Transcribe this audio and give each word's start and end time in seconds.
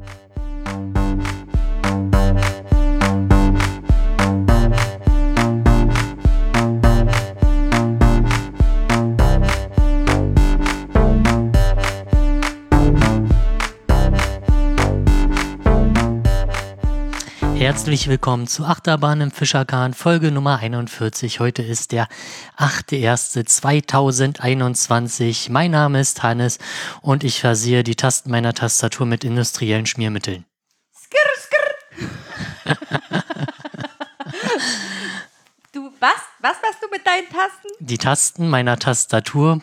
Bye. 0.00 0.21
Herzlich 17.72 18.06
willkommen 18.06 18.46
zu 18.48 18.66
Achterbahn 18.66 19.22
im 19.22 19.30
Fischerkahn, 19.30 19.94
Folge 19.94 20.30
Nummer 20.30 20.58
41. 20.58 21.40
Heute 21.40 21.62
ist 21.62 21.92
der 21.92 22.06
8.1.2021. 22.58 25.50
Mein 25.50 25.70
Name 25.70 25.98
ist 25.98 26.22
Hannes 26.22 26.58
und 27.00 27.24
ich 27.24 27.40
versehe 27.40 27.82
die 27.82 27.94
Tasten 27.94 28.30
meiner 28.30 28.52
Tastatur 28.52 29.06
mit 29.06 29.24
industriellen 29.24 29.86
Schmiermitteln. 29.86 30.44
Skirr, 30.94 31.30
skirr. 31.38 31.70
du, 35.72 35.90
was? 35.98 36.20
Was 36.40 36.56
machst 36.60 36.82
du 36.82 36.88
mit 36.90 37.06
deinen 37.06 37.30
Tasten? 37.30 37.68
Die 37.80 37.96
Tasten 37.96 38.50
meiner 38.50 38.78
Tastatur 38.78 39.62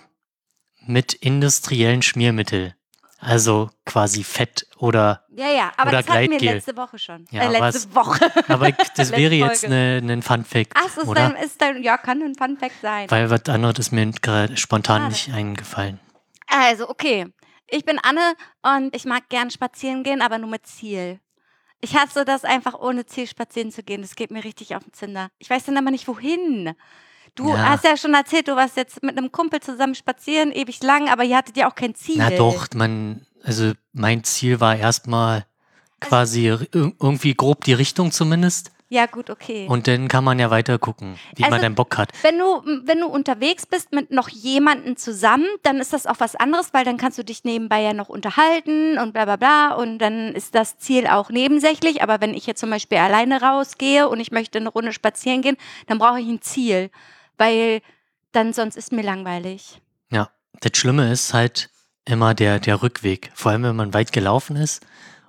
mit 0.84 1.14
industriellen 1.14 2.02
Schmiermitteln. 2.02 2.74
Also 3.22 3.70
quasi 3.86 4.24
Fett 4.24 4.66
oder 4.78 5.26
Ja, 5.36 5.50
ja, 5.50 5.72
aber 5.76 5.90
oder 5.90 6.02
das 6.02 6.10
hatten 6.10 6.22
wir 6.22 6.28
Gleitgel. 6.30 6.54
letzte 6.56 6.78
Woche 6.78 6.98
schon. 6.98 7.26
Ja, 7.32 7.44
äh, 7.44 7.56
aber 7.56 7.72
letzte 7.72 7.94
Woche. 7.96 8.32
Aber 8.48 8.72
das 8.72 8.98
Letzte 8.98 9.18
wäre 9.18 9.36
jetzt 9.36 9.62
Folge. 9.62 9.76
eine, 9.76 10.14
ein 10.14 10.22
Fun 10.22 10.46
Fact, 10.46 10.72
Ach, 10.76 10.86
ist 10.98 11.08
oder? 11.08 11.30
dein, 11.30 11.36
ist 11.44 11.62
dein, 11.62 11.84
ja, 11.84 11.98
kann 11.98 12.22
ein 12.22 12.36
Fun 12.36 12.58
Fact 12.58 12.76
sein. 12.82 13.12
Weil 13.12 13.30
was 13.30 13.46
anderes 13.48 13.80
ist 13.80 13.92
mir 13.92 14.10
gerade 14.12 14.56
spontan 14.56 15.02
Schade. 15.02 15.12
nicht 15.12 15.34
eingefallen. 15.34 16.00
Also, 16.48 16.90
okay. 16.90 17.28
Ich 17.68 17.86
bin 17.86 18.00
Anne 18.00 18.34
und 18.64 18.96
ich 18.96 19.06
mag 19.06 19.30
gern 19.30 19.52
spazieren 19.52 20.04
gehen, 20.04 20.22
aber 20.22 20.38
nur 20.40 20.50
mit 20.50 20.66
Ziel. 20.66 21.20
Ich 21.82 21.96
hasse 21.96 22.26
das 22.26 22.44
einfach 22.44 22.74
ohne 22.74 23.06
Ziel 23.06 23.28
spazieren 23.28 23.72
zu 23.72 23.84
gehen. 23.84 24.02
Das 24.02 24.16
geht 24.16 24.32
mir 24.32 24.44
richtig 24.44 24.76
auf 24.76 24.84
den 24.84 24.94
Zinder. 24.94 25.30
Ich 25.38 25.50
weiß 25.50 25.66
dann 25.66 25.78
aber 25.78 25.92
nicht, 25.92 26.08
wohin. 26.08 26.74
Du 27.40 27.50
Ja. 27.50 27.70
hast 27.70 27.86
ja 27.86 27.96
schon 27.96 28.14
erzählt, 28.14 28.50
du 28.50 28.56
warst 28.58 28.76
jetzt 28.76 29.02
mit 29.02 29.18
einem 29.18 29.32
Kumpel 29.32 29.62
zusammen 29.62 29.96
spazieren, 29.96 30.52
ewig 30.52 30.84
lang, 30.84 31.08
aber 31.10 31.24
ihr 31.24 31.38
hattet 31.38 31.56
ja 31.56 31.70
auch 31.72 31.76
kein 31.76 31.96
Ziel. 31.96 32.18
Na 32.18 32.30
doch, 32.32 32.68
man, 32.76 33.26
also 33.44 33.72
mein 33.94 34.26
Ziel 34.26 34.60
war 34.60 34.76
erstmal 34.76 35.46
quasi 36.02 36.50
ir- 36.52 36.68
irgendwie 36.74 37.34
grob 37.34 37.64
die 37.64 37.72
Richtung 37.74 38.12
zumindest. 38.12 38.72
Ja, 38.92 39.06
gut, 39.06 39.30
okay. 39.30 39.68
Und 39.70 39.88
dann 39.88 40.08
kann 40.10 40.24
man 40.24 40.38
ja 40.40 40.50
weiter 40.50 40.80
gucken, 40.80 41.16
wie 41.36 41.44
man 41.44 41.54
Also- 41.54 41.64
dann 41.64 41.76
Bock 41.76 41.96
hat. 41.98 42.12
Wenn 42.24 42.40
du, 42.40 42.62
wenn 42.86 43.00
du 43.00 43.06
unterwegs 43.08 43.66
bist 43.68 43.94
mit 43.94 44.10
noch 44.12 44.28
jemandem 44.30 44.98
zusammen, 44.98 45.46
dann 45.64 45.78
ist 45.78 45.94
das 45.94 46.08
auch 46.08 46.16
was 46.18 46.36
anderes, 46.36 46.74
weil 46.74 46.84
dann 46.86 46.98
kannst 46.98 47.18
du 47.20 47.24
dich 47.24 47.44
nebenbei 47.46 47.82
ja 47.84 47.94
noch 47.94 48.10
unterhalten 48.10 48.98
und 48.98 49.14
bla 49.14 49.24
bla 49.26 49.36
bla 49.38 49.74
und 49.76 50.00
dann 50.00 50.34
ist 50.34 50.56
das 50.56 50.78
Ziel 50.80 51.06
auch 51.08 51.30
nebensächlich. 51.30 52.02
Aber 52.02 52.20
wenn 52.20 52.34
ich 52.34 52.48
jetzt 52.48 52.60
zum 52.60 52.72
Beispiel 52.72 52.98
alleine 52.98 53.42
rausgehe 53.42 54.10
und 54.10 54.20
ich 54.20 54.32
möchte 54.32 54.58
eine 54.58 54.70
Runde 54.70 54.92
spazieren 54.92 55.42
gehen, 55.44 55.56
dann 55.88 56.00
brauche 56.00 56.20
ich 56.20 56.28
ein 56.28 56.42
Ziel, 56.42 56.90
weil 57.40 57.82
dann 58.32 58.54
sonst 58.54 58.78
ist 58.78 58.92
mir 58.92 59.02
langweilig. 59.02 59.82
Ja, 60.12 60.30
das 60.62 60.78
Schlimme 60.78 61.12
ist 61.12 61.34
halt 61.34 61.72
immer 62.06 62.36
der, 62.36 62.60
der 62.60 62.84
Rückweg. 62.84 63.32
Vor 63.34 63.52
allem, 63.52 63.64
wenn 63.64 63.76
man 63.76 63.94
weit 63.94 64.12
gelaufen 64.12 64.56
ist 64.56 64.86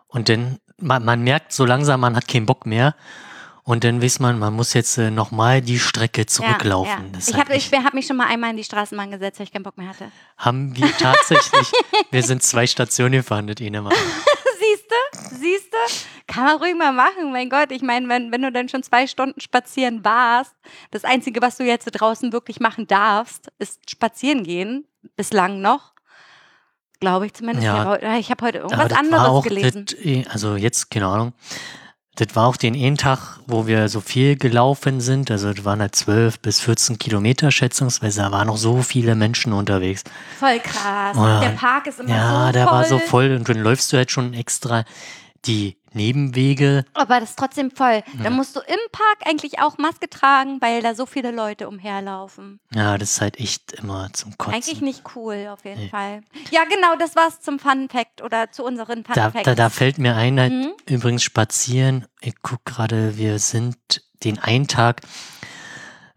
und 0.08 0.28
dann, 0.28 0.58
man, 0.76 1.04
man 1.04 1.22
merkt 1.22 1.52
so 1.52 1.64
langsam, 1.64 2.00
man 2.00 2.16
hat 2.16 2.28
keinen 2.28 2.46
Bock 2.46 2.66
mehr. 2.66 2.94
Und 3.62 3.84
dann 3.84 4.02
weiß 4.02 4.18
man, 4.20 4.38
man 4.38 4.54
muss 4.54 4.72
jetzt 4.72 4.98
äh, 4.98 5.10
nochmal 5.10 5.60
die 5.60 5.78
Strecke 5.78 6.26
zurücklaufen. 6.26 7.06
Ja, 7.06 7.12
ja. 7.12 7.18
Ich 7.18 7.34
halt 7.34 7.44
habe 7.44 7.54
ich 7.54 7.72
hab 7.72 7.94
mich 7.94 8.06
schon 8.06 8.16
mal 8.16 8.26
einmal 8.26 8.50
in 8.50 8.56
die 8.56 8.64
Straßenbahn 8.64 9.10
gesetzt, 9.10 9.38
weil 9.38 9.44
ich 9.44 9.52
keinen 9.52 9.62
Bock 9.62 9.78
mehr 9.78 9.88
hatte. 9.88 10.10
haben 10.38 10.74
wir 10.76 10.90
tatsächlich, 10.96 11.70
wir 12.10 12.22
sind 12.22 12.42
zwei 12.42 12.66
Stationen 12.66 13.12
gefahren, 13.12 13.46
das 13.46 13.64
eine 13.64 13.82
Mal. 13.82 13.92
Siehst 14.90 15.32
du? 15.32 15.36
Siehst 15.36 15.72
du? 15.72 15.76
Kann 16.26 16.44
man 16.44 16.56
ruhig 16.58 16.74
mal 16.76 16.92
machen. 16.92 17.32
Mein 17.32 17.48
Gott, 17.48 17.70
ich 17.72 17.82
meine, 17.82 18.08
wenn, 18.08 18.30
wenn 18.32 18.42
du 18.42 18.52
dann 18.52 18.68
schon 18.68 18.82
zwei 18.82 19.06
Stunden 19.06 19.40
spazieren 19.40 20.04
warst, 20.04 20.54
das 20.90 21.04
Einzige, 21.04 21.40
was 21.42 21.56
du 21.56 21.64
jetzt 21.64 21.86
draußen 21.86 22.32
wirklich 22.32 22.60
machen 22.60 22.86
darfst, 22.86 23.50
ist 23.58 23.90
spazieren 23.90 24.42
gehen. 24.44 24.86
Bislang 25.16 25.60
noch. 25.60 25.92
Glaube 27.00 27.26
ich 27.26 27.34
zumindest. 27.34 27.64
Ja. 27.64 27.74
Ich 27.76 27.80
habe 27.80 27.90
heute, 28.00 28.28
hab 28.28 28.42
heute 28.42 28.58
irgendwas 28.58 28.92
anderes 28.92 29.42
gelesen. 29.44 29.84
Das, 29.86 29.94
eh- 29.98 30.26
also 30.28 30.56
jetzt, 30.56 30.90
keine 30.90 31.06
Ahnung. 31.06 31.32
Das 32.16 32.34
war 32.34 32.46
auch 32.48 32.56
den 32.56 32.74
einen 32.74 32.96
Tag, 32.96 33.38
wo 33.46 33.66
wir 33.66 33.88
so 33.88 34.00
viel 34.00 34.36
gelaufen 34.36 35.00
sind. 35.00 35.30
Also 35.30 35.52
das 35.52 35.64
waren 35.64 35.80
halt 35.80 35.94
12 35.94 36.40
bis 36.40 36.60
14 36.60 36.98
Kilometer 36.98 37.50
schätzungsweise. 37.50 38.20
Da 38.20 38.32
waren 38.32 38.48
noch 38.48 38.56
so 38.56 38.82
viele 38.82 39.14
Menschen 39.14 39.52
unterwegs. 39.52 40.04
Voll 40.38 40.58
krass. 40.58 41.16
Ja. 41.16 41.40
Der 41.40 41.50
Park 41.50 41.86
ist 41.86 42.00
immer 42.00 42.10
ja, 42.10 42.46
so 42.46 42.52
der 42.52 42.64
voll. 42.64 42.72
war 42.72 42.84
so 42.84 42.98
voll. 42.98 43.36
Und 43.36 43.48
dann 43.48 43.58
läufst 43.58 43.92
du 43.92 43.96
halt 43.96 44.10
schon 44.10 44.34
extra 44.34 44.84
die 45.46 45.78
Nebenwege. 45.92 46.84
Aber 46.94 47.18
das 47.18 47.30
ist 47.30 47.38
trotzdem 47.38 47.70
voll. 47.70 48.02
Ja. 48.16 48.22
Dann 48.24 48.34
musst 48.34 48.54
du 48.54 48.60
im 48.60 48.78
Park 48.92 49.26
eigentlich 49.26 49.58
auch 49.60 49.78
Maske 49.78 50.08
tragen, 50.08 50.60
weil 50.60 50.82
da 50.82 50.94
so 50.94 51.06
viele 51.06 51.30
Leute 51.30 51.66
umherlaufen. 51.68 52.60
Ja, 52.74 52.96
das 52.98 53.12
ist 53.12 53.20
halt 53.20 53.40
echt 53.40 53.72
immer 53.72 54.12
zum 54.12 54.36
Kotzen. 54.38 54.54
Eigentlich 54.54 54.80
nicht 54.82 55.02
cool, 55.16 55.48
auf 55.50 55.64
jeden 55.64 55.80
Nee. 55.84 55.88
Fall. 55.88 56.20
Ja, 56.50 56.64
genau, 56.64 56.94
das 56.98 57.16
war's 57.16 57.40
zum 57.40 57.58
Fun 57.58 57.88
Fact 57.88 58.22
oder 58.22 58.52
zu 58.52 58.64
unseren 58.64 59.04
Fun 59.04 59.14
Da, 59.14 59.30
Facts. 59.30 59.44
da, 59.44 59.54
da 59.54 59.70
fällt 59.70 59.98
mir 59.98 60.14
ein, 60.14 60.38
halt 60.38 60.52
Mhm. 60.52 60.72
übrigens 60.86 61.22
spazieren. 61.22 62.06
Ich 62.20 62.34
guck 62.42 62.64
gerade, 62.64 63.16
wir 63.16 63.38
sind 63.38 63.76
den 64.22 64.38
einen 64.38 64.68
Tag 64.68 65.00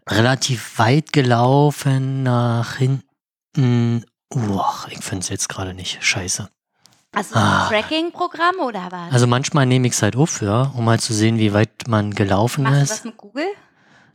relativ 0.08 0.78
weit 0.78 1.12
gelaufen 1.12 2.22
nach 2.22 2.76
hinten. 2.76 4.04
Uah, 4.32 4.86
ich 4.90 4.98
finde 5.02 5.20
es 5.22 5.28
jetzt 5.28 5.48
gerade 5.48 5.74
nicht. 5.74 6.04
Scheiße. 6.04 6.48
Hast 7.14 7.30
du 7.30 7.34
so 7.34 7.40
ein 7.40 7.46
Ah. 7.46 7.68
Tracking-Programm 7.68 8.56
oder 8.60 8.86
was? 8.90 9.12
Also 9.12 9.26
manchmal 9.26 9.66
nehme 9.66 9.86
ich 9.86 9.92
es 9.94 10.02
halt 10.02 10.16
auf, 10.16 10.42
ja, 10.42 10.72
um 10.74 10.84
mal 10.84 10.98
zu 11.00 11.12
sehen, 11.14 11.38
wie 11.38 11.52
weit 11.52 11.86
man 11.88 12.12
gelaufen 12.14 12.64
Machst 12.64 12.76
du 12.78 12.82
ist. 12.82 12.90
das 12.90 13.04
mit 13.04 13.16
Google? 13.16 13.46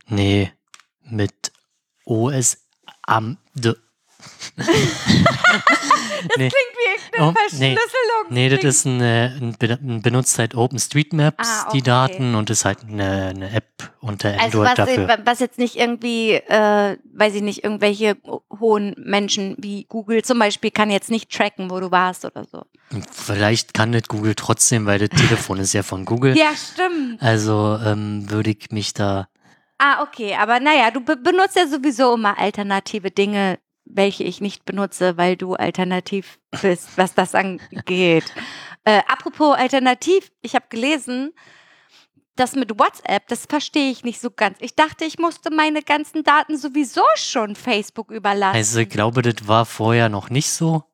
Nee, 0.08 0.52
mit 1.02 1.52
OS 2.04 2.58
am 3.02 3.38
D. 4.56 4.62
nee, 6.36 6.48
Klingt 6.48 6.52
wie 6.52 6.90
Oh, 7.18 7.32
nee. 7.32 7.34
Verschlüsselung. 7.36 7.76
nee, 8.30 8.48
das 8.48 8.62
ist 8.62 8.84
ein, 8.86 9.00
äh, 9.00 9.26
ein, 9.40 9.56
be- 9.58 9.78
ein 9.82 10.00
benutzt 10.00 10.38
halt 10.38 10.54
OpenStreetMaps, 10.54 11.48
Ah, 11.66 11.70
die 11.72 11.78
okay. 11.78 11.82
Daten 11.82 12.34
und 12.34 12.48
ist 12.50 12.64
halt 12.64 12.78
eine, 12.86 13.28
eine 13.34 13.50
App 13.52 13.66
unter 14.00 14.28
Also 14.40 14.60
Android 14.62 14.66
was, 14.68 14.74
dafür. 14.74 15.18
was 15.24 15.40
jetzt 15.40 15.58
nicht 15.58 15.76
irgendwie, 15.76 16.32
äh, 16.34 16.96
weiß 17.14 17.34
ich 17.34 17.42
nicht, 17.42 17.64
irgendwelche 17.64 18.16
hohen 18.60 18.94
Menschen 18.98 19.56
wie 19.58 19.84
Google 19.88 20.22
zum 20.22 20.38
Beispiel 20.38 20.70
kann 20.70 20.90
jetzt 20.90 21.10
nicht 21.10 21.30
tracken, 21.32 21.70
wo 21.70 21.80
du 21.80 21.90
warst 21.90 22.24
oder 22.24 22.44
so. 22.44 22.62
Vielleicht 23.12 23.74
kann 23.74 23.92
das 23.92 24.04
Google 24.08 24.34
trotzdem, 24.34 24.86
weil 24.86 24.98
das 24.98 25.10
Telefon 25.10 25.58
ist 25.58 25.72
ja 25.72 25.82
von 25.82 26.04
Google. 26.04 26.36
Ja, 26.36 26.52
stimmt. 26.54 27.20
Also 27.22 27.78
ähm, 27.84 28.30
würde 28.30 28.50
ich 28.50 28.70
mich 28.70 28.94
da. 28.94 29.28
Ah, 29.78 30.02
okay, 30.02 30.34
aber 30.34 30.60
naja, 30.60 30.90
du 30.90 31.00
be 31.00 31.16
benutzt 31.16 31.56
ja 31.56 31.66
sowieso 31.66 32.14
immer 32.14 32.38
alternative 32.38 33.10
Dinge, 33.10 33.58
welche 33.94 34.24
ich 34.24 34.40
nicht 34.40 34.64
benutze, 34.64 35.16
weil 35.16 35.36
du 35.36 35.54
alternativ 35.54 36.38
bist, 36.62 36.90
was 36.96 37.14
das 37.14 37.34
angeht. 37.34 38.24
Äh, 38.84 39.02
apropos 39.08 39.58
alternativ, 39.58 40.32
ich 40.40 40.54
habe 40.54 40.64
gelesen, 40.70 41.34
das 42.34 42.54
mit 42.54 42.78
WhatsApp, 42.78 43.28
das 43.28 43.44
verstehe 43.44 43.90
ich 43.90 44.04
nicht 44.04 44.22
so 44.22 44.30
ganz. 44.30 44.56
Ich 44.60 44.74
dachte, 44.74 45.04
ich 45.04 45.18
musste 45.18 45.50
meine 45.54 45.82
ganzen 45.82 46.24
Daten 46.24 46.56
sowieso 46.56 47.02
schon 47.16 47.56
Facebook 47.56 48.10
überlassen. 48.10 48.56
Also 48.56 48.80
ich 48.80 48.88
glaube, 48.88 49.20
das 49.20 49.46
war 49.46 49.66
vorher 49.66 50.08
noch 50.08 50.30
nicht 50.30 50.48
so. 50.50 50.84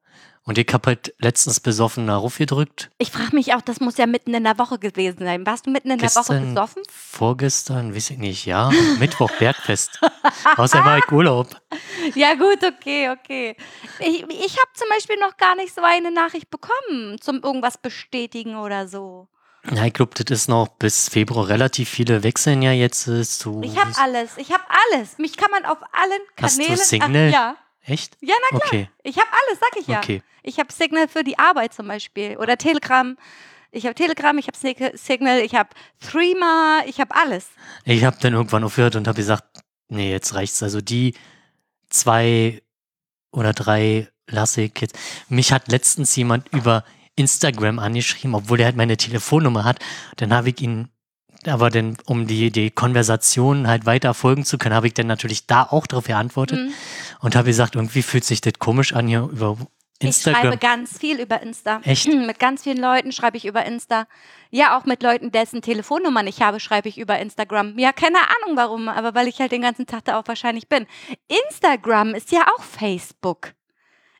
Und 0.42 0.58
ich 0.58 0.72
habe 0.72 0.86
halt 0.90 1.12
letztens 1.18 1.58
besoffen 1.58 2.06
darauf 2.06 2.38
gedrückt. 2.38 2.90
Ich 2.98 3.10
frage 3.10 3.34
mich 3.34 3.54
auch, 3.54 3.62
das 3.62 3.80
muss 3.80 3.96
ja 3.96 4.06
mitten 4.06 4.32
in 4.32 4.44
der 4.44 4.58
Woche 4.58 4.78
gewesen 4.78 5.18
sein. 5.18 5.44
Warst 5.44 5.66
du 5.66 5.70
mitten 5.70 5.90
in 5.90 5.98
der 5.98 6.08
Woche 6.08 6.18
Gestern, 6.20 6.54
besoffen? 6.54 6.82
vorgestern, 6.88 7.94
weiß 7.96 8.10
ich 8.10 8.18
nicht, 8.18 8.46
ja. 8.46 8.70
Mittwoch, 9.00 9.30
Bergfest. 9.40 10.00
Außerdem 10.56 10.84
war 10.84 10.98
ich 10.98 11.10
Urlaub. 11.12 11.48
Ja, 12.14 12.34
gut, 12.34 12.58
okay, 12.64 13.10
okay. 13.10 13.56
Ich, 14.00 14.22
ich 14.22 14.56
habe 14.58 14.70
zum 14.74 14.88
Beispiel 14.90 15.16
noch 15.18 15.36
gar 15.36 15.54
nicht 15.56 15.74
so 15.74 15.82
eine 15.82 16.10
Nachricht 16.10 16.50
bekommen, 16.50 17.20
zum 17.20 17.42
irgendwas 17.42 17.78
bestätigen 17.78 18.56
oder 18.56 18.88
so. 18.88 19.28
Ja, 19.72 19.84
ich 19.84 19.92
glaube, 19.94 20.12
das 20.14 20.30
ist 20.42 20.48
noch 20.48 20.68
bis 20.68 21.08
Februar 21.08 21.48
relativ 21.48 21.88
viele 21.88 22.22
wechseln 22.22 22.62
ja 22.62 22.70
jetzt 22.72 23.08
äh, 23.08 23.22
zu. 23.24 23.60
Ich 23.64 23.76
habe 23.76 23.90
alles, 24.00 24.30
ich 24.36 24.52
habe 24.52 24.62
alles. 24.92 25.18
Mich 25.18 25.36
kann 25.36 25.50
man 25.50 25.64
auf 25.64 25.78
allen 25.92 26.20
Hast 26.40 26.58
du 26.58 26.62
Kanälen. 26.62 26.84
Signal? 26.84 27.28
Ach, 27.28 27.32
ja, 27.32 27.56
Echt? 27.84 28.16
ja, 28.20 28.34
na 28.42 28.58
klar. 28.58 28.62
Okay, 28.68 28.90
Ich 29.02 29.16
habe 29.18 29.28
alles, 29.32 29.58
sag 29.60 29.80
ich 29.80 29.86
ja. 29.88 29.98
okay. 29.98 30.22
Ich 30.44 30.60
habe 30.60 30.72
Signal 30.72 31.08
für 31.08 31.24
die 31.24 31.38
Arbeit 31.40 31.74
zum 31.74 31.88
Beispiel 31.88 32.36
oder 32.36 32.56
Telegram. 32.56 33.16
Ich 33.72 33.84
habe 33.86 33.96
Telegram, 33.96 34.38
ich 34.38 34.46
habe 34.46 34.56
Sig- 34.56 34.96
Signal, 34.96 35.40
ich 35.40 35.56
habe 35.56 35.70
Threema, 36.00 36.82
ich 36.86 37.00
habe 37.00 37.12
alles. 37.16 37.48
Ich 37.84 38.04
habe 38.04 38.16
dann 38.20 38.34
irgendwann 38.34 38.62
aufgehört 38.62 38.94
und 38.94 39.08
habe 39.08 39.16
gesagt, 39.16 39.44
nee, 39.88 40.10
jetzt 40.10 40.34
reicht's. 40.34 40.62
Also 40.62 40.80
die 40.80 41.14
zwei 41.90 42.62
oder 43.32 43.52
drei 43.52 44.08
jetzt. 44.30 44.98
Mich 45.28 45.52
hat 45.52 45.68
letztens 45.68 46.16
jemand 46.16 46.48
über 46.52 46.84
Instagram 47.14 47.78
angeschrieben, 47.78 48.34
obwohl 48.34 48.60
er 48.60 48.66
halt 48.66 48.76
meine 48.76 48.96
Telefonnummer 48.96 49.64
hat. 49.64 49.78
Dann 50.16 50.32
habe 50.32 50.50
ich 50.50 50.60
ihn, 50.60 50.88
aber 51.46 51.70
dann, 51.70 51.96
um 52.06 52.26
die, 52.26 52.50
die 52.50 52.70
Konversation 52.70 53.66
halt 53.68 53.86
weiter 53.86 54.14
folgen 54.14 54.44
zu 54.44 54.58
können, 54.58 54.74
habe 54.74 54.88
ich 54.88 54.94
dann 54.94 55.06
natürlich 55.06 55.46
da 55.46 55.62
auch 55.62 55.86
drauf 55.86 56.04
geantwortet 56.06 56.58
Mhm. 56.58 56.72
und 57.20 57.36
habe 57.36 57.46
gesagt, 57.46 57.76
irgendwie 57.76 58.02
fühlt 58.02 58.24
sich 58.24 58.40
das 58.40 58.54
komisch 58.58 58.92
an, 58.92 59.06
hier 59.06 59.22
über 59.22 59.56
Ich 59.98 60.16
schreibe 60.16 60.36
Instagram. 60.38 60.58
ganz 60.60 60.98
viel 60.98 61.20
über 61.20 61.40
Insta. 61.40 61.80
Echt? 61.82 62.06
Mit 62.08 62.38
ganz 62.38 62.62
vielen 62.62 62.78
Leuten 62.78 63.12
schreibe 63.12 63.36
ich 63.38 63.46
über 63.46 63.64
Insta. 63.64 64.06
Ja, 64.50 64.78
auch 64.78 64.84
mit 64.84 65.02
Leuten, 65.02 65.32
dessen 65.32 65.62
Telefonnummern 65.62 66.26
ich 66.26 66.42
habe, 66.42 66.60
schreibe 66.60 66.88
ich 66.88 66.98
über 66.98 67.18
Instagram. 67.18 67.78
Ja, 67.78 67.92
keine 67.92 68.18
Ahnung 68.18 68.56
warum, 68.56 68.88
aber 68.88 69.14
weil 69.14 69.26
ich 69.28 69.40
halt 69.40 69.52
den 69.52 69.62
ganzen 69.62 69.86
Tag 69.86 70.04
da 70.04 70.18
auch 70.18 70.26
wahrscheinlich 70.26 70.68
bin. 70.68 70.86
Instagram 71.48 72.14
ist 72.14 72.30
ja 72.30 72.46
auch 72.56 72.62
Facebook. 72.62 73.54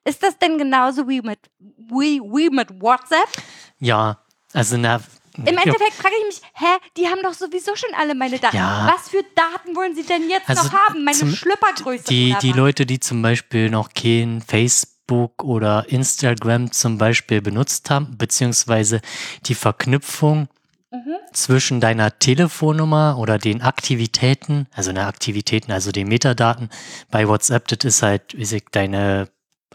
Ist 0.04 0.22
das 0.22 0.38
denn 0.38 0.56
genauso 0.56 1.08
wie 1.08 1.20
mit, 1.20 1.40
wie, 1.58 2.20
wie 2.20 2.48
mit 2.48 2.80
WhatsApp? 2.80 3.28
Ja, 3.78 4.18
also 4.52 4.76
na, 4.78 5.00
Im 5.36 5.46
Endeffekt 5.46 5.94
frage 5.94 6.14
ich 6.20 6.36
mich, 6.40 6.50
hä, 6.54 6.78
die 6.96 7.08
haben 7.08 7.20
doch 7.22 7.34
sowieso 7.34 7.76
schon 7.76 7.90
alle 7.98 8.14
meine 8.14 8.38
Daten. 8.38 8.56
Ja. 8.56 8.90
Was 8.94 9.10
für 9.10 9.22
Daten 9.34 9.76
wollen 9.76 9.94
sie 9.94 10.04
denn 10.04 10.30
jetzt 10.30 10.48
Also 10.48 10.64
noch 10.64 10.72
haben? 10.72 11.04
Meine 11.04 11.36
Schlüppergröße 11.36 12.04
die, 12.04 12.34
die? 12.40 12.52
Leute, 12.52 12.86
die 12.86 13.00
zum 13.00 13.20
Beispiel 13.20 13.68
noch 13.68 13.90
kein 13.92 14.40
Facebook 14.40 14.95
oder 15.10 15.86
Instagram 15.88 16.72
zum 16.72 16.98
Beispiel 16.98 17.40
benutzt 17.40 17.90
haben, 17.90 18.16
beziehungsweise 18.18 19.00
die 19.46 19.54
Verknüpfung 19.54 20.48
Mhm. 20.96 21.16
zwischen 21.32 21.80
deiner 21.80 22.16
Telefonnummer 22.18 23.18
oder 23.18 23.38
den 23.38 23.60
Aktivitäten, 23.60 24.66
also 24.72 24.92
ne 24.92 25.06
Aktivitäten, 25.06 25.72
also 25.72 25.90
den 25.90 26.06
Metadaten 26.08 26.70
bei 27.10 27.26
WhatsApp, 27.26 27.66
das 27.68 27.84
ist 27.84 28.02
halt, 28.02 28.36
wie 28.36 28.42
ich, 28.56 28.64
deine 28.70 29.28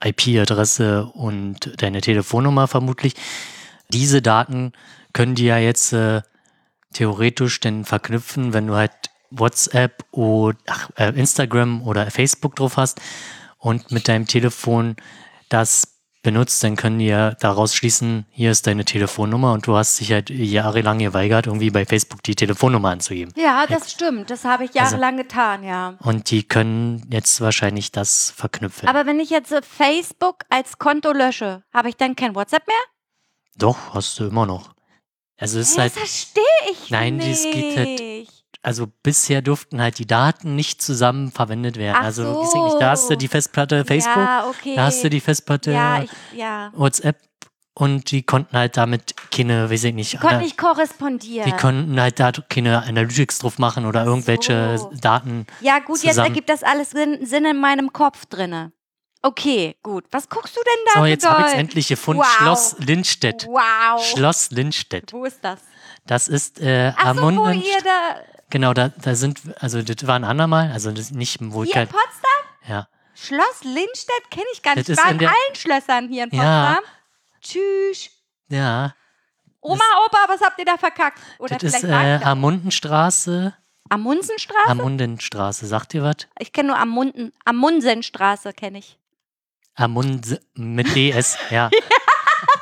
IP-Adresse 0.03 1.05
und 1.05 1.81
deine 1.81 2.01
Telefonnummer 2.01 2.67
vermutlich. 2.67 3.15
Diese 3.89 4.21
Daten 4.21 4.71
können 5.13 5.35
die 5.35 5.45
ja 5.45 5.57
jetzt 5.57 5.91
äh, 5.93 6.21
theoretisch 6.93 7.59
denn 7.59 7.83
verknüpfen, 7.85 8.53
wenn 8.53 8.67
du 8.67 8.75
halt 8.75 8.91
WhatsApp 9.29 10.05
oder 10.11 10.57
ach, 10.67 10.89
äh, 10.95 11.09
Instagram 11.09 11.83
oder 11.83 12.09
Facebook 12.09 12.55
drauf 12.55 12.77
hast 12.77 13.01
und 13.57 13.91
mit 13.91 14.07
deinem 14.07 14.27
Telefon 14.27 14.95
das 15.51 15.87
benutzt, 16.23 16.63
dann 16.63 16.75
können 16.75 16.99
die 16.99 17.07
ja 17.07 17.31
daraus 17.31 17.73
schließen, 17.73 18.27
hier 18.29 18.51
ist 18.51 18.67
deine 18.67 18.85
Telefonnummer 18.85 19.53
und 19.53 19.65
du 19.65 19.75
hast 19.75 19.99
dich 19.99 20.11
halt 20.11 20.29
jahrelang 20.29 20.99
geweigert, 20.99 21.47
irgendwie 21.47 21.71
bei 21.71 21.83
Facebook 21.83 22.21
die 22.21 22.35
Telefonnummer 22.35 22.89
anzugeben. 22.91 23.33
Ja, 23.35 23.65
das 23.65 23.91
stimmt. 23.91 24.29
Das 24.29 24.45
habe 24.45 24.65
ich 24.65 24.69
Also- 24.79 24.91
jahrelang 24.97 25.17
getan, 25.17 25.63
ja. 25.63 25.95
Und 25.99 26.29
die 26.29 26.43
können 26.43 27.07
jetzt 27.11 27.41
wahrscheinlich 27.41 27.91
das 27.91 28.29
verknüpfen. 28.37 28.87
Aber 28.87 29.07
wenn 29.07 29.19
ich 29.19 29.31
jetzt 29.31 29.51
äh, 29.51 29.61
Facebook 29.63 30.43
als 30.49 30.77
Konto 30.77 31.11
lösche, 31.11 31.63
habe 31.73 31.89
ich 31.89 31.97
dann 31.97 32.15
kein 32.15 32.35
WhatsApp 32.35 32.67
mehr? 32.67 32.75
Doch, 33.57 33.95
hast 33.95 34.19
du 34.19 34.25
immer 34.27 34.45
noch. 34.45 34.73
Also 35.37 35.57
es 35.59 35.69
ist 35.71 35.75
Hey, 35.77 35.81
halt, 35.89 35.93
das 35.95 35.99
verstehe 36.03 36.43
ich 36.71 36.91
Nein, 36.91 37.15
nicht. 37.17 37.29
das 37.45 37.51
geht 37.51 37.77
halt 37.77 38.27
also 38.63 38.87
bisher 39.03 39.41
durften 39.41 39.81
halt 39.81 39.97
die 39.99 40.05
Daten 40.05 40.55
nicht 40.55 40.81
zusammen 40.81 41.31
verwendet 41.31 41.77
werden. 41.77 41.97
Ach 41.99 42.03
also 42.05 42.43
so. 42.45 42.77
da 42.79 42.91
hast 42.91 43.09
du 43.09 43.15
die 43.17 43.27
Festplatte 43.27 43.85
Facebook, 43.85 44.15
Ja, 44.17 44.45
okay. 44.47 44.75
da 44.75 44.83
hast 44.85 45.03
du 45.03 45.09
die 45.09 45.19
Festplatte 45.19 45.71
Ja, 45.71 46.03
ich, 46.03 46.11
ja. 46.33 46.71
WhatsApp 46.75 47.17
und 47.73 48.11
die 48.11 48.21
konnten 48.23 48.55
halt 48.57 48.77
damit 48.77 49.15
keine, 49.31 49.71
weiß 49.71 49.85
ich 49.85 49.93
nicht, 49.93 50.11
Konnte 50.19 50.35
ana- 50.35 50.43
nicht 50.43 50.57
korrespondieren. 50.57 51.49
die 51.49 51.57
konnten 51.57 51.99
halt 51.99 52.19
da 52.19 52.31
keine 52.49 52.83
Analytics 52.83 53.39
drauf 53.39 53.57
machen 53.59 53.85
oder 53.85 54.05
irgendwelche 54.05 54.77
so. 54.77 54.91
Daten. 54.99 55.47
ja, 55.61 55.79
gut, 55.79 56.03
jetzt 56.03 56.09
zusammen. 56.15 56.27
ergibt 56.27 56.49
das 56.49 56.63
alles 56.63 56.91
Sinn, 56.91 57.25
Sinn 57.25 57.45
in 57.45 57.57
meinem 57.59 57.91
Kopf 57.93 58.25
drinne. 58.27 58.73
Okay, 59.23 59.75
gut. 59.83 60.05
Was 60.11 60.27
guckst 60.29 60.55
du 60.57 60.61
denn 60.65 60.85
da 60.93 60.99
So, 60.99 61.05
jetzt 61.05 61.29
habe 61.29 61.41
ich 61.41 61.47
es 61.47 61.53
endlich 61.53 61.87
gefunden. 61.87 62.21
Wow. 62.23 62.27
Schloss 62.37 62.75
Lindstedt. 62.79 63.45
Wow. 63.47 64.03
Schloss 64.03 64.49
Lindstedt. 64.51 65.13
Wo 65.13 65.25
ist 65.25 65.39
das? 65.43 65.59
Das 66.07 66.27
ist 66.27 66.59
äh, 66.59 66.91
Ach 66.97 67.15
so, 67.15 67.21
wo 67.21 67.49
ihr 67.49 67.61
da... 67.83 68.21
Genau, 68.51 68.73
da, 68.73 68.89
da 68.89 69.15
sind, 69.15 69.41
also 69.59 69.81
das 69.81 70.05
war 70.05 70.15
ein 70.15 70.23
andermal, 70.23 70.71
also 70.71 70.91
das 70.91 71.09
nicht 71.11 71.39
wohl 71.41 71.65
Hier 71.65 71.81
in 71.83 71.87
Potsdam? 71.87 72.67
ja. 72.67 72.87
Schloss 73.15 73.63
Lindstedt 73.63 74.31
kenne 74.31 74.45
ich 74.53 74.61
gar 74.61 74.75
Das 74.75 74.87
nicht. 74.87 74.89
Ich 74.89 74.97
ist 74.97 75.03
war 75.03 75.11
in 75.11 75.17
der- 75.19 75.29
allen 75.29 75.55
Schlössern 75.55 76.07
hier 76.09 76.23
in 76.25 76.29
Ja. 76.31 76.75
Potsdam. 76.75 76.83
Tschüss. 77.41 78.09
Ja, 78.49 78.93
Oma, 79.63 79.83
Opa, 80.07 80.17
was 80.27 80.41
habt 80.41 80.57
ihr 80.57 80.65
da 80.65 80.75
verkackt? 80.77 81.19
Oder 81.37 81.57
das 81.57 81.75
ist 81.75 81.83
äh, 81.83 82.17
ich. 82.17 82.25
Amundenstraße. 82.25 83.53
Amunsenstraße? 83.89 84.69
Amundenstraße, 84.69 85.67
sagt 85.67 85.93
ihr 85.93 86.01
was? 86.03 86.15
ich 86.39 86.51
kenne 86.51 86.69
nur 86.69 86.77
Amunden, 86.79 87.31
Amundsenstraße, 87.45 88.53
kenne 88.53 88.79
ich. 88.79 88.97
Amund 89.75 90.39
mit 90.55 90.95
DS, 90.95 91.37
ja. 91.51 91.69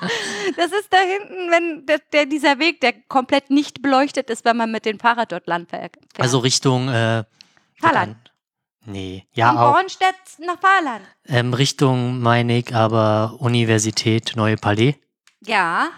Das 0.56 0.72
ist 0.72 0.92
da 0.92 0.98
hinten, 0.98 1.52
wenn 1.52 1.86
der, 1.86 2.00
der, 2.12 2.26
dieser 2.26 2.60
Weg, 2.60 2.82
der 2.82 2.94
komplett 3.08 3.50
nicht 3.50 3.82
beleuchtet 3.82 4.30
ist, 4.30 4.46
wenn 4.46 4.58
man 4.58 4.72
mit 4.72 4.86
dem 4.86 5.00
Fahrrad 5.00 5.32
dort 5.32 5.48
lang 5.48 5.68
fährt. 5.68 5.96
Also 6.18 6.40
Richtung 6.40 6.90
äh, 6.90 7.24
Fahrland. 7.80 8.18
Nee, 8.86 9.28
ja 9.34 9.50
Von 9.50 9.58
auch. 9.58 9.74
Bornstedt 9.74 10.16
nach 10.40 10.60
Fahrland. 10.60 11.06
Ähm, 11.28 11.54
Richtung 11.54 12.20
meine 12.20 12.58
ich 12.58 12.74
aber 12.74 13.36
Universität 13.40 14.34
Neue 14.36 14.58
Palais. 14.58 14.96
Ja. 15.46 15.90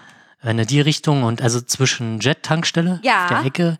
Wenn 0.42 0.58
du 0.58 0.66
die 0.66 0.82
Richtung 0.82 1.24
und 1.24 1.42
also 1.42 1.62
zwischen 1.62 2.20
Jet-Tankstelle 2.20 3.00
Ja. 3.04 3.28
der 3.30 3.46
Ecke 3.46 3.78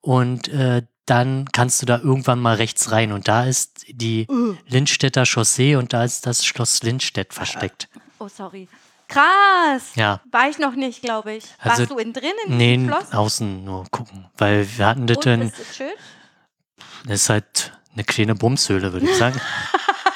und 0.00 0.48
äh, 0.48 0.82
dann 1.06 1.46
kannst 1.52 1.82
du 1.82 1.86
da 1.86 1.98
irgendwann 1.98 2.40
mal 2.40 2.54
rechts 2.56 2.90
rein 2.92 3.12
und 3.12 3.28
da 3.28 3.44
ist 3.44 3.84
die 3.88 4.26
Lindstädter 4.68 5.26
Chaussee 5.26 5.76
und 5.76 5.92
da 5.92 6.04
ist 6.04 6.26
das 6.26 6.46
Schloss 6.46 6.82
Lindstedt 6.82 7.34
versteckt. 7.34 7.88
Oh, 8.18 8.28
sorry. 8.28 8.68
Krass. 9.08 9.92
Ja, 9.94 10.20
War 10.30 10.48
ich 10.48 10.58
noch 10.58 10.74
nicht, 10.74 11.02
glaube 11.02 11.34
ich. 11.34 11.44
Also, 11.58 11.78
Warst 11.80 11.90
du 11.90 11.98
in 11.98 12.12
nee, 12.48 12.76
diesem 12.76 12.88
Schloss? 12.92 13.12
außen 13.12 13.64
nur 13.64 13.84
gucken, 13.90 14.26
weil 14.36 14.66
wir 14.76 14.86
hatten 14.86 15.06
das 15.06 15.18
dann, 15.20 15.42
ist 15.42 15.58
es 15.58 15.76
schön? 15.76 15.92
das 17.06 17.22
ist 17.22 17.28
halt 17.28 17.72
eine 17.92 18.04
kleine 18.04 18.34
Bumshöhle, 18.34 18.92
würde 18.92 19.06
ich 19.06 19.16
sagen. 19.16 19.40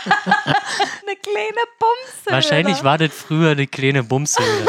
Eine 0.04 1.16
kleine 1.16 1.60
Bumse. 1.78 2.30
Wahrscheinlich 2.30 2.84
war 2.84 2.96
das 2.98 3.12
früher 3.12 3.50
eine 3.50 3.66
kleine 3.66 4.02
Bumshöhle. 4.04 4.66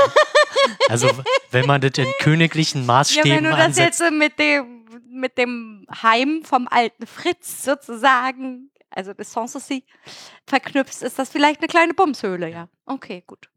Also, 0.90 1.10
wenn 1.52 1.66
man 1.66 1.80
das 1.82 1.92
in 1.98 2.12
königlichen 2.20 2.82
Ja, 2.82 2.88
Maßstäben 2.88 3.32
wenn 3.32 3.44
du 3.46 3.50
das 3.52 3.60
ansetzt. 3.60 4.00
jetzt 4.02 4.12
mit 4.12 4.38
dem, 4.40 4.86
mit 5.10 5.38
dem 5.38 5.86
Heim 6.02 6.42
vom 6.44 6.68
alten 6.68 7.06
Fritz 7.08 7.64
sozusagen, 7.64 8.72
also 8.90 9.14
des 9.14 9.32
Sanssouci, 9.32 9.86
verknüpfst, 10.48 11.04
ist 11.04 11.20
das 11.20 11.30
vielleicht 11.30 11.60
eine 11.62 11.68
kleine 11.68 11.94
Bumshöhle, 11.94 12.50
ja. 12.50 12.68
Okay, 12.86 13.24
gut. 13.26 13.50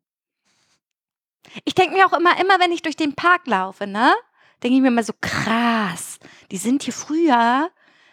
Ich 1.65 1.75
denke 1.75 1.95
mir 1.97 2.07
auch 2.07 2.13
immer, 2.13 2.39
immer 2.41 2.59
wenn 2.61 2.73
ich 2.73 2.83
durch 2.83 2.97
den 2.97 3.15
Park 3.15 3.47
laufe, 3.47 3.87
ne, 3.87 4.13
denke 4.63 4.77
ich 4.77 4.83
mir 4.83 4.89
immer 4.89 5.03
so, 5.03 5.13
krass, 5.21 6.19
die 6.51 6.57
sind 6.57 6.83
hier 6.85 6.93
früher, 6.93 7.71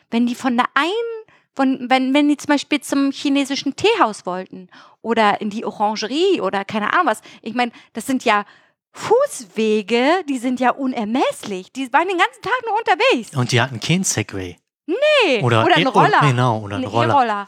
wenn 0.09 0.25
die 0.25 0.35
von 0.35 0.57
der 0.57 0.65
einen, 0.73 1.25
von, 1.55 1.89
wenn, 1.89 2.13
wenn 2.13 2.29
die 2.29 2.37
zum 2.37 2.47
Beispiel 2.49 2.81
zum 2.81 3.11
chinesischen 3.11 3.75
Teehaus 3.75 4.25
wollten 4.25 4.69
oder 5.01 5.41
in 5.41 5.49
die 5.49 5.65
Orangerie 5.65 6.41
oder 6.41 6.63
keine 6.65 6.93
Ahnung 6.93 7.07
was. 7.07 7.21
Ich 7.41 7.53
meine, 7.53 7.71
das 7.93 8.05
sind 8.05 8.23
ja 8.25 8.45
Fußwege, 8.93 10.23
die 10.27 10.37
sind 10.37 10.59
ja 10.59 10.71
unermesslich. 10.71 11.71
Die 11.71 11.91
waren 11.93 12.07
den 12.07 12.17
ganzen 12.17 12.41
Tag 12.41 12.53
nur 12.65 12.77
unterwegs. 12.77 13.35
Und 13.35 13.51
die 13.51 13.61
hatten 13.61 13.79
keinen 13.79 14.03
Segway. 14.03 14.57
Nee. 14.87 15.41
Oder, 15.43 15.65
oder 15.65 15.77
eh- 15.77 15.81
ein 15.81 15.87
Roller. 15.87 16.19
Genau, 16.21 16.59
oder 16.61 16.77
ein 16.77 16.85
Ein 16.85 17.11
Roller. 17.11 17.47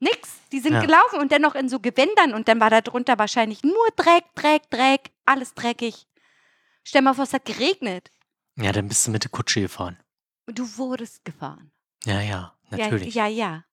Nix. 0.00 0.30
Die 0.52 0.60
sind 0.60 0.72
Ja. 0.72 0.80
gelaufen 0.80 1.20
und 1.20 1.30
dann 1.30 1.42
noch 1.42 1.54
in 1.54 1.68
so 1.68 1.78
Gewändern 1.78 2.34
und 2.34 2.48
dann 2.48 2.58
war 2.60 2.70
da 2.70 2.80
drunter 2.80 3.18
wahrscheinlich 3.18 3.62
nur 3.62 3.74
Dreck, 3.96 4.24
Dreck, 4.34 4.68
Dreck, 4.70 5.10
alles 5.26 5.54
dreckig. 5.54 6.06
Stell 6.82 7.02
mal 7.02 7.14
vor, 7.14 7.24
es 7.24 7.32
hat 7.32 7.44
geregnet. 7.44 8.10
Ja, 8.56 8.72
dann 8.72 8.88
bist 8.88 9.06
du 9.06 9.10
mit 9.10 9.22
der 9.24 9.30
Kutsche 9.30 9.60
gefahren. 9.60 9.98
Du 10.46 10.66
wurdest 10.76 11.24
gefahren. 11.24 11.70
Ja, 12.04 12.20
ja, 12.20 12.54
natürlich. 12.70 13.14
Ja, 13.14 13.26
ja, 13.26 13.46
ja. 13.46 13.64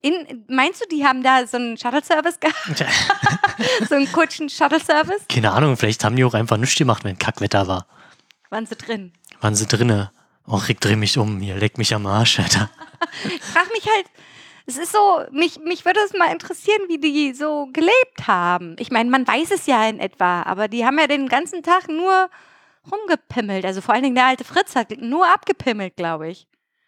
In, 0.00 0.44
meinst 0.48 0.82
du, 0.82 0.88
die 0.88 1.06
haben 1.06 1.22
da 1.22 1.46
so 1.46 1.56
einen 1.56 1.78
Shuttle-Service 1.78 2.40
gehabt? 2.40 2.84
so 3.88 3.94
einen 3.94 4.10
Kutschen-Shuttle-Service? 4.10 5.26
Keine 5.28 5.52
Ahnung, 5.52 5.76
vielleicht 5.76 6.02
haben 6.04 6.16
die 6.16 6.24
auch 6.24 6.34
einfach 6.34 6.56
nichts 6.56 6.76
gemacht, 6.76 7.04
wenn 7.04 7.18
Kackwetter 7.18 7.68
war. 7.68 7.86
Waren 8.50 8.66
sie 8.66 8.76
drin? 8.76 9.12
Waren 9.40 9.54
sie 9.54 9.66
drinne? 9.66 10.12
Och, 10.46 10.68
ich 10.68 10.78
dreh 10.78 10.96
mich 10.96 11.16
um, 11.16 11.40
hier, 11.40 11.56
leck 11.56 11.78
mich 11.78 11.94
am 11.94 12.06
Arsch, 12.06 12.38
Alter. 12.38 12.70
Ich 13.24 13.42
frage 13.42 13.70
mich 13.72 13.86
halt, 13.86 14.06
es 14.66 14.76
ist 14.78 14.92
so, 14.92 15.22
mich, 15.30 15.58
mich 15.60 15.84
würde 15.84 16.00
es 16.06 16.12
mal 16.14 16.32
interessieren, 16.32 16.80
wie 16.88 16.98
die 16.98 17.34
so 17.34 17.68
gelebt 17.72 18.26
haben. 18.26 18.76
Ich 18.78 18.90
meine, 18.90 19.10
man 19.10 19.26
weiß 19.26 19.50
es 19.50 19.66
ja 19.66 19.86
in 19.88 20.00
etwa, 20.00 20.42
aber 20.42 20.68
die 20.68 20.86
haben 20.86 20.98
ja 20.98 21.06
den 21.06 21.28
ganzen 21.28 21.62
Tag 21.62 21.88
nur 21.88 22.30
rumgepimmelt. 22.90 23.64
Also 23.64 23.80
vor 23.80 23.94
allen 23.94 24.02
Dingen 24.04 24.14
der 24.14 24.26
alte 24.26 24.44
Fritz 24.44 24.74
hat 24.74 24.90
nur 24.98 25.26
abgepimmelt, 25.26 25.96
glaube 25.96 26.28
ich. 26.28 26.46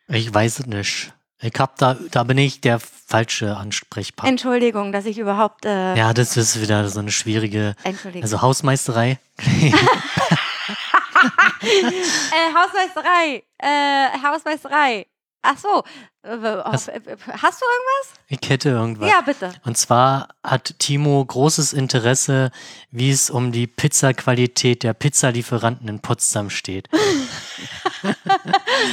Ich 0.09 0.33
weiß 0.33 0.61
es 0.61 0.67
nicht. 0.67 1.13
Ich 1.43 1.53
hab 1.59 1.77
da, 1.77 1.99
da 2.11 2.23
bin 2.23 2.39
ich 2.39 2.63
der 2.63 2.81
falsche 2.81 3.57
Ansprechpartner. 3.57 4.31
Entschuldigung, 4.31 4.91
dass 4.91 5.05
ich 5.05 5.19
überhaupt. 5.19 5.67
Äh, 5.67 5.95
Ja, 5.97 6.15
das 6.15 6.37
ist 6.39 6.61
wieder 6.63 6.89
so 6.89 7.01
eine 7.01 7.11
schwierige, 7.11 7.75
Entschuldigung. 7.85 8.23
also 8.23 8.41
Hausmeisterei. 8.41 9.19
äh, 9.39 9.73
Hausmeisterei. 12.55 13.43
Äh, 13.59 14.09
Hausmeisterei. 14.23 15.07
Ach 15.49 15.59
so. 15.59 15.85
Äh, 16.25 16.35
äh, 16.35 16.59
äh, 16.59 16.63
Hast 16.67 16.89
du 16.89 16.93
irgendwas? 16.97 18.15
Ich 18.29 18.49
hätte 18.49 18.71
irgendwas. 18.71 19.09
Ja, 19.09 19.21
bitte. 19.21 19.53
Und 19.65 19.79
zwar 19.79 20.29
hat 20.43 20.75
Timo 20.81 21.25
großes 21.25 21.73
Interesse, 21.73 22.51
wie 22.91 23.11
es 23.11 23.31
um 23.31 23.53
die 23.53 23.69
Pizzaqualität 23.69 24.83
der 24.83 24.93
Pizzalieferanten 24.93 25.89
in 25.89 26.01
Potsdam 26.01 26.51
steht. 26.51 26.89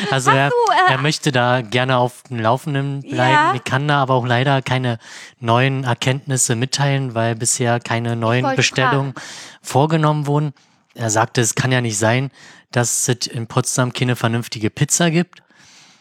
Also 0.10 0.32
er, 0.32 0.50
du, 0.50 0.56
äh, 0.72 0.92
er 0.92 0.98
möchte 0.98 1.32
da 1.32 1.62
gerne 1.62 1.98
auf 1.98 2.24
dem 2.24 2.40
Laufenden 2.40 3.02
bleiben. 3.02 3.34
Ja. 3.34 3.54
Ich 3.54 3.64
kann 3.64 3.88
da 3.88 4.02
aber 4.02 4.16
auch 4.16 4.26
leider 4.26 4.62
keine 4.62 4.98
neuen 5.40 5.84
Erkenntnisse 5.84 6.56
mitteilen, 6.56 7.14
weil 7.14 7.36
bisher 7.36 7.80
keine 7.80 8.16
neuen 8.16 8.56
Bestellungen 8.56 9.14
vorgenommen 9.62 10.26
wurden. 10.26 10.54
Er 10.96 11.10
sagte, 11.10 11.42
es 11.42 11.54
kann 11.54 11.72
ja 11.72 11.82
nicht 11.82 11.98
sein, 11.98 12.32
dass 12.72 13.08
es 13.08 13.28
in 13.28 13.46
Potsdam 13.48 13.94
keine 13.94 14.16
vernünftige 14.16 14.70
Pizza 14.70 15.12
gibt. 15.12 15.43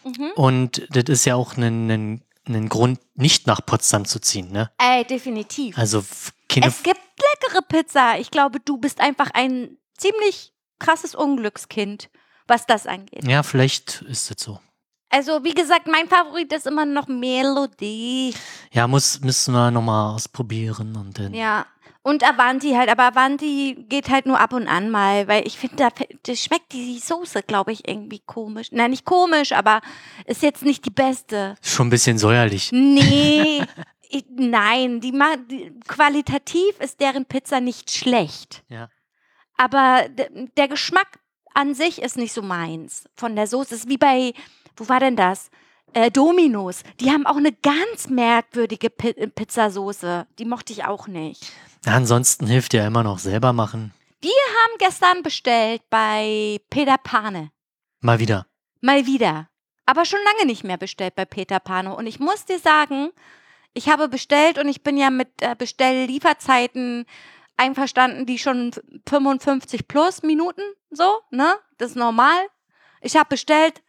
Mhm. 0.03 0.31
Und 0.35 0.87
das 0.89 1.05
ist 1.05 1.25
ja 1.25 1.35
auch 1.35 1.57
ein, 1.57 1.89
ein, 1.89 2.21
ein 2.47 2.69
Grund, 2.69 2.99
nicht 3.15 3.47
nach 3.47 3.65
Potsdam 3.65 4.05
zu 4.05 4.19
ziehen. 4.19 4.51
Ne? 4.51 4.71
Ey, 4.77 5.05
definitiv. 5.05 5.77
Also 5.77 6.03
keine 6.49 6.67
Es 6.67 6.83
gibt 6.83 6.99
leckere 7.41 7.61
Pizza. 7.61 8.17
Ich 8.19 8.31
glaube, 8.31 8.59
du 8.59 8.77
bist 8.77 8.99
einfach 8.99 9.31
ein 9.33 9.77
ziemlich 9.97 10.53
krasses 10.79 11.15
Unglückskind, 11.15 12.09
was 12.47 12.65
das 12.65 12.87
angeht. 12.87 13.25
Ja, 13.25 13.43
vielleicht 13.43 14.01
ist 14.03 14.31
es 14.31 14.43
so. 14.43 14.59
Also, 15.09 15.43
wie 15.43 15.53
gesagt, 15.53 15.87
mein 15.87 16.07
Favorit 16.07 16.51
ist 16.53 16.65
immer 16.65 16.85
noch 16.85 17.07
Melodie. 17.07 18.33
Ja, 18.71 18.87
muss, 18.87 19.19
müssen 19.21 19.53
wir 19.53 19.69
nochmal 19.69 20.15
ausprobieren 20.15 20.95
und 20.95 21.19
dann. 21.19 21.35
Ja. 21.35 21.67
Und 22.05 22.21
Avanti 22.21 22.73
halt, 22.73 22.89
aber 22.89 23.03
Avanti 23.03 23.85
geht 23.87 24.09
halt 24.09 24.25
nur 24.25 24.37
ab 24.37 24.51
und 24.51 24.67
an 24.67 24.89
mal, 24.89 25.25
weil 25.29 25.47
ich 25.47 25.57
finde, 25.57 25.77
da 25.77 25.89
das 26.23 26.39
schmeckt 26.39 26.73
die 26.73 26.99
Soße, 26.99 27.43
glaube 27.43 27.71
ich, 27.71 27.87
irgendwie 27.87 28.19
komisch. 28.19 28.67
Nein, 28.71 28.91
nicht 28.91 29.05
komisch, 29.05 29.53
aber 29.53 29.79
ist 30.25 30.43
jetzt 30.43 30.63
nicht 30.63 30.85
die 30.85 30.89
beste. 30.89 31.55
Schon 31.61 31.87
ein 31.87 31.91
bisschen 31.91 32.17
säuerlich. 32.17 32.73
Nee, 32.73 33.63
ich, 34.09 34.25
nein, 34.35 34.99
die, 34.99 35.13
die 35.49 35.71
qualitativ 35.87 36.77
ist 36.81 36.99
deren 36.99 37.25
Pizza 37.25 37.61
nicht 37.61 37.89
schlecht. 37.89 38.63
Ja. 38.67 38.89
Aber 39.55 40.05
der 40.09 40.67
Geschmack 40.67 41.19
an 41.53 41.73
sich 41.73 42.01
ist 42.01 42.17
nicht 42.17 42.33
so 42.33 42.41
meins 42.41 43.05
von 43.15 43.37
der 43.37 43.47
Soße. 43.47 43.75
Ist 43.75 43.87
wie 43.87 43.97
bei, 43.97 44.33
wo 44.75 44.89
war 44.89 44.99
denn 44.99 45.15
das? 45.15 45.49
Äh, 45.93 46.11
Dominos. 46.11 46.83
Die 46.99 47.11
haben 47.11 47.25
auch 47.25 47.37
eine 47.37 47.53
ganz 47.53 48.09
merkwürdige 48.09 48.89
Pi 48.89 49.13
Pizzasoße. 49.13 50.27
Die 50.37 50.45
mochte 50.45 50.73
ich 50.73 50.83
auch 50.83 51.07
nicht. 51.07 51.53
Ansonsten 51.85 52.47
hilft 52.47 52.73
ja 52.73 52.87
immer 52.87 53.03
noch 53.03 53.19
selber 53.19 53.53
machen. 53.53 53.93
Haben 54.73 54.77
gestern 54.79 55.23
bestellt 55.23 55.81
bei 55.89 56.59
Peter 56.69 56.97
Pane. 56.97 57.51
Mal 57.99 58.19
wieder. 58.19 58.47
Mal 58.81 59.05
wieder. 59.05 59.49
Aber 59.85 60.05
schon 60.05 60.19
lange 60.23 60.47
nicht 60.47 60.63
mehr 60.63 60.77
bestellt 60.77 61.15
bei 61.15 61.25
Peter 61.25 61.59
Pane. 61.59 61.95
Und 61.95 62.07
ich 62.07 62.19
muss 62.19 62.45
dir 62.45 62.59
sagen, 62.59 63.09
ich 63.73 63.89
habe 63.89 64.07
bestellt 64.07 64.57
und 64.57 64.69
ich 64.69 64.81
bin 64.81 64.97
ja 64.97 65.09
mit 65.09 65.41
äh, 65.41 65.55
Bestelllieferzeiten 65.57 67.05
einverstanden, 67.57 68.25
die 68.25 68.39
schon 68.39 68.71
55 69.07 69.87
plus 69.87 70.23
Minuten, 70.23 70.61
so, 70.89 71.19
ne? 71.29 71.55
Das 71.77 71.91
ist 71.91 71.97
normal. 71.97 72.47
Ich 73.01 73.15
habe 73.15 73.29
bestellt, 73.29 73.83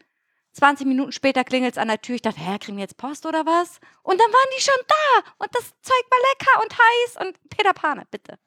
20 0.55 0.87
Minuten 0.87 1.13
später 1.13 1.45
klingelt 1.45 1.73
es 1.73 1.79
an 1.79 1.89
der 1.89 2.01
Tür. 2.01 2.15
Ich 2.15 2.23
dachte, 2.23 2.41
hä, 2.41 2.59
kriegen 2.59 2.77
wir 2.77 2.83
jetzt 2.85 2.97
Post 2.97 3.27
oder 3.27 3.45
was? 3.45 3.79
Und 4.03 4.21
dann 4.21 4.31
waren 4.33 4.49
die 4.57 4.63
schon 4.63 4.75
da 4.87 5.31
und 5.39 5.55
das 5.55 5.65
Zeug 5.83 6.05
war 6.11 6.19
lecker 6.31 6.63
und 6.63 6.73
heiß 6.79 7.27
und 7.27 7.51
Peter 7.51 7.73
Pane, 7.73 8.05
bitte. 8.11 8.39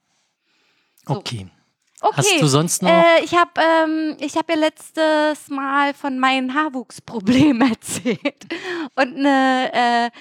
So. 1.06 1.16
Okay. 1.18 1.48
Okay. 2.00 2.14
Hast 2.18 2.42
du 2.42 2.48
sonst 2.48 2.84
noch? 2.84 2.90
Äh, 2.92 3.24
ich 3.24 3.34
habe 3.34 3.52
ähm, 3.60 4.18
ich 4.20 4.38
hab 4.38 4.48
ja 4.50 4.56
letztes 4.56 5.48
Mal 5.50 5.96
von 5.96 6.20
meinen 6.20 6.54
Haarwuchsproblemen 6.54 7.72
erzählt. 7.72 8.46
Und 8.96 9.18
eine 9.18 10.12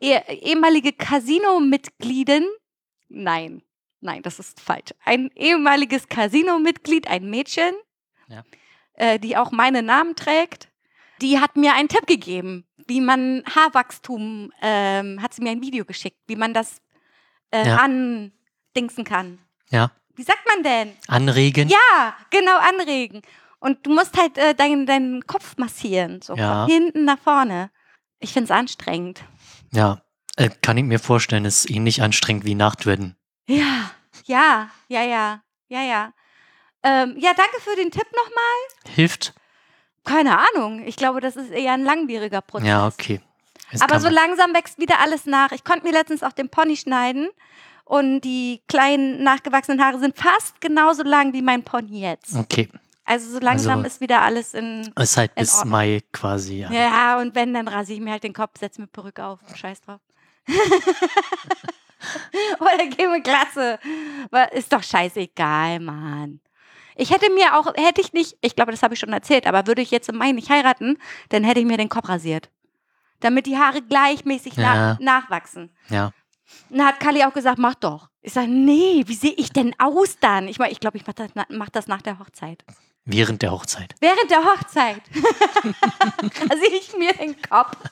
äh, 0.00 0.14
eh- 0.18 0.34
ehemalige 0.40 0.92
Casino-Mitgliedin, 0.92 2.44
nein, 3.08 3.62
nein, 4.00 4.22
das 4.22 4.40
ist 4.40 4.60
falsch. 4.60 4.90
Ein 5.04 5.30
ehemaliges 5.36 6.08
Casino-Mitglied, 6.08 7.06
ein 7.06 7.30
Mädchen, 7.30 7.74
Ja. 8.26 8.42
äh, 8.94 9.20
die 9.20 9.36
auch 9.36 9.52
meinen 9.52 9.86
Namen 9.86 10.16
trägt, 10.16 10.68
die 11.22 11.38
hat 11.40 11.56
mir 11.56 11.72
einen 11.74 11.88
Tipp 11.88 12.06
gegeben, 12.06 12.66
wie 12.86 13.00
man 13.00 13.42
Haarwachstum, 13.54 14.52
ähm, 14.60 15.22
hat 15.22 15.32
sie 15.34 15.42
mir 15.42 15.50
ein 15.50 15.62
Video 15.62 15.84
geschickt, 15.84 16.18
wie 16.26 16.36
man 16.36 16.52
das 16.52 16.82
äh, 17.52 17.66
Ja. 17.66 17.76
andingsen 17.78 19.04
kann. 19.04 19.38
ja. 19.70 19.90
Wie 20.14 20.24
sagt 20.24 20.46
man 20.46 20.62
denn? 20.62 20.92
Anregen? 21.08 21.70
Ja, 21.70 22.14
genau, 22.28 22.58
anregen. 22.58 23.22
Und 23.60 23.86
du 23.86 23.94
musst 23.94 24.14
halt 24.20 24.36
äh, 24.36 24.54
deinen, 24.54 24.84
deinen 24.84 25.26
Kopf 25.26 25.56
massieren, 25.56 26.20
so 26.20 26.34
Ja. 26.34 26.66
von 26.66 26.70
hinten 26.70 27.06
nach 27.06 27.18
vorne. 27.18 27.70
Ich 28.18 28.34
finde 28.34 28.44
es 28.44 28.50
anstrengend. 28.50 29.22
Ja. 29.72 30.02
Äh, 30.36 30.50
kann 30.60 30.76
ich 30.76 30.84
mir 30.84 30.98
vorstellen, 30.98 31.46
ist 31.46 31.70
ähnlich 31.70 32.02
anstrengend 32.02 32.44
wie 32.44 32.54
Nachtwedden. 32.54 33.16
Ja, 33.48 33.90
ja, 34.26 34.70
ja, 34.88 35.02
ja, 35.02 35.42
ja, 35.68 35.82
ja. 35.82 36.12
Ähm, 36.82 37.14
ja, 37.18 37.32
danke 37.34 37.58
für 37.60 37.74
den 37.76 37.90
Tipp 37.90 38.06
nochmal. 38.14 38.94
Hilft? 38.94 39.32
Keine 40.04 40.38
Ahnung. 40.38 40.82
Ich 40.86 40.96
glaube, 40.96 41.20
das 41.20 41.36
ist 41.36 41.50
eher 41.50 41.72
ein 41.72 41.84
langwieriger 41.84 42.40
Prozess. 42.40 42.68
Ja, 42.68 42.86
okay. 42.86 43.20
Es 43.70 43.80
Aber 43.80 44.00
so 44.00 44.08
langsam 44.08 44.52
wächst 44.54 44.78
wieder 44.78 45.00
alles 45.00 45.24
nach. 45.26 45.52
Ich 45.52 45.64
konnte 45.64 45.86
mir 45.86 45.92
letztens 45.92 46.22
auch 46.22 46.32
den 46.32 46.48
Pony 46.50 46.76
schneiden 46.76 47.30
und 47.84 48.20
die 48.20 48.60
kleinen 48.68 49.22
nachgewachsenen 49.22 49.82
Haare 49.82 49.98
sind 49.98 50.16
fast 50.16 50.60
genauso 50.60 51.02
lang 51.02 51.32
wie 51.32 51.42
mein 51.42 51.62
Pony 51.62 52.00
jetzt. 52.00 52.34
Okay. 52.36 52.68
Also 53.04 53.30
so 53.30 53.38
langsam 53.40 53.78
Also- 53.78 53.86
ist 53.86 54.00
wieder 54.00 54.22
alles 54.22 54.54
in 54.54 54.92
Ist 54.98 55.16
halt 55.16 55.32
In 55.36 55.40
bis 55.42 55.54
Ordnung. 55.54 55.70
Mai 55.72 56.00
quasi. 56.12 56.58
Ja. 56.60 56.70
Ja, 56.70 57.18
und 57.18 57.34
wenn, 57.34 57.54
dann 57.54 57.66
rasiere 57.66 57.98
ich 57.98 58.04
mir 58.04 58.12
halt 58.12 58.24
den 58.24 58.32
Kopf, 58.34 58.58
setze 58.58 58.80
mir 58.80 58.86
Perücke 58.88 59.24
auf 59.24 59.40
scheiß 59.54 59.80
drauf. 59.80 60.00
Oder 62.60 62.86
gehe 62.86 63.20
Glatze. 63.22 63.78
Aber 64.30 64.52
Ist 64.52 64.72
doch 64.72 64.82
scheißegal, 64.82 65.80
Mann. 65.80 66.40
Ich 66.96 67.10
hätte 67.10 67.30
mir 67.32 67.56
auch, 67.58 67.72
hätte 67.74 68.00
ich 68.00 68.12
nicht, 68.12 68.36
ich 68.40 68.54
glaube, 68.54 68.70
das 68.72 68.82
habe 68.82 68.94
ich 68.94 69.00
schon 69.00 69.12
erzählt, 69.12 69.46
aber 69.46 69.66
würde 69.66 69.82
ich 69.82 69.90
jetzt 69.90 70.08
im 70.08 70.16
Mai 70.16 70.32
nicht 70.32 70.50
heiraten, 70.50 70.98
dann 71.30 71.44
hätte 71.44 71.60
ich 71.60 71.66
mir 71.66 71.76
den 71.76 71.88
Kopf 71.88 72.08
rasiert. 72.08 72.50
Damit 73.20 73.46
die 73.46 73.56
Haare 73.56 73.82
gleichmäßig 73.82 74.54
Ja. 74.56 74.96
nach, 74.98 74.98
nachwachsen. 75.00 75.70
ja. 75.88 76.12
Dann 76.68 76.84
hat 76.86 77.00
Kali 77.00 77.24
auch 77.24 77.32
gesagt, 77.32 77.58
mach 77.58 77.74
doch. 77.76 78.10
Ich 78.20 78.34
sage, 78.34 78.48
nee, 78.48 79.04
wie 79.06 79.14
sehe 79.14 79.32
ich 79.32 79.52
denn 79.54 79.74
aus 79.78 80.18
dann? 80.20 80.48
Ich 80.48 80.58
meine, 80.58 80.70
ich 80.70 80.80
glaube, 80.80 80.98
ich 80.98 81.06
mache 81.06 81.14
das, 81.14 81.30
mach 81.48 81.70
das 81.70 81.86
nach 81.86 82.02
der 82.02 82.18
Hochzeit. 82.18 82.62
Während 83.06 83.40
der 83.40 83.52
Hochzeit. 83.52 83.94
Während 84.00 84.30
der 84.30 84.44
Hochzeit 84.44 85.00
rasiere 86.50 86.74
ich 86.78 86.92
mir 86.98 87.12
den 87.14 87.40
Kopf. 87.42 87.76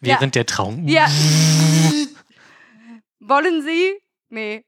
Ja. 0.00 0.18
Während 0.20 0.34
der 0.36 0.46
Trauung. 0.46 0.86
Ja. 0.86 1.06
Wollen 3.20 3.62
Sie? 3.62 3.94
Nee, 4.34 4.64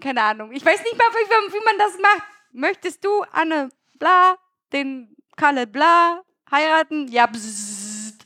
keine 0.00 0.22
Ahnung. 0.22 0.52
Ich 0.52 0.64
weiß 0.64 0.80
nicht 0.80 0.96
mal, 0.96 1.06
wie, 1.12 1.52
wie 1.52 1.64
man 1.64 1.76
das 1.76 1.98
macht. 2.00 2.22
Möchtest 2.52 3.04
du 3.04 3.22
Anne 3.32 3.68
Bla, 3.98 4.36
den 4.72 5.16
Kalle 5.36 5.66
Bla 5.66 6.22
heiraten? 6.50 7.08
Ja, 7.08 7.26
bzzzt. 7.26 8.24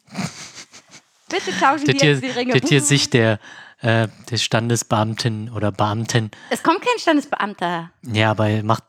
Bitte 1.31 1.59
tauschen 1.59 1.87
hier, 1.87 2.13
jetzt 2.13 2.23
die 2.23 2.29
Ringe. 2.29 2.61
das 2.61 2.69
hier 2.69 2.83
sich 2.83 3.09
der, 3.09 3.39
äh, 3.81 4.07
der 4.31 4.37
Standesbeamtin 4.37 5.51
oder 5.51 5.73
Beamtin. 5.73 6.31
Es 6.51 6.63
kommt 6.63 6.83
kein 6.83 6.99
Standesbeamter. 6.99 7.91
Ja, 8.03 8.33
aber 8.33 8.49
er 8.49 8.63
macht. 8.63 8.85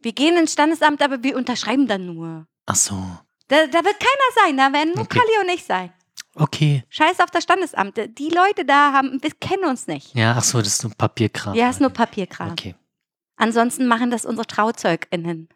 Wir 0.00 0.12
gehen 0.12 0.36
ins 0.36 0.52
Standesamt, 0.52 1.02
aber 1.02 1.24
wir 1.24 1.36
unterschreiben 1.36 1.88
dann 1.88 2.06
nur. 2.06 2.46
Ach 2.66 2.76
so. 2.76 2.94
Da, 3.48 3.66
da 3.66 3.84
wird 3.84 3.98
keiner 3.98 4.46
sein, 4.46 4.56
da 4.56 4.72
werden 4.72 4.92
nur 4.94 5.04
Okay. 5.04 5.18
Kali 5.18 5.48
und 5.48 5.52
ich 5.52 5.64
sein. 5.64 5.92
Okay. 6.38 6.84
Scheiß 6.88 7.20
auf 7.20 7.30
das 7.30 7.42
Standesamt. 7.42 7.96
Die 7.96 8.28
Leute 8.28 8.64
da 8.64 8.92
haben, 8.92 9.18
wir 9.22 9.30
kennen 9.32 9.64
uns 9.64 9.86
nicht. 9.86 10.14
Ja, 10.14 10.34
ach 10.38 10.44
so, 10.44 10.58
das 10.58 10.68
ist 10.68 10.82
nur 10.84 10.92
Papierkram. 10.94 11.54
Ja, 11.54 11.68
ist 11.68 11.80
nur 11.80 11.90
Papierkram. 11.90 12.52
Okay. 12.52 12.74
Ansonsten 13.36 13.86
machen 13.86 14.10
das 14.10 14.24
unsere 14.24 14.46
TrauzeugInnen. 14.46 15.48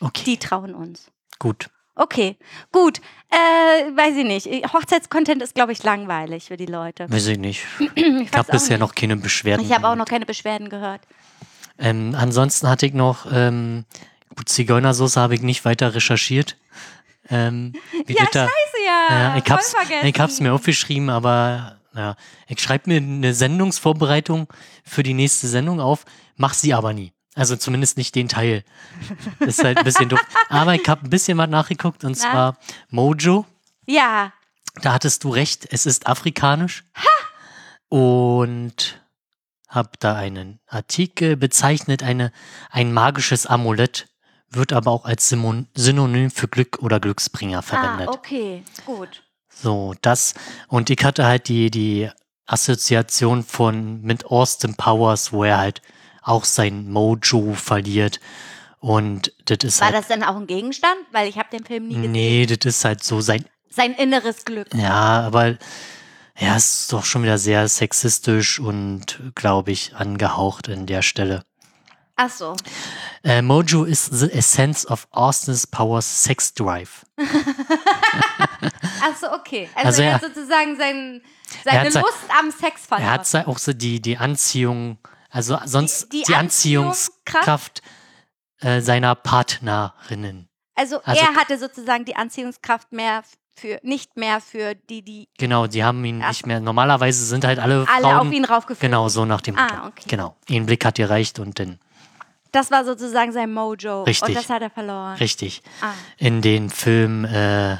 Okay. 0.00 0.24
Die 0.24 0.36
trauen 0.38 0.74
uns. 0.74 1.10
Gut. 1.38 1.68
Okay, 1.96 2.36
gut. 2.72 3.00
Äh, 3.30 3.36
weiß 3.96 4.16
ich 4.16 4.24
nicht. 4.24 4.72
Hochzeitscontent 4.72 5.42
ist, 5.42 5.54
glaube 5.54 5.72
ich, 5.72 5.82
langweilig 5.84 6.46
für 6.46 6.56
die 6.56 6.66
Leute. 6.66 7.08
Weiß 7.08 7.26
ich 7.28 7.38
nicht. 7.38 7.64
Ich, 7.94 8.32
habe 8.32 8.50
bisher 8.50 8.78
nicht. 8.78 8.80
noch 8.80 8.94
keine 8.94 9.16
Beschwerden. 9.16 9.64
Ich 9.64 9.72
habe 9.72 9.86
auch 9.86 9.94
noch 9.94 10.06
keine 10.06 10.26
Beschwerden 10.26 10.68
gehört. 10.68 11.02
Ähm, 11.78 12.16
ansonsten 12.18 12.68
hatte 12.68 12.86
ich 12.86 12.94
noch, 12.94 13.26
ähm, 13.30 13.84
gut, 14.36 14.48
Zigeunersoße 14.48 15.20
habe 15.20 15.34
ich 15.34 15.42
nicht 15.42 15.64
weiter 15.64 15.94
recherchiert. 15.94 16.56
Ähm, 17.28 17.72
Ja, 18.06 18.24
Scheiße, 18.26 18.48
ja. 18.86 19.06
Ja, 19.10 19.36
ich, 19.36 19.50
hab's, 19.50 19.74
ich 20.02 20.20
hab's 20.20 20.40
mir 20.40 20.52
aufgeschrieben, 20.52 21.10
aber 21.10 21.78
ja, 21.94 22.16
ich 22.48 22.60
schreibe 22.60 22.90
mir 22.90 22.96
eine 22.96 23.34
Sendungsvorbereitung 23.34 24.52
für 24.84 25.02
die 25.02 25.14
nächste 25.14 25.46
Sendung 25.48 25.80
auf, 25.80 26.04
mach 26.36 26.54
sie 26.54 26.74
aber 26.74 26.92
nie. 26.92 27.12
Also 27.36 27.56
zumindest 27.56 27.96
nicht 27.96 28.14
den 28.14 28.28
Teil. 28.28 28.62
Ist 29.40 29.64
halt 29.64 29.78
ein 29.78 29.84
bisschen 29.84 30.08
doof. 30.08 30.20
Aber 30.50 30.76
ich 30.76 30.88
habe 30.88 31.04
ein 31.04 31.10
bisschen 31.10 31.36
was 31.36 31.48
nachgeguckt 31.50 32.04
und 32.04 32.16
Na? 32.16 32.30
zwar 32.30 32.58
Mojo. 32.90 33.44
Ja, 33.86 34.32
Da 34.82 34.92
hattest 34.92 35.24
du 35.24 35.30
recht, 35.30 35.66
es 35.68 35.84
ist 35.84 36.06
afrikanisch. 36.06 36.84
Und 37.88 39.00
hab 39.68 39.98
da 40.00 40.14
einen 40.14 40.60
Artikel 40.68 41.36
bezeichnet, 41.36 42.02
eine, 42.02 42.32
ein 42.70 42.92
magisches 42.92 43.46
Amulett, 43.46 44.06
wird 44.50 44.72
aber 44.72 44.90
auch 44.90 45.04
als 45.04 45.28
Synonym 45.28 46.30
für 46.30 46.48
Glück 46.48 46.78
oder 46.80 47.00
Glücksbringer 47.00 47.62
verwendet. 47.62 48.08
Ah, 48.08 48.12
okay, 48.12 48.62
gut. 48.86 49.22
So, 49.48 49.94
das. 50.02 50.34
Und 50.68 50.90
ich 50.90 51.04
hatte 51.04 51.24
halt 51.26 51.48
die, 51.48 51.70
die 51.70 52.10
Assoziation 52.46 53.42
von 53.42 54.02
mit 54.02 54.26
Austin 54.26 54.74
Powers, 54.74 55.32
wo 55.32 55.44
er 55.44 55.58
halt 55.58 55.82
auch 56.22 56.44
sein 56.44 56.90
Mojo 56.90 57.54
verliert. 57.54 58.20
Und 58.80 59.32
das 59.46 59.58
ist 59.62 59.80
War 59.80 59.88
halt. 59.88 59.96
das 59.96 60.08
denn 60.08 60.22
auch 60.22 60.36
ein 60.36 60.46
Gegenstand? 60.46 60.96
Weil 61.12 61.28
ich 61.28 61.38
habe 61.38 61.48
den 61.50 61.64
Film 61.64 61.88
nie 61.88 61.94
gesehen. 61.94 62.12
nee, 62.12 62.46
das 62.46 62.58
ist 62.64 62.84
halt 62.84 63.02
so 63.02 63.20
sein. 63.20 63.44
Sein 63.70 63.94
inneres 63.94 64.44
Glück. 64.44 64.68
Ja, 64.74 65.22
aber 65.22 65.56
ja, 66.38 66.56
es 66.56 66.80
ist 66.82 66.92
doch 66.92 67.04
schon 67.04 67.22
wieder 67.22 67.38
sehr 67.38 67.66
sexistisch 67.68 68.58
und, 68.60 69.20
glaube 69.34 69.72
ich, 69.72 69.94
angehaucht 69.96 70.68
in 70.68 70.86
der 70.86 71.02
Stelle. 71.02 71.44
Ach 72.16 72.30
so. 72.30 72.54
Äh, 73.24 73.42
Mojo 73.42 73.84
is 73.84 74.06
the 74.06 74.30
essence 74.32 74.86
of 74.86 75.08
Austin's 75.10 75.66
Powers 75.66 76.24
Sex 76.24 76.54
Drive. 76.54 77.04
Ach 79.02 79.16
so, 79.20 79.32
okay. 79.32 79.68
Also, 79.74 79.88
Also 79.88 80.02
er 80.02 80.08
er- 80.08 80.14
hat 80.14 80.22
sozusagen 80.22 80.76
sein, 80.76 81.22
seine 81.64 81.80
hat 81.80 81.92
sein- 81.92 82.02
Lust 82.02 82.18
am 82.38 82.50
Sex 82.50 82.86
verloren. 82.86 83.08
Er 83.08 83.12
hat 83.14 83.46
auch 83.48 83.58
so 83.58 83.72
die, 83.72 84.00
die 84.00 84.16
Anziehung, 84.16 84.98
also 85.30 85.58
sonst 85.64 86.12
Die- 86.12 86.18
die, 86.18 86.24
die 86.28 86.34
Anziehungskraft 86.34 87.82
äh, 88.60 88.80
seiner 88.80 89.14
Partnerinnen. 89.16 90.48
also, 90.76 91.00
also- 91.02 91.20
er 91.20 91.34
hatte 91.34 91.58
sozusagen 91.58 92.04
die 92.04 92.16
Anziehungskraft 92.16 92.92
mehr 92.92 93.22
für, 93.56 93.78
nicht 93.82 94.16
mehr 94.16 94.40
für 94.40 94.74
die, 94.74 95.02
die 95.02 95.28
Genau, 95.38 95.66
die 95.66 95.84
haben 95.84 96.04
ihn 96.04 96.22
Ach 96.22 96.28
nicht 96.28 96.46
mehr. 96.46 96.60
Normalerweise 96.60 97.24
sind 97.24 97.44
halt 97.44 97.58
alle, 97.58 97.86
alle 97.88 98.02
Frauen. 98.02 98.28
auf 98.28 98.32
ihn 98.32 98.44
raufgeführt. 98.44 98.80
Genau, 98.80 99.08
so 99.08 99.24
nach 99.24 99.40
dem 99.42 99.56
Ah, 99.56 99.62
Motto. 99.68 99.86
okay. 99.88 100.04
Genau. 100.08 100.36
Ein 100.50 100.66
Blick 100.66 100.84
hat 100.84 100.96
gereicht 100.96 101.38
und 101.38 101.58
dann 101.60 101.78
Das 102.54 102.70
war 102.70 102.84
sozusagen 102.84 103.32
sein 103.32 103.52
Mojo. 103.52 104.04
Richtig. 104.04 104.28
Und 104.28 104.36
das 104.36 104.48
hat 104.48 104.62
er 104.62 104.70
verloren. 104.70 105.16
richtig. 105.16 105.60
Ah. 105.80 105.92
In 106.18 106.40
den 106.40 106.70
Film 106.70 107.24
äh, 107.24 107.78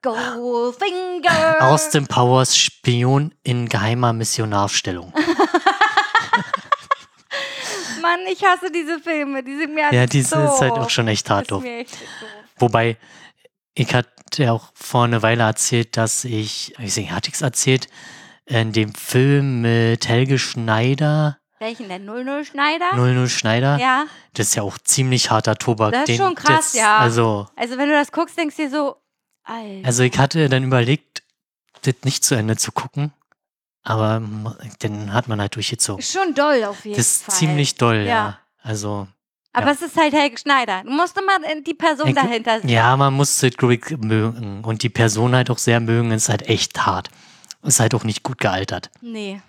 Goldfinger. 0.00 1.56
Austin 1.60 2.06
Powers 2.06 2.56
Spion 2.56 3.34
in 3.42 3.68
geheimer 3.68 4.14
Missionarstellung. 4.14 5.12
Mann, 8.00 8.20
ich 8.32 8.42
hasse 8.42 8.70
diese 8.72 8.98
Filme. 8.98 9.42
Die 9.42 9.58
sind 9.58 9.74
mir 9.74 9.92
ja, 9.92 10.06
diese 10.06 10.36
so. 10.36 10.54
ist 10.54 10.60
halt 10.62 10.72
auch 10.72 10.88
schon 10.88 11.08
echt 11.08 11.28
hart 11.28 11.50
doof. 11.50 11.62
echt 11.62 11.92
doof. 11.92 12.28
Wobei, 12.56 12.96
ich 13.74 13.92
hatte 13.94 14.08
ja 14.38 14.52
auch 14.52 14.70
vor 14.72 15.04
einer 15.04 15.20
Weile 15.20 15.42
erzählt, 15.42 15.98
dass 15.98 16.24
ich, 16.24 16.74
ich 16.78 17.10
hatte 17.10 17.28
ich 17.28 17.34
es 17.34 17.42
erzählt, 17.42 17.88
in 18.46 18.72
dem 18.72 18.94
Film 18.94 19.60
mit 19.60 20.08
Helge 20.08 20.38
Schneider, 20.38 21.36
Welchen 21.58 21.88
denn? 21.88 22.04
00 22.04 22.44
Schneider? 22.44 22.94
00 22.94 23.28
Schneider, 23.28 23.78
Ja. 23.78 24.04
das 24.34 24.48
ist 24.48 24.54
ja 24.54 24.62
auch 24.62 24.78
ziemlich 24.78 25.30
harter 25.30 25.56
Tobak. 25.56 25.92
Das 25.92 26.00
ist 26.02 26.08
den- 26.08 26.16
schon 26.18 26.34
krass, 26.34 26.72
das, 26.72 26.74
ja. 26.74 26.98
Also, 26.98 27.48
Also, 27.56 27.76
wenn 27.78 27.88
du 27.88 27.94
das 27.94 28.12
guckst, 28.12 28.36
denkst 28.38 28.56
du 28.56 28.62
dir 28.62 28.70
so, 28.70 28.96
Alter. 29.44 29.86
also 29.86 30.02
ich 30.04 30.16
hatte 30.18 30.48
dann 30.48 30.62
überlegt, 30.64 31.22
das 31.82 31.94
nicht 32.04 32.24
zu 32.24 32.34
Ende 32.34 32.56
zu 32.56 32.70
gucken, 32.72 33.12
aber 33.82 34.22
dann 34.80 35.12
hat 35.12 35.28
man 35.28 35.40
halt 35.40 35.56
durchgezogen. 35.56 36.00
Ist 36.00 36.12
schon 36.12 36.34
doll 36.34 36.64
auf 36.64 36.84
jeden 36.84 36.96
Das 36.96 37.06
ist 37.06 37.24
Fall. 37.24 37.34
ziemlich 37.34 37.74
doll, 37.76 37.96
ja. 37.98 38.04
Ja. 38.04 38.38
Also, 38.62 39.08
Aber 39.52 39.66
ja. 39.68 39.72
es 39.72 39.82
ist 39.82 39.96
halt 39.96 40.12
Helge 40.12 40.38
Schneider. 40.38 40.82
Du 40.84 40.90
musst 40.90 41.16
immer 41.18 41.38
die 41.62 41.74
Person 41.74 42.08
Ich- 42.08 42.14
dahinter 42.14 42.60
sehen. 42.60 42.68
ja, 42.68 42.96
man 42.96 43.14
muss 43.14 43.38
Sid 43.40 43.56
Grigg 43.58 43.96
mögen 43.98 44.62
und 44.64 44.82
die 44.82 44.90
Person 44.90 45.34
halt 45.34 45.50
auch 45.50 45.58
sehr 45.58 45.80
mögen, 45.80 46.10
ist 46.12 46.28
halt 46.28 46.42
echt 46.48 46.84
hart. 46.86 47.08
Ist 47.62 47.80
halt 47.80 47.94
auch 47.94 48.04
nicht 48.04 48.22
gut 48.22 48.38
gealtert. 48.38 48.90
Nee. 49.00 49.40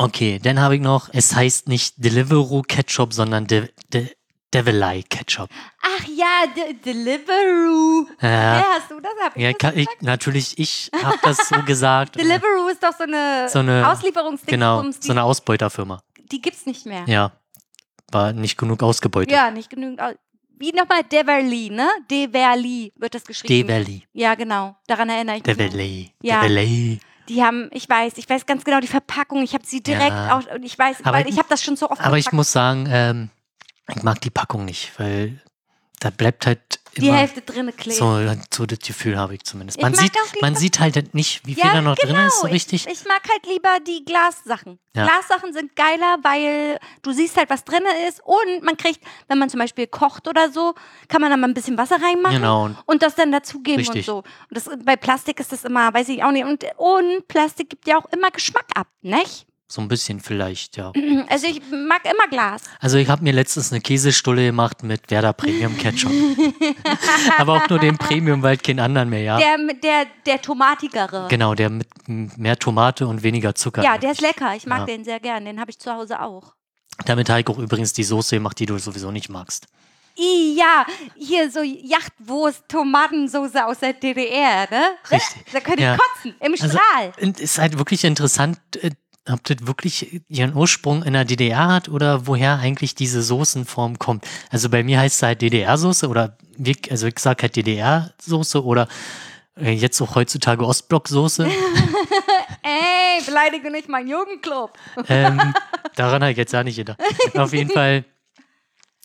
Okay, 0.00 0.38
dann 0.42 0.60
habe 0.60 0.76
ich 0.76 0.80
noch, 0.80 1.08
es 1.12 1.34
heißt 1.34 1.68
nicht 1.68 1.94
Deliveroo 1.96 2.62
Ketchup, 2.62 3.12
sondern 3.12 3.46
De 3.46 3.68
De 3.92 4.08
Devileye 4.54 5.02
Ketchup. 5.02 5.50
Ach 5.82 6.04
ja, 6.06 6.44
De 6.56 6.72
Deliveroo. 6.74 8.06
Ja, 8.22 8.28
Ja, 8.58 8.64
hast 8.78 8.90
du 8.90 9.00
das? 9.00 9.12
Hab 9.22 9.36
ich 9.36 9.42
ja 9.42 9.52
das 9.52 9.74
ich, 9.74 9.88
natürlich, 10.00 10.58
ich 10.58 10.90
habe 11.02 11.18
das 11.22 11.48
so 11.48 11.62
gesagt. 11.64 12.16
Deliveroo 12.20 12.68
ist 12.68 12.82
doch 12.82 12.96
so 12.96 13.04
eine, 13.04 13.48
So 13.48 13.58
eine- 13.58 13.88
Auslieferungsdingsbums, 13.90 14.46
Genau, 14.46 14.82
die, 15.02 15.06
so 15.06 15.12
eine 15.12 15.22
Ausbeuterfirma. 15.24 16.02
die 16.32 16.40
gibt's 16.40 16.64
nicht 16.64 16.86
mehr. 16.86 17.04
Ja, 17.06 17.32
war 18.10 18.32
nicht 18.32 18.56
genug 18.56 18.82
ausgebeutet. 18.82 19.30
Ja, 19.32 19.50
nicht 19.50 19.68
genügend. 19.68 20.00
Au 20.00 20.12
Wie 20.60 20.72
nochmal 20.72 21.02
Deverly, 21.04 21.70
ne? 21.70 21.88
Deverly 22.10 22.92
wird 22.96 23.14
das 23.14 23.24
geschrieben. 23.24 23.68
Deviley, 23.68 24.02
Ja, 24.14 24.34
genau. 24.34 24.76
Daran 24.86 25.08
erinnere 25.10 25.36
ich 25.36 25.44
mich. 25.46 25.56
Deviley, 25.56 26.14
Ja. 26.22 26.40
Deviley. 26.40 27.00
Die 27.28 27.42
haben, 27.44 27.68
ich 27.72 27.88
weiß, 27.88 28.14
ich 28.16 28.28
weiß 28.28 28.46
ganz 28.46 28.64
genau 28.64 28.80
die 28.80 28.86
Verpackung. 28.86 29.42
Ich 29.42 29.54
habe 29.54 29.64
sie 29.66 29.82
direkt 29.82 30.10
Ja. 30.10 30.38
auch, 30.38 30.54
und 30.54 30.62
ich 30.64 30.78
weiß, 30.78 30.98
Aber 31.04 31.18
weil 31.18 31.26
ich- 31.26 31.32
ich 31.34 31.38
habe 31.38 31.48
das 31.48 31.62
schon 31.62 31.76
so 31.76 31.90
oft 31.90 32.00
Aber 32.00 32.16
ich 32.16 32.24
verpackt. 32.24 32.34
muss 32.36 32.52
sagen, 32.52 32.86
ähm, 32.90 33.30
ich 33.94 34.02
mag 34.02 34.20
die 34.20 34.30
Packung 34.30 34.64
nicht, 34.64 34.98
weil 34.98 35.40
da 36.00 36.10
bleibt 36.10 36.46
halt 36.46 36.60
die 36.96 37.06
immer 37.08 37.18
Hälfte 37.18 37.42
drinne 37.42 37.72
kleben. 37.72 37.96
so, 37.96 38.18
so 38.52 38.66
das 38.66 38.80
Gefühl 38.80 39.16
habe 39.16 39.34
ich 39.34 39.44
zumindest. 39.44 39.78
Ich 39.78 39.82
Man 39.82 39.94
sieht, 39.94 40.12
man 40.40 40.56
sieht 40.56 40.80
halt 40.80 41.14
nicht, 41.14 41.46
wie 41.46 41.54
viel 41.54 41.64
Ja, 41.64 41.74
da 41.74 41.82
noch 41.82 41.94
drin 41.96 42.16
ist, 42.16 42.40
so 42.40 42.46
ich- 42.48 42.52
richtig. 42.54 42.86
Ich, 42.88 43.04
mag 43.04 43.20
halt 43.30 43.46
lieber 43.46 43.78
die 43.86 44.04
Glassachen. 44.04 44.78
Ja. 44.96 45.04
Glassachen 45.06 45.52
sind 45.52 45.76
geiler, 45.76 46.16
weil 46.22 46.78
du 47.02 47.12
siehst 47.12 47.36
halt, 47.36 47.50
was 47.50 47.64
drin 47.64 47.82
ist 48.08 48.20
und 48.24 48.62
man 48.64 48.76
kriegt, 48.76 49.00
wenn 49.28 49.38
man 49.38 49.48
zum 49.48 49.60
Beispiel 49.60 49.86
kocht 49.86 50.26
oder 50.26 50.50
so, 50.50 50.74
kann 51.08 51.20
man 51.20 51.30
da 51.30 51.36
mal 51.36 51.46
ein 51.48 51.54
bisschen 51.54 51.78
Wasser 51.78 52.02
reinmachen 52.02 52.36
Genau, 52.36 52.64
und 52.64 52.76
und 52.86 53.02
das 53.02 53.14
dann 53.14 53.30
dazugeben 53.30 53.80
und 53.86 53.88
Richtig. 53.88 54.06
so. 54.06 54.18
Und 54.18 54.24
das, 54.50 54.68
bei 54.84 54.96
Plastik 54.96 55.38
ist 55.40 55.52
das 55.52 55.64
immer, 55.64 55.92
weiß 55.94 56.08
ich 56.08 56.24
auch 56.24 56.32
nicht. 56.32 56.44
Und, 56.46 56.64
und 56.78 57.28
Plastik 57.28 57.70
gibt 57.70 57.86
ja 57.86 57.96
auch 57.98 58.06
immer 58.12 58.30
Geschmack 58.30 58.66
ab, 58.74 58.88
nicht? 59.02 59.46
So 59.70 59.82
ein 59.82 59.88
bisschen 59.88 60.18
vielleicht, 60.20 60.76
ja. 60.78 60.92
Also 61.28 61.46
ich 61.46 61.60
mag 61.70 62.02
immer 62.04 62.26
Glas. 62.30 62.62
Also 62.80 62.96
ich 62.96 63.08
habe 63.08 63.22
mir 63.22 63.32
letztens 63.34 63.70
eine 63.70 63.80
Käsestulle 63.82 64.46
gemacht 64.46 64.82
mit 64.82 65.10
Werder 65.10 65.32
Premium 65.34 65.76
Ketchup. 65.76 66.10
Aber 67.38 67.54
auch 67.54 67.68
nur 67.68 67.78
den 67.78 67.98
Premium, 67.98 68.42
weil 68.42 68.56
keinen 68.56 68.80
anderen 68.80 69.10
mehr, 69.10 69.20
ja. 69.22 69.38
Der, 69.38 69.56
der, 69.82 70.06
der 70.26 70.40
tomatigere. 70.42 71.26
Genau, 71.28 71.54
der 71.54 71.70
mit 71.70 71.86
mehr 72.08 72.58
Tomate 72.58 73.06
und 73.06 73.22
weniger 73.22 73.54
Zucker. 73.54 73.82
Ja, 73.82 73.98
der 73.98 74.12
ist 74.12 74.20
lecker. 74.20 74.54
Ich 74.56 74.66
mag 74.66 74.80
Ja. 74.80 74.86
den 74.86 75.04
sehr 75.04 75.20
gern. 75.20 75.44
Den 75.44 75.60
habe 75.60 75.70
ich 75.70 75.78
zu 75.78 75.92
Hause 75.92 76.20
auch. 76.20 76.54
Damit 77.04 77.28
habe 77.28 77.40
ich 77.40 77.46
auch 77.48 77.58
übrigens 77.58 77.92
die 77.92 78.04
Soße 78.04 78.36
gemacht, 78.36 78.58
die 78.58 78.66
du 78.66 78.78
sowieso 78.78 79.10
nicht 79.10 79.28
magst. 79.28 79.66
I, 80.18 80.56
ja, 80.58 80.84
hier 81.14 81.48
so 81.48 81.60
Yachtwurst, 81.62 82.64
Tomatensoße 82.68 83.64
aus 83.64 83.78
der 83.78 83.92
DDR, 83.92 84.66
ne? 84.68 84.82
Richtig. 85.12 85.44
Da 85.52 85.60
könnt 85.60 85.78
ihr 85.78 85.86
Ja. 85.92 85.96
kotzen, 85.96 86.34
im 86.40 86.52
Also, 86.52 86.66
Strahl. 86.76 87.12
Und 87.20 87.38
ist 87.38 87.58
halt 87.58 87.78
wirklich 87.78 88.02
interessant, 88.02 88.58
äh, 88.82 88.90
ob 89.30 89.44
das 89.44 89.66
wirklich 89.66 90.22
ihren 90.28 90.54
Ursprung 90.54 91.02
in 91.02 91.12
der 91.12 91.24
DDR 91.24 91.68
hat 91.68 91.88
oder 91.88 92.26
woher 92.26 92.58
eigentlich 92.58 92.94
diese 92.94 93.22
Soßenform 93.22 93.98
kommt. 93.98 94.26
Also 94.50 94.68
bei 94.68 94.82
mir 94.82 95.00
heißt 95.00 95.16
es 95.16 95.22
halt 95.22 95.42
DDR-Soße 95.42 96.08
oder 96.08 96.36
wie, 96.56 96.76
also 96.90 97.06
ich 97.06 97.18
sag 97.18 97.42
halt 97.42 97.56
DDR-Soße 97.56 98.62
oder 98.64 98.88
äh, 99.56 99.72
jetzt 99.72 100.00
auch 100.00 100.14
heutzutage 100.14 100.64
Ostblock-Soße. 100.64 101.46
Ey, 102.62 103.24
beleidige 103.24 103.70
nicht 103.70 103.88
meinen 103.88 104.08
Jugendclub. 104.08 104.72
ähm, 105.08 105.54
daran 105.96 106.22
habe 106.22 106.32
ich 106.32 106.38
jetzt 106.38 106.52
ja 106.52 106.62
nicht 106.62 106.76
gedacht. 106.76 107.00
Auf 107.34 107.52
jeden 107.52 107.70
Fall 107.70 108.04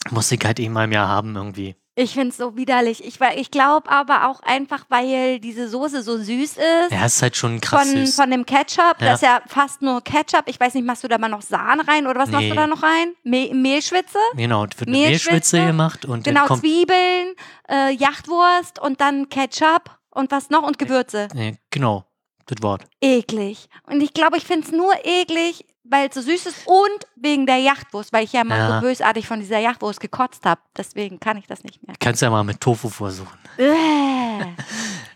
muss 0.10 0.32
ich 0.32 0.40
halt 0.44 0.60
einmal 0.60 0.86
im 0.86 0.92
Jahr 0.92 1.08
haben 1.08 1.36
irgendwie. 1.36 1.76
Ich 1.96 2.14
finde 2.14 2.30
es 2.30 2.38
so 2.38 2.58
widerlich. 2.58 3.04
Ich, 3.06 3.20
ich 3.22 3.52
glaube 3.52 3.88
aber 3.92 4.28
auch 4.28 4.42
einfach, 4.42 4.86
weil 4.90 5.40
diese 5.40 5.70
Soße 5.70 6.02
so 6.02 6.18
süß 6.18 6.58
ist. 6.58 6.92
Ja, 6.92 7.06
ist 7.06 7.22
halt 7.22 7.36
schon 7.36 7.62
krass 7.62 7.88
Von, 7.92 7.98
süß. 8.06 8.16
von 8.16 8.32
dem 8.32 8.46
Ketchup, 8.48 8.96
Ja. 9.00 9.12
das 9.12 9.22
ist 9.22 9.28
ja 9.28 9.42
fast 9.48 9.82
nur 9.84 10.02
Ketchup. 10.02 10.44
Ich 10.48 10.60
weiß 10.60 10.74
nicht, 10.74 10.86
machst 10.86 11.04
du 11.04 11.08
da 11.08 11.20
mal 11.20 11.30
noch 11.30 11.44
Sahne 11.44 11.88
rein 11.88 12.08
oder 12.08 12.20
was 12.20 12.30
machst 12.32 12.46
du 12.46 12.50
Nee. 12.50 12.56
da 12.56 12.66
noch 12.66 12.82
rein? 12.82 13.14
Me 13.24 13.52
Mehlschwitze? 13.54 14.18
Genau, 14.36 14.62
wird 14.64 14.82
eine 14.88 14.92
Mehlschwitze, 14.92 15.32
Mehlschwitze 15.58 15.66
gemacht 15.68 16.06
und 16.06 16.24
Genau, 16.24 16.48
Zwiebeln, 16.58 17.36
äh, 17.70 17.92
Yachtwurst 17.94 18.80
und 18.80 19.00
dann 19.00 19.30
Ketchup 19.30 19.92
und 20.10 20.32
was 20.32 20.50
noch 20.50 20.64
und 20.64 20.80
Gewürze. 20.80 21.28
äh, 21.36 21.54
genau 21.70 22.06
das 22.48 22.62
Wort. 22.64 22.86
Eklig. 23.02 23.68
Und 23.86 24.02
ich 24.02 24.14
glaube, 24.14 24.38
ich 24.38 24.44
finde 24.46 24.66
es 24.68 24.74
nur 24.74 24.94
eklig, 25.06 25.66
weil 25.84 26.08
es 26.10 26.16
so 26.16 26.22
süß 26.22 26.46
ist 26.48 26.66
und 26.66 27.08
wegen 27.16 27.46
der 27.46 27.58
Yachtwurst, 27.58 28.14
weil 28.14 28.24
ich 28.24 28.34
ja 28.34 28.44
mal 28.44 28.58
Ja. 28.58 28.76
so 28.80 28.88
bösartig 28.88 29.28
von 29.28 29.40
dieser 29.40 29.60
Yachtwurst 29.60 30.00
gekotzt 30.00 30.46
habe. 30.46 30.62
Deswegen 30.78 31.20
kann 31.20 31.38
ich 31.38 31.46
das 31.48 31.64
nicht 31.64 31.86
mehr. 31.86 31.96
Kannst 32.00 32.22
ja 32.22 32.30
mal 32.30 32.44
mit 32.44 32.60
Tofu 32.62 32.90
versuchen. 32.90 33.38
Äh. 33.58 34.46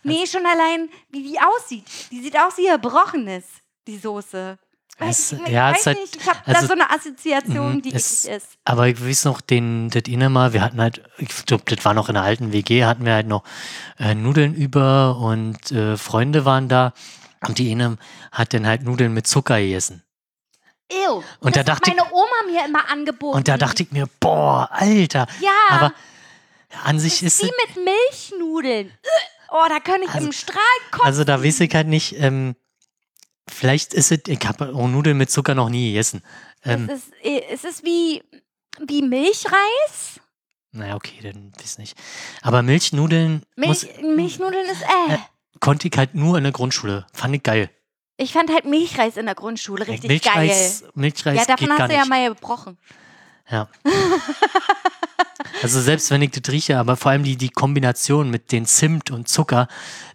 nee, 0.04 0.26
schon 0.28 0.46
allein, 0.46 0.90
wie 1.10 1.24
die 1.24 1.38
aussieht. 1.40 1.86
Die 2.12 2.22
sieht 2.22 2.38
aus 2.38 2.58
wie 2.58 2.68
erbrochenes, 2.68 3.44
die 3.88 3.98
Soße. 3.98 4.58
Es- 5.00 5.32
ich, 5.34 5.48
ja, 5.50 5.72
weiß 5.72 5.86
es 5.88 5.96
nicht, 5.96 6.16
ich 6.16 6.28
habe 6.28 6.40
da 6.46 6.54
also- 6.54 6.68
so 6.68 6.74
eine 6.74 6.90
Assoziation, 6.90 7.76
Mhm, 7.76 7.82
die 7.84 7.94
es- 7.94 8.26
eklig 8.26 8.38
ist. 8.38 8.48
Aber 8.66 8.88
ich 8.88 9.00
weiß 9.04 9.26
noch, 9.26 9.42
den, 9.42 9.90
das 9.92 10.04
eine 10.08 10.30
Mal, 10.30 10.54
wir 10.54 10.62
hatten 10.64 10.82
halt, 10.82 11.04
ich 11.20 11.46
glaube, 11.46 11.64
das 11.68 11.86
war 11.86 11.94
noch 11.94 12.10
in 12.10 12.16
der 12.16 12.24
alten 12.24 12.52
WG, 12.52 12.84
hatten 12.84 13.06
wir 13.06 13.14
halt 13.14 13.28
noch 13.28 13.44
äh, 14.00 14.16
Nudeln 14.16 14.56
über 14.56 15.18
und 15.18 15.72
äh, 15.72 15.98
Freunde 15.98 16.46
waren 16.46 16.68
da. 16.68 16.94
Und 17.48 17.60
die 17.60 17.72
eine 17.72 17.98
hat 18.32 18.56
dann 18.56 18.66
halt 18.66 18.82
Nudeln 18.84 19.14
mit 19.14 19.28
Zucker 19.28 19.60
gegessen. 19.60 20.02
Ew, 20.92 21.24
Und 21.42 21.56
da 21.56 21.64
das 21.64 21.80
dachte 21.80 21.92
hat 21.92 21.98
meine 21.98 22.14
Oma 22.14 22.44
mir 22.52 22.66
immer 22.66 22.90
angeboten. 22.90 23.38
Und 23.38 23.48
da 23.48 23.58
dachte 23.58 23.84
ich 23.84 23.92
mir, 23.92 24.08
boah, 24.20 24.70
Alter. 24.72 25.28
ja, 25.42 25.52
Aber 25.70 25.94
an 26.84 27.00
sich 27.00 27.24
ist 27.24 27.42
wie 27.44 27.52
mit 27.68 27.86
Milchnudeln. 27.86 28.92
Oh, 29.50 29.66
da 29.70 29.80
könnte 29.80 30.04
ich 30.06 30.10
Also- 30.14 30.28
im 30.28 30.32
Strahl 30.34 30.58
kotzen. 30.92 31.06
also 31.06 31.24
da 31.24 31.44
weiß 31.44 31.60
ich 31.62 31.74
halt 31.76 31.88
nicht, 31.88 32.16
ähm, 32.20 32.56
vielleicht 33.50 33.94
ist 33.94 34.12
es, 34.12 34.20
ich 34.28 34.40
habe 34.46 34.74
auch 34.76 34.88
Nudeln 34.88 35.18
mit 35.18 35.30
Zucker 35.32 35.56
noch 35.56 35.70
nie 35.70 35.90
gegessen. 35.92 36.22
Ähm, 36.64 36.90
es, 36.90 37.04
ist, 37.04 37.14
äh, 37.24 37.42
es 37.52 37.64
ist 37.64 37.84
wie, 37.86 38.24
wie 38.86 39.02
Milchreis. 39.02 40.20
naja, 40.72 40.96
okay, 40.96 41.20
dann 41.22 41.52
weiß 41.60 41.78
nicht. 41.80 41.98
Aber 42.42 42.62
Milchnudeln 42.62 43.44
muss, 43.56 43.84
Milch, 43.84 44.02
Milchnudeln 44.02 44.66
ist 44.70 44.82
äh. 44.84 45.14
Äh, 45.16 45.18
konnte 45.60 45.88
ich 45.88 45.98
halt 45.98 46.14
nur 46.16 46.38
in 46.38 46.44
der 46.44 46.54
Grundschule. 46.54 47.08
Fand 47.14 47.36
ich 47.36 47.44
geil. 47.44 47.70
Ich 48.18 48.34
fand 48.34 48.52
halt 48.52 48.66
Milchreis 48.66 49.16
in 49.18 49.26
der 49.28 49.36
Grundschule 49.36 49.88
richtig 49.88 50.10
Milchreis, 50.10 50.82
geil. 50.82 50.92
Milchreis 50.96 51.38
Ja, 51.38 51.46
davon 51.46 51.58
geht 51.68 51.70
hast 51.72 51.78
gar 51.78 51.88
du 51.88 51.94
ja 51.94 52.00
nicht. 52.02 52.10
mal 52.10 52.30
gebrochen. 52.30 52.78
Ja. 53.50 53.70
Also 55.64 55.82
selbst 55.82 56.12
wenn 56.12 56.22
ich 56.22 56.32
das 56.32 56.52
rieche, 56.52 56.78
aber 56.78 56.98
vor 56.98 57.12
allem 57.12 57.24
die, 57.24 57.36
die 57.36 57.50
Kombination 57.50 58.30
mit 58.30 58.52
den 58.52 58.66
Zimt 58.66 59.10
und 59.12 59.28
Zucker, 59.28 59.68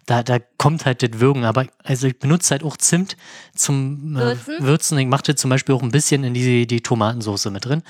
da, 0.05 0.23
da 0.23 0.37
kommt 0.57 0.85
halt 0.85 1.01
das 1.03 1.19
Würgen. 1.19 1.43
Aber 1.45 1.65
also 1.83 2.07
ich 2.07 2.17
benutze 2.19 2.51
halt 2.51 2.63
auch 2.63 2.77
Zimt 2.77 3.17
zum 3.55 4.15
äh, 4.15 4.19
Würzen? 4.19 4.57
Würzen. 4.61 4.97
Ich 4.99 5.07
mache 5.07 5.23
das 5.23 5.35
zum 5.37 5.49
Beispiel 5.49 5.75
auch 5.75 5.81
ein 5.81 5.91
bisschen 5.91 6.23
in 6.23 6.33
die, 6.33 6.67
die 6.67 6.81
Tomatensauce 6.81 7.45
mit 7.45 7.65
drin. 7.65 7.83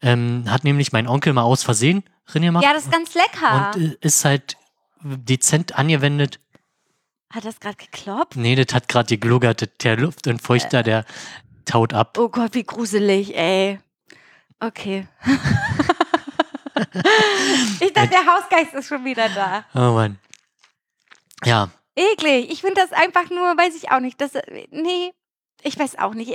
Ähm, 0.00 0.44
hat 0.48 0.64
nämlich 0.64 0.92
mein 0.92 1.08
Onkel 1.08 1.32
mal 1.32 1.42
aus 1.42 1.62
Versehen 1.62 2.04
drin 2.26 2.42
gemacht. 2.42 2.64
Ja, 2.64 2.72
das 2.72 2.84
ist 2.84 2.92
ganz 2.92 3.14
lecker. 3.14 3.72
und 3.74 3.82
äh, 3.82 3.96
ist 4.00 4.24
halt 4.24 4.56
dezent 5.02 5.76
angewendet. 5.78 6.38
Hat 7.30 7.44
das 7.44 7.60
gerade 7.60 7.76
gekloppt? 7.76 8.36
Nee, 8.36 8.54
das 8.54 8.74
hat 8.74 8.88
gerade 8.88 9.16
gegluggert. 9.16 9.84
Der 9.84 9.96
Luftentfeuchter, 9.96 10.82
der 10.82 11.04
taut 11.64 11.92
ab. 11.92 12.16
Oh 12.18 12.28
Gott, 12.28 12.54
wie 12.54 12.64
gruselig, 12.64 13.36
ey. 13.36 13.80
Okay. 14.60 15.06
ich 17.80 17.92
dachte, 17.92 18.08
der 18.08 18.26
Hausgeist 18.26 18.74
ist 18.74 18.88
schon 18.88 19.04
wieder 19.04 19.28
da. 19.28 19.64
Oh 19.74 19.92
Mann. 19.92 20.18
Ja, 21.44 21.70
Eklig. 21.98 22.50
Ich 22.50 22.60
finde 22.60 22.80
das 22.80 22.92
einfach 22.92 23.28
nur, 23.28 23.56
weiß 23.56 23.74
ich 23.74 23.90
auch 23.90 23.98
nicht. 23.98 24.20
Das, 24.20 24.30
nee, 24.70 25.12
ich 25.62 25.78
weiß 25.78 25.98
auch 25.98 26.14
nicht. 26.14 26.32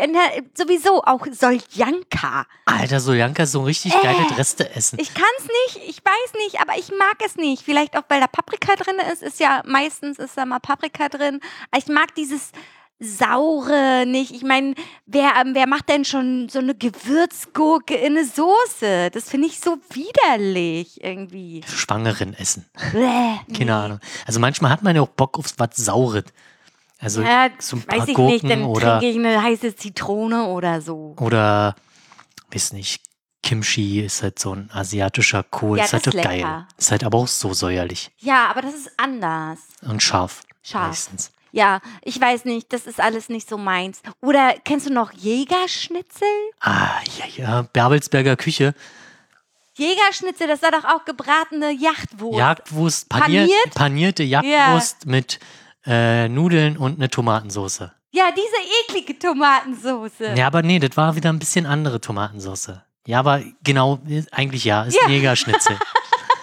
Sowieso 0.54 1.04
auch 1.04 1.26
Soljanka. 1.32 2.46
Alter, 2.66 3.00
Soljanka 3.00 3.44
ist 3.44 3.54
so 3.54 3.60
ein 3.60 3.66
richtig 3.66 3.94
Äh. 3.96 4.02
geiles 4.04 4.38
Resteessen. 4.38 5.00
Ich 5.00 5.14
kann 5.14 5.24
es 5.40 5.46
nicht, 5.76 5.90
ich 5.90 5.98
weiß 6.04 6.34
nicht, 6.46 6.62
aber 6.62 6.78
ich 6.78 6.90
mag 6.90 7.18
es 7.26 7.36
nicht. 7.36 7.64
Vielleicht 7.64 7.98
auch, 7.98 8.04
weil 8.10 8.20
da 8.22 8.28
Paprika 8.28 8.76
drin 8.76 8.96
ist. 9.12 9.22
Ist 9.24 9.40
ja 9.40 9.62
meistens 9.66 10.20
ist 10.20 10.38
da 10.38 10.46
mal 10.46 10.60
Paprika 10.60 11.10
drin. 11.10 11.40
Ich 11.76 11.88
mag 11.88 12.14
dieses 12.16 12.52
saure 13.00 14.06
nicht. 14.06 14.32
Ich 14.32 14.44
meine, 14.44 14.76
wer, 15.06 15.34
ähm, 15.42 15.54
wer 15.56 15.68
macht 15.68 15.90
denn 15.90 16.06
schon 16.06 16.48
so 16.50 16.60
eine 16.60 16.76
Gewürzgurke 16.76 17.96
in 17.96 18.18
eine 18.18 18.26
Soße? 18.26 19.10
Das 19.12 19.30
finde 19.30 19.48
ich 19.48 19.60
so 19.60 19.78
widerlich 19.92 21.04
irgendwie. 21.04 21.62
Schwangeren 21.68 22.34
essen. 22.34 22.66
Bäh, 22.92 23.38
Keine 23.58 23.66
nee. 23.66 23.72
Ahnung. 23.72 24.00
Also 24.26 24.40
manchmal 24.40 24.72
hat 24.72 24.84
man 24.84 24.96
ja 24.96 25.02
auch 25.02 25.08
Bock 25.10 25.38
auf 25.38 25.48
was 25.58 25.76
Saures. 25.76 26.26
Also 27.04 27.22
Ja, 27.22 27.50
so 27.60 27.76
ein 27.78 27.82
paar 27.84 28.00
weiß 28.00 28.08
ich 28.10 28.16
Gurken 28.16 28.32
nicht, 28.34 28.50
dann 28.50 28.64
oder, 28.64 29.00
trinke 29.00 29.10
ich 29.10 29.16
eine 29.26 29.42
heiße 29.44 29.76
Zitrone 29.76 30.46
oder 30.46 30.82
so. 30.82 31.16
oder, 31.20 31.76
weiß 32.52 32.74
nicht, 32.74 33.02
Kimchi 33.42 34.00
ist 34.00 34.24
halt 34.24 34.40
so 34.40 34.54
ein 34.56 34.70
asiatischer 34.74 35.44
Kohl. 35.44 35.78
Ja, 35.80 35.84
ist 35.86 35.94
halt 35.94 36.08
ist 36.08 36.14
geil. 36.24 36.38
lecker. 36.38 36.68
Ist 36.78 36.92
halt 36.92 37.04
aber 37.04 37.18
auch 37.18 37.28
so 37.28 37.54
säuerlich 37.54 38.10
Ja, 38.20 38.48
aber 38.50 38.62
das 38.62 38.74
ist 38.74 38.92
anders. 38.98 39.60
und 39.82 40.02
scharf. 40.02 40.44
Scharf. 40.64 40.88
Meistens. 40.88 41.32
Ja, 41.52 41.82
ich 42.04 42.20
weiß 42.20 42.46
nicht, 42.46 42.72
das 42.74 42.88
ist 42.88 43.00
alles 43.02 43.28
nicht 43.30 43.48
so 43.50 43.58
meins. 43.58 44.02
Oder 44.22 44.56
kennst 44.64 44.88
du 44.90 44.94
noch 44.94 45.12
Jägerschnitzel? 45.12 46.28
Ah, 46.62 46.90
ja, 47.20 47.26
ja. 47.36 47.62
Babelsberger 47.74 48.38
Küche. 48.38 48.74
Jägerschnitzel, 49.76 50.48
das 50.48 50.62
war 50.62 50.72
doch 50.72 50.86
auch 50.86 51.04
gebratene 51.06 51.72
Yachtwurst. 51.72 52.38
Jagdwurst, 52.40 53.10
paniert, 53.10 53.50
Paniert? 53.50 53.76
panierte 53.76 54.24
Jagdwurst 54.24 55.06
mit 55.06 55.40
äh, 55.86 56.28
Nudeln 56.30 56.78
und 56.78 56.96
eine 56.98 57.10
Tomatensauce. 57.10 57.90
Ja, 58.12 58.30
diese 58.32 58.56
eklige 58.84 59.18
Tomatensoße. 59.18 60.34
Ja, 60.36 60.48
aber 60.48 60.62
nee, 60.62 60.80
das 60.80 60.96
war 60.96 61.16
wieder 61.16 61.30
ein 61.32 61.40
bisschen 61.40 61.66
andere 61.66 62.00
Tomatensauce. 62.00 62.74
Ja, 63.08 63.20
aber 63.20 63.42
genau, 63.64 64.00
eigentlich 64.32 64.64
ja, 64.66 64.84
ist 64.84 64.96
Ja. 65.02 65.10
Jägerschnitzel. 65.10 65.78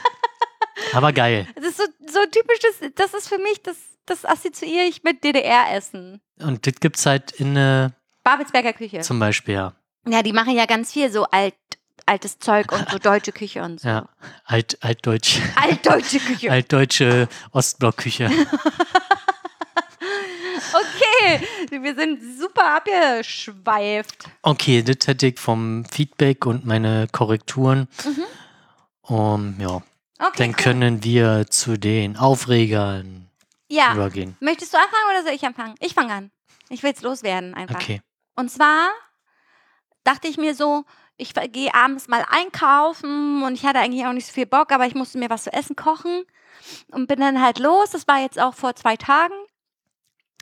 aber 0.92 1.12
geil. 1.12 1.46
Das 1.54 1.66
ist 1.66 1.76
so, 1.78 1.84
so 2.06 2.18
typisch, 2.30 2.58
das, 2.96 3.14
ist 3.14 3.28
für 3.28 3.38
mich, 3.38 3.62
das, 3.62 3.76
das 4.06 4.24
assoziiere 4.24 4.84
ich 4.84 5.02
mit 5.04 5.22
DDR-Essen. 5.22 6.20
Und 6.40 6.66
das 6.66 6.74
gibt's 6.80 7.06
halt 7.06 7.30
in 7.32 7.56
äh, 7.56 7.90
Babelsberger 8.24 8.72
Küche. 8.72 9.00
zum 9.00 9.18
Beispiel, 9.20 9.54
ja. 9.54 9.72
Ja, 10.08 10.22
die 10.22 10.32
machen 10.32 10.54
ja 10.56 10.66
ganz 10.66 10.92
viel 10.92 11.10
so 11.10 11.24
alt, 11.26 11.54
altes 12.04 12.38
Zeug 12.40 12.72
und 12.72 12.90
so 12.90 12.98
deutsche 13.02 13.32
Küche 13.32 13.62
und 13.62 13.80
so. 13.80 13.88
ja. 13.88 14.08
Alt, 14.44 14.76
altdeutsch. 14.82 15.38
Altdeutsche 15.54 16.18
Küche. 16.18 16.50
Altdeutsche 16.50 17.28
Ostblockküche. 17.52 18.30
Okay, 21.20 21.40
wir 21.82 21.94
sind 21.94 22.20
super 22.38 22.76
abgeschweift. 22.76 24.24
Okay, 24.42 24.82
das 24.82 25.06
hätte 25.06 25.26
ich 25.28 25.38
vom 25.38 25.84
Feedback 25.86 26.46
und 26.46 26.64
meine 26.64 27.06
Korrekturen. 27.12 27.88
Um, 29.02 29.56
ja, 29.58 29.78
Mhm. 29.78 29.82
Okay, 30.22 30.32
dann 30.36 30.50
cool. 30.50 30.54
können 30.56 31.02
wir 31.04 31.46
zu 31.48 31.78
den 31.78 32.16
Aufregern 32.18 33.28
Ja. 33.68 33.94
übergehen. 33.94 34.36
Möchtest 34.40 34.74
du 34.74 34.76
anfangen 34.76 35.04
oder 35.10 35.22
soll 35.22 35.32
ich 35.32 35.44
anfangen? 35.46 35.74
Ich 35.80 35.94
fange 35.94 36.12
an. 36.12 36.30
Ich 36.68 36.82
will 36.82 36.92
es 36.92 37.00
loswerden 37.00 37.54
einfach. 37.54 37.76
Okay. 37.76 38.02
Und 38.36 38.50
zwar 38.50 38.90
dachte 40.04 40.28
ich 40.28 40.36
mir 40.36 40.54
so, 40.54 40.84
ich 41.16 41.32
gehe 41.52 41.74
abends 41.74 42.06
mal 42.08 42.24
einkaufen 42.28 43.42
und 43.42 43.54
ich 43.54 43.64
hatte 43.64 43.78
eigentlich 43.78 44.04
auch 44.06 44.12
nicht 44.12 44.26
so 44.26 44.32
viel 44.32 44.46
Bock, 44.46 44.72
aber 44.72 44.86
ich 44.86 44.94
musste 44.94 45.18
mir 45.18 45.30
was 45.30 45.44
zu 45.44 45.52
essen 45.54 45.74
kochen 45.74 46.24
und 46.92 47.06
bin 47.08 47.20
dann 47.20 47.40
halt 47.42 47.58
los. 47.58 47.90
Das 47.90 48.06
war 48.06 48.20
jetzt 48.20 48.38
auch 48.38 48.54
vor 48.54 48.76
zwei 48.76 48.96
Tagen. 48.96 49.34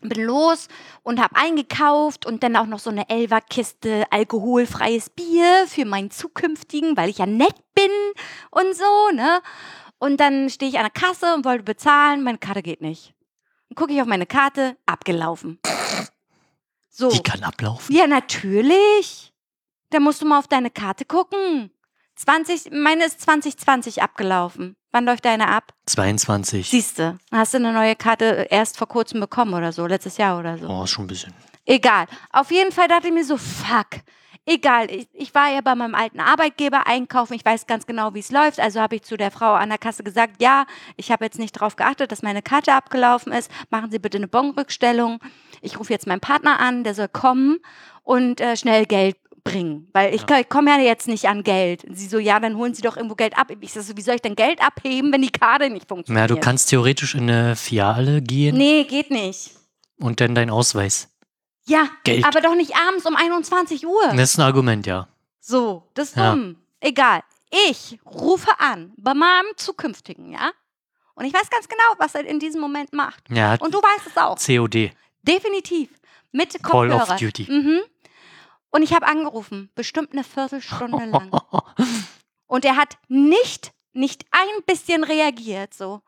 Bin 0.00 0.24
los 0.24 0.68
und 1.02 1.20
habe 1.20 1.34
eingekauft 1.34 2.24
und 2.24 2.42
dann 2.44 2.56
auch 2.56 2.66
noch 2.66 2.78
so 2.78 2.90
eine 2.90 3.08
Elferkiste 3.08 4.04
alkoholfreies 4.10 5.10
Bier 5.10 5.66
für 5.66 5.84
meinen 5.84 6.10
zukünftigen, 6.10 6.96
weil 6.96 7.10
ich 7.10 7.18
ja 7.18 7.26
nett 7.26 7.56
bin 7.74 7.90
und 8.50 8.76
so, 8.76 9.10
ne? 9.12 9.40
Und 9.98 10.20
dann 10.20 10.48
stehe 10.50 10.70
ich 10.70 10.78
an 10.78 10.84
der 10.84 11.02
Kasse 11.02 11.34
und 11.34 11.44
wollte 11.44 11.64
bezahlen, 11.64 12.22
meine 12.22 12.38
Karte 12.38 12.62
geht 12.62 12.80
nicht. 12.80 13.12
Dann 13.68 13.74
gucke 13.74 13.92
ich 13.92 14.00
auf 14.00 14.06
meine 14.06 14.26
Karte, 14.26 14.76
abgelaufen. 14.86 15.58
So. 16.88 17.10
Die 17.10 17.22
kann 17.22 17.42
ablaufen. 17.42 17.94
Ja, 17.94 18.06
natürlich. 18.06 19.32
Da 19.90 20.00
musst 20.00 20.22
du 20.22 20.26
mal 20.26 20.38
auf 20.38 20.48
deine 20.48 20.70
Karte 20.70 21.04
gucken. 21.04 21.70
20, 22.16 22.70
meine 22.72 23.04
ist 23.04 23.20
2020 23.20 24.02
abgelaufen. 24.02 24.76
Wann 24.90 25.04
läuft 25.04 25.24
deine 25.24 25.48
ab? 25.48 25.74
22. 25.86 26.68
Siehste, 26.68 27.18
hast 27.30 27.52
du 27.52 27.58
eine 27.58 27.72
neue 27.72 27.94
Karte 27.94 28.46
erst 28.50 28.78
vor 28.78 28.88
kurzem 28.88 29.20
bekommen 29.20 29.52
oder 29.54 29.72
so, 29.72 29.86
letztes 29.86 30.16
Jahr 30.16 30.38
oder 30.38 30.56
so. 30.56 30.66
Oh, 30.66 30.86
schon 30.86 31.04
ein 31.04 31.08
bisschen. 31.08 31.34
Egal. 31.66 32.06
Auf 32.30 32.50
jeden 32.50 32.72
Fall 32.72 32.88
dachte 32.88 33.08
ich 33.08 33.12
mir 33.14 33.24
so, 33.24 33.36
fuck. 33.36 34.00
Egal, 34.46 34.90
ich, 34.90 35.08
ich 35.12 35.34
war 35.34 35.50
ja 35.50 35.60
bei 35.60 35.74
meinem 35.74 35.94
alten 35.94 36.20
Arbeitgeber 36.20 36.86
einkaufen, 36.86 37.34
ich 37.34 37.44
weiß 37.44 37.66
ganz 37.66 37.84
genau, 37.84 38.14
wie 38.14 38.20
es 38.20 38.30
läuft. 38.30 38.60
Also 38.60 38.80
habe 38.80 38.96
ich 38.96 39.02
zu 39.02 39.18
der 39.18 39.30
Frau 39.30 39.52
an 39.52 39.68
der 39.68 39.76
Kasse 39.76 40.02
gesagt, 40.02 40.40
ja, 40.40 40.64
ich 40.96 41.12
habe 41.12 41.26
jetzt 41.26 41.38
nicht 41.38 41.54
darauf 41.54 41.76
geachtet, 41.76 42.10
dass 42.10 42.22
meine 42.22 42.40
Karte 42.40 42.72
abgelaufen 42.72 43.30
ist. 43.30 43.50
Machen 43.68 43.90
Sie 43.90 43.98
bitte 43.98 44.16
eine 44.16 44.26
Bonrückstellung. 44.26 45.18
Ich 45.60 45.78
rufe 45.78 45.92
jetzt 45.92 46.06
meinen 46.06 46.20
Partner 46.20 46.60
an, 46.60 46.82
der 46.82 46.94
soll 46.94 47.08
kommen 47.08 47.58
und 48.04 48.40
äh, 48.40 48.56
schnell 48.56 48.86
Geld 48.86 49.18
bringen. 49.50 49.88
Weil 49.92 50.14
ich, 50.14 50.22
ich 50.28 50.48
komme 50.48 50.70
ja 50.70 50.78
jetzt 50.82 51.08
nicht 51.08 51.26
an 51.28 51.42
Geld. 51.42 51.84
Sie 51.90 52.06
so, 52.06 52.18
ja, 52.18 52.38
dann 52.40 52.56
holen 52.56 52.74
Sie 52.74 52.82
doch 52.82 52.96
irgendwo 52.96 53.14
Geld 53.14 53.36
ab. 53.38 53.48
Ich 53.60 53.72
so, 53.72 53.96
wie 53.96 54.00
soll 54.02 54.16
ich 54.16 54.22
denn 54.22 54.34
Geld 54.36 54.60
abheben, 54.62 55.12
wenn 55.12 55.22
die 55.22 55.30
Karte 55.30 55.70
nicht 55.70 55.82
Ja, 55.84 55.88
funktioniert? 55.88 56.30
du 56.30 56.36
kannst 56.38 56.68
theoretisch 56.70 57.14
in 57.14 57.22
eine 57.30 57.56
Filiale 57.56 58.22
gehen 58.22 58.56
Nee, 58.56 58.84
geht 58.84 59.10
nicht. 59.10 59.50
und 59.98 60.20
dann 60.20 60.34
deinen 60.34 60.50
Ausweis. 60.50 61.08
Ja, 61.66 61.88
Geld. 62.04 62.24
aber 62.24 62.40
doch 62.40 62.54
nicht 62.54 62.74
abends 62.76 63.04
um 63.06 63.14
21 63.16 63.86
Uhr. 63.86 64.08
Das 64.14 64.30
ist 64.30 64.38
ein 64.38 64.42
Argument, 64.42 64.86
ja. 64.86 65.06
So, 65.40 65.82
das 65.94 66.08
ist 66.10 66.16
Ja. 66.16 66.30
dumm. 66.32 66.56
Egal. 66.80 67.20
Ich 67.70 67.98
rufe 68.06 68.50
an 68.58 68.92
bei 68.96 69.14
meinem 69.14 69.46
zukünftigen, 69.56 70.32
ja? 70.32 70.50
Und 71.14 71.24
ich 71.24 71.34
weiß 71.34 71.50
ganz 71.50 71.68
genau, 71.68 71.82
was 71.98 72.14
er 72.14 72.24
in 72.26 72.38
diesem 72.38 72.60
Moment 72.60 72.92
macht. 72.92 73.24
Ja, 73.30 73.56
Und 73.60 73.74
du 73.74 73.78
weißt 73.78 74.06
es 74.06 74.16
auch. 74.16 74.38
COD. 74.38 74.92
Definitiv. 75.22 75.90
Mit 76.30 76.62
Call 76.62 76.88
Kopfhörer. 76.90 77.14
of 77.14 77.18
Duty. 77.18 77.46
Mhm. 77.50 77.80
Und 78.70 78.82
ich 78.82 78.92
habe 78.92 79.06
angerufen, 79.06 79.70
bestimmt 79.74 80.12
eine 80.12 80.24
Viertelstunde 80.24 81.04
lang. 81.06 81.30
Und 82.46 82.64
er 82.64 82.76
hat 82.76 82.96
nicht, 83.08 83.72
nicht 83.92 84.26
ein 84.30 84.62
bisschen 84.66 85.04
reagiert, 85.04 85.74
so. 85.74 86.02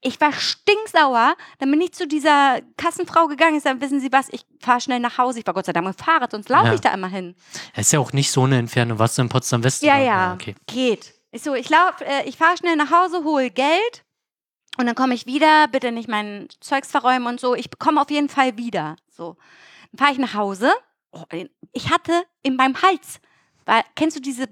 Ich 0.00 0.20
war 0.20 0.32
stinksauer. 0.32 1.36
Dann 1.58 1.70
bin 1.70 1.80
ich 1.80 1.92
zu 1.92 2.08
dieser 2.08 2.60
Kassenfrau 2.76 3.28
gegangen. 3.28 3.56
Ich 3.56 3.62
sage, 3.62 3.80
wissen 3.80 4.00
Sie 4.00 4.10
was, 4.12 4.28
ich 4.30 4.44
fahre 4.60 4.80
schnell 4.80 4.98
nach 4.98 5.16
Hause. 5.16 5.38
Ich 5.38 5.46
war 5.46 5.54
Gott 5.54 5.66
sei 5.66 5.72
Dank 5.72 5.86
mit 5.86 5.96
dem 5.98 6.04
Fahrrad, 6.04 6.32
sonst 6.32 6.48
laufe 6.48 6.66
Ja. 6.66 6.74
ich 6.74 6.80
da 6.80 6.92
immer 6.92 7.06
hin. 7.08 7.36
ist 7.76 7.92
ja 7.92 8.00
auch 8.00 8.12
nicht 8.12 8.30
so 8.32 8.42
eine 8.44 8.58
Entfernung. 8.58 8.98
Warst 8.98 9.16
du 9.18 9.22
in 9.22 9.28
Potsdam 9.28 9.62
West? 9.62 9.82
Ja, 9.82 9.98
ja, 9.98 10.34
Okay. 10.34 10.56
geht. 10.66 11.14
Ich 11.30 11.42
so, 11.42 11.54
ich 11.54 11.68
lauf, 11.70 12.00
äh, 12.00 12.24
ich 12.24 12.36
fahre 12.36 12.56
schnell 12.56 12.76
nach 12.76 12.90
Hause, 12.90 13.22
hole 13.24 13.50
Geld 13.50 14.04
und 14.78 14.86
dann 14.86 14.94
komme 14.96 15.14
ich 15.14 15.26
wieder. 15.26 15.68
Bitte 15.68 15.92
nicht 15.92 16.08
mein 16.08 16.48
Zeugs 16.60 16.90
verräumen 16.90 17.26
und 17.26 17.40
so. 17.40 17.54
Ich 17.54 17.70
komme 17.78 18.00
auf 18.00 18.10
jeden 18.10 18.28
Fall 18.28 18.56
wieder. 18.56 18.96
So, 19.08 19.36
dann 19.92 19.98
fahre 19.98 20.12
ich 20.12 20.18
nach 20.18 20.34
Hause. 20.34 20.72
Oh, 21.16 21.24
ich 21.72 21.90
hatte 21.90 22.24
in 22.42 22.56
meinem 22.56 22.80
Hals, 22.82 23.20
weil, 23.64 23.82
kennst 23.94 24.16
du 24.16 24.20
diese 24.20 24.48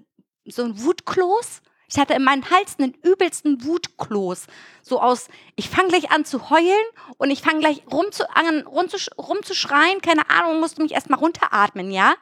so 0.46 0.62
ein 0.62 0.82
Wutkloß? 0.82 1.60
Ich 1.88 1.98
hatte 1.98 2.14
in 2.14 2.24
meinem 2.24 2.48
Hals 2.50 2.76
einen 2.78 2.94
übelsten 2.94 3.64
Wutkloß. 3.64 4.46
So 4.82 5.00
aus, 5.00 5.28
ich 5.56 5.68
fange 5.68 5.88
gleich 5.88 6.10
an 6.10 6.24
zu 6.24 6.48
heulen 6.48 6.84
und 7.18 7.30
ich 7.30 7.42
fange 7.42 7.60
gleich 7.60 7.82
rum 7.92 8.10
zu, 8.10 8.28
an, 8.34 8.66
rum, 8.66 8.88
zu, 8.88 8.96
rum 9.18 9.42
zu 9.42 9.54
schreien. 9.54 10.00
Keine 10.00 10.28
Ahnung, 10.30 10.60
musste 10.60 10.82
mich 10.82 10.92
erstmal 10.92 11.20
runteratmen, 11.20 11.90
ja? 11.90 12.14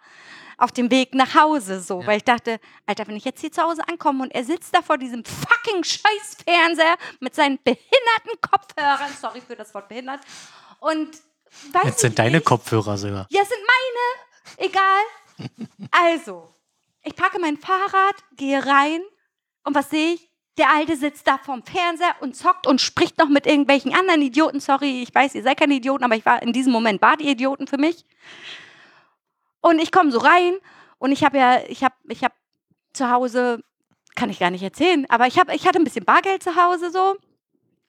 Auf 0.58 0.72
dem 0.72 0.90
Weg 0.90 1.14
nach 1.14 1.34
Hause, 1.36 1.80
so. 1.80 2.00
Ja. 2.00 2.06
Weil 2.08 2.16
ich 2.18 2.24
dachte, 2.24 2.58
Alter, 2.86 3.06
wenn 3.06 3.16
ich 3.16 3.24
jetzt 3.24 3.40
hier 3.40 3.52
zu 3.52 3.62
Hause 3.62 3.82
ankomme 3.88 4.24
und 4.24 4.34
er 4.34 4.44
sitzt 4.44 4.74
da 4.74 4.82
vor 4.82 4.98
diesem 4.98 5.24
fucking 5.24 5.84
Scheiß-Fernseher 5.84 6.96
mit 7.20 7.34
seinen 7.34 7.58
behinderten 7.62 8.40
Kopfhörern, 8.40 9.12
sorry 9.20 9.40
für 9.40 9.56
das 9.56 9.72
Wort 9.72 9.88
behindert, 9.88 10.20
und 10.80 11.08
weiß 11.72 11.84
Jetzt 11.84 12.00
sind 12.00 12.18
deine 12.18 12.38
nicht, 12.38 12.46
Kopfhörer 12.46 12.98
sogar. 12.98 13.26
ja, 13.30 13.40
es 13.42 13.48
sind 13.48 13.60
meine. 13.60 14.31
Egal. 14.56 15.02
Also, 15.90 16.54
ich 17.02 17.16
packe 17.16 17.38
mein 17.38 17.56
Fahrrad, 17.56 18.14
gehe 18.36 18.64
rein, 18.64 19.00
Und 19.64 19.74
was 19.74 19.90
sehe 19.90 20.14
ich? 20.14 20.28
Der 20.58 20.70
Alte 20.70 20.96
sitzt 20.96 21.26
da 21.26 21.38
vorm 21.38 21.62
Fernseher 21.62 22.14
und 22.20 22.36
zockt 22.36 22.66
und 22.66 22.80
spricht 22.80 23.18
noch 23.18 23.28
mit 23.28 23.46
irgendwelchen 23.46 23.94
anderen 23.94 24.20
Idioten. 24.20 24.60
Sorry, 24.60 25.02
ich 25.02 25.14
weiß, 25.14 25.34
ihr 25.34 25.42
seid 25.42 25.58
keine 25.58 25.74
Idioten, 25.74 26.04
aber 26.04 26.14
ich 26.14 26.26
war 26.26 26.42
in 26.42 26.52
diesem 26.52 26.72
Moment 26.72 27.00
war 27.00 27.16
die 27.16 27.30
Idioten 27.30 27.66
für 27.66 27.78
mich. 27.78 28.04
Und 29.62 29.78
ich 29.78 29.90
komme 29.90 30.12
so 30.12 30.18
rein 30.18 30.58
und 30.98 31.10
ich 31.10 31.24
habe 31.24 31.38
ja, 31.38 31.62
ich 31.68 31.82
habe, 31.82 31.94
ich 32.08 32.22
habe 32.22 32.34
zu 32.92 33.10
Hause, 33.10 33.64
kann 34.14 34.28
ich 34.28 34.38
gar 34.38 34.50
nicht 34.50 34.62
erzählen, 34.62 35.06
aber 35.08 35.26
ich 35.26 35.38
habe, 35.38 35.54
ich 35.54 35.66
hatte 35.66 35.78
ein 35.78 35.84
bisschen 35.84 36.04
Bargeld 36.04 36.42
zu 36.42 36.54
Hause 36.54 36.90
so, 36.90 37.16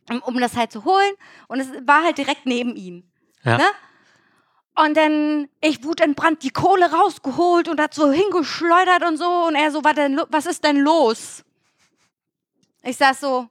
um, 0.09 0.21
um 0.21 0.39
das 0.39 0.55
halt 0.55 0.71
zu 0.71 0.85
holen. 0.85 1.13
Und 1.49 1.59
es 1.59 1.69
war 1.85 2.03
halt 2.03 2.17
direkt 2.17 2.45
neben 2.45 2.75
ihm. 2.77 3.11
Ja. 3.43 3.57
Ne? 3.57 3.65
Und 4.75 4.97
dann, 4.97 5.49
ich 5.61 5.83
wutentbrannt, 5.83 6.41
die 6.41 6.49
Kohle 6.49 6.91
rausgeholt 6.91 7.69
und 7.69 7.79
hat 7.79 7.93
so 7.93 8.11
hingeschleudert 8.11 9.05
und 9.07 9.17
so. 9.17 9.45
Und 9.47 9.55
er 9.55 9.71
so, 9.71 9.83
was, 9.83 9.93
denn, 9.93 10.19
was 10.29 10.45
ist 10.47 10.63
denn 10.63 10.77
los? 10.77 11.43
Ich 12.81 12.97
saß 12.97 13.19
so, 13.19 13.49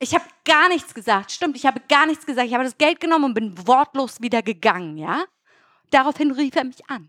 ich 0.00 0.14
habe 0.14 0.24
gar 0.44 0.68
nichts 0.68 0.92
gesagt. 0.92 1.30
Stimmt, 1.30 1.56
ich 1.56 1.64
habe 1.64 1.80
gar 1.88 2.06
nichts 2.06 2.26
gesagt. 2.26 2.48
Ich 2.48 2.54
habe 2.54 2.64
das 2.64 2.76
Geld 2.76 3.00
genommen 3.00 3.26
und 3.26 3.34
bin 3.34 3.66
wortlos 3.66 4.20
wieder 4.20 4.42
gegangen, 4.42 4.98
ja? 4.98 5.24
Daraufhin 5.90 6.32
rief 6.32 6.56
er 6.56 6.64
mich 6.64 6.84
an. 6.90 7.08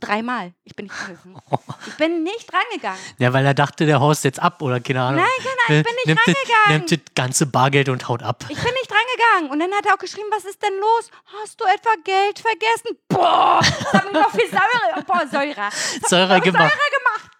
Dreimal. 0.00 0.52
Ich 0.64 0.74
bin 0.74 0.86
nicht 0.86 0.94
rangegangen. 0.98 1.40
Ich 1.86 1.96
bin 1.96 2.22
nicht 2.22 2.50
rangegangen. 2.52 3.00
Ja, 3.18 3.32
weil 3.32 3.44
er 3.44 3.54
dachte, 3.54 3.86
der 3.86 4.00
haust 4.00 4.24
jetzt 4.24 4.40
ab 4.40 4.60
oder 4.62 4.80
keine 4.80 5.02
Ahnung. 5.02 5.22
Nein, 5.22 5.30
genau, 5.38 5.78
ich 5.78 5.84
bin 5.86 5.94
nicht 5.94 6.06
nimmt 6.06 6.20
das, 6.20 6.34
rangegangen. 6.36 6.78
nimmt 6.78 6.90
das 6.92 7.14
ganze 7.14 7.46
Bargeld 7.46 7.88
und 7.88 8.08
haut 8.08 8.22
ab. 8.22 8.44
Ich 8.48 8.56
bin 8.62 8.72
nicht 8.72 8.90
rangegangen. 8.90 9.50
Und 9.50 9.60
dann 9.60 9.72
hat 9.72 9.86
er 9.86 9.94
auch 9.94 9.98
geschrieben, 9.98 10.28
was 10.30 10.44
ist 10.44 10.62
denn 10.62 10.78
los? 10.78 11.10
Hast 11.42 11.60
du 11.60 11.64
etwa 11.64 11.90
Geld 12.04 12.38
vergessen? 12.38 12.98
Boah, 13.08 13.60
das 13.92 14.04
mir 14.04 14.12
noch 14.12 14.30
viel 14.30 14.48
Säure. 14.48 15.04
Boah, 15.06 15.26
Säure. 15.30 15.68
Säure 16.08 16.40
gemacht. 16.40 16.72
Säure 16.72 16.90
gemacht. 16.98 17.30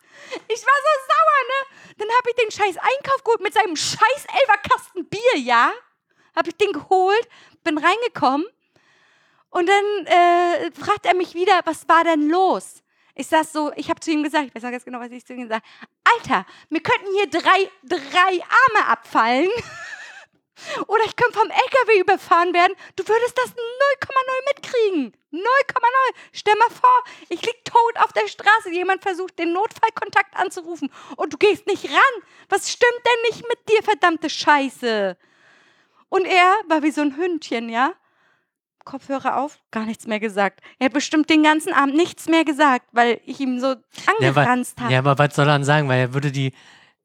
Ich 0.49 0.63
war 0.63 0.79
so 0.87 0.93
sauer, 1.11 1.41
ne? 1.49 1.95
Dann 1.99 2.09
habe 2.09 2.31
ich 2.31 2.37
den 2.37 2.51
scheiß 2.51 2.77
Einkauf 2.77 3.25
geholt 3.25 3.41
mit 3.41 3.55
seinem 3.55 3.77
scheiß 3.77 4.27
Elferkasten 4.41 5.09
Bier, 5.09 5.39
ja? 5.39 5.73
Habe 6.37 6.51
ich 6.51 6.57
den 6.57 6.73
geholt, 6.73 7.29
bin 7.65 7.79
reingekommen 7.79 8.47
und 9.51 9.69
dann 9.69 10.07
äh, 10.07 10.71
fragt 10.73 11.07
er 11.07 11.15
mich 11.15 11.35
wieder, 11.35 11.61
was 11.65 11.89
war 11.89 12.05
denn 12.05 12.29
los? 12.29 12.83
Ich 13.15 13.27
saß 13.27 13.53
so, 13.53 13.73
ich 13.77 13.91
habe 13.91 14.01
zu 14.01 14.11
ihm 14.11 14.23
gesagt, 14.23 14.47
ich 14.47 14.55
weiß 14.55 14.63
noch 14.63 14.71
ganz 14.71 14.85
genau, 14.85 15.01
was 15.01 15.11
ich 15.11 15.27
zu 15.27 15.35
ihm 15.35 15.43
gesagt 15.43 15.65
habe. 15.65 15.91
Alter, 16.15 16.47
mir 16.69 16.81
könnten 16.81 17.13
hier 17.15 17.29
drei, 17.29 17.71
drei 17.83 18.41
Arme 18.43 18.89
abfallen. 18.89 19.51
Oder 20.87 21.05
ich 21.05 21.17
könnte 21.17 21.39
vom 21.39 21.51
LKW 21.51 22.01
überfahren 22.01 22.53
werden. 22.55 22.75
Du 22.97 23.07
würdest 23.07 23.37
das 23.37 23.51
0,0 23.51 23.57
mitkriegen. 24.55 25.17
0,0. 25.33 25.43
Stell 26.33 26.55
mal 26.57 26.71
vor, 26.71 27.05
ich 27.29 27.43
lieg 27.43 27.65
tot 27.65 27.97
auf 27.99 28.13
der 28.13 28.29
Straße. 28.29 28.71
Jemand 28.71 29.03
versucht, 29.03 29.39
den 29.39 29.53
Notfallkontakt 29.53 30.37
anzurufen. 30.37 30.93
Und 31.17 31.33
du 31.33 31.39
gehst 31.39 31.67
nicht 31.67 31.87
ran. 31.87 32.23
Was 32.49 32.71
stimmt 32.71 33.03
denn 33.05 33.23
nicht 33.31 33.49
mit 33.49 33.69
dir, 33.69 33.83
verdammte 33.83 34.29
Scheiße? 34.29 35.17
Und 36.09 36.27
er 36.27 36.57
war 36.69 36.83
wie 36.83 36.91
so 36.91 37.01
ein 37.01 37.17
Hündchen, 37.17 37.69
ja? 37.69 37.95
Kopfhörer 38.85 39.37
auf, 39.39 39.59
gar 39.71 39.85
nichts 39.85 40.07
mehr 40.07 40.21
gesagt. 40.21 40.61
Er 40.79 40.87
hat 40.87 40.93
bestimmt 40.93 41.29
den 41.31 41.43
ganzen 41.43 41.73
Abend 41.73 41.97
nichts 41.97 42.29
mehr 42.29 42.45
gesagt, 42.45 42.87
weil 42.93 43.21
ich 43.27 43.41
ihm 43.41 43.61
so 43.61 43.69
Ja, 43.69 43.77
angeranzt 44.29 44.81
habe. 44.81 44.93
ja, 44.93 44.99
aber 45.01 45.19
was 45.19 45.35
soll 45.35 45.45
er 45.47 45.53
dann 45.53 45.65
sagen? 45.65 45.89
Weil 45.89 46.01
er 46.01 46.15
würde 46.15 46.33
die 46.33 46.53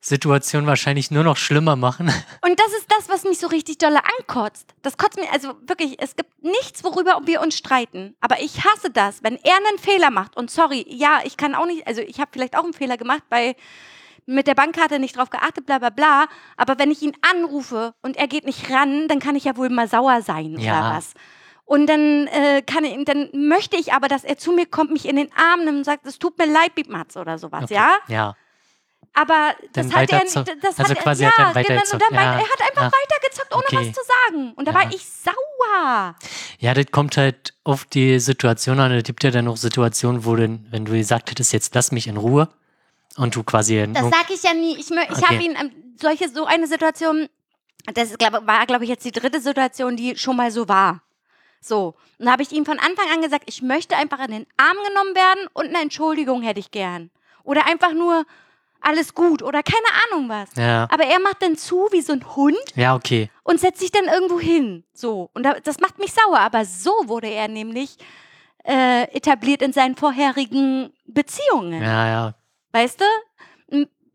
Situation 0.01 0.67
wahrscheinlich 0.67 1.09
nur 1.09 1.23
noch 1.23 1.35
schlimmer 1.37 1.75
machen. 1.75 2.07
Und 2.45 2.59
das 2.59 2.67
ist 2.77 2.85
das, 2.91 3.09
was 3.09 3.23
mich 3.23 3.39
so 3.39 3.47
richtig 3.47 3.79
dolle 3.79 3.99
ankotzt. 4.19 4.75
Das 4.83 4.97
kotzt 4.97 5.17
mir, 5.17 5.31
also 5.33 5.55
wirklich, 5.65 5.95
es 5.99 6.15
gibt 6.15 6.43
nichts, 6.43 6.83
worüber 6.83 7.19
wir 7.25 7.41
uns 7.41 7.57
streiten. 7.57 8.15
Aber 8.21 8.39
ich 8.39 8.63
hasse 8.63 8.91
das, 8.91 9.23
wenn 9.23 9.37
er 9.43 9.55
einen 9.55 9.79
Fehler 9.79 10.11
macht. 10.11 10.37
Und 10.37 10.51
sorry, 10.51 10.85
ja, 10.87 11.19
ich 11.23 11.37
kann 11.37 11.55
auch 11.55 11.65
nicht, 11.65 11.87
also 11.87 12.01
ich 12.01 12.19
habe 12.19 12.29
vielleicht 12.31 12.55
auch 12.55 12.63
einen 12.63 12.73
Fehler 12.73 12.97
gemacht 12.97 13.23
bei 13.29 13.55
mit 14.27 14.47
der 14.47 14.55
Bankkarte 14.55 14.97
nicht 14.99 15.17
drauf 15.17 15.29
geachtet, 15.29 15.65
bla 15.67 15.77
bla 15.79 15.89
bla. 15.91 16.25
Aber 16.57 16.77
wenn 16.79 16.89
ich 16.91 17.01
ihn 17.01 17.13
anrufe 17.31 17.93
und 18.01 18.17
er 18.17 18.27
geht 18.27 18.45
nicht 18.45 18.69
ran, 18.71 19.07
dann 19.07 19.19
kann 19.19 19.35
ich 19.35 19.43
ja 19.45 19.55
wohl 19.57 19.69
mal 19.69 19.87
sauer 19.87 20.21
sein 20.21 20.57
Ja. 20.59 20.71
oder 20.89 20.95
was. 20.97 21.13
Und 21.65 21.87
dann 21.87 22.27
äh, 22.27 22.61
kann 22.61 22.83
ich, 22.85 23.03
dann 23.05 23.29
möchte 23.33 23.75
ich 23.75 23.91
aber, 23.91 24.07
dass 24.07 24.23
er 24.23 24.37
zu 24.37 24.51
mir 24.51 24.67
kommt, 24.67 24.91
mich 24.91 25.07
in 25.07 25.15
den 25.15 25.29
Arm 25.35 25.65
nimmt 25.65 25.79
und 25.79 25.83
sagt, 25.83 26.05
es 26.05 26.19
tut 26.19 26.37
mir 26.37 26.45
leid, 26.45 26.75
Biebmatz 26.75 27.17
oder 27.17 27.37
sowas, 27.39 27.63
Okay. 27.63 27.73
ja? 27.73 27.97
Ja. 28.07 28.35
Aber 29.17 29.55
das 29.73 29.87
Dann 29.87 29.95
hat 30.01 30.11
er. 30.11 30.19
Das 30.25 30.77
also 30.77 30.93
hat 30.93 30.99
quasi 30.99 31.23
er, 31.23 31.31
hat 31.31 31.55
er 31.55 31.61
ja, 31.61 31.67
genau, 31.81 31.97
dann 31.97 32.13
ja. 32.13 32.33
er 32.33 32.39
hat 32.39 32.61
einfach 32.61 32.83
Ja. 32.83 32.91
weitergezockt, 32.91 33.55
ohne 33.55 33.63
Okay. 33.65 33.77
was 33.77 33.95
zu 33.95 34.01
sagen. 34.29 34.51
Und 34.55 34.67
da 34.67 34.73
Ja. 34.73 34.77
war 34.79 34.93
ich 34.93 35.05
sauer. 35.07 36.15
Ja, 36.59 36.73
das 36.73 36.87
kommt 36.91 37.15
halt 37.17 37.53
auf 37.63 37.85
die 37.85 38.19
Situation 38.19 38.79
an. 38.79 38.91
Es 38.91 39.03
gibt 39.03 39.23
ja 39.23 39.31
dann 39.31 39.47
auch 39.47 39.55
Situationen, 39.57 40.25
wo 40.25 40.35
denn, 40.35 40.67
wenn 40.69 40.83
du 40.85 40.91
gesagt 40.91 41.31
hättest, 41.31 41.53
jetzt 41.53 41.73
lass 41.75 41.91
mich 41.93 42.07
in 42.07 42.17
Ruhe 42.17 42.49
und 43.15 43.35
du 43.35 43.43
quasi 43.43 43.87
Das 43.93 44.03
sage 44.03 44.33
ich 44.33 44.43
ja 44.43 44.53
nie. 44.53 44.73
Ich, 44.77 44.91
ich 44.91 44.97
Okay. 45.09 45.25
habe 45.25 45.41
ihn, 45.43 45.55
ähm, 45.59 45.71
solche, 45.99 46.27
so 46.29 46.45
eine 46.45 46.67
Situation, 46.67 47.29
das 47.93 48.17
glaub, 48.17 48.45
war, 48.45 48.65
glaube 48.65 48.83
ich, 48.83 48.89
jetzt 48.89 49.05
die 49.05 49.11
dritte 49.13 49.39
Situation, 49.39 49.95
die 49.95 50.17
schon 50.17 50.35
mal 50.35 50.51
so 50.51 50.67
war. 50.67 51.01
So. 51.67 51.95
Und 52.19 52.25
da 52.25 52.31
habe 52.31 52.43
ich 52.43 52.51
ihm 52.51 52.65
von 52.65 52.79
Anfang 52.79 53.05
an 53.13 53.21
gesagt, 53.21 53.43
ich 53.47 53.61
möchte 53.61 53.95
einfach 53.97 54.19
in 54.19 54.31
den 54.31 54.47
Arm 54.57 54.77
genommen 54.87 55.15
werden 55.15 55.47
und 55.53 55.67
eine 55.67 55.81
Entschuldigung 55.81 56.41
hätte 56.41 56.59
ich 56.59 56.71
gern. 56.71 57.09
Oder 57.43 57.65
einfach 57.67 57.93
nur 57.93 58.25
alles 58.81 59.15
gut 59.15 59.41
oder 59.41 59.63
keine 59.63 59.87
Ahnung 60.05 60.29
was. 60.29 60.49
ja, 60.55 60.87
Aber 60.91 61.05
er 61.05 61.19
macht 61.19 61.41
dann 61.41 61.57
zu 61.57 61.87
wie 61.91 62.01
so 62.01 62.13
ein 62.13 62.35
Hund 62.35 62.57
ja, 62.75 62.95
okay. 62.95 63.31
und 63.43 63.59
setzt 63.59 63.79
sich 63.79 63.91
dann 63.91 64.05
irgendwo 64.05 64.39
hin. 64.39 64.83
So. 64.93 65.29
Und 65.33 65.43
da, 65.43 65.53
das 65.53 65.79
macht 65.79 65.97
mich 65.97 66.13
sauer. 66.13 66.39
Aber 66.39 66.65
so 66.65 66.91
wurde 67.05 67.27
er 67.27 67.47
nämlich 67.47 67.97
äh, 68.63 69.03
etabliert 69.15 69.61
in 69.61 69.73
seinen 69.73 69.95
vorherigen 69.95 70.93
Beziehungen. 71.05 71.81
Ja, 71.81 72.07
ja. 72.07 72.35
Weißt 72.71 73.01
du? 73.01 73.05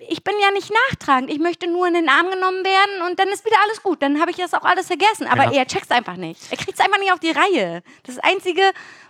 Ich 0.09 0.25
bin 0.25 0.35
ja 0.41 0.51
nicht 0.53 0.73
nachtragend. 0.91 1.31
Ich 1.31 1.39
möchte 1.39 1.67
nur 1.67 1.87
in 1.87 1.95
den 1.95 2.09
Arm 2.09 2.31
genommen 2.31 2.65
werden 2.65 3.03
und 3.11 3.19
dann 3.19 3.29
ist 3.29 3.45
wieder 3.45 3.57
alles 3.65 3.83
gut. 3.83 4.03
Dann 4.03 4.21
habe 4.21 4.31
ich 4.31 4.39
das 4.39 4.55
auch 4.55 4.63
alles 4.65 4.87
vergessen. 4.87 5.27
Aber 5.27 5.45
Ja. 5.45 5.53
er 5.61 5.67
checkt's 5.67 5.91
einfach 5.91 6.17
nicht. 6.17 6.41
Er 6.51 6.57
kriegt's 6.57 6.81
einfach 6.81 6.99
nicht 6.99 7.13
auf 7.13 7.21
die 7.21 7.31
Reihe. 7.33 7.83
Das 8.05 8.19
Einzige, 8.19 8.63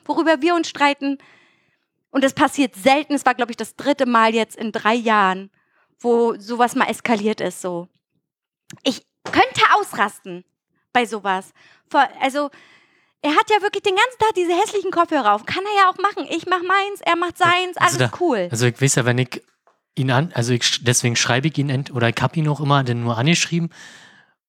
worüber 0.04 0.40
wir 0.42 0.54
uns 0.54 0.68
streiten, 0.68 1.18
und 2.10 2.24
das 2.24 2.34
passiert 2.34 2.74
selten, 2.74 3.14
es 3.14 3.24
war, 3.24 3.34
glaube 3.34 3.52
ich, 3.52 3.56
das 3.56 3.76
dritte 3.76 4.04
Mal 4.04 4.34
jetzt 4.34 4.56
in 4.56 4.72
drei 4.72 4.94
Jahren, 4.94 5.50
wo 6.00 6.34
sowas 6.38 6.74
mal 6.74 6.86
eskaliert 6.88 7.40
ist. 7.40 7.60
So. 7.60 7.86
Ich 8.82 9.06
könnte 9.24 9.60
ausrasten 9.74 10.44
bei 10.92 11.06
sowas. 11.06 11.52
Also, 12.20 12.50
er 13.22 13.30
hat 13.36 13.48
ja 13.50 13.62
wirklich 13.62 13.82
den 13.84 13.94
ganzen 13.94 14.18
Tag 14.18 14.34
diese 14.34 14.54
hässlichen 14.60 14.90
Kopfhörer 14.90 15.34
auf. 15.34 15.44
Kann 15.46 15.62
er 15.64 15.82
ja 15.84 15.90
auch 15.90 15.98
machen. 15.98 16.26
Ich 16.30 16.46
mach 16.46 16.62
meins, 16.62 17.00
er 17.02 17.14
macht 17.16 17.38
seins, 17.38 17.76
Also 17.76 17.98
alles 17.98 18.10
da- 18.10 18.18
cool. 18.18 18.48
Also 18.50 18.66
ich 18.66 18.80
weiß 18.80 18.96
ja, 18.96 19.04
wenn 19.04 19.18
ich 19.18 19.40
ihn 20.00 20.10
an, 20.10 20.30
also 20.34 20.52
ich, 20.52 20.82
deswegen 20.82 21.16
schreibe 21.16 21.48
ich 21.48 21.58
ihn 21.58 21.70
ent, 21.70 21.92
oder 21.92 22.08
ich 22.08 22.16
habe 22.20 22.36
ihn 22.38 22.48
auch 22.48 22.60
immer 22.60 22.82
dann 22.84 23.02
nur 23.02 23.16
angeschrieben. 23.18 23.70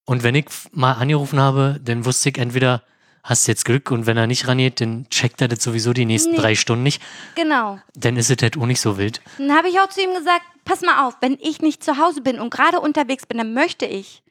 Und 0.04 0.22
wenn 0.22 0.34
ich 0.34 0.46
mal 0.72 0.92
angerufen 0.94 1.38
habe, 1.38 1.78
dann 1.82 2.04
wusste 2.04 2.30
ich 2.30 2.38
entweder, 2.38 2.82
hast 3.22 3.46
jetzt 3.46 3.64
Glück 3.64 3.90
und 3.92 4.06
wenn 4.06 4.16
er 4.16 4.26
nicht 4.26 4.48
rangeht, 4.48 4.80
dann 4.80 5.08
checkt 5.08 5.40
er 5.40 5.48
das 5.48 5.62
sowieso 5.62 5.92
die 5.92 6.04
nächsten 6.06 6.32
Nee. 6.32 6.38
drei 6.38 6.54
Stunden 6.56 6.82
nicht. 6.82 7.00
Genau. 7.36 7.78
Dann 7.94 8.16
ist 8.16 8.30
es 8.30 8.36
halt 8.42 8.56
auch 8.58 8.66
nicht 8.66 8.80
so 8.80 8.98
wild. 8.98 9.20
Dann 9.38 9.52
habe 9.56 9.68
ich 9.68 9.78
auch 9.78 9.88
zu 9.88 10.02
ihm 10.02 10.12
gesagt, 10.12 10.42
pass 10.64 10.80
mal 10.82 11.06
auf, 11.06 11.16
wenn 11.20 11.38
ich 11.40 11.60
nicht 11.60 11.84
zu 11.84 11.98
Hause 11.98 12.20
bin 12.20 12.40
und 12.40 12.50
gerade 12.50 12.80
unterwegs 12.80 13.26
bin, 13.26 13.38
dann 13.38 13.54
möchte 13.54 13.86
ich, 13.86 14.22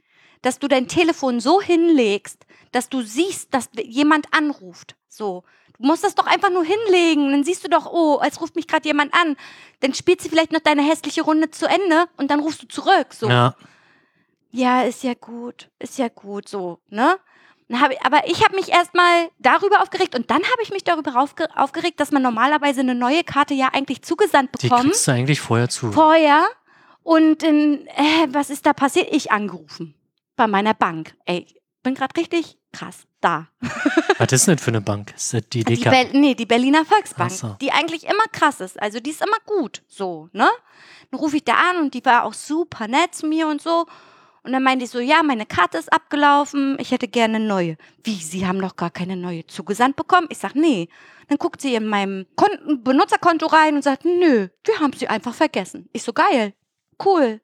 dass 0.42 0.60
du 0.60 0.68
dein 0.68 0.88
Telefon 0.90 1.40
so 1.40 1.62
hinlegst, 1.62 2.46
dass 2.74 2.90
du 2.90 3.02
siehst, 3.02 3.54
dass 3.54 3.70
jemand 3.82 4.28
anruft. 4.34 4.96
So. 5.08 5.44
Du 5.82 5.88
musst 5.88 6.04
das 6.04 6.16
doch 6.16 6.28
einfach 6.28 6.52
nur 6.52 6.64
hinlegen. 6.64 7.32
Dann 7.32 7.44
siehst 7.44 7.64
du 7.64 7.70
doch, 7.70 7.92
oh, 7.92 8.18
als 8.18 8.40
ruft 8.40 8.56
mich 8.56 8.68
gerade 8.68 8.88
jemand 8.88 9.14
an. 9.14 9.36
Dann 9.80 9.94
spielst 9.94 10.26
du 10.26 10.30
vielleicht 10.30 10.52
noch 10.52 10.60
deine 10.60 10.84
hässliche 10.84 11.24
Runde 11.24 11.50
zu 11.50 11.66
Ende 11.66 12.06
und 12.18 12.30
dann 12.30 12.40
rufst 12.40 12.62
du 12.62 12.68
zurück. 12.68 13.08
So. 13.12 13.28
Ja, 13.28 13.56
Ja, 14.52 14.84
ist 14.84 15.04
ja 15.04 15.14
gut, 15.16 15.70
ist 15.80 15.98
ja 15.98 16.08
gut, 16.10 16.48
so, 16.48 16.80
ne? 16.90 17.18
Aber 18.04 18.28
ich 18.28 18.44
habe 18.44 18.56
mich 18.58 18.70
erstmal 18.70 19.30
darüber 19.40 19.82
aufgeregt 19.82 20.14
und 20.14 20.30
dann 20.30 20.44
habe 20.44 20.62
ich 20.62 20.72
mich 20.72 20.84
darüber 20.84 21.16
aufge 21.16 21.48
aufgeregt, 21.56 22.02
dass 22.02 22.12
man 22.12 22.22
normalerweise 22.22 22.82
eine 22.82 22.96
neue 22.96 23.24
Karte 23.24 23.54
ja 23.54 23.70
eigentlich 23.72 24.02
zugesandt 24.02 24.52
die 24.62 24.68
bekommt. 24.68 24.88
kriegst 24.90 25.08
du 25.08 25.12
eigentlich 25.14 25.40
vorher 25.40 25.70
zu. 25.70 25.92
Vorher. 25.92 26.46
Und 27.02 27.44
dann, 27.44 27.88
äh, 27.88 28.28
was 28.28 28.50
ist 28.50 28.66
da 28.66 28.74
passiert? 28.74 29.08
Ich 29.12 29.32
angerufen 29.32 29.96
bei 30.36 30.48
meiner 30.48 30.74
Bank. 30.74 31.16
Ey, 31.26 31.48
bin 31.82 31.96
gerade 31.96 32.20
richtig 32.20 32.58
krass 32.72 33.08
da. 33.20 33.48
Was 34.18 34.32
ist 34.32 34.48
denn 34.48 34.56
das 34.56 34.64
für 34.64 34.72
eine 34.72 34.82
Bank? 34.82 35.14
Ist 35.16 35.34
das 35.34 35.44
die 35.50 35.64
Die? 35.64 35.76
Ber 35.78 36.06
nee, 36.14 36.36
die 36.36 36.46
Berliner 36.46 36.86
Volksbank, 36.86 37.32
so. 37.32 37.58
die 37.62 37.72
eigentlich 37.72 38.06
immer 38.06 38.26
krass 38.32 38.62
ist. 38.62 38.82
Also 38.82 39.00
die 39.00 39.12
ist 39.12 39.22
immer 39.22 39.38
gut, 39.46 39.84
so, 39.88 40.30
ne? 40.34 40.50
Dann 41.10 41.20
rufe 41.20 41.38
ich 41.38 41.44
da 41.44 41.54
an 41.54 41.78
und 41.78 41.94
die 41.94 42.04
war 42.06 42.24
auch 42.24 42.34
super 42.34 42.88
nett 42.88 43.16
zu 43.16 43.28
mir 43.28 43.48
und 43.48 43.62
so. 43.62 43.86
Und 44.44 44.54
dann 44.54 44.64
meinte 44.64 44.86
ich 44.86 44.92
so, 44.92 45.00
ja, 45.00 45.22
meine 45.22 45.46
Karte 45.46 45.78
ist 45.78 45.94
abgelaufen, 45.94 46.78
ich 46.80 46.92
hätte 46.92 47.08
gerne 47.08 47.36
eine 47.36 47.46
neue. 47.46 47.78
Wie, 48.04 48.16
Sie 48.16 48.48
haben 48.48 48.60
doch 48.60 48.76
gar 48.76 48.90
keine 48.90 49.16
neue 49.16 49.46
zugesandt 49.46 49.96
bekommen? 49.96 50.28
Ich 50.30 50.40
sag, 50.40 50.56
nee. 50.56 50.90
Dann 51.28 51.38
guckt 51.38 51.62
sie 51.62 51.76
in 51.76 51.86
meinem 51.86 52.26
Konten, 52.36 52.84
Benutzerkonto 52.84 53.46
rein 53.46 53.76
und 53.76 53.84
sagt, 53.84 54.04
nö, 54.04 54.48
wir 54.66 54.80
haben 54.80 54.94
sie 54.94 55.08
einfach 55.08 55.34
vergessen. 55.34 55.90
Ich 55.94 56.04
so, 56.04 56.12
geil, 56.12 56.54
cool. 57.06 57.40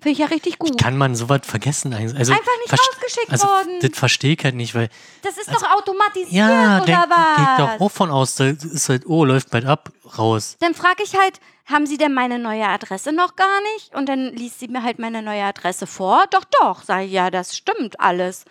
Finde 0.00 0.12
ich 0.12 0.18
ja 0.18 0.26
richtig 0.26 0.58
gut. 0.60 0.80
Kann 0.80 0.96
man 0.96 1.16
sowas 1.16 1.40
vergessen 1.42 1.92
eigentlich? 1.92 2.16
Also, 2.16 2.32
Einfach 2.32 2.52
nicht 2.64 2.72
rausgeschickt 2.72 3.32
also, 3.32 3.48
worden. 3.48 3.80
Das 3.80 3.98
verstehe 3.98 4.34
ich 4.34 4.44
halt 4.44 4.54
nicht, 4.54 4.74
weil 4.76 4.88
Das 5.22 5.36
ist 5.36 5.50
doch 5.52 5.62
automatisiert, 5.76 6.32
Ja, 6.32 6.76
oder 6.76 6.84
denk, 6.86 6.98
was? 7.10 7.36
geht 7.36 7.58
doch 7.58 7.80
auch 7.80 7.90
von 7.90 8.10
aus, 8.10 8.36
da 8.36 8.44
ist 8.46 8.88
halt, 8.88 9.06
oh, 9.06 9.24
läuft 9.24 9.50
bald 9.50 9.66
ab, 9.66 9.90
raus. 10.16 10.56
Dann 10.60 10.74
frage 10.74 11.02
ich 11.02 11.16
halt, 11.16 11.40
haben 11.66 11.84
Sie 11.84 11.98
denn 11.98 12.14
meine 12.14 12.38
neue 12.38 12.66
Adresse 12.66 13.12
noch 13.12 13.34
gar 13.34 13.60
nicht? 13.74 13.94
Und 13.94 14.08
dann 14.08 14.32
liest 14.34 14.60
sie 14.60 14.68
mir 14.68 14.84
halt 14.84 15.00
meine 15.00 15.20
neue 15.20 15.42
Adresse 15.42 15.86
vor. 15.86 16.24
Doch, 16.30 16.44
doch, 16.60 16.82
sag 16.84 17.04
ich, 17.04 17.12
ja, 17.12 17.30
das 17.30 17.56
stimmt 17.56 18.00
alles. 18.00 18.44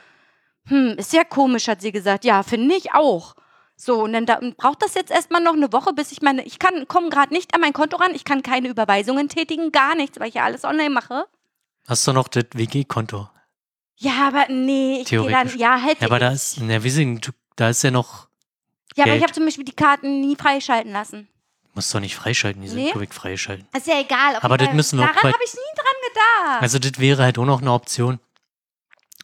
Hm, 0.67 0.95
ist 0.97 1.13
ja 1.13 1.23
komisch, 1.23 1.67
hat 1.69 1.81
sie 1.81 1.93
gesagt. 1.93 2.25
Ja, 2.25 2.43
finde 2.43 2.75
ich 2.75 2.93
auch. 2.93 3.35
So, 3.75 4.03
und 4.03 4.13
dann 4.13 4.25
da, 4.25 4.39
braucht 4.57 4.81
das 4.81 4.95
jetzt 4.95 5.11
erstmal 5.11 5.41
noch 5.41 5.53
eine 5.53 5.71
Woche, 5.71 5.93
bis 5.93 6.11
ich 6.11 6.21
meine, 6.21 6.43
ich 6.43 6.59
kann, 6.59 6.87
komme 6.87 7.09
gerade 7.09 7.33
nicht 7.33 7.53
an 7.55 7.61
mein 7.61 7.73
Konto 7.73 7.97
ran, 7.97 8.13
ich 8.13 8.25
kann 8.25 8.41
keine 8.43 8.67
Überweisungen 8.67 9.29
tätigen, 9.29 9.71
gar 9.71 9.95
nichts, 9.95 10.19
weil 10.19 10.29
ich 10.29 10.35
ja 10.35 10.43
alles 10.43 10.63
online 10.63 10.89
mache. 10.89 11.25
Hast 11.87 12.05
du 12.07 12.13
noch 12.13 12.27
das 12.27 12.45
WG-Konto? 12.53 13.29
Ja, 13.97 14.27
aber 14.27 14.45
nee, 14.49 14.99
ich 15.01 15.07
gehe 15.07 15.27
dann, 15.29 15.57
ja, 15.57 15.81
halt. 15.81 15.99
Ja, 16.01 16.07
aber 16.07 16.19
da 16.19 16.29
ist, 16.31 16.59
na, 16.61 16.83
wir 16.83 16.91
sind, 16.91 17.31
da 17.55 17.69
ist 17.69 17.81
ja 17.83 17.89
noch, 17.91 18.27
ja, 18.95 19.05
aber 19.05 19.13
ich 19.13 19.19
Geld. 19.19 19.23
habe 19.23 19.33
zum 19.33 19.45
Beispiel 19.45 19.65
die 19.65 19.71
Karten 19.75 20.21
nie 20.21 20.35
freischalten 20.35 20.91
lassen. 20.91 21.27
musst 21.73 21.91
du 21.93 21.97
doch 21.97 22.01
nicht 22.01 22.15
freischalten, 22.15 22.61
die 22.61 22.67
sind 22.67 22.77
Nee. 22.83 22.91
korrekt 22.91 23.13
freischalten. 23.13 23.67
Ist 23.75 23.87
ja 23.87 23.99
egal. 23.99 24.35
Aber 24.41 24.57
das 24.57 24.73
müssen 24.73 24.99
wir 24.99 25.05
Daran 25.07 25.33
habe 25.33 25.43
ich 25.43 25.53
nie 25.53 25.75
dran 25.75 25.95
gedacht. 26.13 26.61
Also 26.61 26.77
das 26.79 26.99
wäre 26.99 27.23
halt 27.23 27.37
auch 27.39 27.45
noch 27.45 27.61
eine 27.61 27.71
Option. 27.71 28.19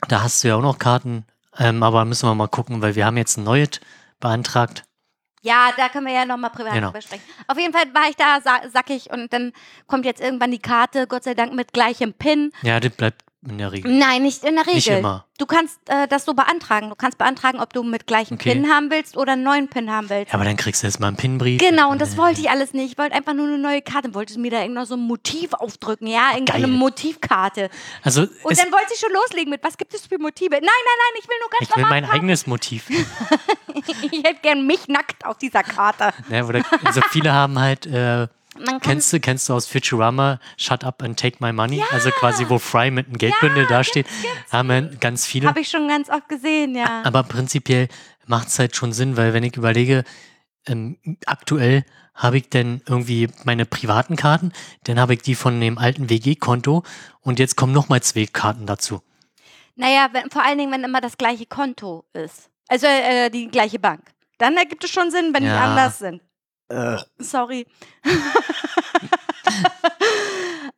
Da 0.08 0.24
hast 0.24 0.44
du 0.44 0.48
ja 0.50 0.56
auch 0.56 0.62
noch 0.62 0.80
Karten, 0.80 1.26
ähm, 1.58 1.84
aber 1.84 2.04
müssen 2.06 2.28
wir 2.28 2.34
mal 2.36 2.48
gucken, 2.48 2.82
weil 2.82 2.96
wir 2.96 3.06
haben 3.06 3.18
jetzt 3.18 3.38
ein 3.38 3.44
neues 3.44 3.80
beantragt. 4.20 4.84
Ja, 5.44 5.72
da 5.76 5.90
können 5.90 6.08
wir 6.08 6.14
ja 6.14 6.26
nochmal 6.26 6.50
privat 6.52 6.74
Genau. 6.74 6.88
drüber 6.88 7.02
sprechen. 7.02 7.24
Auf 7.48 7.60
jeden 7.60 7.74
Fall 7.74 7.94
war 7.94 8.10
ich 8.10 8.16
da 8.16 8.40
sa 8.42 8.62
sackig 8.70 9.12
und 9.12 9.32
dann 9.34 9.52
kommt 9.88 10.06
jetzt 10.06 10.22
irgendwann 10.22 10.52
die 10.52 10.60
Karte, 10.60 11.06
Gott 11.06 11.24
sei 11.26 11.34
Dank 11.34 11.54
mit 11.54 11.74
gleichem 11.74 12.14
PIN. 12.14 12.52
Ja, 12.62 12.80
das 12.80 12.96
bleibt 12.96 13.22
in 13.48 13.58
der 13.58 13.72
Regel. 13.72 13.92
Nein, 13.98 14.24
nicht 14.24 14.44
in 14.44 14.56
der 14.56 14.66
Regel. 14.66 14.76
Nicht 14.76 14.88
immer. 14.90 15.26
Du 15.38 15.46
kannst 15.46 15.80
äh, 15.90 16.08
das 16.08 16.26
so 16.26 16.34
beantragen. 16.34 16.90
Du 16.90 16.96
kannst 16.96 17.18
beantragen, 17.18 17.60
ob 17.60 17.74
du 17.74 17.84
mit 17.84 18.08
gleichem 18.08 18.36
Okay. 18.36 18.54
PIN 18.54 18.70
haben 18.70 18.90
willst 18.92 19.18
oder 19.18 19.34
einen 19.34 19.44
neuen 19.44 19.68
PIN 19.68 19.92
haben 19.92 20.10
willst. 20.10 20.30
Ja, 20.32 20.36
aber 20.36 20.46
dann 20.46 20.56
kriegst 20.58 20.84
du 20.84 20.88
erstmal 20.88 21.08
einen 21.10 21.18
Pinbrief. 21.18 21.60
Genau, 21.60 21.90
und 21.92 22.00
das 22.02 22.14
Äh, 22.14 22.18
wollte 22.18 22.40
ich 22.42 22.50
alles 22.50 22.74
nicht. 22.74 22.92
Ich 22.94 22.98
wollte 22.98 23.16
einfach 23.16 23.34
nur 23.34 23.48
eine 23.48 23.58
neue 23.58 23.82
Karte. 23.82 24.14
Wollte 24.14 24.40
mir 24.40 24.52
da 24.52 24.62
irgend 24.62 24.76
noch 24.76 24.86
so 24.86 24.96
ein 24.96 25.02
Motiv 25.02 25.54
aufdrücken, 25.54 26.08
ja? 26.08 26.32
Irgendeine 26.34 26.68
Geil. 26.68 26.78
Motivkarte. 26.78 27.70
Also 28.04 28.22
Und 28.22 28.58
dann 28.58 28.72
wollte 28.72 28.94
ich 28.94 29.00
schon 29.00 29.12
loslegen 29.12 29.50
mit, 29.50 29.64
was 29.64 29.78
gibt 29.78 29.94
es 29.94 30.06
für 30.08 30.18
Motive? 30.20 30.52
Nein, 30.52 30.62
nein, 30.62 30.70
nein, 30.70 31.22
ich 31.22 31.28
will 31.28 31.36
nur 31.42 31.50
ganz 31.50 31.62
ich 31.70 31.76
will 31.76 31.84
normal 31.84 32.02
mein 32.02 32.10
eigenes 32.12 32.48
Motiv. 32.48 32.88
Ich 34.12 34.24
hätte 34.24 34.40
gern 34.42 34.66
mich 34.68 34.88
nackt 34.88 35.26
auf 35.26 35.38
dieser 35.40 35.64
Karte. 35.64 36.12
ja, 36.30 36.46
oder, 36.46 36.62
also 36.84 37.02
viele 37.10 37.34
haben 37.34 37.58
halt, 37.60 37.86
äh, 37.88 38.28
kennst 38.82 39.12
du, 39.14 39.20
kennst 39.20 39.50
du 39.50 39.54
aus 39.54 39.68
Futurama 39.68 40.40
Shut 40.58 40.84
Up 40.84 41.02
and 41.04 41.20
Take 41.20 41.38
My 41.40 41.52
Money? 41.54 41.84
Also 41.92 42.10
quasi, 42.12 42.50
wo 42.50 42.60
Fry 42.60 42.92
mit 42.92 43.08
einem 43.08 43.18
Geldbündel 43.18 43.66
dasteht, 43.68 44.08
haben 44.52 44.70
wir 44.70 44.82
ganz 45.00 45.26
viele. 45.26 45.48
Habe 45.48 45.60
ich 45.60 45.70
schon 45.70 45.88
ganz 45.88 46.10
oft 46.10 46.30
gesehen, 46.30 46.76
ja. 46.76 47.02
Aber 47.04 47.24
prinzipiell 47.24 47.88
macht 48.26 48.48
es 48.48 48.60
halt 48.60 48.76
schon 48.76 48.94
Sinn, 48.94 49.18
weil 49.18 49.34
wenn 49.34 49.44
ich 49.44 49.56
überlege, 49.58 50.04
ähm, 50.68 50.98
aktuell 51.26 51.84
habe 52.16 52.38
ich 52.38 52.50
denn 52.50 52.82
irgendwie 52.88 53.28
meine 53.44 53.66
privaten 53.66 54.16
Karten, 54.16 54.52
dann 54.84 55.00
habe 55.00 55.16
ich 55.16 55.22
die 55.24 55.36
von 55.36 55.60
dem 55.60 55.78
alten 55.78 56.10
WG-Konto 56.10 56.84
und 57.22 57.40
jetzt 57.40 57.56
kommen 57.58 57.74
nochmal 57.74 58.02
zwei 58.04 58.26
Karten 58.28 58.66
dazu. 58.66 59.02
Naja, 59.76 60.10
wenn, 60.12 60.30
vor 60.30 60.44
allen 60.44 60.58
Dingen, 60.60 60.72
wenn 60.72 60.84
immer 60.84 61.02
das 61.02 61.18
gleiche 61.18 61.48
Konto 61.48 62.06
ist. 62.14 62.50
Also 62.68 62.86
äh, 62.86 63.30
die 63.30 63.48
gleiche 63.48 63.80
Bank. 63.80 64.02
Dann 64.38 64.56
ergibt 64.58 64.84
es 64.84 64.92
schon 64.92 65.10
Sinn, 65.10 65.34
wenn 65.34 65.44
die 65.44 65.50
Ja. 65.50 65.64
anders 65.64 66.00
sind. 66.00 66.22
Sorry. 67.18 67.66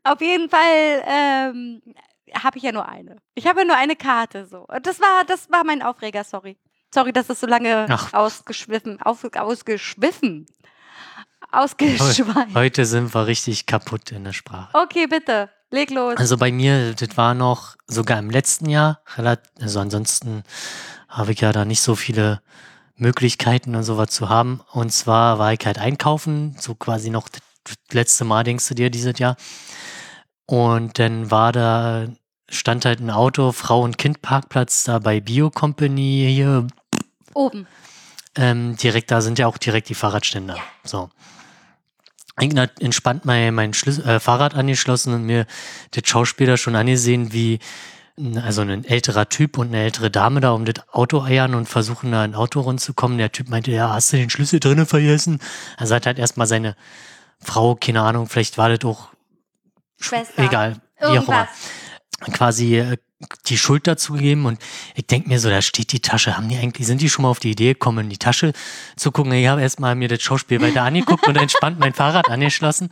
Auf 0.04 0.22
jeden 0.22 0.50
Fall 0.50 1.04
ähm, 1.08 1.82
habe 2.34 2.58
ich 2.58 2.64
ja 2.64 2.72
nur 2.72 2.88
eine. 2.88 3.18
Ich 3.34 3.48
habe 3.48 3.62
ja 3.62 3.66
nur 3.66 3.76
eine 3.76 3.96
Karte 3.96 4.46
so. 4.46 4.66
Das 4.84 5.00
war, 5.00 5.24
das 5.26 5.50
war 5.50 5.64
mein 5.64 5.82
Aufreger, 5.82 6.24
sorry. 6.24 6.58
Sorry, 6.94 7.12
dass 7.12 7.28
das 7.28 7.40
so 7.40 7.48
lange 7.48 7.88
Ach. 7.90 8.14
ausgeschwiffen, 8.14 9.02
auf, 9.02 9.26
ausgeschwiffen, 9.36 10.46
ausgeschweift. 11.52 12.54
Heute 12.54 12.86
sind 12.86 13.14
wir 13.14 13.28
richtig 13.28 13.66
kaputt 13.66 14.12
in 14.12 14.24
der 14.24 14.34
Sprache. 14.34 14.70
Okay, 14.74 15.08
bitte, 15.08 15.50
leg 15.72 15.90
los. 15.90 16.16
Also 16.18 16.38
bei 16.38 16.52
mir, 16.52 16.94
das 16.94 17.18
war 17.18 17.34
noch 17.34 17.76
sogar 17.88 18.20
im 18.20 18.30
letzten 18.30 18.70
Jahr, 18.70 19.02
also 19.60 19.80
ansonsten 19.80 20.44
habe 21.10 21.32
ich 21.32 21.42
ja 21.42 21.52
da 21.52 21.66
nicht 21.66 21.82
so 21.82 21.96
viele 21.96 22.42
Möglichkeiten 22.98 23.76
und 23.76 23.84
sowas 23.84 24.10
zu 24.10 24.30
haben. 24.30 24.62
Und 24.72 24.92
zwar 24.92 25.40
war 25.40 25.54
ich 25.54 25.66
halt 25.66 25.78
einkaufen, 25.78 26.56
so 26.60 26.76
quasi 26.76 27.10
noch 27.10 27.30
das 27.30 27.42
letzte 27.92 28.26
Mal, 28.26 28.44
denkst 28.44 28.68
du 28.68 28.76
dir, 28.76 28.90
dieses 28.90 29.20
Jahr. 29.20 29.36
Und 30.46 31.00
dann 31.00 31.32
war 31.32 31.52
da, 31.52 32.08
stand 32.50 32.86
halt 32.86 33.00
ein 33.00 33.10
Auto, 33.10 33.52
Frau- 33.52 33.82
und 33.82 33.98
Kind-Parkplatz 33.98 34.84
da 34.84 35.00
bei 35.00 35.20
Bio 35.20 35.50
Company 35.50 36.28
hier. 36.30 36.68
Oben. 37.34 37.68
Ähm, 38.36 38.76
direkt, 38.78 39.12
da 39.12 39.22
sind 39.22 39.40
ja 39.40 39.48
auch 39.48 39.58
direkt 39.58 39.90
die 39.90 39.96
Fahrradständer. 39.96 40.58
So. 40.84 41.10
Ich 42.40 42.56
hab 42.56 42.82
entspannt 42.82 43.24
mein, 43.24 43.56
mein 43.56 43.74
Schlüssel, 43.74 44.06
äh, 44.08 44.20
Fahrrad 44.20 44.56
angeschlossen 44.56 45.14
und 45.14 45.24
mir 45.24 45.48
das 45.92 46.04
Schauspieler 46.06 46.58
schon 46.58 46.76
angesehen, 46.76 47.32
wie 47.32 47.60
also 48.42 48.62
ein 48.62 48.86
älterer 48.86 49.28
Typ 49.28 49.58
und 49.58 49.68
eine 49.68 49.84
ältere 49.84 50.10
Dame 50.10 50.40
da 50.40 50.52
um 50.52 50.66
das 50.66 50.76
Auto 50.92 51.22
eiern 51.22 51.54
und 51.54 51.68
versuchen 51.68 52.12
da 52.12 52.22
ein 52.22 52.36
Auto 52.36 52.62
rundzukommen. 52.62 53.18
Der 53.18 53.32
Typ 53.32 53.50
meinte, 53.50 53.72
ja, 53.72 53.90
hast 53.90 54.14
du 54.14 54.18
den 54.18 54.30
Schlüssel 54.30 54.60
drinnen 54.60 54.86
vergessen? 54.86 55.40
Also 55.78 55.96
hat 55.96 56.06
halt 56.06 56.20
erstmal 56.20 56.48
seine 56.48 56.76
Frau, 57.40 57.76
keine 57.76 58.02
Ahnung, 58.02 58.28
vielleicht 58.28 58.58
war 58.58 58.70
das 58.70 58.86
auch 58.86 59.10
Schwester. 60.00 60.44
egal, 60.44 60.82
wie 61.00 61.20
auch 61.20 61.28
immer 61.28 61.48
quasi 62.32 62.78
äh, 62.78 62.98
die 63.48 63.58
Schuld 63.58 63.88
dazu 63.88 64.14
gegeben 64.14 64.46
und 64.46 64.60
ich 64.94 65.08
denke 65.08 65.30
mir 65.30 65.40
so, 65.40 65.50
da 65.50 65.62
steht 65.62 65.92
die 65.92 66.02
Tasche. 66.02 66.38
Haben 66.38 66.50
die 66.50 66.58
eigentlich, 66.58 66.86
sind 66.86 67.02
die 67.02 67.10
schon 67.10 67.24
mal 67.24 67.30
auf 67.30 67.40
die 67.40 67.52
Idee 67.52 67.74
gekommen, 67.74 68.06
in 68.06 68.10
die 68.10 68.18
Tasche 68.18 68.54
zu 68.96 69.12
gucken? 69.12 69.32
Ich 69.34 69.48
habe 69.48 69.62
erstmal 69.62 69.96
mir 69.96 70.08
das 70.08 70.22
Schauspiel 70.22 70.62
weiter 70.62 70.84
angeguckt 70.84 71.28
und 71.28 71.38
entspannt 71.38 71.80
mein 71.80 71.94
Fahrrad 71.94 72.30
angeschlossen. 72.30 72.90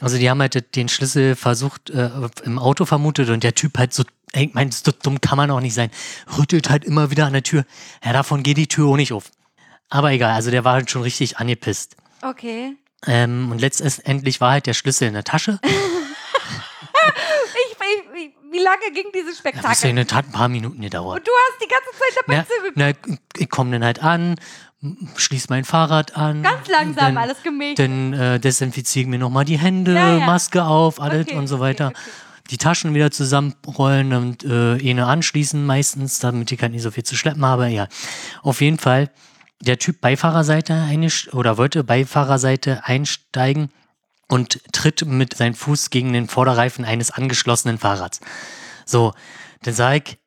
Also 0.00 0.18
die 0.18 0.28
haben 0.28 0.40
halt 0.40 0.76
den 0.76 0.88
Schlüssel 0.88 1.36
versucht, 1.36 1.90
äh, 1.90 2.10
im 2.44 2.58
Auto 2.58 2.84
vermutet 2.84 3.28
und 3.28 3.44
der 3.44 3.54
Typ 3.54 3.78
halt 3.78 3.92
so, 3.92 4.04
ey, 4.34 4.46
ich 4.46 4.54
mein, 4.54 4.70
so 4.70 4.92
dumm 4.92 5.20
kann 5.20 5.36
man 5.36 5.50
auch 5.50 5.60
nicht 5.60 5.74
sein, 5.74 5.90
rüttelt 6.38 6.68
halt 6.70 6.84
immer 6.84 7.10
wieder 7.10 7.26
an 7.26 7.32
der 7.32 7.42
Tür. 7.42 7.64
Ja, 8.04 8.12
davon 8.12 8.42
geht 8.42 8.56
die 8.56 8.66
Tür 8.68 8.88
auch 8.88 8.96
nicht 8.96 9.12
auf. 9.12 9.30
Aber 9.90 10.10
egal, 10.12 10.32
also 10.32 10.50
der 10.50 10.64
war 10.64 10.74
halt 10.74 10.90
schon 10.90 11.02
richtig 11.02 11.38
angepisst. 11.38 11.96
Okay. 12.22 12.76
Ähm, 13.06 13.50
und 13.52 13.60
letztendlich 13.60 14.40
war 14.40 14.52
halt 14.52 14.66
der 14.66 14.74
Schlüssel 14.74 15.08
in 15.08 15.14
der 15.14 15.24
Tasche. 15.24 15.60
Ich, 17.54 17.76
ich, 18.14 18.30
wie 18.50 18.58
lange 18.58 18.90
ging 18.94 19.06
dieses 19.14 19.32
das 19.32 19.38
Spektakel? 19.38 19.94
der 19.94 20.06
Tat 20.06 20.26
ein 20.26 20.32
paar 20.32 20.48
Minuten 20.48 20.80
gedauert. 20.80 21.18
Und 21.18 21.26
du 21.26 21.32
hast 21.32 21.62
die 21.62 21.68
ganze 21.68 21.90
Zeit 21.98 22.24
dabei 22.26 22.46
Na, 22.74 22.92
na, 23.14 23.18
ich 23.36 23.50
komme 23.50 23.72
dann 23.72 23.84
halt 23.84 24.02
an, 24.02 24.36
schließe 25.16 25.48
mein 25.50 25.64
Fahrrad 25.64 26.16
an. 26.16 26.42
Ganz 26.42 26.66
langsam, 26.68 27.14
dann, 27.14 27.18
alles 27.18 27.42
gemäht. 27.42 27.78
Dann 27.78 28.12
äh, 28.14 28.40
desinfiziere 28.40 29.02
ich 29.02 29.08
mir 29.08 29.18
nochmal 29.18 29.44
die 29.44 29.58
Hände, 29.58 29.94
Ja, 29.94 30.18
ja. 30.18 30.26
Maske 30.26 30.64
auf, 30.64 31.00
alles 31.00 31.26
Okay, 31.26 31.36
und 31.36 31.46
so 31.46 31.56
okay, 31.56 31.62
weiter. 31.64 31.88
okay. 31.88 31.98
Die 32.50 32.58
Taschen 32.58 32.92
wieder 32.94 33.10
zusammenrollen 33.10 34.12
und 34.12 34.44
äh, 34.44 34.78
eine 34.90 35.06
anschließen 35.06 35.64
meistens, 35.64 36.18
damit 36.18 36.52
ich 36.52 36.60
halt 36.60 36.72
nicht 36.72 36.82
so 36.82 36.90
viel 36.90 37.04
zu 37.04 37.16
schleppen 37.16 37.44
habe. 37.44 37.68
Ja, 37.68 37.88
auf 38.42 38.60
jeden 38.60 38.78
Fall. 38.78 39.10
Der 39.62 39.78
Typ 39.78 40.00
Beifahrerseite 40.02 40.84
oder 41.32 41.56
wollte 41.56 41.84
Beifahrerseite 41.84 42.84
einsteigen 42.84 43.70
und 44.28 44.60
tritt 44.72 45.06
mit 45.06 45.36
seinem 45.36 45.54
Fuß 45.54 45.88
gegen 45.90 46.12
den 46.12 46.28
Vorderreifen 46.28 46.84
eines 46.84 47.10
angeschlossenen 47.10 47.78
Fahrrads. 47.78 48.20
So, 48.84 49.14
dann 49.62 49.72
sage 49.74 50.02
ich, 50.04 50.18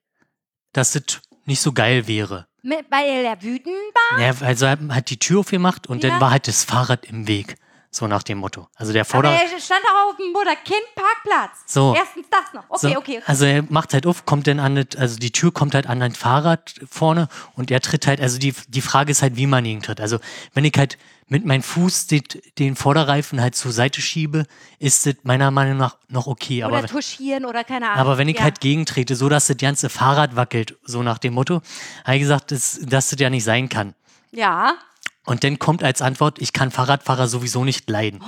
dass 0.73 0.93
das 0.93 1.21
nicht 1.45 1.61
so 1.61 1.71
geil 1.71 2.07
wäre. 2.07 2.47
Mit, 2.63 2.85
weil 2.89 3.23
er 3.25 3.41
wütend 3.43 3.75
war? 4.11 4.19
Ja, 4.21 4.33
also 4.41 4.65
er 4.65 4.79
hat 4.89 5.09
die 5.11 5.19
Tür 5.19 5.41
aufgemacht 5.41 5.85
und 5.87 6.03
Ja. 6.03 6.09
dann 6.09 6.19
war 6.21 6.31
halt 6.31 6.47
das 6.47 6.63
Fahrrad 6.63 7.05
im 7.05 7.27
Weg. 7.27 7.57
So 7.89 8.05
nach 8.07 8.23
dem 8.23 8.39
Motto. 8.39 8.67
Also 8.75 8.93
der 8.93 9.01
Aber 9.01 9.09
Vorder... 9.09 9.31
er 9.31 9.59
stand 9.59 9.81
auch 9.85 10.11
auf 10.11 10.17
dem 10.17 10.31
Mutter-Kind-Parkplatz. 10.31 11.63
So. 11.65 11.95
Erstens 11.97 12.27
das 12.29 12.53
noch. 12.53 12.69
Okay, 12.69 12.93
so, 12.93 12.97
okay. 12.97 13.21
Also 13.25 13.45
er 13.45 13.63
macht 13.69 13.93
halt 13.93 14.05
auf, 14.05 14.25
kommt 14.25 14.47
dann 14.47 14.59
an, 14.59 14.75
das, 14.75 14.99
also 14.99 15.17
die 15.17 15.31
Tür 15.31 15.51
kommt 15.53 15.73
halt 15.73 15.87
an 15.87 16.01
ein 16.01 16.13
Fahrrad 16.13 16.75
vorne 16.89 17.29
und 17.55 17.71
er 17.71 17.79
tritt 17.81 18.05
halt, 18.05 18.19
also 18.19 18.39
die, 18.39 18.53
die 18.67 18.81
Frage 18.81 19.11
ist 19.11 19.21
halt, 19.21 19.37
wie 19.37 19.47
man 19.47 19.65
ihn 19.65 19.81
tritt. 19.81 20.01
Also 20.01 20.19
wenn 20.53 20.65
ich 20.65 20.73
halt 20.77 20.97
mit 21.29 21.45
meinem 21.45 21.63
Fuß 21.63 22.07
den, 22.07 22.23
den 22.57 22.75
Vorderreifen 22.75 23.41
halt 23.41 23.55
zur 23.55 23.71
Seite 23.71 24.01
schiebe, 24.01 24.45
ist 24.79 25.05
das 25.05 25.15
meiner 25.23 25.51
Meinung 25.51 25.77
nach 25.77 25.97
noch 26.07 26.27
okay. 26.27 26.63
Oder 26.63 26.77
Aber, 26.77 26.87
touchieren 26.87 27.45
oder 27.45 27.63
keine 27.63 27.87
Ahnung. 27.87 27.99
aber 27.99 28.17
wenn 28.17 28.29
ich 28.29 28.37
ja. 28.37 28.43
halt 28.43 28.61
gegentrete, 28.61 29.15
so 29.15 29.27
dass 29.27 29.47
das 29.47 29.57
ganze 29.57 29.89
Fahrrad 29.89 30.35
wackelt, 30.35 30.77
so 30.83 31.03
nach 31.03 31.17
dem 31.17 31.33
Motto, 31.33 31.61
habe 32.05 32.15
ich 32.15 32.21
gesagt, 32.21 32.51
dass, 32.51 32.79
dass 32.81 33.09
das 33.09 33.19
ja 33.19 33.29
nicht 33.29 33.43
sein 33.43 33.69
kann. 33.69 33.93
Ja. 34.31 34.75
Und 35.27 35.43
dann 35.43 35.59
kommt 35.59 35.83
als 35.83 36.01
Antwort, 36.01 36.39
ich 36.41 36.53
kann 36.53 36.71
Fahrradfahrer 36.71 37.27
sowieso 37.27 37.63
nicht 37.63 37.89
leiden. 37.89 38.23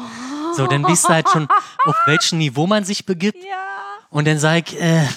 So, 0.55 0.67
dann 0.67 0.85
wisst 0.87 1.09
ihr 1.09 1.13
halt 1.15 1.29
schon, 1.29 1.47
auf 1.85 1.95
welchem 2.05 2.37
Niveau 2.39 2.67
man 2.67 2.83
sich 2.83 3.05
begibt. 3.05 3.37
Ja. 3.37 3.55
Und 4.09 4.27
dann 4.27 4.37
sag 4.37 4.71
ich, 4.73 4.79
äh, 4.81 5.07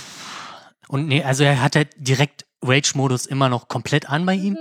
und 0.89 1.09
nee, 1.09 1.23
also 1.25 1.43
er 1.45 1.61
hat 1.61 1.75
halt 1.77 1.89
direkt 1.97 2.45
Rage-Modus 2.63 3.27
immer 3.27 3.49
noch 3.49 3.67
komplett 3.69 4.09
an 4.09 4.25
bei 4.25 4.37
Mhm. 4.37 4.45
ihm, 4.45 4.59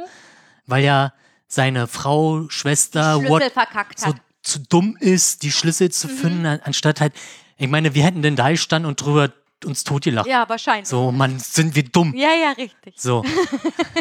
weil 0.65 0.83
ja 0.83 1.13
seine 1.47 1.87
Frau, 1.87 2.49
Schwester, 2.49 3.15
Schlüssel 3.17 3.29
what, 3.29 3.43
verkackt 3.53 3.99
so 3.99 4.07
hat. 4.07 4.15
Mhm. 4.15 4.19
zu 4.41 4.59
dumm 4.59 4.97
ist, 4.99 5.43
die 5.43 5.51
Schlüssel 5.51 5.91
zu 5.91 6.07
finden, 6.07 6.45
an- 6.45 6.61
anstatt 6.63 7.01
halt, 7.01 7.13
ich 7.57 7.67
meine, 7.67 7.93
wir 7.93 8.03
hätten 8.03 8.21
denn 8.23 8.35
da 8.35 8.49
gestanden 8.49 8.87
und 8.89 8.99
drüber 8.99 9.31
uns 9.65 9.83
totgelacht. 9.83 10.27
Ja, 10.27 10.47
wahrscheinlich. 10.49 10.87
So, 10.87 11.11
Mann, 11.11 11.39
sind 11.39 11.75
wir 11.75 11.83
dumm. 11.83 12.13
Ja, 12.15 12.29
ja, 12.33 12.51
richtig. 12.51 12.93
So. 12.97 13.23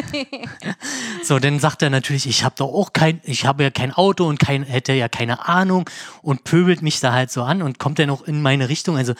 so, 1.23 1.39
dann 1.39 1.59
sagt 1.59 1.81
er 1.81 1.89
natürlich, 1.89 2.27
ich 2.27 2.43
habe 2.43 2.55
doch 2.57 2.67
auch 2.73 2.93
kein, 2.93 3.21
ich 3.23 3.45
habe 3.45 3.63
ja 3.63 3.69
kein 3.69 3.91
Auto 3.93 4.25
und 4.27 4.39
kein, 4.39 4.63
hätte 4.63 4.93
ja 4.93 5.07
keine 5.09 5.47
Ahnung 5.47 5.89
und 6.21 6.43
pöbelt 6.43 6.81
mich 6.81 6.99
da 6.99 7.13
halt 7.13 7.31
so 7.31 7.43
an 7.43 7.61
und 7.61 7.79
kommt 7.79 7.99
dann 7.99 8.09
auch 8.09 8.23
in 8.23 8.41
meine 8.41 8.69
Richtung. 8.69 8.97
Also, 8.97 9.13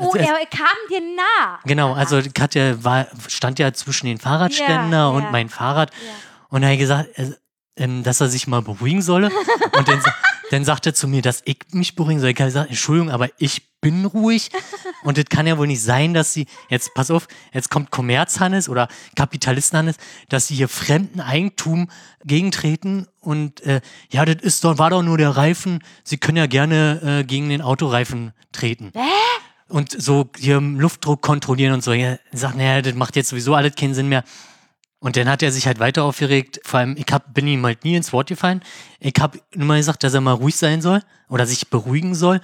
Oh, 0.00 0.12
also, 0.12 0.18
er 0.18 0.46
kam 0.46 0.68
dir 0.88 1.00
nah. 1.00 1.58
genau, 1.64 1.92
also 1.92 2.22
Katja 2.32 2.84
war, 2.84 3.08
stand 3.26 3.58
ja 3.58 3.72
zwischen 3.72 4.06
den 4.06 4.18
Fahrradständer 4.18 4.96
Ja, 4.96 5.08
und 5.08 5.24
ja. 5.24 5.30
mein 5.32 5.48
Fahrrad 5.48 5.90
Ja. 5.92 6.10
und 6.50 6.62
er 6.62 6.70
hat 6.70 6.78
gesagt, 6.78 7.18
äh, 7.18 7.32
ähm, 7.76 8.04
dass 8.04 8.20
er 8.20 8.28
sich 8.28 8.46
mal 8.46 8.62
beruhigen 8.62 9.02
solle. 9.02 9.30
Und 9.76 9.88
dann, 9.88 10.00
sa- 10.00 10.14
dann 10.50 10.64
sagt 10.64 10.86
er 10.86 10.94
zu 10.94 11.08
mir, 11.08 11.22
dass 11.22 11.42
ich 11.44 11.58
mich 11.72 11.94
beruhigen 11.94 12.20
soll. 12.20 12.30
Ich 12.30 12.36
habe 12.36 12.46
gesagt, 12.46 12.70
Entschuldigung, 12.70 13.10
aber 13.10 13.28
ich 13.38 13.80
bin 13.80 14.04
ruhig. 14.04 14.50
Und 15.04 15.18
das 15.18 15.26
kann 15.26 15.46
ja 15.46 15.58
wohl 15.58 15.66
nicht 15.66 15.82
sein, 15.82 16.14
dass 16.14 16.32
sie, 16.32 16.46
jetzt 16.68 16.94
pass 16.94 17.10
auf, 17.10 17.28
jetzt 17.52 17.70
kommt 17.70 17.90
Kommerzhannes 17.90 18.68
oder 18.68 18.88
Kapitalisten-Hannes, 19.16 19.96
dass 20.28 20.48
sie 20.48 20.54
hier 20.54 20.68
fremden 20.68 21.20
Eigentum 21.20 21.88
gegentreten. 22.24 23.06
Und 23.20 23.60
äh, 23.62 23.80
ja, 24.10 24.24
das 24.24 24.42
ist 24.42 24.64
doch, 24.64 24.78
war 24.78 24.90
doch 24.90 25.02
nur 25.02 25.18
der 25.18 25.30
Reifen. 25.30 25.80
Sie 26.04 26.18
können 26.18 26.38
ja 26.38 26.46
gerne 26.46 27.20
äh, 27.20 27.24
gegen 27.24 27.48
den 27.48 27.62
Autoreifen 27.62 28.32
treten. 28.52 28.92
Und 29.68 30.00
so 30.00 30.30
hier 30.36 30.60
Luftdruck 30.60 31.20
kontrollieren 31.20 31.74
und 31.74 31.84
so. 31.84 31.92
Ja, 31.92 32.18
sagt, 32.32 32.56
naja, 32.56 32.82
das 32.82 32.94
macht 32.94 33.16
jetzt 33.16 33.28
sowieso 33.28 33.54
alles 33.54 33.74
keinen 33.74 33.94
Sinn 33.94 34.08
mehr. 34.08 34.24
Und 35.00 35.16
dann 35.16 35.28
hat 35.28 35.42
er 35.42 35.52
sich 35.52 35.66
halt 35.66 35.78
weiter 35.78 36.02
aufgeregt. 36.04 36.60
Vor 36.64 36.80
allem, 36.80 36.96
ich 36.96 37.06
hab, 37.12 37.32
bin 37.32 37.46
ihm 37.46 37.64
halt 37.64 37.84
nie 37.84 37.94
ins 37.94 38.12
Wort 38.12 38.28
gefallen. 38.28 38.62
Ich 38.98 39.14
habe 39.20 39.38
immer 39.52 39.76
gesagt, 39.76 40.02
dass 40.02 40.14
er 40.14 40.20
mal 40.20 40.32
ruhig 40.32 40.56
sein 40.56 40.82
soll 40.82 41.02
oder 41.28 41.46
sich 41.46 41.68
beruhigen 41.68 42.14
soll. 42.16 42.40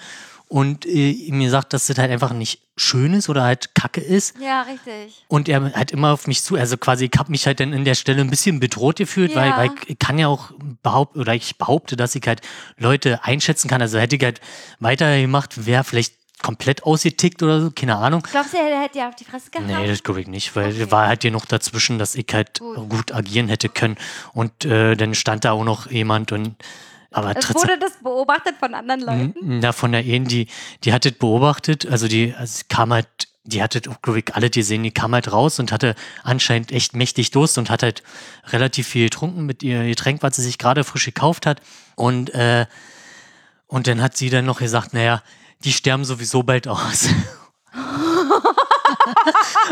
Und 0.46 0.86
äh, 0.86 1.10
ihm 1.10 1.40
gesagt, 1.40 1.72
dass 1.72 1.86
das 1.86 1.98
halt 1.98 2.12
einfach 2.12 2.32
nicht 2.32 2.60
schön 2.76 3.14
ist 3.14 3.28
oder 3.28 3.42
halt 3.42 3.74
kacke 3.74 4.00
ist. 4.00 4.36
Ja, 4.40 4.62
richtig. 4.62 5.24
Und 5.26 5.48
er 5.48 5.72
hat 5.72 5.90
immer 5.90 6.12
auf 6.12 6.28
mich 6.28 6.42
zu, 6.42 6.54
also 6.56 6.76
quasi, 6.76 7.06
ich 7.12 7.18
habe 7.18 7.30
mich 7.32 7.46
halt 7.46 7.58
dann 7.58 7.72
in 7.72 7.84
der 7.84 7.94
Stelle 7.94 8.20
ein 8.20 8.30
bisschen 8.30 8.60
bedroht 8.60 8.96
gefühlt, 8.96 9.34
weil, 9.34 9.48
Ja. 9.48 9.56
weil 9.56 9.70
ich, 9.82 9.90
ich 9.90 9.98
kann 9.98 10.18
ja 10.18 10.28
auch 10.28 10.52
behaupten, 10.82 11.18
oder 11.20 11.34
ich 11.34 11.56
behaupte, 11.58 11.96
dass 11.96 12.14
ich 12.14 12.22
halt 12.26 12.40
Leute 12.76 13.24
einschätzen 13.24 13.68
kann. 13.68 13.80
Also 13.80 13.98
hätte 13.98 14.14
ich 14.16 14.22
halt 14.22 14.40
weitergemacht, 14.78 15.66
wäre 15.66 15.82
vielleicht 15.82 16.14
komplett 16.44 16.82
ausgetickt 16.84 17.42
oder 17.42 17.62
so, 17.62 17.70
keine 17.70 17.96
Ahnung. 17.96 18.22
Glaubst 18.30 18.52
du, 18.52 18.58
er 18.58 18.82
hätte 18.82 18.98
ja 18.98 19.08
auf 19.08 19.16
die 19.16 19.24
Fresse 19.24 19.50
gehauen? 19.50 19.66
Nee, 19.66 19.88
das 19.88 20.02
glaube 20.02 20.20
ich 20.20 20.26
nicht, 20.26 20.54
weil 20.54 20.72
Okay. 20.74 20.90
war 20.90 21.06
halt 21.08 21.20
genug 21.22 21.48
dazwischen, 21.48 21.98
dass 21.98 22.14
ich 22.14 22.26
halt 22.34 22.58
Gut. 22.58 22.88
gut 22.90 23.12
agieren 23.12 23.48
hätte 23.48 23.70
können. 23.70 23.96
Und 24.34 24.66
äh, 24.66 24.94
dann 24.94 25.14
stand 25.14 25.46
da 25.46 25.52
auch 25.52 25.64
noch 25.64 25.90
jemand 25.90 26.32
und 26.32 26.54
aber 27.12 27.34
Es 27.34 27.54
wurde 27.54 27.78
das 27.78 27.92
beobachtet 28.02 28.56
von 28.58 28.74
anderen 28.74 29.00
Leuten. 29.00 29.34
Na, 29.60 29.72
von 29.72 29.92
der 29.92 30.04
Ehen, 30.04 30.24
die, 30.26 30.48
die 30.82 30.92
hat 30.92 31.04
das 31.06 31.12
beobachtet, 31.12 31.86
also 31.86 32.08
die 32.08 32.34
also 32.36 32.64
kam 32.68 32.92
halt, 32.92 33.06
die 33.44 33.62
hat 33.62 33.74
das 33.74 33.90
auch, 33.90 34.02
glaube 34.02 34.18
ich, 34.18 34.34
alle 34.34 34.50
gesehen, 34.50 34.82
die 34.82 34.90
kam 34.90 35.14
halt 35.14 35.32
raus 35.32 35.58
und 35.60 35.72
hatte 35.72 35.94
anscheinend 36.24 36.72
echt 36.72 36.94
mächtig 36.94 37.30
Durst 37.30 37.56
und 37.56 37.70
hat 37.70 37.82
halt 37.82 38.02
relativ 38.48 38.88
viel 38.88 39.04
getrunken 39.04 39.46
mit 39.46 39.62
ihr 39.62 39.84
Getränk, 39.84 40.22
was 40.22 40.36
sie 40.36 40.42
sich 40.42 40.58
gerade 40.58 40.84
frisch 40.84 41.06
gekauft 41.06 41.46
hat. 41.46 41.62
Und, 41.94 42.34
äh, 42.34 42.66
und 43.66 43.86
dann 43.86 44.02
hat 44.02 44.16
sie 44.16 44.28
dann 44.28 44.44
noch 44.44 44.58
gesagt, 44.58 44.92
naja, 44.92 45.22
die 45.64 45.72
sterben 45.72 46.04
sowieso 46.04 46.42
bald 46.42 46.68
aus. 46.68 47.08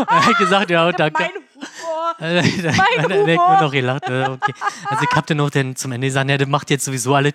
er 0.09 0.27
hat 0.27 0.39
gesagt, 0.39 0.71
ja, 0.71 0.91
danke. 0.93 1.23
Mein 1.23 1.31
Humor. 1.55 2.17
Mein 2.19 3.05
Humor. 3.13 3.49
nur 3.53 3.61
noch 3.63 3.73
gelacht. 3.73 4.09
äh, 4.09 4.25
Okay. 4.29 4.55
Also 4.87 5.05
ich 5.09 5.17
hab 5.17 5.27
dann 5.27 5.37
noch 5.39 5.51
dann 5.51 5.77
zum 5.77 5.93
Ende 5.93 6.07
gesagt, 6.09 6.29
ja, 6.31 6.39
das 6.39 6.49
macht 6.49 6.71
jetzt 6.71 6.85
sowieso 6.85 7.15
alles. 7.15 7.35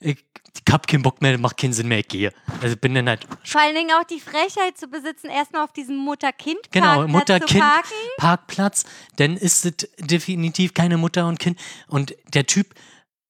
Ich, 0.00 0.18
ich 0.66 0.72
hab 0.72 0.86
keinen 0.86 1.02
Bock 1.02 1.20
mehr, 1.22 1.32
das 1.32 1.40
macht 1.40 1.56
keinen 1.56 1.72
Sinn 1.72 1.88
mehr, 1.88 1.98
ich 2.00 2.08
gehe. 2.08 2.32
Also 2.62 2.76
bin 2.76 2.94
dann 2.94 3.08
halt, 3.08 3.26
Vor 3.44 3.60
allen 3.60 3.74
Dingen 3.74 3.90
auch 3.92 4.04
die 4.04 4.20
Frechheit 4.20 4.76
zu 4.78 4.88
besitzen, 4.88 5.28
erstmal 5.28 5.64
auf 5.64 5.72
diesem 5.72 5.96
Mutter-Kind-Parkplatz 5.96 6.70
genau, 6.72 7.02
zu 7.02 7.08
Mutter-Kind, 7.08 7.60
parken. 7.60 7.94
Parkplatz, 8.18 8.84
dann 9.16 9.36
ist 9.36 9.64
es 9.64 9.88
definitiv 9.98 10.74
keine 10.74 10.96
Mutter 10.96 11.26
und 11.26 11.38
Kind. 11.38 11.58
Und 11.88 12.14
der 12.34 12.46
Typ, 12.46 12.74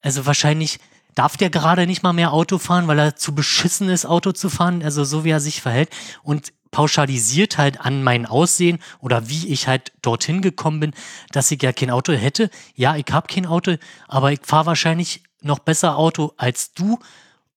also 0.02 0.26
wahrscheinlich 0.26 0.78
darf 1.14 1.36
der 1.36 1.50
gerade 1.50 1.86
nicht 1.86 2.02
mal 2.02 2.12
mehr 2.12 2.32
Auto 2.32 2.58
fahren, 2.58 2.88
weil 2.88 2.98
er 2.98 3.16
zu 3.16 3.34
beschissen 3.34 3.88
ist, 3.88 4.04
Auto 4.06 4.32
zu 4.32 4.48
fahren, 4.50 4.82
also 4.82 5.04
so 5.04 5.24
wie 5.24 5.30
er 5.30 5.40
sich 5.40 5.60
verhält. 5.62 5.90
Und 6.22 6.52
pauschalisiert 6.70 7.56
halt 7.56 7.80
an 7.80 8.02
mein 8.02 8.26
Aussehen 8.26 8.80
oder 8.98 9.28
wie 9.28 9.46
ich 9.48 9.68
halt 9.68 9.92
dorthin 10.02 10.42
gekommen 10.42 10.80
bin, 10.80 10.92
dass 11.30 11.50
ich 11.52 11.62
ja 11.62 11.72
kein 11.72 11.90
Auto 11.90 12.12
hätte. 12.12 12.50
Ja, 12.74 12.96
ich 12.96 13.06
habe 13.12 13.32
kein 13.32 13.46
Auto, 13.46 13.76
aber 14.08 14.32
ich 14.32 14.40
fahre 14.42 14.66
wahrscheinlich 14.66 15.22
noch 15.40 15.60
besser 15.60 15.96
Auto 15.96 16.32
als 16.36 16.72
du 16.72 16.98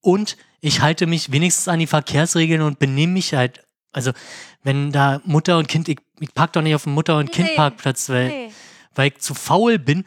und 0.01 0.38
ich 0.62 0.82
halte 0.82 1.08
mich 1.08 1.32
wenigstens 1.32 1.68
an 1.68 1.80
die 1.80 1.88
Verkehrsregeln 1.88 2.62
und 2.62 2.78
benehme 2.80 3.14
mich 3.14 3.34
halt. 3.34 3.62
Also, 3.93 4.12
wenn 4.64 4.91
da 4.91 5.22
Mutter 5.24 5.58
und 5.58 5.68
Kind, 5.68 5.88
ich, 5.89 5.97
ich 6.20 6.34
park 6.34 6.53
doch 6.53 6.62
nicht 6.62 6.76
auf 6.76 6.84
dem 6.84 6.93
Mutter- 6.93 7.18
und 7.18 7.32
Kind-Parkplatz, 7.32 8.10
weil, 8.10 8.28
Nee. 8.28 8.51
weil 8.93 9.08
ich 9.08 9.18
zu 9.20 9.34
faul 9.34 9.80
bin, 9.80 10.03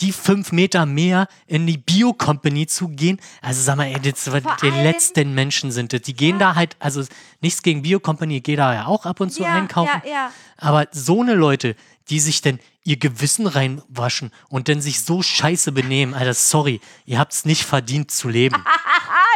die 0.00 0.12
fünf 0.12 0.52
Meter 0.52 0.86
mehr 0.86 1.28
in 1.46 1.66
die 1.66 1.78
Bio-Company 1.78 2.66
zu 2.66 2.88
gehen. 2.88 3.20
Also 3.40 3.62
sag 3.62 3.76
mal, 3.76 3.86
ey, 3.86 4.00
das, 4.00 4.30
die 4.62 4.70
letzten 4.70 5.34
Menschen 5.34 5.70
sind 5.70 5.92
das. 5.92 6.02
Die 6.02 6.14
gehen 6.14 6.38
da 6.38 6.54
halt, 6.54 6.76
also 6.78 7.04
nichts 7.40 7.62
gegen 7.62 7.82
Bio-Company, 7.82 8.38
ich 8.38 8.42
gehe 8.42 8.56
da 8.56 8.74
ja 8.74 8.86
auch 8.86 9.06
ab 9.06 9.20
und 9.20 9.30
zu 9.30 9.42
ja, 9.42 9.54
einkaufen. 9.54 10.02
Ja, 10.04 10.10
ja. 10.10 10.32
Aber 10.56 10.86
so 10.92 11.22
eine 11.22 11.34
Leute, 11.34 11.76
die 12.08 12.20
sich 12.20 12.42
denn 12.42 12.58
ihr 12.84 12.98
Gewissen 12.98 13.46
reinwaschen 13.46 14.30
und 14.48 14.68
dann 14.68 14.80
sich 14.80 15.02
so 15.02 15.22
scheiße 15.22 15.72
benehmen, 15.72 16.14
Alter, 16.14 16.34
sorry, 16.34 16.80
ihr 17.06 17.18
habt's 17.18 17.44
nicht 17.44 17.64
verdient 17.64 18.10
zu 18.10 18.28
leben. 18.28 18.56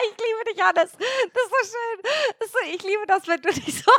Ich 0.05 0.17
liebe 0.17 0.55
dich, 0.55 0.63
Hannes. 0.65 0.91
Das 0.93 1.43
ist 1.45 1.51
so 1.51 1.77
schön. 1.77 2.45
Ist 2.45 2.53
so, 2.53 2.59
ich 2.75 2.83
liebe 2.83 3.07
das, 3.07 3.27
wenn 3.27 3.41
du 3.41 3.53
dich 3.53 3.83
so 3.83 3.91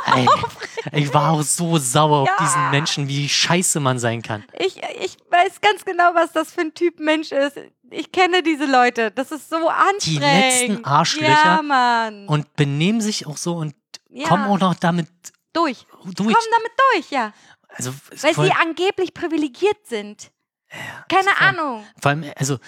Ey, 0.92 1.02
ich 1.02 1.12
war 1.14 1.32
auch 1.32 1.42
so 1.42 1.78
sauer 1.78 2.26
Ja. 2.26 2.32
auf 2.36 2.38
diesen 2.44 2.70
Menschen, 2.70 3.08
wie 3.08 3.28
scheiße 3.28 3.80
man 3.80 3.98
sein 3.98 4.22
kann. 4.22 4.44
Ich, 4.58 4.76
ich 5.00 5.16
weiß 5.30 5.60
ganz 5.60 5.84
genau, 5.84 6.14
was 6.14 6.32
das 6.32 6.52
für 6.52 6.62
ein 6.62 6.74
Typ 6.74 6.98
Mensch 7.00 7.32
ist. 7.32 7.56
Ich 7.90 8.12
kenne 8.12 8.42
diese 8.42 8.66
Leute. 8.66 9.10
Das 9.10 9.30
ist 9.32 9.48
so 9.50 9.68
anstrengend. 9.68 10.20
letzten 10.22 10.84
Arschlöcher. 10.84 11.28
Ja, 11.28 11.62
Mann. 11.62 12.26
Und 12.28 12.54
benehmen 12.56 13.00
sich 13.00 13.26
auch 13.26 13.36
so 13.36 13.54
und 13.54 13.74
Ja. 14.08 14.28
kommen 14.28 14.44
auch 14.46 14.58
noch 14.58 14.74
damit 14.74 15.08
durch. 15.52 15.86
durch. 16.04 16.16
Kommen 16.16 16.52
damit 16.56 16.72
durch, 16.92 17.10
ja. 17.10 17.32
Also, 17.68 17.92
Weil 18.22 18.34
voll, 18.34 18.46
sie 18.46 18.52
angeblich 18.52 19.14
privilegiert 19.14 19.86
sind. 19.86 20.30
Keine 21.08 21.24
voll- 21.30 21.46
Ahnung. 21.48 21.86
vor 22.00 22.10
allem, 22.10 22.24
also, 22.36 22.58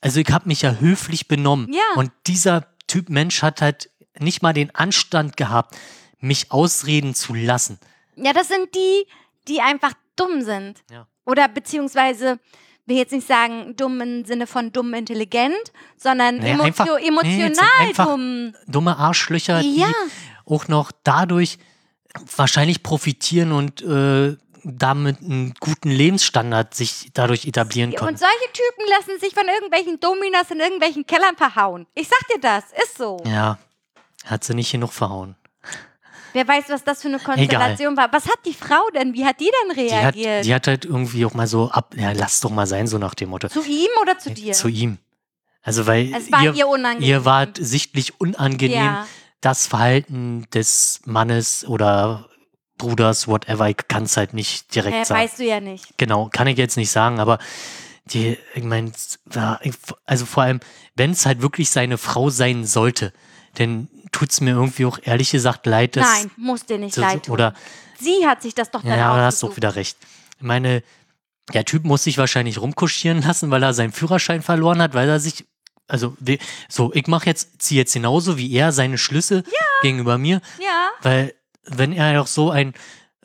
also 0.00 0.20
ich 0.20 0.28
habe 0.30 0.48
mich 0.48 0.62
ja 0.62 0.72
höflich 0.80 1.28
benommen. 1.28 1.72
Ja. 1.72 1.82
Und 1.96 2.10
dieser 2.26 2.66
Typ 2.86 3.08
Mensch 3.08 3.42
hat 3.42 3.60
halt 3.62 3.90
nicht 4.18 4.42
mal 4.42 4.52
den 4.52 4.74
Anstand 4.74 5.36
gehabt, 5.36 5.76
mich 6.20 6.50
ausreden 6.52 7.14
zu 7.14 7.34
lassen. 7.34 7.78
Ja, 8.16 8.32
das 8.32 8.48
sind 8.48 8.74
die, 8.74 9.06
die 9.48 9.60
einfach 9.60 9.92
dumm 10.16 10.42
sind. 10.42 10.82
Ja. 10.90 11.06
Oder 11.24 11.48
beziehungsweise, 11.48 12.38
will 12.86 12.96
jetzt 12.96 13.12
nicht 13.12 13.26
sagen 13.26 13.74
dumm 13.76 14.00
im 14.00 14.24
Sinne 14.24 14.46
von 14.46 14.72
dumm 14.72 14.92
intelligent, 14.94 15.54
sondern 15.96 16.38
Nee, 16.38 16.50
emotio 16.50 16.66
einfach- 16.66 16.98
nee, 17.00 17.08
emotional 17.08 17.68
einfach 17.80 18.06
dumm. 18.06 18.54
Dumme 18.66 18.96
Arschlöcher, 18.96 19.60
Ja. 19.60 19.86
die 19.86 20.52
auch 20.52 20.66
noch 20.68 20.90
dadurch 21.04 21.58
wahrscheinlich 22.36 22.82
profitieren 22.82 23.52
und 23.52 23.82
äh, 23.82 24.36
damit 24.64 25.20
einen 25.20 25.54
guten 25.60 25.90
Lebensstandard 25.90 26.74
sich 26.74 27.10
dadurch 27.14 27.46
etablieren 27.46 27.90
Und 27.90 27.96
können. 27.96 28.16
solche 28.16 28.52
Typen 28.52 28.84
lassen 28.90 29.20
sich 29.20 29.34
von 29.34 29.46
irgendwelchen 29.48 29.98
Dominas 30.00 30.50
in 30.50 30.60
irgendwelchen 30.60 31.06
Kellern 31.06 31.36
verhauen. 31.36 31.86
Ich 31.94 32.08
sag 32.08 32.18
dir 32.28 32.40
das, 32.40 32.64
ist 32.82 32.98
so. 32.98 33.18
Ja, 33.26 33.58
hat 34.26 34.44
sie 34.44 34.54
nicht 34.54 34.70
genug 34.72 34.92
verhauen. 34.92 35.36
Wer 36.32 36.46
weiß, 36.46 36.66
was 36.68 36.84
das 36.84 37.02
für 37.02 37.08
eine 37.08 37.18
Konstellation 37.18 37.96
war. 37.96 38.12
Was 38.12 38.26
hat 38.26 38.38
die 38.46 38.54
Frau 38.54 38.88
denn? 38.94 39.14
Wie 39.14 39.24
hat 39.24 39.40
die 39.40 39.50
denn 39.66 39.74
Die 39.76 39.92
hat, 39.92 40.14
reagiert? 40.14 40.44
die 40.44 40.54
hat 40.54 40.66
halt 40.68 40.84
irgendwie 40.84 41.24
auch 41.26 41.34
mal 41.34 41.48
so 41.48 41.70
ab, 41.72 41.94
ja, 41.96 42.12
lass 42.12 42.40
doch 42.40 42.50
mal 42.50 42.68
sein, 42.68 42.86
so 42.86 42.98
nach 42.98 43.14
dem 43.14 43.30
Motto. 43.30 43.48
zu 43.48 43.64
ihm 43.64 43.88
oder 44.00 44.16
zu 44.16 44.30
dir? 44.30 44.52
Zu 44.52 44.68
ihm. 44.68 44.98
Also, 45.62 45.86
weil 45.88 46.14
es 46.14 46.30
war 46.30 46.42
ihr, 46.44 46.54
ihr 46.54 46.68
unangenehm. 46.68 47.08
ihr 47.10 47.24
wart 47.24 47.58
sichtlich 47.60 48.20
unangenehm, 48.20 48.76
Ja. 48.76 49.06
das 49.40 49.66
Verhalten 49.66 50.46
des 50.54 51.00
Mannes 51.04 51.66
oder 51.66 52.29
Bruders, 52.80 53.28
whatever, 53.28 53.68
ich 53.68 53.76
kann 53.88 54.04
es 54.04 54.16
halt 54.16 54.34
nicht 54.34 54.74
direkt 54.74 54.96
Äh, 54.96 55.04
sagen. 55.04 55.20
weißt 55.22 55.38
du 55.38 55.44
ja 55.44 55.60
nicht. 55.60 55.86
Genau, 55.98 56.28
kann 56.32 56.46
ich 56.46 56.58
jetzt 56.58 56.76
nicht 56.76 56.90
sagen, 56.90 57.20
aber 57.20 57.38
die, 58.06 58.36
ich 58.54 58.64
meine, 58.64 58.90
also 60.06 60.26
vor 60.26 60.42
allem, 60.42 60.60
wenn 60.96 61.10
es 61.12 61.26
halt 61.26 61.42
wirklich 61.42 61.70
seine 61.70 61.96
Frau 61.98 62.30
sein 62.30 62.64
sollte, 62.64 63.12
dann 63.54 63.88
tut 64.12 64.30
es 64.32 64.40
mir 64.40 64.50
irgendwie 64.50 64.84
auch 64.86 64.98
ehrlich 65.02 65.30
gesagt 65.30 65.66
leid, 65.66 65.96
dass. 65.96 66.06
Nein, 66.06 66.30
muss 66.36 66.66
dir 66.66 66.78
nicht 66.78 66.94
so- 66.94 67.00
leid 67.02 67.24
tun. 67.26 67.34
Oder, 67.34 67.54
Sie 68.00 68.26
hat 68.26 68.40
sich 68.42 68.54
das 68.54 68.70
doch 68.70 68.82
dann 68.82 68.90
ja, 68.98 69.14
da 69.16 69.24
hast 69.26 69.42
du 69.42 69.48
auch 69.48 69.56
wieder 69.56 69.76
recht. 69.76 69.98
Ich 70.38 70.42
meine, 70.42 70.82
der 71.52 71.64
Typ 71.66 71.84
muss 71.84 72.04
sich 72.04 72.16
wahrscheinlich 72.16 72.58
rumkuschieren 72.58 73.22
lassen, 73.22 73.50
weil 73.50 73.62
er 73.62 73.74
seinen 73.74 73.92
Führerschein 73.92 74.40
verloren 74.42 74.80
hat, 74.80 74.94
weil 74.94 75.08
er 75.08 75.20
sich. 75.20 75.44
Also, 75.86 76.16
so, 76.68 76.92
ich 76.94 77.08
mache 77.08 77.26
jetzt, 77.26 77.60
ziehe 77.62 77.80
jetzt 77.80 77.92
genauso 77.92 78.38
wie 78.38 78.50
er 78.54 78.70
seine 78.70 78.96
Schlüsse 78.96 79.42
gegenüber 79.82 80.18
mir, 80.18 80.40
Ja, 80.60 80.88
weil, 81.02 81.34
wenn 81.64 81.92
er 81.92 82.14
doch 82.14 82.26
so 82.26 82.50
ein, 82.50 82.74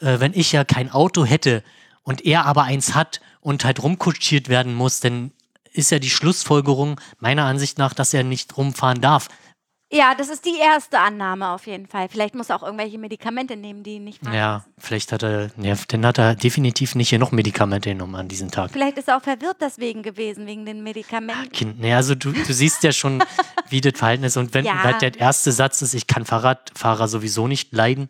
äh, 0.02 0.20
wenn 0.20 0.34
ich 0.34 0.52
ja 0.52 0.64
kein 0.64 0.92
Auto 0.92 1.26
hätte 1.26 1.64
und 2.04 2.26
er 2.26 2.46
aber 2.46 2.64
eins 2.64 2.96
hat 2.96 3.22
und 3.42 3.66
halt 3.66 3.82
rumkutschiert 3.82 4.50
werden 4.50 4.74
muss, 4.74 5.00
dann 5.00 5.32
ist 5.72 5.92
ja 5.92 6.00
die 6.00 6.10
Schlussfolgerung 6.10 7.00
meiner 7.20 7.46
Ansicht 7.46 7.78
nach, 7.78 7.94
dass 7.94 8.14
er 8.14 8.24
nicht 8.24 8.56
rumfahren 8.58 9.02
darf. 9.02 9.28
Ja, 9.92 10.16
das 10.16 10.30
ist 10.30 10.46
die 10.46 10.58
erste 10.60 11.00
Annahme 11.00 11.50
auf 11.50 11.68
jeden 11.68 11.86
Fall. 11.86 12.10
Vielleicht 12.10 12.34
muss 12.34 12.50
er 12.50 12.56
auch 12.56 12.64
irgendwelche 12.64 12.98
Medikamente 12.98 13.56
nehmen, 13.56 13.84
die 13.84 13.96
ihn 13.96 14.04
nicht 14.04 14.24
fahren 14.24 14.34
Ja, 14.34 14.66
vielleicht 14.80 15.12
hat 15.12 15.22
er, 15.22 15.52
ja, 15.62 15.76
dann 15.90 16.06
hat 16.06 16.18
er 16.18 16.36
definitiv 16.36 16.96
nicht 16.96 17.12
genug 17.12 17.32
Medikamente 17.32 17.90
genommen 17.90 18.16
an 18.16 18.28
diesem 18.28 18.50
Tag. 18.50 18.72
Vielleicht 18.72 18.98
ist 18.98 19.08
er 19.10 19.18
auch 19.18 19.22
verwirrt 19.22 19.58
deswegen 19.62 20.02
gewesen, 20.02 20.48
wegen 20.48 20.66
den 20.66 20.82
Medikamenten. 20.82 21.52
Kind, 21.52 21.80
ne, 21.80 21.96
also 21.96 22.16
du, 22.16 22.32
du 22.32 22.52
siehst 22.54 22.84
ja 22.84 22.92
schon, 22.92 23.24
wie 23.70 23.80
das 23.80 23.94
Verhalten 23.98 24.24
ist. 24.24 24.38
Und 24.38 24.54
wenn 24.56 24.66
Ja. 24.66 24.84
weil 24.84 24.96
der 24.98 25.20
erste 25.20 25.52
Satz 25.52 25.84
ist, 25.84 25.94
ich 25.94 26.08
kann 26.08 26.26
Fahrradfahrer 26.26 27.08
sowieso 27.08 27.48
nicht 27.48 27.72
leiden, 27.72 28.10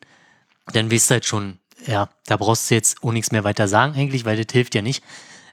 dann 0.73 0.91
weißt 0.91 1.09
du 1.09 1.13
halt 1.13 1.25
schon, 1.25 1.59
ja, 1.85 2.09
da 2.25 2.37
brauchst 2.37 2.69
du 2.69 2.75
jetzt 2.75 3.03
auch 3.03 3.11
nichts 3.11 3.31
mehr 3.31 3.43
weiter 3.43 3.67
sagen 3.67 3.93
eigentlich, 3.95 4.25
weil 4.25 4.41
das 4.41 4.51
hilft 4.51 4.75
ja 4.75 4.81
nicht. 4.81 5.03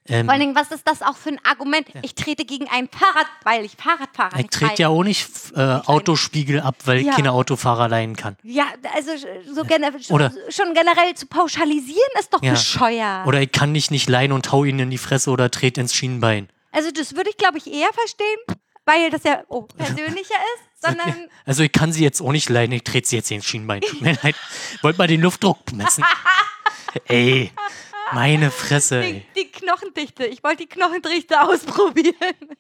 Ähm, 0.09 0.25
Vor 0.27 0.33
allen 0.33 0.41
Dingen, 0.41 0.55
was 0.57 0.73
ist 0.73 0.83
das 0.89 1.01
auch 1.01 1.15
für 1.17 1.29
ein 1.29 1.39
Argument? 1.45 1.87
Ich 2.03 2.17
trete 2.17 2.45
gegen 2.45 2.67
ein 2.69 2.89
Fahrrad, 2.89 3.27
weil 3.45 3.65
ich 3.65 3.77
Fahrradfahrer 3.77 4.33
ich 4.33 4.39
nicht 4.39 4.53
trete 4.53 4.83
ja 4.83 4.89
auch 4.89 5.05
nicht 5.05 5.29
äh, 5.55 5.61
Autospiegel 5.61 6.61
ab, 6.61 6.75
weil 6.87 7.03
Ja. 7.03 7.11
ich 7.11 7.17
keine 7.17 7.31
Autofahrer 7.31 7.89
leiden 7.89 8.17
kann. 8.17 8.37
Ja, 8.43 8.65
also 8.97 9.13
so 9.55 9.63
gener 9.63 9.93
Oder- 10.11 10.33
schon 10.49 10.75
generell 10.75 11.15
zu 11.15 11.27
pauschalisieren 11.27 12.01
ist 12.19 12.33
doch 12.35 12.43
Ja. 12.43 12.51
bescheuert. 12.53 13.27
Oder 13.29 13.43
ich 13.43 13.53
kann 13.53 13.73
dich 13.75 13.93
nicht 13.93 14.09
leiden 14.09 14.33
und 14.33 14.51
hau 14.51 14.65
ihn 14.65 14.81
in 14.81 14.91
die 14.91 14.99
Fresse 14.99 15.31
oder 15.31 15.53
trete 15.53 15.81
ins 15.81 15.95
Schienenbein. 15.95 16.49
also 16.73 16.91
das 16.91 17.15
würde 17.15 17.31
ich, 17.31 17.37
glaube 17.37 17.59
ich, 17.59 17.69
eher 17.73 17.91
verstehen, 17.93 18.39
weil 18.85 19.11
das 19.11 19.25
ja 19.25 19.43
oh, 19.49 19.63
persönlicher 19.63 20.35
ist, 20.55 20.83
sondern 20.87 21.29
Also 21.45 21.63
ich 21.63 21.73
kann 21.73 21.93
sie 21.93 22.03
jetzt 22.03 22.21
auch 22.21 22.33
nicht 22.33 22.49
leiden, 22.49 22.73
ich 22.73 22.85
trete 22.85 23.09
sie 23.09 23.17
jetzt 23.17 23.31
ins 23.31 23.45
Schienenbein. 23.45 23.81
Tut 23.81 24.01
mir 24.01 24.19
leid. 24.23 24.37
Wollt 24.83 24.99
mal 24.99 25.07
den 25.07 25.21
Luftdruck 25.21 25.73
messen? 25.73 26.05
ey, 27.07 27.53
meine 28.13 28.51
Fresse. 28.51 29.03
die, 29.03 29.27
die 29.37 29.51
Knochendichte. 29.51 30.27
Ich 30.27 30.43
wollte 30.43 30.65
die 30.65 30.69
Knochendichte 30.69 31.41
ausprobieren. 31.43 32.57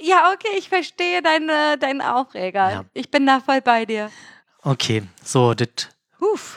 Ja, 0.00 0.32
okay, 0.32 0.56
ich 0.58 0.68
verstehe 0.68 1.22
deine, 1.22 1.78
deinen 1.78 2.00
Aufreger. 2.00 2.70
Ja. 2.70 2.84
Ich 2.92 3.10
bin 3.10 3.26
da 3.26 3.40
voll 3.40 3.60
bei 3.60 3.84
dir. 3.84 4.10
Okay, 4.62 5.02
so, 5.22 5.54
das, 5.54 5.68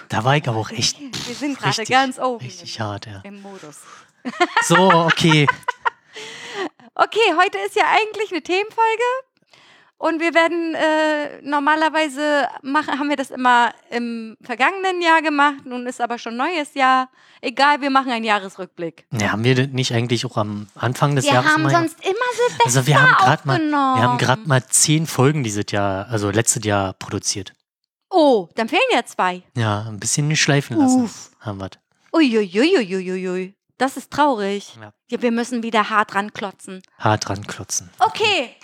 da 0.10 0.24
war 0.24 0.38
ich 0.38 0.48
aber 0.48 0.60
auch 0.60 0.70
echt 0.70 1.00
Wir 1.00 1.36
sind 1.36 1.58
gerade 1.58 1.84
ganz 1.86 2.20
oben 2.20 2.44
richtig 2.44 2.80
hart, 2.80 3.08
ja. 3.08 3.22
im 3.24 3.42
Modus. 3.42 3.82
So, 4.64 4.92
okay. 4.92 5.48
Okay, 6.96 7.34
heute 7.38 7.58
ist 7.66 7.76
ja 7.76 7.84
eigentlich 7.92 8.32
eine 8.32 8.42
Themenfolge. 8.42 9.04
Und 9.98 10.20
wir 10.20 10.34
werden 10.34 10.76
äh, 10.76 11.42
normalerweise 11.42 12.48
machen, 12.62 13.00
haben 13.00 13.10
wir 13.10 13.16
das 13.16 13.32
immer 13.32 13.74
im 13.90 14.36
vergangenen 14.42 15.02
Jahr 15.02 15.22
gemacht. 15.22 15.66
Nun 15.66 15.88
ist 15.88 16.02
aber 16.02 16.18
schon 16.18 16.36
neues 16.36 16.74
Jahr. 16.74 17.10
Egal, 17.42 17.80
wir 17.82 17.90
machen 17.90 18.12
einen 18.12 18.26
Jahresrückblick. 18.26 19.06
Ja, 19.14 19.32
haben 19.32 19.44
wir 19.46 19.68
nicht 19.68 19.94
eigentlich 19.94 20.26
auch 20.26 20.36
am 20.36 20.68
Anfang 20.76 21.16
des 21.16 21.26
Wir 21.26 21.34
Jahres 21.34 21.50
haben 21.50 21.64
mal 21.64 21.70
sonst 21.70 21.98
immer 22.04 22.16
Silvester 22.36 22.66
Also 22.66 22.88
wir 22.88 23.02
haben 23.02 23.16
gerade 23.16 23.48
mal, 23.48 23.60
wir 23.60 24.04
haben 24.04 24.18
gerade 24.18 24.42
mal 24.48 24.66
zehn 24.66 25.08
Folgen 25.08 25.44
dieses 25.44 25.66
Jahr, 25.72 26.08
also 26.10 26.30
letztes 26.30 26.66
Jahr 26.66 26.94
produziert. 26.94 27.54
Oh, 28.10 28.50
dann 28.56 28.68
fehlen 28.68 28.82
ja 28.92 29.06
zwei. 29.06 29.44
Ja, 29.56 29.86
ein 29.88 30.00
bisschen 30.00 30.28
nicht 30.28 30.42
schleifen 30.42 30.78
lassen. 30.78 31.04
Uff. 31.04 31.32
Haben 31.40 31.60
wir. 31.62 31.70
Uiuiuiuiuiui. 32.14 33.56
Das 33.78 33.98
ist 33.98 34.12
traurig. 34.12 34.76
Ja. 34.80 34.94
Ja, 35.10 35.22
wir 35.22 35.32
müssen 35.32 35.62
wieder 35.64 35.90
hart 35.90 36.16
ranklotzen. 36.16 36.82
Hart 36.98 37.28
dran 37.28 37.46
klotzen. 37.46 37.90
Okay, 38.00 38.56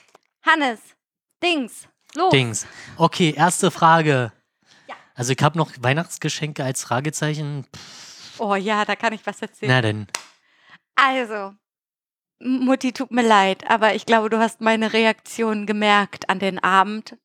Hannes, 0.45 0.79
Dings, 1.43 1.87
los. 2.15 2.31
Dings. 2.31 2.65
Okay, 2.97 3.33
erste 3.35 3.71
Frage. 3.71 4.31
Ja. 4.87 4.95
Also 5.15 5.33
ich 5.33 5.41
habe 5.43 5.57
noch 5.57 5.71
Weihnachtsgeschenke 5.79 6.63
als 6.63 6.83
Fragezeichen. 6.83 7.65
Pff, 7.75 8.39
Oh 8.39 8.55
ja, 8.55 8.85
da 8.85 8.95
kann 8.95 9.13
ich 9.13 9.25
was 9.25 9.41
erzählen. 9.41 9.71
na 9.71 9.81
denn. 9.81 10.07
Also, 10.95 11.53
Mutti, 12.39 12.91
tut 12.91 13.11
mir 13.11 13.21
leid, 13.27 13.69
aber 13.69 13.93
ich 13.93 14.05
glaube, 14.05 14.29
du 14.29 14.39
hast 14.39 14.61
meine 14.61 14.93
Reaktion 14.93 15.67
gemerkt 15.67 16.29
an 16.29 16.39
den 16.39 16.57
Abend. 16.63 17.17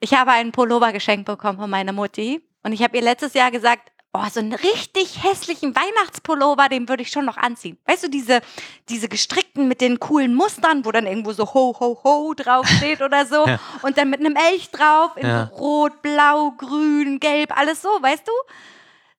Ich 0.00 0.12
habe 0.14 0.32
einen 0.32 0.52
Pullover 0.52 0.92
geschenkt 0.92 1.24
bekommen 1.26 1.58
von 1.58 1.70
meiner 1.70 1.92
Mutti 1.92 2.46
und 2.62 2.72
ich 2.72 2.82
habe 2.82 2.96
ihr 2.96 3.02
letztes 3.02 3.32
Jahr 3.34 3.50
gesagt, 3.50 3.90
oh, 4.14 4.24
so 4.32 4.40
einen 4.40 4.52
richtig 4.52 5.22
hässlichen 5.22 5.74
Weihnachtspullover, 5.74 6.68
den 6.68 6.88
würde 6.88 7.02
ich 7.02 7.10
schon 7.10 7.24
noch 7.24 7.36
anziehen. 7.36 7.78
Weißt 7.84 8.04
du, 8.04 8.08
diese, 8.08 8.40
diese 8.88 9.08
gestrickten 9.08 9.66
mit 9.68 9.80
den 9.80 9.98
coolen 10.00 10.34
Mustern, 10.34 10.84
wo 10.84 10.92
dann 10.92 11.06
irgendwo 11.06 11.32
so 11.32 11.44
ho, 11.52 11.76
ho, 11.78 12.00
ho 12.04 12.32
draufsteht 12.34 13.02
oder 13.02 13.26
so 13.26 13.44
Ja. 13.46 13.58
und 13.82 13.98
dann 13.98 14.10
mit 14.10 14.20
einem 14.20 14.36
Elch 14.36 14.70
drauf 14.70 15.16
in 15.16 15.26
Ja. 15.26 15.50
so 15.50 15.56
rot, 15.56 16.00
blau, 16.02 16.52
grün, 16.52 17.18
gelb, 17.20 17.56
alles 17.56 17.82
so, 17.82 17.88
weißt 17.88 18.26
du? 18.26 18.32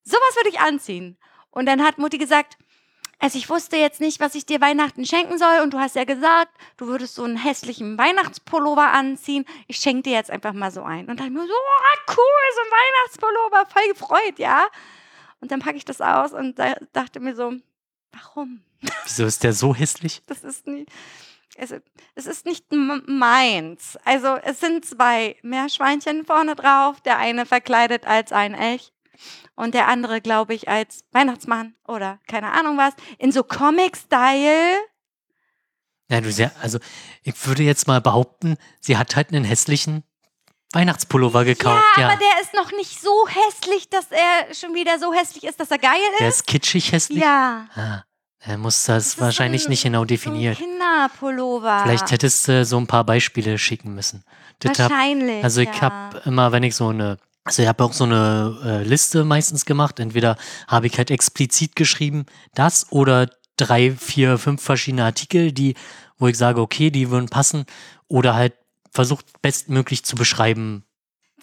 Sowas 0.04 0.36
würde 0.36 0.50
ich 0.50 0.60
anziehen. 0.60 1.18
Und 1.52 1.66
dann 1.68 1.84
hat 1.84 1.98
Mutti 1.98 2.18
gesagt, 2.18 2.58
also 3.26 3.40
ich 3.40 3.50
wusste 3.50 3.76
jetzt 3.78 4.02
nicht, 4.02 4.20
was 4.20 4.36
ich 4.36 4.46
dir 4.46 4.62
Weihnachten 4.62 5.04
schenken 5.04 5.40
soll 5.40 5.62
und 5.64 5.74
du 5.74 5.80
hast 5.80 5.96
ja 5.96 6.04
gesagt, 6.04 6.52
du 6.78 6.86
würdest 6.86 7.16
so 7.16 7.24
einen 7.24 7.38
hässlichen 7.38 7.98
Weihnachtspullover 7.98 8.92
anziehen. 8.92 9.46
Ich 9.66 9.78
schenke 9.78 10.04
dir 10.04 10.12
jetzt 10.12 10.30
einfach 10.30 10.54
mal 10.54 10.70
so 10.70 10.84
einen. 10.84 11.10
Und 11.10 11.20
dann 11.20 11.34
mir 11.34 11.40
so, 11.40 11.52
oh, 11.52 12.14
cool, 12.16 12.54
so 12.54 12.62
ein 12.62 12.72
Weihnachtspullover, 12.78 13.66
voll 13.66 13.88
gefreut, 13.88 14.38
ja. 14.38 14.68
Und 15.40 15.50
dann 15.50 15.60
packe 15.60 15.76
ich 15.76 15.86
das 15.86 16.02
aus 16.02 16.34
und 16.34 16.60
da, 16.60 16.76
dachte 16.94 17.20
mir 17.20 17.36
so, 17.36 17.54
warum? 18.12 18.62
Wieso 19.06 19.26
ist 19.26 19.44
der 19.44 19.54
so 19.54 19.74
hässlich? 19.74 20.22
Das 20.28 20.44
ist 20.44 20.68
nicht, 20.68 20.92
also, 21.58 21.78
es 22.14 22.28
ist 22.28 22.46
nicht 22.46 22.66
meins. 22.72 23.98
Also 24.06 24.36
es 24.36 24.60
sind 24.60 24.86
zwei 24.86 25.36
Meerschweinchen 25.42 26.26
vorne 26.26 26.56
drauf, 26.56 27.02
der 27.02 27.18
eine 27.18 27.48
verkleidet 27.48 28.06
als 28.06 28.32
ein 28.32 28.54
Elch 28.54 28.92
und 29.56 29.74
der 29.74 29.88
andere, 29.88 30.22
glaube 30.22 30.54
ich, 30.54 30.68
als 30.70 31.04
Weihnachtsmann 31.12 31.76
oder 31.88 32.20
keine 32.28 32.52
Ahnung 32.52 32.78
was. 32.78 32.94
In 33.18 33.32
so 33.32 33.44
Comic-Style. 33.44 34.78
Ja, 36.10 36.22
du 36.22 36.52
also 36.62 36.80
ich 37.24 37.48
würde 37.48 37.64
jetzt 37.64 37.88
mal 37.88 38.00
behaupten, 38.02 38.58
sie 38.80 38.98
hat 38.98 39.16
halt 39.16 39.30
einen 39.30 39.44
hässlichen 39.44 40.04
Weihnachtspullover 40.74 41.46
gekauft. 41.46 41.84
ja, 41.98 42.02
Ja, 42.04 42.08
aber 42.10 42.20
der 42.20 42.42
ist 42.44 42.54
noch 42.54 42.72
nicht 42.78 43.00
so 43.02 43.28
hässlich, 43.28 43.90
dass 43.90 44.08
er 44.12 44.54
schon 44.54 44.76
wieder 44.76 45.00
so 45.00 45.14
hässlich 45.14 45.44
ist, 45.46 45.60
dass 45.60 45.72
er 45.72 45.78
geil 45.80 46.00
der 46.20 46.28
ist. 46.28 46.42
ist 46.42 46.48
kitschig 46.48 46.92
hässlich. 46.92 47.20
Ja. 47.24 47.68
Ah, 47.76 48.04
er 48.40 48.58
muss 48.58 48.84
das, 48.84 49.08
ist 49.08 49.20
wahrscheinlich 49.20 49.64
so 49.64 49.68
ein- 49.68 49.72
nicht 49.72 49.84
genau 49.84 50.00
So 50.00 50.04
ein 50.04 50.08
definiert. 50.08 50.58
Kinderpullover. 50.58 51.82
Vielleicht 51.84 52.12
hättest 52.12 52.48
du 52.48 52.66
so 52.66 52.78
ein 52.78 52.86
paar 52.88 53.04
Beispiele 53.04 53.58
schicken 53.58 53.96
müssen. 53.96 54.24
Das 54.60 54.78
hab, 54.80 54.92
Wahrscheinlich. 54.92 55.44
also 55.44 55.62
ich 55.62 55.70
ja. 55.74 55.82
habe 55.82 56.22
immer, 56.26 56.52
wenn 56.52 56.64
ich 56.64 56.76
so 56.76 56.90
eine, 56.90 57.18
also 57.46 57.62
ich 57.62 57.68
habe 57.68 57.84
auch 57.84 57.94
so 57.94 58.04
eine 58.04 58.58
äh, 58.66 58.84
Liste 58.84 59.24
meistens 59.24 59.66
gemacht. 59.66 60.00
Entweder 60.00 60.36
habe 60.68 60.88
ich 60.88 60.98
halt 60.98 61.12
explizit 61.12 61.76
geschrieben, 61.76 62.26
das 62.56 62.92
oder 62.92 63.30
drei, 63.56 63.92
vier, 63.92 64.38
fünf 64.38 64.62
verschiedene 64.62 65.06
Artikel, 65.06 65.52
die, 65.52 65.76
wo 66.18 66.28
ich 66.28 66.38
sage, 66.38 66.60
okay, 66.60 66.90
die 66.90 67.10
würden 67.12 67.30
passen, 67.30 67.66
oder 68.08 68.34
halt 68.36 68.54
versucht 68.92 69.42
bestmöglich 69.42 70.04
zu 70.04 70.16
beschreiben. 70.16 70.84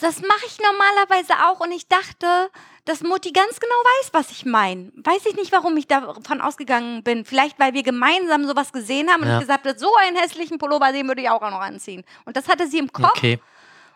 Das 0.01 0.21
mache 0.21 0.47
ich 0.47 0.59
normalerweise 0.59 1.35
auch 1.47 1.61
und 1.61 1.71
ich 1.71 1.87
dachte, 1.87 2.51
dass 2.85 3.03
Mutti 3.03 3.31
ganz 3.31 3.61
genau 3.61 3.75
weiß, 3.75 4.09
was 4.13 4.31
ich 4.33 4.45
meine. 4.45 4.91
Weiß 4.97 5.25
ich 5.27 5.37
nicht, 5.37 5.53
warum 5.53 5.77
ich 5.77 5.87
davon 5.87 6.41
ausgegangen 6.41 7.05
bin. 7.05 7.25
Vielleicht, 7.25 7.61
weil 7.61 7.75
wir 7.75 7.85
gemeinsam 7.85 8.45
sowas 8.45 8.73
gesehen 8.73 9.09
haben 9.11 9.23
und 9.23 9.29
Ja. 9.29 9.37
ich 9.37 9.43
gesagt 9.43 9.65
habe, 9.67 9.79
so 9.79 9.89
einen 10.05 10.17
hässlichen 10.17 10.59
Pullover, 10.59 10.91
den 10.93 11.07
würde 11.07 11.23
ich 11.23 11.31
auch 11.31 11.43
noch 11.43 11.61
anziehen. 11.61 12.03
Und 12.25 12.37
das 12.37 12.49
hatte 12.49 12.67
sie 12.67 12.79
im 12.79 12.93
Kopf 12.93 13.17
Okay, 13.17 13.39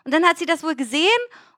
und 0.05 0.13
dann 0.13 0.23
hat 0.23 0.37
sie 0.37 0.45
das 0.45 0.63
wohl 0.63 0.75
gesehen 0.75 1.09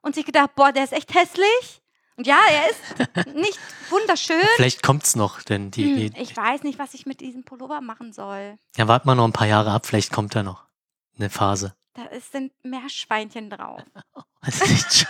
und 0.02 0.16
sich 0.16 0.26
gedacht, 0.26 0.56
boah, 0.56 0.72
der 0.72 0.84
ist 0.84 0.93
echt 0.93 1.14
hässlich. 1.14 1.82
Und 2.16 2.28
ja, 2.28 2.38
er 2.52 2.70
ist 2.70 3.26
nicht 3.36 3.58
wunderschön. 3.89 4.41
vielleicht 4.58 4.84
kommt's 4.84 5.16
noch, 5.16 5.41
denn 5.41 5.72
die, 5.72 6.10
Hm, 6.10 6.14
Ich 6.22 6.36
weiß 6.36 6.64
nicht, 6.64 6.78
was 6.80 6.93
ich 6.93 7.06
mit 7.06 7.22
diesem 7.22 7.43
Pullover 7.45 7.80
machen 7.82 8.12
soll. 8.14 8.58
ja, 8.78 8.88
warten 8.88 9.08
wir 9.08 9.16
noch 9.16 9.26
ein 9.26 9.32
paar 9.34 9.47
Jahre 9.47 9.72
ab, 9.72 9.86
vielleicht 9.86 10.12
kommt 10.12 10.36
da 10.36 10.43
noch 10.43 10.66
eine 11.18 11.30
Phase. 11.30 11.76
Da 11.93 12.04
ist- 12.06 12.32
sind 12.32 12.52
Meerschweinchen 12.64 13.50
drauf. 13.50 13.82
Das 14.41 14.62
ist 14.62 14.70
nicht. 14.70 15.08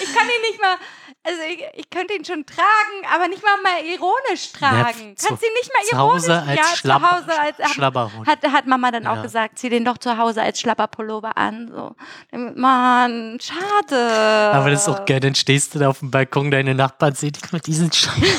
Ich 0.00 0.14
kann 0.14 0.26
ihn 0.28 0.40
nicht 0.50 0.60
mal, 0.60 0.76
also 1.22 1.40
ich, 1.48 1.64
ich 1.80 1.90
könnte 1.90 2.14
ihn 2.14 2.24
schon 2.24 2.44
tragen, 2.46 3.14
aber 3.14 3.28
nicht 3.28 3.42
mal 3.42 3.56
mal 3.62 3.82
ironisch 3.84 4.52
tragen. 4.52 5.16
zu- 5.16 5.28
Kannst 5.28 5.42
du 5.42 5.46
ihn 5.46 5.52
nicht 5.54 5.70
mal 5.72 5.82
zu 5.84 5.94
ironisch? 5.96 6.22
Hause 6.22 6.42
als 6.42 6.58
ja, 6.58 6.76
Schlapp- 6.76 7.00
zu 7.00 7.10
Hause 7.10 7.40
als 7.40 7.70
Schlabberhund. 7.72 8.26
hat, 8.26 8.42
hat 8.52 8.66
Mama 8.66 8.90
dann 8.90 9.06
auch 9.06 9.16
Ja. 9.16 9.22
gesagt, 9.22 9.58
zieh 9.58 9.68
den 9.68 9.84
doch 9.84 9.98
zu 9.98 10.16
Hause 10.18 10.42
als 10.42 10.60
Schlapperpullover 10.60 11.36
an. 11.36 11.68
So. 11.74 11.94
Mann, 12.36 13.38
schade. 13.40 14.52
Aber 14.52 14.70
das 14.70 14.82
ist 14.82 14.88
auch 14.88 15.04
geil, 15.04 15.20
dann 15.20 15.34
stehst 15.34 15.74
du 15.74 15.78
da 15.78 15.88
auf 15.88 16.00
dem 16.00 16.10
Balkon, 16.10 16.50
deine 16.50 16.74
Nachbarn 16.74 17.14
sehen 17.14 17.32
dich 17.32 17.52
mit 17.52 17.66
diesen 17.66 17.92
Scheiben. 17.92 18.24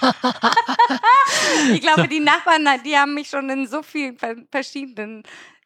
Ich 1.72 1.80
glaube, 1.80 2.08
die 2.08 2.20
Nachbarn, 2.20 2.66
die 2.84 2.96
haben 2.96 3.14
mich 3.14 3.28
schon 3.28 3.48
in 3.50 3.66
so 3.66 3.82
vielen 3.82 4.16
ver- 4.18 4.36
verschiedenen 4.50 5.22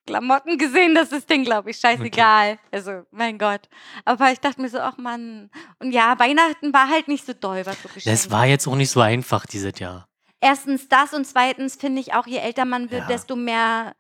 Klamotten 0.07 0.59
gesehen, 0.59 0.95
das 0.95 1.13
ist 1.13 1.29
denen, 1.31 1.45
glaube 1.45 1.71
ich, 1.71 1.79
scheißegal. 1.79 2.59
Also, 2.71 3.03
mein 3.11 3.39
Gott. 3.39 3.69
Aber 4.05 4.31
ich 4.33 4.41
dachte 4.41 4.61
mir 4.61 4.69
so, 4.69 4.79
ach 4.81 4.97
Mann. 4.99 5.51
Und 5.79 5.93
ja, 5.93 6.19
Weihnachten 6.19 6.73
war 6.75 6.89
halt 6.89 7.09
nicht 7.09 7.25
so 7.25 7.33
doll, 7.33 7.65
was 7.65 7.77
so 7.83 7.89
geschenkt 7.89 8.07
Das 8.07 8.31
war 8.31 8.47
jetzt 8.47 8.67
auch 8.67 8.77
nicht 8.77 8.91
so 8.91 9.01
einfach 9.01 9.47
dieses 9.47 9.79
Jahr. 9.79 10.07
erstens 10.41 10.89
das 10.89 11.15
und 11.15 11.27
zweitens 11.27 11.77
finde 11.77 12.01
ich 12.03 12.13
auch, 12.15 12.27
je 12.27 12.39
älter 12.39 12.65
man 12.67 12.91
wird, 12.91 13.03
Ja. 13.03 13.07
desto 13.09 13.35
mehr 13.37 13.95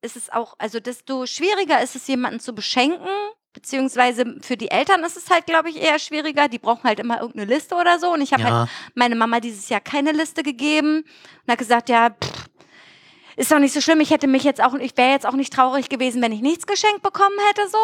ist 0.00 0.16
es 0.16 0.30
auch, 0.30 0.54
also 0.58 0.78
desto 0.78 1.26
schwieriger 1.26 1.82
ist 1.82 1.96
es, 1.96 2.06
jemanden 2.06 2.38
zu 2.40 2.54
beschenken. 2.54 3.08
Beziehungsweise 3.52 4.36
für 4.42 4.56
die 4.56 4.70
Eltern 4.70 5.02
ist 5.02 5.16
es 5.16 5.30
halt, 5.30 5.46
glaube 5.46 5.70
ich, 5.70 5.82
eher 5.82 5.98
schwieriger. 5.98 6.46
Die 6.48 6.60
brauchen 6.60 6.84
halt 6.84 7.00
immer 7.00 7.20
irgendeine 7.20 7.52
Liste 7.52 7.74
oder 7.74 7.98
so. 7.98 8.12
Und 8.12 8.20
ich 8.20 8.32
habe 8.32 8.44
halt 8.44 8.52
Ja, 8.52 8.68
meine 8.94 9.16
Mama 9.16 9.40
dieses 9.40 9.68
Jahr 9.68 9.80
keine 9.80 10.12
Liste 10.12 10.44
gegeben 10.44 10.98
und 11.44 11.50
hat 11.52 11.58
gesagt, 11.58 11.88
ja, 11.88 12.10
pff, 12.10 12.44
ist 13.38 13.50
doch 13.52 13.58
nicht 13.58 13.72
so 13.72 13.80
schlimm. 13.80 14.00
Ich 14.00 14.10
hätte 14.10 14.26
mich 14.26 14.42
jetzt 14.44 14.62
auch, 14.62 14.74
ich 14.74 14.96
wäre 14.96 15.10
jetzt 15.12 15.26
auch 15.26 15.32
nicht 15.34 15.52
traurig 15.52 15.88
gewesen, 15.88 16.20
wenn 16.20 16.32
ich 16.32 16.40
nichts 16.40 16.66
geschenkt 16.66 17.02
bekommen 17.02 17.36
hätte, 17.48 17.68
so. 17.70 17.78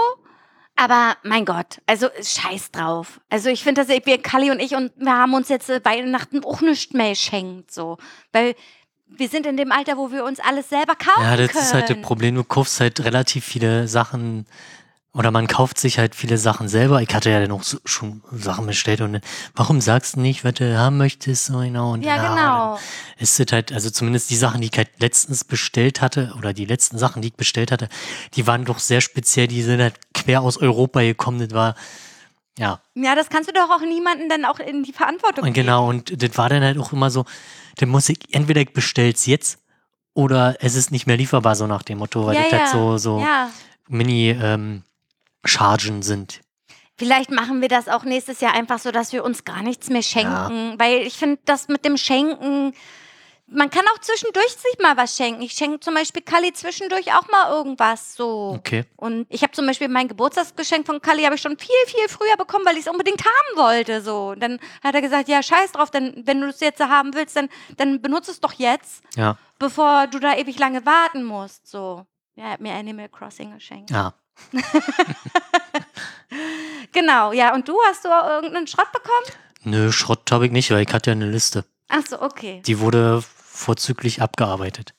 Aber 0.76 1.16
mein 1.22 1.44
Gott, 1.44 1.80
also 1.86 2.08
scheiß 2.20 2.72
drauf. 2.72 3.20
Also 3.30 3.48
ich 3.48 3.62
finde, 3.62 3.84
dass 3.84 4.04
wir, 4.04 4.18
Kali 4.18 4.50
und 4.50 4.60
ich, 4.60 4.74
und 4.74 4.90
wir 4.96 5.16
haben 5.16 5.32
uns 5.34 5.48
jetzt 5.48 5.70
äh, 5.70 5.80
Weihnachten 5.84 6.44
auch 6.44 6.60
nichts 6.60 6.92
mehr 6.92 7.10
geschenkt, 7.10 7.72
so. 7.72 7.98
Weil 8.32 8.56
wir 9.06 9.28
sind 9.28 9.46
in 9.46 9.56
dem 9.56 9.70
Alter, 9.70 9.96
wo 9.96 10.10
wir 10.10 10.24
uns 10.24 10.40
alles 10.40 10.68
selber 10.68 10.96
kaufen 10.96 11.22
Ja, 11.22 11.36
das 11.36 11.52
können. 11.52 11.64
ist 11.64 11.74
halt 11.74 11.90
das 11.90 12.00
Problem. 12.02 12.34
Du 12.34 12.42
kaufst 12.42 12.80
halt 12.80 13.04
relativ 13.04 13.44
viele 13.44 13.86
Sachen 13.86 14.46
oder 15.14 15.30
man 15.30 15.46
kauft 15.46 15.78
sich 15.78 15.98
halt 15.98 16.16
viele 16.16 16.38
Sachen 16.38 16.68
selber. 16.68 17.00
Ich 17.00 17.14
hatte 17.14 17.30
ja 17.30 17.40
dann 17.40 17.52
auch 17.52 17.62
so, 17.62 17.78
schon 17.84 18.20
Sachen 18.32 18.66
bestellt 18.66 19.00
und 19.00 19.20
warum 19.54 19.80
sagst 19.80 20.16
du 20.16 20.20
nicht, 20.20 20.44
was 20.44 20.54
du 20.54 20.76
haben 20.76 20.98
möchtest? 20.98 21.46
So 21.46 21.58
genau. 21.60 21.92
Und 21.92 22.04
Ja, 22.04 22.16
dann 22.16 22.34
genau. 22.36 22.78
Ist 23.18 23.38
es 23.38 23.52
halt, 23.52 23.72
also 23.72 23.90
zumindest 23.90 24.30
die 24.30 24.36
Sachen, 24.36 24.60
die 24.60 24.68
ich 24.72 24.76
halt 24.76 24.90
letztens 24.98 25.44
bestellt 25.44 26.00
hatte 26.00 26.34
oder 26.36 26.52
die 26.52 26.64
letzten 26.64 26.98
Sachen, 26.98 27.22
die 27.22 27.28
ich 27.28 27.34
bestellt 27.34 27.70
hatte, 27.70 27.88
die 28.34 28.48
waren 28.48 28.64
doch 28.64 28.80
sehr 28.80 29.00
speziell. 29.00 29.46
Die 29.46 29.62
sind 29.62 29.80
halt 29.80 29.94
quer 30.14 30.42
aus 30.42 30.56
Europa 30.56 31.00
gekommen. 31.00 31.38
Das 31.38 31.52
war, 31.52 31.76
ja, 32.58 32.80
Ja, 32.94 33.14
das 33.14 33.28
kannst 33.28 33.48
du 33.48 33.52
doch 33.52 33.70
auch 33.70 33.82
niemanden 33.82 34.28
dann 34.28 34.44
auch 34.44 34.58
in 34.58 34.82
die 34.82 34.92
Verantwortung 34.92 35.44
und 35.44 35.52
geben. 35.52 35.66
genau, 35.66 35.88
und 35.88 36.20
das 36.22 36.36
war 36.36 36.48
dann 36.48 36.64
halt 36.64 36.76
auch 36.78 36.92
immer 36.92 37.10
so, 37.10 37.24
dann 37.76 37.88
muss 37.88 38.08
ich, 38.08 38.18
entweder 38.32 38.60
ich 38.62 38.72
bestell's 38.72 39.26
jetzt 39.26 39.58
oder 40.12 40.56
es 40.60 40.74
ist 40.74 40.90
nicht 40.90 41.06
mehr 41.06 41.16
lieferbar, 41.16 41.54
so 41.54 41.68
nach 41.68 41.82
dem 41.82 41.98
Motto, 41.98 42.26
weil 42.26 42.34
ja, 42.34 42.42
das 42.42 42.52
ja. 42.52 42.58
halt 42.58 42.68
so, 42.68 42.98
so 42.98 43.20
Ja. 43.20 43.50
Mini-Chargen 45.44 46.02
sind. 46.02 46.40
Vielleicht 46.96 47.30
machen 47.30 47.60
wir 47.60 47.68
das 47.68 47.88
auch 47.88 48.04
nächstes 48.04 48.40
Jahr 48.40 48.54
einfach 48.54 48.78
so, 48.78 48.92
dass 48.92 49.12
wir 49.12 49.24
uns 49.24 49.44
gar 49.44 49.62
nichts 49.62 49.90
mehr 49.90 50.02
schenken. 50.02 50.74
Weil 50.78 51.02
ich 51.02 51.14
finde, 51.14 51.40
das 51.44 51.66
mit 51.66 51.84
dem 51.84 51.96
Schenken, 51.96 52.72
man 53.48 53.68
kann 53.68 53.82
auch 53.92 53.98
zwischendurch 54.00 54.50
sich 54.52 54.78
mal 54.80 54.96
was 54.96 55.16
schenken. 55.16 55.42
Ich 55.42 55.52
schenke 55.54 55.80
zum 55.80 55.94
Beispiel 55.94 56.22
Kali 56.22 56.52
zwischendurch 56.52 57.12
auch 57.12 57.28
mal 57.28 57.50
irgendwas 57.50 58.14
so. 58.14 58.54
Okay. 58.58 58.84
Und 58.96 59.26
ich 59.28 59.42
habe 59.42 59.52
zum 59.52 59.66
Beispiel 59.66 59.88
mein 59.88 60.06
Geburtstagsgeschenk 60.06 60.86
von 60.86 61.02
Kali 61.02 61.24
habe 61.24 61.34
ich 61.34 61.40
schon 61.42 61.58
viel, 61.58 61.74
viel 61.86 62.08
früher 62.08 62.36
bekommen, 62.38 62.64
weil 62.64 62.74
ich 62.76 62.86
es 62.86 62.88
unbedingt 62.92 63.24
haben 63.24 63.56
wollte. 63.58 64.00
So. 64.00 64.28
Und 64.28 64.40
dann 64.40 64.60
hat 64.82 64.94
er 64.94 65.02
gesagt, 65.02 65.28
ja, 65.28 65.42
scheiß 65.42 65.72
drauf, 65.72 65.90
denn 65.90 66.22
wenn 66.24 66.40
du 66.40 66.46
es 66.46 66.60
jetzt 66.60 66.80
haben 66.80 67.12
willst, 67.12 67.34
dann, 67.34 67.48
dann 67.76 68.00
benutze 68.00 68.30
es 68.30 68.38
doch 68.40 68.52
jetzt, 68.52 69.02
Ja, 69.16 69.36
bevor 69.58 70.06
du 70.06 70.20
da 70.20 70.36
ewig 70.36 70.60
lange 70.60 70.86
warten 70.86 71.24
musst. 71.24 71.66
So. 71.66 72.06
Ja, 72.36 72.44
er 72.44 72.50
hat 72.52 72.60
mir 72.60 72.72
Animal 72.72 73.08
Crossing 73.08 73.52
geschenkt. 73.52 73.90
ja. 73.90 74.14
Genau, 76.92 77.32
ja. 77.32 77.54
Und 77.54 77.68
du 77.68 77.76
hast 77.88 78.04
du 78.04 78.08
auch 78.08 78.28
irgendeinen 78.28 78.66
Schrott 78.66 78.90
bekommen? 78.92 79.38
Nö, 79.64 79.92
Schrott 79.92 80.30
habe 80.30 80.46
ich 80.46 80.52
nicht, 80.52 80.70
weil 80.70 80.82
ich 80.82 80.92
hatte 80.92 81.10
ja 81.10 81.12
eine 81.12 81.30
Liste. 81.30 81.64
Ach 81.88 82.02
so, 82.08 82.20
okay. 82.20 82.62
Die 82.66 82.78
wurde 82.80 83.22
vorzüglich 83.22 84.22
abgearbeitet. 84.22 84.94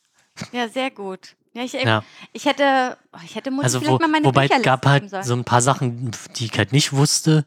Ja, 0.52 0.68
sehr 0.68 0.92
gut. 0.92 1.36
Ja, 1.54 1.64
ich, 1.64 1.74
Ja. 1.74 2.04
ich 2.34 2.46
hätte, 2.46 2.98
oh, 3.14 3.20
ich 3.24 3.36
hätte 3.36 3.52
Mutti 3.52 3.66
Also 3.66 3.80
vielleicht 3.80 3.94
wo, 3.94 4.00
mal 4.00 4.08
meine 4.10 4.26
wobei 4.26 4.48
es 4.48 4.62
gab 4.62 4.86
halt 4.86 5.10
sollen. 5.10 5.24
so 5.24 5.34
ein 5.34 5.46
paar 5.46 5.62
Sachen, 5.62 6.12
die 6.36 6.46
ich 6.46 6.58
halt 6.58 6.74
nicht 6.74 6.92
wusste. 6.94 7.46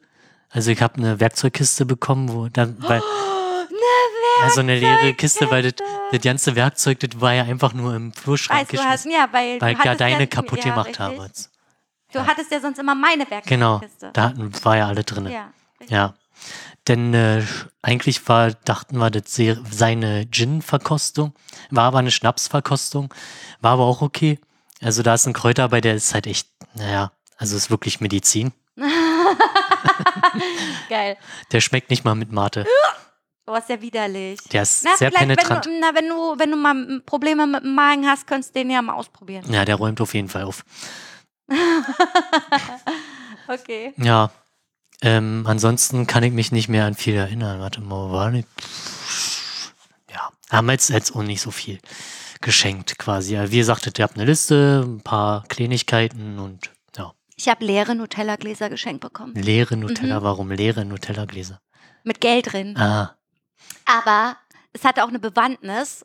Also 0.50 0.70
ich 0.70 0.80
habe 0.80 0.94
eine 0.96 1.20
Werkzeugkiste 1.20 1.84
bekommen, 1.84 2.32
wo 2.32 2.48
dann, 2.48 2.76
weil, 2.88 3.02
also 4.42 4.60
eine 4.60 4.78
leere 4.78 5.12
Kiste, 5.12 5.50
weil 5.50 5.62
das, 5.62 5.74
das 6.10 6.22
ganze 6.22 6.56
Werkzeug, 6.56 7.00
das 7.00 7.20
war 7.20 7.34
ja 7.34 7.42
einfach 7.42 7.74
nur 7.74 7.94
im 7.94 8.12
Flurschrank 8.12 8.60
Weißt 8.60 8.72
du, 8.72 8.78
hast, 8.78 9.04
geschmissen, 9.04 9.10
ja, 9.10 9.28
weil, 9.32 9.60
weil 9.60 9.74
du 9.74 9.80
ich 9.80 9.84
ja 9.84 9.94
deine 9.94 10.20
ja, 10.20 10.26
kaputt 10.26 10.64
ja, 10.64 10.70
gemacht 10.70 10.88
richtig. 10.88 11.00
habe. 11.00 11.30
Du 12.12 12.26
hattest 12.26 12.50
ja 12.50 12.60
sonst 12.60 12.78
immer 12.78 12.94
meine 12.94 13.26
Genau, 13.46 13.80
Werkzeugkiste. 13.80 14.10
da 14.12 14.22
hatten, 14.22 14.52
war 14.64 14.76
ja 14.76 14.86
alle 14.86 15.04
drin. 15.04 15.26
Ja. 15.26 15.52
richtig. 15.78 15.90
Ja. 15.94 16.14
Denn 16.86 17.12
äh, 17.12 17.42
eigentlich 17.82 18.26
war, 18.28 18.52
dachten 18.52 18.96
wir, 18.98 19.10
das 19.10 19.34
sei 19.34 19.58
seine 19.70 20.26
Gin-Verkostung. 20.30 21.34
War 21.70 21.84
aber 21.84 21.98
eine 21.98 22.10
Schnapsverkostung. 22.10 23.12
War 23.60 23.72
aber 23.72 23.84
auch 23.84 24.00
okay. 24.00 24.38
Also 24.80 25.02
da 25.02 25.14
ist 25.14 25.26
ein 25.26 25.32
Kräuter 25.34 25.68
bei, 25.68 25.80
der 25.82 25.94
ist 25.96 26.14
halt 26.14 26.26
echt, 26.26 26.48
naja, 26.74 27.12
also 27.36 27.56
ist 27.56 27.68
wirklich 27.70 28.00
Medizin. 28.00 28.52
Geil. 30.88 31.16
Der 31.52 31.60
schmeckt 31.60 31.90
nicht 31.90 32.04
mal 32.04 32.14
mit 32.14 32.32
Mate. 32.32 32.64
Du 33.44 33.52
warst 33.52 33.68
ja 33.68 33.80
widerlich. 33.80 34.40
Der 34.52 34.62
ist 34.62 34.84
Na, 34.84 34.96
sehr 34.96 35.10
penetrant. 35.10 35.66
Wenn 35.66 35.72
du, 35.72 35.80
na, 35.80 35.94
wenn 35.94 36.08
du, 36.08 36.38
wenn 36.38 36.50
du 36.50 36.56
mal 36.56 37.00
Probleme 37.04 37.46
mit 37.46 37.64
dem 37.64 37.74
Magen 37.74 38.06
hast, 38.06 38.26
könntest 38.26 38.54
du 38.54 38.60
den 38.60 38.70
ja 38.70 38.80
mal 38.82 38.94
ausprobieren. 38.94 39.44
Ja, 39.52 39.64
der 39.64 39.76
räumt 39.76 40.00
auf 40.00 40.14
jeden 40.14 40.28
Fall 40.28 40.42
auf. 40.44 40.64
Okay. 43.48 43.94
Ja. 43.96 44.30
Ähm, 45.00 45.44
ansonsten 45.46 46.06
kann 46.06 46.22
ich 46.22 46.32
mich 46.32 46.52
nicht 46.52 46.68
mehr 46.68 46.84
an 46.84 46.94
viel 46.94 47.14
erinnern. 47.14 47.60
Warte 47.60 47.80
mal, 47.80 48.10
war 48.10 48.30
nicht. 48.30 48.48
Ja, 50.10 50.30
haben 50.50 50.66
wir 50.66 50.72
jetzt, 50.72 50.90
jetzt 50.90 51.14
auch 51.14 51.22
nicht 51.22 51.40
so 51.40 51.50
viel 51.50 51.78
geschenkt 52.40 52.98
quasi. 52.98 53.38
Wie 53.50 53.56
gesagt, 53.56 53.86
ihr 53.98 54.02
habt 54.02 54.16
eine 54.16 54.24
Liste, 54.26 54.84
ein 54.86 55.00
paar 55.00 55.44
Kleinigkeiten 55.48 56.38
und 56.38 56.70
ja. 56.96 57.12
Ich 57.36 57.48
habe 57.48 57.64
leere 57.64 57.94
Nutella-Gläser 57.94 58.68
geschenkt 58.68 59.00
bekommen. 59.00 59.34
Leere 59.34 59.76
Mhm. 59.76 59.82
Nutella, 59.82 60.22
warum 60.22 60.50
leere 60.50 60.84
Nutella-Gläser? 60.84 61.60
Mit 62.04 62.20
Geld 62.20 62.52
drin. 62.52 62.76
Ah, 62.76 63.16
Aber 63.86 64.36
es 64.72 64.84
hatte 64.84 65.04
auch 65.04 65.08
eine 65.08 65.18
Bewandtnis 65.20 66.04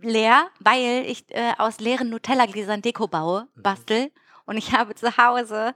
leer, 0.00 0.48
weil 0.60 1.04
ich 1.06 1.24
äh, 1.28 1.52
aus 1.58 1.78
leeren 1.80 2.08
Nutella-Gläsern 2.10 2.80
Deko 2.80 3.06
baue, 3.06 3.48
bastel. 3.56 4.10
Und 4.46 4.56
ich 4.56 4.72
habe 4.72 4.94
zu 4.94 5.16
Hause. 5.16 5.74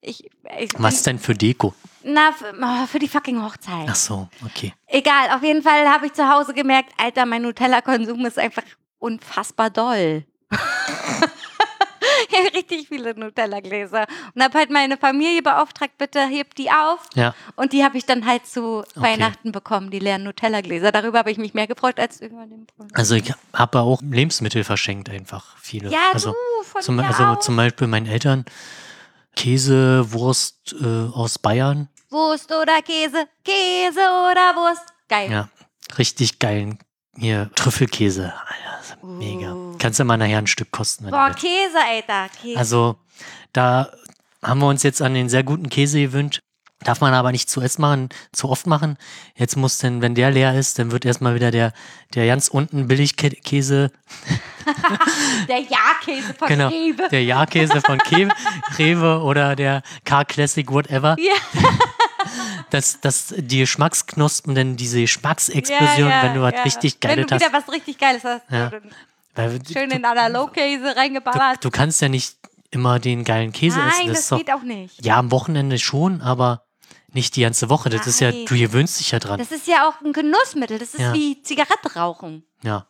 Ich, 0.00 0.30
ich 0.58 0.70
was 0.76 1.02
denn 1.02 1.18
für 1.18 1.34
Deko? 1.34 1.74
Na, 2.02 2.32
für, 2.32 2.54
oh, 2.60 2.86
für 2.86 2.98
die 2.98 3.08
fucking 3.08 3.42
Hochzeit. 3.42 3.88
Ach 3.88 3.94
so, 3.94 4.28
okay. 4.44 4.74
Egal, 4.86 5.30
auf 5.34 5.42
jeden 5.42 5.62
Fall 5.62 5.88
habe 5.88 6.06
ich 6.06 6.12
zu 6.12 6.28
Hause 6.28 6.52
gemerkt, 6.52 6.92
Alter, 6.98 7.24
mein 7.24 7.42
Nutella-Konsum 7.42 8.26
ist 8.26 8.38
einfach 8.38 8.64
unfassbar 8.98 9.70
doll. 9.70 10.24
richtig 12.54 12.88
viele 12.88 13.14
Nutella-Gläser 13.14 14.06
und 14.34 14.42
habe 14.42 14.58
halt 14.58 14.70
meine 14.70 14.96
Familie 14.96 15.42
beauftragt, 15.42 15.96
bitte 15.98 16.20
hebt 16.26 16.58
die 16.58 16.70
auf. 16.70 17.00
Ja, 17.14 17.34
Und 17.56 17.72
die 17.72 17.84
habe 17.84 17.98
ich 17.98 18.06
dann 18.06 18.26
halt 18.26 18.46
zu 18.46 18.84
Weihnachten 18.94 19.52
bekommen, 19.52 19.90
die 19.90 19.98
leeren 19.98 20.24
Nutella-Gläser. 20.24 20.92
Darüber 20.92 21.18
habe 21.20 21.30
ich 21.30 21.38
mich 21.38 21.54
mehr 21.54 21.66
gefreut 21.66 21.98
als 21.98 22.20
über 22.20 22.46
den 22.46 22.66
Brunnen. 22.66 22.90
also 22.94 23.14
ich 23.14 23.32
habe 23.52 23.80
auch 23.80 24.00
Lebensmittel 24.02 24.64
verschenkt, 24.64 25.08
einfach 25.08 25.56
viele. 25.58 25.90
Ja, 25.90 26.10
also, 26.12 26.30
du, 26.30 26.64
von 26.64 26.82
zum, 26.82 27.00
also 27.00 27.24
auch. 27.24 27.40
zum 27.40 27.56
Beispiel 27.56 27.86
meinen 27.86 28.06
Eltern 28.06 28.44
Käse, 29.36 30.12
Wurst 30.12 30.74
äh, 30.80 30.84
aus 30.84 31.38
Bayern. 31.38 31.88
Wurst 32.10 32.52
oder 32.52 32.80
Käse, 32.82 33.26
Käse 33.44 34.00
oder 34.00 34.54
Wurst. 34.54 34.84
Geil. 35.08 35.30
Ja, 35.30 35.48
richtig 35.98 36.38
geilen 36.38 36.78
hier 37.18 37.50
Trüffelkäse. 37.54 38.32
Alter, 38.32 38.80
ist 38.80 38.96
mega. 39.02 39.52
Uh. 39.52 39.76
Kannst 39.78 40.00
du 40.00 40.04
mal 40.04 40.16
nachher 40.16 40.38
ein 40.38 40.46
Stück 40.46 40.70
kosten. 40.70 41.10
Boah. 41.10 41.30
Käse, 41.30 41.78
Alter. 41.78 42.28
Käse. 42.40 42.58
Also 42.58 42.96
da 43.52 43.90
haben 44.42 44.60
wir 44.60 44.68
uns 44.68 44.82
jetzt 44.82 45.02
an 45.02 45.14
den 45.14 45.28
sehr 45.28 45.42
guten 45.42 45.68
Käse 45.68 46.00
gewöhnt. 46.00 46.40
Darf 46.84 47.00
man 47.00 47.14
aber 47.14 47.32
nicht 47.32 47.50
zu 47.50 47.60
essen 47.60 47.80
machen, 47.82 48.08
zu 48.32 48.48
oft 48.50 48.66
machen. 48.66 48.96
Jetzt 49.36 49.56
muss 49.56 49.78
denn, 49.78 50.02
wenn 50.02 50.14
der 50.14 50.30
leer 50.30 50.54
ist, 50.54 50.78
dann 50.78 50.90
wird 50.92 51.04
erstmal 51.04 51.34
wieder 51.34 51.50
der, 51.50 51.72
der 52.14 52.26
ganz 52.26 52.48
unten 52.48 52.86
Billigkäse, 52.88 53.90
der 55.48 55.60
Ja-Käse 55.60 56.34
von 56.34 56.48
genau, 56.48 56.68
Rewe. 56.68 57.08
der 57.10 57.24
Ja-Käse 57.24 57.80
von 57.80 57.98
Ke 57.98 58.28
Rewe 58.78 59.22
oder 59.22 59.56
der 59.56 59.82
Car-Classic, 60.04 60.70
whatever. 60.70 61.16
Ja. 61.18 61.32
Dass, 62.70 63.00
dass 63.00 63.34
die 63.36 63.58
Geschmacksknospen, 63.58 64.54
denn 64.54 64.76
diese 64.76 65.00
Geschmacksexplosion, 65.00 66.08
ja, 66.08 66.22
wenn 66.24 66.34
du 66.34 66.40
was 66.42 66.54
ja. 66.54 66.62
richtig 66.62 66.96
Wenn 67.00 67.10
Geiles 67.10 67.26
du 67.26 67.34
wieder 67.36 67.46
hast. 67.52 67.66
was 67.68 67.72
richtig 67.74 67.98
Geiles 67.98 68.24
hast. 68.24 68.42
Ja. 68.50 68.70
Schön 69.72 69.90
du, 69.90 69.96
in 69.96 70.04
Analogkäse 70.04 70.82
du, 70.82 70.96
reingeballert. 70.96 71.62
du 71.64 71.70
kannst 71.70 72.00
ja 72.00 72.08
nicht 72.08 72.36
immer 72.70 72.98
den 72.98 73.22
geilen 73.24 73.52
Käse 73.52 73.78
essen. 73.80 73.92
Nein, 73.98 74.08
Das 74.08 74.16
das, 74.16 74.28
doch, 74.30 74.38
geht 74.38 74.52
auch 74.52 74.62
nicht. 74.62 75.04
ja, 75.04 75.18
am 75.18 75.30
Wochenende 75.30 75.78
schon, 75.78 76.22
aber 76.22 76.62
nicht 77.14 77.36
die 77.36 77.42
ganze 77.42 77.68
Woche. 77.70 77.88
Das 77.90 78.06
ist 78.06 78.20
ja, 78.20 78.30
Nein. 78.30 78.44
du 78.46 78.56
gewöhnst 78.58 79.00
dich 79.00 79.10
ja 79.12 79.18
dran. 79.18 79.38
Das 79.38 79.50
ist 79.52 79.66
ja 79.66 79.88
auch 79.88 80.00
ein 80.04 80.12
Genussmittel. 80.12 80.78
Das 80.78 80.94
ist 80.94 81.00
Ja. 81.00 81.12
wie 81.14 81.40
Zigarette 81.42 81.94
rauchen. 81.96 82.44
ja. 82.62 82.86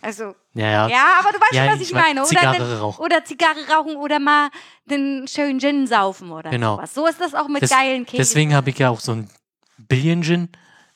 Also, 0.00 0.34
Ja, 0.54 0.66
ja. 0.70 0.88
ja, 0.88 1.04
aber 1.20 1.32
du 1.32 1.38
weißt 1.38 1.52
Ja, 1.52 1.64
schon, 1.66 1.74
was 1.74 1.80
ich 1.82 1.88
ich, 1.88 1.94
meine. 1.94 2.20
Oder, 2.20 2.28
Zigarre 2.30 2.56
den, 2.56 2.78
rauchen. 2.78 3.04
oder 3.04 3.24
Zigarre 3.26 3.58
rauchen 3.70 3.96
oder 3.96 4.18
mal 4.18 4.48
den 4.86 5.28
schönen 5.28 5.60
Gin 5.60 5.86
saufen 5.86 6.32
oder 6.32 6.48
Genau. 6.48 6.76
sowas. 6.76 6.94
So 6.94 7.06
ist 7.06 7.20
das 7.20 7.34
auch 7.34 7.46
mit 7.48 7.60
Des- 7.60 7.68
geilen 7.70 8.06
Käse. 8.06 8.16
Deswegen 8.22 8.54
habe 8.54 8.70
ich 8.70 8.78
ja 8.78 8.88
auch 8.88 9.00
so 9.00 9.12
ein 9.12 9.28
Billion 9.76 10.22
Gin, 10.22 10.48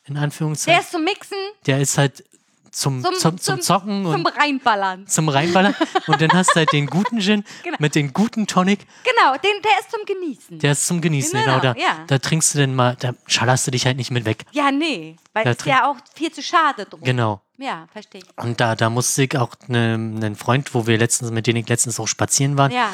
in 0.05 0.15
Der 0.15 0.23
Anführungszeichen. 0.23 0.81
ist 0.81 0.91
zum 0.91 1.03
Mixen, 1.03 1.37
Der 1.67 1.79
ist 1.79 1.95
halt 1.99 2.23
zum, 2.71 3.03
Zum- 3.03 3.15
zum, 3.15 3.37
zum, 3.37 3.61
Zocken 3.61 4.03
zum 4.05 4.15
und 4.15 4.27
Reinballern. 4.27 5.05
zum 5.07 5.29
Reinballern. 5.29 5.75
und 6.07 6.21
dann 6.21 6.31
hast 6.33 6.51
du 6.51 6.55
halt 6.55 6.71
den 6.71 6.87
guten 6.87 7.19
Gin 7.19 7.43
Genau. 7.63 7.77
mit 7.79 7.95
den 7.95 8.13
guten 8.13 8.47
Tonic. 8.47 8.79
Genau, 9.03 9.33
den, 9.33 9.61
der 9.61 9.71
ist 9.79 9.91
zum 9.91 10.05
Genießen. 10.05 10.59
Der 10.59 10.71
ist 10.71 10.87
zum 10.87 11.01
Genießen. 11.01 11.31
Genau, 11.39 11.59
Genau, 11.59 11.73
da, 11.73 11.79
ja. 11.79 12.03
da 12.07 12.17
trinkst 12.17 12.55
du 12.55 12.59
dann 12.59 12.73
mal, 12.75 12.95
da 12.99 13.13
schallerst 13.27 13.67
du 13.67 13.71
dich 13.71 13.85
halt 13.85 13.97
nicht 13.97 14.11
mit 14.11 14.25
weg. 14.25 14.45
ja, 14.51 14.71
nee, 14.71 15.17
weil 15.33 15.47
es 15.47 15.57
ist 15.57 15.65
ja 15.65 15.89
auch 15.89 15.97
viel 16.15 16.31
zu 16.31 16.41
schade 16.41 16.85
drum. 16.85 17.01
Genau. 17.03 17.41
Ja, 17.57 17.87
verstehe 17.91 18.21
ich. 18.21 18.43
Und 18.43 18.59
da, 18.59 18.75
da 18.75 18.89
musste 18.89 19.23
ich 19.23 19.37
auch 19.37 19.51
ne, 19.67 19.93
einen 19.93 20.35
Freund, 20.35 20.73
wo 20.73 20.87
wir 20.87 20.97
letztens, 20.97 21.29
mit 21.31 21.45
dem 21.47 21.55
ich 21.57 21.67
letztens 21.69 21.99
auch 21.99 22.07
spazieren 22.07 22.57
waren, 22.57 22.71
Ja, 22.71 22.89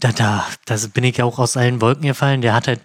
da, 0.00 0.12
da, 0.12 0.46
da 0.64 0.76
bin 0.94 1.04
ich 1.04 1.16
ja 1.18 1.24
auch 1.24 1.38
aus 1.38 1.56
allen 1.56 1.80
Wolken 1.82 2.02
gefallen. 2.06 2.40
Der 2.40 2.54
hat 2.54 2.68
halt 2.68 2.80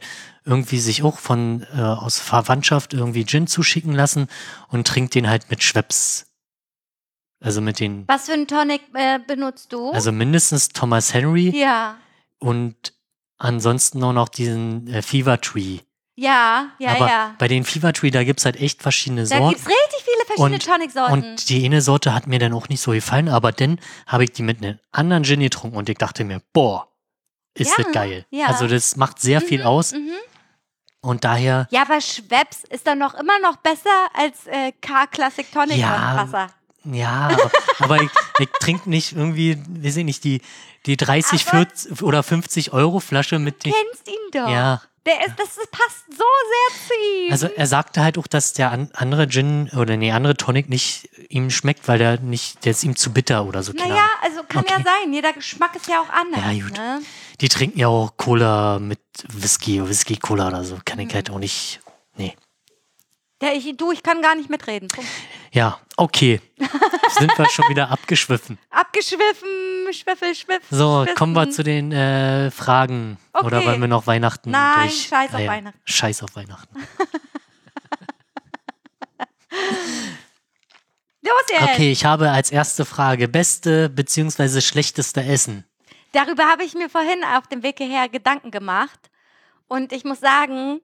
irgendwie 0.45 0.79
sich 0.79 1.03
auch 1.03 1.17
von 1.19 1.65
äh, 1.75 1.81
aus 1.81 2.19
Verwandtschaft 2.19 2.93
irgendwie 2.93 3.25
Gin 3.25 3.47
zuschicken 3.47 3.93
lassen 3.93 4.27
und 4.69 4.87
trinkt 4.87 5.15
den 5.15 5.29
halt 5.29 5.49
mit 5.49 5.63
Schweppes 5.63 6.25
Also 7.41 7.61
mit 7.61 7.79
den, 7.79 8.07
Was 8.07 8.25
für 8.25 8.33
einen 8.33 8.47
Tonic 8.47 8.81
äh, 8.93 9.19
benutzt 9.25 9.71
du? 9.73 9.91
also 9.91 10.11
mindestens 10.11 10.69
Thomas 10.69 11.13
Henry 11.13 11.49
ja. 11.57 11.95
und 12.39 12.93
ansonsten 13.37 14.03
auch 14.03 14.13
noch 14.13 14.29
diesen 14.29 14.87
äh, 14.87 15.01
Fever 15.01 15.39
Tree. 15.41 15.79
Ja, 16.15 16.69
ja, 16.77 16.91
Aber 16.91 17.07
ja. 17.07 17.35
bei 17.39 17.47
den 17.47 17.63
Fever 17.63 17.91
Tree, 17.91 18.11
da 18.11 18.23
gibt 18.23 18.39
es 18.39 18.45
halt 18.45 18.57
echt 18.57 18.83
verschiedene 18.83 19.21
Da 19.23 19.37
Sorten. 19.37 19.49
gibt 19.49 19.61
es 19.61 19.67
richtig 19.67 20.03
viele 20.03 20.25
verschiedene 20.27 20.59
Tonic-Sorten. 20.59 21.11
Und 21.13 21.49
die 21.49 21.65
eine 21.65 21.81
Sorte 21.81 22.13
hat 22.13 22.27
mir 22.27 22.37
dann 22.37 22.53
auch 22.53 22.69
nicht 22.69 22.81
so 22.81 22.91
gefallen, 22.91 23.29
aber 23.29 23.51
dann 23.51 23.79
habe 24.05 24.23
ich 24.25 24.31
die 24.31 24.43
mit 24.43 24.61
einem 24.63 24.77
anderen 24.91 25.23
Gin 25.23 25.39
getrunken 25.39 25.75
und 25.75 25.89
ich 25.89 25.97
dachte 25.97 26.23
mir, 26.23 26.41
boah, 26.53 26.87
ist 27.55 27.75
Ja, 27.77 27.83
das 27.83 27.93
geil. 27.93 28.25
ja. 28.29 28.45
Also 28.45 28.67
das 28.67 28.95
macht 28.95 29.19
sehr 29.19 29.41
viel 29.41 29.63
aus 29.63 29.93
Mhm. 29.93 30.11
Und 31.03 31.23
daher, 31.23 31.67
Ja, 31.69 31.83
aber 31.83 32.01
Schweppes 32.01 32.63
ist 32.69 32.87
dann 32.87 32.97
noch 32.97 33.13
immer 33.13 33.37
noch 33.39 33.57
besser 33.57 33.89
als 34.13 34.47
äh, 34.47 34.71
K-Classic 34.81 35.45
Tonic 35.51 35.77
Ja. 35.77 36.15
Wasser. 36.25 36.47
ja, 36.85 37.29
aber, 37.31 37.51
aber 37.79 38.01
ich, 38.01 38.09
ich 38.39 38.49
trinke 38.59 38.89
nicht 38.89 39.15
irgendwie, 39.15 39.57
weiß 39.83 39.97
ich 39.97 40.05
nicht, 40.05 40.23
die, 40.23 40.41
die 40.87 40.97
30, 40.97 41.45
Aber- 41.47 41.57
40 41.67 42.01
oder 42.01 42.23
50 42.23 42.73
Euro 42.73 42.99
Flasche 42.99 43.37
mit 43.37 43.63
den, 43.65 43.73
Kennst 43.73 44.07
ihn 44.07 44.31
doch. 44.31 44.49
ja. 44.49 44.81
Der 45.05 45.25
ist, 45.27 45.37
das 45.37 45.57
ist, 45.57 45.69
passt 45.69 46.05
so 46.09 46.23
sehr 46.23 46.87
zu 46.87 46.93
ihm. 47.25 47.31
Also 47.33 47.47
er 47.47 47.67
sagte 47.67 48.01
halt 48.01 48.17
auch, 48.17 48.25
dass 48.27 48.53
der 48.53 48.71
an, 48.71 48.89
andere 48.93 49.27
Gin 49.27 49.69
oder 49.75 49.97
nee, 49.97 50.11
andere 50.13 50.35
Tonic 50.37 50.69
nicht 50.69 51.09
ihm 51.29 51.49
schmeckt, 51.49 51.87
weil 51.89 51.97
der 51.99 52.19
nicht, 52.21 52.63
der 52.63 52.71
ist 52.71 52.83
ihm 52.85 52.95
zu 52.95 53.11
bitter 53.11 53.45
oder 53.45 53.63
so. 53.63 53.73
naja, 53.73 54.05
also 54.21 54.43
kann 54.47 54.63
ja 54.69 54.75
Okay. 54.75 54.83
sein. 54.85 55.11
Jeder 55.13 55.33
Geschmack 55.33 55.75
ist 55.75 55.87
ja 55.89 55.99
auch 56.01 56.09
anders. 56.09 56.39
Ja, 56.41 56.63
gut. 56.63 56.77
Ne? 56.77 57.01
Die 57.41 57.49
trinken 57.49 57.79
ja 57.79 57.87
auch 57.89 58.15
Cola 58.15 58.79
mit 58.79 59.01
Whisky, 59.33 59.85
Whisky-Cola 59.85 60.47
oder 60.47 60.63
so. 60.63 60.77
Kann 60.85 60.99
ich 60.99 61.09
Mhm. 61.09 61.13
halt 61.13 61.29
auch 61.31 61.39
nicht. 61.39 61.81
Nee. 62.15 62.35
Ja, 63.41 63.49
ich, 63.51 63.75
du, 63.75 63.91
ich 63.91 64.01
kann 64.03 64.21
gar 64.21 64.35
nicht 64.35 64.49
mitreden. 64.49 64.87
Punkt. 64.87 65.09
Ja, 65.51 65.79
okay. 65.97 66.39
Sind 67.19 67.37
wir 67.37 67.49
schon 67.49 67.67
wieder 67.69 67.89
abgeschwiffen. 67.91 68.57
Abgeschwiffen, 68.69 69.47
Schwiffel, 69.91 70.33
Schwiff. 70.33 70.61
So, 70.69 71.01
Schwiffen. 71.03 71.15
kommen 71.17 71.33
wir 71.33 71.49
zu 71.49 71.61
den 71.63 71.91
äh, 71.91 72.49
Fragen. 72.51 73.17
Oder 73.33 73.57
Okay. 73.57 73.67
wollen 73.67 73.81
wir 73.81 73.87
noch 73.89 74.07
Weihnachten 74.07 74.51
Nein, 74.51 74.83
durch? 74.87 75.07
scheiß 75.07 75.29
auf 75.31 75.35
Ah 75.35 75.39
ja, 75.41 75.51
Weihnachten. 75.51 75.79
Scheiß 75.83 76.23
auf 76.23 76.35
Weihnachten. 76.35 76.75
Los 81.21 81.33
jetzt. 81.49 81.63
Okay, 81.63 81.91
ich 81.91 82.05
habe 82.05 82.31
als 82.31 82.51
erste 82.51 82.85
Frage 82.85 83.27
beste 83.27 83.89
beziehungsweise 83.89 84.61
schlechteste 84.61 85.23
Essen. 85.23 85.65
Darüber 86.11 86.43
habe 86.45 86.63
ich 86.63 86.73
mir 86.73 86.89
vorhin 86.89 87.23
auf 87.35 87.47
dem 87.47 87.63
Weg 87.63 87.77
hierher 87.77 88.09
Gedanken 88.09 88.51
gemacht. 88.51 88.99
Und 89.67 89.91
ich 89.93 90.03
muss 90.03 90.19
sagen, 90.19 90.81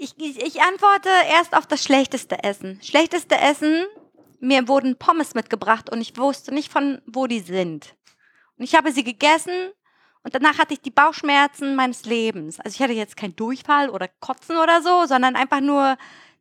ich, 0.00 0.14
ich, 0.18 0.42
ich 0.42 0.62
antworte 0.62 1.10
erst 1.30 1.54
auf 1.54 1.66
das 1.66 1.84
schlechteste 1.84 2.42
Essen. 2.42 2.80
Schlechteste 2.82 3.36
Essen, 3.38 3.84
mir 4.40 4.66
wurden 4.66 4.96
Pommes 4.96 5.34
mitgebracht 5.34 5.90
und 5.90 6.00
ich 6.00 6.16
wusste 6.16 6.54
nicht 6.54 6.72
von 6.72 7.02
wo 7.06 7.26
die 7.26 7.40
sind. 7.40 7.94
Und 8.56 8.64
ich 8.64 8.74
habe 8.74 8.92
sie 8.92 9.04
gegessen 9.04 9.52
und 10.22 10.34
danach 10.34 10.58
hatte 10.58 10.74
ich 10.74 10.80
die 10.80 10.90
Bauchschmerzen 10.90 11.76
meines 11.76 12.04
Lebens. 12.06 12.58
Also 12.60 12.74
ich 12.76 12.82
hatte 12.82 12.94
jetzt 12.94 13.16
keinen 13.16 13.36
Durchfall 13.36 13.90
oder 13.90 14.08
Kotzen 14.08 14.56
oder 14.56 14.82
so, 14.82 15.04
sondern 15.06 15.36
einfach 15.36 15.60
nur, 15.60 15.96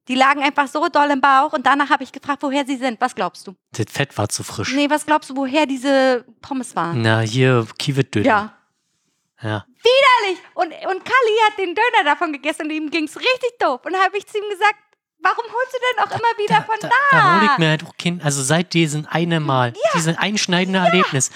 die 0.08 0.16
lagen 0.16 0.42
einfach 0.42 0.68
so 0.68 0.88
doll 0.88 1.12
im 1.12 1.22
Bauch 1.22 1.52
und 1.52 1.66
danach 1.66 1.90
habe 1.90 2.04
ich 2.04 2.12
gefragt, 2.14 2.42
woher 2.42 2.66
sie 2.66 2.78
sind. 2.78 3.00
Was 3.02 3.14
glaubst 3.14 3.46
du? 3.46 3.56
Das 3.74 3.86
Fett 3.90 4.18
war 4.18 4.30
zu 4.30 4.44
frisch. 4.44 4.74
Nee, 4.74 4.90
was 4.90 5.06
glaubst 5.06 5.30
du, 5.30 5.36
woher 5.36 5.66
diese 5.66 6.26
Pommes 6.42 6.76
waren? 6.76 7.02
Na, 7.02 7.20
hier 7.20 7.68
Kiewit-Döner. 7.78 8.26
Ja. 8.26 8.54
Ja. 9.42 9.66
Widerlich. 9.82 10.44
Und, 10.56 10.68
und 10.68 11.06
Kali 11.06 11.36
hat 11.48 11.58
den 11.58 11.76
Döner 11.76 12.04
davon 12.04 12.34
gegessen 12.34 12.64
und 12.64 12.72
ihm 12.72 12.90
ging 12.92 13.06
es 13.06 13.18
richtig 13.18 13.58
doof. 13.60 13.82
Und 13.86 13.94
da 13.94 14.00
habe 14.04 14.18
ich 14.18 14.28
zu 14.28 14.38
ihm 14.38 14.50
gesagt, 14.50 14.76
warum 15.22 15.46
holst 15.46 15.74
du 15.74 15.78
denn 15.80 16.04
auch 16.04 16.12
immer 16.12 16.38
wieder 16.38 16.64
von 16.64 16.76
da? 16.82 16.90
da, 17.12 17.18
da 17.18 17.36
hole 17.36 17.50
ich 17.52 17.58
mir 17.58 17.70
halt 17.70 17.86
auch 17.86 17.96
Kind, 17.98 18.24
also 18.24 18.42
seit 18.42 18.74
diesem 18.74 19.06
eine 19.10 19.40
Mal, 19.40 19.74
dieses 19.94 20.18
einschneidende 20.18 20.80
Erlebnis. 20.80 21.32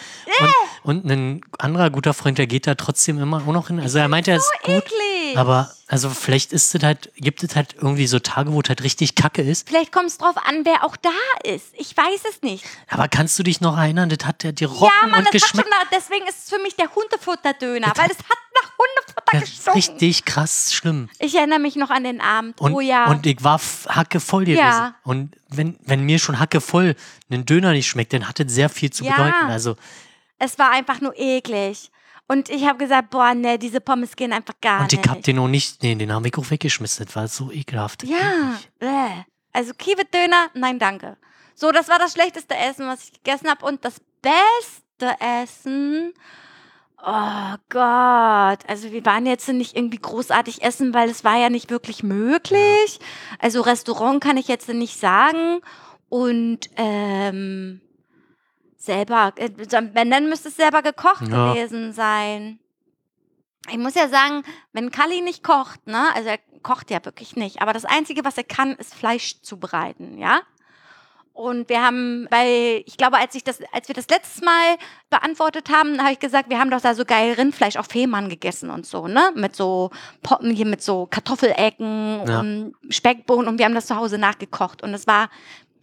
Und, 0.83 1.03
und 1.03 1.11
ein 1.11 1.41
anderer 1.57 1.89
guter 1.89 2.13
Freund, 2.13 2.37
der 2.37 2.47
geht 2.47 2.67
da 2.67 2.75
trotzdem 2.75 3.19
immer 3.21 3.37
auch 3.37 3.51
noch 3.51 3.67
hin. 3.67 3.79
Also 3.79 3.99
er 3.99 4.07
meint, 4.07 4.27
er 4.27 4.37
ist 4.37 4.51
gut, 4.63 4.75
Eklig. 4.75 5.12
Aber 5.38 5.71
also 5.88 6.09
vielleicht 6.09 6.53
ist 6.53 6.73
es 6.73 6.84
halt, 6.84 7.11
gibt 7.15 7.43
es 7.43 7.55
halt 7.55 7.75
irgendwie 7.75 8.07
so 8.07 8.19
Tage, 8.19 8.51
wo 8.53 8.61
es 8.61 8.69
halt 8.69 8.84
richtig 8.84 9.15
kacke 9.15 9.41
ist. 9.41 9.67
Vielleicht 9.67 9.91
kommt 9.91 10.07
es 10.07 10.17
drauf 10.17 10.36
an, 10.38 10.65
wer 10.65 10.84
auch 10.84 10.95
da 10.95 11.09
ist. 11.43 11.67
Ich 11.77 11.95
weiß 11.95 12.21
es 12.29 12.41
nicht. 12.41 12.65
Aber 12.89 13.07
kannst 13.07 13.38
du 13.38 13.43
dich 13.43 13.61
noch 13.61 13.77
erinnern, 13.77 14.09
das 14.09 14.25
hat 14.27 14.43
der 14.43 14.53
dir 14.53 14.67
rochen 14.69 14.91
ja, 15.01 15.07
Mann, 15.07 15.19
und 15.19 15.34
das 15.34 15.41
hat 15.43 15.49
schon 15.49 15.59
geschmeckt. 15.59 15.69
nach, 15.69 15.89
deswegen 15.91 16.25
ist 16.27 16.43
es 16.43 16.49
für 16.49 16.61
mich 16.61 16.75
der 16.75 16.93
Hundefutterdöner, 16.93 17.91
weil 17.95 18.09
es 18.11 18.17
hat 18.17 18.38
nach 18.55 18.71
Hundefutter 18.77 19.39
gestunken. 19.39 19.73
richtig 19.77 20.25
krass 20.25 20.73
schlimm. 20.73 21.09
Ich 21.19 21.36
erinnere 21.36 21.59
mich 21.59 21.75
noch 21.75 21.89
an 21.89 22.03
den 22.03 22.21
Abend. 22.21 22.59
Und, 22.59 22.73
oh 22.73 22.79
ja. 22.79 23.05
und 23.09 23.25
ich 23.25 23.43
war 23.43 23.59
hackevoll 23.88 24.45
gewesen. 24.45 24.59
Ja. 24.59 24.95
Und 25.03 25.36
wenn, 25.49 25.77
wenn 25.84 26.03
mir 26.03 26.19
schon 26.19 26.39
hackevoll 26.39 26.95
ein 27.31 27.45
Döner 27.45 27.71
nicht 27.71 27.88
schmeckt, 27.88 28.13
dann 28.13 28.27
hat 28.27 28.39
das 28.39 28.51
sehr 28.51 28.69
viel 28.69 28.91
zu 28.91 29.03
Ja. 29.03 29.11
bedeuten. 29.11 29.45
Also 29.49 29.75
es 30.39 30.57
war 30.59 30.71
einfach 30.71 31.01
nur 31.01 31.13
eklig. 31.17 31.89
Und 32.28 32.49
ich 32.49 32.65
habe 32.65 32.78
gesagt, 32.78 33.09
boah, 33.09 33.34
ne, 33.34 33.59
diese 33.59 33.82
Pommes 33.82 34.15
gehen 34.15 34.34
einfach 34.34 34.55
gar 34.61 34.82
Und 34.82 34.91
nicht. 34.91 35.05
ich 35.05 35.11
hab 35.11 35.21
den 35.24 35.39
auch 35.39 35.47
nicht, 35.47 35.84
nee, 35.84 35.95
den 35.95 36.11
habe 36.13 36.28
ich 36.28 36.38
auch 36.38 36.49
weggeschmissen. 36.49 37.05
Das 37.05 37.15
war 37.15 37.28
so 37.28 37.51
ekelhaft. 37.51 38.03
Ja, 38.03 38.59
äh. 38.80 39.24
also 39.51 39.74
Kiewit-Döner, 39.74 40.47
nein, 40.53 40.80
danke. 40.80 41.17
So, 41.55 41.71
das 41.71 41.89
war 41.89 41.99
das 41.99 42.13
schlechteste 42.13 42.55
Essen, 42.55 42.88
was 42.88 43.05
ich 43.05 43.13
gegessen 43.13 43.49
habe. 43.49 43.65
Und 43.65 43.84
das 43.86 44.01
beste 44.21 45.15
Essen, 45.19 46.13
oh 47.05 47.55
Gott, 47.69 48.59
also 48.67 48.91
wir 48.91 49.05
waren 49.05 49.26
jetzt 49.26 49.47
nicht 49.49 49.76
irgendwie 49.76 49.99
großartig 49.99 50.63
essen, 50.63 50.93
weil 50.93 51.09
es 51.09 51.24
war 51.24 51.38
ja 51.38 51.49
nicht 51.49 51.69
wirklich 51.69 52.03
möglich. 52.03 52.99
Also 53.39 53.61
Restaurant 53.61 54.24
kann 54.24 54.38
ich 54.38 54.47
jetzt 54.47 54.69
nicht 54.69 54.99
sagen. 54.99 55.59
Und 56.09 56.69
ähm, 56.78 57.82
selber, 58.86 59.34
wenn 59.38 60.11
dann 60.11 60.29
müsste 60.29 60.49
es 60.49 60.55
selber 60.55 60.81
gekocht 60.81 61.27
Ja. 61.27 61.53
gewesen 61.53 61.93
sein. 61.93 62.59
Ich 63.69 63.77
muss 63.77 63.95
ja 63.95 64.09
sagen, 64.09 64.43
wenn 64.73 64.91
Kali 64.91 65.21
nicht 65.21 65.41
kocht, 65.43 65.88
ne, 65.88 66.09
also 66.13 66.27
er 66.29 66.39
kocht 66.63 66.91
ja 66.91 67.03
wirklich 67.05 67.36
nicht, 67.38 67.61
aber 67.61 67.71
das 67.71 67.86
Einzige, 67.86 68.25
was 68.25 68.38
er 68.38 68.43
kann, 68.43 68.73
ist 68.73 68.93
Fleisch 68.93 69.41
zubereiten, 69.41 70.17
ja. 70.17 70.41
Und 71.31 71.67
wir 71.67 71.81
haben 71.81 72.27
bei, 72.29 72.84
ich 72.86 72.95
glaube, 72.95 73.17
als 73.17 73.34
ich 73.34 73.43
das, 73.43 73.57
als 73.71 73.88
wir 73.88 73.95
das 73.95 74.07
letztes 74.07 74.43
Mal 74.43 74.75
beantwortet 75.09 75.69
haben, 75.71 75.99
habe 75.99 76.11
ich 76.11 76.19
gesagt, 76.19 76.49
wir 76.51 76.59
haben 76.59 76.69
doch 76.69 76.81
da 76.81 76.93
so 76.93 77.05
geil 77.05 77.34
Rindfleisch 77.34 77.75
auf 77.77 77.88
Fehmarn 77.88 78.29
gegessen 78.29 78.69
und 78.69 78.86
so, 78.86 79.07
ne? 79.07 79.31
Mit 79.34 79.55
so 79.55 79.89
Poppen 80.21 80.51
hier 80.51 80.67
mit 80.67 80.84
so 80.84 81.07
Kartoffelecken 81.09 82.27
Ja. 82.27 82.39
und 82.39 82.75
Speckbohnen 82.89 83.47
und 83.47 83.57
wir 83.57 83.65
haben 83.65 83.73
das 83.73 83.88
zu 83.88 83.95
Hause 83.95 84.17
nachgekocht 84.19 84.84
und 84.84 84.93
es 84.93 85.07
war. 85.07 85.29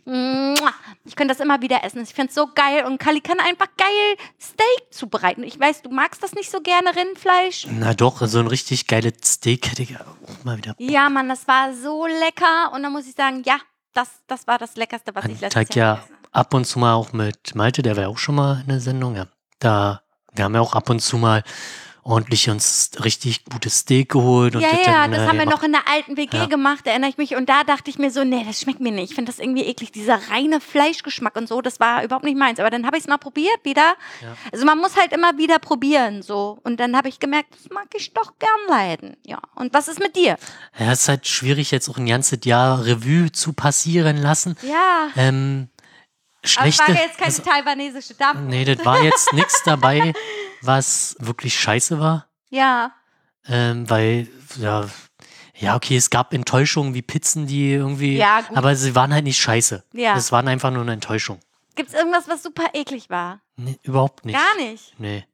Ich 0.07 1.17
könnte 1.17 1.35
das 1.35 1.41
immer 1.41 1.61
wieder 1.63 1.85
essen. 1.85 2.03
Ich 2.03 2.15
finde 2.15 2.31
es 2.31 2.35
so 2.35 2.49
geil. 2.55 2.85
Und 2.85 2.99
Kali 2.99 3.21
kann 3.21 3.39
einfach 3.41 3.69
geil 3.77 4.17
Steak 4.41 4.93
zubereiten. 4.93 5.43
Ich 5.43 5.59
weiß, 5.59 5.83
du 5.83 5.91
magst 5.91 6.23
das 6.23 6.35
nicht 6.35 6.51
so 6.51 6.61
gerne, 6.61 6.95
Rindfleisch. 6.95 7.67
Na 7.71 7.95
doch, 7.95 8.27
so 8.27 8.39
ein 8.39 8.47
richtig 8.47 8.87
geiles 8.87 9.15
Steak 9.25 9.71
hätte 9.71 9.83
ich 9.83 9.97
auch 9.97 10.45
mal 10.45 10.57
wieder. 10.57 10.75
Ja, 10.79 11.09
Mann, 11.09 11.29
das 11.29 11.47
war 11.47 11.75
so 11.75 12.07
lecker. 12.07 12.73
Und 12.73 12.83
dann 12.83 12.93
muss 12.93 13.07
ich 13.07 13.15
sagen, 13.15 13.43
ja, 13.45 13.59
das, 13.93 14.09
das 14.27 14.47
war 14.47 14.59
das 14.59 14.77
Leckerste, 14.77 15.15
was 15.15 15.25
ich 15.27 15.41
letztes 15.41 15.69
Tag 15.69 15.75
Jahr 15.75 15.97
ja 15.97 16.17
ab 16.33 16.55
und 16.55 16.65
zu 16.65 16.79
mal 16.79 16.95
auch 16.95 17.13
mit 17.13 17.55
Malte, 17.55 17.83
der 17.83 17.97
war 17.97 18.05
ja 18.05 18.09
auch 18.09 18.19
schon 18.19 18.37
mal 18.37 18.61
in 18.63 18.69
der 18.69 18.81
Sendung. 18.81 19.17
Ja. 19.17 19.27
Da, 19.59 20.03
wir 20.33 20.45
haben 20.45 20.55
ja 20.55 20.61
auch 20.61 20.75
ab 20.75 20.89
und 20.91 21.01
zu 21.01 21.19
mal 21.19 21.43
ordentlich 22.03 22.49
uns 22.51 22.91
richtig 23.05 23.45
gutes 23.45 23.79
Steak 23.81 24.11
geholt. 24.11 24.55
Und 24.57 24.63
Ja, 24.63 24.71
das 24.71 24.87
ja, 24.87 24.93
dann, 25.03 25.13
das 25.13 25.23
äh, 25.23 25.27
haben 25.29 25.39
wir 25.39 25.47
noch 25.47 25.63
in 25.63 25.73
der 25.73 25.87
alten 25.89 26.17
WG 26.17 26.37
Ja. 26.37 26.47
gemacht, 26.47 26.87
erinnere 26.87 27.11
ich 27.11 27.19
mich. 27.19 27.37
Und 27.37 27.49
da 27.49 27.63
dachte 27.65 27.91
ich 27.91 27.99
mir 27.99 28.11
so, 28.11 28.25
nee, 28.25 28.45
das 28.47 28.61
schmeckt 28.61 28.81
mir 28.81 28.93
nicht. 28.93 29.11
Ich 29.11 29.15
finde 29.15 29.31
das 29.31 29.39
irgendwie 29.39 29.65
eklig, 29.65 29.93
dieser 29.93 30.19
reine 30.31 30.61
Fleischgeschmack 30.61 31.37
und 31.37 31.49
so, 31.49 31.61
das 31.61 31.79
war 31.81 32.03
überhaupt 32.05 32.25
nicht 32.25 32.37
meins. 32.39 32.59
Aber 32.59 32.71
dann 32.71 32.87
habe 32.87 32.97
ich 32.97 33.03
es 33.05 33.09
mal 33.09 33.19
probiert 33.19 33.59
wieder. 33.65 33.95
Ja. 34.23 34.37
Also 34.53 34.65
man 34.65 34.79
muss 34.79 34.97
halt 34.97 35.13
immer 35.13 35.37
wieder 35.39 35.59
probieren, 35.59 36.23
so. 36.23 36.59
Und 36.65 36.81
dann 36.81 36.97
habe 36.97 37.09
ich 37.09 37.21
gemerkt, 37.21 37.55
das 37.55 37.71
mag 37.71 37.87
ich 37.95 38.13
doch 38.15 38.33
gern 38.39 38.51
leiden. 38.69 39.17
Ja. 39.25 39.41
Und 39.55 39.75
was 39.75 39.89
ist 39.89 39.99
mit 40.01 40.17
dir? 40.17 40.37
Ja, 40.79 40.93
es 40.93 41.03
ist 41.03 41.09
halt 41.09 41.27
schwierig, 41.29 41.71
jetzt 41.71 41.89
auch 41.89 41.99
ein 41.99 42.07
ganzes 42.07 42.41
Jahr 42.45 42.85
Revue 42.85 43.31
zu 43.33 43.53
passieren 43.53 44.17
lassen. 44.17 44.57
Ja. 44.63 45.09
Ähm, 45.17 45.69
Aber 46.43 46.49
schlechte. 46.49 46.89
war 46.89 46.95
ja 46.95 47.03
jetzt 47.03 47.19
keine 47.19 47.27
also, 47.27 47.43
taiwanesische 47.43 48.15
Dampf. 48.15 48.41
nee, 48.49 48.65
das 48.65 48.85
war 48.85 49.03
jetzt 49.03 49.33
nichts 49.35 49.63
dabei, 49.65 50.13
was 50.63 51.17
wirklich 51.19 51.59
scheiße 51.59 52.01
war. 52.01 52.29
Ja. 52.51 52.93
Ähm, 53.47 53.89
weil, 53.89 54.29
ja, 54.57 54.87
ja, 55.55 55.77
okay, 55.77 55.97
es 55.97 56.11
gab 56.11 56.33
Enttäuschungen 56.33 56.95
wie 56.95 57.03
Pizzen, 57.03 57.47
die 57.47 57.73
irgendwie. 57.73 58.17
Ja, 58.17 58.41
gut. 58.41 58.57
Aber 58.57 58.75
sie 58.77 58.95
waren 58.95 59.13
halt 59.13 59.25
nicht 59.25 59.39
scheiße. 59.39 59.85
Ja. 59.93 60.17
Es 60.17 60.33
waren 60.33 60.49
einfach 60.49 60.71
nur 60.71 60.83
eine 60.83 60.93
Enttäuschung. 60.93 61.41
Gibt 61.75 61.91
es 61.91 61.95
irgendwas, 61.95 62.29
was 62.29 62.43
super 62.43 62.71
eklig 62.73 63.11
war? 63.11 63.41
Nee, 63.57 63.79
überhaupt 63.83 64.25
nicht. 64.25 64.39
Gar 64.39 64.57
nicht. 64.57 64.95
Nee. 64.99 65.27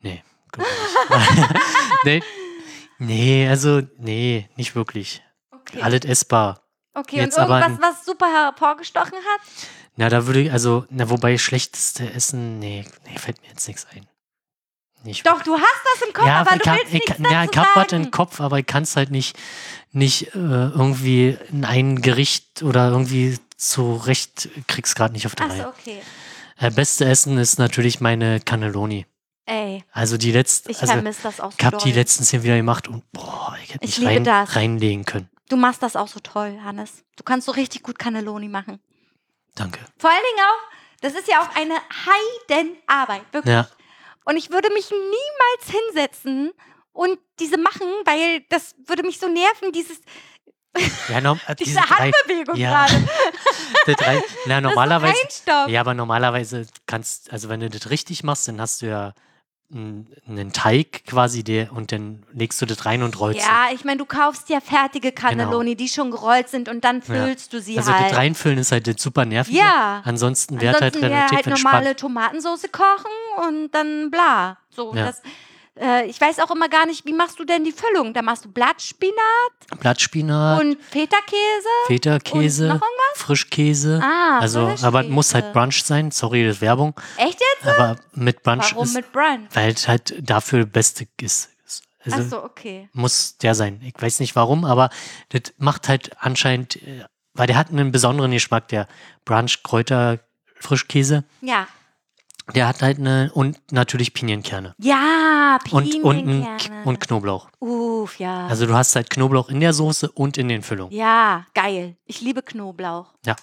Nee. 0.00 0.22
ich 0.52 0.58
nicht. 0.58 1.54
nee. 2.04 2.22
Nee, 2.98 3.48
also, 3.48 3.82
nee, 3.98 4.48
nicht 4.56 4.74
wirklich. 4.74 5.22
Okay. 5.50 5.82
Alles 5.82 6.04
essbar. 6.04 6.60
okay, 6.94 7.16
jetzt 7.16 7.36
und 7.36 7.44
aber 7.44 7.60
irgendwas, 7.60 7.96
was 7.96 8.04
super 8.04 8.26
hervorgestochen 8.26 9.18
hat? 9.18 9.40
Na, 9.96 10.08
da 10.08 10.26
würde 10.26 10.42
ich, 10.42 10.52
also, 10.52 10.86
na, 10.90 11.08
wobei 11.10 11.38
schlechteste 11.38 12.12
Essen, 12.12 12.58
nee, 12.58 12.84
nee, 13.06 13.18
fällt 13.18 13.40
mir 13.42 13.48
jetzt 13.48 13.66
nichts 13.66 13.86
ein. 13.92 14.06
Nicht. 15.04 15.26
Doch, 15.26 15.42
du 15.42 15.54
hast 15.54 15.82
das 15.98 16.08
im 16.08 16.14
Kopf, 16.14 16.26
ja, 16.26 16.40
aber 16.40 16.56
ich 16.56 16.62
du 16.62 16.70
hab, 16.70 16.76
willst 16.78 16.86
ich, 16.88 16.92
nichts 16.94 17.16
kann- 17.16 17.24
ja, 17.32 17.44
ich 17.44 17.56
hab 17.58 17.76
was 17.76 17.92
im 17.92 18.10
Kopf, 18.10 18.40
aber 18.40 18.58
ich 18.58 18.66
kann 18.66 18.82
es 18.84 18.96
halt 18.96 19.10
nicht, 19.10 19.36
nicht 19.92 20.34
äh, 20.34 20.38
irgendwie 20.38 21.36
in 21.50 21.64
ein 21.64 22.00
Gericht 22.02 22.62
oder 22.62 22.88
irgendwie 22.90 23.38
zurecht, 23.56 24.48
krieg's 24.66 24.94
gerade 24.94 25.12
nicht 25.14 25.26
auf 25.26 25.34
der 25.34 25.46
Achso, 25.46 25.56
Reihe. 25.62 25.68
okay. 25.78 26.02
Äh, 26.58 26.70
beste 26.70 27.04
Essen 27.04 27.38
ist 27.38 27.58
natürlich 27.58 28.00
meine 28.00 28.40
Cannelloni. 28.40 29.06
Ey, 29.46 29.84
Also 29.92 30.16
die 30.16 30.32
letzte, 30.32 30.70
ich 30.70 30.80
also 30.80 30.94
vermisse 30.94 31.22
das 31.22 31.38
auch 31.40 31.50
so 31.52 31.56
ich 31.58 31.64
habe 31.66 31.76
die 31.76 31.92
letztens 31.92 32.30
hier 32.30 32.42
wieder 32.42 32.56
gemacht 32.56 32.88
und 32.88 33.02
boah, 33.12 33.54
ich 33.62 33.74
hätte 33.74 33.84
Ich 33.84 33.98
mich 33.98 34.08
rein, 34.08 34.26
reinlegen 34.26 35.04
können. 35.04 35.28
Du 35.50 35.56
machst 35.58 35.82
das 35.82 35.96
auch 35.96 36.08
so 36.08 36.20
toll, 36.20 36.58
Hannes. 36.64 37.04
Du 37.16 37.22
kannst 37.24 37.44
so 37.46 37.52
richtig 37.52 37.82
gut 37.82 37.98
Cannelloni 37.98 38.48
machen. 38.48 38.80
Danke. 39.54 39.80
Vor 39.98 40.08
allen 40.08 40.22
Dingen 40.30 40.46
auch, 40.46 41.00
das 41.02 41.12
ist 41.12 41.28
ja 41.28 41.42
auch 41.42 41.54
eine 41.54 41.74
Heidenarbeit, 42.48 43.22
wirklich. 43.32 43.52
Ja, 43.54 43.68
Und 44.24 44.36
ich 44.36 44.50
würde 44.50 44.70
mich 44.72 44.90
niemals 44.90 45.70
hinsetzen 45.70 46.52
und 46.92 47.18
diese 47.38 47.58
machen, 47.58 47.86
weil 48.04 48.42
das 48.48 48.74
würde 48.86 49.02
mich 49.02 49.18
so 49.18 49.28
nerven, 49.28 49.72
dieses, 49.72 50.00
ja 51.08 51.20
no, 51.20 51.38
äh, 51.46 51.54
diese 51.54 51.80
Handbewegung 51.80 52.56
ja. 52.56 52.86
gerade. 52.86 53.04
drei, 53.96 54.22
na, 54.46 54.60
normalerweise, 54.60 55.16
ja, 55.68 55.80
aber 55.80 55.94
normalerweise 55.94 56.66
kannst, 56.86 57.32
also 57.32 57.48
wenn 57.48 57.60
du 57.60 57.70
das 57.70 57.90
richtig 57.90 58.24
machst, 58.24 58.48
dann 58.48 58.60
hast 58.60 58.82
du 58.82 58.86
ja 58.86 59.14
einen 59.74 60.52
Teig 60.52 61.04
quasi, 61.04 61.42
der, 61.42 61.72
und 61.72 61.90
dann 61.90 62.22
legst 62.32 62.62
du 62.62 62.66
das 62.66 62.86
rein 62.86 63.02
und 63.02 63.18
rollst 63.18 63.40
Ja, 63.40 63.66
ich 63.74 63.84
meine, 63.84 63.98
du 63.98 64.04
kaufst 64.04 64.48
ja 64.48 64.60
fertige 64.60 65.10
Cannelloni, 65.10 65.74
die 65.74 65.88
schon 65.88 66.10
gerollt 66.12 66.48
sind 66.48 66.68
und 66.68 66.84
dann 66.84 67.00
Genau. 67.00 67.18
Ja. 67.18 67.24
füllst 67.26 67.52
du 67.52 67.60
sie 67.60 67.76
Also 67.76 67.92
halt. 67.92 68.10
das 68.12 68.16
Reinfüllen 68.18 68.58
ist 68.58 68.70
halt 68.70 69.00
super 69.00 69.24
nervig. 69.24 69.56
Ja. 69.56 70.00
Ansonsten 70.04 70.60
wäre 70.60 70.78
halt 70.78 70.94
relativ 70.96 71.36
halt 71.36 71.46
entspannt. 71.48 71.74
normale 71.74 71.96
Tomatensauce 71.96 72.70
kochen 72.70 73.48
und 73.48 73.70
dann 73.74 74.10
bla. 74.10 74.58
So, 74.70 74.94
Ja. 74.94 75.06
das, 75.06 75.22
äh, 75.80 76.06
ich 76.06 76.20
weiß 76.20 76.38
auch 76.40 76.50
immer 76.50 76.68
gar 76.68 76.86
nicht, 76.86 77.04
wie 77.04 77.12
machst 77.12 77.38
du 77.38 77.44
denn 77.44 77.64
die 77.64 77.72
Füllung? 77.72 78.14
Da 78.14 78.22
machst 78.22 78.44
du 78.44 78.52
Blattspinat 78.52 79.14
Blattspinat, 79.80 80.60
und 80.60 80.82
Feta-Käse. 80.82 81.68
Feta-Käse, 81.86 82.64
und 82.64 82.68
noch 82.68 82.82
irgendwas? 82.82 83.22
Frischkäse. 83.22 84.00
Ah, 84.02 84.38
also, 84.40 84.74
aber 84.82 85.02
es 85.02 85.08
muss 85.08 85.34
halt 85.34 85.46
Frischkäse. 85.46 85.52
Brunch 85.52 85.84
sein. 85.84 86.10
Sorry, 86.10 86.44
das 86.44 86.56
ist 86.56 86.62
Werbung. 86.62 86.94
Echt 87.16 87.40
jetzt? 87.40 87.66
Aber 87.66 87.96
mit 88.14 88.42
Brunch 88.42 88.72
Warum 88.72 88.84
ist, 88.84 88.94
mit 88.94 89.12
Brunch? 89.12 89.48
weil 89.52 89.72
es 89.72 89.88
halt 89.88 90.14
dafür 90.20 90.66
Beste 90.66 91.06
ist. 91.20 91.50
Also 92.04 92.18
Achso, 92.18 92.44
okay. 92.44 92.88
muss 92.92 93.38
der 93.38 93.54
sein. 93.54 93.80
Ich 93.82 93.94
weiß 94.00 94.20
nicht 94.20 94.36
warum, 94.36 94.64
aber 94.66 94.90
das 95.30 95.54
macht 95.56 95.88
halt 95.88 96.10
anscheinend, 96.20 96.76
äh, 96.76 97.04
weil 97.32 97.46
der 97.46 97.56
hat 97.56 97.70
einen 97.70 97.92
besonderen 97.92 98.30
Geschmack, 98.30 98.68
der 98.68 98.86
Brunch 99.24 99.62
Kräuter 99.62 100.20
Frischkäse. 100.60 101.24
Ja. 101.40 101.66
Der 102.54 102.68
hat 102.68 102.82
halt 102.82 102.98
eine 102.98 103.30
und 103.32 103.58
natürlich 103.72 104.12
Pinienkerne 104.12 104.74
Ja, 104.78 105.58
und 105.70 105.94
und, 106.04 106.16
ein- 106.18 106.24
Pinienkerne. 106.26 106.82
und 106.84 107.00
Knoblauch. 107.00 107.48
Uff, 107.58 108.18
ja. 108.18 108.46
Also 108.48 108.66
du 108.66 108.74
hast 108.74 108.94
halt 108.96 109.08
Knoblauch 109.08 109.48
in 109.48 109.60
der 109.60 109.72
Soße 109.72 110.10
und 110.12 110.36
in 110.36 110.48
den 110.48 110.62
Füllungen. 110.62 110.92
ja, 110.94 111.46
geil. 111.54 111.96
Ich 112.04 112.20
liebe 112.20 112.42
Knoblauch. 112.42 113.14
Ja. 113.24 113.34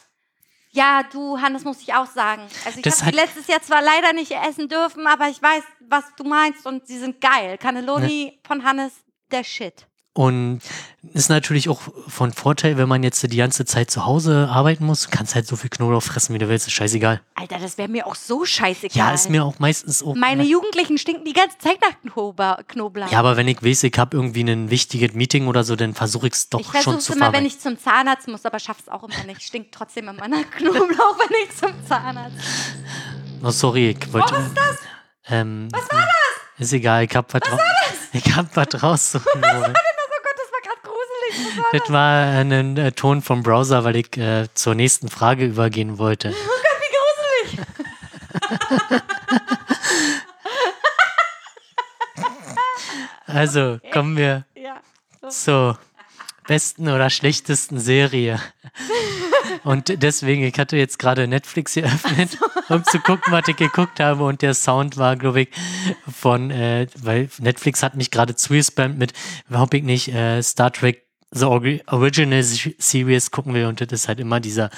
Ja, 0.74 1.02
du, 1.12 1.38
Hannes, 1.42 1.66
muss 1.66 1.82
ich 1.82 1.94
auch 1.94 2.06
sagen. 2.06 2.44
Also 2.66 2.80
ich 2.80 2.86
habe 2.86 3.12
die 3.12 3.18
letztes 3.18 3.48
Jahr 3.48 3.62
zwar 3.62 3.82
leider 3.82 4.14
nicht 4.14 4.32
essen 4.32 4.70
dürfen, 4.70 5.06
aber 5.08 5.28
ich 5.30 5.42
weiß, 5.42 5.64
was 5.90 6.06
du 6.16 6.24
meinst 6.24 6.66
und 6.66 6.88
sie 6.88 6.98
sind 6.98 7.20
geil. 7.20 7.58
Cannelloni 7.58 8.40
von 8.48 8.64
Hannes, 8.64 8.94
der 9.32 9.44
Shit. 9.44 9.88
Und 10.14 10.60
ist 11.14 11.30
natürlich 11.30 11.70
auch 11.70 11.80
von 12.08 12.34
Vorteil, 12.34 12.76
wenn 12.76 12.90
man 12.90 13.02
jetzt 13.02 13.24
die 13.24 13.38
ganze 13.38 13.64
Zeit 13.64 13.90
zu 13.90 14.06
Hause 14.06 14.50
arbeiten 14.52 14.86
muss. 14.86 15.04
Du 15.04 15.10
kannst 15.10 15.36
halt 15.36 15.48
so 15.48 15.56
viel 15.56 15.70
Knoblauch 15.70 16.04
fressen, 16.04 16.34
wie 16.34 16.38
du 16.38 16.50
willst. 16.50 16.68
Ist 16.68 16.74
scheißegal. 16.74 17.22
Alter, 17.36 17.60
das 17.60 17.78
wäre 17.78 17.88
mir 17.88 18.06
auch 18.06 18.16
so 18.16 18.44
scheißegal. 18.44 18.98
Ja, 18.98 19.14
ist 19.14 19.30
mir 19.30 19.46
auch 19.46 19.60
meistens 19.60 20.04
auch. 20.04 20.14
Meine 20.16 20.44
Jugendlichen 20.44 20.98
stinken 20.98 21.24
die 21.24 21.32
ganze 21.32 21.58
Zeit 21.60 21.78
nach 21.82 21.96
Knoblauch. 22.68 23.10
ja, 23.10 23.20
aber 23.20 23.38
wenn 23.38 23.48
ich 23.48 23.64
weiß, 23.64 23.84
ich 23.84 23.98
habe 23.98 24.18
irgendwie 24.18 24.42
ein 24.44 24.70
wichtiges 24.70 25.14
Meeting 25.14 25.48
oder 25.48 25.64
so, 25.64 25.78
dann 25.78 25.94
versuche 25.94 26.28
ich 26.28 26.34
es 26.34 26.50
doch 26.50 26.60
ich 26.60 26.66
schon 26.66 26.74
versuche 26.74 26.98
es 26.98 27.06
zu 27.06 27.14
immer, 27.14 27.28
wenn 27.28 27.32
vermeiden. 27.32 27.48
ich 27.48 27.60
zum 27.62 27.80
Zahnarzt 27.80 28.28
muss, 28.28 28.46
aber 28.46 28.60
schaff's 28.60 28.90
auch 28.90 29.04
immer 29.04 29.24
nicht. 29.24 29.42
Stinkt 29.42 29.74
trotzdem 29.74 30.10
immer 30.10 30.28
nach 30.28 30.50
Knoblauch, 30.52 31.20
wenn 31.20 31.48
ich 31.50 31.56
zum 31.58 31.72
Zahnarzt 31.88 32.36
muss. 32.36 33.48
Oh, 33.48 33.52
sorry, 33.52 33.92
ich 33.98 34.12
wollte. 34.14 34.34
Oh, 34.34 34.38
was 34.38 34.48
ist 34.48 34.58
das? 34.58 34.78
Ähm, 35.30 35.70
was 35.72 35.90
war 35.90 36.02
das? 36.02 36.68
Ist 36.68 36.74
egal, 36.74 37.06
ich 37.06 37.16
hab 37.16 37.34
was, 37.34 37.42
was 37.50 37.60
Ich 38.14 38.36
hab 38.36 38.54
was 38.58 38.84
raussuchen 38.84 39.42
wollen. 39.42 39.56
Oh 39.56 40.20
Gott, 40.24 40.36
das 40.36 40.52
war 40.52 40.62
war 41.32 41.66
Das 41.80 41.90
war 41.92 42.26
ein 42.40 42.78
äh, 42.78 42.92
Ton 42.92 43.22
vom 43.22 43.44
Browser, 43.44 43.84
weil 43.84 43.96
ich 43.96 44.16
äh, 44.18 44.48
zur 44.54 44.76
nächsten 44.76 45.10
Frage 45.10 45.46
übergehen 45.46 45.98
wollte. 45.98 46.34
Oh 46.34 46.48
Gott, 46.48 46.82
wie 46.82 47.58
gruselig. 47.58 47.68
Also 53.26 53.80
kommen 53.94 54.18
wir 54.18 54.46
Ja. 54.56 54.82
zur 55.30 55.80
besten 56.48 56.90
oder 56.90 57.10
schlechtesten 57.10 57.80
Serie. 57.80 58.40
Und 59.64 60.02
deswegen, 60.04 60.44
ich 60.44 60.58
hatte 60.60 60.76
jetzt 60.76 61.00
gerade 61.00 61.28
Netflix 61.28 61.76
geöffnet, 61.76 62.38
um 62.70 62.84
zu 62.84 63.00
gucken, 63.00 63.32
was 63.32 63.48
ich 63.48 63.56
geguckt 63.56 64.00
habe. 64.00 64.24
Und 64.24 64.42
der 64.42 64.54
Sound 64.54 64.98
war, 64.98 65.16
glaube 65.16 65.42
ich, 65.42 65.50
von, 66.12 66.52
äh, 66.52 66.88
weil 66.98 67.30
Netflix 67.40 67.84
hat 67.84 67.96
mich 67.96 68.12
gerade 68.12 68.36
zugespammt 68.36 68.98
mit, 68.98 69.14
überhaupt 69.50 69.74
ich 69.74 69.84
nicht, 69.84 70.10
äh, 70.14 70.42
Star 70.42 70.72
Trek 70.72 71.06
The 71.34 71.46
Ori- 71.46 71.82
Original 71.88 72.44
Series 72.44 73.32
gucken 73.32 73.54
will. 73.54 73.66
Und 73.66 73.80
das 73.82 73.88
ist 73.92 74.08
halt 74.08 74.20
immer 74.20 74.40
dieser 74.40 74.70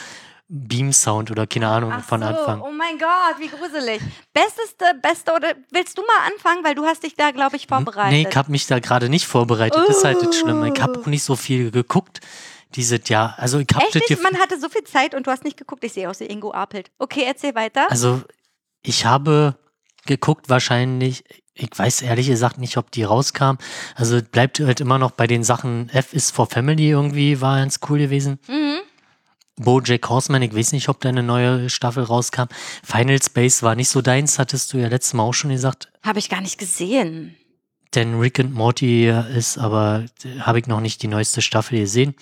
Beam-Sound 0.49 1.31
oder 1.31 1.47
keine 1.47 1.67
Ahnung 1.67 1.91
Ach 1.95 2.03
von 2.03 2.21
so, 2.21 2.27
Anfang. 2.27 2.61
oh 2.61 2.71
mein 2.71 2.99
Gott, 2.99 3.39
wie 3.39 3.47
gruselig. 3.47 4.01
Besteste, 4.33 4.85
beste 5.01 5.33
oder 5.33 5.53
willst 5.71 5.97
du 5.97 6.01
mal 6.03 6.31
anfangen, 6.31 6.63
weil 6.63 6.75
du 6.75 6.85
hast 6.85 7.03
dich 7.03 7.15
da, 7.15 7.31
glaube 7.31 7.55
ich, 7.55 7.65
vorbereitet. 7.67 8.11
Nee, 8.11 8.27
ich 8.29 8.35
habe 8.35 8.51
mich 8.51 8.67
da 8.67 8.79
gerade 8.79 9.09
nicht 9.09 9.25
vorbereitet. 9.25 9.81
Das 9.87 9.97
ist 9.97 10.03
halt 10.03 10.21
das 10.21 10.37
Schlimme. 10.37 10.71
Ich 10.73 10.81
habe 10.81 10.99
auch 10.99 11.05
nicht 11.07 11.23
so 11.23 11.35
viel 11.35 11.71
geguckt 11.71 12.19
dieses 12.75 13.07
Jahr. 13.09 13.33
Also 13.37 13.59
ich 13.59 13.67
habe 13.73 13.85
das 13.91 14.01
nicht? 14.09 14.21
Man 14.21 14.37
hatte 14.39 14.59
so 14.59 14.69
viel 14.69 14.83
Zeit 14.83 15.15
und 15.15 15.25
du 15.25 15.31
hast 15.31 15.43
nicht 15.43 15.57
geguckt. 15.57 15.83
Ich 15.83 15.93
sehe 15.93 16.09
aus 16.09 16.19
wie 16.19 16.25
Ingo 16.25 16.51
Apelt. 16.53 16.91
Okay, 16.99 17.23
erzähl 17.25 17.55
weiter. 17.55 17.89
also 17.89 18.21
ich 18.83 19.05
habe 19.05 19.55
geguckt 20.05 20.49
wahrscheinlich, 20.49 21.23
ich 21.55 21.69
weiß 21.75 22.01
ehrlich 22.01 22.27
gesagt 22.27 22.57
nicht, 22.57 22.77
ob 22.77 22.91
die 22.91 23.03
rauskam. 23.03 23.57
Also 23.95 24.19
bleibt 24.21 24.59
halt 24.59 24.81
immer 24.81 24.97
noch 24.97 25.11
bei 25.11 25.27
den 25.27 25.43
Sachen, 25.43 25.89
F 25.89 26.13
is 26.13 26.31
for 26.31 26.47
Family 26.47 26.89
irgendwie, 26.89 27.41
war 27.41 27.57
ganz 27.59 27.79
cool 27.89 27.99
gewesen. 27.99 28.39
mhm. 28.47 28.79
Bojack 29.55 30.09
Horseman, 30.09 30.41
ich 30.41 30.55
weiß 30.55 30.71
nicht, 30.71 30.89
ob 30.89 30.99
da 31.01 31.09
eine 31.09 31.21
neue 31.21 31.69
Staffel 31.69 32.03
rauskam. 32.03 32.45
Final 32.83 33.21
Space 33.21 33.61
war 33.61 33.75
nicht 33.75 33.89
so 33.89 34.01
deins, 34.01 34.39
hattest 34.39 34.73
du 34.73 34.79
ja 34.79 34.87
letztes 34.87 35.13
Mal 35.13 35.21
auch 35.23 35.33
schon 35.33 35.51
gesagt. 35.51 35.91
Habe 36.01 36.17
ich 36.17 36.27
gar 36.29 36.41
nicht 36.41 36.57
gesehen. 36.57 37.35
Denn 37.93 38.19
Rick 38.19 38.39
and 38.39 38.55
Morty 38.55 39.07
ist, 39.07 39.59
aber 39.59 40.05
habe 40.39 40.57
ich 40.57 40.65
noch 40.65 40.79
nicht 40.79 41.03
die 41.03 41.07
neueste 41.07 41.43
Staffel 41.43 41.77
gesehen. 41.77 42.15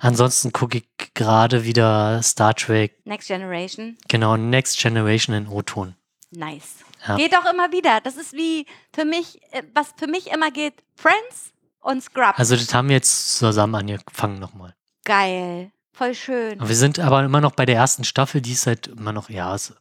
Ansonsten 0.00 0.50
gucke 0.50 0.78
ich 0.78 0.84
gerade 1.14 1.64
wieder 1.64 2.20
Star 2.24 2.52
Trek, 2.54 2.96
Next 3.04 3.28
Generation. 3.28 3.96
genau, 4.08 4.36
Next 4.36 4.76
Generation 4.80 5.36
in 5.36 5.46
O-Ton. 5.46 5.94
Nice. 6.32 6.78
Ja. 7.06 7.16
Geht 7.16 7.36
auch 7.36 7.50
immer 7.52 7.72
wieder. 7.72 8.00
Das 8.00 8.16
ist 8.16 8.32
wie 8.32 8.66
für 8.94 9.04
mich, 9.04 9.40
äh, 9.52 9.62
was 9.74 9.88
für 9.96 10.06
mich 10.06 10.30
immer 10.30 10.50
geht, 10.50 10.74
Friends 10.94 11.52
und 11.80 12.02
Scrubs. 12.02 12.38
Also 12.38 12.56
das 12.56 12.72
haben 12.72 12.88
wir 12.88 12.96
jetzt 12.96 13.36
zusammen 13.38 13.74
angefangen 13.74 14.38
nochmal. 14.38 14.74
Geil. 15.04 15.72
Voll 15.92 16.14
schön. 16.14 16.58
Wir 16.66 16.76
sind 16.76 16.98
aber 16.98 17.22
immer 17.24 17.40
noch 17.40 17.52
bei 17.52 17.66
der 17.66 17.76
ersten 17.76 18.04
Staffel, 18.04 18.40
die 18.40 18.52
ist 18.52 18.66
halt 18.66 18.86
immer 18.86 19.12
noch, 19.12 19.28
ja, 19.28 19.54
es, 19.54 19.74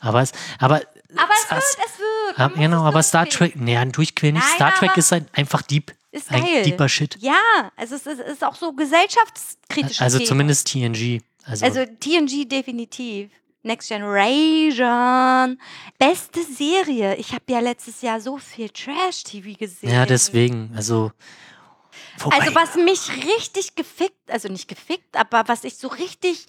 aber 0.00 0.22
es, 0.22 0.32
aber, 0.58 0.76
Aber 1.16 1.32
es 1.34 1.50
wird, 1.50 1.62
es 1.62 1.98
wird. 1.98 2.38
ja, 2.38 2.48
genau, 2.48 2.84
aber 2.84 3.02
Star. 3.02 3.26
Trek, 3.28 3.56
nee, 3.56 3.76
ein 3.76 3.92
Durchqueren 3.92 4.34
nicht. 4.34 4.44
Nein, 4.44 4.54
Star 4.54 4.74
Trek 4.74 4.96
ist 4.96 5.12
halt 5.12 5.26
einfach 5.36 5.62
deep. 5.62 5.92
Ist 6.10 6.30
Ein 6.30 6.42
geil. 6.42 6.62
deeper 6.62 6.88
Shit. 6.88 7.18
Ja, 7.20 7.36
also 7.76 7.96
es 7.96 8.06
ist, 8.06 8.20
ist 8.20 8.42
auch 8.42 8.54
so 8.54 8.72
gesellschaftskritisch. 8.72 10.00
Also 10.00 10.18
zumindest 10.20 10.68
TNG. 10.72 11.20
Also, 11.44 11.64
Also 11.66 11.84
TNG 11.84 12.48
definitiv. 12.48 13.30
Next 13.62 13.88
Generation. 13.88 15.60
Beste 15.98 16.42
Serie. 16.42 17.16
Ich 17.16 17.32
habe 17.32 17.44
ja 17.48 17.60
letztes 17.60 18.02
Jahr 18.02 18.20
so 18.20 18.38
viel 18.38 18.68
Trash-TV 18.68 19.58
gesehen. 19.58 19.90
ja, 19.90 20.06
deswegen, 20.06 20.72
also. 20.76 21.12
Wobei, 22.18 22.38
Also 22.38 22.54
was 22.54 22.74
mich 22.76 23.10
richtig 23.26 23.74
gefickt, 23.74 24.30
also 24.30 24.48
nicht 24.48 24.68
gefickt, 24.68 25.16
aber 25.16 25.46
was 25.46 25.64
ich 25.64 25.76
so 25.76 25.88
richtig 25.88 26.46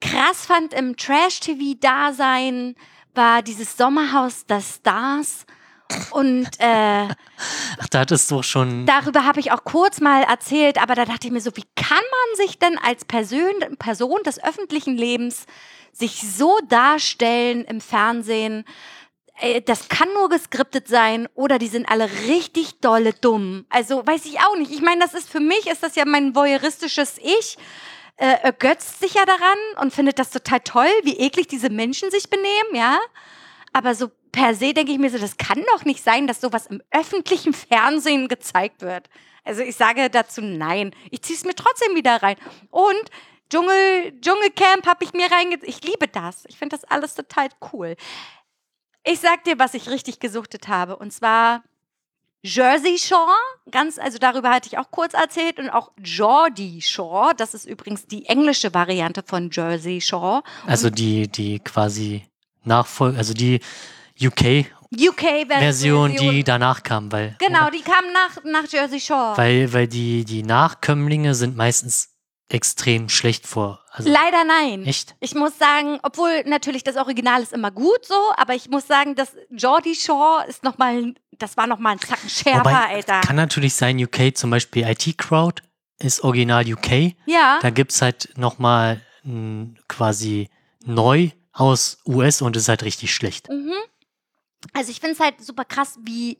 krass 0.00 0.46
fand 0.46 0.72
im 0.72 0.96
Trash-TV-Dasein, 0.96 2.74
war 3.14 3.42
dieses 3.42 3.76
Sommerhaus 3.76 4.46
der 4.46 4.60
Stars. 4.60 5.44
Und 6.10 6.48
äh, 6.58 7.08
ach, 7.78 7.88
da 7.90 8.00
hattest 8.00 8.30
du 8.30 8.42
schon. 8.42 8.86
darüber 8.86 9.24
habe 9.24 9.40
ich 9.40 9.52
auch 9.52 9.64
kurz 9.64 10.00
mal 10.00 10.22
erzählt, 10.22 10.80
aber 10.80 10.94
da 10.94 11.04
dachte 11.04 11.26
ich 11.26 11.32
mir 11.32 11.40
so, 11.40 11.56
wie 11.56 11.64
kann 11.74 11.96
man 11.96 12.46
sich 12.46 12.58
denn 12.58 12.78
als 12.78 13.04
Person, 13.04 13.54
Person 13.78 14.20
des 14.24 14.42
öffentlichen 14.42 14.96
Lebens 14.96 15.46
sich 15.92 16.22
so 16.22 16.58
darstellen 16.68 17.64
im 17.64 17.80
Fernsehen? 17.80 18.64
Äh, 19.40 19.62
Das 19.62 19.88
kann 19.88 20.08
nur 20.14 20.28
geskriptet 20.28 20.88
sein 20.88 21.28
oder 21.34 21.58
die 21.58 21.68
sind 21.68 21.88
alle 21.88 22.08
richtig 22.26 22.80
dolle 22.80 23.12
dumm. 23.12 23.66
Also 23.70 24.06
weiß 24.06 24.24
ich 24.26 24.40
auch 24.40 24.56
nicht. 24.56 24.70
Ich 24.70 24.82
meine, 24.82 25.00
das 25.00 25.14
ist 25.14 25.30
für 25.30 25.40
mich, 25.40 25.66
ist 25.66 25.82
das 25.82 25.96
ja 25.96 26.04
mein 26.04 26.34
voyeuristisches 26.34 27.18
Ich. 27.18 27.56
Äh, 28.16 28.34
ergötzt 28.42 28.98
sich 28.98 29.14
ja 29.14 29.24
daran 29.24 29.58
und 29.80 29.94
findet 29.94 30.18
das 30.18 30.30
total 30.30 30.58
toll, 30.60 30.90
wie 31.04 31.18
eklig 31.18 31.46
diese 31.46 31.70
Menschen 31.70 32.10
sich 32.10 32.28
benehmen, 32.28 32.74
ja. 32.74 32.98
Aber 33.72 33.94
so 33.94 34.10
per 34.32 34.56
se 34.56 34.74
denke 34.74 34.90
ich 34.90 34.98
mir 34.98 35.10
so, 35.10 35.18
das 35.18 35.36
kann 35.36 35.64
doch 35.72 35.84
nicht 35.84 36.02
sein, 36.02 36.26
dass 36.26 36.40
sowas 36.40 36.66
im 36.66 36.82
öffentlichen 36.90 37.54
Fernsehen 37.54 38.26
gezeigt 38.26 38.82
wird. 38.82 39.08
Also 39.44 39.62
ich 39.62 39.76
sage 39.76 40.10
dazu 40.10 40.40
nein. 40.42 40.94
Ich 41.10 41.22
ziehe 41.22 41.38
es 41.38 41.44
mir 41.44 41.54
trotzdem 41.54 41.94
wieder 41.94 42.22
rein. 42.22 42.36
Und 42.70 43.04
Dschungel, 43.50 44.20
Dschungelcamp 44.20 44.86
habe 44.86 45.04
ich 45.04 45.12
mir 45.12 45.30
reinge... 45.30 45.58
Ich 45.62 45.82
liebe 45.82 46.08
das. 46.08 46.44
Ich 46.48 46.58
finde 46.58 46.76
das 46.76 46.84
alles 46.84 47.14
total 47.14 47.48
cool. 47.72 47.96
Ich 49.04 49.20
sag 49.20 49.44
dir, 49.44 49.58
was 49.58 49.74
ich 49.74 49.88
richtig 49.88 50.20
gesuchtet 50.20 50.68
habe. 50.68 50.96
Und 50.96 51.12
zwar 51.12 51.62
Jersey 52.42 52.98
Shore, 52.98 53.34
ganz, 53.70 53.98
also 53.98 54.18
darüber 54.18 54.50
hatte 54.50 54.68
ich 54.68 54.78
auch 54.78 54.90
kurz 54.90 55.14
erzählt 55.14 55.58
und 55.58 55.70
auch 55.70 55.90
Geordie 55.96 56.80
Shore, 56.80 57.32
das 57.36 57.52
ist 57.52 57.66
übrigens 57.66 58.06
die 58.06 58.26
englische 58.26 58.72
Variante 58.72 59.24
von 59.26 59.50
Jersey 59.50 60.00
Shore. 60.00 60.42
Also 60.66 60.88
die, 60.88 61.26
die 61.26 61.58
quasi 61.58 62.24
Nachfolge, 62.64 63.18
also 63.18 63.34
die 63.34 63.60
UK 64.20 64.66
UK-Version, 64.90 65.48
Version, 65.48 66.16
die 66.16 66.44
danach 66.44 66.82
kam, 66.82 67.12
weil 67.12 67.36
genau, 67.38 67.68
die 67.68 67.82
kam 67.82 68.10
nach, 68.12 68.42
nach 68.44 68.70
Jersey 68.70 69.00
Shore. 69.00 69.36
weil 69.36 69.70
weil 69.74 69.86
die 69.86 70.24
die 70.24 70.42
Nachkömmlinge 70.42 71.34
sind 71.34 71.56
meistens 71.56 72.14
extrem 72.50 73.08
schlecht 73.08 73.46
vor. 73.46 73.80
Also 73.90 74.10
Leider 74.10 74.44
nein. 74.44 74.84
echt. 74.86 75.14
Ich 75.20 75.34
muss 75.34 75.58
sagen, 75.58 75.98
obwohl 76.02 76.44
natürlich 76.46 76.82
das 76.84 76.96
Original 76.96 77.42
ist 77.42 77.52
immer 77.52 77.70
gut 77.70 78.04
so, 78.06 78.14
aber 78.36 78.54
ich 78.54 78.68
muss 78.70 78.86
sagen, 78.86 79.14
dass 79.14 79.32
Geordie 79.50 79.94
Shore 79.94 80.44
ist 80.48 80.64
noch 80.64 80.78
mal, 80.78 81.14
das 81.32 81.56
war 81.56 81.66
noch 81.66 81.78
mal 81.78 81.90
ein 81.90 82.00
Zacken 82.00 82.28
schärfer, 82.30 82.60
Wobei, 82.60 82.94
Alter. 82.94 83.20
kann 83.20 83.36
natürlich 83.36 83.74
sein, 83.74 84.02
UK 84.02 84.36
zum 84.36 84.50
Beispiel 84.50 84.84
IT 84.88 85.18
Crowd 85.18 85.62
ist 85.98 86.22
original 86.22 86.64
UK. 86.72 87.14
Ja, 87.26 87.58
Da 87.60 87.70
gibt's 87.70 88.00
halt 88.00 88.30
nochmal 88.36 89.00
quasi 89.88 90.48
neu 90.84 91.30
aus 91.52 91.98
US 92.06 92.40
und 92.40 92.56
ist 92.56 92.68
halt 92.68 92.82
richtig 92.82 93.12
schlecht. 93.14 93.50
Mhm. 93.50 93.74
Also 94.72 94.90
ich 94.90 95.00
finde 95.00 95.14
es 95.14 95.20
halt 95.20 95.44
super 95.44 95.64
krass, 95.64 95.98
wie. 96.02 96.38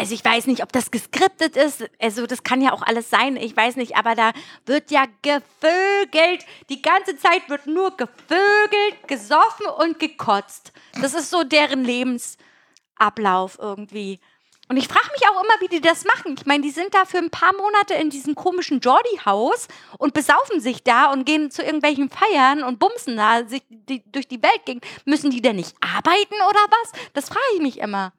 Also 0.00 0.14
ich 0.14 0.24
weiß 0.24 0.46
nicht, 0.46 0.62
ob 0.62 0.72
das 0.72 0.90
geskriptet 0.90 1.56
ist. 1.58 1.84
Also 2.00 2.26
das 2.26 2.42
kann 2.42 2.62
ja 2.62 2.72
auch 2.72 2.80
alles 2.80 3.10
sein. 3.10 3.36
Ich 3.36 3.54
weiß 3.54 3.76
nicht, 3.76 3.98
aber 3.98 4.14
da 4.14 4.32
wird 4.64 4.90
ja 4.90 5.04
gevögelt. 5.20 6.46
Die 6.70 6.80
ganze 6.80 7.18
Zeit 7.18 7.50
wird 7.50 7.66
nur 7.66 7.94
gevögelt, 7.98 9.06
gesoffen 9.06 9.66
und 9.78 9.98
gekotzt. 9.98 10.72
Das 11.02 11.12
ist 11.12 11.28
so 11.28 11.44
deren 11.44 11.84
Lebensablauf 11.84 13.58
irgendwie. 13.60 14.20
Und 14.70 14.78
ich 14.78 14.88
frage 14.88 15.10
mich 15.12 15.28
auch 15.28 15.44
immer, 15.44 15.60
wie 15.60 15.68
die 15.68 15.82
das 15.82 16.06
machen. 16.06 16.34
Ich 16.38 16.46
meine, 16.46 16.62
die 16.62 16.70
sind 16.70 16.94
da 16.94 17.04
für 17.04 17.18
ein 17.18 17.28
paar 17.28 17.54
Monate 17.54 17.92
in 17.92 18.08
diesem 18.08 18.34
komischen 18.34 18.80
Geordie-Haus 18.80 19.68
und 19.98 20.14
besaufen 20.14 20.62
sich 20.62 20.82
da 20.82 21.12
und 21.12 21.26
gehen 21.26 21.50
zu 21.50 21.62
irgendwelchen 21.62 22.08
Feiern 22.08 22.62
und 22.62 22.78
bumsen 22.78 23.18
da 23.18 23.46
sich 23.46 23.62
die, 23.68 24.02
durch 24.10 24.28
die 24.28 24.42
Welt 24.42 24.64
gehen. 24.64 24.80
Müssen 25.04 25.30
die 25.30 25.42
denn 25.42 25.56
nicht 25.56 25.76
arbeiten 25.82 26.36
oder 26.48 26.60
was? 26.70 26.92
Das 27.12 27.28
frage 27.28 27.40
ich 27.56 27.60
mich 27.60 27.80
immer. 27.80 28.14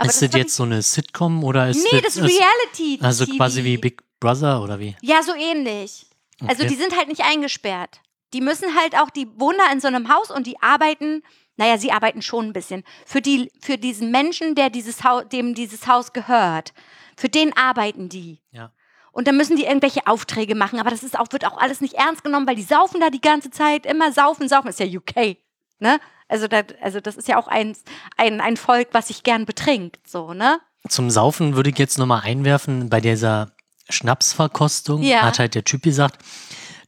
Aber 0.00 0.08
ist 0.10 0.22
das 0.22 0.30
das 0.30 0.38
jetzt 0.38 0.54
so 0.56 0.62
eine 0.64 0.82
Sitcom 0.82 1.44
oder 1.44 1.68
ist 1.68 1.86
Nee, 1.92 2.00
das 2.00 2.16
ist 2.16 2.22
Reality. 2.24 2.98
also 3.02 3.24
TV. 3.24 3.36
quasi 3.36 3.64
wie 3.64 3.76
Big 3.78 4.02
Brother 4.18 4.62
oder 4.62 4.78
wie? 4.78 4.96
Ja, 5.02 5.22
so 5.22 5.34
ähnlich. 5.34 6.06
Also 6.46 6.62
Okay. 6.64 6.68
die 6.68 6.76
sind 6.76 6.96
halt 6.96 7.08
nicht 7.08 7.22
eingesperrt. 7.24 8.00
Die 8.32 8.40
müssen 8.40 8.74
halt 8.76 8.96
auch, 8.96 9.10
die 9.10 9.28
wohnen 9.38 9.58
da 9.58 9.72
in 9.72 9.80
so 9.80 9.88
einem 9.88 10.08
Haus 10.14 10.30
und 10.30 10.46
die 10.46 10.60
arbeiten, 10.62 11.22
naja, 11.56 11.78
sie 11.78 11.92
arbeiten 11.92 12.22
schon 12.22 12.46
ein 12.46 12.52
bisschen. 12.52 12.84
Für, 13.04 13.20
die, 13.20 13.50
für 13.60 13.76
diesen 13.76 14.10
Menschen, 14.10 14.54
der 14.54 14.70
dieses 14.70 15.04
Haus, 15.04 15.24
dem 15.30 15.54
dieses 15.54 15.86
Haus 15.86 16.12
gehört, 16.12 16.72
für 17.16 17.28
den 17.28 17.56
arbeiten 17.56 18.08
die. 18.08 18.40
Ja. 18.52 18.72
Und 19.12 19.26
dann 19.26 19.36
müssen 19.36 19.56
die 19.56 19.64
irgendwelche 19.64 20.06
Aufträge 20.06 20.54
machen, 20.54 20.78
aber 20.78 20.90
das 20.90 21.02
ist 21.02 21.18
auch, 21.18 21.26
wird 21.32 21.44
auch 21.44 21.58
alles 21.58 21.80
nicht 21.80 21.94
ernst 21.94 22.22
genommen, 22.22 22.46
weil 22.46 22.54
die 22.56 22.62
saufen 22.62 23.00
da 23.00 23.10
die 23.10 23.20
ganze 23.20 23.50
Zeit, 23.50 23.84
immer 23.84 24.12
saufen, 24.12 24.48
saufen, 24.48 24.68
ist 24.68 24.78
ja 24.80 24.86
UK. 24.86 25.36
Ne? 25.80 25.98
Also, 26.30 26.46
das, 26.48 26.64
also 26.80 27.00
das 27.00 27.16
ist 27.16 27.28
ja 27.28 27.36
auch 27.38 27.48
ein, 27.48 27.76
ein, 28.16 28.40
ein 28.40 28.56
Volk, 28.56 28.88
was 28.92 29.08
sich 29.08 29.22
gern 29.24 29.44
betrinkt, 29.46 29.98
so, 30.08 30.32
ne? 30.32 30.60
Zum 30.88 31.10
Saufen 31.10 31.56
würde 31.56 31.70
ich 31.70 31.78
jetzt 31.78 31.98
nochmal 31.98 32.22
einwerfen, 32.22 32.88
bei 32.88 33.00
dieser 33.00 33.50
Schnapsverkostung 33.88 35.02
Ja. 35.02 35.22
hat 35.22 35.38
halt 35.40 35.54
der 35.54 35.64
Typ 35.64 35.82
gesagt, 35.82 36.22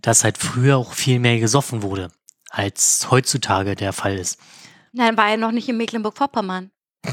dass 0.01 0.25
halt 0.25 0.39
früher 0.39 0.77
auch 0.79 0.93
viel 0.95 1.19
mehr 1.19 1.39
gesoffen 1.41 1.83
wurde, 1.83 2.11
als 2.51 3.09
heutzutage 3.11 3.75
der 3.75 3.93
Fall 3.93 4.17
ist. 4.17 4.39
Nein, 4.93 5.17
war 5.17 5.29
er 5.31 5.37
noch 5.37 5.53
nicht 5.53 5.69
in 5.69 5.77
Mecklenburg-Vorpommern. 5.77 6.71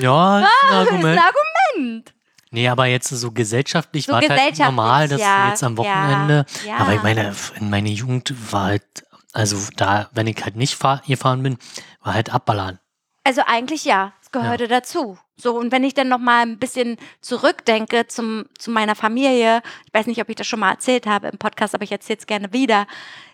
Ja, 0.00 0.40
ist 0.40 0.46
ein 0.46 0.70
Das 0.70 0.82
ist 0.82 0.88
Argument. 0.92 1.18
ein 1.18 1.24
Argument. 1.24 2.14
Nee, 2.56 2.68
aber 2.70 2.86
jetzt 2.86 3.10
so 3.10 3.32
gesellschaftlich 3.32 4.06
So 4.06 4.12
war 4.12 4.22
es 4.22 4.30
halt 4.30 4.38
gesellschaftlich, 4.38 4.66
normal, 4.66 5.08
dass 5.08 5.20
ja, 5.20 5.50
jetzt 5.50 5.62
am 5.62 5.76
Wochenende. 5.76 6.46
ja, 6.64 6.70
ja. 6.70 6.76
Aber 6.78 6.94
ich 6.94 7.02
meine, 7.02 7.36
in 7.60 7.68
meiner 7.68 7.90
Jugend 7.90 8.32
war 8.50 8.64
halt, 8.64 9.06
also 9.34 9.58
da, 9.76 10.08
wenn 10.14 10.26
ich 10.26 10.42
halt 10.42 10.56
nicht 10.56 10.74
fahr, 10.74 11.02
gefahren 11.06 11.42
bin, 11.42 11.58
war 12.02 12.14
halt 12.14 12.32
abballern. 12.32 12.78
Also 13.24 13.42
eigentlich 13.46 13.84
ja, 13.84 14.14
es 14.22 14.30
gehörte 14.30 14.68
dazu. 14.68 15.18
So, 15.36 15.54
und 15.58 15.70
wenn 15.70 15.84
ich 15.84 15.92
dann 15.92 16.08
noch 16.08 16.18
mal 16.18 16.40
ein 16.46 16.58
bisschen 16.58 16.96
zurückdenke 17.20 18.06
zum, 18.06 18.46
zu 18.58 18.70
meiner 18.70 18.94
Familie, 18.94 19.60
ich 19.84 19.92
weiß 19.92 20.06
nicht, 20.06 20.22
ob 20.22 20.30
ich 20.30 20.36
das 20.36 20.46
schon 20.46 20.60
mal 20.60 20.70
erzählt 20.70 21.06
habe 21.06 21.28
im 21.28 21.36
Podcast, 21.36 21.74
aber 21.74 21.84
ich 21.84 21.92
erzähle 21.92 22.20
es 22.20 22.26
gerne 22.26 22.54
wieder, 22.54 22.86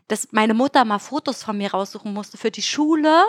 dass 0.09 0.33
meine 0.33 0.55
Mutter 0.55 0.85
mal 0.85 0.99
Fotos 0.99 1.45
von 1.45 1.57
mir 1.57 1.71
raussuchen 1.71 2.13
musste 2.13 2.39
für 2.39 2.51
die 2.51 2.63
Schule, 2.63 3.23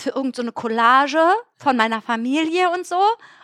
für 0.00 0.10
irgendeine 0.10 0.48
so 0.48 0.52
Collage 0.52 1.32
von 1.56 1.76
meiner 1.76 2.00
Familie 2.02 2.70
und 2.70 2.86
so. 2.86 3.00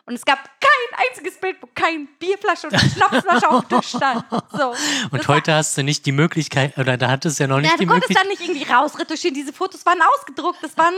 Und 0.07 0.15
es 0.15 0.25
gab 0.25 0.39
kein 0.61 1.07
einziges 1.09 1.41
Bild, 1.41 1.57
wo 1.63 1.69
kein 1.75 2.07
Bierflasche 2.19 2.69
und 2.69 2.79
Schnapsflasche 2.79 3.49
auf 3.51 3.67
dem 3.69 3.81
Tisch 3.81 3.91
stand. 3.91 4.25
So. 4.31 4.69
Und 4.71 4.77
Das 5.13 5.29
war- 5.29 5.37
heute 5.37 5.55
hast 5.55 5.77
du 5.79 5.83
nicht 5.83 6.05
die 6.07 6.13
Möglichkeit, 6.13 6.77
oder 6.79 6.97
da 6.97 7.09
hattest 7.11 7.39
du 7.39 7.45
ja 7.45 7.49
noch 7.49 7.61
nicht 7.61 7.71
Ja, 7.71 7.77
die 7.79 7.87
du 7.87 7.91
konntest 7.91 8.11
Möglichkeit. 8.11 8.39
dann 8.41 8.47
nicht 8.47 8.63
irgendwie 8.63 8.73
rausretuschieren. 8.73 9.35
Diese 9.35 9.53
Fotos 9.53 9.85
waren 9.87 9.99
ausgedruckt. 10.15 10.59
Das 10.63 10.77
waren, 10.77 10.95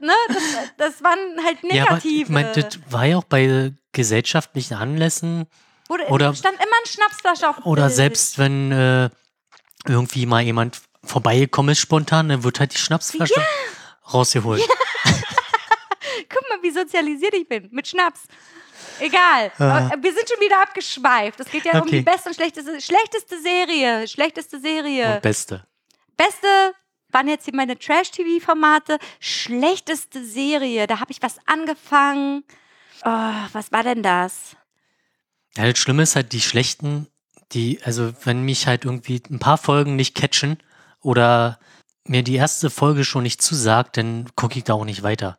ne, 0.00 0.12
das, 0.28 0.42
das 0.76 1.02
waren 1.02 1.18
halt 1.44 1.58
Ja, 1.62 1.84
negative. 1.84 2.22
ich 2.24 2.28
mein, 2.28 2.52
das 2.52 2.78
war 2.90 3.04
ja 3.06 3.16
auch 3.16 3.24
bei 3.24 3.72
gesellschaftlichen 3.92 4.74
Anlässen 4.74 5.46
Oder, 5.88 6.10
oder- 6.10 6.34
stand 6.34 6.56
immer 6.56 6.64
eine 6.64 6.86
Schnapsflasche 6.86 7.48
auf 7.48 7.56
dem 7.56 7.64
oder 7.64 7.84
Bild. 7.86 7.96
selbst 7.96 8.38
wenn 8.38 8.70
äh, 8.72 9.08
irgendwie 9.86 10.26
mal 10.26 10.42
jemand 10.42 10.80
vorbeigekommen 11.04 11.72
ist 11.72 11.78
spontan, 11.78 12.28
dann 12.28 12.42
wird 12.44 12.60
halt 12.60 12.74
die 12.74 12.78
Schnapsflasche 12.78 13.40
rausgeholt. 14.12 14.62
Guck 16.28 16.48
mal, 16.48 16.62
wie 16.62 16.70
sozialisiert 16.70 17.34
ich 17.34 17.48
bin. 17.48 17.68
Mit 17.72 17.86
Schnaps. 17.88 18.22
Egal. 19.00 19.52
Aber 19.58 19.90
Wir 20.02 20.12
sind 20.12 20.28
schon 20.28 20.40
wieder 20.40 20.60
abgeschweift. 20.62 21.40
Es 21.40 21.50
geht 21.50 21.64
ja 21.64 21.72
um 21.74 21.82
Okay. 21.82 21.98
die 21.98 22.00
beste 22.02 22.28
und 22.28 22.34
schlechteste, 22.34 22.80
schlechteste 22.80 23.40
Serie. 23.40 24.08
Schlechteste 24.08 24.60
Serie. 24.60 25.14
Und 25.16 25.22
Beste. 25.22 25.66
Beste 26.16 26.46
waren 27.10 27.28
jetzt 27.28 27.44
hier 27.44 27.54
meine 27.54 27.78
Trash-TV-Formate. 27.78 28.98
Schlechteste 29.20 30.24
Serie. 30.24 30.86
Da 30.86 31.00
habe 31.00 31.12
ich 31.12 31.22
was 31.22 31.36
angefangen. 31.46 32.44
Oh, 33.04 33.32
was 33.52 33.72
war 33.72 33.82
denn 33.82 34.02
das? 34.02 34.56
Ja, 35.56 35.66
das 35.68 35.78
Schlimme 35.78 36.02
ist 36.02 36.16
halt 36.16 36.32
die 36.32 36.40
schlechten, 36.40 37.06
die, 37.52 37.80
also 37.84 38.12
wenn 38.24 38.42
mich 38.42 38.66
halt 38.66 38.84
irgendwie 38.84 39.22
ein 39.30 39.38
paar 39.38 39.58
Folgen 39.58 39.96
nicht 39.96 40.14
catchen 40.14 40.58
oder 41.00 41.58
mir 42.08 42.22
die 42.22 42.34
erste 42.36 42.70
Folge 42.70 43.04
schon 43.04 43.22
nicht 43.22 43.42
zusagt, 43.42 43.96
dann 43.96 44.28
gucke 44.36 44.58
ich 44.58 44.64
da 44.64 44.74
auch 44.74 44.84
nicht 44.84 45.02
weiter. 45.02 45.38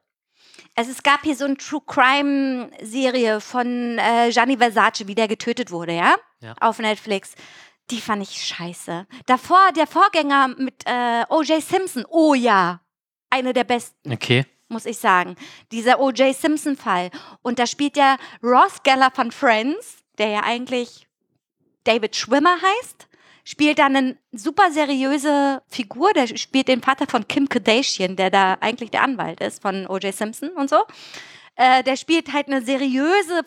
Also 0.76 0.92
es 0.92 1.02
gab 1.02 1.22
hier 1.24 1.36
so 1.36 1.46
eine 1.46 1.58
True 1.58 1.82
Crime 1.86 2.70
Serie 2.82 3.42
von 3.42 3.98
äh, 3.98 4.30
Gianni 4.32 4.58
Versace, 4.58 5.08
wie 5.08 5.16
der 5.16 5.28
getötet 5.28 5.72
wurde, 5.72 5.94
ja? 5.94 6.16
Ja. 6.42 6.54
Auf 6.62 6.78
Netflix. 6.80 7.34
Die 7.90 8.00
fand 8.02 8.22
ich 8.22 8.44
scheiße. 8.46 9.08
Davor 9.26 9.72
der 9.76 9.88
Vorgänger 9.88 10.50
mit 10.50 10.84
äh, 10.86 11.24
O.J. 11.30 11.64
Simpson. 11.64 12.06
Oh 12.10 12.34
ja. 12.36 12.82
Eine 13.30 13.54
der 13.54 13.64
besten, 13.64 14.12
Okay. 14.14 14.46
muss 14.70 14.86
ich 14.86 14.98
sagen. 15.00 15.36
Dieser 15.72 16.00
O.J. 16.00 16.36
Simpson-Fall. 16.36 17.10
Und 17.42 17.60
da 17.60 17.66
spielt 17.66 17.98
ja 17.98 18.18
Ross 18.44 18.84
Geller 18.84 19.10
von 19.12 19.32
Friends, 19.32 19.98
der 20.18 20.28
ja 20.30 20.44
eigentlich 20.44 21.08
David 21.86 22.16
Schwimmer 22.16 22.56
heißt, 22.62 23.08
spielt 23.48 23.80
da 23.80 23.86
eine 23.86 24.18
super 24.34 24.72
seriöse 24.72 25.64
Figur. 25.70 26.12
Der 26.12 26.28
spielt 26.36 26.68
den 26.68 26.82
Vater 26.82 27.08
von 27.08 27.30
Kim 27.30 27.48
Kardashian, 27.48 28.18
der 28.18 28.30
da 28.30 28.58
eigentlich 28.60 28.92
der 28.92 29.04
Anwalt 29.04 29.40
ist 29.40 29.62
von 29.62 29.88
O.J. 29.88 30.14
Simpson 30.14 30.50
und 30.50 30.70
so. 30.70 30.84
Äh, 31.56 31.82
der 31.84 31.96
spielt 31.96 32.34
halt 32.34 32.48
eine 32.48 32.62
seriöse 32.62 33.44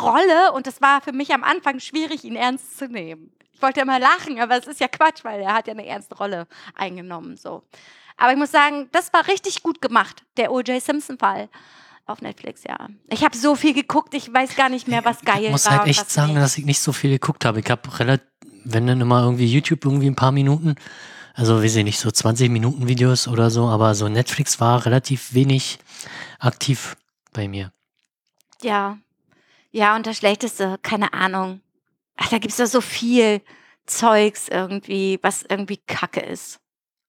Rolle 0.00 0.52
und 0.54 0.66
das 0.66 0.80
war 0.80 1.02
für 1.02 1.12
mich 1.12 1.34
am 1.34 1.44
Anfang 1.44 1.78
schwierig, 1.78 2.24
ihn 2.24 2.36
ernst 2.36 2.78
zu 2.78 2.86
nehmen. 2.88 3.30
Ich 3.52 3.60
wollte 3.60 3.82
immer 3.82 3.98
lachen, 3.98 4.40
aber 4.40 4.56
es 4.56 4.66
ist 4.66 4.80
ja 4.80 4.88
Quatsch, 4.88 5.24
weil 5.24 5.42
er 5.42 5.52
hat 5.52 5.66
ja 5.66 5.74
eine 5.74 5.84
ernste 5.84 6.16
Rolle 6.16 6.46
eingenommen. 6.74 7.36
So. 7.36 7.62
Aber 8.16 8.32
ich 8.32 8.38
muss 8.38 8.50
sagen, 8.50 8.88
das 8.92 9.12
war 9.12 9.28
richtig 9.28 9.62
gut 9.62 9.82
gemacht, 9.82 10.24
der 10.38 10.52
O.J. 10.52 10.82
Simpson-Fall 10.82 11.50
auf 12.06 12.22
Netflix, 12.22 12.64
ja. 12.64 12.88
Ich 13.08 13.24
habe 13.24 13.36
so 13.36 13.54
viel 13.54 13.74
geguckt, 13.74 14.14
ich 14.14 14.32
weiß 14.32 14.56
gar 14.56 14.68
nicht 14.68 14.88
mehr, 14.88 15.04
was 15.04 15.20
geil 15.20 15.44
Ich 15.44 15.50
muss 15.50 15.66
war. 15.66 15.80
halt 15.80 15.88
echt 15.88 16.10
sagen, 16.10 16.34
dass 16.34 16.56
ich 16.58 16.64
nicht 16.64 16.80
so 16.80 16.92
viel 16.92 17.10
geguckt 17.10 17.44
habe. 17.44 17.60
Ich 17.60 17.70
habe 17.70 17.98
relativ, 17.98 18.29
wenn 18.64 18.86
dann 18.86 19.00
immer 19.00 19.22
irgendwie 19.22 19.46
YouTube 19.46 19.84
irgendwie 19.84 20.06
ein 20.08 20.16
paar 20.16 20.32
Minuten, 20.32 20.76
also 21.34 21.62
weiß 21.62 21.76
ich 21.76 21.84
nicht, 21.84 21.98
so 21.98 22.10
20 22.10 22.50
Minuten 22.50 22.88
Videos 22.88 23.28
oder 23.28 23.50
so, 23.50 23.66
aber 23.68 23.94
so 23.94 24.08
Netflix 24.08 24.60
war 24.60 24.84
relativ 24.86 25.32
wenig 25.34 25.78
aktiv 26.38 26.96
bei 27.32 27.48
mir. 27.48 27.72
Ja. 28.62 28.98
Ja, 29.72 29.94
und 29.96 30.06
das 30.06 30.16
Schlechteste, 30.18 30.78
keine 30.82 31.12
Ahnung. 31.12 31.60
Ach, 32.16 32.28
da 32.28 32.38
gibt's 32.38 32.56
doch 32.56 32.66
so 32.66 32.80
viel 32.80 33.40
Zeugs 33.86 34.48
irgendwie, 34.48 35.18
was 35.22 35.42
irgendwie 35.48 35.78
Kacke 35.86 36.20
ist. 36.20 36.58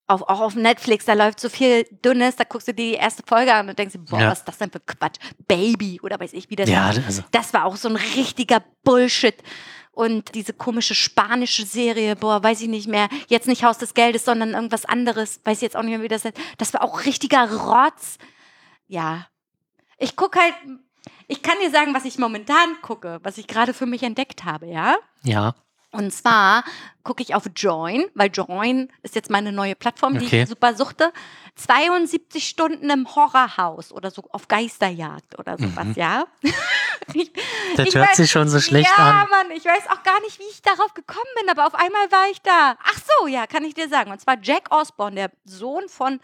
Auf, 0.08 0.22
auch 0.24 0.42
auf 0.42 0.56
Netflix, 0.56 1.06
da 1.06 1.14
läuft 1.14 1.40
so 1.40 1.48
viel 1.50 1.86
Dünnes, 2.04 2.36
da 2.36 2.44
guckst 2.44 2.68
du 2.68 2.74
dir 2.74 2.84
die 2.92 2.94
erste 2.94 3.24
Folge 3.26 3.54
an 3.54 3.70
und 3.70 3.80
denkst, 3.80 3.96
boah, 4.10 4.20
Ja. 4.22 4.28
was 4.32 4.40
ist 4.40 4.48
das 4.48 4.58
denn 4.58 4.70
für 4.72 4.80
Quatsch? 4.82 5.18
Baby 5.48 6.00
oder 6.02 6.20
weiß 6.20 6.34
ich, 6.34 6.50
wie 6.50 6.56
das 6.56 6.70
Ja, 6.70 6.86
heißt. 6.88 7.02
also, 7.06 7.24
Das 7.32 7.54
war 7.54 7.66
auch 7.66 7.78
so 7.78 7.88
ein 7.90 7.96
richtiger 7.96 8.62
Bullshit. 8.84 9.36
Und 9.92 10.36
diese 10.36 10.54
komische 10.54 10.96
spanische 10.96 11.66
Serie, 11.66 12.16
boah, 12.16 12.42
weiß 12.42 12.62
ich 12.62 12.70
nicht 12.70 12.88
mehr. 12.88 13.10
Jetzt 13.28 13.48
nicht 13.48 13.64
Haus 13.64 13.78
des 13.78 13.94
Geldes, 13.94 14.24
sondern 14.24 14.54
irgendwas 14.54 14.86
anderes. 14.86 15.42
Weiß 15.44 15.58
ich 15.58 15.64
jetzt 15.64 15.76
auch 15.76 15.84
nicht 15.84 15.92
mehr, 15.92 16.02
wie 16.02 16.08
das 16.08 16.24
heißt. 16.24 16.38
Das 16.58 16.74
war 16.74 16.84
auch 16.84 17.06
richtiger 17.06 17.52
Rotz. 17.52 18.18
Ja. 18.88 19.28
Ich 19.98 20.16
gucke 20.16 20.40
halt, 20.40 20.56
ich 21.28 21.42
kann 21.42 21.58
dir 21.62 21.72
sagen, 21.72 21.94
was 21.94 22.06
ich 22.06 22.18
momentan 22.18 22.82
gucke, 22.82 23.20
was 23.24 23.38
ich 23.38 23.48
gerade 23.48 23.74
für 23.74 23.86
mich 23.86 24.04
entdeckt 24.04 24.46
habe, 24.46 24.68
ja? 24.68 24.98
ja, 25.24 25.56
Und 25.92 26.12
zwar 26.14 26.64
gucke 27.04 27.22
ich 27.22 27.36
auf 27.36 27.44
Join, 27.56 28.06
weil 28.14 28.30
Join 28.32 28.90
ist 29.04 29.16
jetzt 29.16 29.30
meine 29.30 29.52
neue 29.52 29.76
Plattform, 29.76 30.18
die 30.18 30.26
Okay. 30.26 30.44
ich 30.44 30.50
super 30.50 30.74
suchte. 30.76 31.12
72 31.56 32.48
Stunden 32.48 32.90
im 32.90 33.14
Horrorhaus 33.14 33.92
oder 33.92 34.10
so 34.10 34.24
auf 34.32 34.48
Geisterjagd 34.48 35.38
oder 35.38 35.58
sowas, 35.58 35.86
Mhm. 35.88 35.94
ja? 35.98 36.24
ich, 37.14 37.32
das 37.76 37.88
ich 37.90 37.96
hört 37.96 38.10
weiß- 38.12 38.16
sich 38.16 38.32
schon 38.32 38.48
so 38.48 38.60
schlecht 38.62 38.90
ja, 38.98 39.22
an. 39.24 39.30
Mann, 39.30 39.52
ich 39.56 39.66
weiß 39.66 39.88
auch 39.90 40.02
gar 40.04 40.20
nicht, 40.22 40.40
wie 40.40 40.50
ich 40.50 40.62
darauf 40.62 40.94
gekommen 40.94 41.26
bin, 41.40 41.50
aber 41.50 41.68
auf 41.68 41.76
einmal 41.76 42.10
war 42.12 42.30
ich 42.32 42.42
da. 42.42 42.78
Ach 42.84 43.00
so, 43.20 43.28
ja, 43.28 43.46
kann 43.48 43.66
ich 43.66 43.74
dir 43.74 43.90
sagen. 43.90 44.12
Und 44.12 44.22
zwar 44.22 44.38
Jack 44.42 44.72
Osborne, 44.74 45.16
der 45.16 45.32
Sohn 45.44 45.90
von 45.90 46.20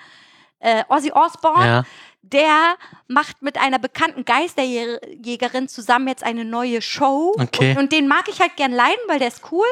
äh, 0.60 0.84
Ozzy 0.90 1.12
Osbourne, 1.12 1.66
Ja, 1.66 1.84
der 2.22 2.76
macht 3.08 3.42
mit 3.42 3.58
einer 3.58 3.80
bekannten 3.80 4.26
Geisterjägerin 4.26 5.68
zusammen 5.68 6.08
jetzt 6.08 6.24
eine 6.24 6.46
neue 6.46 6.82
Show. 6.82 7.34
Okay. 7.40 7.72
Und, 7.72 7.78
und 7.78 7.92
den 7.92 8.08
mag 8.08 8.28
ich 8.28 8.40
halt 8.42 8.56
gern 8.58 8.72
leiden, 8.72 9.00
weil 9.08 9.20
der 9.20 9.30
ist 9.30 9.42
cool. 9.52 9.66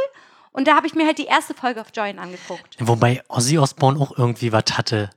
Und 0.52 0.68
da 0.68 0.76
habe 0.76 0.88
ich 0.88 0.96
mir 0.96 1.06
halt 1.06 1.18
die 1.18 1.26
erste 1.26 1.54
Folge 1.54 1.82
auf 1.82 1.88
Join 1.94 2.18
angeguckt. 2.18 2.78
wobei 2.80 3.22
Ozzy 3.28 3.58
Osbourne 3.58 4.00
auch 4.00 4.18
irgendwie 4.18 4.52
was 4.54 4.64
hatte. 4.78 5.10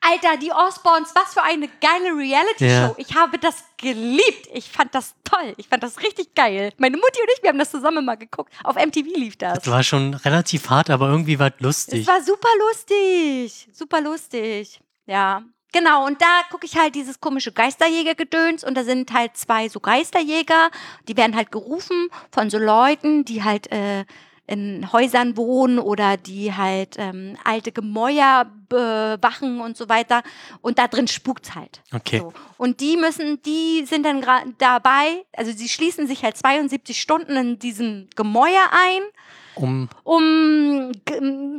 Alter, 0.00 0.36
die 0.38 0.52
Osborns, 0.52 1.10
was 1.14 1.34
für 1.34 1.42
eine 1.42 1.68
geile 1.80 2.16
Reality-Show. 2.16 2.64
Ja. 2.66 2.94
Ich 2.98 3.14
habe 3.16 3.36
das 3.36 3.56
geliebt. 3.76 4.48
Ich 4.54 4.70
fand 4.70 4.94
das 4.94 5.14
toll. 5.24 5.54
Ich 5.56 5.66
fand 5.68 5.82
das 5.82 6.00
richtig 6.00 6.34
geil. 6.36 6.72
Meine 6.78 6.96
Mutti 6.96 7.20
und 7.20 7.28
ich, 7.36 7.42
wir 7.42 7.50
haben 7.50 7.58
das 7.58 7.72
zusammen 7.72 8.04
mal 8.04 8.14
geguckt. 8.16 8.52
Auf 8.62 8.76
MTV 8.76 9.06
lief 9.16 9.36
das. 9.36 9.58
Das 9.58 9.70
war 9.70 9.82
schon 9.82 10.14
relativ 10.14 10.70
hart, 10.70 10.88
aber 10.88 11.08
irgendwie 11.08 11.38
war 11.40 11.48
es 11.48 11.54
Es 11.56 11.60
lustig. 11.60 12.06
war 12.06 12.22
super 12.22 12.48
lustig. 12.68 13.68
Super 13.72 14.00
lustig. 14.00 14.80
Ja. 15.08 15.42
Genau, 15.72 16.06
und 16.06 16.22
da 16.22 16.42
gucke 16.50 16.64
ich 16.64 16.78
halt 16.78 16.94
dieses 16.94 17.20
komische 17.20 17.52
Geisterjäger-Gedöns 17.52 18.64
und 18.64 18.74
da 18.74 18.84
sind 18.84 19.12
halt 19.12 19.36
zwei 19.36 19.68
so 19.68 19.80
Geisterjäger, 19.80 20.70
die 21.08 21.16
werden 21.16 21.36
halt 21.36 21.52
gerufen 21.52 22.08
von 22.30 22.48
so 22.48 22.56
Leuten, 22.58 23.24
die 23.24 23.44
halt 23.44 23.70
äh, 23.70 24.06
in 24.46 24.90
Häusern 24.92 25.36
wohnen 25.36 25.78
oder 25.78 26.16
die 26.16 26.54
halt 26.54 26.96
ähm, 26.96 27.36
alte 27.44 27.70
Gemäuer 27.70 28.50
bewachen 28.70 29.60
und 29.60 29.76
so 29.76 29.90
weiter. 29.90 30.22
Und 30.62 30.78
da 30.78 30.88
drin 30.88 31.06
spukt's 31.06 31.54
halt. 31.54 31.82
Okay. 31.92 32.20
So. 32.20 32.32
Und 32.56 32.80
die 32.80 32.96
müssen, 32.96 33.42
die 33.42 33.84
sind 33.84 34.06
dann 34.06 34.22
gerade 34.22 34.54
dabei, 34.56 35.26
also 35.36 35.52
sie 35.52 35.68
schließen 35.68 36.06
sich 36.06 36.24
halt 36.24 36.38
72 36.38 36.98
Stunden 36.98 37.36
in 37.36 37.58
diesem 37.58 38.08
Gemäuer 38.16 38.70
ein 38.72 39.02
Um, 39.58 39.88
um 40.04 40.92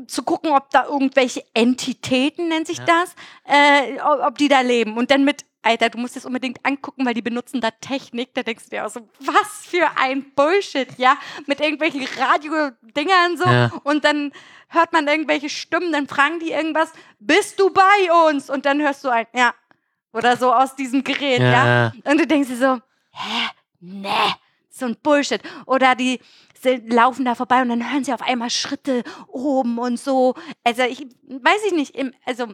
zu 0.07 0.23
gucken, 0.23 0.51
ob 0.51 0.69
da 0.71 0.85
irgendwelche 0.85 1.43
Entitäten, 1.53 2.47
nennt 2.47 2.67
sich 2.67 2.79
Ja. 2.79 2.85
das, 2.85 3.15
äh, 3.45 3.99
ob 4.01 4.37
die 4.37 4.47
da 4.47 4.61
leben. 4.61 4.97
Und 4.97 5.11
dann 5.11 5.23
mit, 5.25 5.45
Alter, 5.61 5.89
du 5.89 5.97
musst 5.97 6.15
das 6.15 6.25
unbedingt 6.25 6.65
angucken, 6.65 7.05
weil 7.05 7.13
die 7.13 7.21
benutzen 7.21 7.61
da 7.61 7.69
Technik. 7.71 8.33
Da 8.33 8.43
denkst 8.43 8.65
du 8.65 8.69
dir 8.71 8.85
auch 8.85 8.89
so, 8.89 9.01
was 9.19 9.65
für 9.65 9.89
ein 9.97 10.31
Bullshit, 10.35 10.87
ja? 10.97 11.17
Mit 11.47 11.59
irgendwelchen 11.59 12.05
Radiodingern 12.17 13.37
so. 13.37 13.45
Ja. 13.45 13.71
Und 13.83 14.05
dann 14.05 14.31
hört 14.69 14.93
man 14.93 15.07
irgendwelche 15.07 15.49
Stimmen, 15.49 15.91
dann 15.91 16.07
fragen 16.07 16.39
die 16.39 16.51
irgendwas, 16.51 16.91
bist 17.19 17.59
du 17.59 17.71
bei 17.71 18.29
uns? 18.29 18.49
Und 18.49 18.65
dann 18.65 18.81
hörst 18.81 19.03
du 19.03 19.09
ein, 19.09 19.27
ja. 19.33 19.53
Oder 20.13 20.37
so 20.37 20.53
aus 20.53 20.75
diesem 20.75 21.03
Gerät, 21.03 21.39
ja. 21.39 21.65
ja, 21.65 21.93
Und 22.05 22.19
du 22.19 22.25
denkst 22.25 22.49
dir 22.49 22.57
so, 22.57 22.79
hä? 23.11 23.49
Nee, 23.81 24.09
so 24.69 24.85
ein 24.85 24.95
Bullshit. 25.01 25.41
Oder 25.65 25.95
die 25.95 26.19
sind, 26.61 26.91
laufen 26.91 27.25
da 27.25 27.35
vorbei 27.35 27.61
und 27.61 27.69
dann 27.69 27.91
hören 27.91 28.03
sie 28.03 28.13
auf 28.13 28.21
einmal 28.21 28.49
Schritte 28.49 29.03
oben 29.27 29.77
und 29.79 29.99
so. 29.99 30.35
Also 30.63 30.83
ich 30.83 31.05
weiß 31.27 31.65
ich 31.67 31.73
nicht, 31.73 31.95
im, 31.95 32.13
also 32.25 32.53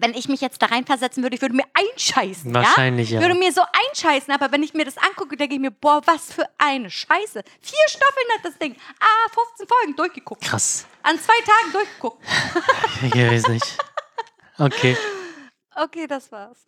wenn 0.00 0.14
ich 0.14 0.28
mich 0.28 0.40
jetzt 0.40 0.60
da 0.60 0.66
reinversetzen 0.66 1.22
würde, 1.22 1.36
ich 1.36 1.42
würde 1.42 1.54
mir 1.54 1.64
einscheißen, 1.72 2.50
ja? 2.50 2.60
wahrscheinlich, 2.60 3.10
ja. 3.10 3.20
Würde 3.20 3.34
mir 3.34 3.52
so 3.52 3.62
einscheißen, 3.88 4.32
aber 4.32 4.52
wenn 4.52 4.62
ich 4.62 4.74
mir 4.74 4.84
das 4.84 4.98
angucke, 4.98 5.36
denke 5.36 5.54
ich 5.54 5.60
mir, 5.60 5.70
boah, 5.70 6.02
was 6.04 6.32
für 6.32 6.46
eine 6.58 6.90
Scheiße. 6.90 7.42
Vier 7.60 7.88
Staffeln 7.88 8.26
hat 8.36 8.44
das 8.44 8.58
Ding. 8.58 8.76
Ah, 9.00 9.30
15 9.32 9.66
Folgen 9.66 9.96
durchgeguckt. 9.96 10.42
Krass. 10.42 10.86
An 11.02 11.18
zwei 11.18 11.40
Tagen 11.44 11.72
durchgeguckt. 11.72 12.22
Ich 13.02 13.14
weiß 13.14 13.48
nicht. 13.48 13.78
Okay. 14.58 14.96
Okay, 15.84 16.06
das 16.06 16.32
war's. 16.32 16.58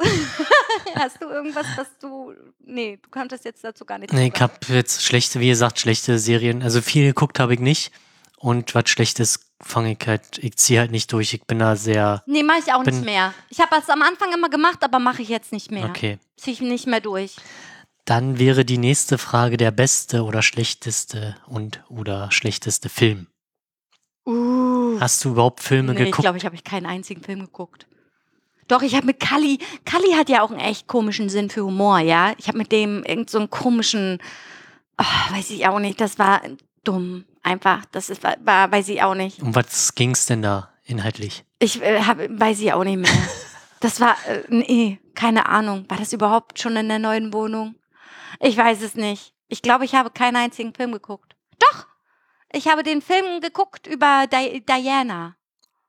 Hast 0.95 1.21
du 1.23 1.27
irgendwas, 1.29 1.67
was 1.77 1.87
du. 2.01 2.35
Nee, 2.65 2.99
du 3.03 3.09
kanntest 3.09 3.45
jetzt 3.45 3.65
dazu 3.65 3.85
gar 3.85 3.99
nichts 3.99 4.15
Nee, 4.15 4.31
ich 4.35 4.41
habe 4.41 4.53
jetzt 4.69 5.03
schlechte, 5.03 5.41
wie 5.41 5.49
gesagt, 5.49 5.79
schlechte 5.81 6.19
Serien. 6.19 6.63
Also 6.63 6.83
viel 6.83 7.07
geguckt 7.07 7.41
habe 7.41 7.55
ich 7.55 7.61
nicht. 7.61 7.91
Und 8.37 8.75
was 8.75 8.89
Schlechtes 8.91 9.51
fange 9.61 9.97
ich 9.99 10.07
halt, 10.07 10.39
ich 10.39 10.57
ziehe 10.57 10.79
halt 10.81 10.91
nicht 10.93 11.11
durch. 11.13 11.33
Ich 11.35 11.43
bin 11.45 11.59
da 11.59 11.75
sehr, 11.75 12.23
Nee, 12.27 12.43
mache 12.45 12.59
ich 12.65 12.73
auch 12.73 12.85
Bin- 12.85 12.95
nicht 12.97 13.05
mehr. 13.07 13.35
Ich 13.49 13.59
habe 13.61 13.71
das 13.75 13.89
am 13.91 14.03
Anfang 14.03 14.33
immer 14.33 14.49
gemacht, 14.49 14.85
aber 14.85 14.99
mache 15.01 15.23
ich 15.23 15.29
jetzt 15.29 15.53
nicht 15.53 15.71
mehr. 15.73 15.87
okay. 15.87 16.19
Zieh 16.37 16.53
ich 16.53 16.61
nicht 16.61 16.87
mehr 16.87 17.01
durch. 17.01 17.35
Dann 18.05 18.39
wäre 18.39 18.65
die 18.65 18.79
nächste 18.79 19.19
Frage 19.19 19.57
der 19.57 19.71
beste 19.73 20.23
oder 20.23 20.43
schlechteste 20.43 21.37
und 21.47 21.83
oder 21.89 22.31
schlechteste 22.31 22.89
Film. 22.89 23.27
Uh. 24.27 25.01
Hast 25.01 25.25
du 25.25 25.31
überhaupt 25.31 25.61
Filme 25.63 25.93
Nee, 25.95 26.01
ich 26.01 26.05
geguckt? 26.07 26.23
glaube, 26.23 26.39
ich 26.39 26.45
habe 26.45 26.55
ich 26.55 26.63
keinen 26.63 26.87
einzigen 26.87 27.23
Film 27.25 27.41
geguckt. 27.41 27.87
Doch, 28.69 28.83
ich 28.83 28.95
habe 28.95 29.07
mit 29.07 29.19
Kali, 29.19 29.59
Kali 29.85 30.13
hat 30.13 30.29
ja 30.29 30.43
auch 30.43 30.51
einen 30.51 30.61
echt 30.61 30.87
komischen 30.87 31.29
Sinn 31.29 31.51
für 31.51 31.65
Humor, 31.65 31.99
ja. 32.01 32.33
Ich 32.39 32.49
habe 32.49 32.59
mit 32.59 32.71
dem 32.71 33.03
irgend 33.05 33.31
so 33.31 33.39
einen 33.39 33.51
komischen, 33.51 34.19
ah, 34.99 35.05
weiß 35.33 35.51
ich 35.51 35.67
auch 35.67 35.79
nicht, 35.79 36.01
das 36.01 36.19
war 36.19 36.43
dumm, 36.85 37.25
einfach, 37.43 37.85
das 37.87 38.11
ist, 38.11 38.23
war, 38.23 38.37
war 38.45 38.71
weiß 38.71 38.89
ich 38.89 39.03
auch 39.03 39.15
nicht. 39.15 39.43
um 39.43 39.55
was 39.55 39.95
ging's 39.95 40.27
denn 40.27 40.43
da 40.43 40.71
inhaltlich? 40.85 41.45
Ich 41.59 41.83
äh, 41.83 42.03
hab, 42.03 42.19
weiß 42.19 42.61
ich 42.61 42.73
auch 42.73 42.85
nicht 42.85 42.99
mehr. 42.99 43.11
Das 43.81 44.01
war, 44.01 44.17
äh, 44.27 44.43
nee, 44.49 44.99
keine 45.15 45.47
Ahnung. 45.49 45.85
War 45.89 45.99
das 45.99 46.13
überhaupt 46.13 46.59
schon 46.59 46.75
in 46.75 46.89
der 46.89 46.99
neuen 46.99 47.33
Wohnung? 47.33 47.77
Ich 48.41 48.57
weiß 48.57 48.83
es 48.83 48.97
nicht. 48.97 49.35
Ich 49.47 49.63
glaube, 49.63 49.85
ich 49.85 49.95
habe 49.95 50.11
keinen 50.11 50.35
einzigen 50.35 50.75
Film 50.75 50.91
geguckt. 50.91 51.37
Doch! 51.61 51.87
Ich 52.53 52.67
habe 52.67 52.83
den 52.83 53.01
Film 53.03 53.41
geguckt 53.41 53.87
über 53.87 54.27
Di 54.27 54.65
Diana. 54.67 55.37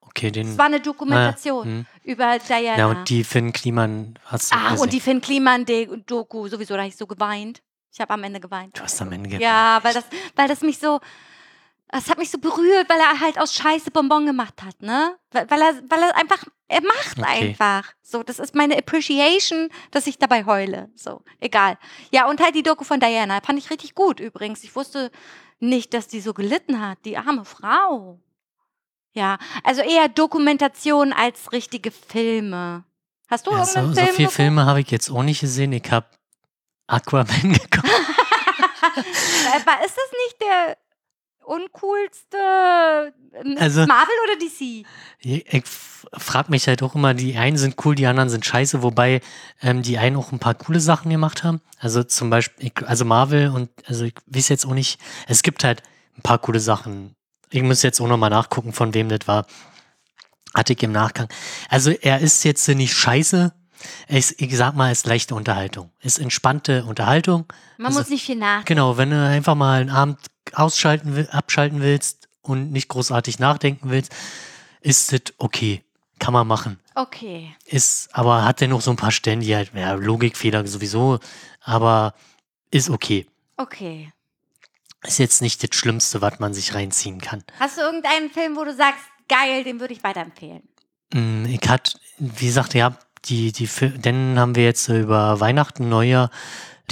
Okay, 0.09 0.31
den. 0.31 0.49
Es 0.49 0.57
war 0.57 0.65
eine 0.65 0.79
Dokumentation 0.79 1.65
hm. 1.65 1.85
über 2.03 2.39
Diana. 2.39 2.77
Ja, 2.77 2.87
und 2.87 3.09
die 3.09 3.23
Finn 3.23 3.53
Kliman 3.53 4.17
hast 4.25 4.51
du 4.51 4.55
ah, 4.55 4.71
gesehen. 4.71 4.83
und 4.83 4.93
die 4.93 4.99
Finn 4.99 5.21
Kliman-Doku, 5.21 6.47
sowieso, 6.47 6.73
da 6.73 6.81
habe 6.81 6.89
ich 6.89 6.97
so 6.97 7.05
geweint. 7.07 7.61
Ich 7.91 7.99
habe 7.99 8.13
am 8.13 8.23
Ende 8.23 8.39
geweint. 8.39 8.77
du 8.77 8.83
hast 8.83 9.01
am 9.01 9.11
Ende 9.11 9.29
ge- 9.29 9.41
Ja, 9.41 9.79
weil 9.83 9.93
das, 9.93 10.05
weil 10.35 10.47
das 10.47 10.61
mich 10.61 10.77
so, 10.77 10.99
das 11.89 12.09
hat 12.09 12.17
mich 12.17 12.29
so 12.29 12.37
berührt, 12.37 12.87
weil 12.89 12.99
er 12.99 13.19
halt 13.19 13.39
aus 13.39 13.53
Scheiße 13.53 13.91
Bonbon 13.91 14.25
gemacht 14.25 14.61
hat, 14.63 14.81
ne? 14.81 15.15
Weil, 15.31 15.49
weil 15.49 15.61
er, 15.61 15.73
weil 15.89 16.03
er 16.03 16.15
einfach, 16.15 16.43
er 16.67 16.81
macht 16.81 17.17
Okay. 17.17 17.49
einfach. 17.49 17.93
So, 18.01 18.21
das 18.23 18.39
ist 18.39 18.53
meine 18.55 18.77
Appreciation, 18.77 19.69
dass 19.91 20.07
ich 20.07 20.17
dabei 20.19 20.45
heule. 20.45 20.89
So, 20.95 21.21
egal. 21.39 21.77
Ja, 22.11 22.27
und 22.29 22.41
halt 22.41 22.55
die 22.55 22.63
Doku 22.63 22.83
von 22.83 22.99
Diana, 22.99 23.41
fand 23.41 23.57
ich 23.59 23.69
richtig 23.71 23.95
gut 23.95 24.19
übrigens. 24.19 24.63
Ich 24.63 24.75
wusste 24.75 25.11
nicht, 25.59 25.93
dass 25.93 26.07
die 26.07 26.21
so 26.21 26.33
gelitten 26.33 26.79
hat, 26.79 26.99
die 27.05 27.17
arme 27.17 27.45
Frau. 27.45 28.19
Ja, 29.13 29.37
also 29.63 29.81
eher 29.81 30.07
Dokumentation 30.09 31.13
als 31.13 31.51
richtige 31.51 31.91
Filme. 31.91 32.83
Hast 33.27 33.47
du 33.47 33.51
Ja, 33.51 33.59
irgendeinen 33.59 33.87
so, 33.87 33.93
so 33.93 33.95
Film 33.95 34.07
viele 34.07 34.17
geguckt? 34.17 34.35
Filme 34.35 34.65
habe 34.65 34.81
ich 34.81 34.91
jetzt 34.91 35.09
auch 35.09 35.23
nicht 35.23 35.39
gesehen. 35.41 35.71
Ich 35.73 35.91
habe 35.91 36.07
Aquaman 36.87 37.27
geguckt. 37.53 37.85
Äh, 38.95 39.85
ist 39.85 39.95
das 39.97 40.11
nicht 40.25 40.41
der 40.41 40.77
uncoolste 41.45 43.13
äh, 43.33 43.57
Also- 43.59 43.85
Marvel 43.85 44.13
oder 44.25 44.37
DC? 44.39 44.85
Ich 45.19 45.63
frage 46.17 46.49
mich 46.51 46.67
halt 46.67 46.81
auch 46.83 46.95
immer, 46.95 47.13
die 47.13 47.37
einen 47.37 47.57
sind 47.57 47.75
cool, 47.85 47.95
die 47.95 48.05
anderen 48.07 48.29
sind 48.29 48.45
scheiße, 48.45 48.81
wobei 48.83 49.21
ähm, 49.61 49.81
die 49.81 49.97
einen 49.97 50.15
auch 50.15 50.31
ein 50.31 50.39
paar 50.39 50.55
coole 50.55 50.79
Sachen 50.79 51.09
gemacht 51.11 51.43
haben. 51.43 51.61
Also 51.79 52.03
zum 52.03 52.29
Beispiel, 52.29 52.67
ich, 52.67 52.87
also 52.87 53.05
Marvel 53.05 53.49
und, 53.49 53.69
also 53.87 54.05
ich 54.05 54.13
weiß 54.27 54.49
jetzt 54.49 54.65
auch 54.65 54.73
nicht, 54.73 54.99
es 55.27 55.41
gibt 55.43 55.63
halt 55.63 55.83
ein 56.17 56.21
paar 56.21 56.39
coole 56.39 56.59
Sachen. 56.59 57.15
Ich 57.51 57.61
muss 57.63 57.81
jetzt 57.83 57.99
auch 57.99 58.07
nochmal 58.07 58.29
nachgucken, 58.29 58.73
von 58.73 58.93
wem 58.93 59.09
das 59.09 59.27
war. 59.27 59.45
Hatte 60.53 60.73
ich 60.73 60.81
im 60.83 60.91
Nachgang. 60.91 61.27
Also 61.69 61.91
er 61.91 62.19
ist 62.19 62.43
jetzt 62.43 62.67
nicht 62.67 62.93
scheiße. 62.93 63.53
Er 64.07 64.17
ist, 64.17 64.41
ich 64.41 64.55
sag 64.57 64.75
mal, 64.75 64.91
ist 64.91 65.05
leichte 65.05 65.35
Unterhaltung. 65.35 65.91
Ist 66.01 66.19
entspannte 66.19 66.83
Unterhaltung. 66.85 67.45
Man 67.77 67.87
Also- 67.87 67.99
muss 67.99 68.09
nicht 68.09 68.25
viel 68.25 68.35
nach. 68.35 68.65
Genau, 68.65 68.97
wenn 68.97 69.11
du 69.11 69.23
einfach 69.25 69.55
mal 69.55 69.81
einen 69.81 69.89
Abend 69.89 70.19
ausschalten 70.53 71.15
will, 71.15 71.29
abschalten 71.31 71.81
willst 71.81 72.27
und 72.41 72.71
nicht 72.71 72.87
großartig 72.89 73.39
nachdenken 73.39 73.89
willst, 73.89 74.11
ist 74.81 75.11
das 75.13 75.21
okay. 75.37 75.83
Kann 76.19 76.33
man 76.33 76.47
machen. 76.47 76.79
Okay. 76.95 77.55
Ist, 77.65 78.09
aber 78.13 78.43
hat 78.43 78.59
dennoch 78.59 78.81
so 78.81 78.91
ein 78.91 78.97
paar 78.97 79.11
Stellen, 79.11 79.39
die 79.39 79.55
halt, 79.55 79.71
ja, 79.73 79.93
Logikfehler 79.93 80.67
sowieso, 80.67 81.19
aber 81.61 82.13
ist 82.71 82.89
okay. 82.89 83.25
Okay. 83.55 84.11
Ist 85.05 85.19
jetzt 85.19 85.41
nicht 85.41 85.63
das 85.63 85.77
Schlimmste, 85.77 86.21
was 86.21 86.39
man 86.39 86.53
sich 86.53 86.73
reinziehen 86.73 87.21
kann. 87.21 87.43
Hast 87.59 87.77
du 87.77 87.81
irgendeinen 87.81 88.29
Film, 88.29 88.55
wo 88.57 88.65
du 88.65 88.75
sagst, 88.75 89.03
geil, 89.29 89.63
den 89.63 89.79
würde 89.79 89.93
ich 89.93 90.03
weiterempfehlen? 90.03 90.63
Mm, 91.13 91.45
Ich 91.45 91.67
hat, 91.69 91.99
wie 92.17 92.47
gesagt, 92.47 92.73
ja, 92.73 92.97
die, 93.25 93.51
die, 93.51 93.69
dann 93.99 94.37
haben 94.37 94.55
wir 94.55 94.63
jetzt 94.63 94.89
über 94.89 95.39
Weihnachten, 95.39 95.87
Neujahr 95.89 96.29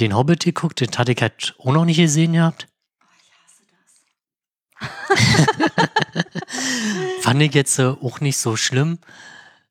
den 0.00 0.16
Hobbit 0.16 0.44
geguckt. 0.44 0.80
Den 0.80 0.96
hatte 0.96 1.12
ich 1.12 1.20
halt 1.20 1.54
auch 1.58 1.72
noch 1.72 1.84
nicht 1.84 1.98
gesehen 1.98 2.32
gehabt. 2.32 2.66
Fand 7.20 7.42
ich 7.42 7.54
jetzt 7.54 7.78
äh, 7.78 7.88
auch 7.88 8.20
nicht 8.20 8.38
so 8.38 8.56
schlimm. 8.56 8.98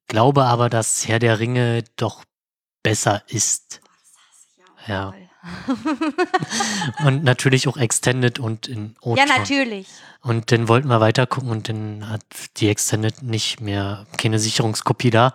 Glaube 0.08 0.46
aber, 0.46 0.70
dass 0.70 1.08
Herr 1.08 1.20
der 1.20 1.40
Ringe 1.40 1.84
doch 1.96 2.24
besser 2.84 3.24
ist. 3.28 3.82
Ja. 4.88 5.14
Und 7.06 7.24
natürlich 7.24 7.68
auch 7.68 7.78
Extended 7.78 8.40
und 8.40 8.68
in 8.68 8.96
Ja, 9.04 9.12
O-Ton. 9.12 9.26
natürlich. 9.28 9.88
Und 10.22 10.52
dann 10.52 10.68
wollten 10.68 10.88
wir 10.88 11.00
weiter 11.00 11.26
gucken 11.28 11.50
und 11.50 11.70
dann 11.70 12.10
hat 12.10 12.22
die 12.58 12.70
Extended 12.70 13.22
nicht 13.24 13.62
mehr 13.62 14.06
keine 14.18 14.40
Sicherungskopie 14.40 15.10
da 15.10 15.34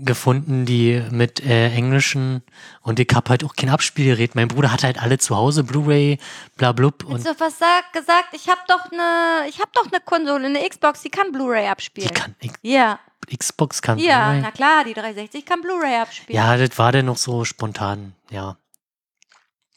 gefunden, 0.00 0.64
die 0.64 1.02
mit 1.10 1.44
äh, 1.44 1.72
englischen 1.72 2.42
und 2.82 3.00
ich 3.00 3.08
hab 3.12 3.28
halt 3.28 3.42
auch 3.42 3.56
kein 3.56 3.68
Abspielgerät. 3.68 4.36
Mein 4.36 4.46
Bruder 4.46 4.72
hat 4.72 4.84
halt 4.84 5.02
alle 5.02 5.18
zu 5.18 5.36
Hause, 5.36 5.64
Blu-ray, 5.64 6.18
bla 6.56 6.70
blub 6.70 7.04
und 7.04 7.20
so 7.22 7.30
was 7.38 7.58
sag, 7.58 7.92
gesagt, 7.92 8.28
ich 8.32 8.48
habe 8.48 8.60
doch 8.68 8.92
eine, 8.92 9.48
ich 9.48 9.58
habe 9.58 9.70
doch 9.74 9.90
eine 9.90 10.00
Konsole, 10.00 10.46
eine 10.46 10.60
Xbox, 10.68 11.02
die 11.02 11.10
kann 11.10 11.32
Blu-ray 11.32 11.64
die 11.64 11.68
abspielen. 11.68 12.14
kann 12.14 12.36
X- 12.40 12.54
ja, 12.62 13.00
Xbox 13.36 13.82
kann 13.82 13.98
ja, 13.98 14.34
na 14.34 14.52
klar, 14.52 14.84
die 14.84 14.94
360 14.94 15.44
kann 15.44 15.60
Blu-ray 15.62 15.96
abspielen. 15.96 16.36
Ja, 16.40 16.56
das 16.56 16.78
war 16.78 16.92
dann 16.92 17.06
noch 17.06 17.18
so 17.18 17.44
spontan, 17.44 18.14
ja. 18.30 18.56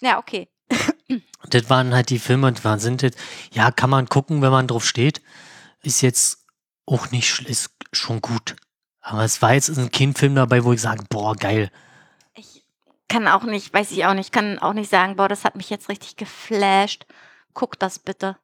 Ja, 0.02 0.18
okay. 0.20 0.50
Das 1.50 1.70
waren 1.70 1.94
halt 1.94 2.10
die 2.10 2.20
Filme 2.20 2.48
und 2.48 2.64
waren 2.64 2.80
sind 2.80 3.04
das, 3.04 3.12
ja, 3.52 3.72
kann 3.72 3.90
man 3.90 4.08
gucken, 4.08 4.42
wenn 4.42 4.52
man 4.52 4.68
drauf 4.68 4.86
steht. 4.86 5.22
Ist 5.82 6.02
jetzt 6.02 6.46
auch 6.86 7.12
nicht, 7.12 7.40
ist 7.50 7.72
schon 7.92 8.22
gut. 8.22 8.56
Aber 9.02 9.24
es 9.24 9.42
war 9.42 9.54
jetzt 9.54 9.72
kein 9.92 10.14
Film 10.14 10.36
dabei, 10.36 10.64
wo 10.64 10.74
ich 10.74 10.82
sage, 10.82 11.04
boah, 11.10 11.36
geil. 11.36 11.72
Ich 12.36 12.64
kann 13.08 13.28
auch 13.28 13.44
nicht, 13.44 13.74
weiß 13.74 13.92
ich 13.92 14.06
auch 14.06 14.14
nicht, 14.14 14.32
kann 14.32 14.60
auch 14.60 14.74
nicht 14.74 14.90
sagen, 14.90 15.16
boah, 15.16 15.28
das 15.28 15.44
hat 15.44 15.56
mich 15.56 15.70
jetzt 15.70 15.90
richtig 15.90 16.16
geflasht. 16.16 17.06
Guck 17.54 17.78
das 17.80 18.00
bitte. 18.00 18.38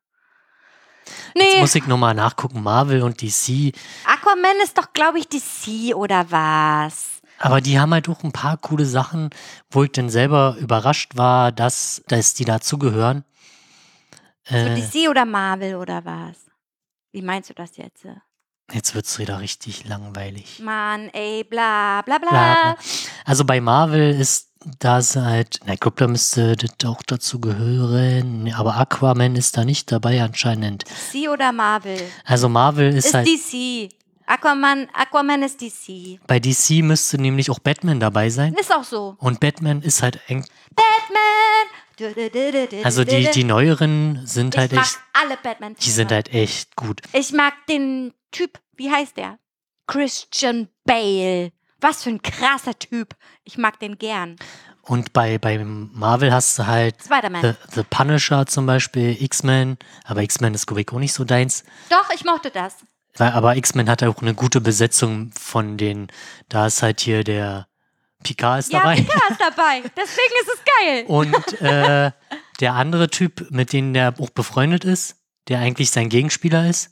Jetzt 1.05 1.53
Nee, 1.53 1.61
muss 1.61 1.75
ich 1.75 1.87
nochmal 1.87 2.13
nachgucken, 2.13 2.61
Marvel 2.63 3.01
und 3.03 3.21
DC. 3.21 3.73
Aquaman 4.05 4.57
ist 4.63 4.77
doch, 4.77 4.91
glaube 4.91 5.19
ich, 5.19 5.27
DC 5.29 5.95
oder 5.95 6.29
was? 6.31 7.16
Aber 7.39 7.61
die 7.61 7.79
haben 7.79 7.93
halt 7.93 8.09
auch 8.09 8.23
ein 8.23 8.31
paar 8.31 8.57
coole 8.57 8.85
Sachen, 8.85 9.29
wo 9.69 9.83
ich 9.83 9.91
dann 9.91 10.09
selber 10.09 10.55
überrascht 10.59 11.17
war, 11.17 11.51
dass, 11.51 12.01
dass 12.07 12.33
die 12.33 12.45
dazugehören. 12.45 13.23
So 14.49 14.55
Äh, 14.55 14.75
DC 14.75 15.09
oder 15.09 15.25
Marvel 15.25 15.75
oder 15.75 16.03
was? 16.05 16.37
Wie 17.11 17.21
meinst 17.21 17.49
du 17.49 17.53
das 17.53 17.77
jetzt? 17.77 18.05
jetzt 18.73 18.95
wird's 18.95 19.17
wieder 19.17 19.39
richtig 19.39 19.87
langweilig. 19.87 20.59
Mann, 20.59 21.09
ey, 21.13 21.43
bla, 21.43 22.01
bla, 22.01 22.17
bla. 22.17 22.29
Bla, 22.29 22.53
bla. 22.73 22.77
Also 23.25 23.45
bei 23.45 23.61
Marvel 23.61 24.11
ist 24.19 24.49
das 24.79 25.15
halt, 25.15 25.59
na, 25.65 25.73
ich 25.73 25.79
glaube, 25.79 25.97
da 25.97 26.07
müsste 26.07 26.55
das 26.55 26.71
auch 26.85 27.01
dazu 27.03 27.39
gehören. 27.39 28.51
Aber 28.53 28.75
Aquaman 28.77 29.35
ist 29.35 29.55
da 29.55 29.63
nicht 29.63 29.91
dabei 29.91 30.21
anscheinend. 30.21 30.83
DC 30.83 31.29
oder 31.29 31.51
Marvel? 31.51 31.99
Also 32.25 32.49
Marvel 32.49 32.93
ist, 32.93 33.05
Ist 33.05 33.13
halt, 33.13 33.27
DC. 33.27 33.89
Aquaman, 34.27 34.89
Aquaman 34.93 35.41
ist 35.41 35.61
DC. 35.61 36.19
bei 36.27 36.39
DC 36.39 36.83
müsste 36.83 37.17
nämlich 37.17 37.49
auch 37.49 37.59
Batman 37.59 37.99
dabei 37.99 38.29
sein. 38.29 38.53
Ist 38.55 38.73
auch 38.73 38.83
so. 38.83 39.15
Und 39.19 39.39
Batman 39.39 39.81
ist 39.81 40.03
halt 40.03 40.19
eng. 40.27 40.45
Batman. 40.75 42.83
Also 42.83 43.03
die, 43.03 43.27
die 43.31 43.43
neueren 43.43 44.21
sind 44.27 44.53
ich 44.53 44.59
halt 44.59 44.73
mag 44.73 44.83
echt, 44.83 44.99
alle 45.13 45.37
Batman. 45.37 45.75
die 45.75 45.89
sind 45.89 46.11
halt 46.11 46.31
echt 46.31 46.75
gut. 46.75 47.01
Ich 47.13 47.31
mag 47.31 47.53
den 47.67 48.13
Typ, 48.31 48.59
wie 48.75 48.91
heißt 48.91 49.17
der? 49.17 49.39
Christian 49.87 50.67
Bale. 50.85 51.51
Was 51.79 52.03
für 52.03 52.09
ein 52.09 52.21
krasser 52.21 52.77
Typ. 52.77 53.15
Ich 53.45 53.57
mag 53.57 53.79
den 53.79 53.97
gern. 53.97 54.35
Und 54.81 55.13
bei, 55.13 55.37
bei 55.37 55.57
Marvel 55.63 56.31
hast 56.31 56.59
du 56.59 56.67
halt 56.67 56.95
Spider-Man. 57.03 57.41
The, 57.41 57.53
The 57.73 57.83
Punisher 57.89 58.45
zum 58.45 58.65
Beispiel, 58.65 59.21
X-Men, 59.21 59.77
aber 60.05 60.21
X-Men 60.21 60.53
ist 60.53 60.71
ich 60.71 60.91
auch 60.91 60.99
nicht 60.99 61.13
so 61.13 61.23
deins. 61.23 61.63
Doch, 61.89 62.09
ich 62.13 62.23
mochte 62.23 62.51
das. 62.51 62.75
Aber 63.19 63.55
X-Men 63.55 63.89
hat 63.89 64.03
auch 64.03 64.21
eine 64.21 64.33
gute 64.35 64.61
Besetzung 64.61 65.31
von 65.39 65.77
den, 65.77 66.07
da 66.49 66.67
ist 66.67 66.81
halt 66.83 67.01
hier 67.01 67.23
der 67.23 67.67
Picard 68.23 68.59
ist 68.59 68.73
Ja, 68.73 68.79
dabei. 68.79 68.95
Picard 68.95 69.31
ist 69.31 69.41
dabei. 69.41 69.81
Deswegen 69.97 70.33
ist 70.41 70.49
es 70.53 70.61
geil. 70.79 71.05
Und 71.07 71.61
äh, 71.61 72.11
der 72.59 72.73
andere 72.73 73.09
Typ, 73.09 73.47
mit 73.51 73.73
dem 73.73 73.93
der 73.93 74.13
auch 74.19 74.29
befreundet 74.31 74.85
ist, 74.85 75.15
der 75.47 75.59
eigentlich 75.59 75.91
sein 75.91 76.09
Gegenspieler 76.09 76.67
ist, 76.69 76.91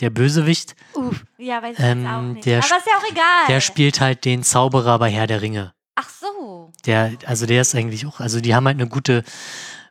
der 0.00 0.10
Bösewicht, 0.10 0.76
Uff, 0.94 1.24
ja, 1.38 1.60
weiß 1.62 1.76
ich 1.78 1.84
Ähm, 1.84 2.06
auch 2.06 2.20
nicht. 2.22 2.46
der 2.46 2.58
Aber 2.58 2.76
ist 2.76 2.86
ja 2.86 2.96
auch 2.98 3.10
egal. 3.10 3.46
der 3.48 3.60
spielt 3.60 4.00
halt 4.00 4.24
den 4.24 4.42
Zauberer 4.44 4.98
bei 4.98 5.10
Herr 5.10 5.26
der 5.26 5.42
Ringe. 5.42 5.74
Ach 5.96 6.08
so. 6.08 6.72
Der, 6.86 7.12
also 7.26 7.46
der 7.46 7.62
ist 7.62 7.74
eigentlich 7.74 8.06
auch, 8.06 8.20
also 8.20 8.40
die 8.40 8.54
haben 8.54 8.66
halt 8.66 8.76
eine 8.78 8.88
gute 8.88 9.24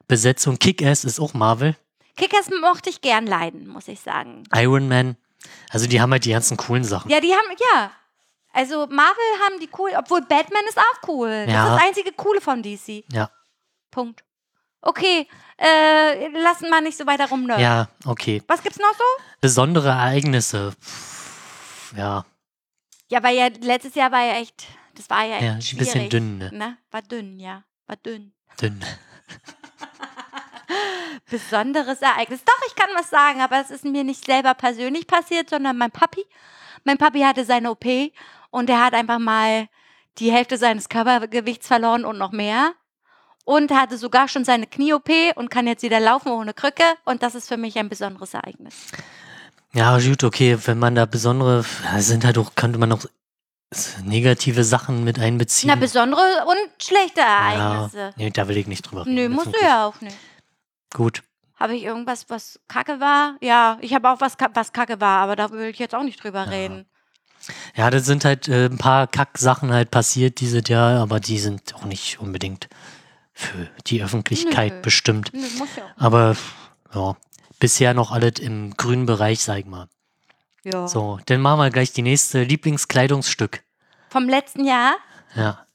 Besetzung. 0.08 0.58
Kick-Ass 0.60 1.04
ist 1.04 1.20
auch 1.20 1.34
Marvel. 1.34 1.76
Kickers 2.16 2.49
mochte 2.62 2.90
ich 2.90 3.02
gern 3.02 3.28
leiden, 3.28 3.68
muss 3.68 3.88
ich 3.90 3.99
sagen. 3.99 4.44
Iron 4.56 4.88
Man. 4.88 5.18
Also 5.70 5.88
die 5.88 6.00
haben 6.02 6.12
halt 6.12 6.26
die 6.26 6.32
ganzen 6.32 6.58
coolen 6.58 6.84
Sachen. 6.84 7.10
Ja, 7.12 7.20
die 7.20 7.34
haben, 7.34 7.56
ja. 7.74 7.92
Also 8.54 8.88
Marvel 8.88 9.24
haben 9.46 9.60
die 9.60 9.70
cool, 9.78 9.92
obwohl 9.98 10.22
Batman 10.22 10.64
ist 10.68 10.78
auch 10.78 11.08
cool. 11.08 11.46
Das 11.46 11.54
Ja. 11.54 11.66
ist 11.66 11.72
das 11.82 11.88
einzige 11.88 12.12
Coole 12.14 12.42
von 12.42 12.64
DC. 12.64 13.04
Ja. 13.12 13.30
Punkt. 13.92 14.24
Okay, 14.82 15.28
äh, 15.58 16.28
lassen 16.30 16.70
wir 16.70 16.82
nicht 16.82 16.98
so 16.98 17.06
weiter 17.06 17.28
rumnörden. 17.30 17.64
Ja, 17.64 17.90
okay. 18.06 18.42
Was 18.48 18.62
gibt's 18.64 18.80
noch 18.80 18.94
so? 18.94 19.04
Besondere 19.42 19.90
Ereignisse. 19.90 20.74
Ja, 21.96 22.26
Ja, 23.10 23.24
weil 23.24 23.36
ja 23.38 23.48
letztes 23.62 23.96
Jahr 23.96 24.12
war 24.12 24.22
ja 24.24 24.34
echt, 24.34 24.66
das 24.96 25.10
war 25.10 25.24
ja 25.24 25.36
echt 25.38 25.44
ja, 25.72 25.76
ein 25.76 25.78
bisschen 25.78 26.10
dünn, 26.10 26.38
ne? 26.38 26.50
Ne? 26.54 26.78
War 26.92 27.02
dünn, 27.02 27.40
ja. 27.40 27.64
War 27.88 27.96
dünn. 27.98 28.34
Dünn. 28.62 28.84
Besonderes 31.30 32.02
Ereignis. 32.02 32.44
Doch, 32.45 32.68
ich 32.68 32.76
kann 32.76 32.89
was 32.95 33.10
sagen, 33.10 33.41
aber 33.41 33.60
es 33.60 33.69
ist 33.69 33.85
mir 33.85 34.03
nicht 34.03 34.26
selber 34.26 34.53
persönlich 34.53 35.07
passiert, 35.07 35.49
sondern 35.49 35.77
mein 35.77 35.91
Papi. 35.91 36.26
Mein 36.84 36.98
Papi 36.98 37.22
hatte 37.22 37.45
seine 37.45 37.72
OP 37.72 37.85
und 38.49 38.69
er 38.69 38.84
hat 38.84 38.94
einfach 38.94 39.19
mal 39.19 39.68
die 40.19 40.31
Hälfte 40.31 40.57
seines 40.57 40.89
Körpergewichts 40.89 41.68
verloren 41.68 42.06
und 42.06 42.18
noch 42.18 42.31
mehr. 42.31 42.73
Und 43.45 43.72
hatte 43.72 43.98
sogar 43.98 44.27
schon 44.27 44.44
seine 44.44 44.68
Knie-OP 44.68 45.10
und 45.35 45.49
kann 45.49 45.68
jetzt 45.68 45.81
wieder 45.81 46.02
laufen 46.02 46.34
ohne 46.34 46.53
Krücke. 46.53 46.84
Und 47.06 47.23
das 47.23 47.34
ist 47.34 47.48
für 47.48 47.56
mich 47.56 47.77
ein 47.80 47.88
besonderes 47.88 48.34
Ereignis. 48.34 48.76
Ja, 49.73 49.98
gut, 49.99 50.23
okay, 50.26 50.57
wenn 50.65 50.80
man 50.80 50.95
da 50.95 51.06
besondere, 51.06 51.64
ja, 51.85 52.02
sind 52.02 52.26
halt 52.26 52.38
auch, 52.38 52.56
könnte 52.56 52.77
man 52.77 52.91
auch 52.91 53.06
negative 54.03 54.64
Sachen 54.64 55.03
mit 55.03 55.19
einbeziehen. 55.19 55.69
Na, 55.69 55.76
besondere 55.76 56.22
und 56.45 56.84
schlechte 56.84 57.19
ja, 57.19 57.53
Ereignisse. 57.53 58.14
nee, 58.18 58.30
da 58.30 58.48
will 58.48 58.57
ich 58.57 58.68
nicht 58.68 58.84
drüber 58.84 59.06
reden. 59.06 59.15
Nö, 59.15 59.30
musst 59.30 59.48
du 59.56 59.61
ja 59.61 59.85
auch 59.85 59.99
nicht. 60.02 60.15
Gut. 60.94 61.24
Habe 61.56 61.76
ich 61.76 61.84
irgendwas, 61.84 62.30
was 62.30 62.60
kacke 62.68 63.00
war? 63.00 63.36
Ja, 63.42 63.78
ich 63.82 63.94
habe 63.94 64.10
auch 64.10 64.22
was, 64.22 64.34
was 64.54 64.74
kacke 64.74 65.02
war, 65.02 65.22
aber 65.22 65.36
da 65.36 65.50
will 65.52 65.70
ich 65.70 65.80
jetzt 65.80 65.96
auch 65.96 66.04
nicht 66.04 66.24
drüber 66.24 66.44
Ja. 66.46 66.50
reden. 66.50 66.86
Ja, 67.76 67.90
da 67.90 68.00
sind 68.00 68.26
halt 68.26 68.48
äh, 68.48 68.66
ein 68.66 68.78
paar 68.78 69.08
Kack-Sachen 69.08 69.72
halt 69.72 69.90
passiert 69.92 70.40
dieses 70.42 70.68
Jahr, 70.68 71.00
aber 71.02 71.20
die 71.20 71.40
sind 71.40 71.74
auch 71.76 71.86
nicht 71.86 72.20
unbedingt 72.20 72.68
für 73.34 73.70
die 73.86 74.04
Öffentlichkeit 74.04 74.74
Nö. 74.74 74.82
bestimmt. 74.82 75.32
Nö, 75.34 75.42
ja. 75.42 75.84
Aber 75.96 76.36
ja, 76.94 77.16
bisher 77.60 77.94
noch 77.94 78.12
alles 78.12 78.40
im 78.40 78.76
grünen 78.76 79.06
Bereich, 79.06 79.44
sag 79.44 79.60
ich 79.60 79.66
mal. 79.66 79.88
Ja. 80.64 80.88
So, 80.88 81.20
dann 81.28 81.42
machen 81.42 81.60
wir 81.60 81.70
gleich 81.70 81.94
die 81.94 82.02
nächste 82.02 82.44
Lieblingskleidungsstück. 82.44 83.64
Vom 84.10 84.28
letzten 84.28 84.66
Jahr. 84.66 84.96
Ja. 85.36 85.66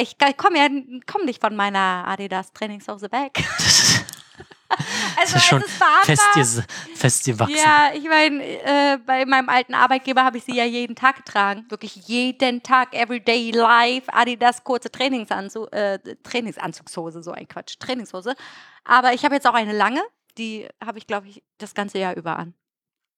Ich 0.00 0.18
komme 0.36 0.58
ja 0.58 0.68
komm 1.06 1.24
nicht 1.24 1.40
von 1.40 1.56
meiner 1.56 2.04
Adidas 2.06 2.52
Trainingshose 2.52 3.10
weg. 3.10 3.42
Das 5.16 5.34
also 5.34 5.36
ist 5.36 5.44
schon 5.44 5.62
es 5.62 5.72
ist 5.72 5.80
warm 5.80 6.04
fest, 6.04 6.62
fest 6.94 7.24
gewachsen. 7.24 7.56
Ja, 7.56 7.90
ich 7.94 8.04
meine, 8.04 8.44
äh, 8.44 8.98
bei 8.98 9.24
meinem 9.24 9.48
alten 9.48 9.74
Arbeitgeber 9.74 10.24
habe 10.24 10.38
ich 10.38 10.44
sie 10.44 10.54
ja 10.54 10.64
jeden 10.64 10.94
Tag 10.94 11.16
getragen. 11.16 11.64
Wirklich 11.68 11.96
jeden 12.06 12.62
Tag, 12.62 12.94
everyday 12.94 13.50
life, 13.50 14.12
Adidas 14.12 14.62
kurze 14.64 14.90
Trainingsanzug, 14.90 15.72
äh, 15.72 15.98
Trainingsanzugshose, 16.22 17.22
so 17.22 17.32
ein 17.32 17.48
Quatsch, 17.48 17.78
Trainingshose. 17.78 18.34
Aber 18.84 19.14
ich 19.14 19.24
habe 19.24 19.34
jetzt 19.34 19.46
auch 19.46 19.54
eine 19.54 19.72
lange, 19.72 20.02
die 20.38 20.68
habe 20.84 20.98
ich, 20.98 21.06
glaube 21.06 21.28
ich, 21.28 21.42
das 21.58 21.74
ganze 21.74 21.98
Jahr 21.98 22.16
über 22.16 22.38
an. 22.38 22.54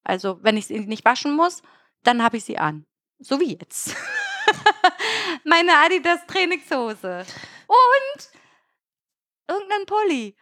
Also, 0.05 0.39
wenn 0.43 0.57
ich 0.57 0.67
sie 0.67 0.81
nicht 0.81 1.05
waschen 1.05 1.35
muss, 1.35 1.63
dann 2.05 2.23
habe 2.23 2.37
ich 2.37 2.45
sie 2.45 2.59
an. 2.59 2.87
So 3.19 3.41
wie 3.41 3.57
jetzt. 3.57 3.95
Meine 5.45 5.73
Adidas 5.85 6.21
Trainingshose. 6.27 7.25
Und 7.67 8.29
irgendein 9.49 9.87
Pulli. 9.87 10.37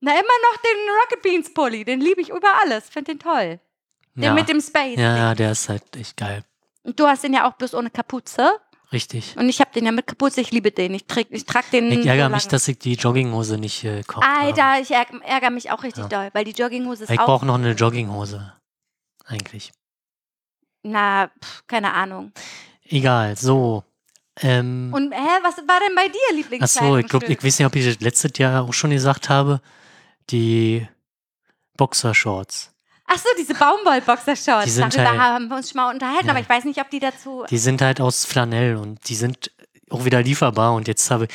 Na, 0.00 0.12
immer 0.12 0.22
noch 0.22 0.60
den 0.62 0.90
Rocket 1.00 1.22
Beans 1.22 1.54
Pulli. 1.54 1.84
Den 1.84 2.00
liebe 2.00 2.20
ich 2.20 2.28
über 2.30 2.60
alles. 2.62 2.88
Finde 2.90 3.12
den 3.12 3.18
toll. 3.20 3.60
Den 4.14 4.22
ja. 4.24 4.34
mit 4.34 4.48
dem 4.48 4.60
Space. 4.60 4.98
ja, 4.98 5.16
ja, 5.16 5.34
der 5.34 5.52
ist 5.52 5.68
halt 5.68 5.96
echt 5.96 6.16
geil. 6.16 6.44
Und 6.82 7.00
du 7.00 7.06
hast 7.06 7.24
den 7.24 7.32
ja 7.34 7.48
auch 7.48 7.54
bloß 7.54 7.74
ohne 7.74 7.90
Kapuze. 7.90 8.60
Richtig. 8.92 9.36
Und 9.36 9.48
ich 9.48 9.60
habe 9.60 9.72
den 9.72 9.86
ja 9.86 9.92
mit 9.92 10.06
Kapuze. 10.06 10.40
Ich 10.40 10.50
liebe 10.52 10.70
den. 10.70 10.94
Ich, 10.94 11.06
träg, 11.06 11.26
ich 11.30 11.46
trage 11.46 11.66
den. 11.72 11.90
Ich 11.90 12.02
so 12.02 12.08
ärgere 12.08 12.28
mich, 12.28 12.42
lange. 12.44 12.50
dass 12.50 12.68
ich 12.68 12.78
die 12.78 12.94
Jogginghose 12.94 13.58
nicht 13.58 13.82
äh, 13.82 14.02
kaufe. 14.04 14.24
Alter, 14.26 14.78
ich 14.80 14.90
ärg- 14.94 15.20
ärgere 15.22 15.50
mich 15.50 15.70
auch 15.70 15.82
richtig 15.82 16.04
Ja. 16.04 16.08
doll, 16.08 16.30
weil 16.32 16.44
die 16.44 16.52
Jogginghose 16.52 17.04
ist 17.04 17.10
Ich 17.10 17.18
auch. 17.18 17.24
brauche 17.26 17.46
noch 17.46 17.54
eine 17.54 17.72
Jogginghose. 17.72 18.52
eigentlich? 19.24 19.72
Na, 20.82 21.30
pf, 21.42 21.66
keine 21.66 21.94
Ahnung. 21.94 22.32
Egal, 22.88 23.36
so. 23.36 23.84
Ähm, 24.40 24.90
Und 24.92 25.12
hä, 25.12 25.18
was 25.42 25.56
war 25.58 25.78
denn 25.86 25.94
bei 25.94 26.08
dir 26.08 26.60
Achso, 26.60 26.96
ich 26.98 27.06
glaube, 27.08 27.26
Lieblingskleidungsstück? 27.26 27.30
ich 27.30 27.44
weiß 27.44 27.58
nicht, 27.60 27.66
ob 27.66 27.76
ich 27.76 27.86
das 27.86 28.00
letztes 28.00 28.32
Jahr 28.36 28.64
auch 28.64 28.72
schon 28.74 28.90
gesagt 28.90 29.28
habe. 29.28 29.60
Die 30.30 30.86
Boxershorts. 31.76 32.72
Ach 33.06 33.18
so, 33.18 33.28
diese 33.38 33.54
Baumwoll-Boxershorts. 33.54 34.64
Die 34.64 34.70
sind 34.70 34.94
Darüber 34.94 35.10
halt- 35.10 35.20
haben 35.20 35.48
wir 35.48 35.56
uns 35.56 35.70
schon 35.70 35.76
mal 35.76 35.92
unterhalten, 35.92 36.26
Ja. 36.26 36.32
aber 36.32 36.40
ich 36.40 36.48
weiß 36.48 36.64
nicht, 36.64 36.80
ob 36.80 36.90
die 36.90 37.00
dazu. 37.00 37.44
Die 37.50 37.58
sind 37.58 37.82
halt 37.82 38.00
aus 38.00 38.24
Flanell 38.24 38.76
und 38.76 39.08
die 39.08 39.14
sind 39.14 39.50
auch 39.90 40.04
wieder 40.04 40.22
lieferbar. 40.22 40.74
Und 40.74 40.88
jetzt 40.88 41.10
habe 41.10 41.28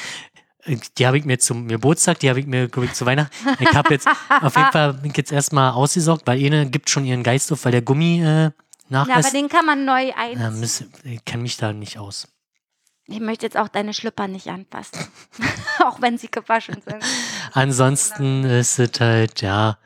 ich, 0.66 0.80
die 0.98 1.06
habe 1.08 1.18
ich 1.18 1.26
mir 1.26 1.40
zum 1.40 1.68
Geburtstag, 1.68 2.20
die 2.20 2.30
habe 2.30 2.40
ich 2.40 2.48
mir, 2.48 2.68
glaube 2.68 2.86
ich, 2.88 2.94
zu 2.94 3.06
Weihnachten. 3.06 3.34
Ich 3.60 3.72
habe 3.74 3.94
jetzt 3.94 4.08
auf 4.42 4.56
jeden 4.56 4.72
Fall 4.72 4.94
bin 4.96 5.12
ich 5.12 5.18
jetzt 5.18 5.32
erstmal 5.32 5.72
ausgesorgt, 5.72 6.26
weil 6.26 6.44
eine 6.44 6.70
gibt 6.70 6.90
schon 6.90 7.06
ihren 7.06 7.24
Geist 7.24 7.52
auf, 7.52 7.64
weil 7.66 7.72
der 7.72 7.82
Gummi 7.84 8.22
äh, 8.24 8.52
Na, 8.90 9.02
aber 9.04 9.10
nachlässt. 9.10 9.34
den 9.34 9.50
kann 9.50 9.66
man 9.66 9.86
neu 9.86 10.12
ein. 10.16 10.40
Ja, 10.40 10.50
miss- 10.50 10.84
ich 11.04 11.24
kenne 11.26 11.44
mich 11.44 11.58
da 11.58 11.72
nicht 11.74 11.98
aus. 11.98 12.28
Ich 13.08 13.20
möchte 13.20 13.46
jetzt 13.46 13.58
auch 13.58 13.68
deine 13.70 13.94
Schlüpper 13.94 14.28
nicht 14.28 14.48
anfassen. 14.48 15.00
auch 15.84 16.02
wenn 16.02 16.18
sie 16.18 16.30
gewaschen 16.30 16.82
sind. 16.86 17.04
Ansonsten 17.54 18.44
ist 18.44 18.78
es 18.80 19.00
halt, 19.00 19.42
ja, 19.42 19.78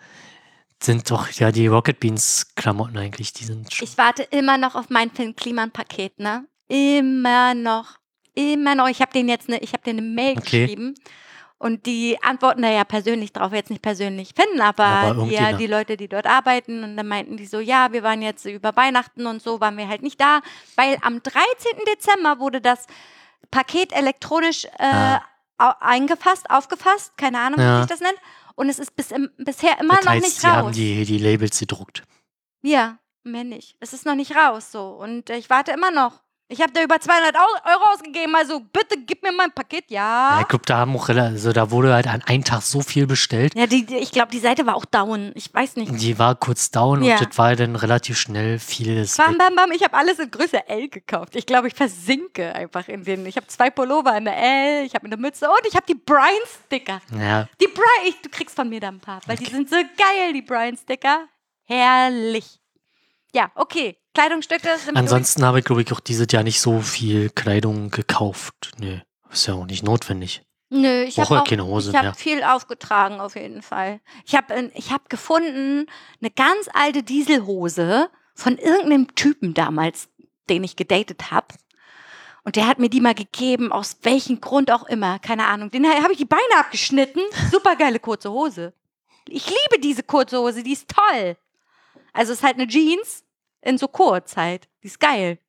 sind 0.81 1.09
doch 1.09 1.29
ja 1.29 1.51
die 1.51 1.67
Rocket 1.67 1.99
Beans 1.99 2.47
Klamotten 2.55 2.97
eigentlich, 2.97 3.31
die 3.33 3.45
sind 3.45 3.73
schon. 3.73 3.87
Ich 3.87 3.97
warte 3.97 4.23
immer 4.23 4.57
noch 4.57 4.75
auf 4.75 4.89
mein 4.89 5.09
Finn 5.11 5.35
Kliman 5.35 5.71
Paket, 5.71 6.19
ne? 6.19 6.45
Immer 6.67 7.53
noch. 7.53 7.97
Immer 8.33 8.75
noch. 8.75 8.87
Ich 8.89 8.99
habe 9.01 9.13
denen 9.13 9.29
jetzt 9.29 9.47
eine, 9.47 9.59
ich 9.59 9.71
habe 9.73 9.83
denen 9.83 9.99
eine 9.99 10.07
Mail 10.09 10.37
Okay. 10.37 10.61
geschrieben. 10.65 10.93
Und 11.63 11.85
die 11.85 12.17
antworten 12.21 12.61
da 12.61 12.69
ja 12.69 12.83
persönlich 12.83 13.31
drauf, 13.31 13.53
jetzt 13.53 13.69
nicht 13.69 13.81
persönlich 13.81 14.33
finden, 14.35 14.59
aber, 14.59 14.83
Aber 14.83 15.23
ja, 15.27 15.53
die 15.53 15.65
Leute, 15.67 15.95
die 15.95 16.09
dort 16.09 16.27
arbeiten. 16.27 16.83
Und 16.83 16.97
dann 16.97 17.07
meinten 17.07 17.37
die 17.37 17.45
so, 17.45 17.59
ja, 17.61 17.93
wir 17.93 18.03
waren 18.03 18.21
jetzt 18.21 18.43
über 18.45 18.75
Weihnachten 18.75 19.25
und 19.27 19.41
so, 19.41 19.61
waren 19.61 19.77
wir 19.77 19.87
halt 19.87 20.01
nicht 20.01 20.19
da. 20.19 20.41
Weil 20.75 20.97
am 21.03 21.23
13. 21.23 21.39
Dezember 21.87 22.39
wurde 22.39 22.59
das 22.59 22.85
Paket 23.49 23.93
elektronisch 23.93 24.65
äh, 24.77 25.19
Ah. 25.57 25.77
eingefasst, 25.79 26.49
aufgefasst, 26.49 27.15
keine 27.15 27.39
Ahnung, 27.39 27.59
wie 27.59 27.63
Ja. 27.63 27.77
sich 27.83 27.89
das 27.91 28.01
nennt. 28.01 28.17
Und 28.55 28.67
es 28.67 28.77
ist 28.79 28.95
bis 28.97 29.11
im, 29.11 29.29
bisher 29.37 29.79
immer 29.79 29.95
das 29.95 30.05
noch 30.05 30.11
heißt, 30.11 30.25
nicht 30.25 30.41
sie 30.41 30.47
haben 30.47 30.67
raus. 30.67 30.75
die, 30.75 31.05
die 31.05 31.17
Labels 31.17 31.57
gedruckt. 31.59 32.03
Ja, 32.61 32.97
mehr 33.23 33.45
nicht. 33.45 33.77
Es 33.79 33.93
ist 33.93 34.05
noch 34.05 34.15
nicht 34.15 34.35
raus 34.35 34.69
so. 34.71 34.89
Und 34.89 35.29
äh, 35.29 35.37
ich 35.37 35.49
warte 35.49 35.71
immer 35.71 35.91
noch. 35.91 36.22
Ich 36.49 36.61
habe 36.61 36.71
da 36.71 36.83
über 36.83 36.99
200 36.99 37.35
Au- 37.35 37.71
Euro 37.71 37.93
ausgegeben. 37.93 38.35
Also 38.35 38.59
bitte 38.59 38.97
gib 39.07 39.23
mir 39.23 39.31
mein 39.31 39.51
Paket. 39.51 39.85
Ja, 39.89 40.35
Ja. 40.35 40.41
ich 40.41 40.47
glaube, 40.49 40.65
da 40.67 40.77
haben 40.77 40.95
auch, 40.95 41.07
rela- 41.09 41.27
also 41.31 41.51
da 41.51 41.71
wurde 41.71 41.93
halt 41.93 42.05
an 42.05 42.21
einem 42.23 42.43
Tag 42.43 42.61
so 42.61 42.81
viel 42.81 43.07
bestellt. 43.07 43.53
Ja, 43.55 43.65
die, 43.65 43.85
die, 43.85 43.95
ich 43.95 44.11
glaube, 44.11 44.29
die 44.29 44.39
Seite 44.39 44.65
war 44.67 44.75
auch 44.75 44.85
down. 44.85 45.31
Ich 45.35 45.51
weiß 45.51 45.77
nicht. 45.77 45.91
Die 45.99 46.19
war 46.19 46.35
kurz 46.35 46.69
down 46.69 47.01
Ja. 47.01 47.17
und 47.17 47.27
das 47.29 47.37
war 47.37 47.55
dann 47.55 47.75
relativ 47.75 48.19
schnell 48.19 48.59
vieles. 48.59 49.17
Bam, 49.17 49.37
bam, 49.37 49.55
bam. 49.55 49.71
Ich 49.71 49.83
habe 49.83 49.95
alles 49.95 50.19
in 50.19 50.29
Größe 50.29 50.67
L 50.69 50.89
gekauft. 50.89 51.35
Ich 51.35 51.45
glaube, 51.47 51.69
ich 51.69 51.73
versinke 51.73 52.53
einfach 52.53 52.87
in 52.87 53.03
den. 53.03 53.25
Ich 53.25 53.37
habe 53.37 53.47
zwei 53.47 53.69
Pullover 53.71 54.15
in 54.17 54.25
der 54.25 54.37
L, 54.37 54.85
ich 54.85 54.93
habe 54.93 55.05
eine 55.05 55.17
Mütze 55.17 55.49
und 55.49 55.65
ich 55.65 55.75
habe 55.75 55.85
die 55.87 55.95
Brian-Sticker. 55.95 57.01
Ja, 57.17 57.47
Die 57.61 57.67
Brian, 57.67 58.07
ich, 58.07 58.21
du 58.21 58.29
kriegst 58.29 58.55
von 58.55 58.69
mir 58.69 58.79
da 58.81 58.89
ein 58.89 58.99
paar, 58.99 59.21
weil 59.25 59.37
die 59.37 59.45
sind 59.49 59.69
so 59.69 59.77
geil, 59.77 60.33
die 60.33 60.41
Brian-Sticker. 60.43 61.25
Herrlich. 61.65 62.59
Ja, 63.33 63.51
okay. 63.55 63.97
Kleidungsstücke 64.13 64.77
sind 64.77 64.95
ansonsten 64.95 65.43
habe 65.43 65.59
ich, 65.59 65.65
glaube 65.65 65.81
ich, 65.81 65.91
auch 65.91 65.99
dieses 65.99 66.27
Jahr 66.31 66.43
nicht 66.43 66.61
so 66.61 66.81
viel 66.81 67.29
Kleidung 67.31 67.89
gekauft. 67.89 68.71
Nee, 68.77 69.01
ist 69.31 69.47
ja 69.47 69.55
auch 69.55 69.65
nicht 69.65 69.83
notwendig. 69.83 70.43
durch. 70.69 70.81
Nö, 70.81 71.03
ich 71.03 71.19
habe 71.19 71.43
keine 71.47 71.65
Hose 71.65 71.91
Ich 71.91 71.95
habe 71.95 72.07
mehr. 72.07 72.15
viel 72.15 72.43
aufgetragen, 72.43 73.19
auf 73.19 73.35
jeden 73.35 73.61
Fall. 73.61 74.01
Ich 74.25 74.35
habe 74.35 74.71
ich 74.75 74.91
hab 74.91 75.09
gefunden, 75.09 75.87
eine 76.21 76.31
ganz 76.31 76.69
alte 76.73 77.03
Dieselhose 77.03 78.09
von 78.35 78.57
irgendeinem 78.57 79.13
Typen 79.15 79.53
damals, 79.53 80.09
den 80.49 80.63
ich 80.63 80.75
gedatet 80.75 81.31
habe. 81.31 81.47
Und 82.43 82.55
der 82.55 82.67
hat 82.67 82.77
mir 82.79 82.89
die 82.89 83.01
mal 83.01 83.13
gegeben, 83.15 83.71
aus 83.71 83.97
welchem 84.03 84.41
Grund 84.41 84.69
auch 84.69 84.83
immer, 84.85 85.17
keine 85.19 85.45
Ahnung. 85.45 85.71
Den 85.71 85.87
habe 85.87 86.11
ich 86.11 86.17
die 86.17 86.25
Beine 86.25 86.41
abgeschnitten. 86.57 87.21
Super 87.51 87.75
geile 87.75 87.99
kurze 87.99 88.31
Hose. 88.31 88.73
Ich 89.27 89.47
liebe 89.47 89.79
diese 89.81 90.03
kurze 90.03 90.37
Hose, 90.39 90.63
die 90.63 90.73
ist 90.73 90.89
toll. 90.89 91.37
Also 92.13 92.31
es 92.31 92.39
ist 92.39 92.43
halt 92.43 92.55
eine 92.55 92.67
Jeans 92.67 93.23
in 93.61 93.77
so 93.77 93.87
kurz 93.87 94.37
halt. 94.37 94.69
Die 94.83 94.87
ist 94.87 94.99
geil. 94.99 95.39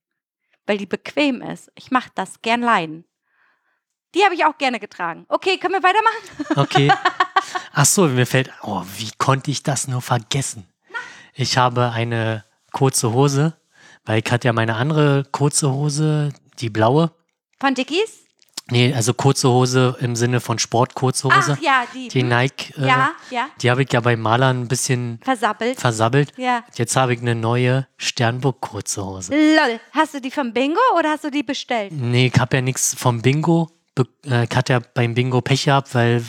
Weil 0.67 0.79
die 0.79 0.87
bequem 0.87 1.43
ist. 1.43 1.71
Ich 1.75 1.91
mache 1.91 2.11
das 2.15 2.41
gern 2.41 2.63
leiden. 2.63 3.05
Die 4.15 4.25
habe 4.25 4.35
ich 4.35 4.45
auch 4.45 4.57
gerne 4.57 4.81
getragen. 4.81 5.27
Okay, 5.29 5.59
können 5.59 5.75
wir 5.75 5.83
weitermachen? 5.83 6.57
Okay. 6.57 6.93
Ach 7.73 7.85
so, 7.85 8.07
mir 8.07 8.27
fällt, 8.27 8.51
oh, 8.63 8.83
wie 8.97 9.11
konnte 9.19 9.51
ich 9.51 9.63
das 9.63 9.89
nur 9.89 10.01
vergessen? 10.01 10.67
Ich 11.35 11.59
habe 11.59 11.91
eine 11.91 12.45
kurze 12.73 13.13
Hose, 13.13 13.57
weil 14.05 14.23
ich 14.25 14.31
hatte 14.31 14.47
ja 14.47 14.53
meine 14.53 14.77
andere 14.77 15.25
kurze 15.33 15.73
Hose, 15.73 16.33
die 16.61 16.71
blaue. 16.71 17.11
Von 17.59 17.75
Dickies? 17.75 18.24
Nee, 18.71 18.95
also 18.95 19.13
kurze 19.13 19.49
Hose 19.51 19.95
im 20.01 20.17
Sinne 20.17 20.41
von 20.41 20.59
Sport-kurze 20.59 21.29
Hose. 21.29 21.57
Ach 21.59 21.63
ja, 21.63 21.85
die. 21.95 22.09
Die. 22.09 22.23
Nike, 22.23 22.73
äh, 22.79 22.87
ja, 22.87 23.11
ja. 23.31 23.49
die 23.61 23.71
habe 23.71 23.83
ich 23.83 23.93
ja 23.93 24.01
beim 24.01 24.21
Malern 24.23 24.63
ein 24.63 24.69
bisschen 24.69 25.21
Versappelt. 25.23 25.79
versabbelt. 25.79 26.33
ja. 26.39 26.65
Jetzt 26.75 26.97
habe 26.97 27.13
ich 27.13 27.21
eine 27.21 27.35
neue 27.35 27.87
Sternburg-kurze 27.99 29.05
Hose. 29.05 29.33
Lol. 29.35 29.81
Hast 29.93 30.15
du 30.15 30.21
die 30.21 30.31
vom 30.31 30.53
Bingo 30.55 30.81
oder 30.99 31.11
hast 31.11 31.25
du 31.25 31.31
die 31.31 31.43
bestellt? 31.43 31.93
Nee, 31.93 32.33
ich 32.35 32.41
habe 32.41 32.57
ja 32.57 32.63
nichts 32.63 32.95
vom 32.99 33.21
Bingo. 33.21 33.71
be- 33.95 34.09
äh, 34.27 34.45
Ich 34.51 34.57
hatte 34.57 34.73
ja 34.73 34.81
beim 34.95 35.13
Bingo 35.15 35.41
Pech 35.43 35.65
gehabt, 35.67 35.95
weil 35.95 36.25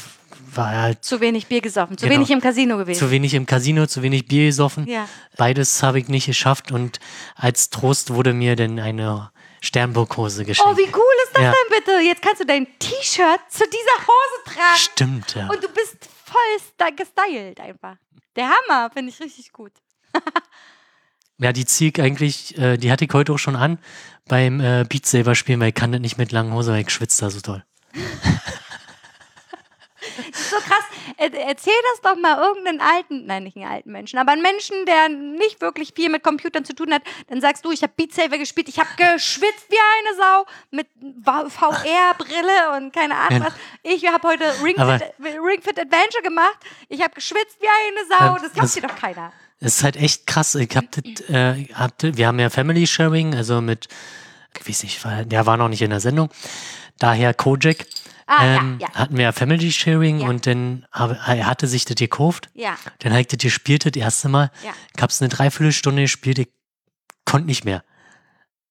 war 0.53 0.69
halt 0.71 1.03
Zu 1.03 1.19
wenig 1.19 1.47
Bier 1.47 1.59
gesoffen. 1.61 1.97
Zu 1.97 2.05
Genau. 2.05 2.15
wenig 2.19 2.31
im 2.31 2.39
Casino 2.41 2.77
gewesen. 2.77 2.99
zu 2.99 3.11
wenig 3.11 3.33
im 3.33 3.45
Casino, 3.45 3.87
zu 3.87 4.01
wenig 4.01 4.25
Bier 4.27 4.45
gesoffen. 4.47 4.87
ja. 4.87 5.07
Beides 5.37 5.83
habe 5.83 5.99
ich 5.99 6.07
nicht 6.07 6.25
geschafft 6.27 6.71
und 6.71 6.99
als 7.35 7.69
Trost 7.69 8.13
wurde 8.13 8.31
mir 8.33 8.55
dann 8.55 8.79
eine 8.79 9.31
Sternburg-Hose 9.65 10.45
geschenkt. 10.45 10.71
Oh, 10.71 10.77
wie 10.77 10.87
cool 10.93 11.15
ist 11.25 11.33
das 11.33 11.41
Ja. 11.43 11.51
denn 11.51 11.69
bitte? 11.77 11.91
Jetzt 11.99 12.21
kannst 12.21 12.39
du 12.41 12.45
dein 12.45 12.65
T-Shirt 12.79 13.39
zu 13.49 13.65
dieser 13.67 14.07
Hose 14.07 14.43
tragen. 14.45 14.77
Stimmt, 14.77 15.35
ja. 15.35 15.47
Und 15.49 15.61
du 15.63 15.67
bist 15.69 15.97
voll 16.25 16.57
gestylt 16.95 17.59
einfach. 17.59 17.95
Der 18.35 18.49
Hammer, 18.49 18.89
finde 18.91 19.11
ich 19.11 19.19
richtig 19.19 19.51
gut. 19.51 19.71
Ja, 21.37 21.51
die 21.51 21.65
ich 21.65 21.99
eigentlich, 21.99 22.57
äh, 22.57 22.77
die 22.77 22.89
hatte 22.93 23.03
ich 23.03 23.11
heute 23.13 23.33
auch 23.33 23.37
schon 23.37 23.57
an 23.57 23.77
beim 24.29 24.61
äh, 24.61 24.85
Beat 24.87 25.05
Saber 25.05 25.35
spielen, 25.35 25.59
weil 25.59 25.67
ich 25.69 25.75
kann 25.75 25.91
das 25.91 25.99
nicht 25.99 26.17
mit 26.17 26.31
langen 26.31 26.53
Hosen, 26.53 26.73
weil 26.73 26.79
ich 26.83 26.89
schwitze 26.89 27.25
da 27.25 27.29
so 27.29 27.41
toll. 27.41 27.61
Das 27.91 28.01
ist 30.39 30.49
so 30.49 30.55
krass. 30.55 30.84
Er, 31.17 31.33
erzähl 31.33 31.73
das 31.93 32.01
doch 32.01 32.19
mal 32.19 32.37
irgendeinen 32.41 32.81
alten, 32.81 33.25
nein, 33.25 33.43
nicht 33.43 33.55
einen 33.57 33.65
alten 33.65 33.91
Menschen, 33.91 34.19
aber 34.19 34.31
einen 34.31 34.41
Menschen, 34.41 34.85
der 34.85 35.09
nicht 35.09 35.61
wirklich 35.61 35.93
viel 35.95 36.09
mit 36.09 36.23
Computern 36.23 36.65
zu 36.65 36.73
tun 36.73 36.93
hat. 36.93 37.01
Dann 37.27 37.41
sagst 37.41 37.63
du, 37.65 37.71
ich 37.71 37.81
habe 37.83 37.93
Beat 37.95 38.13
Saber 38.13 38.37
gespielt, 38.37 38.69
ich 38.69 38.79
habe 38.79 38.89
geschwitzt 38.97 39.67
wie 39.69 39.77
eine 39.77 40.17
Sau 40.17 40.45
mit 40.71 40.87
VR-Brille 41.49 42.77
und 42.77 42.93
keine 42.93 43.15
Ahnung 43.15 43.45
was. 43.45 43.53
Ich 43.83 44.05
habe 44.07 44.27
heute 44.27 44.45
Ring 44.63 44.75
Fit, 44.75 45.13
Ring 45.19 45.61
Fit 45.61 45.79
Adventure 45.79 46.23
gemacht. 46.23 46.57
Ich 46.89 47.01
habe 47.01 47.13
geschwitzt 47.13 47.57
wie 47.61 47.67
eine 47.67 48.07
Sau. 48.09 48.35
Ähm, 48.35 48.41
Das 48.41 48.53
glaubt 48.53 48.75
dir 48.75 48.81
doch 48.87 48.95
keiner. 48.95 49.31
Es 49.59 49.77
ist 49.77 49.83
halt 49.83 49.95
echt 49.95 50.27
krass. 50.27 50.55
Ich 50.55 50.75
hab 50.75 50.85
das, 50.91 51.29
äh, 51.29 51.65
hab 51.73 51.97
das, 51.97 52.17
wir 52.17 52.27
haben 52.27 52.39
ja 52.39 52.49
Family 52.49 52.85
Sharing, 52.85 53.35
also 53.35 53.61
mit, 53.61 53.87
ich 54.59 54.67
weiß 54.67 54.83
nicht, 54.83 55.31
der 55.31 55.45
war 55.45 55.57
noch 55.57 55.69
nicht 55.69 55.81
in 55.81 55.91
der 55.91 55.99
Sendung. 55.99 56.29
Daher 56.99 57.33
Kojak. 57.33 57.85
Ah, 58.27 58.57
ähm, 58.57 58.77
ja, 58.79 58.87
ja. 58.87 58.93
Hatten 58.95 59.17
wir 59.17 59.23
ja 59.25 59.31
Family 59.31 59.71
Sharing 59.71 60.19
Ja. 60.21 60.27
und 60.27 60.47
dann 60.47 60.85
er 60.91 61.45
hatte 61.45 61.67
sich 61.67 61.85
das 61.85 61.95
gekauft. 61.95 62.49
Ja, 62.53 62.75
Dann 62.99 63.11
habe 63.11 63.21
ich 63.21 63.27
das 63.27 63.39
gespielt, 63.39 63.85
das 63.85 63.93
erste 63.95 64.29
Mal. 64.29 64.51
Ja. 64.63 64.71
Ich 64.95 65.01
hab's 65.01 65.21
eine 65.21 65.29
Dreiviertelstunde 65.29 66.01
gespielt, 66.03 66.39
ich 66.39 66.49
konnte 67.25 67.45
nicht 67.47 67.65
mehr. 67.65 67.83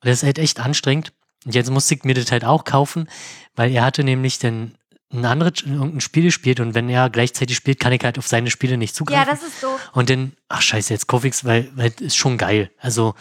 Das 0.00 0.18
ist 0.18 0.22
halt 0.24 0.38
echt 0.38 0.60
anstrengend. 0.60 1.12
Und 1.46 1.54
jetzt 1.54 1.70
musste 1.70 1.94
ich 1.94 2.04
mir 2.04 2.14
das 2.14 2.32
halt 2.32 2.44
auch 2.44 2.64
kaufen, 2.64 3.08
weil 3.54 3.70
er 3.70 3.84
hatte 3.84 4.02
nämlich 4.02 4.38
dann 4.38 4.74
ein 5.12 5.24
anderes, 5.24 5.62
irgendein 5.64 6.00
Spiel 6.00 6.24
gespielt 6.24 6.58
und 6.58 6.74
wenn 6.74 6.88
er 6.88 7.08
gleichzeitig 7.08 7.54
spielt, 7.56 7.78
kann 7.78 7.92
ich 7.92 8.02
halt 8.02 8.18
auf 8.18 8.26
seine 8.26 8.50
Spiele 8.50 8.76
nicht 8.76 8.94
ja, 8.94 8.98
zugreifen. 8.98 9.28
das 9.30 9.42
ist 9.44 9.62
doof. 9.62 9.90
und 9.92 10.10
dann, 10.10 10.32
ach 10.48 10.60
scheiße, 10.62 10.92
jetzt 10.92 11.06
kaufe 11.06 11.28
ich's, 11.28 11.44
weil, 11.44 11.70
weil 11.76 11.90
das 11.90 12.00
ist 12.00 12.16
schon 12.16 12.36
geil. 12.38 12.70
Also, 12.78 13.14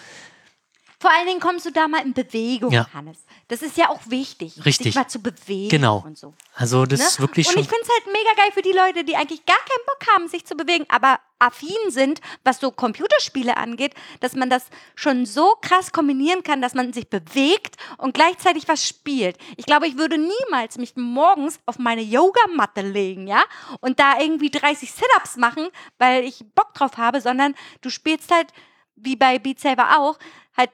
Vor 1.04 1.12
allen 1.12 1.28
Dingen 1.28 1.42
kommst 1.42 1.66
du 1.66 1.70
da 1.72 1.90
mal 1.90 2.02
in 2.02 2.14
Bewegung, 2.14 2.72
Ja. 2.72 2.88
Hannes. 2.94 3.18
Das 3.50 3.62
ist 3.62 3.76
ja 3.76 3.90
auch 3.90 4.00
wichtig, 4.06 4.56
Richtig. 4.66 4.86
sich 4.86 4.96
mal 4.96 5.10
zu 5.10 5.22
bewegen 5.22 5.68
Genau. 5.68 6.02
und 6.06 6.18
so. 6.18 6.34
also 6.56 6.86
das 6.86 7.02
Ne? 7.02 7.06
ist 7.08 7.20
wirklich 7.20 7.46
und 7.48 7.54
schon. 7.56 7.62
ich 7.62 7.68
finde 7.68 7.84
es 7.84 7.90
halt 7.90 8.06
mega 8.14 8.34
geil 8.42 8.52
für 8.54 8.62
die 8.62 8.72
Leute, 8.72 9.04
die 9.04 9.18
eigentlich 9.18 9.46
gar 9.46 9.58
keinen 9.58 9.86
Bock 9.86 10.08
haben, 10.16 10.28
sich 10.30 10.46
zu 10.46 10.56
bewegen, 10.56 10.86
aber 10.88 11.20
affin 11.40 11.76
sind, 11.90 12.22
was 12.46 12.62
so 12.62 12.72
Computerspiele 12.72 13.58
angeht, 13.58 13.94
dass 14.22 14.34
man 14.34 14.50
das 14.50 14.68
schon 14.96 15.26
so 15.26 15.56
krass 15.62 15.92
kombinieren 15.92 16.42
kann, 16.44 16.62
dass 16.62 16.74
man 16.74 16.94
sich 16.94 17.10
bewegt 17.10 17.76
und 17.98 18.14
gleichzeitig 18.14 18.70
was 18.70 18.88
spielt. 18.88 19.38
Ich 19.58 19.66
glaube, 19.66 19.88
ich 19.88 19.98
würde 19.98 20.18
niemals 20.18 20.78
mich 20.78 20.96
morgens 20.96 21.60
auf 21.66 21.80
meine 21.80 22.02
Yogamatte 22.02 22.80
legen, 22.82 23.28
ja, 23.28 23.44
und 23.82 24.00
da 24.00 24.22
irgendwie 24.22 24.52
30 24.52 24.90
Sit-ups 24.90 25.36
machen, 25.36 25.68
weil 25.98 26.24
ich 26.24 26.46
Bock 26.56 26.74
drauf 26.76 26.96
habe, 26.96 27.20
sondern 27.20 27.56
du 27.82 27.90
spielst 27.90 28.32
halt, 28.32 28.48
wie 28.96 29.18
bei 29.18 29.38
Beat 29.38 29.60
Saber 29.60 30.00
auch, 30.00 30.18
halt, 30.56 30.70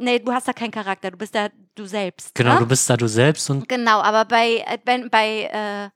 nee, 0.00 0.18
du 0.18 0.32
hast 0.32 0.48
da 0.48 0.52
keinen 0.52 0.70
Charakter, 0.70 1.10
du 1.10 1.16
bist 1.18 1.34
da 1.34 1.48
du 1.74 1.84
selbst. 1.86 2.34
Genau, 2.34 2.54
ne? 2.54 2.58
du 2.60 2.66
bist 2.66 2.88
da 2.88 2.96
du 2.96 3.06
selbst 3.06 3.48
und 3.50 3.68
Genau, 3.68 4.00
aber 4.00 4.24
bei, 4.24 4.64
Adven 4.66 5.08
bei 5.10 5.44
äh, 5.44 5.90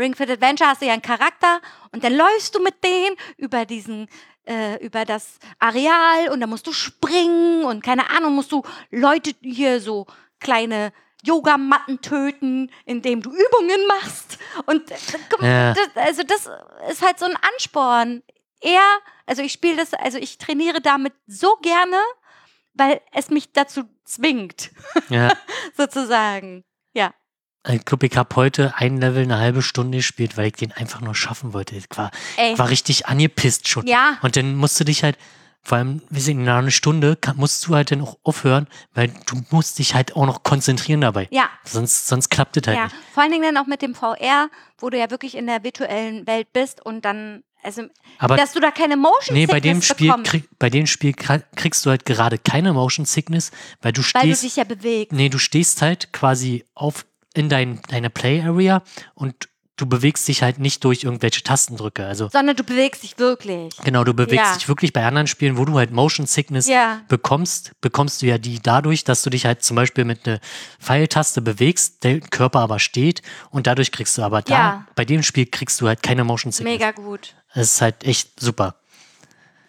Ring 0.00 0.14
Fit 0.14 0.30
Adventure 0.30 0.68
hast 0.70 0.82
du 0.82 0.86
ja 0.86 0.92
einen 0.92 1.02
Charakter 1.02 1.60
und 1.92 2.04
dann 2.04 2.14
läufst 2.14 2.54
du 2.54 2.62
mit 2.62 2.82
denen 2.84 3.16
über 3.38 3.64
diesen 3.64 4.08
äh, 4.46 4.76
über 4.84 5.04
das 5.04 5.38
Areal 5.58 6.28
und 6.30 6.40
da 6.40 6.46
musst 6.46 6.66
du 6.66 6.72
springen 6.72 7.64
und 7.64 7.82
keine 7.82 8.10
Ahnung, 8.10 8.34
musst 8.34 8.52
du 8.52 8.62
Leute 8.90 9.32
hier 9.42 9.80
so 9.80 10.06
kleine 10.38 10.92
Yogamatten 11.24 12.00
töten, 12.00 12.70
indem 12.84 13.22
du 13.22 13.30
Übungen 13.30 13.86
machst. 13.88 14.38
Und 14.66 14.90
äh, 14.90 14.96
Ja. 15.40 15.74
das, 15.74 15.88
also 15.96 16.22
das 16.22 16.48
ist 16.90 17.02
halt 17.02 17.18
so 17.18 17.24
ein 17.26 17.36
Ansporn. 17.52 18.22
Er, 18.60 18.82
also 19.26 19.42
ich 19.42 19.52
spiele 19.52 19.76
das, 19.76 19.94
also 19.94 20.18
ich 20.18 20.38
trainiere 20.38 20.80
damit 20.80 21.14
so 21.26 21.56
gerne, 21.62 21.96
weil 22.76 23.00
es 23.12 23.30
mich 23.30 23.52
dazu 23.52 23.84
zwingt, 24.04 24.70
Ja. 25.08 25.32
sozusagen. 25.76 26.64
Ja. 26.94 27.12
Ich 27.68 27.84
glaube, 27.84 28.06
ich 28.06 28.16
habe 28.16 28.34
heute 28.36 28.74
ein 28.76 28.98
Level 28.98 29.24
eine 29.24 29.38
halbe 29.38 29.60
Stunde 29.62 29.98
gespielt, 29.98 30.36
weil 30.36 30.46
ich 30.46 30.52
den 30.52 30.70
einfach 30.72 31.00
nur 31.00 31.14
schaffen 31.14 31.52
wollte. 31.52 31.74
Ich 31.74 31.86
war, 31.96 32.10
ich 32.36 32.58
war 32.58 32.68
richtig 32.68 33.06
angepisst 33.06 33.68
schon. 33.68 33.86
Ja. 33.86 34.18
Und 34.22 34.36
dann 34.36 34.54
musst 34.54 34.78
du 34.78 34.84
dich 34.84 35.02
halt, 35.02 35.18
vor 35.62 35.78
allem, 35.78 36.00
wir 36.08 36.22
sind 36.22 36.44
nach 36.44 36.58
einer 36.58 36.70
Stunde, 36.70 37.18
musst 37.34 37.66
du 37.66 37.74
halt 37.74 37.90
dann 37.90 38.02
auch 38.02 38.18
aufhören, 38.22 38.68
weil 38.94 39.12
du 39.26 39.42
musst 39.50 39.80
dich 39.80 39.96
halt 39.96 40.14
auch 40.14 40.24
noch 40.26 40.44
konzentrieren 40.44 41.00
dabei. 41.00 41.26
Ja, 41.32 41.50
Sonst, 41.64 42.06
sonst 42.06 42.28
klappt 42.28 42.56
es 42.56 42.68
halt 42.68 42.76
ja. 42.76 42.84
nicht. 42.84 42.94
Vor 43.12 43.24
allen 43.24 43.32
Dingen 43.32 43.42
dann 43.42 43.56
auch 43.56 43.66
mit 43.66 43.82
dem 43.82 43.96
VR, 43.96 44.48
wo 44.78 44.88
du 44.90 44.96
ja 44.96 45.10
wirklich 45.10 45.34
in 45.34 45.48
der 45.48 45.64
virtuellen 45.64 46.24
Welt 46.28 46.52
bist 46.52 46.86
und 46.86 47.04
dann, 47.04 47.42
also, 47.66 47.82
Aber 48.18 48.36
dass 48.36 48.52
du 48.52 48.60
da 48.60 48.70
keine 48.70 48.96
Motion 48.96 49.36
nee, 49.36 49.46
bei 49.46 49.58
dem 49.58 49.80
Sickness 49.80 49.86
Spiel, 49.88 50.06
bekommst, 50.06 50.30
krieg, 50.30 50.48
bei 50.60 50.70
dem 50.70 50.86
Spiel 50.86 51.12
kriegst 51.12 51.84
du 51.84 51.90
halt 51.90 52.04
gerade 52.06 52.38
keine 52.38 52.72
Motion 52.72 53.04
Sickness, 53.04 53.50
weil 53.82 53.92
du 53.92 54.02
weil 54.02 54.22
du 54.22 54.28
stehst, 54.28 54.42
dich 54.44 54.56
ja 54.56 54.62
bewegst. 54.62 55.12
nee, 55.12 55.28
du 55.28 55.38
stehst 55.38 55.82
halt 55.82 56.12
quasi 56.12 56.64
auf 56.74 57.06
in 57.34 57.48
dein, 57.48 57.82
deiner 57.88 58.08
Play 58.08 58.40
Area 58.40 58.82
und 59.14 59.48
du 59.76 59.86
bewegst 59.86 60.26
dich 60.26 60.42
halt 60.42 60.58
nicht 60.58 60.82
durch 60.84 61.04
irgendwelche 61.04 61.42
Tastendrücke. 61.42 62.06
Also 62.06 62.28
Sondern 62.30 62.56
du 62.56 62.64
bewegst 62.64 63.02
dich 63.02 63.18
wirklich. 63.18 63.76
Genau, 63.84 64.04
du 64.04 64.14
bewegst 64.14 64.44
Ja. 64.46 64.54
dich 64.54 64.68
wirklich 64.68 64.92
bei 64.92 65.04
anderen 65.04 65.26
Spielen, 65.26 65.58
wo 65.58 65.64
du 65.64 65.74
halt 65.76 65.90
Motion 65.90 66.26
Sickness 66.26 66.66
Ja. 66.66 67.02
bekommst, 67.08 67.72
bekommst 67.80 68.22
du 68.22 68.26
ja 68.26 68.38
die 68.38 68.60
dadurch, 68.60 69.04
dass 69.04 69.22
du 69.22 69.30
dich 69.30 69.44
halt 69.44 69.62
zum 69.62 69.76
Beispiel 69.76 70.04
mit 70.04 70.26
einer 70.26 70.40
Pfeiltaste 70.80 71.42
bewegst, 71.42 72.04
der 72.04 72.20
Körper 72.20 72.60
aber 72.60 72.78
steht 72.78 73.22
und 73.50 73.66
dadurch 73.66 73.92
kriegst 73.92 74.16
du 74.16 74.22
aber 74.22 74.42
da, 74.42 74.54
Ja. 74.54 74.86
bei 74.94 75.04
dem 75.04 75.22
Spiel 75.22 75.46
kriegst 75.46 75.80
du 75.80 75.88
halt 75.88 76.02
keine 76.02 76.24
Motion 76.24 76.52
Sickness. 76.52 76.72
Mega 76.72 76.90
gut. 76.92 77.34
Das 77.54 77.74
ist 77.74 77.80
halt 77.82 78.02
echt 78.04 78.40
super. 78.40 78.76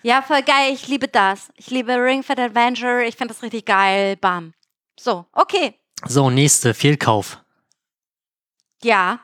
Ja, 0.03 0.21
voll 0.21 0.41
geil. 0.43 0.73
Ich 0.73 0.87
liebe 0.87 1.09
das. 1.09 1.49
Ich 1.57 1.69
liebe 1.69 1.93
Ring 2.01 2.23
Fit 2.23 2.39
Adventure. 2.39 3.03
Ich 3.03 3.15
finde 3.17 3.33
das 3.33 3.43
richtig 3.43 3.65
geil. 3.65 4.15
Bam. 4.15 4.53
So, 4.97 5.25
okay. 5.33 5.73
So, 6.05 6.29
nächste, 6.29 6.73
Fehlkauf. 6.73 7.39
Ja. 8.83 9.19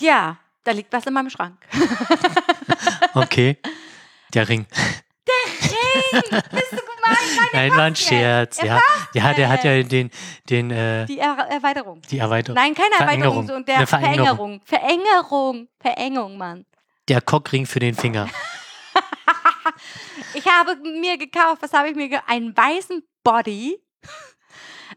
Ja. 0.00 0.38
Da 0.64 0.72
liegt 0.72 0.92
was 0.92 1.06
in 1.06 1.14
meinem 1.14 1.30
Schrank. 1.30 1.56
Okay. 3.14 3.58
Der 4.32 4.48
Ring. 4.48 4.66
Bist 4.70 5.72
du 6.22 6.76
gemein? 6.76 7.48
Nein, 7.52 7.70
war 7.72 7.84
ein 7.84 7.96
Scherz. 7.96 8.58
Ja, 8.62 8.80
ja 9.14 9.34
der 9.34 9.48
hat 9.48 9.64
ja 9.64 9.82
den, 9.82 10.10
den, 10.48 10.70
äh, 10.70 11.06
Die 11.06 11.18
er 11.18 11.36
Erweiterung. 11.50 12.00
die 12.08 12.18
Erweiterung. 12.18 12.54
Nein, 12.54 12.74
keine 12.74 12.94
Erweiterung. 12.94 13.46
Verengerung. 13.46 13.46
So, 13.48 13.64
der 13.64 13.86
Verengerung. 13.86 14.60
Verengerung. 14.64 14.64
Verengerung. 14.64 15.68
Verengung, 15.80 16.38
Mann. 16.38 16.66
Der 17.08 17.20
Cockring 17.20 17.66
für 17.66 17.80
den 17.80 17.94
Finger. 17.94 18.28
Ich 20.34 20.46
habe 20.46 20.76
mir 20.76 21.18
gekauft, 21.18 21.62
was 21.62 21.72
habe 21.72 21.88
ich 21.88 21.96
mir 21.96 22.08
gekauft? 22.08 22.28
Einen 22.28 22.56
weißen 22.56 23.02
Body. 23.24 23.82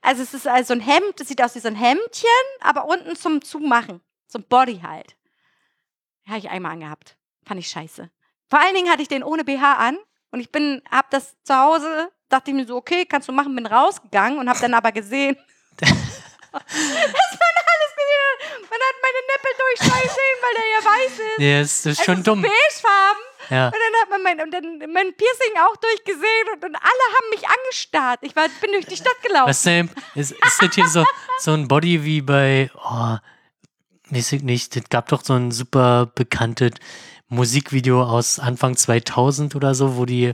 Also 0.02 0.22
es 0.22 0.34
ist 0.34 0.48
also 0.48 0.74
ein 0.74 0.80
Hemd, 0.80 1.20
es 1.20 1.28
sieht 1.28 1.42
aus 1.42 1.56
wie 1.56 1.60
so 1.60 1.68
ein 1.70 1.76
Hemdchen, 1.76 2.30
aber 2.62 2.86
unten 2.86 3.16
zum 3.16 3.42
Zumachen. 3.42 4.02
So 4.34 4.40
ein 4.40 4.46
Body 4.50 4.80
halt. 4.82 5.16
Habe 6.28 6.40
ich 6.40 6.50
einmal 6.50 6.72
angehabt. 6.72 7.18
Fand 7.46 7.60
ich 7.60 7.68
scheiße. 7.68 8.10
Vor 8.50 8.60
allen 8.60 8.74
Dingen 8.74 8.90
hatte 8.90 9.04
ich 9.04 9.08
den 9.08 9.22
ohne 9.22 9.44
BH 9.44 9.74
an 9.76 9.96
und 10.32 10.40
ich 10.40 10.52
bin, 10.52 10.82
hab 10.90 11.12
das 11.12 11.36
zu 11.44 11.56
Hause, 11.56 12.12
dachte 12.30 12.50
ich 12.50 12.58
mir 12.58 12.66
so, 12.66 12.76
okay, 12.76 13.06
kannst 13.06 13.28
du 13.28 13.32
machen, 13.32 13.56
bin 13.56 13.68
rausgegangen 13.68 14.40
und 14.40 14.50
hab 14.50 14.60
dann 14.60 14.74
aber 14.74 14.92
gesehen, 14.92 15.38
dass 15.78 15.92
man 15.92 16.62
alles 16.62 17.92
gesehen 17.96 18.24
hat. 18.26 18.62
Man 18.72 18.80
hat 18.80 18.96
meine 19.04 19.22
Nippel 19.30 19.52
durchscheinen 19.60 20.10
sehen, 20.10 20.38
weil 20.42 20.54
der 20.56 20.68
ja 20.74 20.82
weiß 20.84 21.12
ist. 21.12 21.40
Ja, 21.40 21.60
das 21.62 21.86
ist 21.86 22.04
schon 22.04 22.18
also 22.18 22.32
dumm. 22.32 22.42
Beigefarben. 22.42 23.24
Ja. 23.52 23.66
Und 23.68 23.76
dann 23.76 24.02
hat 24.02 24.10
man 24.10 24.24
mein, 24.24 24.42
und 24.42 24.52
dann 24.52 24.92
mein 24.94 25.14
Piercing 25.16 25.58
auch 25.60 25.76
durchgesehen 25.78 26.48
und, 26.54 26.66
und 26.66 26.76
alle 26.76 27.06
haben 27.18 27.30
mich 27.30 27.48
angestarrt. 27.48 28.20
Ich 28.24 28.36
war, 28.36 28.48
bin 28.62 28.72
durch 28.72 28.88
die 28.88 28.98
Stadt 28.98 29.22
gelaufen. 29.22 29.50
Was 29.50 29.62
denn? 29.62 29.92
Ist, 30.16 30.32
ist 30.32 30.60
das 30.60 30.74
hier 30.74 30.88
so, 30.88 31.06
so 31.40 31.52
ein 31.54 31.68
Body 31.68 32.04
wie 32.04 32.22
bei, 32.22 32.72
oh, 32.76 33.18
weiß 34.16 34.34
ich 34.34 34.44
nicht, 34.44 34.76
es 34.76 34.90
gab 34.90 35.10
doch 35.10 35.24
so 35.24 35.34
ein 35.34 35.52
super 35.52 36.12
bekanntes 36.14 36.72
Musikvideo 37.30 38.04
aus 38.04 38.40
Anfang 38.40 38.76
2000 38.78 39.56
oder 39.56 39.74
so, 39.76 39.98
wo 39.98 40.06
die 40.06 40.34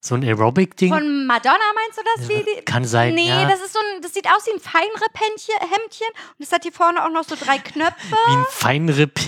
so 0.00 0.14
ein 0.16 0.24
Aerobic-Ding. 0.24 0.92
Von 0.92 1.26
Madonna 1.26 1.58
meinst 1.74 1.98
du 1.98 2.02
das? 2.16 2.28
Ja, 2.28 2.42
Die, 2.42 2.64
kann 2.64 2.84
sein, 2.84 3.14
Nee, 3.14 3.28
ja. 3.28 3.48
das 3.48 3.60
ist 3.60 3.72
so 3.72 3.78
ein, 3.78 4.02
das 4.02 4.12
sieht 4.14 4.26
aus 4.26 4.46
wie 4.46 4.52
ein 4.52 4.60
Feinripp-Hemdchen 4.60 5.54
Hemdchen. 5.60 6.08
und 6.38 6.44
es 6.44 6.50
hat 6.52 6.62
hier 6.62 6.72
vorne 6.72 7.04
auch 7.04 7.10
noch 7.10 7.24
so 7.24 7.36
drei 7.36 7.58
Knöpfe. 7.58 8.16
Wie 8.26 8.34
ein 8.36 8.44
Feinripp. 8.50 9.20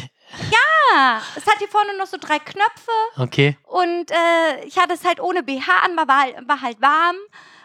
Ja, 0.50 1.22
es 1.36 1.46
hat 1.46 1.58
hier 1.58 1.68
vorne 1.68 1.96
noch 1.96 2.06
so 2.08 2.16
drei 2.20 2.40
Knöpfe 2.40 2.90
Okay. 3.16 3.56
und 3.64 4.10
äh, 4.10 4.64
ich 4.66 4.76
hatte 4.78 4.94
es 4.94 5.04
halt 5.04 5.20
ohne 5.20 5.44
BH 5.44 5.70
an, 5.84 5.96
war, 5.96 6.06
war 6.48 6.60
halt 6.60 6.80
warm. 6.82 7.16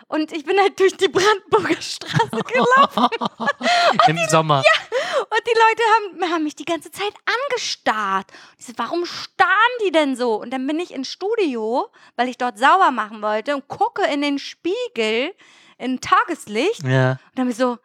Und 0.10 0.32
ich 0.32 0.44
bin 0.44 0.60
halt 0.60 0.80
durch 0.80 0.98
die 0.98 1.08
Brandenburger 1.08 1.80
Straße 1.80 2.30
gelaufen. 2.32 3.08
Im 4.08 4.18
Sommer. 4.28 4.58
Und 4.58 5.42
die 5.46 5.56
Leute 5.56 5.84
haben, 6.26 6.34
haben 6.34 6.44
mich 6.44 6.56
die 6.56 6.66
ganze 6.66 6.92
Zeit 6.92 7.14
angestarrt. 7.26 8.26
Ich 8.58 8.66
so, 8.66 8.74
warum 8.78 9.06
starren 9.06 9.50
die 9.86 9.92
denn 9.92 10.16
so? 10.16 10.42
Und 10.42 10.52
dann 10.52 10.66
bin 10.66 10.80
ich 10.80 10.92
ins 10.94 11.10
Studio, 11.12 11.90
weil 12.16 12.28
ich 12.28 12.38
dort 12.40 12.58
sauber 12.58 12.90
machen 12.90 13.22
wollte 13.22 13.54
und 13.56 13.68
gucke 13.68 14.04
in 14.12 14.22
den 14.22 14.40
Spiegel 14.40 15.34
in 15.78 16.02
Tageslicht. 16.02 16.84
Und 16.84 16.92
Ja. 16.92 17.20
dann 17.36 17.46
bin 17.46 17.52
ich 17.52 17.58
so, 17.58 17.78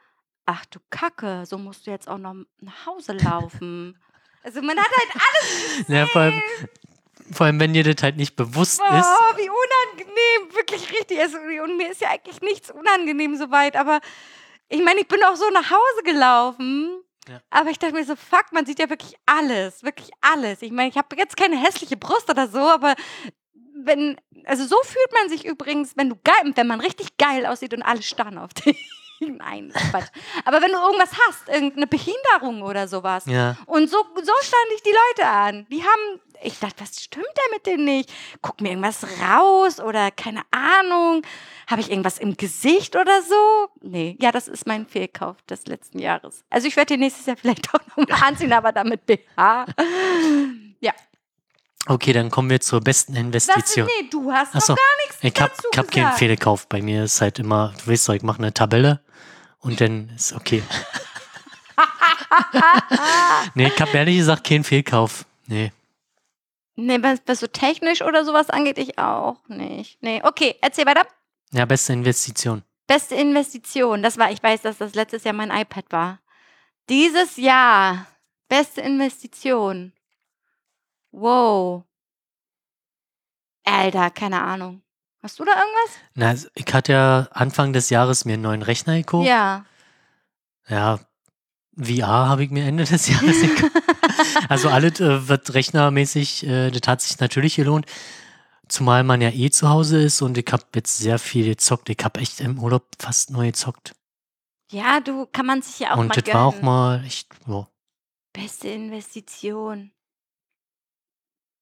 ach 0.46 0.64
du 0.66 0.78
Kacke, 0.88 1.44
so 1.44 1.58
musst 1.58 1.86
du 1.86 1.90
jetzt 1.90 2.08
auch 2.08 2.18
noch 2.18 2.34
nach 2.60 2.86
Hause 2.86 3.12
laufen. 3.12 3.98
also 4.42 4.62
man 4.62 4.78
hat 4.78 4.86
halt 4.88 5.10
alles, 5.14 5.88
ja 5.88 6.06
vor, 6.06 6.22
allem, 6.22 6.42
vor 7.32 7.46
allem, 7.46 7.60
wenn 7.60 7.74
dir 7.74 7.84
das 7.84 8.02
halt 8.02 8.16
nicht 8.16 8.34
bewusst 8.34 8.80
ist. 8.80 8.82
oh, 8.82 8.88
unangenehm, 8.88 9.33
Also, 11.20 11.38
und 11.38 11.76
mir 11.76 11.90
ist 11.90 12.00
ja 12.00 12.10
eigentlich 12.10 12.40
nichts 12.40 12.70
unangenehm 12.70 13.36
soweit, 13.36 13.76
aber 13.76 14.00
ich 14.68 14.82
meine, 14.82 15.00
ich 15.00 15.08
bin 15.08 15.22
auch 15.24 15.36
so 15.36 15.48
nach 15.50 15.70
Hause 15.70 16.02
gelaufen. 16.04 17.00
Ja. 17.28 17.40
Aber 17.50 17.70
ich 17.70 17.78
dachte 17.78 17.94
mir 17.94 18.04
so, 18.04 18.16
fuck, 18.16 18.52
man 18.52 18.66
sieht 18.66 18.78
ja 18.78 18.90
wirklich 18.90 19.14
alles, 19.24 19.82
wirklich 19.82 20.10
alles. 20.20 20.60
Ich 20.60 20.72
meine, 20.72 20.90
ich 20.90 20.98
habe 20.98 21.16
jetzt 21.16 21.36
keine 21.36 21.56
hässliche 21.56 21.96
Brust 21.96 22.28
oder 22.28 22.48
so, 22.48 22.58
aber 22.58 22.94
wenn, 23.74 24.20
also 24.44 24.66
so 24.66 24.76
fühlt 24.82 25.12
man 25.12 25.28
sich 25.30 25.46
übrigens, 25.46 25.96
wenn 25.96 26.10
du 26.10 26.16
geil, 26.22 26.52
wenn 26.54 26.66
man 26.66 26.80
richtig 26.80 27.16
geil 27.16 27.46
aussieht 27.46 27.72
und 27.72 27.82
alle 27.82 28.02
starren 28.02 28.38
auf 28.38 28.52
dich. 28.52 28.90
Nein, 29.20 29.72
Quatsch. 29.90 30.08
Aber 30.44 30.60
wenn 30.60 30.72
du 30.72 30.78
irgendwas 30.78 31.10
hast, 31.26 31.48
irgendeine 31.48 31.86
Behinderung 31.86 32.62
oder 32.62 32.88
sowas. 32.88 33.24
Ja. 33.26 33.56
Und 33.66 33.88
so, 33.90 33.98
so 34.14 34.32
stand 34.42 34.68
ich 34.74 34.82
die 34.82 34.90
Leute 34.90 35.30
an. 35.30 35.66
Die 35.70 35.82
haben, 35.82 36.20
ich 36.42 36.58
dachte, 36.58 36.82
was 36.82 37.02
stimmt 37.02 37.26
denn 37.26 37.52
mit 37.52 37.66
denen 37.66 37.84
nicht? 37.84 38.12
Guck 38.42 38.60
mir 38.60 38.70
irgendwas 38.70 39.06
raus 39.20 39.80
oder 39.80 40.10
keine 40.10 40.42
Ahnung. 40.50 41.22
Habe 41.66 41.80
ich 41.80 41.90
irgendwas 41.90 42.18
im 42.18 42.36
Gesicht 42.36 42.96
oder 42.96 43.22
so? 43.22 43.68
Nee, 43.80 44.16
ja, 44.20 44.32
das 44.32 44.48
ist 44.48 44.66
mein 44.66 44.86
Fehlkauf 44.86 45.36
des 45.48 45.66
letzten 45.66 45.98
Jahres. 45.98 46.44
Also 46.50 46.68
ich 46.68 46.76
werde 46.76 46.94
den 46.94 47.00
nächstes 47.00 47.26
Jahr 47.26 47.36
vielleicht 47.36 47.68
auch 47.74 47.96
nochmal 47.96 48.22
anziehen, 48.22 48.52
aber 48.52 48.72
damit 48.72 49.06
BH. 49.06 49.66
Ja. 50.80 50.92
Okay, 51.86 52.12
dann 52.14 52.30
kommen 52.30 52.48
wir 52.48 52.60
zur 52.60 52.80
besten 52.80 53.14
Investition. 53.14 53.86
nee, 53.86 54.08
du 54.10 54.32
hast 54.32 54.54
Achso, 54.54 54.74
doch 54.74 54.76
gar 54.76 55.06
nichts 55.06 55.18
ich 55.20 55.42
hab, 55.42 55.54
dazu 55.54 55.68
ich 55.70 55.78
hab 55.78 55.90
keinen. 55.90 56.12
Fehlkauf. 56.12 56.66
Bei 56.66 56.80
mir 56.80 57.04
ist 57.04 57.20
halt 57.20 57.38
immer, 57.38 57.74
du 57.84 57.92
weißt 57.92 58.08
doch, 58.08 58.14
ich 58.14 58.22
mache 58.22 58.38
eine 58.38 58.54
Tabelle 58.54 59.00
und 59.58 59.80
dann 59.80 60.10
ist 60.16 60.32
okay. 60.32 60.62
nee, 63.54 63.66
ich 63.66 63.80
hab 63.80 63.92
ehrlich 63.94 64.16
gesagt 64.18 64.46
keinen 64.46 64.64
Fehlkauf. 64.64 65.26
Nee. 65.46 65.72
Nee, 66.76 67.02
was, 67.02 67.20
was 67.26 67.40
so 67.40 67.46
technisch 67.46 68.02
oder 68.02 68.24
sowas 68.24 68.50
angeht, 68.50 68.78
ich 68.78 68.98
auch 68.98 69.36
nicht. 69.48 70.02
Nee, 70.02 70.20
okay, 70.24 70.56
erzähl 70.60 70.86
weiter. 70.86 71.06
Ja, 71.52 71.66
beste 71.66 71.92
Investition. 71.92 72.62
Beste 72.86 73.14
Investition, 73.14 74.02
das 74.02 74.18
war, 74.18 74.30
ich 74.30 74.42
weiß, 74.42 74.62
dass 74.62 74.78
das 74.78 74.94
letztes 74.94 75.24
Jahr 75.24 75.34
mein 75.34 75.50
iPad 75.50 75.84
war. 75.90 76.20
Dieses 76.88 77.36
Jahr, 77.36 78.06
beste 78.48 78.80
Investition. 78.82 79.93
Wow. 81.14 81.84
Alter, 83.64 84.10
keine 84.10 84.42
Ahnung. 84.42 84.82
Hast 85.22 85.38
du 85.38 85.44
da 85.44 85.52
irgendwas? 85.52 85.98
Na, 86.14 86.50
ich 86.54 86.74
hatte 86.74 86.92
ja 86.92 87.28
Anfang 87.30 87.72
des 87.72 87.88
Jahres 87.88 88.24
mir 88.24 88.34
einen 88.34 88.42
neuen 88.42 88.62
Rechner 88.62 88.96
gekauft. 88.96 89.26
Ja. 89.26 89.64
Ja, 90.68 90.98
VR 91.80 92.28
habe 92.28 92.44
ich 92.44 92.50
mir 92.50 92.64
Ende 92.64 92.84
des 92.84 93.08
Jahres 93.08 93.40
gekauft. 93.40 93.72
Also 94.48 94.68
alles 94.68 95.00
äh, 95.00 95.28
wird 95.28 95.54
rechnermäßig, 95.54 96.46
äh, 96.46 96.70
das 96.70 96.88
hat 96.88 97.00
sich 97.00 97.18
natürlich 97.20 97.56
gelohnt. 97.56 97.86
Zumal 98.68 99.04
man 99.04 99.20
ja 99.20 99.30
eh 99.30 99.50
zu 99.50 99.68
Hause 99.68 100.02
ist 100.02 100.20
und 100.20 100.36
ich 100.36 100.50
habe 100.50 100.64
jetzt 100.74 100.98
sehr 100.98 101.18
viel 101.18 101.46
gezockt. 101.46 101.88
Ich 101.90 101.98
habe 102.02 102.20
echt 102.20 102.40
im 102.40 102.58
Urlaub 102.58 102.86
fast 102.98 103.30
neu 103.30 103.46
gezockt. 103.46 103.94
Ja, 104.70 105.00
du 105.00 105.26
kann 105.26 105.46
man 105.46 105.62
sich 105.62 105.78
ja 105.78 105.94
auch 105.94 105.98
und 105.98 106.08
mal 106.08 106.14
das 106.14 106.24
gönnen. 106.24 106.38
war 106.38 106.46
auch 106.46 106.60
mal 106.62 107.04
echt, 107.04 107.28
ja. 107.46 107.68
Beste 108.32 108.68
Investition. 108.68 109.92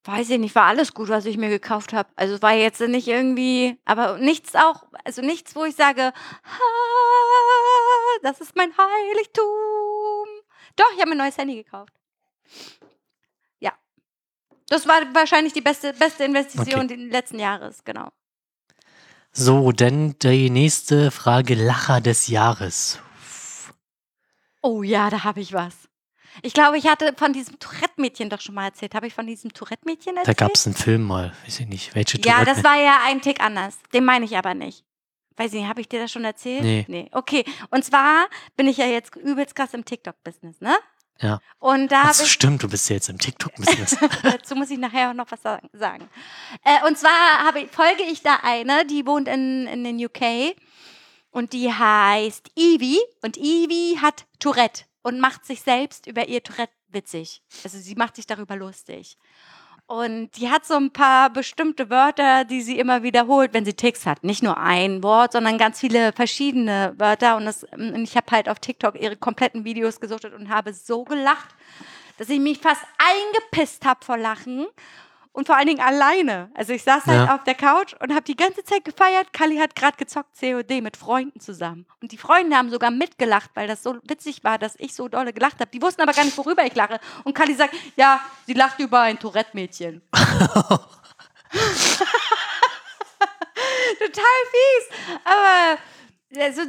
Weiß 0.05 0.31
ich 0.31 0.39
nicht, 0.39 0.55
war 0.57 0.65
alles 0.65 0.95
gut, 0.95 1.09
was 1.11 1.27
ich 1.27 1.37
mir 1.37 1.49
gekauft 1.49 1.93
habe. 1.93 2.09
Also 2.17 2.43
war 2.43 2.53
jetzt 2.55 2.81
nicht 2.81 3.07
irgendwie, 3.07 3.79
aber 3.85 4.19
nichts 4.19 4.57
auch, 4.57 4.85
also 5.05 5.23
nichts, 5.23 5.55
wo 5.55 5.65
ich 5.65 5.77
sage, 5.77 6.03
"Ha, 6.45 6.61
das 8.23 8.41
ist 8.41 8.57
mein 8.57 8.73
Heiligtum. 8.77 9.45
Doch, 10.75 10.87
ich 10.95 11.01
habe 11.01 11.11
mir 11.11 11.15
ein 11.15 11.19
neues 11.19 11.37
Handy 11.39 11.55
gekauft. 11.63 11.93
Ja. 13.61 13.73
Das 14.69 14.89
war 14.89 15.03
wahrscheinlich 15.15 15.53
die 15.53 15.61
beste, 15.61 15.93
beste 15.93 16.25
Investition 16.25 16.87
Okay. 16.87 16.97
des 16.97 17.13
letzten 17.13 17.39
Jahres, 17.39 17.85
genau. 17.85 18.09
So, 19.31 19.71
denn 19.73 20.17
die 20.19 20.51
nächste 20.51 21.11
Frage, 21.13 21.55
Lacher 21.55 22.01
des 22.01 22.27
Jahres. 22.27 22.99
Oh 24.63 24.83
ja, 24.83 25.11
da 25.11 25.23
habe 25.25 25.41
ich 25.41 25.53
was. 25.53 25.75
Ich 26.43 26.55
glaube, 26.55 26.79
ich 26.79 26.87
hatte 26.87 27.13
von 27.17 27.33
diesem 27.33 27.59
Tourette-Mädchen 27.59 28.31
doch 28.31 28.41
schon 28.41 28.55
mal 28.55 28.65
erzählt. 28.67 28.95
Habe 28.95 29.07
ich 29.07 29.15
von 29.15 29.27
diesem 29.27 29.53
Tourette-Mädchen 29.53 30.15
Da 30.15 30.21
erzählt? 30.23 30.39
gab 30.39 30.55
es 30.55 30.67
einen 30.67 30.75
Film 30.77 31.03
mal, 31.03 31.33
weiß 31.45 31.61
ich 31.61 31.67
nicht, 31.67 31.95
welche 31.95 32.19
Ja, 32.19 32.35
Tourette- 32.39 32.55
das 32.55 32.65
war 32.65 32.77
ja 32.81 33.01
ein 33.07 33.21
Tick 33.21 33.41
anders. 33.43 33.79
Den 33.93 34.05
meine 34.05 34.25
ich 34.25 34.37
aber 34.37 34.55
nicht. 34.55 34.85
Weiß 35.37 35.53
ich 35.53 35.61
nicht, 35.61 35.69
habe 35.69 35.81
ich 35.81 35.89
dir 35.89 36.01
das 36.01 36.11
schon 36.13 36.25
erzählt? 36.25 36.63
Nee. 36.63 36.85
Nee. 36.89 37.09
Okay. 37.13 37.45
Und 37.71 37.85
zwar 37.85 38.27
bin 38.57 38.67
ich 38.69 38.77
ja 38.77 38.87
jetzt 38.87 39.15
übelst 39.17 39.55
krass 39.55 39.73
im 39.75 39.85
TikTok-Business, 39.85 40.61
ne? 40.61 40.75
Ja. 41.21 41.41
Und 41.59 41.93
da 41.93 42.11
ich. 42.11 42.31
stimmt, 42.33 42.63
du 42.63 42.69
bist 42.69 42.89
ja 42.89 42.97
jetzt 42.97 43.09
im 43.09 43.19
TikTok-Business. 43.19 43.97
Dazu 44.23 44.55
muss 44.57 44.71
ich 44.71 44.79
nachher 44.79 45.11
auch 45.11 45.15
noch 45.15 45.31
was 45.31 45.41
sagen. 45.43 46.09
Äh, 46.65 46.87
und 46.87 46.99
zwar 46.99 47.45
habe 47.47 47.61
ich, 47.61 47.71
folge 47.71 48.03
ich 48.03 48.23
da 48.23 48.41
eine, 48.43 48.85
die 48.87 49.07
wohnt 49.07 49.29
in, 49.29 49.67
in 49.69 49.85
den 49.85 50.05
UK 50.05 50.57
und 51.31 51.53
die 51.53 51.73
heißt 51.73 52.51
Evie 52.57 52.99
und 53.23 53.37
Evie 53.39 53.99
hat 54.03 54.27
Tourette 54.39 54.85
und 55.03 55.21
macht 55.21 55.45
sich 55.45 55.63
selbst 55.63 56.07
über 56.07 56.29
ihr 56.29 56.43
Tourette 56.43 56.73
witzig. 56.89 57.43
Also 57.65 57.79
sie 57.79 57.95
macht 57.95 58.17
sich 58.17 58.27
darüber 58.27 58.57
lustig. 58.57 59.19
Und 59.87 60.31
die 60.37 60.49
hat 60.49 60.65
so 60.65 60.75
ein 60.75 60.91
paar 60.93 61.29
bestimmte 61.29 61.91
Wörter, 61.91 62.45
die 62.45 62.63
sie 62.63 62.79
immer 62.79 63.03
wiederholt, 63.03 63.53
wenn 63.53 63.65
sie 63.65 63.75
Ticks 63.75 64.07
hat. 64.07 64.25
Nicht 64.25 64.43
nur 64.43 64.57
ein 64.57 65.03
Wort, 65.03 65.33
sondern 65.33 65.59
ganz 65.59 65.81
viele 65.81 66.13
verschiedene 66.13 66.95
Wörter. 66.97 67.37
Und, 67.37 67.45
das, 67.45 67.65
und 67.65 68.03
ich 68.03 68.17
habe 68.17 68.31
halt 68.31 68.49
auf 68.49 68.59
TikTok 68.59 68.99
ihre 68.99 69.17
kompletten 69.17 69.65
Videos 69.65 70.01
gesuchtet 70.01 70.33
und 70.35 70.49
habe 70.49 70.73
so 70.73 71.05
gelacht, 71.05 71.49
dass 72.17 72.29
ich 72.29 72.41
mich 72.41 72.59
fast 72.59 72.81
eingepisst 72.97 73.85
habe 73.85 74.05
vor 74.05 74.17
Lachen. 74.17 74.67
Und 75.35 75.47
vor 75.47 75.57
allen 75.57 75.67
Dingen 75.67 75.81
alleine. 75.81 76.51
Also 76.55 76.75
ich 76.75 76.83
saß 76.83 77.07
halt 77.07 77.27
Ja. 77.29 77.35
auf 77.35 77.43
der 77.45 77.55
Couch 77.55 77.95
und 78.01 78.11
habe 78.13 78.23
die 78.23 78.37
ganze 78.37 78.65
Zeit 78.65 78.85
gefeiert. 78.85 79.33
Kali 79.33 79.57
hat 79.57 79.75
gerade 79.75 79.97
gezockt 79.97 80.39
COD 80.39 80.83
mit 80.83 80.97
Freunden 80.99 81.41
zusammen. 81.41 81.87
Und 82.03 82.13
die 82.13 82.19
Freunde 82.19 82.55
haben 82.57 82.71
sogar 82.71 82.91
mitgelacht, 82.91 83.51
weil 83.55 83.67
das 83.67 83.83
so 83.83 83.97
witzig 84.03 84.45
war, 84.45 84.59
dass 84.59 84.75
ich 84.79 84.95
so 84.95 85.09
dolle 85.09 85.33
gelacht 85.33 85.59
habe. 85.61 85.71
Die 85.71 85.81
wussten 85.81 86.03
aber 86.03 86.13
gar 86.13 86.25
nicht, 86.25 86.37
worüber 86.37 86.65
ich 86.67 86.75
lache. 86.75 87.01
Und 87.25 87.35
Kali 87.35 87.55
sagt, 87.55 87.75
ja, 87.97 88.21
sie 88.47 88.53
lacht 88.53 88.79
über 88.79 89.01
ein 89.01 89.19
Tourette-Mädchen. 89.19 90.03
Total 93.99 94.43
fies. 94.51 95.19
Aber 95.25 95.79
also, 96.43 96.63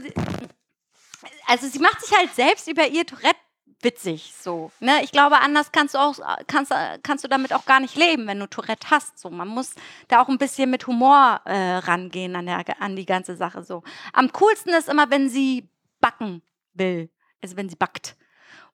also 1.47 1.67
sie 1.67 1.79
macht 1.79 2.01
sich 2.01 2.17
halt 2.17 2.33
selbst 2.33 2.67
über 2.67 2.87
ihr 2.87 3.05
Tourette 3.05 3.39
witzig 3.83 4.33
so. 4.39 4.71
Ne? 4.79 5.03
Ich 5.03 5.11
glaube, 5.11 5.39
anders 5.39 5.71
kannst 5.71 5.95
du 5.95 5.99
auch 5.99 6.15
kannst, 6.47 6.71
kannst 7.03 7.23
du 7.23 7.27
damit 7.27 7.53
auch 7.53 7.65
gar 7.65 7.79
nicht 7.79 7.95
leben, 7.95 8.27
wenn 8.27 8.39
du 8.39 8.47
Tourette 8.47 8.89
hast. 8.89 9.17
So, 9.19 9.29
man 9.29 9.47
muss 9.47 9.71
da 10.07 10.21
auch 10.21 10.29
ein 10.29 10.37
bisschen 10.37 10.69
mit 10.69 10.87
Humor 10.87 11.41
äh, 11.45 11.75
rangehen 11.77 12.35
an, 12.35 12.45
der, 12.45 12.63
an 12.81 12.95
die 12.95 13.05
ganze 13.05 13.35
Sache. 13.35 13.63
So. 13.63 13.83
Am 14.13 14.31
coolsten 14.31 14.69
ist 14.73 14.89
immer, 14.89 15.09
wenn 15.09 15.29
sie 15.29 15.69
backen 15.99 16.41
will. 16.73 17.09
Also 17.41 17.57
wenn 17.57 17.69
sie 17.69 17.75
backt. 17.75 18.15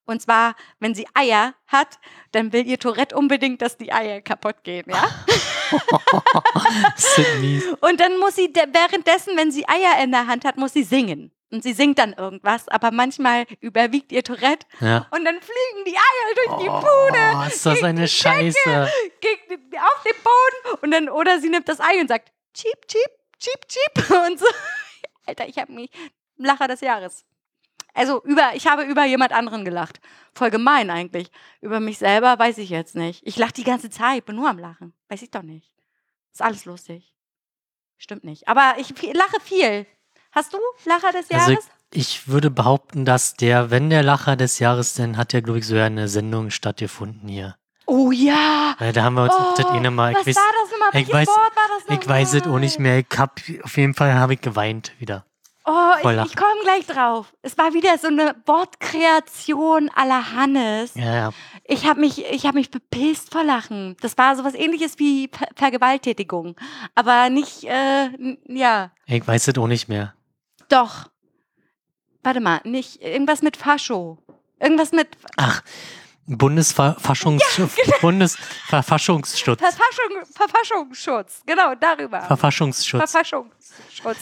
Und 0.06 0.22
zwar, 0.24 0.56
wenn 0.80 0.96
sie 0.96 1.06
Eier 1.14 1.54
hat, 1.68 2.00
dann 2.32 2.52
will 2.52 2.66
ihr 2.66 2.80
Tourette 2.80 3.16
unbedingt, 3.16 3.62
dass 3.62 3.78
die 3.78 3.94
Eier 3.94 4.22
kaputt 4.22 4.64
gehen, 4.64 4.86
ja? 4.88 5.08
Und 7.82 8.00
dann 8.00 8.18
muss 8.18 8.36
sie 8.36 8.52
de- 8.52 8.68
währenddessen, 8.74 9.38
wenn 9.38 9.52
sie 9.52 9.68
Eier 9.68 10.04
in 10.04 10.12
der 10.12 10.28
Hand 10.28 10.46
hat, 10.46 10.58
muss 10.58 10.74
sie 10.74 10.84
singen. 10.84 11.32
Und 11.52 11.64
sie 11.64 11.74
singt 11.74 11.98
dann 11.98 12.14
irgendwas, 12.14 12.68
aber 12.68 12.92
manchmal 12.92 13.46
überwiegt 13.60 14.12
ihr 14.12 14.24
Tourette 14.24 14.68
Ja. 14.80 15.08
und 15.12 15.26
dann 15.26 15.36
fliegen 15.42 15.86
die 15.86 15.96
Eier 15.96 16.36
durch 16.36 16.62
die 16.62 16.68
Bude 16.70 17.38
Oh, 17.38 17.48
ist 17.48 17.66
das 17.66 17.84
eine 17.84 18.08
Scheiße. 18.08 18.92
gegen, 19.20 19.76
auf 19.78 20.04
den 20.04 20.24
Boden 20.24 20.80
und 20.84 20.92
dann 20.92 21.10
oder 21.10 21.40
sie 21.40 21.50
nimmt 21.50 21.68
das 21.68 21.80
Ei 21.80 22.00
und 22.00 22.08
sagt 22.08 22.32
cheep 22.54 22.88
cheep 22.88 23.10
cheep 23.40 23.68
cheep 23.68 24.10
und 24.28 24.40
so. 24.40 24.46
Alter, 25.26 25.48
ich 25.48 25.58
habe 25.58 25.72
mich 25.72 25.90
Lacher 26.38 26.68
des 26.68 26.82
Jahres. 26.82 27.26
Also 27.96 28.22
über, 28.24 28.52
ich 28.54 28.68
habe 28.68 28.84
über 28.84 29.04
jemand 29.06 29.32
anderen 29.34 29.66
gelacht. 29.66 30.00
Voll 30.34 30.52
gemein 30.52 30.92
eigentlich. 30.92 31.32
Über 31.62 31.80
mich 31.80 31.98
selber 31.98 32.38
weiß 32.38 32.60
ich 32.60 32.70
jetzt 32.70 32.96
nicht. 32.96 33.26
Ich 33.26 33.36
lache 33.38 33.54
die 33.54 33.64
ganze 33.64 33.90
Zeit, 33.90 34.26
bin 34.26 34.36
nur 34.36 34.48
am 34.48 34.60
Lachen. 34.60 34.94
Weiß 35.10 35.24
ich 35.24 35.32
doch 35.32 35.42
nicht. 35.42 35.74
Ist 36.32 36.42
alles 36.44 36.66
lustig. 36.66 37.14
Stimmt 37.98 38.24
nicht. 38.24 38.48
Aber 38.48 38.76
ich 38.78 38.90
lache 39.14 39.40
viel. 39.42 39.88
Hast 40.32 40.54
du 40.54 40.58
Lacher 40.86 41.12
des 41.12 41.30
Also 41.32 41.52
Jahres? 41.52 41.68
ich 41.92 42.28
würde 42.28 42.50
behaupten, 42.52 43.06
dass 43.06 43.34
der, 43.34 43.72
wenn 43.72 43.90
der 43.90 44.04
Lacher 44.04 44.36
des 44.36 44.60
Jahres, 44.60 44.94
dann 44.94 45.18
hat 45.18 45.34
ja, 45.34 45.42
glaube 45.42 45.60
ich, 45.60 45.66
so 45.68 45.76
eine 45.76 46.08
Sendung 46.08 46.50
stattgefunden 46.52 47.28
hier. 47.28 47.56
oh 47.88 48.12
ja. 48.12 48.76
Weil 48.78 48.94
da 48.94 49.04
haben 49.04 49.16
wir 49.16 49.24
uns 49.24 49.34
Oh, 49.38 49.54
das 49.58 49.66
eine 49.68 49.90
Mal, 49.92 50.14
was 50.14 50.22
ich 50.22 50.28
weiß, 50.28 50.36
war 50.36 50.54
das 50.62 50.72
nochmal? 50.72 50.90
ich 51.02 51.08
Welches 51.14 51.16
weiß- 51.16 51.28
Wort 51.38 51.56
war 51.56 51.80
das 51.88 52.00
ich 52.00 52.08
weiß 52.08 52.34
es 52.36 52.44
auch 52.48 52.60
nicht 52.60 52.80
mehr. 52.80 53.00
Ich 53.00 53.08
hab, 53.18 53.40
auf 53.64 53.78
jeden 53.78 53.94
Fall 53.96 54.14
habe 54.14 54.34
ich 54.36 54.42
geweint 54.42 54.92
wieder. 55.00 55.26
Oh, 55.66 55.94
Voll 56.02 56.20
ich, 56.26 56.32
ich 56.32 56.36
komme 56.36 56.62
gleich 56.64 56.86
drauf. 56.88 57.32
Es 57.44 57.56
war 57.58 57.74
wieder 57.74 57.96
so 58.00 58.08
eine 58.08 58.36
Wortkreation 58.48 59.90
à 59.96 60.06
la 60.08 60.32
Hannes. 60.34 60.94
Ja, 60.96 61.14
ja. 61.16 61.30
Ich 61.66 61.86
habe 61.86 62.00
mich, 62.00 62.26
ich 62.26 62.46
hab 62.46 62.56
mich 62.56 62.72
bepisst 62.72 63.32
vor 63.32 63.44
Lachen. 63.44 63.96
Das 64.02 64.18
war 64.18 64.36
sowas 64.36 64.56
ähnliches 64.56 64.98
wie 64.98 65.30
Ver 65.32 65.48
Vergewaltigung. 65.56 66.56
Aber 66.96 67.30
nicht, 67.30 67.66
äh, 67.66 68.10
ja, 68.48 68.92
Ich 69.06 69.28
weiß 69.28 69.48
es 69.50 69.58
auch 69.58 69.68
nicht 69.68 69.90
mehr. 69.90 70.14
Doch. 70.70 71.10
Warte 72.24 72.42
mal, 72.42 72.62
nicht 72.64 73.02
irgendwas 73.02 73.42
mit 73.42 73.58
Fascho. 73.58 74.18
Irgendwas 74.60 74.92
mit 74.92 75.08
Ach, 75.38 75.62
Bundesverfassungsschutz. 76.38 77.76
genau. 77.84 77.98
Bundesverfassungsschutz. 78.02 79.60
Verfassung, 79.60 80.26
Verfassungsschutz. 80.36 81.42
Genau, 81.46 81.74
darüber. 81.76 82.22
Verfassungsschutz. 82.22 83.12
Verfassungsschutz. 83.12 84.18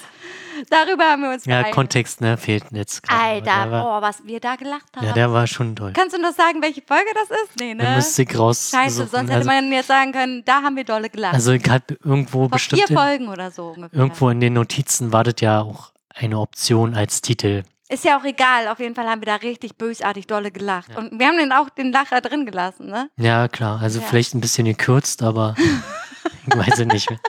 Darüber 0.70 1.04
haben 1.04 1.22
wir 1.24 1.32
uns 1.32 1.46
Ja, 1.46 1.58
geeinigt. 1.58 1.76
Kontext, 1.76 2.22
ne, 2.22 2.38
fehlt 2.38 2.64
jetzt 2.72 3.04
gerade. 3.04 3.22
Alter, 3.22 3.72
war, 3.72 4.00
oh, 4.00 4.02
was 4.02 4.26
wir 4.26 4.40
da 4.40 4.56
gelacht 4.56 4.96
haben. 4.96 5.06
ja, 5.06 5.14
der 5.14 5.32
war 5.32 5.46
schon 5.48 5.76
toll. 5.76 5.94
Kannst 5.94 6.16
du 6.16 6.22
noch 6.22 6.34
sagen, 6.34 6.62
welche 6.62 6.82
Folge 6.82 7.10
das 7.14 7.30
ist? 7.44 7.60
Nee, 7.60 7.74
ne? 7.76 7.96
müsste 7.96 8.24
ich 8.24 8.40
raus. 8.40 8.72
Scheiße, 8.72 9.08
sonst 9.08 9.30
hätte 9.30 9.34
also, 9.34 9.50
man 9.50 9.72
jetzt 9.72 9.88
sagen 9.88 10.14
können, 10.14 10.44
da 10.46 10.62
haben 10.62 10.76
wir 10.76 10.84
dolle 10.84 11.10
gelacht. 11.10 11.34
also 11.36 11.52
ich 11.52 11.70
hab 11.70 11.92
irgendwo 11.92 12.40
Vor 12.40 12.50
bestimmt 12.50 12.82
vier 12.84 12.90
in, 12.90 12.96
Folgen 12.98 13.28
oder 13.28 13.52
so 13.52 13.68
ungefähr. 13.70 14.00
irgendwo 14.00 14.30
in 14.30 14.40
den 14.40 14.54
Notizen 14.54 15.12
war 15.12 15.24
das 15.24 15.36
ja 15.42 15.62
auch 15.62 15.92
eine 16.18 16.40
Option 16.40 16.96
als 16.96 17.22
Titel. 17.22 17.64
Ist 17.90 18.04
ja 18.04 18.20
auch 18.20 18.24
egal, 18.26 18.68
auf 18.68 18.80
jeden 18.80 18.96
Fall 18.96 19.08
haben 19.08 19.22
wir 19.22 19.28
da 19.28 19.36
richtig 19.36 19.78
bösartig 19.78 20.28
dolle 20.28 20.52
gelacht. 20.52 20.90
Ja. 20.90 20.98
Und 20.98 21.18
wir 21.18 21.28
haben 21.28 21.38
den 21.38 21.54
auch 21.54 21.70
den 21.70 21.92
Lacher 21.94 22.20
drin 22.20 22.46
gelassen, 22.46 22.88
ne? 22.88 23.10
Ja, 23.18 23.48
klar. 23.48 23.80
Also 23.82 24.02
Ja. 24.02 24.06
vielleicht 24.08 24.34
ein 24.36 24.42
bisschen 24.42 24.66
gekürzt, 24.66 25.24
aber 25.24 25.56
ich 26.48 26.58
weiß 26.58 26.80
es 26.80 26.86
nicht 26.86 27.10
mehr. 27.10 27.20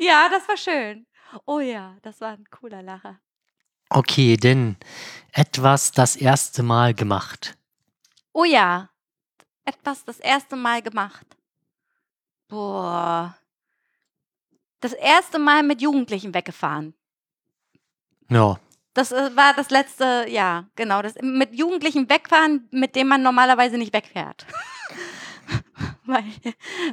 Ja, 0.00 0.28
das 0.28 0.48
war 0.48 0.56
schön. 0.56 1.06
Oh 1.46 1.60
ja, 1.60 1.96
das 2.02 2.20
war 2.20 2.30
ein 2.32 2.44
cooler 2.50 2.82
Lacher. 2.82 3.20
Okay, 3.90 4.36
denn 4.36 4.76
etwas 5.32 5.92
das 5.92 6.16
erste 6.16 6.62
Mal 6.62 6.92
gemacht. 6.94 7.56
Oh 8.32 8.44
ja, 8.44 8.90
etwas 9.64 10.04
das 10.04 10.18
erste 10.18 10.56
Mal 10.56 10.82
gemacht. 10.82 11.26
Boah. 12.48 13.36
Das 14.80 14.92
erste 14.92 15.38
Mal 15.38 15.62
mit 15.62 15.80
Jugendlichen 15.80 16.34
weggefahren. 16.34 16.94
Ja, 18.30 18.58
Das 18.94 19.12
äh, 19.12 19.36
war 19.36 19.54
das 19.54 19.70
letzte, 19.70 20.26
ja, 20.28 20.66
genau. 20.76 21.02
Das, 21.02 21.14
mit 21.22 21.54
Jugendlichen 21.54 22.08
wegfahren, 22.10 22.68
mit 22.70 22.96
denen 22.96 23.08
man 23.08 23.22
normalerweise 23.22 23.78
nicht 23.78 23.92
wegfährt. 23.92 24.46
weil, 26.04 26.24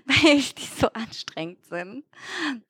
weil 0.05 0.41
die 0.41 0.69
so 0.79 0.87
anstrengend 0.93 1.65
sind. 1.65 2.03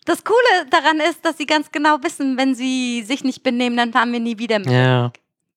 Das 0.06 0.24
Coole 0.24 0.66
daran 0.70 1.00
ist, 1.00 1.26
dass 1.26 1.38
sie 1.38 1.46
ganz 1.46 1.72
genau 1.72 1.98
wissen, 2.02 2.38
wenn 2.38 2.56
sie 2.56 3.04
sich 3.04 3.24
nicht 3.24 3.44
benehmen, 3.44 3.78
dann 3.78 3.92
fahren 3.92 4.12
wir 4.12 4.20
nie 4.20 4.38
wieder 4.38 4.60
mit. 4.60 4.70
ja. 4.70 5.12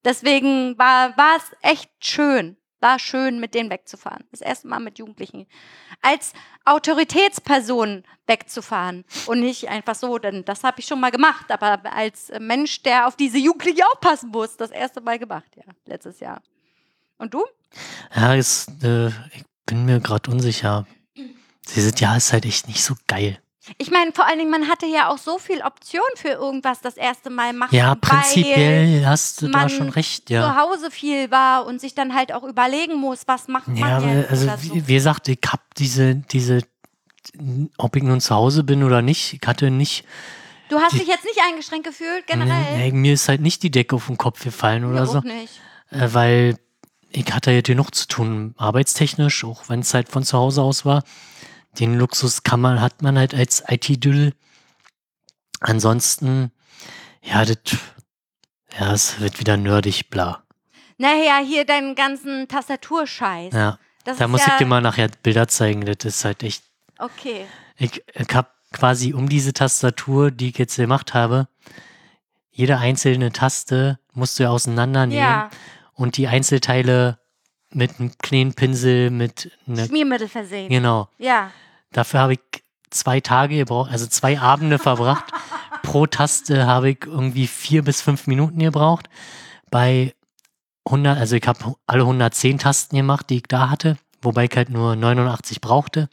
Deswegen 0.04 0.78
war, 0.78 1.16
war 1.16 1.36
es 1.36 1.44
echt 1.60 1.90
schön. 2.00 2.56
War 2.80 2.98
schön, 2.98 3.40
mit 3.40 3.54
denen 3.54 3.70
wegzufahren. 3.70 4.24
Das 4.30 4.40
erste 4.40 4.68
Mal 4.68 4.78
mit 4.78 4.98
Jugendlichen. 4.98 5.46
Als 6.00 6.32
Autoritätsperson 6.64 8.04
wegzufahren 8.26 9.04
und 9.26 9.40
nicht 9.40 9.68
einfach 9.68 9.94
so, 9.94 10.18
denn 10.18 10.44
das 10.44 10.62
habe 10.62 10.80
ich 10.80 10.86
schon 10.86 11.00
mal 11.00 11.10
gemacht, 11.10 11.50
aber 11.50 11.80
als 11.92 12.30
Mensch, 12.38 12.82
der 12.82 13.08
auf 13.08 13.16
diese 13.16 13.38
Jugendlichen 13.38 13.82
aufpassen 13.92 14.30
muss, 14.30 14.56
das 14.56 14.70
erste 14.70 15.00
Mal 15.00 15.18
gemacht, 15.18 15.56
ja, 15.56 15.72
letztes 15.86 16.20
Jahr. 16.20 16.42
Und 17.16 17.34
du? 17.34 17.44
Ja, 18.14 18.34
ist, 18.34 18.68
äh, 18.84 19.08
ich 19.08 19.44
bin 19.66 19.84
mir 19.84 20.00
gerade 20.00 20.30
unsicher. 20.30 20.86
Dieses 21.74 21.98
Jahr 22.00 22.16
ist 22.16 22.32
halt 22.32 22.46
echt 22.46 22.68
nicht 22.68 22.82
so 22.82 22.94
geil. 23.06 23.40
Ich 23.76 23.90
meine, 23.90 24.12
vor 24.12 24.26
allen 24.26 24.38
Dingen, 24.38 24.50
man 24.50 24.68
hatte 24.68 24.86
ja 24.86 25.08
auch 25.10 25.18
so 25.18 25.38
viel 25.38 25.60
Option 25.62 26.00
für 26.16 26.28
irgendwas 26.30 26.80
das 26.80 26.96
erste 26.96 27.28
Mal 27.28 27.52
machen. 27.52 27.74
Ja, 27.76 27.94
prinzipiell 27.94 29.04
hast 29.06 29.42
du 29.42 29.48
da 29.48 29.58
man 29.58 29.68
schon 29.68 29.88
recht, 29.90 30.28
zu 30.28 30.34
ja. 30.34 30.56
Hause 30.56 30.90
viel 30.90 31.30
war 31.30 31.66
und 31.66 31.80
sich 31.80 31.94
dann 31.94 32.14
halt 32.14 32.32
auch 32.32 32.44
überlegen 32.44 32.94
muss, 32.96 33.22
was 33.26 33.48
macht 33.48 33.68
man 33.68 33.76
Ja, 33.76 33.96
aber 33.98 34.06
jetzt 34.12 34.30
also 34.30 34.46
so. 34.46 34.74
wie, 34.74 34.88
wie 34.88 34.94
gesagt, 34.94 35.28
ich 35.28 35.38
hab 35.46 35.60
diese, 35.74 36.14
diese, 36.16 36.60
ob 37.76 37.94
ich 37.96 38.02
nun 38.02 38.20
zu 38.20 38.34
Hause 38.34 38.64
bin 38.64 38.82
oder 38.82 39.02
nicht, 39.02 39.34
ich 39.34 39.46
hatte 39.46 39.70
nicht, 39.70 40.04
Du 40.70 40.78
hast 40.78 40.92
die- 40.92 40.98
dich 40.98 41.08
jetzt 41.08 41.24
nicht 41.24 41.38
eingeschränkt 41.46 41.86
gefühlt, 41.86 42.26
generell? 42.26 42.76
nee, 42.76 42.92
mir 42.92 43.14
ist 43.14 43.28
halt 43.28 43.40
nicht 43.40 43.62
die 43.62 43.70
Decke 43.70 43.96
auf 43.96 44.06
den 44.06 44.18
Kopf 44.18 44.42
gefallen 44.44 44.82
Mir 44.82 44.90
oder 44.90 45.06
so. 45.06 45.18
auch 45.18 45.24
nicht. 45.24 45.60
äh, 45.90 46.08
weil 46.12 46.58
ich 47.10 47.32
hatte 47.32 47.50
ja 47.52 47.62
genug 47.62 47.94
zu 47.94 48.06
tun, 48.06 48.54
arbeitstechnisch, 48.58 49.44
auch 49.44 49.68
wenn 49.68 49.80
es 49.80 49.94
halt 49.94 50.08
von 50.10 50.24
zu 50.24 50.36
Hause 50.36 50.60
aus 50.62 50.84
war. 50.84 51.04
Den 51.78 51.98
Luxus 51.98 52.42
kann 52.42 52.60
man, 52.60 52.80
hat 52.80 53.02
man 53.02 53.18
halt 53.18 53.34
als 53.34 53.62
IT-Düdel. 53.68 54.32
Ansonsten, 55.60 56.52
ja, 57.22 57.44
das, 57.44 57.58
ja, 58.78 58.92
es 58.92 59.20
wird 59.20 59.40
wieder 59.40 59.56
nerdig, 59.56 60.10
bla. 60.10 60.42
Naja, 60.98 61.38
hier 61.44 61.64
deinen 61.64 61.94
ganzen 61.94 62.48
Tastaturscheiß. 62.48 63.54
Ja, 63.54 63.78
Das 64.04 64.18
da 64.18 64.28
muss 64.28 64.44
ja, 64.44 64.52
ich 64.52 64.58
dir 64.58 64.66
mal 64.66 64.80
nachher 64.80 65.08
Bilder 65.22 65.48
zeigen, 65.48 65.84
das 65.84 66.04
ist 66.04 66.24
halt 66.24 66.42
echt, 66.42 66.64
Okay. 66.98 67.46
ich, 67.76 68.02
ich 68.12 68.34
habe 68.34 68.48
quasi 68.72 69.14
um 69.14 69.28
diese 69.28 69.52
Tastatur, 69.52 70.30
die 70.32 70.48
ich 70.50 70.58
jetzt 70.58 70.76
gemacht 70.76 71.14
habe, 71.14 71.48
jede 72.50 72.78
einzelne 72.78 73.30
Taste 73.30 74.00
musst 74.14 74.38
du 74.38 74.42
ja 74.44 74.50
auseinandernehmen 74.50 75.22
Ja, 75.22 75.50
und 75.94 76.16
die 76.16 76.26
Einzelteile 76.26 77.18
mit 77.70 78.00
einem 78.00 78.16
kleinen 78.18 78.54
Pinsel, 78.54 79.10
mit 79.10 79.52
einer 79.68 79.86
Schmiermittel 79.86 80.28
versehen. 80.28 80.68
Genau. 80.68 81.08
Ja. 81.18 81.52
Dafür 81.92 82.20
habe 82.20 82.32
ich 82.34 82.40
zwei 82.90 83.20
Tage 83.20 83.56
gebraucht, 83.56 83.90
also 83.90 84.06
zwei 84.06 84.38
Abende 84.40 84.78
verbracht. 84.78 85.24
Pro 85.82 86.06
Taste 86.06 86.66
habe 86.66 86.90
ich 86.90 86.98
irgendwie 87.06 87.46
vier 87.46 87.82
bis 87.82 88.00
fünf 88.02 88.26
Minuten 88.26 88.58
gebraucht. 88.58 89.08
Bei 89.70 90.14
100, 90.86 91.18
also 91.18 91.36
ich 91.36 91.46
habe 91.46 91.74
alle 91.86 92.02
110 92.02 92.58
Tasten 92.58 92.96
gemacht, 92.96 93.28
die 93.30 93.36
ich 93.36 93.42
da 93.48 93.70
hatte, 93.70 93.96
wobei 94.22 94.44
ich 94.44 94.56
halt 94.56 94.70
nur 94.70 94.96
89 94.96 95.60
brauchte. 95.60 96.08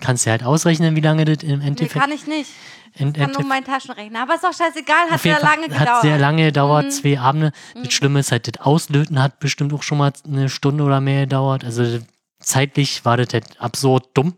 Kannst 0.00 0.26
du 0.26 0.30
halt 0.30 0.42
ausrechnen, 0.42 0.94
wie 0.96 1.00
lange 1.00 1.24
das 1.24 1.42
im 1.42 1.60
Nee, 1.60 1.68
Endeffekt. 1.68 2.00
kann 2.04 2.12
ich 2.12 2.26
nicht. 2.26 2.50
im 2.98 3.12
Kann 3.12 3.30
nur 3.30 3.40
Endeffekt 3.40 3.48
mein 3.48 3.64
Taschenrechner. 3.64 4.22
Aber 4.22 4.34
ist 4.34 4.44
doch 4.44 4.52
scheißegal, 4.52 5.10
hat 5.10 5.20
sehr 5.20 5.40
lange 5.40 5.62
hat 5.70 5.78
gedauert. 5.78 6.02
sehr 6.02 6.18
lange 6.18 6.44
gedauert, 6.44 6.84
Mhm. 6.86 6.90
zwei 6.90 7.18
Abende. 7.20 7.52
Mhm. 7.74 7.84
Das 7.84 7.92
Schlimme 7.94 8.20
ist 8.20 8.30
halt, 8.32 8.46
das 8.54 8.64
Auslöten 8.64 9.22
hat 9.22 9.38
bestimmt 9.40 9.72
auch 9.72 9.82
schon 9.82 9.98
mal 9.98 10.12
eine 10.26 10.48
Stunde 10.50 10.84
oder 10.84 11.00
mehr 11.00 11.22
gedauert. 11.22 11.64
Also 11.64 11.98
zeitlich 12.40 13.04
war 13.04 13.16
das 13.16 13.28
halt 13.32 13.58
absurd 13.60 14.08
dumm. 14.14 14.34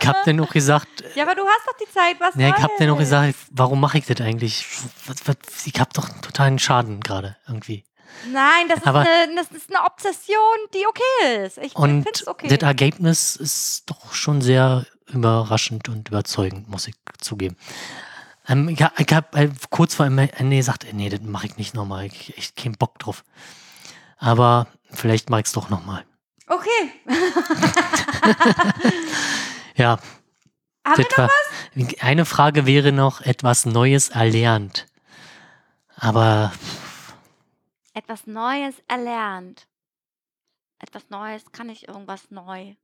Ich 0.00 0.06
hab 0.06 0.24
dann 0.24 0.40
auch 0.40 0.50
gesagt, 0.50 0.88
Ja, 1.14 1.24
aber 1.24 1.34
du 1.34 1.42
hast 1.42 1.66
doch 1.66 1.76
die 1.76 1.90
Zeit, 1.92 2.16
was 2.20 2.34
ja, 2.36 2.48
ich 2.48 2.62
hab 2.62 2.70
dann 2.78 2.90
auch 2.90 2.98
gesagt, 2.98 3.34
warum 3.50 3.80
mache 3.80 3.98
ich 3.98 4.06
das 4.06 4.20
eigentlich? 4.20 4.64
Ich 5.64 5.80
hab 5.80 5.92
doch 5.94 6.08
totalen 6.20 6.58
Schaden 6.58 7.00
gerade 7.00 7.36
irgendwie. 7.48 7.84
Nein, 8.32 8.68
das 8.68 8.78
ist, 8.80 8.86
Aber- 8.86 9.00
eine, 9.00 9.34
das 9.36 9.50
ist 9.56 9.70
eine 9.74 9.84
Obsession, 9.86 10.36
die 10.74 10.86
okay 10.86 11.46
ist. 11.46 11.58
Ich 11.58 11.74
Und 11.76 12.02
finde 12.02 12.10
es 12.12 12.26
okay. 12.26 12.48
das 12.48 12.58
Ergebnis 12.58 13.36
ist 13.36 13.84
doch 13.86 14.12
schon 14.12 14.40
sehr 14.42 14.84
überraschend 15.06 15.88
und 15.88 16.08
überzeugend, 16.08 16.68
muss 16.68 16.86
ich 16.88 16.94
zugeben. 17.18 17.56
Ähm, 18.48 18.68
ich 18.68 18.82
hab, 18.82 18.98
ich 18.98 19.12
hab 19.12 19.36
äh, 19.36 19.48
kurz 19.70 19.94
vor 19.94 20.06
Ende 20.06 20.28
gesagt, 20.56 20.84
äh, 20.84 20.92
nee, 20.92 21.08
das 21.08 21.20
mache 21.22 21.46
ich 21.46 21.56
nicht 21.56 21.74
nochmal. 21.74 22.06
Ich 22.06 22.28
hab 22.30 22.38
echt 22.38 22.56
keinen 22.56 22.74
Bock 22.76 22.98
drauf. 22.98 23.24
Aber 24.18 24.66
vielleicht 24.90 25.30
mag 25.30 25.40
ich 25.40 25.46
es 25.46 25.52
doch 25.52 25.70
nochmal. 25.70 26.04
Okay. 26.50 26.92
Ja, 29.76 29.98
Haben 30.84 30.98
wir 30.98 31.04
das 31.08 31.16
war, 31.18 31.30
eine 32.00 32.24
Frage 32.26 32.66
wäre 32.66 32.92
noch 32.92 33.22
etwas 33.22 33.64
Neues 33.64 34.10
erlernt. 34.10 34.86
Aber 35.96 36.52
etwas 37.94 38.26
Neues 38.26 38.74
erlernt? 38.88 39.66
Etwas 40.78 41.08
Neues, 41.08 41.44
kann 41.52 41.70
ich 41.70 41.88
irgendwas 41.88 42.30
neu? 42.30 42.74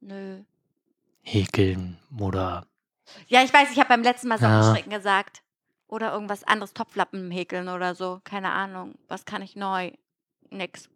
Nö. 0.00 0.42
häkeln 1.22 1.98
oder 2.18 2.66
Ja, 3.28 3.42
ich 3.42 3.52
weiß, 3.52 3.70
ich 3.72 3.78
habe 3.78 3.88
beim 3.88 4.02
letzten 4.02 4.28
Mal 4.28 4.38
Ja. 4.40 4.62
Sockenstricken 4.62 4.92
gesagt. 4.92 5.42
Oder 5.86 6.12
irgendwas 6.12 6.44
anderes, 6.44 6.74
Topflappen 6.74 7.30
häkeln 7.30 7.68
oder 7.70 7.94
so. 7.94 8.20
Keine 8.24 8.50
Ahnung. 8.52 8.96
Was 9.08 9.24
kann 9.24 9.40
ich 9.40 9.56
neu? 9.56 9.92
Nix. 10.50 10.90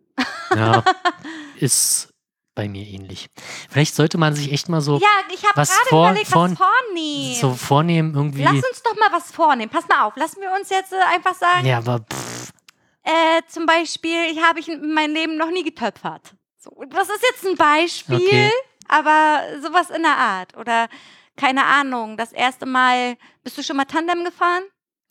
ja, 0.55 0.85
ist 1.63 2.09
bei 2.55 2.69
mir 2.69 2.87
ähnlich. 2.87 3.29
Vielleicht 3.71 3.95
sollte 3.95 4.19
man 4.19 4.35
sich 4.35 4.53
echt 4.53 4.69
mal 4.69 4.83
so, 4.83 4.99
Ja, 4.99 5.09
ich 5.33 5.43
habe 5.45 5.57
was 5.57 5.71
gerade 5.71 5.89
vor- 5.89 6.11
überlegt, 6.11 6.29
vorn- 6.31 6.59
was 6.59 6.59
vornehmen. 6.69 7.35
so 7.41 7.55
vornehmen 7.55 8.15
irgendwie. 8.15 8.43
Lass 8.43 8.53
uns 8.57 8.83
doch 8.83 8.95
mal 8.97 9.09
was 9.11 9.31
vornehmen. 9.33 9.71
Pass 9.71 9.89
mal 9.89 10.03
auf. 10.05 10.17
Lassen 10.17 10.41
wir 10.43 10.53
uns 10.53 10.69
jetzt 10.69 10.93
äh, 10.93 10.97
einfach 11.15 11.35
sagen, 11.35 11.67
Ja, 11.67 11.79
aber 11.79 12.01
pff, 12.01 12.51
äh, 13.05 13.41
zum 13.49 13.65
Beispiel, 13.65 14.27
ich 14.31 14.43
habe 14.43 14.61
ich 14.61 14.69
in 14.69 14.93
meinem 14.93 15.15
Leben 15.15 15.37
noch 15.39 15.51
nie 15.51 15.65
getöpfert. 15.65 16.35
So, 16.59 16.71
das 16.91 17.09
ist 17.09 17.23
jetzt 17.23 17.47
ein 17.47 17.57
Beispiel, 17.57 18.17
Okay. 18.17 18.51
aber 18.89 19.41
sowas 19.63 19.89
in 19.91 20.03
der 20.03 20.17
Art. 20.19 20.55
Oder 20.57 20.89
keine 21.37 21.65
Ahnung, 21.65 22.17
das 22.19 22.33
erste 22.33 22.67
Mal, 22.67 23.17
bist 23.43 23.57
du 23.57 23.63
schon 23.63 23.77
mal 23.79 23.87
Tandem 23.87 24.25
gefahren? 24.25 24.65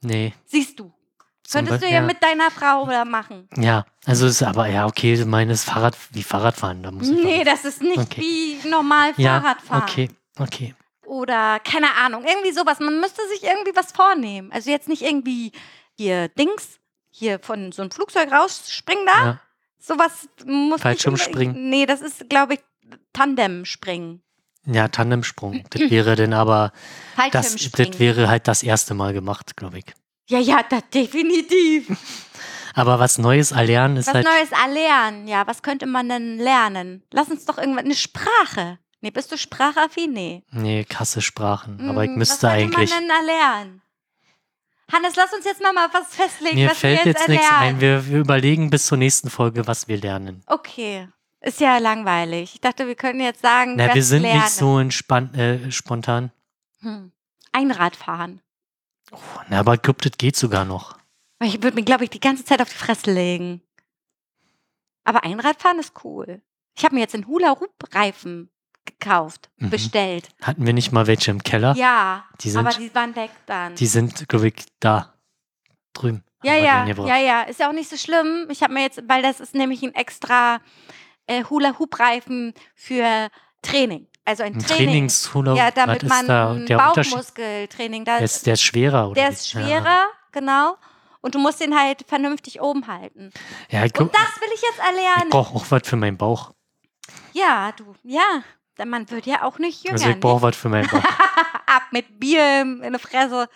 nee. 0.03 0.33
Siehst 0.45 0.79
du. 0.79 0.93
Könntest 1.51 1.81
du 1.83 1.87
Be- 1.87 1.93
ja, 1.93 2.01
mit 2.01 2.21
deiner 2.23 2.49
Frau 2.51 2.83
oder 2.83 3.05
machen. 3.05 3.47
Ja, 3.57 3.85
also 4.05 4.25
ist 4.27 4.41
aber, 4.43 4.67
ja, 4.67 4.85
okay, 4.87 5.15
du 5.15 5.25
meinst 5.25 5.65
Fahrrad, 5.65 5.97
wie 6.11 6.23
Fahrradfahren, 6.23 6.83
da 6.83 6.91
muss 6.91 7.09
ich 7.09 7.23
Nee, 7.23 7.43
das 7.43 7.65
ist 7.65 7.81
nicht 7.81 7.97
Okay. 7.97 8.21
wie 8.21 8.69
normal 8.69 9.13
ja, 9.17 9.39
Fahrradfahren. 9.41 9.83
okay, 9.83 10.09
okay. 10.39 10.75
Oder 11.05 11.59
keine 11.59 11.93
Ahnung, 11.95 12.23
irgendwie 12.25 12.51
sowas. 12.53 12.79
Man 12.79 12.99
müsste 13.01 13.21
sich 13.29 13.43
irgendwie 13.43 13.75
was 13.75 13.91
vornehmen. 13.91 14.49
Also 14.53 14.69
jetzt 14.69 14.87
nicht 14.87 15.01
irgendwie 15.01 15.51
hier 15.97 16.29
Dings, 16.29 16.79
hier 17.09 17.39
von 17.39 17.71
so 17.73 17.81
einem 17.81 17.91
Flugzeug 17.91 18.31
rausspringen 18.31 19.05
da. 19.05 19.25
Ja. 19.25 19.39
Sowas 19.77 20.29
muss 20.45 20.71
nicht 20.75 20.81
Fallschirmspringen. 20.81 21.69
Nee, 21.69 21.85
das 21.85 21.99
ist, 22.01 22.29
glaube 22.29 22.53
ich, 22.53 22.59
Tandem-Springen. 23.13 24.21
Ja, 24.65 24.87
Tandemsprung. 24.87 25.63
Das 25.69 25.81
wäre 25.89 26.15
dann 26.15 26.33
aber, 26.33 26.71
das, 27.31 27.55
das 27.71 27.99
wäre 27.99 28.29
halt 28.29 28.47
das 28.47 28.63
erste 28.63 28.93
Mal 28.93 29.11
gemacht, 29.13 29.57
glaube 29.57 29.79
ich. 29.79 29.85
Ja, 30.31 30.39
ja, 30.39 30.63
das 30.63 30.83
definitiv. 30.93 31.87
Aber 32.73 32.99
was 32.99 33.17
Neues 33.17 33.51
erlernen 33.51 33.97
ist 33.97 34.07
Was 34.07 34.13
halt, 34.15 34.25
Neues 34.25 34.51
erlernen. 34.51 35.27
Ja, 35.27 35.45
was 35.45 35.61
könnte 35.61 35.85
man 35.85 36.07
denn 36.07 36.37
lernen? 36.37 37.03
Lass 37.11 37.27
uns 37.29 37.45
doch 37.45 37.57
irgendwann 37.57 37.85
eine 37.85 37.95
Sprache. 37.95 38.79
Nee, 39.01 39.11
bist 39.11 39.31
du 39.31 39.37
sprachaffin? 39.37 40.13
Nee. 40.13 40.43
nee, 40.51 40.83
krasse 40.85 41.21
Sprachen. 41.21 41.89
Aber 41.89 42.03
ich 42.03 42.09
Hm, 42.11 42.17
müsste 42.17 42.47
was 42.47 42.53
könnte 42.53 42.77
eigentlich, 42.77 42.89
man 42.91 42.99
denn 43.01 43.09
erlernen? 43.09 43.81
Hannes, 44.91 45.15
lass 45.15 45.33
uns 45.33 45.45
jetzt 45.45 45.61
nochmal 45.61 45.87
was 45.91 46.13
festlegen, 46.15 46.55
mir 46.55 46.69
was 46.69 46.77
fällt 46.77 46.99
wir 46.99 47.11
jetzt 47.11 47.19
jetzt 47.21 47.29
nichts 47.29 47.47
ein. 47.51 47.81
Wir, 47.81 48.05
wir 48.07 48.19
überlegen 48.19 48.69
bis 48.69 48.85
zur 48.85 48.97
nächsten 48.97 49.29
Folge, 49.29 49.65
was 49.67 49.87
wir 49.87 49.97
lernen. 49.97 50.43
Okay. 50.47 51.07
Ist 51.41 51.59
ja 51.59 51.77
langweilig. 51.79 52.53
Ich 52.55 52.61
dachte, 52.61 52.87
wir 52.87 52.95
können 52.95 53.19
jetzt 53.19 53.41
sagen, 53.41 53.75
Na, 53.75 53.87
was 53.87 53.95
wir 53.95 54.03
sind 54.03 54.21
lernen. 54.21 54.39
nicht 54.41 54.51
so 54.51 54.77
entspannt, 54.79 55.35
äh, 55.35 55.71
spontan. 55.71 56.31
Hm. 56.81 57.11
Einradfahren. 57.51 58.41
Oh, 58.43 58.50
na, 59.49 59.59
aber 59.59 59.77
das 59.77 60.11
geht 60.17 60.35
sogar 60.35 60.65
noch. 60.65 60.97
Ich 61.43 61.61
würde 61.63 61.75
mir, 61.75 61.83
glaube 61.83 62.03
ich, 62.03 62.09
die 62.09 62.19
ganze 62.19 62.45
Zeit 62.45 62.61
auf 62.61 62.69
die 62.69 62.75
Fresse 62.77 63.11
legen. 63.11 63.61
Aber 65.03 65.23
Einradfahren 65.23 65.79
ist 65.79 65.93
cool. 66.03 66.41
Ich 66.77 66.85
habe 66.85 66.95
mir 66.95 67.01
jetzt 67.01 67.15
einen 67.15 67.27
Hula-Hoop-Reifen 67.27 68.49
gekauft, 68.85 69.49
Mhm. 69.57 69.69
bestellt. 69.71 70.29
Hatten 70.41 70.65
wir 70.65 70.73
nicht 70.73 70.91
mal 70.91 71.07
welche 71.07 71.31
im 71.31 71.43
Keller? 71.43 71.75
Ja, 71.75 72.25
Die 72.41 72.49
sind, 72.49 72.65
aber 72.65 72.75
die 72.77 72.93
waren 72.95 73.15
weg 73.15 73.31
dann. 73.45 73.75
die 73.75 73.87
sind, 73.87 74.27
glaube 74.29 74.47
ich, 74.49 74.65
da. 74.79 75.13
Drüben. 75.93 76.23
ja, 76.43 76.55
ja, 76.55 76.85
ja, 76.85 77.17
ja. 77.17 77.41
Ist 77.43 77.59
ja 77.59 77.67
auch 77.69 77.73
nicht 77.73 77.89
so 77.89 77.97
schlimm. 77.97 78.47
Ich 78.49 78.63
habe 78.63 78.73
mir 78.73 78.81
jetzt, 78.83 79.01
weil 79.07 79.21
das 79.21 79.39
ist 79.41 79.53
nämlich 79.53 79.83
ein 79.83 79.93
extra 79.93 80.61
äh, 81.27 81.43
Hula-Hoop-Reifen 81.43 82.53
für 82.75 83.27
Training. 83.61 84.07
Also 84.23 84.43
ein, 84.43 84.53
Ein 84.53 84.59
Training. 84.59 84.85
Trainings-Hula, 84.87 85.55
Ja, 85.55 85.71
damit 85.71 86.03
man 86.03 86.27
da 86.27 86.53
der? 86.53 86.77
Bauchmuskeltraining, 86.77 88.05
da 88.05 88.17
Der 88.17 88.25
ist, 88.25 88.45
der 88.45 88.53
ist 88.53 88.61
schwerer, 88.61 89.07
oder? 89.09 89.15
Der 89.15 89.29
ist 89.29 89.49
schwerer, 89.49 90.05
genau. 90.31 90.77
Und 91.21 91.35
du 91.35 91.39
musst 91.39 91.59
den 91.59 91.77
halt 91.77 92.03
vernünftig 92.07 92.61
oben 92.61 92.87
halten. 92.87 93.31
Ja, 93.69 93.79
ja 93.79 93.85
ich, 93.85 93.99
Und 93.99 94.13
das 94.13 94.41
will 94.41 94.49
ich 94.53 94.61
jetzt 94.61 94.79
ich 94.79 94.83
erlernen. 94.85 95.29
brauche 95.29 95.55
auch 95.55 95.65
was 95.69 95.87
für 95.87 95.95
meinen 95.95 96.17
Bauch. 96.17 96.51
Ja, 97.33 97.71
du, 97.73 97.95
ja. 98.03 98.43
Man 98.85 99.09
wird 99.11 99.27
ja 99.27 99.43
auch 99.43 99.59
nicht 99.59 99.83
jünger. 99.83 99.93
Also 99.93 100.09
ich 100.09 100.19
brauche 100.19 100.41
was 100.41 100.55
für 100.55 100.69
meinen 100.69 100.87
Bauch. 100.89 101.03
Ab 101.67 101.83
mit 101.91 102.19
Bier 102.19 102.61
in 102.61 102.81
der 102.81 102.99
Fresse. 102.99 103.47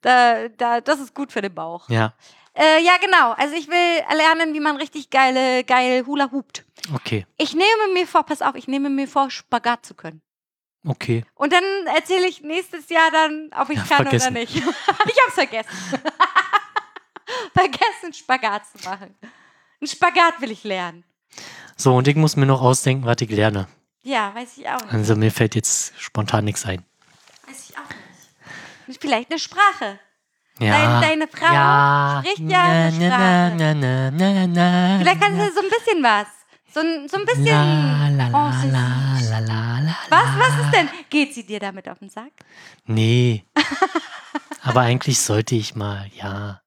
Da, 0.00 0.48
da, 0.48 0.80
das 0.80 1.00
ist 1.00 1.14
gut 1.14 1.32
für 1.32 1.40
den 1.42 1.54
Bauch. 1.54 1.88
Ja, 1.88 2.14
Äh, 2.56 2.82
ja, 2.84 2.96
genau. 3.00 3.32
Also 3.32 3.54
ich 3.56 3.68
will 3.68 4.02
erlernen, 4.08 4.54
wie 4.54 4.60
man 4.60 4.76
richtig 4.76 5.10
geile, 5.10 5.64
geil 5.64 6.04
Hula 6.06 6.30
hupt. 6.30 6.64
okay, 6.94 7.26
Ich 7.36 7.52
nehme 7.54 7.92
mir 7.92 8.06
vor, 8.06 8.22
pass 8.24 8.42
auf, 8.42 8.54
ich 8.54 8.68
nehme 8.68 8.90
mir 8.90 9.08
vor, 9.08 9.30
Spagat 9.30 9.84
zu 9.84 9.94
können. 9.94 10.22
okay. 10.86 11.24
Und 11.34 11.52
dann 11.52 11.64
erzähle 11.94 12.26
ich 12.28 12.42
nächstes 12.42 12.88
Jahr 12.90 13.10
dann, 13.10 13.50
ob 13.58 13.70
ich 13.70 13.78
Ja, 13.78 13.84
kann 13.84 13.96
vergessen. 14.04 14.30
oder 14.32 14.40
nicht. 14.40 14.54
ich 14.56 14.64
hab's 14.64 15.34
vergessen. 15.34 15.68
vergessen, 17.52 18.12
Spagat 18.12 18.62
zu 18.66 18.88
machen. 18.88 19.14
Ein 19.80 19.86
Spagat 19.86 20.40
will 20.40 20.50
ich 20.50 20.64
lernen. 20.64 21.04
So, 21.76 21.94
und 21.96 22.06
ich 22.06 22.14
muss 22.16 22.36
mir 22.36 22.46
noch 22.46 22.62
ausdenken, 22.62 23.04
was 23.06 23.16
ich 23.20 23.30
lerne. 23.30 23.66
Ja, 24.02 24.32
weiß 24.34 24.58
ich 24.58 24.68
auch 24.68 24.80
nicht. 24.80 24.92
Also 24.92 25.16
mir 25.16 25.30
fällt 25.32 25.54
jetzt 25.54 25.92
spontan 25.98 26.44
nichts 26.44 26.64
ein. 26.66 26.84
Weiß 27.46 27.70
ich 27.70 27.76
auch 27.76 27.88
nicht. 28.86 29.00
Vielleicht 29.00 29.30
eine 29.30 29.38
Sprache. 29.40 29.98
Ja. 30.60 30.70
Deine- 31.00 31.00
deine 31.06 31.28
Frau 31.28 31.52
ja. 31.52 32.22
spricht 32.24 32.50
ja. 32.50 32.90
Na, 32.90 33.50
na, 33.50 33.74
na, 33.74 34.10
na, 34.10 34.46
na, 34.46 34.98
Vielleicht 35.00 35.20
kannst 35.20 35.40
du 35.40 35.52
so 35.52 35.60
ein 35.60 35.68
bisschen 35.70 36.02
was. 36.02 36.26
So 36.72 36.80
ein, 36.80 37.08
so 37.08 37.16
ein 37.18 37.24
bisschen. 37.24 37.46
La, 37.46 38.08
la, 38.08 38.28
la, 38.28 38.30
Französisch. 38.30 38.72
la, 38.72 39.38
la, 39.38 39.38
la, 39.40 39.80
la. 39.80 39.96
Was, 40.10 40.38
was 40.38 40.64
ist 40.66 40.74
denn? 40.74 40.88
Geht 41.10 41.34
sie 41.34 41.44
dir 41.46 41.58
damit 41.60 41.88
auf 41.88 41.98
den 41.98 42.08
Sack? 42.10 42.30
Nee. 42.86 43.44
Aber 44.62 44.80
eigentlich 44.80 45.20
sollte 45.20 45.54
ich 45.56 45.74
mal, 45.74 46.08
ja. 46.14 46.60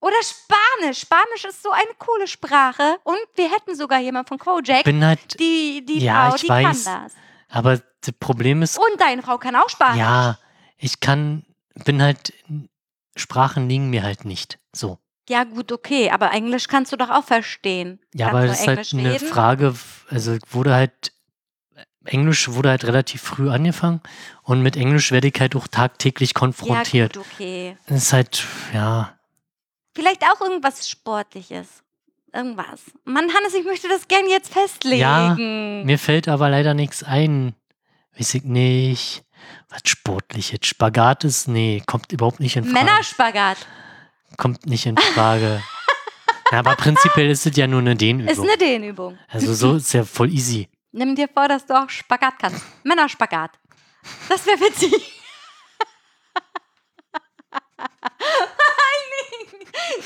Oder 0.00 0.16
Spanisch. 0.22 1.00
Spanisch 1.00 1.44
ist 1.48 1.62
so 1.62 1.70
eine 1.70 1.90
coole 1.98 2.26
Sprache. 2.26 2.96
Und 3.04 3.18
wir 3.36 3.50
hätten 3.50 3.74
sogar 3.76 3.98
jemand 4.00 4.28
von 4.28 4.38
Kojak, 4.38 4.84
Bin 4.84 5.04
halt, 5.04 5.38
die, 5.38 5.84
die 5.86 6.00
Ja, 6.00 6.28
Frau, 6.28 6.36
ich 6.36 6.42
die 6.42 6.48
weiß. 6.48 6.84
kann 6.84 7.02
das. 7.04 7.12
aber 7.48 7.76
das 8.00 8.14
Problem 8.18 8.62
ist, 8.62 8.78
Und 8.78 9.00
deine 9.00 9.22
Frau 9.22 9.36
kann 9.38 9.56
auch 9.56 9.68
Spanisch. 9.68 9.98
ja, 9.98 10.38
ich 10.78 11.00
kann, 11.00 11.44
bin 11.84 12.00
halt, 12.02 12.32
Sprachen 13.20 13.68
liegen 13.68 13.90
mir 13.90 14.02
halt 14.02 14.24
nicht. 14.24 14.58
So. 14.74 14.98
Ja, 15.28 15.44
gut, 15.44 15.70
okay. 15.70 16.10
Aber 16.10 16.32
Englisch 16.32 16.66
kannst 16.66 16.92
du 16.92 16.96
doch 16.96 17.10
auch 17.10 17.24
verstehen. 17.24 18.00
Ja, 18.14 18.30
Kannst 18.30 18.36
aber 18.38 18.46
das 18.48 18.60
ist 18.60 18.66
halt 18.66 18.78
Englisch 18.78 18.94
eine 18.94 19.14
reden? 19.14 19.28
Frage, 19.28 19.74
also 20.08 20.36
wurde 20.50 20.74
halt, 20.74 21.12
Englisch 22.04 22.48
wurde 22.48 22.70
halt 22.70 22.84
relativ 22.84 23.22
früh 23.22 23.48
angefangen 23.50 24.00
und 24.42 24.62
mit 24.62 24.76
Englisch 24.76 25.12
werde 25.12 25.28
ich 25.28 25.40
halt 25.40 25.54
auch 25.54 25.68
tagtäglich 25.68 26.34
konfrontiert. 26.34 27.14
Ja, 27.14 27.22
gut, 27.22 27.30
okay. 27.32 27.76
Das 27.86 28.02
ist 28.02 28.12
halt, 28.12 28.44
ja, 28.74 29.14
Vielleicht 29.94 30.22
auch 30.24 30.40
irgendwas 30.40 30.88
Sportliches. 30.88 31.82
Irgendwas. 32.32 32.82
Mann, 33.04 33.28
Hannes, 33.34 33.54
ich 33.54 33.64
möchte 33.64 33.88
das 33.88 34.06
gerne 34.06 34.28
jetzt 34.28 34.52
festlegen. 34.52 35.84
mir 35.84 35.98
fällt 35.98 36.28
aber 36.28 36.48
leider 36.48 36.74
nichts 36.74 37.02
ein. 37.02 37.54
Weiß 38.16 38.34
ich 38.34 38.44
nicht. 38.44 39.24
Was 39.68 39.82
Sportliches. 39.84 40.60
Spagat 40.66 41.24
ist, 41.24 41.48
nee, 41.48 41.82
kommt 41.86 42.12
überhaupt 42.12 42.40
nicht 42.40 42.56
in 42.56 42.64
Frage. 42.64 42.84
Männerspagat. 42.84 43.58
Kommt 44.36 44.66
nicht 44.66 44.86
in 44.86 44.96
Frage. 44.96 45.62
ja, 46.52 46.58
aber 46.58 46.76
prinzipiell 46.76 47.30
ist 47.30 47.46
es 47.46 47.56
ja 47.56 47.66
nur 47.66 47.80
eine 47.80 47.92
Ist 47.92 48.00
Dehnübung. 48.00 48.48
eine 48.48 48.58
Dehnübung. 48.58 49.18
Also 49.28 49.54
so 49.54 49.76
ist 49.76 49.92
ja 49.92 50.04
voll 50.04 50.30
easy. 50.30 50.68
Nimm 50.92 51.14
dir 51.14 51.28
vor, 51.32 51.48
dass 51.48 51.66
du 51.66 51.74
auch 51.80 51.88
Spagat 51.88 52.34
kannst. 52.38 52.64
Männerspagat. 52.84 53.52
Das 54.28 54.44
wäre 54.46 54.60
witzig. 54.60 54.92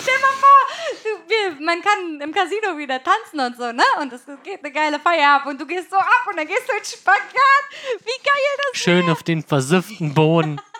Stell 0.00 0.18
mal 0.20 0.34
vor, 0.40 1.60
man 1.60 1.80
kann 1.82 2.20
im 2.20 2.32
Casino 2.32 2.76
wieder 2.78 3.02
tanzen 3.02 3.40
und 3.40 3.56
so, 3.56 3.72
ne? 3.72 3.82
Und 4.00 4.12
es 4.12 4.22
geht 4.42 4.64
eine 4.64 4.72
geile 4.72 4.98
Feier 5.00 5.36
ab 5.36 5.46
und 5.46 5.60
du 5.60 5.66
gehst 5.66 5.90
so 5.90 5.96
ab 5.96 6.26
und 6.30 6.36
dann 6.36 6.46
gehst 6.46 6.68
du 6.68 6.76
in 6.76 6.84
Spagat. 6.84 7.64
Wie 8.00 8.22
geil 8.22 8.70
das 8.72 8.80
Schön 8.80 9.10
auf 9.10 9.22
den 9.22 9.42
versifften 9.42 10.14
Boden. 10.14 10.60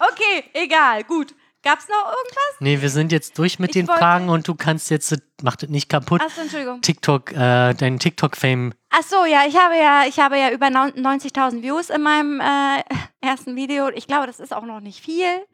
Okay, 0.00 0.44
egal, 0.54 1.04
gut. 1.04 1.34
Gab's 1.62 1.88
noch 1.88 2.12
irgendwas? 2.12 2.60
Nee, 2.60 2.80
wir 2.80 2.88
sind 2.88 3.10
jetzt 3.10 3.36
durch 3.36 3.58
mit 3.58 3.70
Ich 3.70 3.74
den 3.74 3.86
Fragen 3.86 4.28
und 4.28 4.46
du 4.46 4.54
kannst 4.54 4.90
jetzt, 4.90 5.14
mach 5.42 5.56
das 5.56 5.68
nicht 5.68 5.88
kaputt, 5.88 6.22
Achso, 6.22 6.42
Entschuldigung. 6.42 6.80
TikTok, 6.80 7.32
äh, 7.32 7.74
deinen 7.74 7.98
TikTok-Fame. 7.98 8.74
Ach 8.90 9.02
so, 9.02 9.24
ja, 9.24 9.42
ich 9.46 9.56
habe 9.56 9.76
ja, 9.76 10.04
ich 10.06 10.20
habe 10.20 10.38
ja 10.38 10.50
über 10.50 10.66
90.000 10.68 11.62
Views 11.62 11.90
in 11.90 12.02
meinem 12.02 12.40
äh, 12.40 12.82
ersten 13.20 13.56
Video. 13.56 13.88
Ich 13.88 14.06
glaube, 14.06 14.26
das 14.28 14.38
ist 14.38 14.54
auch 14.54 14.64
noch 14.64 14.80
nicht 14.80 15.04
viel, 15.04 15.44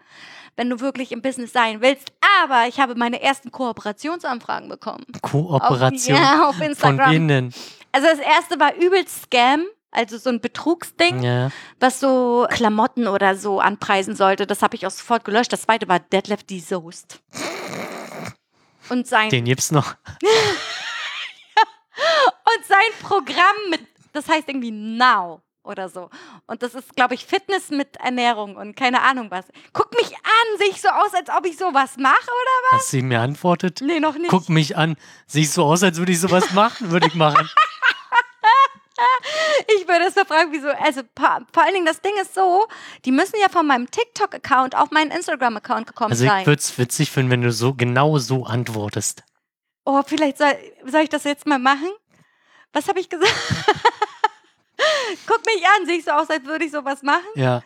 wenn 0.57 0.71
du 0.71 0.81
wirklich 0.81 1.13
im 1.13 1.23
Business 1.23 1.53
sein 1.53 1.81
willst. 1.81 2.13
Aber 2.43 2.67
ich 2.69 2.81
habe 2.81 2.95
meine 2.95 3.21
ersten 3.23 3.51
Kooperationsanfragen 3.51 4.69
bekommen. 4.69 5.05
Kooperation. 5.23 6.17
Auf, 6.17 6.23
ja, 6.23 6.49
auf 6.49 6.57
Von 6.57 6.67
Instagram. 6.67 7.11
wem 7.13 7.29
denn? 7.29 7.55
Also 7.93 8.09
das 8.09 8.19
erste 8.19 8.59
war 8.59 8.75
übelst 8.75 9.23
Scam, 9.25 9.65
also 9.91 10.19
so 10.19 10.31
ein 10.31 10.41
Betrugsding, 10.41 11.23
Ja. 11.23 11.51
was 11.79 12.01
so 12.01 12.47
Klamotten 12.51 13.07
oder 13.07 13.37
so 13.37 13.61
anpreisen 13.61 14.17
sollte. 14.17 14.47
Das 14.47 14.63
habe 14.63 14.75
ich 14.75 14.87
auch 14.87 14.91
sofort 14.91 15.25
gelöscht. 15.25 15.53
Das 15.53 15.63
zweite 15.63 15.89
war 15.89 16.01
Deadlift 16.01 16.51
die 16.51 16.61
Soest. 16.61 17.21
Und 18.91 19.07
sein 19.07 19.31
Den 19.31 19.45
gibt's 19.45 19.71
noch. 19.71 19.95
und 21.97 22.65
sein 22.67 22.79
Programm 23.03 23.57
mit, 23.71 23.81
das 24.13 24.29
heißt 24.29 24.49
irgendwie 24.49 24.73
Now 24.73 25.41
oder 25.65 25.89
so. 25.89 26.11
Und 26.47 26.63
das 26.63 26.75
ist, 26.75 26.95
glaube 26.95 27.15
ich, 27.15 27.25
Fitness 27.27 27.71
mit 27.71 27.97
Ernährung 27.97 28.57
und 28.57 28.77
keine 28.77 29.03
Ahnung 29.03 29.31
was. 29.31 29.47
Guck 29.73 29.93
mich 29.95 30.15
an, 30.15 30.59
sehe 30.59 30.69
ich 30.69 30.81
so 30.81 30.89
aus, 30.89 31.13
als 31.15 31.29
ob 31.31 31.45
ich 31.47 31.57
sowas 31.57 31.97
mache 31.97 32.15
oder 32.31 32.77
Hast 32.79 32.93
du 32.93 33.03
mir 33.03 33.21
antwortet? 33.21 33.81
was? 33.81 33.87
Nee, 33.87 34.01
noch 34.01 34.15
nicht. 34.15 34.29
Guck 34.31 34.49
mich 34.49 34.77
an. 34.77 34.97
Siehst 35.27 35.55
so 35.55 35.65
aus, 35.65 35.83
als 35.83 35.99
würde 35.99 36.13
ich 36.13 36.21
sowas 36.21 36.53
machen? 36.53 36.91
Würde 36.91 37.07
ich 37.07 37.15
machen. 37.15 37.49
Ich 39.77 39.89
würde 39.89 40.05
es 40.05 40.15
mal 40.15 40.25
fragen, 40.25 40.53
wieso. 40.53 40.69
Also 40.69 41.03
vor 41.17 41.63
allen 41.63 41.75
Dingen, 41.75 41.85
das 41.87 42.01
Ding 42.01 42.13
ist 42.23 42.33
so, 42.35 42.67
die 43.05 43.11
müssen 43.11 43.35
ja 43.41 43.49
von 43.49 43.67
meinem 43.67 43.91
TikTok-Account 43.91 44.77
auf 44.77 44.93
meinen 44.93 45.11
Instagram-Account 45.11 45.89
gekommen 45.89 46.13
Also 46.13 46.25
ich 46.25 46.31
sein. 46.31 46.47
würde 46.47 46.61
es 46.61 46.79
witzig 46.79 47.11
finden, 47.11 47.31
wenn 47.33 47.43
du 47.43 47.51
so 47.51 47.75
genau 47.75 48.19
so 48.19 48.45
antwortest. 48.45 49.25
Oh, 49.85 50.03
vielleicht 50.07 50.39
soll, 50.39 50.53
soll 50.87 51.03
ich 51.03 51.09
das 51.09 51.25
jetzt 51.25 51.45
mal 51.47 51.59
machen? 51.59 51.91
Was 52.73 52.89
habe 52.89 53.01
ich 53.01 53.09
gesagt? 53.09 53.33
Guck 55.27 55.45
mich 55.47 55.63
an, 55.67 55.87
sehe 55.87 55.99
ich 55.99 56.05
so 56.05 56.11
aus, 56.13 56.29
als 56.31 56.45
würde 56.45 56.65
ich 56.65 56.73
sowas 56.73 57.03
machen? 57.03 57.25
Ja. 57.35 57.63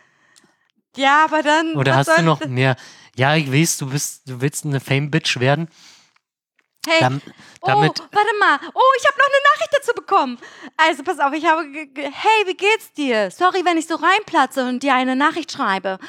Ja, 0.95 1.25
aber 1.25 1.43
dann. 1.43 1.75
Oder 1.75 1.95
hast 1.95 2.09
du 2.17 2.21
noch 2.23 2.39
mehr? 2.45 2.75
Ja, 3.15 3.35
ich 3.35 3.51
weiß, 3.51 3.77
du 3.77 3.89
bist, 3.89 4.27
du 4.27 4.41
willst 4.41 4.65
eine 4.65 4.79
Fame-Bitch 4.79 5.39
werden. 5.39 5.69
Hey, 6.87 7.01
Dam- 7.01 7.21
Oh, 7.61 7.67
warte 7.67 8.37
mal. 8.39 8.57
Oh, 8.73 8.81
ich 8.97 9.05
habe 9.05 9.17
noch 9.17 9.25
eine 9.27 9.43
Nachricht 9.53 9.69
dazu 9.77 9.91
bekommen. 9.93 10.37
Also, 10.77 11.03
pass 11.03 11.19
auf, 11.19 11.33
ich 11.33 11.45
habe. 11.45 11.63
Hey, 11.95 12.45
wie 12.47 12.55
geht's 12.55 12.93
dir? 12.93 13.29
Sorry, 13.31 13.63
wenn 13.65 13.77
ich 13.77 13.85
so 13.85 13.95
reinplatze 13.95 14.65
und 14.67 14.81
dir 14.81 14.95
eine 14.95 15.15
Nachricht 15.17 15.51
schreibe. 15.51 15.99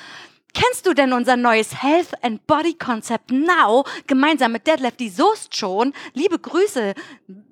Kennst 0.52 0.86
du 0.86 0.94
denn 0.94 1.12
unser 1.12 1.36
neues 1.36 1.82
Health 1.82 2.12
and 2.22 2.46
Body 2.46 2.74
Konzept 2.74 3.30
Now 3.30 3.84
gemeinsam 4.06 4.52
mit 4.52 4.66
Deadlift 4.66 4.98
die 5.00 5.08
Soest 5.08 5.56
schon? 5.56 5.92
Liebe 6.14 6.38
Grüße, 6.38 6.94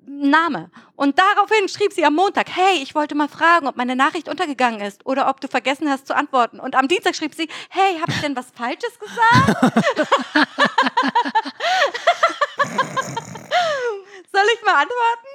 Name. 0.05 0.69
Und 0.95 1.17
daraufhin 1.17 1.69
schrieb 1.69 1.93
sie 1.93 2.03
am 2.03 2.15
Montag, 2.15 2.49
hey, 2.49 2.81
ich 2.83 2.93
wollte 2.95 3.15
mal 3.15 3.29
fragen, 3.29 3.67
ob 3.67 3.77
meine 3.77 3.95
Nachricht 3.95 4.27
untergegangen 4.27 4.81
ist 4.81 5.05
oder 5.05 5.29
ob 5.29 5.39
du 5.39 5.47
vergessen 5.47 5.89
hast 5.89 6.07
zu 6.07 6.15
antworten. 6.15 6.59
Und 6.59 6.75
am 6.75 6.87
Dienstag 6.87 7.15
schrieb 7.15 7.33
sie, 7.35 7.47
hey, 7.69 7.99
habe 7.99 8.11
ich 8.11 8.19
denn 8.21 8.35
was 8.35 8.47
Falsches 8.51 8.99
gesagt? 8.99 9.75
Soll 14.31 14.45
ich 14.53 14.65
mal 14.65 14.75
antworten? 14.81 15.27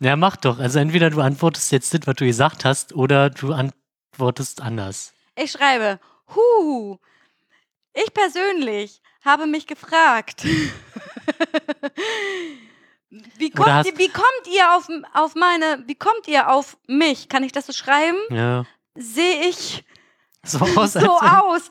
ja, 0.00 0.16
mach 0.16 0.36
doch. 0.36 0.58
Also 0.58 0.78
entweder 0.78 1.10
du 1.10 1.20
antwortest 1.20 1.70
jetzt 1.72 1.94
das, 1.94 2.00
was 2.04 2.16
du 2.16 2.26
gesagt 2.26 2.64
hast, 2.64 2.94
oder 2.94 3.30
du 3.30 3.52
antwortest 3.52 4.60
anders. 4.60 5.12
Ich 5.36 5.52
schreibe, 5.52 6.00
hu, 6.34 6.98
ich 7.92 8.12
persönlich 8.12 9.00
habe 9.24 9.46
mich 9.46 9.66
gefragt, 9.66 10.44
wie 13.10 13.50
kommt, 13.50 13.86
ihr, 13.86 13.98
wie 13.98 14.08
kommt 14.08 14.46
ihr 14.52 14.74
auf, 14.74 14.88
auf 15.14 15.34
meine, 15.34 15.82
wie 15.86 15.94
kommt 15.94 16.28
ihr 16.28 16.50
auf 16.50 16.76
mich? 16.86 17.28
Kann 17.28 17.42
ich 17.42 17.52
das 17.52 17.66
so 17.66 17.72
schreiben? 17.72 18.18
Ja. 18.30 18.66
Sehe 18.94 19.48
ich 19.48 19.84
So 20.46 20.60
aus, 20.60 20.92
so 20.92 21.16
als 21.16 21.42
aus, 21.42 21.70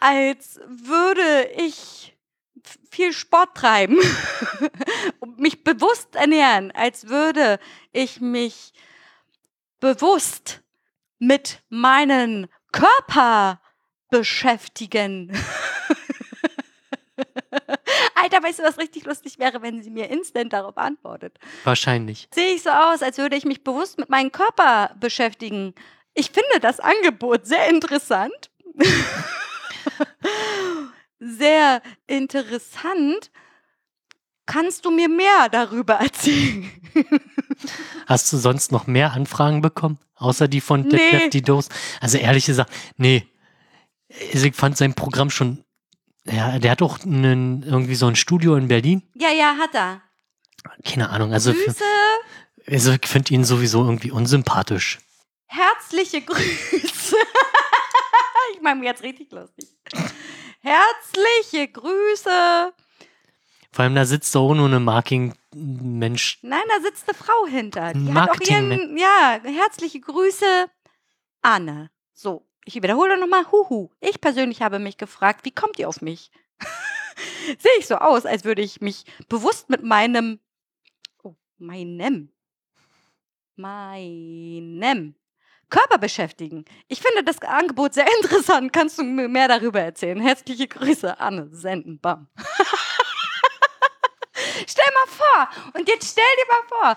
als 0.00 0.60
würde 0.66 1.48
ich 1.56 2.14
viel 2.90 3.12
Sport 3.12 3.56
treiben 3.56 3.98
und 5.20 5.38
mich 5.38 5.64
bewusst 5.64 6.14
ernähren, 6.14 6.72
als 6.72 7.08
würde 7.08 7.58
ich 7.92 8.20
mich 8.20 8.72
bewusst 9.78 10.62
mit 11.18 11.62
meinen 11.70 12.48
Körper 12.72 13.60
beschäftigen. 14.10 15.32
Alter, 18.14 18.42
weißt 18.42 18.58
du, 18.58 18.62
was 18.62 18.78
richtig 18.78 19.04
lustig 19.04 19.38
wäre, 19.38 19.62
wenn 19.62 19.82
sie 19.82 19.90
mir 19.90 20.10
instant 20.10 20.52
darauf 20.52 20.76
antwortet? 20.76 21.38
wahrscheinlich. 21.64 22.28
Sehe 22.32 22.54
ich 22.54 22.62
so 22.62 22.70
aus, 22.70 23.02
als 23.02 23.18
würde 23.18 23.36
ich 23.36 23.44
mich 23.44 23.64
bewusst 23.64 23.98
mit 23.98 24.08
meinem 24.10 24.32
Körper 24.32 24.94
beschäftigen. 25.00 25.74
Ich 26.14 26.30
finde 26.30 26.60
das 26.60 26.80
Angebot 26.80 27.46
sehr 27.46 27.68
interessant. 27.68 28.50
sehr 31.18 31.82
interessant. 32.06 33.30
Kannst 34.50 34.84
du 34.84 34.90
mir 34.90 35.08
mehr 35.08 35.48
darüber 35.50 35.94
erzählen? 35.94 36.70
Hast 38.06 38.32
du 38.32 38.36
sonst 38.36 38.72
noch 38.72 38.86
mehr 38.86 39.12
Anfragen 39.12 39.60
bekommen? 39.60 39.98
Außer 40.16 40.48
die 40.48 40.60
von 40.60 40.82
Nee. 40.82 40.88
Detlef 40.90 41.30
die 41.30 41.42
Dose? 41.42 41.68
Also 42.00 42.18
ehrlich 42.18 42.46
gesagt, 42.46 42.72
nee. 42.96 43.26
Ich 44.32 44.54
fand 44.56 44.76
sein 44.76 44.94
Programm 44.94 45.30
schon. 45.30 45.64
Ja, 46.24 46.58
der 46.58 46.72
hat 46.72 46.82
auch 46.82 46.98
einen, 47.04 47.62
irgendwie 47.62 47.94
so 47.94 48.06
ein 48.06 48.16
Studio 48.16 48.56
in 48.56 48.68
Berlin. 48.68 49.02
Ja, 49.14 49.30
ja, 49.30 49.56
hat 49.56 49.74
er. 49.74 50.02
Keine 50.84 51.08
Ahnung. 51.10 51.32
Also, 51.32 51.52
Grüße, 51.52 51.82
also 52.66 52.92
ich 52.92 53.06
finde 53.06 53.32
ihn 53.34 53.44
sowieso 53.44 53.84
irgendwie 53.84 54.10
unsympathisch. 54.10 54.98
herzliche 55.46 56.20
Grüße. 56.20 57.16
ich 58.54 58.60
mache 58.60 58.74
mir 58.76 58.86
jetzt 58.86 59.02
richtig 59.02 59.30
lustig. 59.32 59.68
Herzliche 60.60 61.68
Grüße. 61.68 62.72
Vor 63.72 63.84
allem 63.84 63.94
da 63.94 64.04
sitzt 64.04 64.36
auch 64.36 64.52
nur 64.54 64.66
eine 64.66 64.80
Marking-Mensch. 64.80 66.38
Nein, 66.42 66.62
da 66.68 66.80
sitzt 66.82 67.08
eine 67.08 67.16
Frau 67.16 67.46
hinter. 67.46 67.92
Die 67.92 68.00
hat 68.00 68.08
auch 68.30 68.34
Marketing- 68.36 68.70
ihren, 68.72 68.96
ja, 68.98 69.40
herzliche 69.44 70.00
Grüße, 70.00 70.66
Anne. 71.42 71.90
So, 72.12 72.46
ich 72.64 72.74
wiederhole 72.74 73.18
nochmal, 73.18 73.44
huhu. 73.52 73.90
Ich 74.00 74.20
persönlich 74.20 74.60
habe 74.62 74.78
mich 74.80 74.96
gefragt, 74.98 75.44
wie 75.44 75.52
kommt 75.52 75.78
ihr 75.78 75.88
auf 75.88 76.02
mich? 76.02 76.30
Sehe 77.58 77.70
ich 77.78 77.86
so 77.86 77.96
aus, 77.96 78.26
als 78.26 78.44
würde 78.44 78.62
ich 78.62 78.80
mich 78.80 79.04
bewusst 79.28 79.70
mit 79.70 79.82
meinem, 79.84 80.40
oh, 81.22 81.34
meinem, 81.58 82.30
meinem 83.56 85.14
Körper 85.68 85.98
beschäftigen. 85.98 86.64
Ich 86.88 87.00
finde 87.00 87.22
das 87.22 87.40
Angebot 87.42 87.94
sehr 87.94 88.06
interessant. 88.22 88.72
Kannst 88.72 88.98
du 88.98 89.04
mir 89.04 89.28
mehr 89.28 89.46
darüber 89.48 89.80
erzählen? 89.80 90.20
Herzliche 90.20 90.66
Grüße, 90.66 91.20
Anne. 91.20 91.48
Senden, 91.52 92.00
bam. 92.00 92.28
stell 94.66 94.84
mal 94.94 95.12
vor, 95.12 95.48
und 95.74 95.88
jetzt 95.88 96.10
stell 96.12 96.24
dir 96.36 96.46
mal 96.48 96.96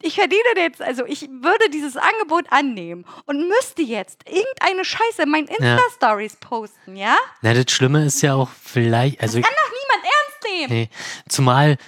ich 0.00 0.14
verdiene 0.14 0.42
jetzt, 0.56 0.80
also 0.80 1.04
ich 1.06 1.22
würde 1.22 1.70
dieses 1.72 1.96
Angebot 1.96 2.44
annehmen 2.50 3.04
und 3.26 3.48
müsste 3.48 3.82
jetzt 3.82 4.28
irgendeine 4.28 4.84
Scheiße 4.84 5.22
in 5.22 5.30
meinen 5.30 5.48
Insta-Stories 5.48 6.36
posten, 6.36 6.96
ja? 6.96 7.16
Na, 7.42 7.52
das 7.52 7.72
Schlimme 7.72 8.04
ist 8.04 8.22
ja 8.22 8.34
auch 8.34 8.48
vielleicht, 8.62 9.20
also 9.20 9.40
Kann 9.40 9.50
doch 9.50 9.72
niemand 9.72 10.04
ernst 10.04 10.44
nehmen. 10.52 10.72
Nee, 10.72 10.90
zumal 11.28 11.78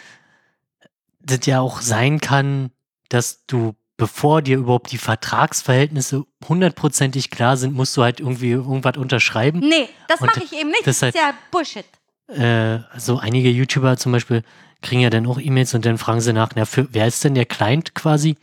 das 1.21 1.47
ja 1.47 1.61
auch 1.61 1.81
sein 1.81 2.21
kann, 2.21 2.73
dass 3.09 3.47
du, 3.47 3.77
bevor 3.97 4.43
dir 4.43 4.59
überhaupt 4.59 4.91
die 4.91 4.99
Vertragsverhältnisse 4.99 6.25
hundertprozentig 6.49 7.31
klar 7.31 7.57
sind, 7.57 7.75
musst 7.75 7.97
du 7.97 8.03
halt 8.03 8.19
irgendwie 8.19 8.51
irgendwas 8.51 8.97
unterschreiben. 8.97 9.61
Nee, 9.61 9.89
das 10.09 10.21
mache 10.21 10.43
ich 10.43 10.53
eben 10.53 10.71
nicht. 10.71 10.87
das 10.87 10.99
Das 10.99 11.11
ist 11.11 11.15
ja 11.17 11.35
Bullshit. 11.51 11.85
Äh, 12.37 12.81
so 12.97 13.19
einige 13.19 13.51
YouTuber 13.51 13.97
zum 13.97 14.13
Beispiel 14.13 14.43
kriegen 14.83 15.01
ja 15.03 15.11
dann 15.11 15.27
auch 15.27 15.39
E-Mails 15.39 15.75
und 15.75 15.85
dann 15.85 15.99
fragen 15.99 16.21
sie 16.21 16.33
nach, 16.33 16.51
na, 16.55 16.65
für, 16.65 16.89
wer 16.93 17.07
ist 17.07 17.23
denn 17.25 17.35
der 17.35 17.45
Client 17.47 17.95
quasi? 17.95 18.37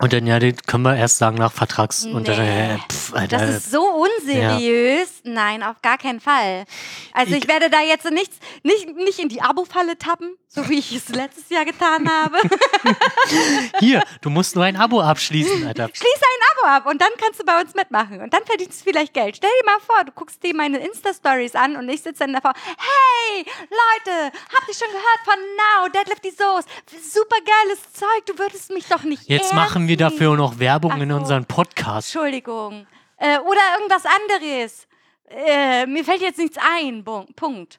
Und 0.00 0.12
dann, 0.12 0.26
ja, 0.26 0.38
den 0.40 0.56
können 0.66 0.82
wir 0.82 0.96
erst 0.96 1.18
sagen 1.18 1.36
nach 1.36 1.52
Vertrags. 1.52 2.04
Und 2.06 2.26
dann, 2.26 2.38
Nee. 2.40 2.74
äh, 2.74 2.78
pff, 2.90 3.14
Alter, 3.14 3.38
Das 3.38 3.50
ist 3.56 3.70
so 3.70 3.78
unseriös. 4.22 5.20
Nein, 5.24 5.62
auf 5.62 5.80
gar 5.82 5.98
keinen 5.98 6.20
Fall. 6.20 6.64
Also 7.12 7.32
ich, 7.34 7.42
Ich- 7.44 7.48
werde 7.48 7.70
da 7.70 7.80
jetzt 7.80 8.10
nicht, 8.10 8.32
nicht, 8.62 8.88
nicht 8.96 9.18
in 9.18 9.28
die 9.28 9.40
Abo-Falle 9.42 9.98
tappen, 9.98 10.36
so 10.48 10.68
wie 10.68 10.78
ich 10.78 10.92
es 10.94 11.08
letztes 11.08 11.48
Jahr 11.50 11.64
getan 11.64 12.08
habe. 12.10 12.38
hier, 13.80 14.02
du 14.20 14.30
musst 14.30 14.54
nur 14.54 14.64
ein 14.64 14.76
Abo 14.76 15.00
abschließen, 15.00 15.66
Alter. 15.66 15.88
Schließe 15.92 16.04
ein 16.04 16.48
Abo 16.52 16.76
ab 16.76 16.90
und 16.90 17.00
dann 17.00 17.10
kannst 17.18 17.40
du 17.40 17.44
bei 17.44 17.60
uns 17.60 17.74
mitmachen. 17.74 18.20
Und 18.20 18.32
dann 18.32 18.44
verdienst 18.44 18.80
du 18.80 18.84
vielleicht 18.84 19.14
Geld. 19.14 19.36
Stell 19.36 19.50
dir 19.60 19.66
mal 19.66 19.80
vor, 19.80 20.04
du 20.04 20.12
guckst 20.12 20.42
dir 20.42 20.54
meine 20.54 20.78
Insta-Stories 20.78 21.54
an 21.54 21.76
und 21.76 21.88
ich 21.88 22.02
sitze 22.02 22.20
dann 22.24 22.34
davor. 22.34 22.52
Hey, 22.76 23.44
Leute, 23.70 24.32
habt 24.54 24.68
ihr 24.68 24.74
schon 24.74 24.88
gehört 24.88 25.20
von 25.24 25.34
Now, 25.56 25.88
Deadlift 25.88 26.24
die 26.24 26.30
Soße? 26.30 26.66
Super 27.12 27.36
geiles 27.44 27.92
Zeug, 27.92 28.26
du 28.26 28.38
würdest 28.38 28.70
mich 28.70 28.86
doch 28.86 29.02
nicht 29.02 29.28
Jetzt 29.28 29.54
machen 29.54 29.88
wir 29.88 29.96
dafür 29.96 30.36
noch 30.36 30.58
Werbung 30.58 30.92
Ach 30.94 31.00
in 31.00 31.12
unseren 31.12 31.44
Podcast. 31.44 32.14
Entschuldigung. 32.14 32.86
Äh, 33.22 33.38
oder 33.38 33.60
irgendwas 33.78 34.04
anderes. 34.04 34.88
Äh, 35.28 35.86
mir 35.86 36.04
fällt 36.04 36.22
jetzt 36.22 36.38
nichts 36.38 36.58
ein. 36.58 37.04
Punkt. 37.04 37.78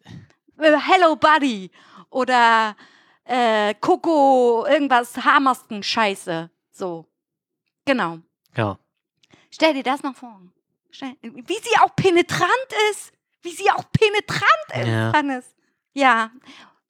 Äh, 0.58 0.78
Hello 0.78 1.18
Buddy. 1.18 1.70
Oder 2.10 2.78
äh, 3.26 3.74
Coco, 3.82 4.66
irgendwas 4.66 5.18
Hamersken 5.18 5.84
Scheiße. 5.84 6.50
So. 6.72 7.06
Genau. 7.84 8.20
Ja. 8.56 8.80
Stell 9.52 9.74
dir 9.74 9.84
das 9.84 10.02
noch 10.02 10.16
vor. 10.16 10.40
Stell, 10.92 11.18
wie 11.22 11.60
sie 11.62 11.78
auch 11.82 11.94
penetrant 11.94 12.70
ist. 12.92 13.12
Wie 13.42 13.52
sie 13.52 13.70
auch 13.72 13.84
penetrant 13.92 14.70
ist, 14.76 14.88
Ja. 14.88 15.12
Hannes. 15.14 15.56
Ja. 15.92 16.32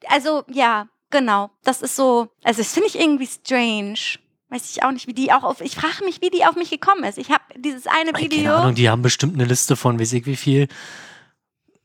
Also, 0.06 0.44
ja, 0.48 0.88
genau. 1.10 1.50
Das 1.64 1.82
ist 1.82 1.96
so. 1.96 2.30
Also, 2.44 2.62
das 2.62 2.72
finde 2.72 2.90
ich 2.90 3.00
irgendwie 3.00 3.26
strange. 3.26 4.20
Weiß 4.54 4.70
ich 4.70 4.84
auch 4.84 4.92
nicht, 4.92 5.08
wie 5.08 5.16
die 5.16 5.34
auch 5.34 5.42
auf. 5.42 5.62
Ich 5.62 5.76
frage 5.76 6.06
mich, 6.06 6.22
wie 6.22 6.30
die 6.30 6.46
auf 6.46 6.56
mich 6.56 6.70
gekommen 6.70 7.04
ist. 7.06 7.18
Ich 7.18 7.32
habe 7.32 7.44
dieses 7.58 7.88
eine 7.88 8.12
Video. 8.12 8.44
Keine 8.44 8.56
Ahnung, 8.56 8.76
die 8.76 8.88
haben 8.88 9.02
bestimmt 9.02 9.34
eine 9.34 9.46
Liste 9.46 9.76
von, 9.76 10.00
weiß 10.00 10.14
ich 10.14 10.28
wie 10.28 10.36
viel 10.36 10.68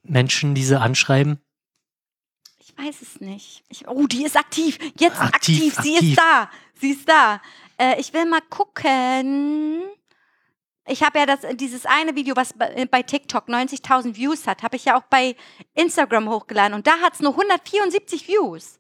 Menschen 0.02 0.54
diese 0.54 0.82
anschreiben. 0.82 1.40
Ich 2.58 2.76
weiß 2.76 3.00
es 3.00 3.22
nicht. 3.22 3.64
Ich, 3.70 3.88
oh, 3.88 4.06
die 4.06 4.22
ist 4.22 4.36
aktiv. 4.36 4.78
Jetzt 4.98 5.18
Aktiv, 5.18 5.78
aktiv. 5.78 5.82
Sie 5.82 5.94
aktiv. 5.94 6.10
ist 6.10 6.18
da. 6.18 6.50
Sie 6.74 6.90
ist 6.90 7.08
da. 7.08 7.40
Äh, 7.78 7.98
ich 7.98 8.12
will 8.12 8.26
mal 8.26 8.42
gucken. 8.50 9.84
Ich 10.86 11.02
habe 11.02 11.20
ja 11.20 11.24
das, 11.24 11.40
dieses 11.54 11.86
eine 11.86 12.16
Video, 12.16 12.36
was 12.36 12.52
bei, 12.52 12.84
bei 12.84 13.02
TikTok 13.02 13.48
90.000 13.48 14.14
Views 14.14 14.46
hat, 14.46 14.62
habe 14.62 14.76
ich 14.76 14.84
ja 14.84 14.98
auch 14.98 15.04
bei 15.04 15.36
Instagram 15.72 16.28
hochgeladen. 16.28 16.74
Und 16.74 16.86
da 16.86 16.98
hat 16.98 17.14
es 17.14 17.20
nur 17.20 17.32
174 17.32 18.28
Views. 18.28 18.78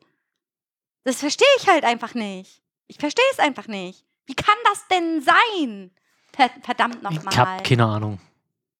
Das 1.04 1.20
verstehe 1.20 1.48
ich 1.56 1.68
halt 1.68 1.84
einfach 1.84 2.12
nicht. 2.12 2.62
Ich 2.88 2.98
verstehe 2.98 3.24
es 3.32 3.38
einfach 3.38 3.68
nicht. 3.68 4.04
Wie 4.26 4.34
kann 4.34 4.56
das 4.64 4.86
denn 4.88 5.22
sein? 5.22 5.90
Ver 6.34 6.50
verdammt 6.62 6.96
Ich 6.96 7.02
nochmal. 7.02 7.36
habe 7.36 7.62
keine 7.62 7.86
Ahnung. 7.86 8.18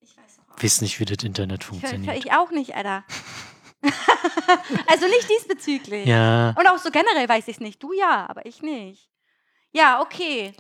Ich 0.01 0.17
weiß 0.17 0.39
auch 0.51 0.81
nicht, 0.83 0.99
wie 1.01 1.05
das 1.05 1.23
Internet 1.25 1.61
Ich, 1.63 1.67
funktioniert. 1.69 2.17
ich 2.19 2.33
auch 2.33 2.51
nicht, 2.51 2.75
Alter. 2.75 3.05
also 4.89 5.07
nicht 5.07 5.29
diesbezüglich. 5.31 6.07
Ja, 6.07 6.51
Und 6.59 6.67
auch 6.69 6.79
so 6.79 6.91
generell 6.91 7.29
weiß 7.29 7.49
ich 7.49 7.57
es 7.57 7.61
nicht. 7.61 7.83
Du 7.83 7.93
ja, 7.93 8.27
aber 8.29 8.45
ich 8.45 8.63
nicht. 8.63 9.09
Ja, 9.73 10.01
okay. 10.01 10.53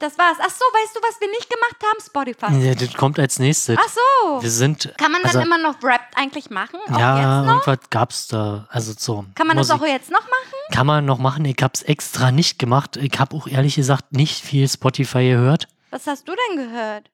Das 0.00 0.18
war's. 0.18 0.36
Ach 0.40 0.50
so, 0.50 0.64
weißt 0.64 0.96
du, 0.96 1.00
was 1.02 1.20
wir 1.20 1.28
nicht 1.30 1.48
gemacht 1.48 1.76
haben? 1.82 2.00
Spotify. 2.04 2.66
ja, 2.66 2.74
das 2.74 2.92
kommt 2.94 3.18
als 3.18 3.38
nächstes. 3.38 3.78
Ach 3.80 3.88
so. 3.88 4.42
Wir 4.42 4.50
sind, 4.50 4.92
Kann 4.98 5.12
man 5.12 5.22
dann 5.22 5.30
also- 5.36 5.40
immer 5.40 5.56
noch 5.58 5.82
Rap 5.82 6.00
eigentlich 6.16 6.50
machen? 6.50 6.78
Auch 6.90 6.98
ja, 6.98 7.16
jetzt 7.40 7.46
noch? 7.46 7.66
irgendwas 7.66 7.90
gab's 7.90 8.26
da. 8.26 8.66
Also 8.70 8.92
so. 8.98 9.24
Kann 9.36 9.46
man 9.46 9.56
das 9.56 9.68
Musik 9.68 9.82
auch 9.82 9.86
jetzt 9.86 10.10
noch 10.10 10.20
machen? 10.22 10.54
Kann 10.72 10.86
man 10.86 11.04
noch 11.04 11.18
machen. 11.18 11.44
Ich 11.44 11.56
hab's 11.62 11.82
extra 11.82 12.32
nicht 12.32 12.58
gemacht. 12.58 12.96
Ich 12.96 13.18
habe 13.20 13.36
auch 13.36 13.46
ehrlich 13.46 13.76
gesagt 13.76 14.12
nicht 14.12 14.44
viel 14.44 14.68
Spotify 14.68 15.28
gehört. 15.30 15.68
Was 15.90 16.06
hast 16.08 16.26
du 16.28 16.32
denn 16.34 16.56
gehört? 16.68 17.10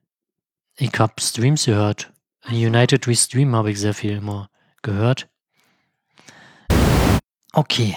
Ich 0.77 0.99
habe 0.99 1.13
Streams 1.21 1.67
gehört. 1.67 2.11
United 2.49 3.07
We 3.07 3.15
Stream 3.15 3.55
habe 3.55 3.71
ich 3.71 3.79
sehr 3.79 3.93
viel 3.93 4.17
immer 4.17 4.49
gehört. 4.81 5.29
Okay. 7.53 7.97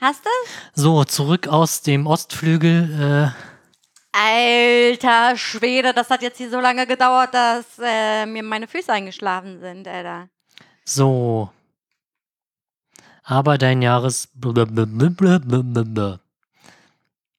Hast 0.00 0.24
du? 0.24 0.30
So, 0.74 1.04
zurück 1.04 1.48
aus 1.48 1.80
dem 1.82 2.06
Ostflügel. 2.06 3.34
Alter 4.12 5.36
Schwede, 5.36 5.94
das 5.94 6.10
hat 6.10 6.22
jetzt 6.22 6.38
hier 6.38 6.50
so 6.50 6.60
lange 6.60 6.86
gedauert, 6.86 7.32
dass 7.32 7.64
äh, 7.80 8.26
mir 8.26 8.42
meine 8.42 8.66
Füße 8.66 8.92
eingeschlafen 8.92 9.60
sind, 9.60 9.86
Alter. 9.86 10.28
So. 10.84 11.50
Aber 13.22 13.58
dein 13.58 13.82
Jahres. 13.82 14.28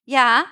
Ja. 0.06 0.44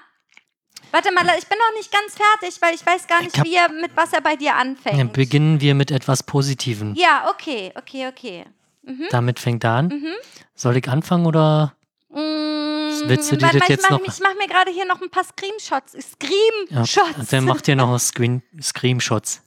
Warte 0.92 1.12
mal, 1.12 1.24
ich 1.38 1.46
bin 1.46 1.56
noch 1.58 1.78
nicht 1.78 1.92
ganz 1.92 2.14
fertig, 2.14 2.60
weil 2.60 2.74
ich 2.74 2.84
weiß 2.84 3.06
gar 3.06 3.22
nicht, 3.22 3.42
wie 3.44 3.54
er, 3.54 3.70
mit 3.70 3.96
was 3.96 4.12
er 4.12 4.20
bei 4.20 4.36
dir 4.36 4.56
anfängt. 4.56 4.98
Dann 4.98 5.12
beginnen 5.12 5.60
wir 5.60 5.74
mit 5.74 5.90
etwas 5.90 6.22
Positivem. 6.22 6.94
Ja, 6.94 7.30
okay, 7.30 7.72
okay, 7.76 8.08
okay. 8.08 8.44
Mhm. 8.82 9.06
Damit 9.10 9.38
fängt 9.38 9.64
er 9.64 9.70
an. 9.70 9.86
Mhm. 9.88 10.14
Soll 10.54 10.76
ich 10.76 10.88
anfangen 10.88 11.26
oder? 11.26 11.74
Mm, 12.10 13.08
Willst 13.08 13.30
du 13.30 13.36
dir 13.36 13.46
das 13.52 13.68
jetzt 13.68 13.84
ich 13.84 13.90
mach, 13.90 13.98
noch- 14.00 14.06
Ich 14.06 14.20
mache 14.20 14.34
mir 14.34 14.48
gerade 14.48 14.70
hier 14.72 14.84
noch 14.84 15.00
ein 15.00 15.10
paar 15.10 15.24
Screenshots. 15.24 15.92
Ja, 15.94 16.00
Screenshots. 16.02 17.18
und 17.18 17.32
dann 17.32 17.44
macht 17.44 17.68
ihr 17.68 17.76
noch 17.76 17.96
Screen 17.98 18.42
Screenshots. 18.60 19.42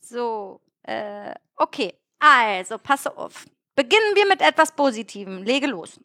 So, 0.00 0.60
äh, 0.82 1.34
okay. 1.56 1.94
Also, 2.18 2.78
pass 2.78 3.06
auf. 3.06 3.46
Beginnen 3.74 4.14
wir 4.14 4.26
mit 4.28 4.40
etwas 4.40 4.72
Positivem. 4.72 5.42
Lege 5.42 5.66
los. 5.66 5.98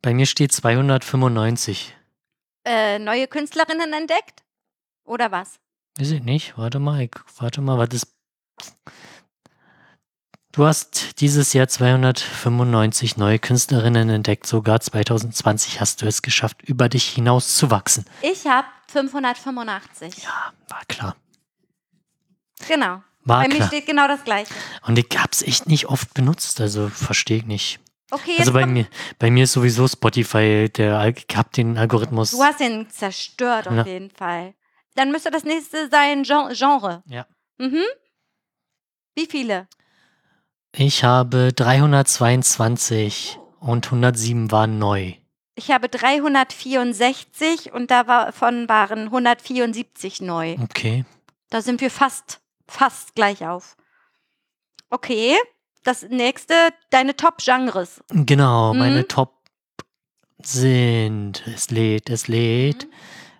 Bei 0.00 0.14
mir 0.14 0.24
steht 0.24 0.52
295. 0.52 1.94
Äh, 2.64 2.98
neue 2.98 3.26
Künstlerinnen 3.28 3.92
entdeckt? 3.92 4.42
Oder 5.04 5.30
was? 5.30 5.58
Weiß 5.98 6.10
ich 6.12 6.22
nicht. 6.22 6.56
Warte 6.56 6.78
mal, 6.78 7.02
ich, 7.02 7.10
warte 7.36 7.60
mal, 7.60 7.76
was 7.76 7.88
ist. 7.94 8.06
Du 10.52 10.66
hast 10.66 11.20
dieses 11.20 11.52
Jahr 11.52 11.68
295 11.68 13.16
neue 13.16 13.38
Künstlerinnen 13.38 14.08
entdeckt. 14.08 14.46
Sogar 14.46 14.80
2020 14.80 15.80
hast 15.80 16.02
du 16.02 16.06
es 16.06 16.22
geschafft, 16.22 16.62
über 16.62 16.88
dich 16.88 17.04
hinaus 17.08 17.56
zu 17.56 17.70
wachsen. 17.70 18.04
Ich 18.20 18.46
habe 18.46 18.66
585. 18.88 20.24
Ja, 20.24 20.52
war 20.68 20.82
klar. 20.88 21.16
Genau. 22.66 23.02
War 23.24 23.42
Bei 23.42 23.48
mir 23.48 23.56
klar. 23.56 23.68
steht 23.68 23.86
genau 23.86 24.08
das 24.08 24.24
Gleiche. 24.24 24.52
Und 24.86 24.98
ich 24.98 25.06
hab's 25.16 25.42
echt 25.42 25.66
nicht 25.68 25.86
oft 25.86 26.14
benutzt, 26.14 26.60
also 26.60 26.88
verstehe 26.88 27.38
ich 27.38 27.44
nicht. 27.44 27.78
Okay, 28.10 28.36
Also 28.40 28.52
bei 28.52 28.66
mir, 28.66 28.88
bei 29.20 29.30
mir 29.30 29.44
ist 29.44 29.52
sowieso 29.52 29.86
Spotify, 29.86 30.68
der, 30.68 31.06
ich 31.06 31.26
hab 31.36 31.52
den 31.52 31.78
Algorithmus. 31.78 32.32
Du 32.32 32.42
hast 32.42 32.58
den 32.58 32.90
zerstört 32.90 33.68
auf 33.68 33.74
Ja. 33.74 33.86
jeden 33.86 34.10
Fall. 34.10 34.54
Dann 34.96 35.12
müsste 35.12 35.30
das 35.30 35.44
nächste 35.44 35.88
sein 35.90 36.24
Gen- 36.24 36.52
Genre. 36.54 37.04
Ja. 37.06 37.26
Mhm. 37.58 37.84
Wie 39.14 39.26
viele? 39.26 39.68
Ich 40.74 41.02
habe 41.04 41.52
322 41.52 43.38
und 43.58 43.86
107 43.86 44.50
waren 44.52 44.78
neu. 44.78 45.14
Ich 45.56 45.70
habe 45.70 45.88
364 45.88 47.72
und 47.72 47.90
davon 47.90 48.68
waren 48.68 49.06
174 49.06 50.20
neu. 50.22 50.56
Okay. 50.62 51.04
Da 51.50 51.60
sind 51.60 51.80
wir 51.80 51.90
fast, 51.90 52.40
fast 52.68 53.14
gleich 53.14 53.46
auf. 53.46 53.76
Okay. 54.90 55.36
das 55.82 56.02
nächste, 56.02 56.52
deine 56.90 57.16
Top-Genres. 57.16 58.02
Genau, 58.10 58.74
meine 58.74 59.00
Mhm. 59.00 59.08
Top 59.08 59.32
sind, 60.42 61.42
es 61.46 61.70
lädt, 61.70 62.10
es 62.10 62.28
lädt, 62.28 62.84
Mhm. 62.84 62.90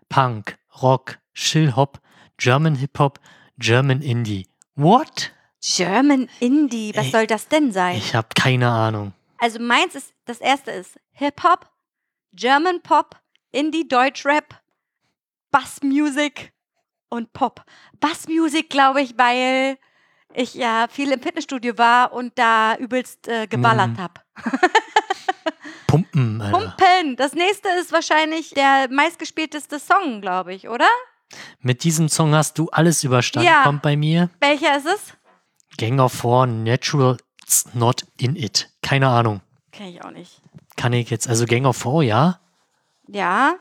Punk, 0.08 0.58
Rock, 0.80 1.18
Chill-Hop, 1.34 2.00
German 2.38 2.76
Hip-Hop, 2.76 3.20
German 3.58 4.00
Indie. 4.00 4.46
What? 4.74 5.32
German 5.62 6.28
Indie, 6.40 6.92
was 6.94 7.06
Ey, 7.06 7.10
soll 7.10 7.26
das 7.26 7.48
denn 7.48 7.72
sein? 7.72 7.96
Ich 7.96 8.14
habe 8.14 8.28
keine 8.34 8.70
Ahnung. 8.70 9.12
Also 9.38 9.58
meins 9.58 9.94
ist, 9.94 10.12
das 10.24 10.38
erste 10.40 10.70
ist 10.70 10.98
Hip-Hop, 11.12 11.68
German 12.32 12.80
Pop, 12.82 13.16
Indie, 13.52 13.86
Deutschrap, 13.88 14.60
Bassmusik 15.50 16.52
und 17.08 17.32
Pop. 17.32 17.64
Bassmusik, 17.98 18.70
glaube 18.70 19.02
ich, 19.02 19.18
weil 19.18 19.76
ich 20.32 20.54
ja 20.54 20.86
viel 20.88 21.10
im 21.10 21.20
Fitnessstudio 21.20 21.76
war 21.76 22.12
und 22.12 22.38
da 22.38 22.76
übelst 22.76 23.26
äh, 23.28 23.46
geballert 23.46 23.90
Mhm. 23.90 23.98
habe. 23.98 24.14
Pumpen, 25.86 26.40
Alter. 26.40 26.58
Pumpen. 26.76 27.16
Das 27.16 27.32
nächste 27.34 27.68
ist 27.80 27.92
wahrscheinlich 27.92 28.50
der 28.50 28.88
meistgespielteste 28.90 29.78
Song, 29.80 30.20
glaube 30.20 30.54
ich, 30.54 30.68
oder? 30.68 30.86
Mit 31.60 31.82
diesem 31.84 32.08
Song 32.08 32.34
hast 32.34 32.58
du 32.58 32.68
alles 32.70 33.02
überstanden. 33.02 33.48
Ja. 33.48 33.64
Kommt 33.64 33.82
bei 33.82 33.96
mir. 33.96 34.30
Welcher 34.40 34.76
ist 34.76 34.86
es? 34.86 35.14
Gang 35.76 35.98
of 36.00 36.12
Four, 36.12 36.46
Natural 36.46 37.16
It's 37.42 37.74
Not 37.74 38.04
In 38.18 38.36
It. 38.36 38.70
Keine 38.82 39.08
Ahnung. 39.08 39.40
Kenne 39.72 39.90
ich 39.90 40.04
auch 40.04 40.10
nicht. 40.10 40.40
Kann 40.76 40.92
ich 40.92 41.10
jetzt, 41.10 41.28
also 41.28 41.46
Gang 41.46 41.64
of 41.66 41.76
Four, 41.76 42.02
ja. 42.02 42.40
Ja, 43.08 43.56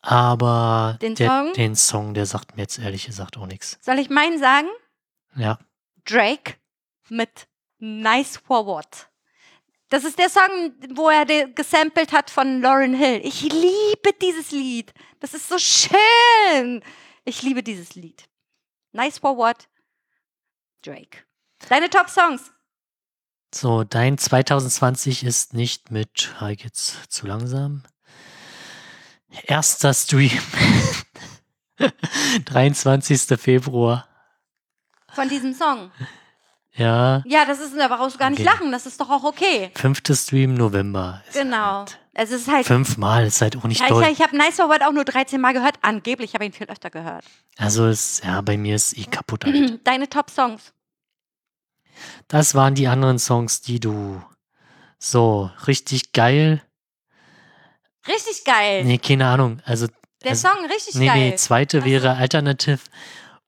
Aber 0.00 0.98
Den 1.00 1.14
der, 1.14 1.28
Song? 1.28 1.52
den 1.54 1.76
Song, 1.76 2.14
der 2.14 2.26
sagt 2.26 2.56
mir 2.56 2.62
jetzt 2.62 2.78
ehrlich 2.78 3.06
gesagt 3.06 3.36
auch 3.38 3.46
nichts. 3.46 3.78
soll 3.80 3.98
ich 3.98 4.10
meinen 4.10 4.38
sagen? 4.38 4.68
Ja. 5.36 5.58
Drake 6.04 6.54
mit 7.08 7.46
Nice 7.78 8.38
Forward. 8.38 9.08
Das 9.88 10.04
ist 10.04 10.18
der 10.18 10.30
Song, 10.30 10.72
wo 10.94 11.10
er 11.10 11.26
gesampelt 11.26 12.12
hat 12.12 12.30
von 12.30 12.60
Lauryn 12.62 12.94
Hill. 12.94 13.20
Ich 13.24 13.42
liebe 13.42 14.12
dieses 14.20 14.50
Lied. 14.50 14.92
Das 15.20 15.34
ist 15.34 15.48
so 15.48 15.58
schön. 15.58 16.82
Ich 17.24 17.42
liebe 17.42 17.62
dieses 17.62 17.94
Lied. 17.94 18.28
Nice 18.92 19.18
Forward, 19.18 19.68
Drake. 20.82 21.18
Deine 21.68 21.88
Top-Songs. 21.90 22.52
So, 23.54 23.84
dein 23.84 24.16
2020 24.18 25.24
ist 25.24 25.52
nicht 25.54 25.90
mit, 25.90 26.34
ah, 26.40 26.48
jetzt 26.48 27.12
zu 27.12 27.26
langsam. 27.26 27.82
Erster 29.46 29.92
Stream. 29.94 30.38
23. 32.46 33.38
Februar. 33.38 34.06
Von 35.12 35.28
diesem 35.28 35.52
Song. 35.54 35.90
Ja. 36.74 37.22
Ja, 37.26 37.44
das 37.44 37.60
ist, 37.60 37.76
da 37.76 37.88
brauchst 37.88 38.14
du 38.14 38.18
gar 38.18 38.30
nicht 38.30 38.40
Okay. 38.40 38.48
lachen. 38.50 38.72
Das 38.72 38.86
ist 38.86 38.98
doch 39.00 39.10
auch 39.10 39.24
okay. 39.24 39.70
Fünfter 39.74 40.14
Stream 40.16 40.54
November. 40.54 41.22
Genau. 41.34 41.80
Halt 41.80 41.98
Es 42.14 42.30
ist 42.30 42.48
halt. 42.50 42.66
fünfmal 42.66 43.26
ist 43.26 43.42
halt 43.42 43.56
auch 43.56 43.64
nicht 43.64 43.80
Ja, 43.82 43.88
doll. 43.88 44.02
ich 44.04 44.12
ich 44.12 44.20
habe 44.22 44.34
Nice 44.36 44.56
Forward 44.56 44.82
auch 44.82 44.92
nur 44.92 45.04
13 45.04 45.38
Mal 45.40 45.52
gehört. 45.52 45.74
Angeblich 45.82 46.32
habe 46.32 46.44
ich 46.44 46.50
ihn 46.52 46.54
viel 46.56 46.68
öfter 46.68 46.88
gehört. 46.88 47.26
Also 47.58 47.86
ist, 47.86 48.24
ja, 48.24 48.40
bei 48.40 48.56
mir 48.56 48.76
ist 48.76 48.96
eh 48.96 49.04
kaputt. 49.04 49.44
Halt. 49.44 49.80
Deine 49.86 50.08
Top-Songs. 50.08 50.72
Das 52.28 52.54
waren 52.54 52.74
die 52.74 52.88
anderen 52.88 53.18
Songs, 53.18 53.60
die 53.60 53.80
du 53.80 54.22
so 54.98 55.50
richtig 55.66 56.12
geil. 56.12 56.62
Richtig 58.06 58.44
geil. 58.44 58.84
Nee, 58.84 58.98
keine 58.98 59.26
Ahnung. 59.26 59.60
Also, 59.64 59.86
Der 60.22 60.30
also 60.30 60.48
Song 60.48 60.66
richtig 60.66 60.94
nee, 60.94 61.06
geil. 61.06 61.30
nee, 61.30 61.36
zweite 61.36 61.78
Ach 61.78 61.82
so. 61.82 61.88
wäre 61.88 62.14
Alternative 62.16 62.80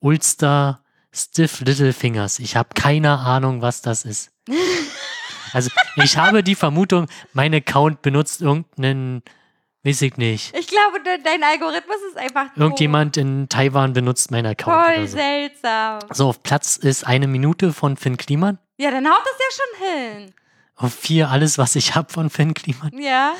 Ulster 0.01 0.82
Stiff 1.12 1.60
Little 1.60 1.93
Fingers. 1.93 2.39
Ich 2.40 2.56
habe 2.56 2.70
keine 2.74 3.18
Ahnung, 3.18 3.62
was 3.62 3.82
das 3.82 4.05
ist. 4.05 4.31
Also, 5.52 5.70
ich 6.02 6.16
habe 6.16 6.43
die 6.43 6.56
Vermutung, 6.56 7.06
mein 7.32 7.55
Account 7.55 8.02
benutzt 8.02 8.43
irgendeinen, 8.43 9.22
weiß 9.85 10.02
ich 10.02 10.16
nicht. 10.16 10.56
Ich 10.56 10.66
glaube, 10.66 11.01
de 11.05 11.23
dein 11.23 11.43
Algorithmus 11.43 11.97
ist 12.11 12.16
einfach 12.16 12.47
doof. 12.48 12.56
Irgendjemand 12.56 13.16
in 13.16 13.48
Taiwan 13.48 13.93
benutzt 13.93 14.31
meinen 14.31 14.47
Account. 14.47 14.86
voll 14.94 15.06
so. 15.09 15.16
seltsam. 15.16 15.98
so, 16.12 16.28
auf 16.28 16.43
Platz 16.43 16.77
ist 16.77 17.05
eine 17.06 17.27
Minute 17.27 17.73
von 17.73 17.97
Finn 17.97 18.16
Kliman. 18.16 18.59
Ja, 18.78 18.90
dann 18.90 19.06
haut 19.09 19.23
das 19.24 19.39
ja 19.39 19.47
schon 19.56 19.89
hin. 20.23 20.35
Auf 20.77 20.94
vier 20.94 21.31
alles, 21.31 21.59
was 21.59 21.77
ich 21.77 21.94
habe 21.94 22.12
von 22.12 22.31
Finn 22.31 22.55
Kliman. 22.55 22.90
Ja. 22.98 23.35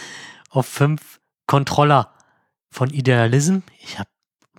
Auf 0.51 0.67
fünf 0.67 1.21
Controller 1.47 2.13
von 2.71 2.91
Idealism. 2.91 3.59
Ich 3.81 3.99
habe, 3.99 4.09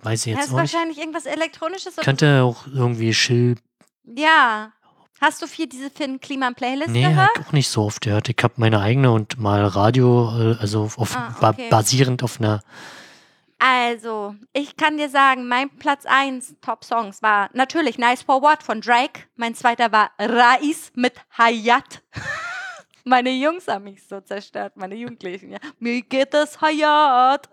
weiß 0.02 0.26
ich 0.26 0.32
Das 0.34 0.40
jetzt 0.40 0.48
ist 0.48 0.54
auch 0.54 0.60
nicht. 0.60 0.72
wahrscheinlich 0.74 0.98
irgendwas 0.98 1.26
Elektronisches. 1.26 1.96
Oder 1.96 2.04
Könnte 2.04 2.42
auch 2.42 2.66
irgendwie 2.66 3.14
Schill. 3.14 3.56
Ja. 4.04 4.72
Hast 5.20 5.40
du 5.40 5.46
viel 5.46 5.66
diese 5.66 5.90
Finn 5.90 6.20
Kliman 6.20 6.54
Playlist 6.54 6.90
Nee, 6.90 7.02
gehört? 7.02 7.28
hab 7.30 7.40
ich 7.40 7.46
auch 7.46 7.52
nicht 7.52 7.68
so 7.68 7.84
oft 7.84 8.00
gehört. 8.02 8.28
Ich 8.28 8.36
habe 8.42 8.54
meine 8.58 8.80
eigene 8.80 9.10
und 9.12 9.38
mal 9.38 9.64
Radio, 9.64 10.30
äh, 10.52 10.56
also 10.60 10.90
auf, 10.96 11.16
Ah, 11.16 11.34
ba 11.40 11.50
okay. 11.50 11.68
basierend 11.70 12.22
auf 12.22 12.38
einer. 12.38 12.62
Also, 13.58 14.34
ich 14.52 14.76
kann 14.76 14.98
dir 14.98 15.08
sagen, 15.08 15.48
mein 15.48 15.70
Platz 15.70 16.04
1 16.04 16.56
Top-Songs 16.60 17.22
war 17.22 17.48
natürlich 17.54 17.96
Nice 17.96 18.22
Forward 18.22 18.62
von 18.62 18.82
Drake. 18.82 19.22
Mein 19.36 19.54
zweiter 19.54 19.90
war 19.92 20.10
Rais 20.18 20.92
mit 20.94 21.14
Hayat. 21.38 22.02
meine 23.04 23.30
Jungs 23.30 23.66
haben 23.68 23.84
mich 23.84 24.06
so 24.06 24.20
zerstört, 24.20 24.76
meine 24.76 24.94
Jugendlichen. 24.94 25.50
Ja. 25.52 25.58
Mir 25.78 26.02
geht 26.02 26.34
es 26.34 26.60
Hayat. 26.60 27.48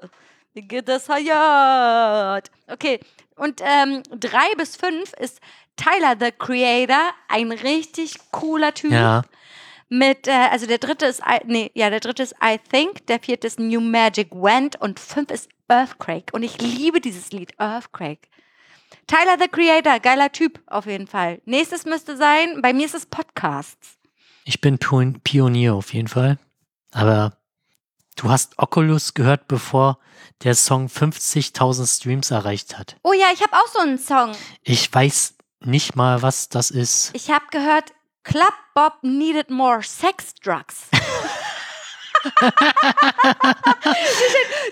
Mir 0.54 0.64
geht 0.64 0.90
es 0.90 1.08
Hayat. 1.08 2.52
Okay, 2.68 3.00
und 3.38 3.62
ähm, 3.64 4.04
drei 4.12 4.54
bis 4.58 4.76
fünf 4.76 5.14
ist 5.14 5.40
Tyler, 5.76 6.16
the 6.20 6.32
Creator, 6.32 7.12
ein 7.30 7.52
richtig 7.52 8.16
cooler 8.32 8.74
Typ. 8.74 8.92
Ja, 8.92 9.24
Mit, 9.90 10.28
äh, 10.28 10.32
also 10.52 10.66
der 10.66 10.78
dritte 10.78 11.06
ist, 11.06 11.20
I, 11.22 11.40
nee, 11.46 11.72
ja, 11.74 11.90
der 11.90 12.00
dritte 12.00 12.24
ist 12.24 12.36
I 12.44 12.58
Think, 12.72 13.06
der 13.08 13.20
vierte 13.20 13.48
ist 13.48 13.60
New 13.60 13.82
Magic 13.82 14.32
Went 14.32 14.80
und 14.82 15.00
fünf 15.00 15.30
ist 15.32 15.50
Earthquake. 15.68 16.26
Und 16.34 16.44
ich 16.44 16.60
liebe 16.62 17.00
dieses 17.02 17.32
Lied, 17.32 17.54
Earthquake. 17.60 18.28
Tyler, 19.08 19.38
the 19.40 19.48
Creator, 19.48 20.00
geiler 20.00 20.32
Typ 20.32 20.62
auf 20.68 20.86
jeden 20.86 21.08
Fall. 21.08 21.42
Nächstes 21.46 21.86
müsste 21.86 22.16
sein, 22.18 22.62
bei 22.62 22.74
mir 22.74 22.86
ist 22.86 22.96
es 22.96 23.06
Podcasts. 23.06 23.98
ich 24.46 24.62
bin 24.62 24.78
Pion- 24.78 25.20
Pionier 25.24 25.74
auf 25.76 25.94
jeden 25.94 26.08
Fall. 26.08 26.38
Aber 26.92 27.38
du 28.16 28.30
hast 28.30 28.58
Oculus 28.60 29.14
gehört, 29.14 29.48
bevor 29.48 29.98
der 30.44 30.54
Song 30.56 30.88
50.000 30.88 31.88
Streams 31.88 32.30
erreicht 32.32 32.78
hat. 32.78 32.98
Oh 33.04 33.14
ja, 33.14 33.28
ich 33.34 33.42
habe 33.42 33.54
auch 33.54 33.68
so 33.68 33.80
einen 33.80 33.98
Song. 33.98 34.32
Ich 34.62 34.94
weiß 34.94 35.36
nicht 35.66 35.96
mal, 35.96 36.22
was 36.22 36.50
das 36.50 36.72
ist. 36.72 37.12
Ich 37.14 37.30
habe 37.32 37.46
gehört, 37.52 37.94
Club 38.24 38.54
Bob 38.74 39.00
needed 39.02 39.50
more 39.50 39.84
sex 39.84 40.34
drugs. 40.36 40.88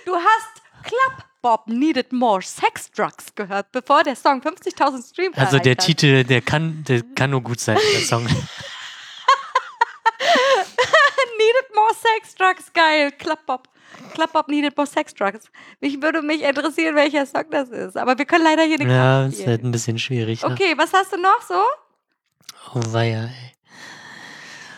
du 0.06 0.16
hast 0.16 0.62
Club 0.84 1.26
Bob 1.42 1.68
needed 1.68 2.14
more 2.14 2.42
sex 2.42 2.90
drugs 2.92 3.34
gehört, 3.36 3.72
bevor 3.72 4.04
der 4.04 4.16
Song 4.16 4.42
50.000 4.42 5.10
Streams 5.10 5.38
Also 5.38 5.58
der 5.60 5.72
hat. 5.72 5.80
Titel, 5.80 6.24
der 6.24 6.42
kann, 6.42 6.84
der 6.84 7.02
kann 7.16 7.32
nur 7.32 7.42
gut 7.42 7.60
sein, 7.60 7.78
der 7.94 8.02
Song. 8.02 8.28
More 11.92 11.96
sex 12.20 12.36
drugs, 12.36 12.72
geil. 12.74 13.12
Club 13.12 14.32
Bob 14.34 14.48
needed 14.48 14.76
more 14.78 14.88
sex 14.88 15.14
drugs. 15.14 15.52
Mich 15.82 16.02
würde 16.02 16.22
mich 16.22 16.42
interessieren, 16.44 16.96
welcher 16.96 17.26
Song 17.26 17.46
das 17.52 17.70
ist. 17.70 17.98
Aber 17.98 18.18
wir 18.18 18.26
können 18.26 18.44
leider 18.44 18.64
hier 18.64 18.78
nicht 18.78 18.88
ja, 18.88 19.26
abspielen. 19.26 19.42
ist 19.44 19.48
halt 19.48 19.64
ein 19.64 19.72
bisschen 19.72 20.00
schwierig. 20.00 20.44
Ne? 20.44 20.50
Okay, 20.52 20.74
was 20.78 20.94
hast 20.94 21.12
du 21.14 21.18
noch 21.18 21.42
so? 21.48 21.56
Oh 22.74 22.82
weia, 22.94 23.26
ey. 23.26 23.52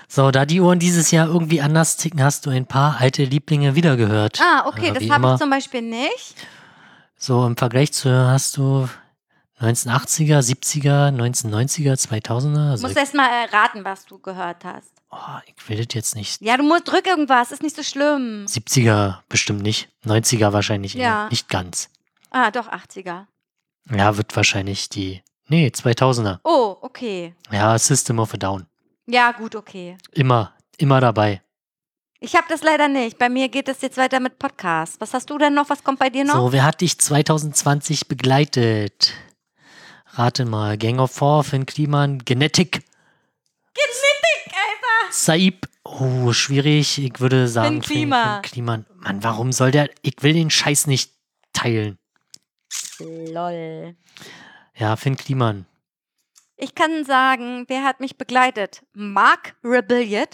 So, 0.07 0.29
da 0.29 0.45
die 0.45 0.61
Uhren 0.61 0.77
dieses 0.79 1.09
Jahr 1.11 1.27
irgendwie 1.27 1.61
anders 1.61 1.97
ticken, 1.97 2.23
hast 2.23 2.45
du 2.45 2.51
ein 2.51 2.67
paar 2.67 2.97
alte 2.99 3.23
Lieblinge 3.23 3.73
wiedergehört. 3.75 4.39
Ah, 4.41 4.67
okay, 4.67 4.89
Äh, 4.89 4.93
das 4.93 5.09
habe 5.09 5.31
ich 5.33 5.39
zum 5.39 5.49
Beispiel 5.49 5.81
nicht. 5.81 6.35
So 7.17 7.45
im 7.47 7.57
Vergleich 7.57 7.93
zu 7.93 8.11
hast 8.11 8.57
du 8.57 8.87
1980er, 9.59 10.39
70er, 10.39 11.09
1990er, 11.15 11.93
2000er. 11.95 12.53
Du 12.53 12.59
Also 12.71 12.85
musst 12.87 12.97
erst 12.97 13.13
mal 13.15 13.27
erraten, 13.27 13.83
was 13.85 14.05
du 14.05 14.19
gehört 14.19 14.63
hast. 14.65 14.92
Oh, 15.13 15.39
ich 15.45 15.69
will 15.69 15.77
das 15.77 15.93
jetzt 15.93 16.15
nicht. 16.15 16.41
Ja, 16.41 16.57
du 16.57 16.63
musst 16.63 16.87
drück 16.87 17.05
irgendwas, 17.05 17.51
ist 17.51 17.63
nicht 17.63 17.75
so 17.75 17.83
schlimm. 17.83 18.45
70er 18.47 19.19
bestimmt 19.29 19.61
nicht. 19.61 19.89
90er 20.05 20.53
wahrscheinlich 20.53 20.95
eher. 20.95 21.03
Ja. 21.03 21.27
Nicht 21.29 21.49
ganz. 21.49 21.89
Ah, 22.31 22.51
doch 22.51 22.67
80er. 22.67 23.25
Ja, 23.91 24.17
wird 24.17 24.35
wahrscheinlich 24.35 24.89
die. 24.89 25.21
Nee, 25.47 25.67
2000er. 25.67 26.39
Oh, 26.43 26.77
okay. 26.81 27.35
Ja, 27.51 27.77
System 27.77 28.19
of 28.19 28.33
a 28.33 28.37
Down. 28.37 28.65
Ja, 29.05 29.31
gut, 29.33 29.55
okay. 29.55 29.97
Immer, 30.11 30.53
immer 30.77 31.01
dabei. 31.01 31.41
Ich 32.19 32.35
habe 32.35 32.45
das 32.47 32.63
leider 32.63 32.87
nicht. 32.87 33.17
Bei 33.17 33.27
mir 33.27 33.49
geht 33.49 33.67
es 33.67 33.81
jetzt 33.81 33.97
weiter 33.97 34.21
mit 34.21 34.39
Podcast. 34.39 35.01
Was 35.01 35.13
hast 35.13 35.29
du 35.29 35.37
denn 35.37 35.53
noch? 35.53 35.69
Was 35.69 35.83
kommt 35.83 35.99
bei 35.99 36.09
dir 36.09 36.23
noch? 36.23 36.35
So, 36.35 36.51
wer 36.53 36.63
hat 36.63 36.79
dich 36.79 36.97
2020 36.97 38.07
begleitet? 38.07 39.13
Rate 40.13 40.45
mal. 40.45 40.77
Gang 40.77 40.99
of 40.99 41.11
Four, 41.11 41.43
Finn 41.43 41.65
Kliman, 41.65 42.19
Genetik! 42.19 42.83
Saib. 45.13 45.67
Oh, 45.83 46.31
schwierig. 46.33 46.97
Ich 46.97 47.19
würde 47.19 47.47
sagen, 47.47 47.81
Finn 47.81 47.81
Klima. 47.81 48.33
Finn 48.35 48.41
Kliman. 48.51 48.85
Mann, 48.95 49.23
warum 49.23 49.51
soll 49.51 49.69
der. 49.71 49.89
Ich 50.01 50.15
will 50.21 50.33
den 50.33 50.49
Scheiß 50.49 50.87
nicht 50.87 51.11
teilen. 51.53 51.99
Lol. 52.99 53.95
Ja, 54.75 54.95
Finn 54.95 55.15
Kliman. 55.15 55.65
Ich 56.55 56.73
kann 56.73 57.05
sagen, 57.05 57.65
wer 57.67 57.83
hat 57.83 57.99
mich 57.99 58.17
begleitet? 58.17 58.83
Mark 58.93 59.55
Rebellion. 59.63 60.25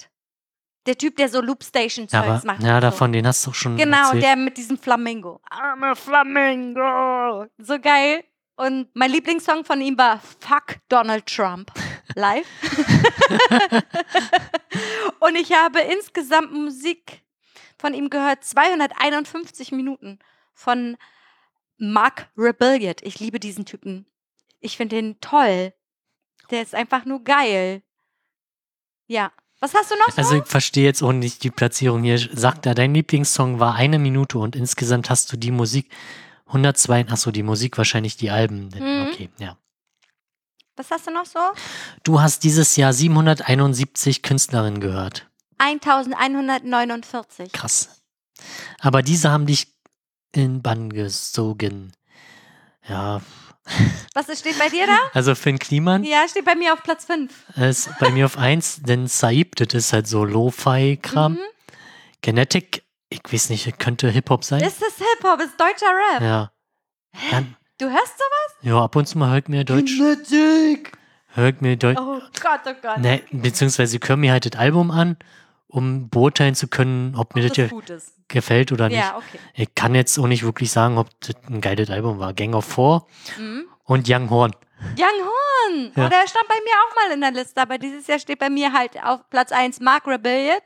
Der 0.86 0.98
Typ, 0.98 1.18
der 1.18 1.28
so 1.30 1.42
Loopstation-Zeugs 1.42 2.12
Ja, 2.14 2.42
macht. 2.46 2.64
ja 2.64 2.76
und 2.76 2.82
so. 2.82 2.88
davon, 2.88 3.12
den 3.12 3.28
hast 3.28 3.46
du 3.46 3.52
schon 3.54 3.76
Genau, 3.76 4.06
erzählt. 4.06 4.24
der 4.24 4.36
mit 4.38 4.58
diesem 4.58 4.78
Flamingo. 4.78 5.42
I'm 5.52 5.86
a 5.86 5.94
Flamingo. 5.94 7.48
So 7.58 7.80
geil. 7.80 8.24
Und 8.60 8.94
mein 8.94 9.10
Lieblingssong 9.10 9.64
von 9.64 9.80
ihm 9.80 9.98
war 9.98 10.20
Fuck 10.20 10.80
Donald 10.90 11.26
Trump 11.28 11.72
live. 12.16 12.46
und 15.22 15.38
ich 15.38 15.54
habe 15.54 15.80
insgesamt 15.80 16.52
Musik 16.52 17.24
von 17.78 17.94
ihm 17.94 18.10
gehört, 18.10 18.44
251 18.44 19.72
Minuten 19.72 20.20
von 20.54 20.98
Mark 21.78 22.28
Rebellion. 22.38 22.96
Ich 23.00 23.22
liebe 23.22 23.40
diesen 23.40 23.66
Typen. 23.66 24.06
Ich 24.60 24.76
finde 24.76 24.98
den 24.98 25.22
toll. 25.22 25.72
Der 26.52 26.62
ist 26.62 26.76
einfach 26.76 27.06
nur 27.06 27.24
geil. 27.24 27.82
Ja. 29.08 29.32
Was 29.62 29.74
hast 29.74 29.90
du 29.90 29.96
noch 29.96 30.10
so? 30.10 30.18
Also 30.18 30.36
ich 30.36 30.46
verstehe 30.46 30.84
jetzt 30.84 31.02
auch 31.02 31.14
nicht 31.14 31.46
die 31.46 31.52
Platzierung 31.52 32.04
hier. 32.04 32.18
Sagt 32.18 32.66
er, 32.66 32.76
dein 32.76 32.94
Lieblingssong 32.94 33.62
war 33.62 33.76
eine 33.76 34.00
Minute 34.00 34.38
und 34.38 34.58
insgesamt 34.58 35.10
hast 35.10 35.32
du 35.32 35.38
die 35.38 35.52
Musik 35.52 35.90
102, 36.50 37.08
achso, 37.10 37.32
die 37.32 37.44
Musik 37.44 37.78
wahrscheinlich 37.78 38.18
die 38.18 38.30
Alben. 38.32 38.70
Mhm. 38.76 39.08
Okay, 39.12 39.30
ja. 39.40 39.58
Was 40.76 40.92
hast 40.92 41.08
du 41.08 41.12
noch 41.12 41.26
so? 41.26 41.40
Du 42.04 42.22
hast 42.22 42.44
dieses 42.44 42.76
Jahr 42.76 42.94
771 42.94 44.22
Künstlerinnen 44.24 44.80
gehört. 44.80 45.28
1149. 45.58 47.52
Krass. 47.52 48.02
Aber 48.80 49.02
diese 49.02 49.30
haben 49.32 49.46
dich 49.46 49.68
in 50.34 50.62
Bann 50.62 50.90
gesogen. 50.90 51.92
Ja, 52.88 53.22
Was 54.14 54.30
ist- 54.30 54.40
steht 54.40 54.58
bei 54.58 54.70
dir 54.70 54.88
da? 54.88 54.98
also 55.14 55.36
Finn 55.36 55.60
Kliman 55.60 56.04
Ja, 56.04 56.26
steht 56.30 56.46
bei 56.46 56.56
mir 56.56 56.74
auf 56.74 56.82
Platz 56.82 57.06
5. 57.06 57.32
ist 57.58 57.90
bei 58.00 58.10
mir 58.10 58.26
auf 58.26 58.38
1, 58.38 58.82
denn 58.84 59.08
Saib, 59.08 59.56
das 59.58 59.74
ist 59.74 59.94
halt 59.94 60.08
so 60.08 60.24
Lo-Fi-Kram. 60.24 61.34
Mhm. 61.34 61.40
Genetic, 62.22 62.84
ich 63.10 63.22
weiß 63.32 63.50
nicht, 63.50 63.80
könnte 63.80 64.10
Hip-Hop 64.10 64.44
sein. 64.44 64.62
Ist 64.62 64.82
das 64.82 64.96
Hip-Hop? 64.98 65.40
Ist 65.42 65.60
deutscher 65.60 65.88
Rap? 66.14 66.22
ja. 66.22 66.52
Dann, 67.32 67.56
Du 67.80 67.90
hörst 67.90 68.18
sowas? 68.18 68.58
ja, 68.62 68.84
ab 68.84 68.96
und 68.98 69.08
zu 69.08 69.18
mal 69.18 69.32
hört 69.32 69.48
mir 69.50 69.64
Deutsch, 69.64 69.98
Genetic. 69.98 70.92
hört 71.28 71.62
mir 71.62 71.76
Deutsch, 71.78 71.98
Oh 72.00 72.20
Gott, 72.42 72.60
oh 72.66 72.74
Gott. 72.82 72.98
ne, 73.00 73.22
beziehungsweise 73.32 73.98
ich 73.98 74.08
höre 74.08 74.18
mir 74.18 74.34
halt 74.34 74.46
das 74.54 74.60
Album 74.60 74.92
an, 74.92 75.18
um 75.68 76.10
beurteilen 76.10 76.56
zu 76.56 76.68
können, 76.68 77.16
ob 77.16 77.36
mir 77.36 77.46
Ob 77.46 77.54
das, 77.54 77.70
das 77.88 78.04
ist. 78.04 78.14
gefällt 78.28 78.72
oder 78.74 78.90
nicht. 78.90 78.98
Ja, 79.00 79.16
okay. 79.18 79.40
Ich 79.54 79.74
kann 79.76 79.96
jetzt 79.96 80.20
auch 80.20 80.28
nicht 80.28 80.44
wirklich 80.44 80.72
sagen, 80.72 80.98
ob 80.98 81.08
das 81.22 81.36
ein 81.48 81.62
geiles 81.62 81.90
Album 81.90 82.20
war. 82.20 82.34
Gang 82.34 82.54
of 82.54 82.66
Four 82.66 83.08
Mhm. 83.38 83.66
und 83.86 84.08
Young 84.10 84.30
Horn. 84.30 84.54
Young 84.98 85.08
Horn. 85.26 85.92
Ja. 85.96 86.06
Oh, 86.06 86.10
der 86.10 86.28
stand 86.28 86.48
bei 86.48 86.56
mir 86.64 86.74
auch 86.90 86.96
mal 86.96 87.14
in 87.14 87.22
der 87.22 87.32
Liste, 87.32 87.62
aber 87.62 87.78
dieses 87.78 88.08
Jahr 88.08 88.20
steht 88.20 88.40
bei 88.40 88.50
mir 88.50 88.74
halt 88.74 89.02
auf 89.04 89.22
Platz 89.30 89.52
1 89.52 89.80
Mark 89.80 90.06
Rebellion, 90.06 90.60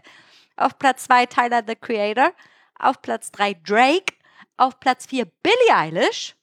auf 0.64 0.80
Platz 0.80 1.06
2 1.06 1.26
Tyler 1.28 1.64
the 1.68 1.76
Creator, 1.76 2.34
auf 2.80 3.02
Platz 3.02 3.32
3 3.32 3.56
Drake, 3.66 4.14
auf 4.58 4.80
Platz 4.80 5.06
4 5.06 5.26
Billie 5.26 5.76
Eilish 5.76 6.36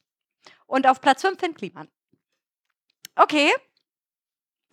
und 0.67 0.87
auf 0.87 1.01
Platz 1.01 1.23
5 1.23 1.39
Finn 1.39 1.55
Kliman. 1.55 1.89
Okay. 3.17 3.53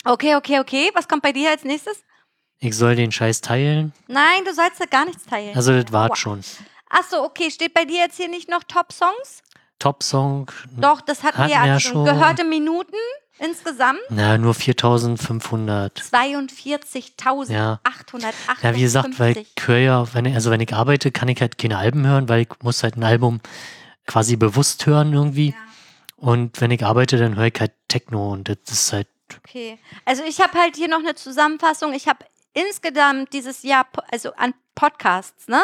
Okay, 0.05 0.35
okay, 0.35 0.59
okay. 0.59 0.91
Was 0.93 1.07
kommt 1.07 1.23
bei 1.23 1.31
dir 1.31 1.49
als 1.49 1.63
nächstes? 1.63 2.03
Ich 2.59 2.75
soll 2.75 2.95
den 2.95 3.11
Scheiß 3.11 3.41
teilen. 3.41 3.93
Nein, 4.07 4.45
du 4.45 4.53
sollst 4.53 4.79
da 4.79 4.85
gar 4.85 5.05
nichts 5.05 5.25
teilen. 5.25 5.55
Also 5.55 5.79
das 5.79 5.91
war 5.91 6.09
Aua. 6.09 6.15
schon. 6.15 6.41
Achso, 6.89 7.23
okay. 7.23 7.51
Steht 7.51 7.73
bei 7.73 7.85
dir 7.85 7.99
jetzt 7.99 8.17
hier 8.17 8.29
nicht 8.29 8.49
noch 8.49 8.63
Top-Songs? 8.63 9.43
Top-Song. 9.79 10.49
Doch, 10.77 11.01
das 11.01 11.23
hatten, 11.23 11.37
Hatten 11.37 11.49
wir 11.49 11.65
ja 11.65 11.79
schon. 11.79 12.05
Gehörte 12.05 12.43
Minuten 12.43 12.95
insgesamt? 13.39 13.99
Na, 14.09 14.37
nur 14.37 14.53
4500. 14.53 15.99
42.858. 15.99 17.51
Ja. 17.51 17.79
Ja, 18.61 18.75
wie 18.75 18.81
gesagt, 18.81 19.19
weil 19.19 19.37
ich 19.37 19.53
höre 19.65 19.77
ja, 19.77 20.13
wenn 20.13 20.25
ich, 20.25 20.35
also 20.35 20.51
wenn 20.51 20.61
ich 20.61 20.73
arbeite, 20.73 21.11
kann 21.11 21.27
ich 21.27 21.41
halt 21.41 21.57
keine 21.57 21.77
Alben 21.77 22.05
hören, 22.05 22.29
weil 22.29 22.41
ich 22.41 22.49
muss 22.61 22.83
halt 22.83 22.97
ein 22.97 23.03
Album 23.03 23.39
quasi 24.05 24.35
bewusst 24.35 24.85
hören 24.85 25.13
irgendwie. 25.13 25.49
Ja. 25.49 25.55
Und 26.17 26.59
wenn 26.61 26.71
ich 26.71 26.83
arbeite, 26.83 27.17
dann 27.17 27.35
höre 27.35 27.47
ich 27.47 27.59
halt 27.59 27.71
Techno 27.87 28.33
und 28.33 28.49
das 28.49 28.57
ist 28.69 28.93
halt, 28.93 29.07
Okay. 29.39 29.77
Also 30.05 30.23
ich 30.23 30.39
habe 30.39 30.57
halt 30.57 30.77
hier 30.77 30.87
noch 30.87 30.99
eine 30.99 31.15
Zusammenfassung. 31.15 31.93
Ich 31.93 32.07
habe 32.07 32.25
insgesamt 32.53 33.33
dieses 33.33 33.63
Jahr, 33.63 33.85
also 34.11 34.31
an 34.33 34.53
Podcasts, 34.75 35.47
ne? 35.47 35.61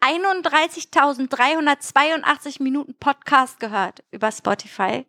31.382 0.00 2.62
Minuten 2.62 2.94
Podcast 2.94 3.58
gehört 3.58 4.04
über 4.12 4.30
Spotify. 4.30 5.04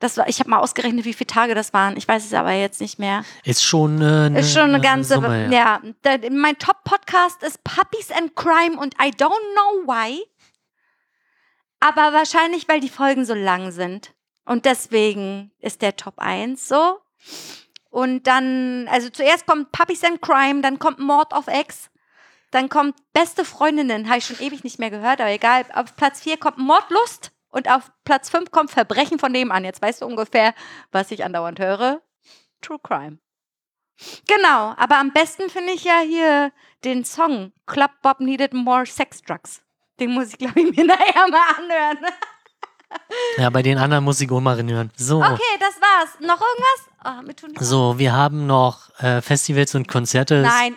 Das 0.00 0.16
war, 0.16 0.28
ich 0.28 0.38
habe 0.38 0.50
mal 0.50 0.58
ausgerechnet, 0.58 1.04
wie 1.04 1.12
viele 1.12 1.26
Tage 1.26 1.54
das 1.56 1.72
waren. 1.72 1.96
Ich 1.96 2.06
weiß 2.06 2.24
es 2.24 2.32
aber 2.32 2.52
jetzt 2.52 2.80
nicht 2.80 2.98
mehr. 3.00 3.24
ist 3.44 3.64
schon 3.64 4.00
äh, 4.00 4.04
eine, 4.26 4.40
Ist 4.40 4.52
schon 4.52 4.62
eine 4.74 4.80
ganze, 4.80 5.14
Summe, 5.14 5.48
ja. 5.52 5.80
Da- 6.02 6.18
mein 6.30 6.56
Top-Podcast 6.58 7.42
ist 7.42 7.64
Puppies 7.64 8.12
and 8.12 8.36
Crime 8.36 8.78
und 8.78 8.94
I 9.02 9.08
don't 9.10 9.52
know 9.54 9.86
why. 9.92 10.24
Aber 11.80 12.12
wahrscheinlich, 12.12 12.68
weil 12.68 12.80
die 12.80 12.88
Folgen 12.88 13.24
so 13.24 13.34
lang 13.34 13.70
sind. 13.72 14.14
Und 14.44 14.64
deswegen 14.64 15.50
ist 15.58 15.82
der 15.82 15.96
Top 15.96 16.14
1 16.18 16.68
so. 16.68 16.98
Und 17.90 18.26
dann, 18.26 18.86
also 18.88 19.10
zuerst 19.10 19.46
kommt 19.46 19.72
Puppies 19.72 20.04
and 20.04 20.20
Crime, 20.22 20.60
dann 20.62 20.78
kommt 20.78 20.98
Mord 20.98 21.32
of 21.32 21.48
X, 21.48 21.90
dann 22.50 22.68
kommt 22.68 22.94
Beste 23.12 23.44
Freundinnen, 23.44 24.08
habe 24.08 24.18
ich 24.18 24.26
schon 24.26 24.38
ewig 24.40 24.62
nicht 24.64 24.78
mehr 24.78 24.90
gehört, 24.90 25.20
aber 25.20 25.30
egal. 25.30 25.64
Auf 25.74 25.96
Platz 25.96 26.20
4 26.20 26.36
kommt 26.38 26.58
Mordlust 26.58 27.32
und 27.58 27.68
auf 27.68 27.90
Platz 28.04 28.30
5 28.30 28.50
kommt 28.50 28.70
Verbrechen 28.70 29.18
von 29.18 29.32
nebenan. 29.32 29.64
Jetzt 29.64 29.82
weißt 29.82 30.00
du 30.00 30.06
ungefähr, 30.06 30.54
was 30.92 31.10
ich 31.10 31.24
andauernd 31.24 31.58
höre. 31.58 32.00
True 32.62 32.78
Crime. 32.82 33.18
Genau, 34.28 34.74
aber 34.76 34.98
am 34.98 35.12
besten 35.12 35.50
finde 35.50 35.72
ich 35.72 35.84
ja 35.84 36.00
hier 36.00 36.52
den 36.84 37.04
Song 37.04 37.52
Club 37.66 37.90
Bob 38.00 38.20
Needed 38.20 38.54
More 38.54 38.86
Sex 38.86 39.22
Drugs. 39.22 39.62
Den 39.98 40.12
muss 40.12 40.28
ich, 40.28 40.38
glaube 40.38 40.60
ich, 40.60 40.76
mir 40.76 40.84
nachher 40.86 41.28
mal 41.28 41.56
anhören. 41.58 41.98
Ja, 43.36 43.50
bei 43.50 43.62
den 43.62 43.78
anderen 43.78 44.02
muss 44.04 44.20
ich 44.20 44.30
auch 44.30 44.40
mal 44.40 44.56
reinhören. 44.56 44.90
So. 44.96 45.18
Okay, 45.22 45.38
das 45.60 45.74
war's. 45.80 46.10
Noch 46.20 46.40
irgendwas? 46.40 47.54
Oh, 47.60 47.64
So, 47.64 47.98
wir 47.98 48.12
haben 48.12 48.46
noch 48.46 48.90
äh, 48.98 49.20
Festivals 49.20 49.74
und 49.76 49.86
Konzerte. 49.86 50.42
Nein. 50.42 50.74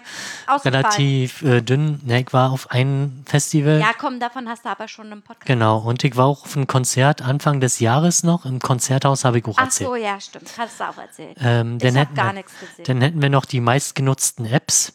Relativ 0.64 1.42
äh, 1.42 1.62
dünn. 1.62 2.00
Ja, 2.06 2.18
ich 2.18 2.32
war 2.34 2.52
auf 2.52 2.70
einem 2.72 3.24
Festival. 3.26 3.80
Ja, 3.80 3.92
komm, 3.98 4.20
davon 4.20 4.48
hast 4.48 4.66
du 4.66 4.70
aber 4.70 4.88
schon 4.88 5.12
einen 5.12 5.22
Podcast. 5.24 5.48
Genau, 5.48 5.80
und 5.80 6.04
ich 6.04 6.16
war 6.16 6.26
auch 6.28 6.44
auf 6.46 6.56
einem 6.56 6.68
Konzert 6.68 7.22
Anfang 7.22 7.60
des 7.60 7.80
Jahres 7.80 8.24
noch. 8.24 8.46
Im 8.46 8.60
Konzerthaus 8.60 9.26
habe 9.26 9.40
ich 9.40 9.46
auch 9.46 9.56
Ach 9.58 9.64
erzählt. 9.66 9.90
so, 9.90 9.96
ja, 9.96 10.20
stimmt. 10.20 10.52
Hast 10.58 10.80
du 10.80 10.84
auch 10.90 10.98
erzählt. 10.98 11.38
Ähm, 11.42 11.80
dann, 11.80 11.80
ich 11.80 11.86
habe 11.88 12.00
hätten 12.00 12.16
gar 12.16 12.26
wir, 12.28 12.34
nichts 12.34 12.54
gesehen. 12.60 12.86
dann 12.86 13.02
hätten 13.02 13.22
wir 13.22 13.30
noch 13.30 13.46
die 13.46 13.62
meistgenutzten 13.62 14.46
Apps. 14.46 14.94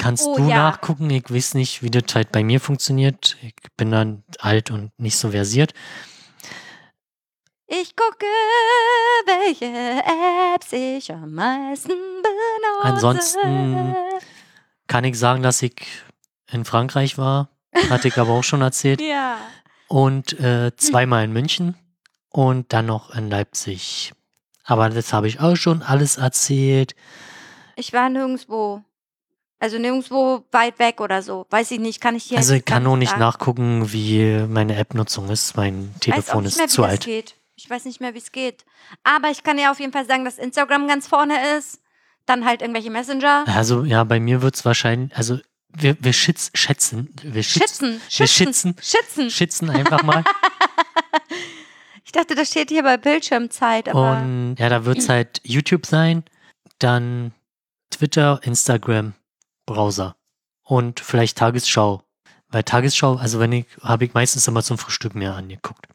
Kannst 0.00 0.24
Oh, 0.28 0.36
du 0.36 0.48
ja. 0.48 0.56
nachgucken? 0.58 1.10
Ich 1.10 1.24
weiß 1.28 1.54
nicht, 1.54 1.82
wie 1.82 1.90
das 1.90 2.14
halt 2.14 2.30
bei 2.30 2.44
mir 2.44 2.60
funktioniert. 2.60 3.36
Ich 3.42 3.54
bin 3.76 3.90
dann 3.90 4.22
alt 4.38 4.70
und 4.70 4.92
nicht 4.96 5.18
so 5.18 5.30
versiert. 5.32 5.74
Ich 7.70 7.94
gucke, 7.94 8.24
welche 9.26 9.66
Apps 10.54 10.72
ich 10.72 11.12
am 11.12 11.34
meisten 11.34 11.88
benutze. 11.90 12.82
Ansonsten 12.82 13.94
Kann 14.86 15.04
ich 15.04 15.18
sagen, 15.18 15.42
dass 15.42 15.60
ich 15.60 15.74
in 16.50 16.64
Frankreich 16.64 17.18
war. 17.18 17.50
Hatte 17.90 18.08
ich 18.08 18.16
aber 18.16 18.32
auch 18.32 18.44
schon 18.44 18.62
erzählt. 18.62 19.00
Ja. 19.06 19.36
Und 19.88 20.38
äh, 20.38 20.74
zweimal 20.76 21.24
in 21.24 21.32
München 21.32 21.74
und 22.28 22.72
dann 22.74 22.84
noch 22.86 23.14
in 23.14 23.30
Leipzig. 23.30 24.12
Aber 24.64 24.90
das 24.90 25.14
habe 25.14 25.28
ich 25.28 25.40
auch 25.40 25.56
schon 25.56 25.82
alles 25.82 26.18
erzählt. 26.18 26.94
Ich 27.74 27.94
war 27.94 28.10
nirgendwo. 28.10 28.82
Also 29.60 29.78
nirgendwo 29.78 30.44
weit 30.52 30.78
weg 30.78 31.00
oder 31.00 31.22
so. 31.22 31.46
Weiß 31.48 31.70
ich 31.70 31.80
nicht, 31.80 32.02
kann 32.02 32.16
ich 32.16 32.24
hier 32.24 32.36
Also 32.36 32.52
ich 32.52 32.66
kann 32.66 32.82
nur 32.82 32.98
nicht 32.98 33.10
sagen. 33.10 33.20
nachgucken, 33.20 33.92
wie 33.92 34.44
meine 34.46 34.76
App-Nutzung 34.76 35.30
ist. 35.30 35.56
Mein 35.56 35.94
Telefon 36.00 36.44
ist 36.44 36.58
mehr, 36.58 36.68
zu 36.68 36.84
alt. 36.84 37.04
geht. 37.06 37.34
Ich 37.58 37.68
weiß 37.68 37.86
nicht 37.86 38.00
mehr, 38.00 38.14
wie 38.14 38.18
es 38.18 38.30
geht. 38.30 38.64
Aber 39.02 39.30
ich 39.30 39.42
kann 39.42 39.58
ja 39.58 39.72
auf 39.72 39.80
jeden 39.80 39.92
Fall 39.92 40.06
sagen, 40.06 40.24
dass 40.24 40.38
Instagram 40.38 40.86
ganz 40.86 41.08
vorne 41.08 41.56
ist. 41.56 41.80
Dann 42.24 42.44
halt 42.44 42.62
irgendwelche 42.62 42.90
Messenger. 42.90 43.44
Also 43.48 43.82
ja, 43.82 44.04
bei 44.04 44.20
mir 44.20 44.42
wird 44.42 44.54
es 44.54 44.64
wahrscheinlich, 44.64 45.16
also 45.16 45.40
wir, 45.70 45.96
wir 45.98 46.12
schitz, 46.12 46.52
schätzen, 46.54 47.12
wir 47.20 47.42
schätzen, 47.42 48.00
Schützen. 48.08 48.18
wir 48.18 48.26
Schützen. 48.28 48.46
schützen, 48.46 48.74
Schützen. 48.80 49.30
schätzen 49.30 49.70
einfach 49.70 50.02
mal. 50.02 50.24
Ich 52.04 52.12
dachte, 52.12 52.34
das 52.34 52.48
steht 52.48 52.70
hier 52.70 52.82
bei 52.84 52.96
Bildschirmzeit, 52.96 53.86
aber. 53.90 54.12
Und 54.12 54.56
ja, 54.58 54.70
da 54.70 54.86
wird 54.86 54.96
es 54.96 55.08
halt 55.10 55.42
YouTube 55.44 55.84
sein, 55.84 56.24
dann 56.78 57.34
Twitter, 57.90 58.40
Instagram, 58.44 59.12
Browser 59.66 60.16
und 60.62 61.00
vielleicht 61.00 61.36
Tagesschau. 61.36 62.02
Weil 62.48 62.62
Tagesschau, 62.62 63.16
also 63.16 63.40
wenn 63.40 63.52
ich, 63.52 63.66
habe 63.82 64.06
ich 64.06 64.14
meistens 64.14 64.48
immer 64.48 64.62
zum 64.62 64.78
Frühstück 64.78 65.14
mehr 65.14 65.34
angeguckt. 65.34 65.86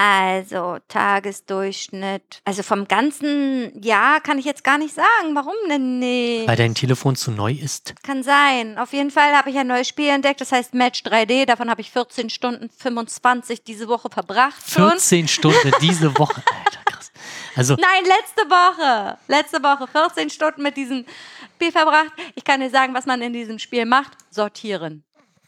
Also, 0.00 0.78
Tagesdurchschnitt. 0.86 2.40
Also 2.44 2.62
vom 2.62 2.86
ganzen 2.86 3.82
Jahr 3.82 4.20
kann 4.20 4.38
ich 4.38 4.44
jetzt 4.44 4.62
gar 4.62 4.78
nicht 4.78 4.94
sagen. 4.94 5.34
Warum 5.34 5.56
denn 5.68 5.98
nicht? 5.98 6.46
Weil 6.46 6.54
dein 6.54 6.76
Telefon 6.76 7.16
zu 7.16 7.32
neu 7.32 7.50
ist. 7.50 7.94
Kann 8.04 8.22
sein. 8.22 8.78
Auf 8.78 8.92
jeden 8.92 9.10
Fall 9.10 9.36
habe 9.36 9.50
ich 9.50 9.58
ein 9.58 9.66
neues 9.66 9.88
Spiel 9.88 10.10
entdeckt, 10.10 10.40
das 10.40 10.52
heißt 10.52 10.72
Match 10.72 11.02
3D. 11.02 11.46
Davon 11.46 11.68
habe 11.68 11.80
ich 11.80 11.90
14 11.90 12.30
Stunden 12.30 12.70
25 12.70 13.64
diese 13.64 13.88
Woche 13.88 14.08
verbracht. 14.08 14.70
schon. 14.70 14.90
14 14.90 15.26
Stunden 15.26 15.72
diese 15.80 16.16
Woche. 16.16 16.44
Alter, 16.64 16.80
krass. 16.84 17.10
krass. 17.10 17.12
Also, 17.56 17.74
Nein, 17.74 18.04
letzte 18.04 18.42
Woche. 18.48 19.18
Letzte 19.26 19.60
Woche 19.64 19.88
14 19.88 20.30
Stunden 20.30 20.62
mit 20.62 20.76
diesem 20.76 21.06
Spiel 21.56 21.72
verbracht. 21.72 22.12
Ich 22.36 22.44
kann 22.44 22.60
dir 22.60 22.70
sagen, 22.70 22.94
was 22.94 23.04
man 23.06 23.20
in 23.20 23.32
diesem 23.32 23.58
Spiel 23.58 23.84
macht. 23.84 24.12
Sortieren. 24.30 25.02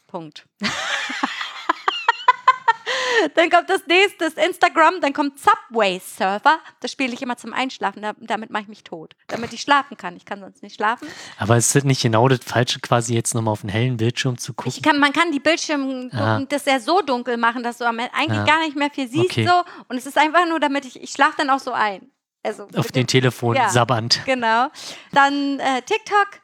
Punkt. 0.07 0.45
dann 3.35 3.49
kommt 3.49 3.69
das 3.69 3.85
nächste, 3.87 4.29
das 4.29 4.33
Instagram, 4.45 5.01
dann 5.01 5.13
kommt 5.13 5.39
Subway 5.39 5.99
Surfer. 5.99 6.59
Das 6.79 6.91
spiele 6.91 7.13
ich 7.13 7.21
immer 7.21 7.37
zum 7.37 7.53
Einschlafen. 7.53 8.01
Da, 8.01 8.13
damit 8.19 8.49
mache 8.49 8.63
ich 8.63 8.67
mich 8.69 8.83
tot. 8.83 9.15
Damit 9.27 9.53
ich 9.53 9.61
schlafen 9.61 9.97
kann. 9.97 10.15
Ich 10.15 10.25
kann 10.25 10.39
sonst 10.39 10.63
nicht 10.63 10.75
schlafen. 10.75 11.07
aber 11.37 11.57
es 11.57 11.73
ist 11.75 11.83
nicht 11.85 12.01
genau 12.01 12.27
das 12.27 12.39
Falsche, 12.43 12.79
quasi 12.79 13.13
jetzt 13.13 13.33
nochmal 13.33 13.51
auf 13.53 13.61
einen 13.63 13.69
hellen 13.69 13.97
Bildschirm 13.97 14.37
zu 14.37 14.53
gucken. 14.53 14.81
Kann, 14.81 14.99
man 14.99 15.13
kann 15.13 15.31
die 15.31 15.39
Bildschirme 15.39 16.09
Ah. 16.13 16.39
das 16.47 16.65
ja 16.65 16.79
so 16.79 17.01
dunkel 17.01 17.37
machen, 17.37 17.63
dass 17.63 17.77
du 17.77 17.85
am 17.85 17.99
Ende 17.99 18.13
eigentlich 18.13 18.39
Ah. 18.39 18.45
gar 18.45 18.59
nicht 18.59 18.75
mehr 18.75 18.89
viel 18.91 19.07
siehst. 19.07 19.25
Okay. 19.31 19.45
So. 19.47 19.63
Und 19.87 19.97
es 19.97 20.05
ist 20.05 20.17
einfach 20.17 20.47
nur, 20.47 20.59
damit 20.59 20.85
ich, 20.85 21.01
ich 21.01 21.11
schlafe 21.11 21.35
dann 21.37 21.49
auch 21.49 21.59
so 21.59 21.71
ein. 21.71 22.11
Also 22.43 22.63
auf 22.75 22.91
den 22.91 23.03
dem- 23.03 23.07
Telefon 23.07 23.55
Ja. 23.55 23.69
sabbernd. 23.69 24.21
Genau. 24.25 24.67
Dann 25.11 25.59
äh, 25.59 25.81
TikTok, 25.83 26.41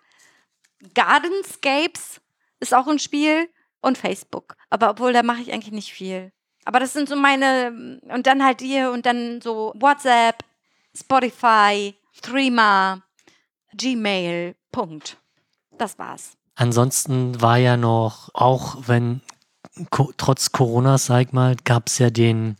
Gardenscapes 0.93 2.21
ist 2.59 2.73
auch 2.73 2.87
ein 2.87 2.99
Spiel 2.99 3.49
und 3.81 3.97
Facebook. 3.97 4.55
Aber 4.69 4.89
obwohl, 4.89 5.13
da 5.13 5.23
mache 5.23 5.41
ich 5.41 5.51
eigentlich 5.51 5.71
nicht 5.71 5.91
viel. 5.93 6.31
Aber 6.67 6.81
das 6.81 6.91
sind 6.91 7.07
so 7.07 7.15
meine, 7.15 8.01
und 8.09 8.27
dann 8.27 8.43
halt 8.43 8.59
hier 8.59 8.91
und 8.91 9.05
dann 9.05 9.39
so 9.39 9.71
WhatsApp, 9.77 10.43
Spotify, 10.93 11.95
Threema, 12.21 13.01
Gmail, 13.73 14.53
Punkt. 14.73 15.15
Das 15.77 15.97
war's. 15.97 16.33
Ansonsten 16.55 17.41
war 17.41 17.55
ja 17.55 17.77
noch, 17.77 18.31
auch 18.33 18.75
wenn 18.85 19.21
ko 19.91 20.11
trotz 20.17 20.51
Corona, 20.51 20.97
sag 20.97 21.27
ich 21.27 21.31
mal, 21.31 21.55
gab 21.63 21.87
es 21.87 21.99
ja 21.99 22.09
den 22.09 22.57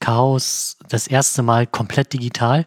Chaos 0.00 0.78
das 0.88 1.06
erste 1.06 1.42
Mal 1.42 1.66
komplett 1.66 2.14
digital. 2.14 2.66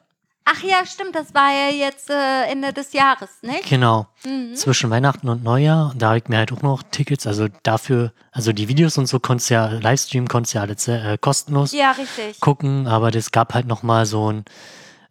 Ach 0.50 0.64
ja, 0.64 0.86
stimmt, 0.86 1.14
das 1.14 1.34
war 1.34 1.50
ja 1.52 1.70
jetzt 1.76 2.10
äh, 2.10 2.44
Ende 2.50 2.72
des 2.72 2.94
Jahres, 2.94 3.30
nicht? 3.42 3.68
Genau. 3.70 4.08
Mhm. 4.24 4.56
Zwischen 4.56 4.90
Weihnachten 4.90 5.28
und 5.28 5.44
Neujahr. 5.44 5.92
Und 5.92 6.02
da 6.02 6.08
habe 6.10 6.20
ich 6.20 6.28
mir 6.30 6.38
halt 6.38 6.54
auch 6.54 6.62
noch 6.62 6.84
Tickets. 6.84 7.28
Also 7.28 7.48
dafür, 7.64 8.14
also 8.32 8.54
die 8.54 8.70
Videos 8.70 8.98
und 8.98 9.08
so 9.08 9.20
konntest 9.20 9.50
ja, 9.50 9.68
Livestream 9.68 10.28
konntest 10.30 10.54
ja 10.54 10.62
alle 10.62 10.78
ze- 10.78 11.00
äh, 11.02 11.18
kostenlos 11.18 11.74
Ja, 11.74 11.92
richtig. 11.92 12.40
gucken. 12.40 12.88
Aber 12.88 13.12
das 13.12 13.32
gab 13.32 13.54
halt 13.54 13.68
noch 13.68 13.84
mal 13.84 14.06
so 14.06 14.32
ein 14.32 14.46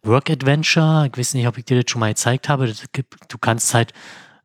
Work 0.01 0.29
Adventure. 0.31 1.07
Ich 1.11 1.17
weiß 1.19 1.35
nicht, 1.35 1.47
ob 1.47 1.57
ich 1.59 1.65
dir 1.65 1.81
das 1.83 1.91
schon 1.91 1.99
mal 1.99 2.09
gezeigt 2.09 2.49
habe. 2.49 2.73
Gibt, 2.91 3.15
du 3.31 3.37
kannst 3.37 3.73
halt 3.75 3.93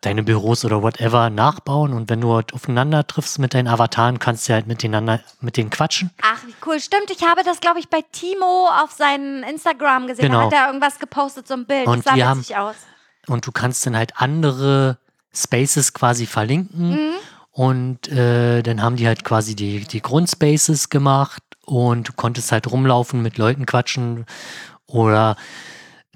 deine 0.02 0.22
Büros 0.22 0.64
oder 0.64 0.82
whatever 0.82 1.30
nachbauen 1.30 1.92
und 1.94 2.10
wenn 2.10 2.20
du 2.20 2.34
halt 2.34 2.52
aufeinander 2.52 3.06
triffst 3.06 3.38
mit 3.38 3.54
deinen 3.54 3.68
Avataren, 3.68 4.18
kannst 4.18 4.48
du 4.48 4.52
halt 4.52 4.66
miteinander 4.66 5.20
mit 5.40 5.56
denen 5.56 5.70
quatschen. 5.70 6.10
Ach, 6.20 6.44
wie 6.44 6.54
cool. 6.66 6.78
Stimmt, 6.80 7.10
ich 7.10 7.22
habe 7.26 7.42
das, 7.44 7.60
glaube 7.60 7.78
ich, 7.78 7.88
bei 7.88 8.02
Timo 8.12 8.68
auf 8.82 8.90
seinem 8.90 9.42
Instagram 9.44 10.08
gesehen. 10.08 10.26
Genau. 10.26 10.40
Da 10.40 10.44
hat 10.46 10.52
er 10.52 10.66
irgendwas 10.66 10.98
gepostet, 10.98 11.48
so 11.48 11.54
ein 11.54 11.66
Bild. 11.66 11.86
Und 11.86 12.04
das 12.04 12.16
sah 12.16 12.24
haben- 12.26 12.40
witzig 12.40 12.56
aus. 12.56 12.76
Und 13.28 13.46
du 13.46 13.52
kannst 13.52 13.86
dann 13.86 13.96
halt 13.96 14.14
andere 14.16 14.98
Spaces 15.32 15.94
quasi 15.94 16.26
verlinken. 16.26 16.90
Mhm. 16.90 17.12
Und 17.52 18.08
äh, 18.08 18.62
dann 18.62 18.82
haben 18.82 18.96
die 18.96 19.06
halt 19.06 19.24
quasi 19.24 19.54
die, 19.54 19.80
die 19.84 20.02
Grundspaces 20.02 20.88
gemacht 20.88 21.42
und 21.64 22.08
du 22.08 22.12
konntest 22.14 22.50
halt 22.50 22.70
rumlaufen, 22.70 23.22
mit 23.22 23.38
Leuten 23.38 23.66
quatschen 23.66 24.26
oder 24.86 25.36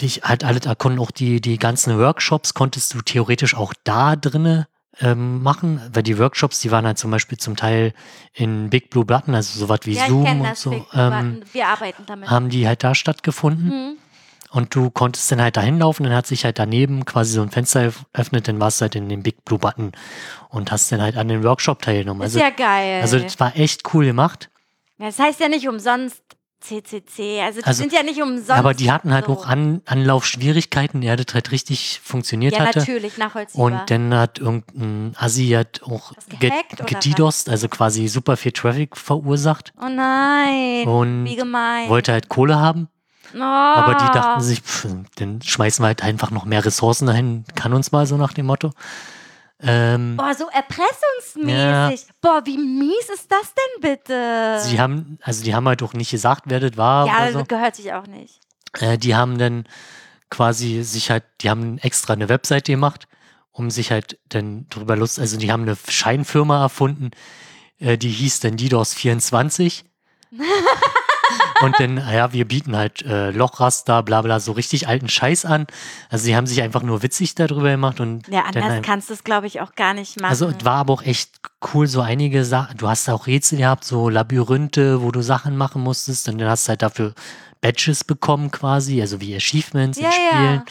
dich 0.00 0.22
halt 0.24 0.44
alles 0.44 0.66
erkunden. 0.66 1.00
Auch 1.00 1.10
die, 1.10 1.40
die 1.40 1.58
ganzen 1.58 1.98
Workshops 1.98 2.54
konntest 2.54 2.94
du 2.94 3.00
theoretisch 3.02 3.54
auch 3.54 3.72
da 3.84 4.16
drinne 4.16 4.68
ähm, 5.00 5.42
machen, 5.42 5.80
weil 5.92 6.02
die 6.02 6.18
Workshops, 6.18 6.60
die 6.60 6.70
waren 6.70 6.86
halt 6.86 6.98
zum 6.98 7.10
Beispiel 7.10 7.38
zum 7.38 7.56
Teil 7.56 7.92
in 8.32 8.70
Big 8.70 8.88
Blue 8.90 9.04
Button, 9.04 9.34
also 9.34 9.58
sowas 9.58 9.80
wie 9.84 9.92
Ja, 9.94 10.06
Zoom 10.06 10.40
und 10.40 10.56
so, 10.56 10.86
ähm. 10.94 11.42
Wir 11.52 11.68
arbeiten 11.68 12.04
damit. 12.06 12.30
haben 12.30 12.48
die 12.48 12.66
halt 12.66 12.82
da 12.82 12.94
stattgefunden. 12.94 13.68
Mhm. 13.68 13.96
Und 14.52 14.74
du 14.74 14.88
konntest 14.90 15.30
dann 15.30 15.42
halt 15.42 15.56
dahin 15.58 15.80
laufen, 15.80 16.04
dann 16.04 16.14
hat 16.14 16.26
sich 16.26 16.44
halt 16.44 16.58
daneben 16.58 17.04
quasi 17.04 17.32
so 17.32 17.42
ein 17.42 17.50
Fenster 17.50 17.92
öffnet, 18.14 18.48
dann 18.48 18.58
warst 18.60 18.80
du 18.80 18.84
halt 18.84 18.94
in 18.94 19.08
dem 19.08 19.22
Big 19.22 19.44
Blue 19.44 19.58
Button 19.58 19.92
und 20.48 20.70
hast 20.72 20.90
dann 20.92 21.02
halt 21.02 21.16
an 21.18 21.28
den 21.28 21.42
Workshop 21.42 21.82
teilgenommen. 21.82 22.22
Ist 22.22 22.36
Also, 22.36 22.38
ja 22.38 22.50
geil. 22.50 23.02
also 23.02 23.18
das 23.18 23.38
war 23.38 23.54
echt 23.56 23.92
cool 23.92 24.06
gemacht. 24.06 24.48
das 24.98 25.18
heißt 25.18 25.40
ja 25.40 25.48
nicht 25.48 25.68
umsonst 25.68 26.22
CCC. 26.60 27.40
Also 27.42 27.60
die 27.60 27.66
Also- 27.66 27.82
sind 27.82 27.92
ja 27.92 28.02
nicht 28.02 28.20
umsonst. 28.22 28.50
aber 28.50 28.74
die 28.74 28.90
hatten 28.90 29.12
halt 29.12 29.26
so. 29.26 29.32
auch 29.32 29.46
An 29.46 29.82
Anlaufschwierigkeiten, 29.84 31.00
der 31.00 31.16
das 31.16 31.34
halt 31.34 31.52
richtig 31.52 32.00
funktioniert 32.02 32.54
Ja, 32.54 32.60
hatte. 32.66 32.80
natürlich, 32.80 33.18
nachvollziehbar. 33.18 33.64
Und 33.66 33.90
dann 33.90 34.14
hat 34.14 34.38
irgendein 34.38 35.14
Assi 35.18 35.48
hat 35.50 35.82
auch 35.84 36.12
gedidost, 36.86 37.48
also 37.48 37.68
quasi 37.68 38.08
super 38.08 38.36
viel 38.36 38.52
Traffic 38.52 38.96
verursacht 38.96 39.72
oh 39.80 39.88
nein. 39.88 40.86
und 40.88 41.24
wie 41.24 41.36
gemein. 41.36 41.88
wollte 41.88 42.12
halt 42.12 42.28
Kohle 42.28 42.58
haben. 42.58 42.88
oh. 43.34 43.40
Aber 43.42 43.94
die 43.94 44.12
dachten 44.18 44.40
sich, 44.42 44.60
pff, 44.62 44.86
dann 45.16 45.40
schmeißen 45.42 45.82
wir 45.82 45.88
halt 45.88 46.02
einfach 46.02 46.30
noch 46.30 46.44
mehr 46.46 46.64
Ressourcen 46.64 47.06
dahin, 47.06 47.44
kann 47.54 47.72
uns 47.74 47.92
mal 47.92 48.06
so 48.06 48.16
nach 48.16 48.32
dem 48.32 48.46
Motto. 48.46 48.72
Ähm, 49.60 50.16
Boah, 50.16 50.34
so 50.34 50.48
erpressungsmäßig. 50.48 52.08
Boah, 52.20 52.42
wie 52.44 52.58
mies 52.58 53.08
ist 53.12 53.30
das 53.30 53.54
denn 53.54 53.80
bitte? 53.80 54.58
Sie 54.60 54.78
haben, 54.78 55.18
also 55.22 55.42
die 55.42 55.54
haben 55.54 55.66
halt 55.66 55.82
auch 55.82 55.94
nicht 55.94 56.10
gesagt, 56.10 56.42
wer 56.46 56.60
das 56.60 56.76
war 56.76 57.06
ja, 57.06 57.32
so. 57.32 57.44
gehört 57.44 57.76
sich 57.76 57.92
auch 57.92 58.06
nicht. 58.06 58.40
Äh, 58.78 58.98
die 58.98 59.14
haben 59.14 59.38
dann 59.38 59.64
quasi 60.28 60.82
sich 60.82 61.10
halt, 61.10 61.24
die 61.40 61.48
haben 61.48 61.78
extra 61.78 62.12
eine 62.12 62.28
Webseite 62.28 62.72
gemacht, 62.72 63.08
um 63.50 63.70
sich 63.70 63.90
halt 63.90 64.18
dann 64.28 64.68
drüber 64.68 64.96
Lust, 64.96 65.18
also 65.18 65.38
die 65.38 65.50
haben 65.50 65.62
eine 65.62 65.76
Scheinfirma 65.88 66.60
erfunden, 66.60 67.12
äh, 67.78 67.96
die 67.96 68.10
hieß 68.10 68.40
dann 68.40 68.56
DDoS24. 68.56 69.84
Und 71.62 71.74
dann, 71.78 71.96
ja, 71.98 72.32
wir 72.32 72.46
bieten 72.46 72.76
halt 72.76 73.02
äh, 73.02 73.30
Lochraster, 73.30 74.02
bla 74.02 74.22
bla, 74.22 74.40
so 74.40 74.52
richtig 74.52 74.88
alten 74.88 75.08
Scheiß 75.08 75.44
an. 75.44 75.66
Also 76.10 76.24
sie 76.24 76.36
haben 76.36 76.46
sich 76.46 76.62
einfach 76.62 76.82
nur 76.82 77.02
witzig 77.02 77.34
darüber 77.34 77.70
gemacht 77.70 78.00
und 78.00 78.26
Ja, 78.28 78.42
dann 78.52 78.62
anders 78.62 78.76
ein- 78.78 78.82
kannst 78.82 79.08
du 79.10 79.14
es, 79.14 79.24
glaube 79.24 79.46
ich, 79.46 79.60
auch 79.60 79.74
gar 79.74 79.94
nicht 79.94 80.20
machen. 80.20 80.30
also 80.30 80.48
es 80.48 80.64
war 80.64 80.74
aber 80.76 80.92
auch 80.94 81.02
echt 81.02 81.40
cool, 81.74 81.86
so 81.86 82.00
einige 82.00 82.44
Sachen. 82.44 82.76
Du 82.78 82.88
hast 82.88 83.08
auch 83.08 83.26
Rätsel 83.26 83.58
gehabt, 83.58 83.84
so 83.84 84.08
Labyrinthe, 84.08 85.02
wo 85.02 85.10
du 85.10 85.22
Sachen 85.22 85.56
machen 85.56 85.82
musstest 85.82 86.28
und 86.28 86.38
dann 86.38 86.48
hast 86.48 86.66
du 86.66 86.70
halt 86.70 86.82
dafür 86.82 87.14
Badges 87.62 88.04
bekommen 88.04 88.50
quasi, 88.50 89.00
also 89.00 89.20
wie 89.20 89.34
Achievements 89.34 89.98
Ja, 89.98 90.10
in 90.32 90.54
ja. 90.56 90.64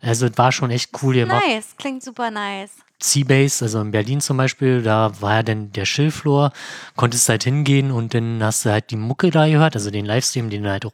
Also 0.00 0.26
es 0.26 0.38
war 0.38 0.52
schon 0.52 0.70
echt 0.70 0.90
cool 1.02 1.14
gemacht. 1.14 1.42
nice, 1.46 1.74
klingt 1.76 2.02
super 2.02 2.30
nice. 2.30 2.70
Seabase, 3.02 3.64
also 3.64 3.80
in 3.80 3.90
Berlin 3.90 4.20
zum 4.20 4.36
Beispiel, 4.36 4.82
da 4.82 5.12
war 5.20 5.36
ja 5.36 5.42
dann 5.42 5.72
der 5.72 5.86
Schillflor, 5.86 6.52
konntest 6.96 7.28
halt 7.28 7.44
hingehen 7.44 7.90
und 7.90 8.12
dann 8.12 8.42
hast 8.42 8.64
du 8.64 8.70
halt 8.70 8.90
die 8.90 8.96
Mucke 8.96 9.30
da 9.30 9.46
gehört, 9.46 9.74
also 9.74 9.90
den 9.90 10.04
Livestream, 10.04 10.50
den 10.50 10.64
du 10.64 10.70
halt 10.70 10.84
auch 10.84 10.92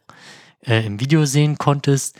äh, 0.65 0.85
im 0.85 0.99
Video 0.99 1.25
sehen 1.25 1.57
konntest. 1.57 2.15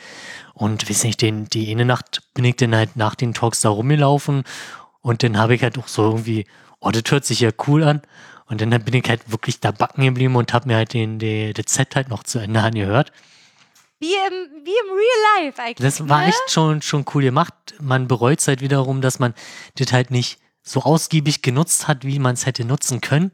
Und 0.53 0.89
weiß 0.89 1.03
nicht, 1.03 1.21
den, 1.21 1.45
die 1.45 1.71
eine 1.71 1.85
Nacht 1.85 2.23
bin 2.33 2.43
ich 2.43 2.55
dann 2.55 2.75
halt 2.75 2.95
nach 2.95 3.15
den 3.15 3.33
Talks 3.33 3.61
da 3.61 3.69
rumgelaufen 3.69 4.43
und 5.01 5.23
dann 5.23 5.37
habe 5.37 5.55
ich 5.55 5.63
halt 5.63 5.77
auch 5.77 5.87
so 5.87 6.03
irgendwie, 6.03 6.45
oh, 6.79 6.89
das 6.89 7.03
hört 7.09 7.25
sich 7.25 7.39
ja 7.39 7.51
cool 7.67 7.83
an. 7.83 8.01
Und 8.47 8.61
dann 8.61 8.69
bin 8.69 8.93
ich 8.93 9.09
halt 9.09 9.29
wirklich 9.29 9.59
da 9.59 9.71
backen 9.71 10.03
geblieben 10.03 10.35
und 10.35 10.53
habe 10.53 10.67
mir 10.67 10.77
halt 10.77 10.93
den, 10.93 11.19
den, 11.19 11.53
das 11.53 11.73
Set 11.73 11.95
halt 11.95 12.09
noch 12.09 12.23
zu 12.23 12.39
Ende 12.39 12.61
angehört. 12.61 13.11
Wie 13.99 14.13
im, 14.13 14.65
wie 14.65 14.75
im 14.83 14.93
Real 14.93 15.45
Life 15.45 15.61
eigentlich. 15.61 15.77
Das 15.77 16.07
war 16.07 16.21
ne? 16.21 16.27
echt 16.27 16.51
schon, 16.51 16.81
schon 16.81 17.05
cool 17.13 17.23
gemacht. 17.23 17.53
Man 17.79 18.07
bereut 18.07 18.39
es 18.39 18.47
halt 18.47 18.61
wiederum, 18.61 19.01
dass 19.01 19.19
man 19.19 19.33
das 19.75 19.91
halt 19.91 20.11
nicht 20.11 20.39
so 20.61 20.81
ausgiebig 20.81 21.41
genutzt 21.41 21.87
hat, 21.87 22.05
wie 22.05 22.19
man 22.19 22.33
es 22.33 22.45
hätte 22.45 22.65
nutzen 22.65 23.01
können. 23.01 23.31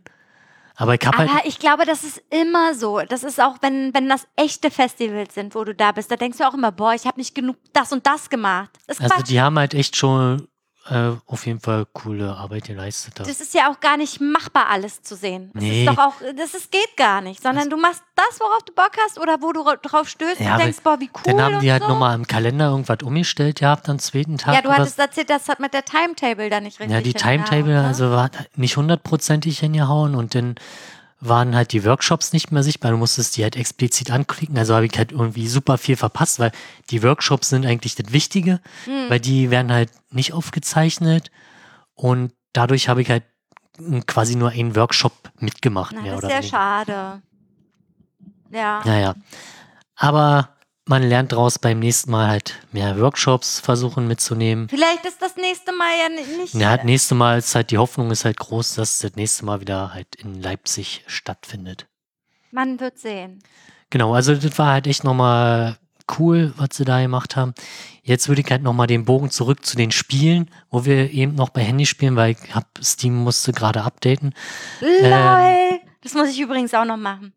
Aber 0.75 0.95
ich 0.95 1.01
halt. 1.05 1.29
Aber 1.29 1.45
ich 1.45 1.59
glaube, 1.59 1.85
das 1.85 2.03
ist 2.03 2.21
immer 2.29 2.73
so. 2.73 3.01
Das 3.01 3.23
ist 3.23 3.39
auch, 3.39 3.57
wenn, 3.61 3.93
wenn 3.93 4.09
das 4.09 4.27
echte 4.35 4.71
Festivals 4.71 5.35
sind, 5.35 5.53
wo 5.53 5.63
du 5.63 5.75
da 5.75 5.91
bist, 5.91 6.09
da 6.09 6.15
denkst 6.15 6.39
du 6.39 6.47
auch 6.47 6.53
immer, 6.53 6.71
boah, 6.71 6.93
ich 6.93 7.05
habe 7.05 7.19
nicht 7.19 7.35
genug 7.35 7.57
das 7.73 7.91
und 7.91 8.07
das 8.07 8.29
gemacht. 8.29 8.71
Das 8.87 8.99
Also 8.99 9.13
Quatsch. 9.13 9.29
die 9.29 9.39
haben 9.39 9.59
halt 9.59 9.73
echt 9.73 9.95
schon 9.95 10.47
äh, 10.89 11.11
auf 11.27 11.45
jeden 11.45 11.59
Fall 11.61 11.85
coole 11.93 12.35
Arbeit 12.35 12.65
geleistet. 12.65 13.13
Da. 13.17 13.23
Das 13.23 13.39
ist 13.39 13.53
ja 13.53 13.71
auch 13.71 13.79
gar 13.79 13.95
nicht 13.95 14.19
machbar, 14.19 14.67
alles 14.69 15.01
zu 15.01 15.15
sehen. 15.15 15.49
Das 15.53 15.63
Nee. 15.63 15.85
ist 15.85 15.89
doch 15.89 15.97
auch, 15.97 16.13
das 16.35 16.53
ist, 16.53 16.71
geht 16.71 16.97
gar 16.97 17.21
nicht, 17.21 17.41
sondern 17.41 17.69
du 17.69 17.77
machst 17.77 18.03
das, 18.15 18.39
worauf 18.39 18.63
du 18.65 18.73
Bock 18.73 18.91
hast 19.05 19.17
oder 19.19 19.37
wo 19.41 19.53
du 19.53 19.61
ra- 19.61 19.77
drauf 19.77 20.09
stößt 20.09 20.41
Ja, 20.41 20.53
und 20.55 20.59
denkst, 20.63 20.79
boah, 20.83 20.99
wie 20.99 21.09
cool. 21.13 21.21
Dann 21.23 21.41
haben 21.41 21.59
die 21.61 21.67
und 21.67 21.71
halt 21.71 21.83
so. 21.83 21.89
nochmal 21.89 22.15
im 22.15 22.27
Kalender 22.27 22.69
irgendwas 22.71 22.97
umgestellt 23.01 23.59
gehabt 23.59 23.87
am 23.87 23.97
zweiten 23.99 24.37
Tag. 24.37 24.55
Ja, 24.55 24.61
du 24.61 24.71
hattest 24.71 24.99
erzählt, 24.99 25.29
das 25.29 25.47
hat 25.47 25.59
mit 25.61 25.73
der 25.73 25.85
Timetable 25.85 26.49
da 26.49 26.59
nicht 26.59 26.79
richtig 26.79 26.93
Ja, 26.93 27.01
die 27.01 27.13
Timetable, 27.13 27.73
ne? 27.81 27.87
also 27.87 28.11
war 28.11 28.29
nicht 28.55 28.75
hundertprozentig 28.75 29.59
hingehauen 29.59 30.15
und 30.15 30.35
dann 30.35 30.55
waren 31.25 31.55
halt 31.55 31.71
die 31.71 31.85
Workshops 31.85 32.33
nicht 32.33 32.51
mehr 32.51 32.63
sichtbar. 32.63 32.91
Du 32.91 32.97
musstest 32.97 33.37
die 33.37 33.43
halt 33.43 33.55
explizit 33.55 34.11
anklicken. 34.11 34.57
Also 34.57 34.75
habe 34.75 34.85
ich 34.85 34.97
halt 34.97 35.11
irgendwie 35.13 35.47
super 35.47 35.77
viel 35.77 35.95
verpasst, 35.95 36.39
weil 36.39 36.51
die 36.89 37.01
Workshops 37.03 37.49
sind 37.49 37.65
eigentlich 37.65 37.95
das 37.95 38.11
Wichtige, 38.11 38.59
Hm. 38.85 39.09
weil 39.09 39.19
die 39.19 39.49
werden 39.49 39.71
halt 39.71 39.89
nicht 40.11 40.33
aufgezeichnet 40.33 41.31
und 41.95 42.33
dadurch 42.51 42.89
habe 42.89 43.01
ich 43.01 43.09
halt 43.09 43.23
quasi 44.05 44.35
nur 44.35 44.49
einen 44.49 44.75
Workshop 44.75 45.13
mitgemacht. 45.39 45.93
Na, 45.95 46.01
mehr 46.01 46.15
das 46.15 46.23
oder 46.23 46.27
ist 46.27 46.33
ja 46.33 46.39
weniger. 46.41 46.57
schade. 46.57 47.21
Ja. 48.51 48.81
Naja, 48.85 49.15
aber 49.95 50.49
man 50.85 51.03
lernt 51.03 51.31
daraus 51.31 51.59
beim 51.59 51.79
nächsten 51.79 52.11
Mal 52.11 52.27
halt 52.27 52.59
mehr 52.71 52.99
Workshops 52.99 53.59
versuchen 53.59 54.07
mitzunehmen. 54.07 54.67
Vielleicht 54.69 55.05
ist 55.05 55.21
das 55.21 55.35
nächste 55.37 55.71
Mal 55.71 55.91
ja 56.01 56.09
ni- 56.09 56.37
nicht. 56.41 56.53
Ja, 56.55 56.75
das 56.77 56.85
nächste 56.85 57.15
Mal 57.15 57.37
ist 57.39 57.55
halt, 57.55 57.71
die 57.71 57.77
Hoffnung 57.77 58.11
ist 58.11 58.25
halt 58.25 58.37
groß, 58.37 58.75
dass 58.75 58.99
das 58.99 59.15
nächste 59.15 59.45
Mal 59.45 59.61
wieder 59.61 59.93
halt 59.93 60.15
in 60.15 60.41
Leipzig 60.41 61.03
stattfindet. 61.07 61.87
Man 62.51 62.79
wird 62.79 62.99
sehen. 62.99 63.39
Genau, 63.89 64.13
also 64.13 64.35
das 64.35 64.57
war 64.59 64.73
halt 64.73 64.87
echt 64.87 65.03
nochmal 65.03 65.77
cool, 66.19 66.53
was 66.57 66.69
sie 66.73 66.83
da 66.85 67.01
gemacht 67.01 67.35
haben. 67.37 67.53
Jetzt 68.03 68.27
würde 68.27 68.41
ich 68.41 68.51
halt 68.51 68.61
nochmal 68.61 68.87
den 68.87 69.05
Bogen 69.05 69.29
zurück 69.31 69.65
zu 69.65 69.77
den 69.77 69.91
Spielen, 69.91 70.51
wo 70.69 70.83
wir 70.83 71.11
eben 71.11 71.35
noch 71.35 71.49
bei 71.49 71.61
Handy 71.61 71.85
spielen, 71.85 72.15
weil 72.17 72.31
ich 72.33 72.53
hab, 72.53 72.67
Steam 72.83 73.15
musste 73.15 73.53
gerade 73.53 73.83
updaten. 73.83 74.33
LOL. 74.81 75.79
das 76.03 76.13
muss 76.13 76.29
ich 76.29 76.39
übrigens 76.41 76.73
auch 76.73 76.85
noch 76.85 76.97
machen. 76.97 77.33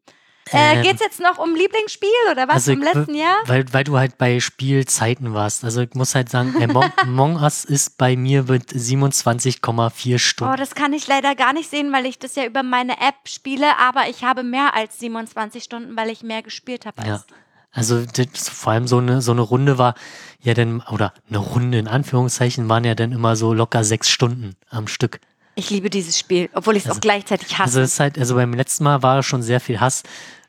Äh, 0.52 0.77
Ähm, 0.77 0.82
geht's 0.82 1.01
jetzt 1.01 1.18
noch 1.20 1.39
um 1.39 1.55
Lieblingsspiel 1.55 2.09
oder 2.31 2.47
was 2.47 2.68
also 2.68 2.73
vom 2.74 2.82
letzten 2.82 3.14
Jahr? 3.14 3.36
Weil, 3.47 3.64
weil 3.73 3.82
du 3.85 3.98
halt 3.98 4.16
bei 4.16 4.39
Spielzeiten 4.39 5.35
warst. 5.35 5.64
Also 5.64 5.81
ich 5.81 5.94
muss 5.94 6.14
halt 6.14 6.28
sagen, 6.28 6.55
Among, 6.62 6.85
Among 7.02 7.36
Us 7.43 7.64
ist 7.64 7.98
bei 7.98 8.16
mir 8.16 8.44
mit 8.44 8.70
27,4 8.70 10.14
Oh, 10.14 10.18
Stunden. 10.18 10.56
das 10.56 10.74
kann 10.74 10.93
ich 10.93 11.06
leider 11.09 11.35
gar 11.35 11.52
nicht 11.52 11.68
sehen, 11.70 11.93
weil 11.93 12.06
ich 12.06 12.18
das 12.18 12.35
ja 12.36 12.44
über 12.44 12.62
meine 12.62 12.93
App 13.01 13.16
spiele, 13.27 13.78
aber 13.78 14.09
ich 14.09 14.23
habe 14.24 14.43
mehr 14.43 14.74
als 14.74 14.98
27 15.01 15.64
Stunden, 15.64 15.97
weil 15.97 16.10
ich 16.10 16.23
mehr 16.23 16.43
gespielt 16.43 16.86
habe. 16.86 17.02
Ja. 17.06 17.14
Als 17.14 17.27
Also 17.73 18.05
das, 18.06 18.48
vor 18.48 18.73
allem 18.73 18.86
so 18.86 18.98
eine, 18.98 19.20
so 19.23 19.32
eine 19.32 19.40
Runde 19.43 19.78
war 19.78 19.94
ja 20.40 20.55
dann, 20.55 20.81
oder 20.90 21.12
eine 21.28 21.39
Runde 21.39 21.78
in 21.78 21.89
Anführungszeichen, 21.89 22.68
waren 22.68 22.85
ja 22.85 22.94
dann 22.94 23.12
immer 23.12 23.35
so 23.36 23.52
locker 23.52 23.82
sechs 23.85 24.09
Stunden 24.10 24.55
am 24.70 24.86
Stück. 24.86 25.20
Ich 25.58 25.70
liebe 25.70 25.88
dieses 25.90 26.18
Spiel, 26.18 26.48
obwohl 26.52 26.76
ich 26.76 26.82
es 26.84 26.88
Also- 26.90 26.98
auch 26.98 27.00
gleichzeitig 27.00 27.48
Also 27.52 27.62
hasse. 27.62 27.82
es 27.82 27.92
ist 27.94 28.00
halt, 28.00 28.18
also 28.18 28.34
beim 28.34 28.52
letzten 28.52 28.84
Mal 28.84 29.02
war 29.02 29.22
schon 29.22 29.42
sehr 29.42 29.58
viel 29.58 29.80
Hass. 29.80 30.02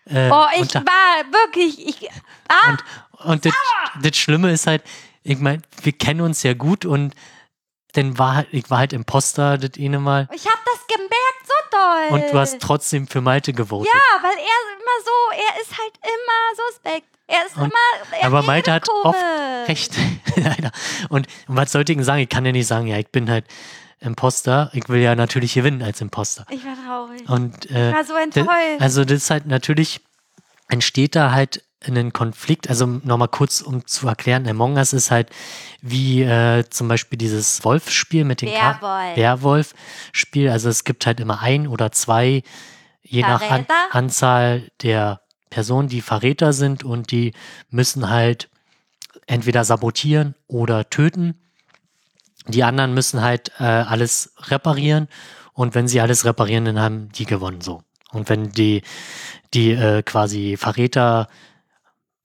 Äh, 0.06 0.30
oh, 0.32 0.46
ich 0.62 0.68
da- 0.68 0.82
war 0.82 1.32
wirklich, 1.32 1.86
ich, 1.88 2.10
ah, 2.50 2.70
Und, 2.72 2.84
und 3.32 3.46
das, 3.46 3.54
das 4.02 4.18
Schlimme 4.18 4.52
ist 4.52 4.68
halt, 4.68 4.84
ich 5.24 5.38
meine, 5.40 5.62
wir 5.82 5.92
kennen 5.94 6.22
uns 6.22 6.44
ja 6.44 6.54
gut 6.54 6.86
und 6.86 7.14
dann 7.94 8.18
war 8.20 8.36
halt, 8.36 8.48
ich 8.52 8.70
war 8.70 8.80
halt 8.80 8.94
Imposter 8.94 9.58
das 9.58 9.72
eine 9.80 10.00
Mal 10.00 10.28
ich 10.34 10.46
habe 10.46 10.60
das 10.66 10.88
gemerkt, 10.88 11.12
so 11.46 11.54
doll. 11.72 12.20
und 12.20 12.32
du 12.34 12.38
hast 12.40 12.60
trotzdem 12.60 13.08
für 13.08 13.22
Malte 13.22 13.54
gewotet. 13.54 13.92
Ja, 13.94 14.22
weil 14.24 14.36
er 14.38 14.76
immer 14.76 14.98
so, 15.06 15.38
er 15.56 15.62
ist 15.62 15.72
halt 15.78 15.94
immer 16.04 16.68
suspekt. 16.70 17.08
Er 17.28 17.46
ist 17.46 17.56
Und- 17.58 17.64
immer, 17.66 18.18
er 18.20 18.26
aber 18.28 18.42
Malte 18.44 18.72
hat 18.74 18.88
oft 19.04 19.18
recht, 19.68 19.94
leider. 20.36 20.72
Und, 21.10 21.28
und 21.48 21.56
was 21.56 21.72
sollte 21.72 21.92
ich 21.94 21.98
denn 21.98 22.06
sagen? 22.06 22.22
Ich 22.22 22.30
kann 22.30 22.46
ja 22.46 22.52
nicht 22.52 22.68
sagen, 22.68 22.88
ja, 22.88 22.98
ich 22.98 23.08
bin 23.10 23.30
halt 23.30 23.46
Imposter. 24.00 24.70
Ich 24.74 24.90
will 24.90 25.02
ja 25.02 25.16
natürlich 25.16 25.54
gewinnen 25.54 25.82
als 25.82 26.02
Imposter. 26.02 26.46
Ich 26.50 26.64
war 26.64 26.76
traurig. 26.76 27.30
Und 27.30 27.70
äh, 27.72 27.90
ich 27.90 27.96
war 27.96 28.04
so 28.04 28.16
enttäuscht. 28.16 28.50
also 28.80 29.04
das 29.04 29.24
ist 29.24 29.30
halt 29.30 29.48
natürlich, 29.48 30.02
entsteht 30.70 31.16
da 31.16 31.32
halt 31.32 31.64
ein 31.86 32.12
Konflikt, 32.12 32.70
also 32.70 32.86
nochmal 32.86 33.28
kurz 33.28 33.62
um 33.62 33.86
zu 33.86 34.08
erklären, 34.08 34.48
Among 34.48 34.78
Us 34.78 34.94
ist 34.94 35.12
halt 35.12 35.30
wie 35.82 36.24
äh, 36.24 36.64
zum 36.70 36.88
Beispiel 36.88 37.18
dieses 37.18 37.64
Wolfspiel 37.64 38.26
mit 38.26 38.42
den 38.42 38.50
Werwolf. 38.50 39.16
Werwolf-Spiel, 39.16 40.50
also 40.50 40.70
es 40.70 40.84
gibt 40.84 41.06
halt 41.06 41.20
immer 41.20 41.42
ein 41.42 41.68
oder 41.68 41.92
zwei, 41.92 42.44
je 43.04 43.22
nach 43.22 43.42
An 43.42 43.66
Verräter? 43.66 43.74
Anzahl 43.92 44.72
der 44.82 45.22
Personen, 45.50 45.88
die 45.88 46.02
Verräter 46.02 46.52
sind 46.52 46.84
und 46.84 47.12
die 47.12 47.34
müssen 47.70 48.10
halt 48.10 48.50
entweder 49.28 49.64
sabotieren 49.64 50.36
oder 50.48 50.90
töten. 50.90 51.40
Die 52.48 52.64
anderen 52.64 52.94
müssen 52.94 53.22
halt 53.22 53.52
äh, 53.60 53.64
alles 53.64 54.34
reparieren 54.40 55.08
und 55.54 55.76
wenn 55.76 55.88
sie 55.88 56.02
alles 56.02 56.26
reparieren, 56.26 56.66
dann 56.66 56.80
haben 56.80 57.10
die 57.14 57.26
gewonnen 57.26 57.62
so. 57.62 57.82
Und 58.12 58.30
wenn 58.30 58.52
die, 58.52 58.84
die 59.54 59.72
äh, 59.72 60.02
quasi 60.04 60.56
Verräter 60.58 61.28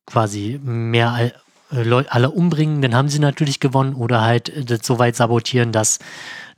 quasi 0.07 0.61
mehr 0.63 1.33
äh, 1.73 2.05
alle 2.09 2.31
umbringen, 2.31 2.83
dann 2.83 2.95
haben 2.95 3.09
sie 3.09 3.19
natürlich 3.19 3.61
gewonnen 3.61 3.95
oder 3.95 4.23
halt 4.23 4.49
äh, 4.51 4.65
das 4.65 4.81
so 4.83 4.99
weit 4.99 5.17
sabotieren, 5.17 5.73
dass, 5.73 5.99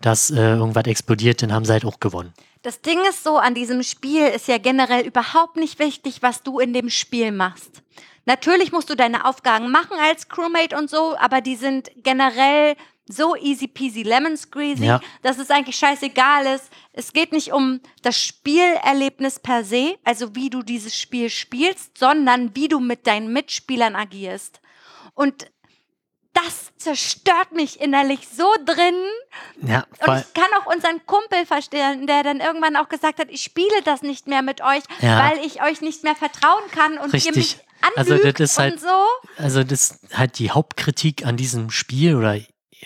dass 0.00 0.30
äh, 0.30 0.54
irgendwas 0.54 0.86
explodiert, 0.86 1.42
dann 1.42 1.52
haben 1.52 1.64
sie 1.64 1.72
halt 1.72 1.84
auch 1.84 2.00
gewonnen. 2.00 2.32
Das 2.62 2.80
Ding 2.80 2.98
ist 3.08 3.22
so, 3.22 3.36
an 3.36 3.54
diesem 3.54 3.82
Spiel 3.82 4.26
ist 4.26 4.48
ja 4.48 4.58
generell 4.58 5.06
überhaupt 5.06 5.56
nicht 5.56 5.78
wichtig, 5.78 6.22
was 6.22 6.42
du 6.42 6.58
in 6.58 6.72
dem 6.72 6.90
Spiel 6.90 7.30
machst. 7.30 7.82
Natürlich 8.26 8.72
musst 8.72 8.88
du 8.88 8.94
deine 8.94 9.26
Aufgaben 9.26 9.70
machen 9.70 9.98
als 10.02 10.28
Crewmate 10.28 10.76
und 10.76 10.88
so, 10.88 11.14
aber 11.18 11.42
die 11.42 11.56
sind 11.56 11.90
generell 12.02 12.74
so 13.06 13.36
easy 13.36 13.66
peasy 13.68 14.02
lemon 14.02 14.36
squeezy, 14.36 14.86
Ja. 14.86 15.00
dass 15.22 15.38
es 15.38 15.50
eigentlich 15.50 15.76
scheißegal 15.76 16.46
ist. 16.54 16.70
Es 16.92 17.12
geht 17.12 17.32
nicht 17.32 17.52
um 17.52 17.80
das 18.02 18.18
Spielerlebnis 18.18 19.38
per 19.40 19.64
se, 19.64 19.96
also 20.04 20.34
wie 20.34 20.48
du 20.50 20.62
dieses 20.62 20.98
Spiel 20.98 21.28
spielst, 21.30 21.98
sondern 21.98 22.54
wie 22.56 22.68
du 22.68 22.80
mit 22.80 23.06
deinen 23.06 23.32
Mitspielern 23.32 23.94
agierst. 23.94 24.60
Und 25.14 25.50
das 26.32 26.72
zerstört 26.78 27.52
mich 27.52 27.80
innerlich 27.80 28.26
so 28.26 28.46
drin, 28.64 28.94
Ja, 29.62 29.84
und 30.00 30.08
weil, 30.08 30.20
ich 30.26 30.34
kann 30.34 30.50
auch 30.60 30.66
unseren 30.74 31.04
Kumpel 31.06 31.46
verstehen, 31.46 32.06
der 32.08 32.24
dann 32.24 32.40
irgendwann 32.40 32.74
auch 32.76 32.88
gesagt 32.88 33.20
hat, 33.20 33.28
ich 33.30 33.42
spiele 33.42 33.82
das 33.84 34.02
nicht 34.02 34.26
mehr 34.26 34.42
mit 34.42 34.60
euch, 34.60 34.82
Ja. 35.00 35.28
weil 35.30 35.44
ich 35.46 35.62
euch 35.62 35.80
nicht 35.80 36.02
mehr 36.02 36.16
vertrauen 36.16 36.64
kann 36.72 36.98
und 36.98 37.12
ihr 37.14 37.20
mich 37.32 37.36
Richtig. 37.36 37.58
Also 37.96 38.14
anlügt 38.14 38.40
das 38.40 38.52
ist 38.52 38.58
halt- 38.58 38.72
und 38.74 38.80
so. 38.80 39.04
also 39.36 39.62
das 39.62 39.90
ist 39.90 40.16
halt 40.18 40.38
die 40.38 40.50
Hauptkritik 40.50 41.24
an 41.26 41.36
diesem 41.36 41.70
Spiel 41.70 42.16
oder 42.16 42.38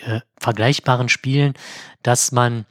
äh, 0.03 0.21
vergleichbaren 0.39 1.09
Spielen, 1.09 1.53
dass 2.03 2.31
man 2.31 2.65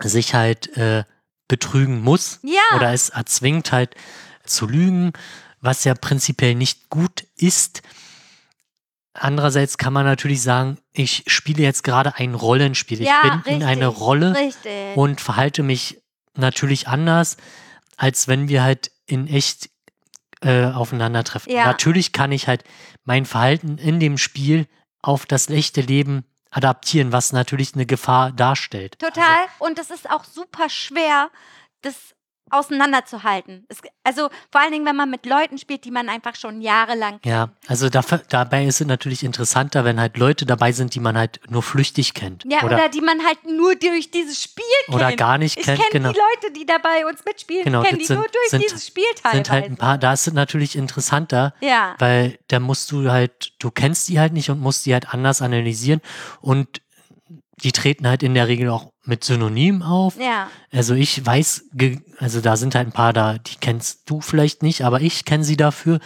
sich 0.00 0.34
halt 0.34 0.76
äh, 0.76 1.04
betrügen 1.48 2.00
muss 2.02 2.40
Ja, 2.42 2.76
oder 2.76 2.92
es 2.92 3.08
erzwingt 3.08 3.72
halt 3.72 3.94
zu 4.44 4.66
lügen, 4.66 5.12
was 5.60 5.84
ja 5.84 5.94
prinzipiell 5.94 6.54
nicht 6.54 6.88
gut 6.90 7.26
ist. 7.36 7.82
Andererseits 9.14 9.78
kann 9.78 9.92
man 9.92 10.04
natürlich 10.04 10.42
sagen, 10.42 10.78
ich 10.92 11.24
spiele 11.26 11.62
jetzt 11.62 11.82
gerade 11.82 12.14
ein 12.16 12.34
Rollenspiel. 12.34 13.02
ja, 13.02 13.16
ich 13.16 13.22
bin 13.22 13.32
richtig, 13.32 13.52
in 13.54 13.62
eine 13.64 13.86
Rolle 13.88 14.34
Richtig. 14.34 14.96
und 14.96 15.20
verhalte 15.20 15.62
mich 15.62 16.00
natürlich 16.36 16.86
anders, 16.86 17.36
als 17.96 18.28
wenn 18.28 18.48
wir 18.48 18.62
halt 18.62 18.92
in 19.06 19.26
echt 19.26 19.70
äh, 20.40 20.66
aufeinandertreffen. 20.66 21.52
Ja. 21.52 21.64
Natürlich 21.64 22.12
kann 22.12 22.30
ich 22.30 22.46
halt 22.46 22.62
mein 23.04 23.26
Verhalten 23.26 23.78
in 23.78 23.98
dem 23.98 24.18
Spiel 24.18 24.68
auf 25.02 25.26
das 25.26 25.48
echte 25.48 25.80
Leben 25.80 26.24
adaptieren, 26.50 27.12
was 27.12 27.32
natürlich 27.32 27.74
eine 27.74 27.86
Gefahr 27.86 28.32
darstellt. 28.32 28.98
Total. 28.98 29.46
und 29.58 29.78
es 29.78 29.90
ist 29.90 30.10
auch 30.10 30.24
super 30.24 30.68
schwer, 30.68 31.30
das 31.82 32.14
auseinanderzuhalten. 32.50 33.66
Es, 33.68 33.78
also 34.04 34.28
vor 34.50 34.60
allen 34.60 34.72
Dingen, 34.72 34.86
wenn 34.86 34.96
man 34.96 35.10
mit 35.10 35.26
Leuten 35.26 35.58
spielt, 35.58 35.84
die 35.84 35.90
man 35.90 36.08
einfach 36.08 36.34
schon 36.34 36.60
jahrelang 36.60 37.20
Ja, 37.24 37.50
also 37.66 37.88
dafür, 37.88 38.22
dabei 38.28 38.64
ist 38.64 38.80
es 38.80 38.86
natürlich 38.86 39.22
interessanter, 39.24 39.84
wenn 39.84 40.00
halt 40.00 40.16
Leute 40.16 40.46
dabei 40.46 40.72
sind, 40.72 40.94
die 40.94 41.00
man 41.00 41.16
halt 41.16 41.40
nur 41.50 41.62
flüchtig 41.62 42.14
kennt. 42.14 42.44
Ja, 42.50 42.62
oder, 42.62 42.76
oder, 42.76 42.88
die 42.88 43.00
man 43.00 43.24
halt 43.24 43.38
nur 43.44 43.74
durch 43.76 44.10
dieses 44.10 44.42
Spiel 44.42 44.64
kennt. 44.86 44.96
oder 44.96 45.12
gar 45.14 45.38
nicht 45.38 45.58
ich 45.58 45.64
kennt. 45.64 45.78
kenne 45.78 45.90
Genau. 45.92 46.12
die 46.12 46.18
Leute, 46.18 46.52
die 46.54 46.66
dabei 46.66 47.06
uns 47.06 47.24
mitspielen, 47.24 47.64
Genau, 47.64 47.82
kennen 47.82 47.98
die 47.98 48.04
sind- 48.06 48.16
nur 48.16 48.26
durch 48.26 48.48
sind- 48.50 48.62
dieses 48.62 48.86
Spiel 48.86 49.04
teilweise. 49.14 49.36
Sind 49.36 49.50
halt 49.50 49.64
ein 49.66 49.76
paar, 49.76 49.98
da 49.98 50.12
ist 50.12 50.26
es 50.26 50.32
natürlich 50.32 50.76
interessanter, 50.76 51.54
Ja. 51.60 51.94
weil 51.98 52.38
da 52.48 52.60
musst 52.60 52.90
du 52.92 53.10
halt, 53.10 53.52
du 53.58 53.70
kennst 53.70 54.08
die 54.08 54.18
halt 54.20 54.32
nicht 54.32 54.50
und 54.50 54.60
musst 54.60 54.86
die 54.86 54.92
halt 54.94 55.12
anders 55.12 55.42
analysieren 55.42 56.00
und 56.40 56.80
die 57.62 57.72
treten 57.72 58.06
halt 58.06 58.22
in 58.22 58.34
der 58.34 58.46
Regel 58.46 58.70
auch 58.70 58.92
mit 59.08 59.24
Synonymen 59.24 59.82
auf. 59.82 60.16
Ja. 60.20 60.48
Also 60.72 60.94
ich 60.94 61.24
weiß, 61.24 61.64
also 62.18 62.40
da 62.40 62.56
sind 62.56 62.74
halt 62.74 62.88
ein 62.88 62.92
paar 62.92 63.12
da, 63.12 63.38
die 63.38 63.56
kennst 63.60 64.08
du 64.10 64.20
vielleicht 64.20 64.62
nicht, 64.62 64.82
aber 64.84 65.00
ich 65.00 65.24
kenne 65.24 65.44
sie 65.44 65.56
dafür. 65.56 65.98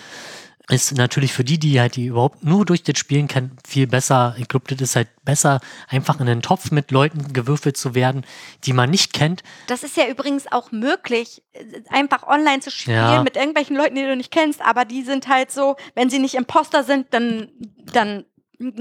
Ist 0.71 0.97
natürlich 0.97 1.33
für 1.33 1.43
die, 1.43 1.59
die 1.59 1.81
halt 1.81 1.97
die 1.97 2.07
überhaupt 2.07 2.45
nur 2.45 2.65
durch 2.65 2.85
das 2.85 2.97
Spielen 2.97 3.27
kennen, 3.27 3.59
viel 3.67 3.89
besser. 3.89 4.37
Das 4.39 4.81
ist 4.81 4.95
halt 4.97 5.09
besser, 5.25 5.61
einfach 5.89 6.21
in 6.21 6.29
einen 6.29 6.41
Topf 6.41 6.71
mit 6.71 6.93
Leuten 6.93 7.33
gewürfelt 7.33 7.77
zu 7.77 7.97
werden, 7.97 8.25
die 8.65 8.73
man 8.73 8.89
nicht 8.89 9.13
kennt. 9.13 9.43
Das 9.67 9.83
ist 9.83 9.97
ja 9.97 10.07
übrigens 10.07 10.51
auch 10.51 10.71
möglich, 10.71 11.43
einfach 11.89 12.23
online 12.27 12.61
zu 12.61 12.71
spielen 12.71 12.97
Ja. 12.97 13.23
mit 13.25 13.37
irgendwelchen 13.37 13.77
Leuten, 13.77 13.97
die 13.97 14.03
du 14.03 14.17
nicht 14.17 14.31
kennst, 14.31 14.63
aber 14.63 14.85
die 14.85 15.03
sind 15.03 15.27
halt 15.27 15.51
so, 15.51 15.77
wenn 15.97 16.09
sie 16.11 16.21
nicht 16.21 16.37
Imposter 16.37 16.85
sind, 16.85 17.09
dann, 17.11 17.49
dann 17.93 18.25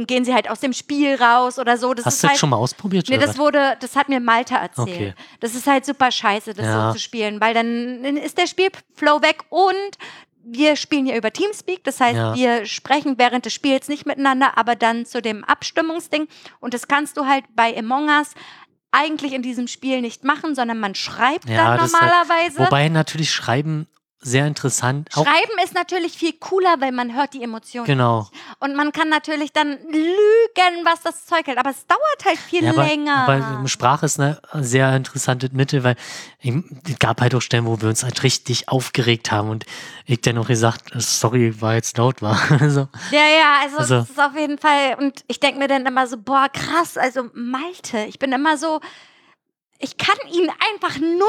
gehen 0.08 0.24
sie 0.26 0.34
halt 0.34 0.50
aus 0.50 0.60
dem 0.60 0.74
Spiel 0.74 1.16
raus 1.16 1.60
oder 1.60 1.78
so. 1.78 1.94
Das 1.94 2.06
Hast 2.06 2.16
ist 2.16 2.24
du 2.24 2.28
das 2.28 2.32
halt, 2.32 2.40
schon 2.40 2.50
mal 2.52 2.58
ausprobiert? 2.58 3.08
Nee, 3.10 3.18
oder 3.18 3.28
das 3.28 3.38
wurde, 3.38 3.76
das 3.80 3.96
hat 3.96 4.10
mir 4.10 4.20
Malte 4.20 4.56
erzählt. 4.56 4.88
Okay. 4.88 5.14
Das 5.40 5.56
ist 5.56 5.68
halt 5.68 5.86
super 5.86 6.12
scheiße, 6.12 6.54
das 6.54 6.66
Ja. 6.66 6.88
so 6.90 6.94
zu 6.94 7.00
spielen, 7.00 7.42
weil 7.42 7.54
dann 7.54 8.04
ist 8.18 8.38
der 8.38 8.48
Spielflow 8.48 9.22
weg 9.22 9.40
und 9.50 9.98
wir 10.44 10.76
spielen 10.76 11.06
ja 11.06 11.16
über 11.16 11.32
Teamspeak, 11.32 11.84
das 11.84 12.00
heißt, 12.00 12.16
Ja. 12.16 12.36
wir 12.36 12.66
sprechen 12.66 13.20
während 13.20 13.46
des 13.46 13.54
Spiels 13.54 13.88
nicht 13.90 14.06
miteinander, 14.08 14.58
aber 14.58 14.76
dann 14.76 15.06
zu 15.06 15.22
dem 15.22 15.44
Abstimmungsding 15.44 16.28
und 16.60 16.74
das 16.74 16.88
kannst 16.88 17.18
du 17.18 17.26
halt 17.28 17.44
bei 17.56 17.78
Among 17.78 18.08
Us 18.10 18.32
eigentlich 18.92 19.34
in 19.34 19.42
diesem 19.44 19.68
Spiel 19.68 20.02
nicht 20.02 20.24
machen, 20.24 20.54
sondern 20.56 20.80
man 20.80 20.96
schreibt 20.96 21.48
Ja, 21.48 21.58
dann 21.58 21.82
halt- 21.82 21.92
normalerweise. 21.92 22.60
Wobei 22.60 22.90
natürlich 22.90 23.32
Schreiben 23.32 23.88
sehr 24.24 24.46
interessant. 24.46 25.10
Auch, 25.16 25.26
Schreiben 25.26 25.58
ist 25.64 25.74
natürlich 25.74 26.14
viel 26.18 26.34
cooler, 26.34 26.76
weil 26.80 26.92
man 26.92 27.16
hört 27.16 27.34
die 27.34 27.42
Emotionen. 27.44 27.86
genau. 27.88 28.30
Und 28.60 28.76
man 28.76 28.92
kann 28.92 29.10
natürlich 29.10 29.52
dann 29.52 29.80
lügen, 29.90 30.86
was 30.86 31.02
das 31.02 31.26
Zeug 31.26 31.48
hält. 31.48 31.58
Aber 31.58 31.72
es 31.72 31.86
dauert 31.88 32.26
halt 32.26 32.38
viel 32.38 32.64
Ja, 32.64 32.72
aber, 32.72 32.86
länger. 32.86 33.28
aber 33.28 33.68
Sprache 33.68 34.06
ist 34.06 34.20
eine 34.20 34.40
sehr 34.54 34.96
interessante 34.96 35.50
Mittel, 35.54 35.84
weil 35.84 35.96
es 36.44 37.00
gab 37.00 37.20
halt 37.22 37.34
auch 37.36 37.42
Stellen, 37.42 37.66
wo 37.66 37.82
wir 37.82 37.90
uns 37.90 38.04
halt 38.04 38.22
richtig 38.24 38.70
aufgeregt 38.70 39.32
haben 39.32 39.50
und 39.50 39.66
ich 40.06 40.22
dann 40.22 40.38
auch 40.38 40.48
gesagt, 40.48 40.92
sorry, 40.98 41.60
war 41.62 41.74
jetzt 41.76 41.98
laut 41.98 42.22
war. 42.22 42.36
so. 42.70 42.88
Ja, 43.12 43.28
ja, 43.28 43.60
also, 43.64 43.78
Also- 43.78 43.96
das 44.02 44.10
ist 44.12 44.20
auf 44.20 44.36
jeden 44.36 44.58
Fall. 44.58 44.96
Und 45.00 45.24
ich 45.28 45.40
denke 45.40 45.58
mir 45.60 45.68
dann 45.68 45.86
immer 45.86 46.06
so, 46.08 46.18
boah, 46.18 46.48
krass, 46.52 46.98
also 46.98 47.30
Malte, 47.34 48.06
ich 48.08 48.20
bin 48.20 48.32
immer 48.32 48.58
so. 48.58 48.80
Ich 49.82 49.98
kann 49.98 50.18
ihn 50.32 50.50
einfach 50.74 50.96
0,0 50.98 51.22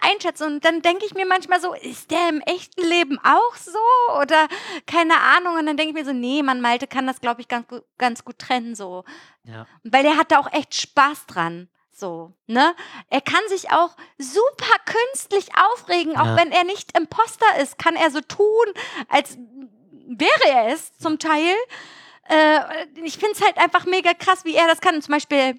einschätzen. 0.00 0.44
Und 0.54 0.64
dann 0.64 0.82
denke 0.82 1.06
ich 1.06 1.14
mir 1.14 1.26
manchmal 1.26 1.60
so, 1.60 1.74
ist 1.74 2.10
der 2.10 2.28
im 2.28 2.40
echten 2.42 2.82
Leben 2.84 3.18
auch 3.24 3.54
so? 3.56 3.78
Oder 4.20 4.48
keine 4.86 5.20
Ahnung. 5.20 5.54
Und 5.56 5.66
dann 5.66 5.76
denke 5.76 5.90
ich 5.90 5.94
mir 5.94 6.04
so, 6.04 6.12
nee, 6.12 6.42
man 6.42 6.60
Malte 6.60 6.86
kann 6.86 7.06
das, 7.06 7.20
glaube 7.20 7.40
ich, 7.40 7.48
ganz, 7.48 7.66
gut- 7.68 7.84
ganz 7.98 8.24
gut 8.24 8.38
trennen 8.38 8.74
so. 8.74 9.04
Ja. 9.44 9.66
Weil 9.84 10.04
er 10.04 10.16
hat 10.16 10.30
da 10.32 10.38
auch 10.38 10.52
echt 10.52 10.74
Spaß 10.74 11.26
dran. 11.26 11.68
So, 11.92 12.32
ne? 12.46 12.74
Er 13.10 13.20
kann 13.20 13.40
sich 13.48 13.70
auch 13.72 13.96
super 14.18 14.66
künstlich 14.84 15.48
aufregen, 15.56 16.16
auch 16.16 16.26
Ja. 16.26 16.36
wenn 16.36 16.52
er 16.52 16.62
nicht 16.64 16.96
Imposter 16.96 17.58
ist, 17.60 17.76
kann 17.76 17.96
er 17.96 18.10
so 18.12 18.20
tun, 18.20 18.66
als 19.08 19.36
wäre 20.06 20.46
er 20.48 20.68
es 20.72 20.96
zum 20.98 21.18
Teil. 21.18 21.54
Äh, 22.28 22.60
ich 23.02 23.18
finde 23.18 23.32
es 23.32 23.40
halt 23.42 23.56
einfach 23.58 23.84
mega 23.84 24.14
krass, 24.14 24.44
wie 24.44 24.54
er 24.54 24.66
das 24.68 24.80
kann. 24.80 25.00
Zum 25.02 25.12
Beispiel 25.12 25.58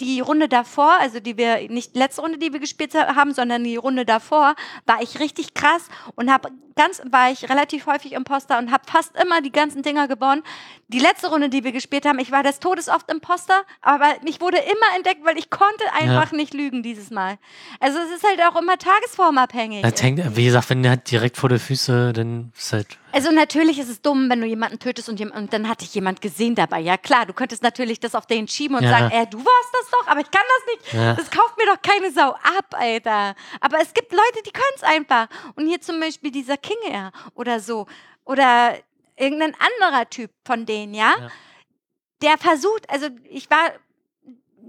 die 0.00 0.20
Runde 0.20 0.48
davor, 0.48 0.96
also 1.00 1.20
die 1.20 1.36
wir, 1.36 1.68
nicht 1.70 1.96
letzte 1.96 2.22
Runde, 2.22 2.38
die 2.38 2.52
wir 2.52 2.60
gespielt 2.60 2.94
haben, 2.94 3.34
sondern 3.34 3.64
die 3.64 3.76
Runde 3.76 4.04
davor, 4.04 4.54
war 4.86 5.02
ich 5.02 5.20
richtig 5.20 5.54
krass 5.54 5.88
und 6.14 6.32
habe 6.32 6.50
ganz, 6.76 7.00
war 7.10 7.30
ich 7.30 7.48
relativ 7.48 7.86
häufig 7.86 8.12
Imposter 8.12 8.58
und 8.58 8.70
habe 8.72 8.84
fast 8.90 9.16
immer 9.20 9.40
die 9.42 9.52
ganzen 9.52 9.82
Dinger 9.82 10.08
gewonnen. 10.08 10.42
Die 10.88 10.98
letzte 10.98 11.28
Runde, 11.28 11.48
die 11.48 11.64
wir 11.64 11.72
gespielt 11.72 12.04
haben, 12.04 12.18
ich 12.18 12.30
war 12.32 12.42
des 12.42 12.60
Todes 12.60 12.88
oft 12.88 13.10
Imposter, 13.10 13.62
aber 13.80 14.06
ich 14.24 14.40
wurde 14.40 14.58
immer 14.58 14.96
entdeckt, 14.96 15.24
weil 15.24 15.38
ich 15.38 15.48
konnte 15.50 15.84
einfach 15.98 16.32
nicht 16.32 16.52
lügen 16.54 16.82
dieses 16.82 17.10
Mal. 17.10 17.38
Also 17.80 17.98
es 17.98 18.10
ist 18.10 18.24
halt 18.24 18.40
auch 18.42 18.60
immer 18.60 18.76
tagesformabhängig. 18.78 19.82
Das 19.82 20.02
hängt, 20.02 20.36
wie 20.36 20.44
gesagt, 20.44 20.70
wenn 20.70 20.82
der 20.82 20.90
halt 20.92 21.10
direkt 21.10 21.36
vor 21.36 21.48
der 21.48 21.60
Füße, 21.60 22.12
dann 22.12 22.52
ist 22.56 22.72
halt. 22.72 22.98
Also 23.14 23.30
natürlich 23.30 23.78
ist 23.78 23.90
es 23.90 24.00
dumm, 24.00 24.30
wenn 24.30 24.40
du 24.40 24.46
jemanden 24.46 24.78
tötest 24.78 25.08
und, 25.10 25.20
jem- 25.20 25.32
und 25.32 25.52
dann 25.52 25.68
hat 25.68 25.82
dich 25.82 25.94
jemand 25.94 26.22
gesehen 26.22 26.54
dabei. 26.54 26.80
Ja 26.80 26.96
klar, 26.96 27.26
du 27.26 27.34
könntest 27.34 27.62
natürlich 27.62 28.00
das 28.00 28.14
auf 28.14 28.24
den 28.26 28.48
schieben 28.48 28.76
und 28.76 28.84
Ja. 28.84 28.90
sagen, 28.90 29.10
äh, 29.10 29.26
du 29.26 29.36
warst 29.38 29.70
das 29.72 29.90
doch, 29.90 30.06
aber 30.08 30.20
ich 30.20 30.30
kann 30.30 30.42
das 30.48 30.74
nicht. 30.74 30.92
Ja. 30.94 31.14
Das 31.14 31.30
kauft 31.30 31.56
mir 31.58 31.66
doch 31.66 31.82
keine 31.82 32.10
Sau 32.10 32.30
ab, 32.30 32.66
Alter. 32.72 33.34
Aber 33.60 33.80
es 33.82 33.92
gibt 33.92 34.12
Leute, 34.12 34.42
die 34.46 34.50
können 34.52 34.64
es 34.76 34.82
einfach. 34.82 35.28
Und 35.56 35.66
hier 35.66 35.80
zum 35.82 36.00
Beispiel 36.00 36.30
dieser 36.30 36.56
King 36.62 36.78
Air 36.90 37.12
oder 37.34 37.60
so. 37.60 37.86
Oder 38.24 38.78
irgendein 39.16 39.54
anderer 39.54 40.08
Typ 40.08 40.30
von 40.44 40.66
denen, 40.66 40.94
ja? 40.94 41.14
Ja. 41.18 41.30
Der 42.22 42.38
versucht, 42.38 42.88
also 42.88 43.08
ich 43.24 43.50
war, 43.50 43.72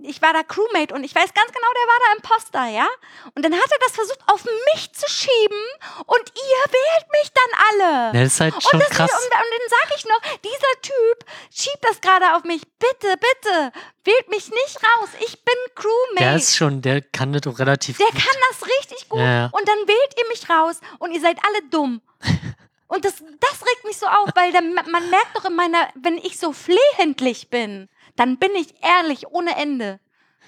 ich 0.05 0.21
war 0.21 0.33
da 0.33 0.43
Crewmate 0.43 0.93
und 0.93 1.03
ich 1.03 1.13
weiß 1.15 1.33
ganz 1.33 1.51
genau, 1.51 1.67
der 1.73 1.87
war 1.87 1.99
da 1.99 2.15
Imposter, 2.15 2.65
ja? 2.67 2.87
Und 3.35 3.43
dann 3.43 3.53
hat 3.53 3.71
er 3.71 3.79
das 3.79 3.95
versucht, 3.95 4.19
auf 4.27 4.43
mich 4.73 4.93
zu 4.93 5.09
schieben 5.09 5.61
und 6.05 6.33
ihr 6.35 6.71
wählt 6.71 7.07
mich 7.11 7.31
dann 7.33 7.59
alle. 7.69 8.17
Ja, 8.17 8.23
das 8.23 8.33
ist 8.33 8.39
halt 8.39 8.53
schon 8.61 8.79
und, 8.79 8.89
krass. 8.89 9.11
und, 9.11 9.17
und 9.17 9.31
dann 9.31 9.69
sage 9.69 9.93
ich 9.97 10.05
noch, 10.05 10.21
dieser 10.43 10.81
Typ 10.81 11.25
schiebt 11.51 11.83
das 11.83 12.01
gerade 12.01 12.35
auf 12.35 12.43
mich. 12.43 12.61
Bitte, 12.79 13.17
bitte, 13.17 13.71
wählt 14.03 14.29
mich 14.29 14.49
nicht 14.49 14.77
raus. 14.77 15.09
Ich 15.19 15.43
bin 15.43 15.55
Crewmate. 15.75 16.19
Der 16.19 16.35
ist 16.35 16.55
schon, 16.55 16.81
der 16.81 17.01
kann 17.01 17.33
das 17.33 17.41
doch 17.43 17.59
relativ 17.59 17.97
Der 17.97 18.07
gut. 18.07 18.15
kann 18.15 18.37
das 18.49 18.67
richtig 18.67 19.09
gut. 19.09 19.19
Ja. 19.19 19.45
Und 19.51 19.67
dann 19.67 19.87
wählt 19.87 20.15
ihr 20.17 20.27
mich 20.29 20.49
raus 20.49 20.79
und 20.99 21.11
ihr 21.11 21.21
seid 21.21 21.37
alle 21.45 21.67
dumm. 21.69 22.01
Und 22.87 23.05
das, 23.05 23.15
das 23.15 23.61
regt 23.65 23.85
mich 23.85 23.97
so 23.97 24.05
auf, 24.05 24.29
weil 24.35 24.51
dann, 24.51 24.71
man 24.75 25.09
merkt 25.09 25.35
doch 25.35 25.45
in 25.45 25.55
meiner, 25.55 25.89
wenn 25.95 26.15
ich 26.19 26.37
so 26.37 26.53
flehentlich 26.53 27.49
bin, 27.49 27.89
dann 28.15 28.37
bin 28.37 28.51
ich 28.55 28.73
ehrlich 28.81 29.27
ohne 29.27 29.55
Ende. 29.57 29.99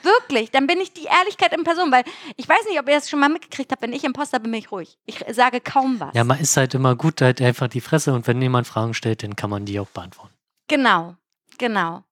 Wirklich, 0.03 0.51
dann 0.51 0.67
bin 0.67 0.79
ich 0.79 0.93
die 0.93 1.05
Ehrlichkeit 1.05 1.53
in 1.53 1.63
Person, 1.63 1.91
weil 1.91 2.03
ich 2.35 2.47
weiß 2.47 2.65
nicht, 2.67 2.79
ob 2.79 2.87
ihr 2.87 2.95
das 2.95 3.09
schon 3.09 3.19
mal 3.19 3.29
mitgekriegt 3.29 3.71
habt, 3.71 3.81
wenn 3.81 3.93
ich 3.93 4.03
Imposter 4.03 4.39
bin, 4.39 4.51
bin 4.51 4.59
ich 4.59 4.71
ruhig. 4.71 4.97
Ich 5.05 5.23
sage 5.31 5.61
kaum 5.61 5.99
was. 5.99 6.13
Ja, 6.13 6.23
man 6.23 6.39
ist 6.39 6.55
halt 6.57 6.75
immer 6.75 6.95
gut, 6.95 7.21
halt 7.21 7.41
einfach 7.41 7.67
die 7.67 7.81
Fresse 7.81 8.13
und 8.13 8.27
wenn 8.27 8.41
jemand 8.41 8.67
Fragen 8.67 8.93
stellt, 8.93 9.23
dann 9.23 9.35
kann 9.35 9.49
man 9.49 9.65
die 9.65 9.79
auch 9.79 9.87
beantworten. 9.87 10.33
Genau, 10.67 11.15
genau. 11.57 12.03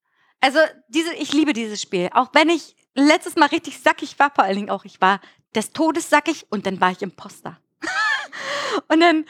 Also 0.41 0.59
diese, 0.87 1.13
ich 1.13 1.33
liebe 1.33 1.53
dieses 1.53 1.81
Spiel. 1.81 2.09
Auch 2.13 2.29
wenn 2.33 2.49
ich 2.49 2.75
letztes 2.95 3.35
Mal 3.35 3.47
richtig 3.47 3.79
sackig 3.79 4.17
war, 4.17 4.31
vor 4.33 4.43
allen 4.43 4.55
Dingen 4.55 4.69
auch, 4.69 4.85
ich 4.85 4.99
war 4.99 5.19
des 5.55 5.71
Todes 5.71 6.09
sackig 6.09 6.47
und 6.49 6.65
dann 6.65 6.81
war 6.81 6.91
ich 6.91 7.01
Imposter. 7.01 7.59
und 8.87 8.99
dann, 8.99 9.25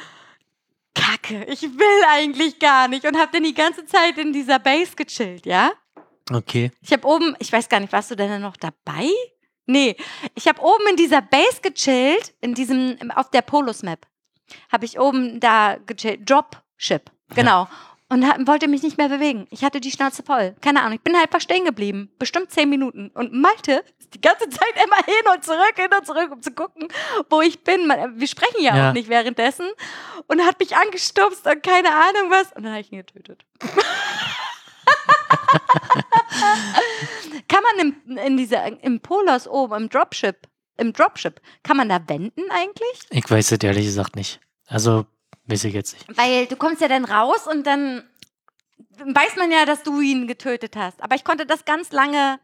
Kacke, 0.96 1.44
ich 1.46 1.64
will 1.64 2.04
eigentlich 2.10 2.60
gar 2.60 2.88
nicht 2.88 3.06
und 3.06 3.18
hab 3.18 3.32
dann 3.32 3.44
die 3.44 3.54
ganze 3.54 3.86
Zeit 3.86 4.18
in 4.18 4.32
dieser 4.32 4.60
Base 4.60 4.96
gechillt, 4.96 5.46
ja? 5.46 5.72
Okay. 6.32 6.72
Ich 6.82 6.92
habe 6.94 7.06
oben, 7.08 7.36
ich 7.40 7.52
weiß 7.52 7.68
gar 7.70 7.80
nicht, 7.80 7.92
warst 7.94 8.12
du 8.12 8.16
denn 8.16 8.42
noch 8.42 8.56
dabei? 8.58 9.10
Nee, 9.66 9.96
ich 10.36 10.48
habe 10.48 10.62
oben 10.62 10.88
in 10.90 10.96
dieser 10.96 11.22
Base 11.22 11.62
gechillt, 11.62 12.34
in 12.42 12.54
diesem, 12.54 12.98
auf 13.16 13.30
der 13.30 13.42
Polos-Map. 13.42 14.06
Habe 14.72 14.86
ich 14.86 15.00
oben 15.00 15.40
da 15.40 15.78
gechillt, 15.86 16.30
Dropship, 16.30 17.10
genau. 17.34 17.68
Und 18.10 18.28
ha- 18.28 18.38
wollte 18.46 18.68
mich 18.68 18.84
nicht 18.84 18.98
mehr 18.98 19.10
bewegen. 19.10 19.48
Ich 19.50 19.64
hatte 19.64 19.80
die 19.80 19.90
Schnauze 19.90 20.22
voll. 20.22 20.54
Keine 20.62 20.82
Ahnung, 20.82 20.96
ich 20.96 21.02
bin 21.02 21.16
halt 21.16 21.26
einfach 21.26 21.42
stehen 21.42 21.66
geblieben. 21.66 22.12
Bestimmt 22.20 22.52
zehn 22.52 22.70
Minuten. 22.70 23.10
Und 23.16 23.34
Malte 23.34 23.84
ist 23.98 24.14
die 24.14 24.22
ganze 24.22 24.48
Zeit 24.50 24.74
immer 24.86 24.98
hin 24.98 25.24
und 25.34 25.44
zurück, 25.44 25.74
hin 25.76 25.88
und 25.98 26.06
zurück, 26.06 26.30
um 26.32 26.42
zu 26.42 26.52
gucken, 26.52 26.90
wo 27.30 27.42
ich 27.42 27.64
bin. 27.64 27.88
Man, 27.88 28.20
wir 28.20 28.28
sprechen 28.28 28.62
ja, 28.62 28.76
Ja. 28.76 28.90
auch 28.90 28.94
nicht 28.94 29.10
währenddessen. 29.10 29.66
Und 30.28 30.46
hat 30.46 30.60
mich 30.60 30.76
angestupst 30.76 31.48
und 31.48 31.64
keine 31.64 31.90
Ahnung 31.90 32.30
was. 32.30 32.52
Und 32.54 32.64
dann 32.64 32.74
habe 32.74 32.82
ich 32.82 32.92
ihn 32.92 33.00
getötet. 33.00 33.46
Kann 37.48 37.64
man 37.64 37.88
im, 37.88 38.18
in 38.18 38.38
dieser, 38.38 38.84
im 38.84 39.00
Polos 39.00 39.48
oben, 39.48 39.84
im 39.84 39.90
Dropship, 39.90 40.48
im 40.78 40.94
Dropship, 40.94 41.40
kann 41.62 41.78
man 41.78 41.90
da 41.90 42.00
wenden 42.08 42.50
eigentlich? 42.50 43.00
Ich 43.12 43.30
weiß 43.30 43.52
es 43.52 43.64
ehrlich 43.64 43.86
gesagt 43.86 44.16
nicht. 44.16 44.40
Also, 44.68 45.06
weiß 45.46 45.66
ich 45.66 45.74
jetzt 45.74 45.94
nicht. 45.94 46.18
Weil 46.18 46.48
du 46.48 46.56
kommst 46.56 46.82
ja 46.82 46.88
dann 46.88 47.06
raus 47.06 47.48
und 47.48 47.68
dann 47.68 48.04
weiß 48.98 49.36
man 49.38 49.52
ja, 49.52 49.66
dass 49.66 49.84
du 49.84 50.02
ihn 50.02 50.28
getötet 50.28 50.76
hast. 50.76 51.02
Aber 51.04 51.16
ich 51.16 51.24
konnte 51.24 51.46
das 51.46 51.66
ganz 51.66 51.92
lange 51.92 52.40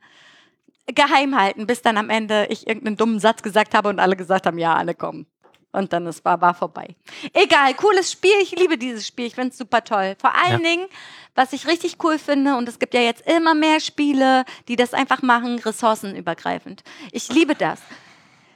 geheim 0.87 1.39
halten, 1.39 1.67
bis 1.67 1.81
dann 1.81 1.97
am 1.97 2.09
Ende 2.09 2.47
ich 2.49 2.67
irgendeinen 2.67 2.97
dummen 2.97 3.19
Satz 3.19 3.43
gesagt 3.43 3.73
habe 3.73 3.89
und 3.89 3.99
alle 3.99 4.15
gesagt 4.15 4.45
haben, 4.45 4.57
ja, 4.57 4.75
alle 4.75 4.95
kommen. 4.95 5.27
Und 5.71 5.93
dann 5.93 6.07
es 6.07 6.25
war, 6.25 6.41
war 6.41 6.53
vorbei. 6.55 6.95
Egal, 7.33 7.75
cooles 7.75 8.11
Spiel. 8.11 8.33
Ich 8.41 8.51
liebe 8.51 8.77
dieses 8.77 9.05
Spiel. 9.05 9.27
Ich 9.27 9.35
finde 9.35 9.49
es 9.49 9.57
super 9.57 9.83
toll. 9.83 10.15
Vor 10.19 10.33
allen 10.33 10.63
Ja. 10.63 10.69
Dingen, 10.69 10.87
was 11.35 11.53
ich 11.53 11.67
richtig 11.67 11.97
cool 12.03 12.17
finde, 12.17 12.57
und 12.57 12.67
es 12.67 12.79
gibt 12.79 12.93
ja 12.95 13.01
jetzt 13.01 13.21
immer 13.29 13.53
mehr 13.53 13.79
Spiele, 13.79 14.45
die 14.67 14.75
das 14.75 14.93
einfach 14.93 15.21
machen, 15.21 15.59
ressourcenübergreifend. 15.59 16.83
Ich 17.11 17.29
liebe 17.29 17.53
das. 17.55 17.79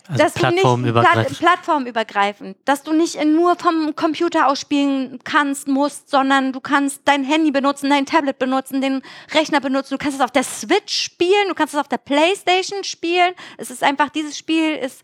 Also 0.08 0.22
dass 0.22 0.34
du 0.34 0.42
nicht 0.48 0.54
plattformübergreifend. 0.56 1.28
Platt, 1.28 1.38
plattformübergreifend, 1.38 2.58
dass 2.66 2.84
du 2.84 2.92
nicht 2.92 3.24
nur 3.24 3.56
vom 3.56 3.96
Computer 3.96 4.48
aus 4.48 4.60
spielen 4.60 5.20
kannst, 5.24 5.70
musst, 5.70 6.10
sondern 6.10 6.52
du 6.52 6.60
kannst 6.60 7.04
dein 7.06 7.24
Handy 7.24 7.52
benutzen, 7.52 7.90
dein 7.90 8.06
Tablet 8.06 8.38
benutzen, 8.38 8.82
den 8.82 9.02
Rechner 9.34 9.62
benutzen, 9.62 9.94
du 9.94 9.98
kannst 9.98 10.18
es 10.18 10.24
auf 10.24 10.32
der 10.32 10.44
Switch 10.44 10.94
spielen, 11.04 11.48
du 11.48 11.54
kannst 11.54 11.74
es 11.74 11.80
auf 11.80 11.88
der 11.88 12.00
Playstation 12.00 12.84
spielen. 12.84 13.34
Es 13.58 13.72
ist 13.72 13.82
einfach, 13.82 14.10
dieses 14.10 14.38
Spiel 14.38 14.76
ist 14.76 15.04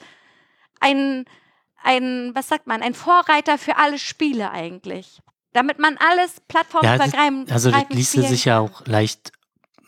ein, 0.81 1.23
ein, 1.83 2.31
was 2.33 2.47
sagt 2.47 2.67
man, 2.67 2.81
ein 2.81 2.93
Vorreiter 2.93 3.57
für 3.57 3.77
alle 3.77 3.97
Spiele 3.99 4.51
eigentlich. 4.51 5.21
Damit 5.53 5.79
man 5.79 5.97
alles 5.97 6.35
ja, 6.37 6.41
plattformübergreifend 6.47 7.49
das, 7.49 7.53
also 7.65 7.71
das 7.71 7.83
ließe 7.89 8.21
sich 8.23 8.45
ja 8.45 8.59
auch 8.59 8.85
leicht 8.85 9.31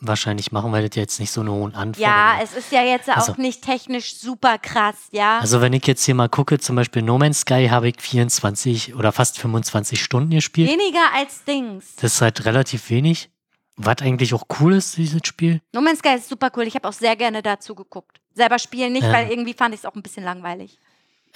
wahrscheinlich 0.04 0.50
machen, 0.50 0.72
weil 0.72 0.88
das 0.88 0.96
jetzt 0.96 1.20
nicht 1.20 1.30
so 1.30 1.42
eine 1.42 1.52
hohen 1.52 1.74
Anforderungen 1.76 2.02
Ja, 2.38 2.40
es 2.42 2.54
ist 2.54 2.72
ja 2.72 2.82
jetzt 2.82 3.08
Also- 3.08 3.32
auch 3.32 3.36
nicht 3.36 3.62
technisch 3.62 4.16
super 4.16 4.58
krass, 4.58 4.96
ja. 5.12 5.38
Also 5.38 5.60
wenn 5.60 5.72
ich 5.72 5.86
jetzt 5.86 6.04
hier 6.04 6.16
mal 6.16 6.28
gucke, 6.28 6.58
zum 6.58 6.74
Beispiel 6.74 7.02
No 7.02 7.18
Man's 7.18 7.40
Sky 7.40 7.68
habe 7.70 7.88
ich 7.88 8.00
24 8.00 8.96
oder 8.96 9.12
fast 9.12 9.38
25 9.38 10.02
Stunden 10.02 10.30
gespielt. 10.30 10.68
Weniger 10.70 11.12
als 11.14 11.44
Dings. 11.44 11.94
Das 11.96 12.14
ist 12.14 12.20
halt 12.20 12.44
relativ 12.44 12.90
wenig. 12.90 13.30
Was 13.76 13.98
eigentlich 14.02 14.34
auch 14.34 14.44
cool 14.60 14.74
ist, 14.74 14.96
dieses 14.96 15.20
Spiel. 15.24 15.60
No 15.72 15.80
Man's 15.80 16.00
Sky 16.00 16.16
ist 16.16 16.28
super 16.28 16.50
cool. 16.56 16.64
Ich 16.66 16.74
habe 16.74 16.88
auch 16.88 16.92
sehr 16.92 17.14
gerne 17.16 17.40
dazu 17.42 17.74
geguckt. 17.74 18.20
Selber 18.34 18.58
spielen 18.58 18.92
nicht, 18.92 19.04
Ja. 19.04 19.12
weil 19.12 19.30
irgendwie 19.30 19.54
fand 19.54 19.72
ich 19.74 19.80
es 19.80 19.86
auch 19.86 19.94
ein 19.94 20.02
bisschen 20.02 20.24
langweilig. 20.24 20.78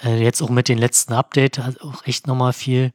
Äh, 0.03 0.23
jetzt 0.23 0.41
auch 0.41 0.49
mit 0.49 0.67
den 0.67 0.77
letzten 0.77 1.13
Update 1.13 1.59
hat 1.59 1.81
auch 1.81 2.05
echt 2.05 2.27
nochmal 2.27 2.53
viel. 2.53 2.93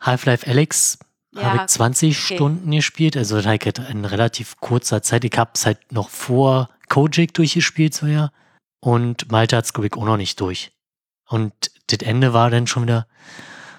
Half-Life 0.00 0.46
Alex 0.46 0.98
habe 1.34 1.56
Ja, 1.56 1.64
ich 1.64 1.70
20 1.70 2.16
okay. 2.16 2.34
Stunden 2.34 2.70
gespielt, 2.70 3.16
also 3.16 3.42
halt 3.42 3.78
in 3.78 4.04
relativ 4.04 4.56
kurzer 4.60 5.02
Zeit. 5.02 5.24
Ich 5.24 5.36
habe 5.36 5.50
es 5.54 5.66
halt 5.66 5.92
noch 5.92 6.08
vor 6.08 6.70
Kojak 6.88 7.34
durchgespielt, 7.34 7.94
so 7.94 8.06
ja. 8.06 8.30
Und 8.80 9.30
Malta 9.30 9.56
hat 9.56 9.64
es, 9.64 9.72
glaube 9.72 9.88
ich, 9.88 9.94
auch 9.94 10.04
noch 10.04 10.16
nicht 10.16 10.40
durch. 10.40 10.72
Und 11.28 11.52
das 11.88 11.98
Ende 12.00 12.32
war 12.32 12.50
dann 12.50 12.66
schon 12.66 12.84
wieder, 12.84 13.06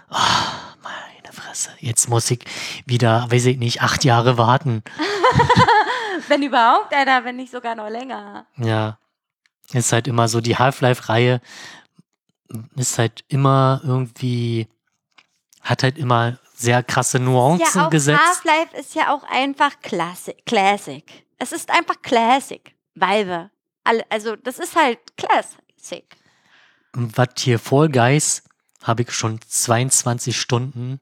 ah, 0.09 0.75
meine 0.83 1.31
Fresse, 1.31 1.69
jetzt 1.79 2.09
muss 2.09 2.29
ich 2.29 2.43
wieder, 2.85 3.25
weiß 3.29 3.45
ich 3.45 3.57
nicht, 3.57 3.81
acht 3.81 4.03
Jahre 4.03 4.37
warten. 4.37 4.83
Wenn 6.27 6.43
überhaupt, 6.43 6.93
Alter, 6.93 7.23
wenn 7.23 7.37
nicht 7.37 7.51
sogar 7.51 7.75
noch 7.75 7.89
länger. 7.89 8.47
Ja, 8.57 8.97
ist 9.71 9.93
halt 9.93 10.07
immer 10.07 10.27
so, 10.27 10.41
die 10.41 10.57
Half-Life-Reihe 10.57 11.41
ist 12.75 12.97
halt 12.97 13.23
immer 13.27 13.81
irgendwie, 13.83 14.67
hat 15.61 15.83
halt 15.83 15.97
immer 15.97 16.39
sehr 16.53 16.81
krasse 16.83 17.19
Nuancen 17.19 17.67
Ja, 17.73 17.85
auch 17.85 17.89
gesetzt. 17.89 18.19
Half-Life 18.19 18.75
ist 18.77 18.95
ja 18.95 19.13
auch 19.13 19.23
einfach 19.23 19.79
Classic. 19.81 20.43
Classic. 20.45 21.03
Es 21.37 21.51
ist 21.51 21.69
einfach 21.69 22.01
Classic. 22.01 22.75
Valve. 22.95 23.51
Also, 24.09 24.35
das 24.35 24.59
ist 24.59 24.75
halt 24.75 24.99
Classic. 25.17 26.05
Was 26.93 27.29
hier 27.37 27.59
Fall 27.59 27.89
Guys 27.89 28.43
habe 28.83 29.03
ich 29.03 29.11
schon 29.11 29.39
22 29.41 30.39
Stunden. 30.39 30.99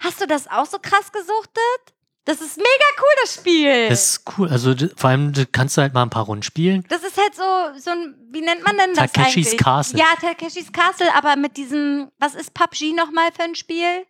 Hast 0.00 0.20
du 0.20 0.26
das 0.26 0.48
auch 0.48 0.66
so 0.66 0.78
krass 0.78 1.12
gesuchtet? 1.12 1.93
Das 2.26 2.40
ist 2.40 2.56
mega 2.56 2.68
cool, 2.98 3.08
das 3.22 3.34
Spiel. 3.34 3.88
Das 3.90 4.04
ist 4.10 4.22
cool. 4.38 4.48
Also 4.48 4.74
vor 4.96 5.10
allem 5.10 5.32
kannst 5.52 5.76
du 5.76 5.82
halt 5.82 5.92
mal 5.92 6.02
ein 6.02 6.10
paar 6.10 6.24
Runden 6.24 6.42
spielen. 6.42 6.82
Das 6.88 7.02
ist 7.02 7.18
halt 7.18 7.34
so, 7.34 7.42
so 7.78 7.90
ein, 7.90 8.14
wie 8.30 8.40
nennt 8.40 8.64
man 8.64 8.76
denn 8.78 8.94
das 8.94 9.12
Takeshis 9.12 9.48
eigentlich? 9.48 9.58
Castle. 9.62 9.98
Ja, 9.98 10.06
Takeshis 10.20 10.72
Castle, 10.72 11.14
aber 11.14 11.36
mit 11.36 11.56
diesem, 11.58 12.10
was 12.18 12.34
ist 12.34 12.54
PUBG 12.54 12.94
nochmal 12.94 13.30
für 13.36 13.42
ein 13.42 13.54
Spiel? 13.54 14.06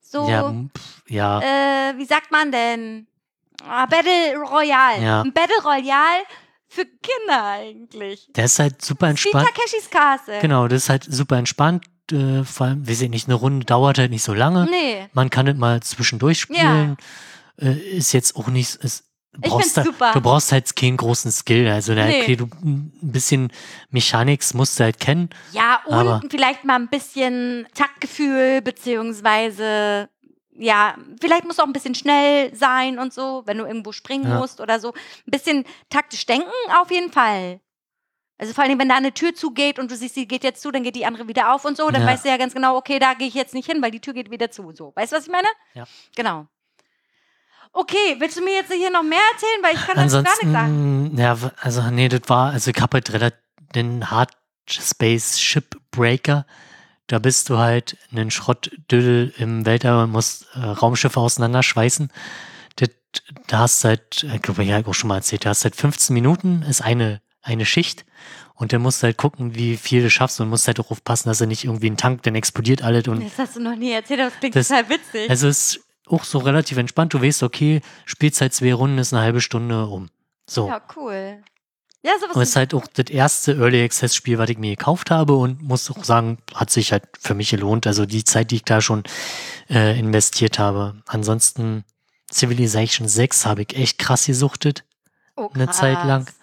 So, 0.00 0.28
Ja, 0.28 0.46
m, 0.48 0.70
pf, 0.76 1.02
ja. 1.08 1.40
äh, 1.90 1.98
wie 1.98 2.04
sagt 2.04 2.30
man 2.30 2.52
denn? 2.52 3.06
Ah, 3.68 3.86
Battle 3.86 4.36
Royale. 4.36 5.02
Ja. 5.02 5.22
Ein 5.22 5.32
Battle 5.32 5.56
Royale 5.64 6.22
für 6.68 6.84
Kinder 6.84 7.44
eigentlich. 7.44 8.28
Der 8.36 8.44
ist 8.44 8.58
halt 8.60 8.82
super 8.82 9.06
Wie 9.06 9.10
entspannt. 9.10 9.48
Takeshis 9.48 9.90
Castle. 9.90 10.38
Genau, 10.40 10.68
das 10.68 10.84
ist 10.84 10.88
halt 10.90 11.04
super 11.08 11.36
entspannt. 11.38 11.84
Äh, 12.10 12.44
vor 12.44 12.66
allem, 12.66 12.88
weiß 12.88 13.00
ich 13.02 13.10
nicht, 13.10 13.26
eine 13.28 13.34
Runde 13.34 13.64
dauert 13.64 13.98
halt 13.98 14.10
nicht 14.10 14.22
so 14.24 14.34
lange. 14.34 14.66
Nee, 14.70 15.08
Man 15.12 15.30
kann 15.30 15.46
es 15.46 15.56
mal 15.56 15.80
zwischendurch 15.82 16.40
spielen. 16.40 16.96
Äh, 17.58 17.72
ist 17.96 18.12
jetzt 18.12 18.36
auch 18.36 18.48
nicht. 18.48 18.76
Ist, 18.76 19.04
Ich 19.34 19.40
brauchst 19.50 19.76
da. 19.76 19.82
Du 20.12 20.20
brauchst 20.20 20.52
halt 20.52 20.74
keinen 20.76 20.96
großen 20.96 21.30
Skill. 21.32 21.68
Also, 21.68 21.94
Nee. 21.94 22.22
okay, 22.22 22.36
du, 22.36 22.44
ein 22.62 22.92
bisschen 23.00 23.52
Mechanics 23.90 24.52
musst 24.54 24.78
du 24.78 24.84
halt 24.84 25.00
kennen. 25.00 25.30
Ja, 25.52 25.80
und 25.86 26.30
vielleicht 26.30 26.64
mal 26.64 26.76
ein 26.76 26.88
bisschen 26.88 27.66
Taktgefühl, 27.74 28.60
beziehungsweise, 28.62 30.08
ja, 30.54 30.96
vielleicht 31.20 31.44
musst 31.44 31.58
du 31.58 31.62
auch 31.62 31.66
ein 31.66 31.72
bisschen 31.72 31.94
schnell 31.94 32.54
sein 32.54 32.98
und 32.98 33.12
so, 33.12 33.42
wenn 33.46 33.58
du 33.58 33.64
irgendwo 33.64 33.92
springen 33.92 34.28
Ja. 34.30 34.38
musst 34.38 34.60
oder 34.60 34.80
so. 34.80 34.90
Ein 34.92 35.30
bisschen 35.30 35.64
taktisch 35.88 36.26
denken 36.26 36.48
auf 36.80 36.90
jeden 36.90 37.10
Fall. 37.12 37.60
Also 38.38 38.54
vor 38.54 38.64
allem, 38.64 38.78
wenn 38.80 38.88
da 38.88 38.96
eine 38.96 39.14
Tür 39.14 39.34
zugeht 39.34 39.78
und 39.78 39.90
du 39.90 39.96
siehst, 39.96 40.16
die 40.16 40.26
geht 40.26 40.42
jetzt 40.42 40.62
zu, 40.62 40.70
dann 40.72 40.82
geht 40.82 40.96
die 40.96 41.06
andere 41.06 41.28
wieder 41.28 41.54
auf 41.54 41.64
und 41.64 41.76
so, 41.76 41.88
dann 41.90 42.02
Ja. 42.02 42.08
weißt 42.08 42.24
du 42.24 42.28
ja 42.28 42.36
ganz 42.36 42.54
genau, 42.54 42.76
okay, 42.76 42.98
da 42.98 43.14
gehe 43.14 43.28
ich 43.28 43.34
jetzt 43.34 43.54
nicht 43.54 43.70
hin, 43.70 43.80
weil 43.80 43.92
die 43.92 44.00
Tür 44.00 44.14
geht 44.14 44.30
wieder 44.30 44.50
zu. 44.50 44.72
So, 44.74 44.92
weißt 44.96 45.12
du, 45.12 45.16
was 45.16 45.26
ich 45.26 45.32
meine? 45.32 45.46
Ja. 45.74 45.84
Genau. 46.16 46.46
Okay, 47.72 48.16
willst 48.18 48.36
du 48.36 48.42
mir 48.42 48.54
jetzt 48.54 48.72
hier 48.72 48.90
noch 48.90 49.02
mehr 49.02 49.18
erzählen? 49.32 49.62
Weil 49.62 49.74
ich 49.74 49.80
kann 49.86 49.96
dazu 49.96 50.22
gar 50.22 50.32
nichts 50.42 50.52
sagen. 50.52 51.16
Ja, 51.16 51.36
also, 51.60 51.82
nee, 51.90 52.08
das 52.08 52.22
war, 52.26 52.50
also 52.52 52.70
ich 52.70 52.80
habe 52.80 52.96
halt 52.96 53.12
relativ 53.12 53.38
den 53.74 54.10
Hard 54.10 54.30
Space 54.68 55.40
Shipbreaker. 55.40 56.46
Da 57.06 57.18
bist 57.18 57.48
du 57.50 57.58
halt 57.58 57.96
einen 58.10 58.30
Schrottdüdel 58.30 59.32
im 59.38 59.66
Weltall 59.66 60.04
und 60.04 60.10
musst 60.12 60.46
äh, 60.54 60.60
Raumschiffe 60.60 61.18
auseinanderschweißen. 61.18 62.10
Das, 62.76 62.90
da 63.48 63.58
hast 63.60 63.82
du 63.84 63.88
halt, 63.88 64.22
ich 64.34 64.42
glaube, 64.42 64.64
ich 64.64 64.72
habe 64.72 64.88
auch 64.88 64.94
schon 64.94 65.08
mal 65.08 65.16
erzählt, 65.16 65.44
da 65.44 65.50
hast 65.50 65.64
halt 65.64 65.76
15 65.76 66.14
Minuten, 66.14 66.62
ist 66.62 66.82
eine, 66.82 67.20
eine 67.42 67.66
Schicht. 67.66 68.04
Und 68.54 68.72
dann 68.72 68.82
musst 68.82 69.02
du 69.02 69.06
halt 69.06 69.16
gucken, 69.16 69.54
wie 69.56 69.76
viel 69.76 70.02
du 70.02 70.10
schaffst 70.10 70.40
und 70.40 70.48
musst 70.48 70.68
halt 70.68 70.78
auch 70.78 70.90
aufpassen, 70.90 71.28
dass 71.28 71.40
er 71.40 71.46
nicht 71.48 71.64
irgendwie 71.64 71.90
ein 71.90 71.96
Tank, 71.96 72.22
dann 72.22 72.34
explodiert 72.36 72.82
alles 72.82 73.08
und 73.08 73.24
Das 73.24 73.38
hast 73.38 73.56
du 73.56 73.60
noch 73.60 73.74
nie 73.74 73.90
erzählt, 73.92 74.20
aber 74.20 74.30
das 74.30 74.38
klingt 74.38 74.54
Das- 74.56 74.68
total 74.68 74.88
witzig. 74.90 75.28
also 75.30 75.48
es 75.48 75.80
auch 76.06 76.24
so 76.24 76.38
relativ 76.38 76.78
entspannt. 76.78 77.14
Du 77.14 77.22
weißt, 77.22 77.42
okay, 77.42 77.80
Spielzeit 78.04 78.52
zwei 78.52 78.74
Runden 78.74 78.98
ist 78.98 79.12
eine 79.12 79.22
halbe 79.22 79.40
Stunde 79.40 79.86
um. 79.86 80.08
So. 80.46 80.68
ja, 80.68 80.80
cool. 80.96 81.42
Ja, 82.04 82.12
sowas 82.20 82.34
Und 82.34 82.42
es 82.42 82.48
ist 82.50 82.56
halt 82.56 82.74
auch 82.74 82.86
das 82.92 83.10
erste 83.10 83.52
Early 83.52 83.84
Access 83.84 84.14
Spiel, 84.16 84.36
was 84.36 84.50
ich 84.50 84.58
mir 84.58 84.74
gekauft 84.74 85.10
habe 85.12 85.36
und 85.36 85.62
muss 85.62 85.88
auch 85.90 86.02
sagen, 86.02 86.38
hat 86.52 86.70
sich 86.70 86.90
halt 86.90 87.04
für 87.18 87.34
mich 87.34 87.50
gelohnt. 87.50 87.86
Also 87.86 88.06
die 88.06 88.24
Zeit, 88.24 88.50
die 88.50 88.56
ich 88.56 88.64
da 88.64 88.80
schon 88.80 89.04
äh, 89.70 89.96
investiert 89.98 90.58
habe. 90.58 91.00
Ansonsten 91.06 91.84
Civilization 92.30 93.06
6 93.06 93.46
habe 93.46 93.62
ich 93.62 93.76
echt 93.76 93.98
krass 93.98 94.26
gesuchtet, 94.26 94.84
oh, 95.36 95.50
eine 95.54 95.70
Zeit 95.70 96.04
lang. 96.04 96.24
krass. 96.24 96.34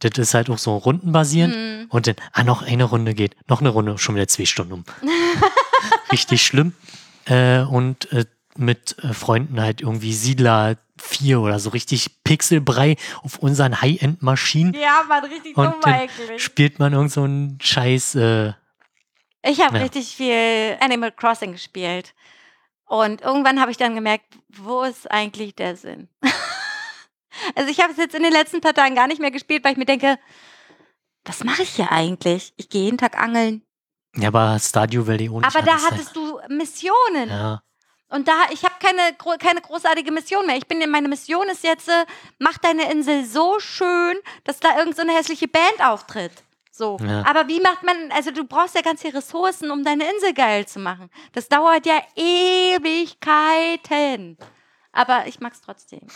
Das 0.00 0.18
ist 0.18 0.34
halt 0.34 0.50
auch 0.50 0.58
so 0.58 0.76
rundenbasierend. 0.76 1.54
Mhm. 1.54 1.86
Und 1.88 2.08
dann, 2.08 2.16
ah, 2.32 2.42
noch 2.42 2.62
eine 2.62 2.84
Runde 2.84 3.14
geht. 3.14 3.36
Noch 3.48 3.60
eine 3.60 3.68
Runde, 3.68 3.98
schon 3.98 4.16
wieder 4.16 4.26
zwei 4.26 4.46
Stunden 4.46 4.72
um. 4.72 4.84
Richtig 6.12 6.44
schlimm. 6.44 6.74
Äh, 7.26 7.60
und 7.60 8.10
äh, 8.10 8.24
mit 8.56 8.96
äh, 9.02 9.12
Freunden 9.14 9.60
halt 9.60 9.80
irgendwie 9.80 10.12
Siedler 10.12 10.76
4 11.00 11.40
oder 11.40 11.58
so 11.58 11.70
richtig 11.70 12.22
Pixelbrei 12.24 12.96
auf 13.22 13.38
unseren 13.38 13.80
High-End-Maschinen. 13.80 14.74
Ja, 14.74 15.04
Mann, 15.08 15.24
richtig 15.24 15.56
Und 15.56 15.72
dumm 15.72 15.84
eigentlich. 15.84 16.42
spielt 16.42 16.78
man 16.78 16.92
irgend 16.92 17.12
so 17.12 17.22
einen 17.22 17.58
Scheiß. 17.60 18.14
Äh, 18.16 18.52
Ich 19.44 19.60
habe 19.60 19.76
Ja. 19.78 19.82
richtig 19.82 20.14
viel 20.14 20.76
Animal 20.80 21.10
Crossing 21.12 21.52
gespielt. 21.52 22.14
Und 22.84 23.22
irgendwann 23.22 23.58
habe 23.60 23.70
ich 23.70 23.78
dann 23.78 23.94
gemerkt, 23.94 24.26
wo 24.50 24.82
ist 24.82 25.10
eigentlich 25.10 25.54
der 25.56 25.76
Sinn? 25.76 26.08
also 27.56 27.70
ich 27.70 27.80
habe 27.80 27.90
es 27.92 27.96
jetzt 27.98 28.14
in 28.14 28.22
den 28.22 28.32
letzten 28.32 28.60
paar 28.60 28.74
Tagen 28.74 28.94
gar 28.94 29.06
nicht 29.06 29.20
mehr 29.20 29.30
gespielt, 29.30 29.64
weil 29.64 29.72
ich 29.72 29.78
mir 29.78 29.86
denke, 29.86 30.18
was 31.24 31.42
mache 31.42 31.62
ich 31.62 31.70
hier 31.70 31.90
eigentlich? 31.90 32.52
Ich 32.56 32.68
gehe 32.68 32.84
jeden 32.84 32.98
Tag 32.98 33.18
angeln. 33.18 33.62
ja, 34.16 34.28
aber 34.28 34.58
Stardew 34.58 35.06
Valley 35.06 35.28
ohne 35.30 35.46
Aber 35.46 35.62
da 35.62 35.72
hattest 35.82 36.14
du 36.14 36.38
Missionen. 36.48 37.28
Ja, 37.30 37.62
Und 38.12 38.28
da, 38.28 38.34
ich 38.50 38.62
habe 38.62 38.74
keine, 38.78 39.16
keine 39.38 39.62
großartige 39.62 40.12
Mission 40.12 40.46
mehr. 40.46 40.58
Ich 40.58 40.66
bin, 40.66 40.78
meine 40.90 41.08
Mission 41.08 41.48
ist 41.48 41.64
jetzt, 41.64 41.88
äh, 41.88 42.04
mach 42.38 42.58
deine 42.58 42.92
Insel 42.92 43.24
so 43.24 43.58
schön, 43.58 44.18
dass 44.44 44.60
da 44.60 44.78
irgend 44.78 44.96
so 44.96 45.02
eine 45.02 45.14
hässliche 45.14 45.48
Band 45.48 45.80
auftritt. 45.82 46.32
So. 46.70 46.98
Ja. 47.00 47.24
Aber 47.26 47.48
wie 47.48 47.60
macht 47.60 47.82
man, 47.84 48.12
also 48.12 48.30
du 48.30 48.44
brauchst 48.44 48.74
ja 48.74 48.82
ganz 48.82 49.00
viele 49.00 49.14
Ressourcen, 49.14 49.70
um 49.70 49.82
deine 49.82 50.04
Insel 50.12 50.34
geil 50.34 50.66
zu 50.66 50.78
machen. 50.78 51.08
Das 51.32 51.48
dauert 51.48 51.86
ja 51.86 52.02
Ewigkeiten. 52.14 53.16
Aber 54.92 55.26
ich 55.26 55.40
mag's 55.40 55.62
trotzdem. 55.62 56.06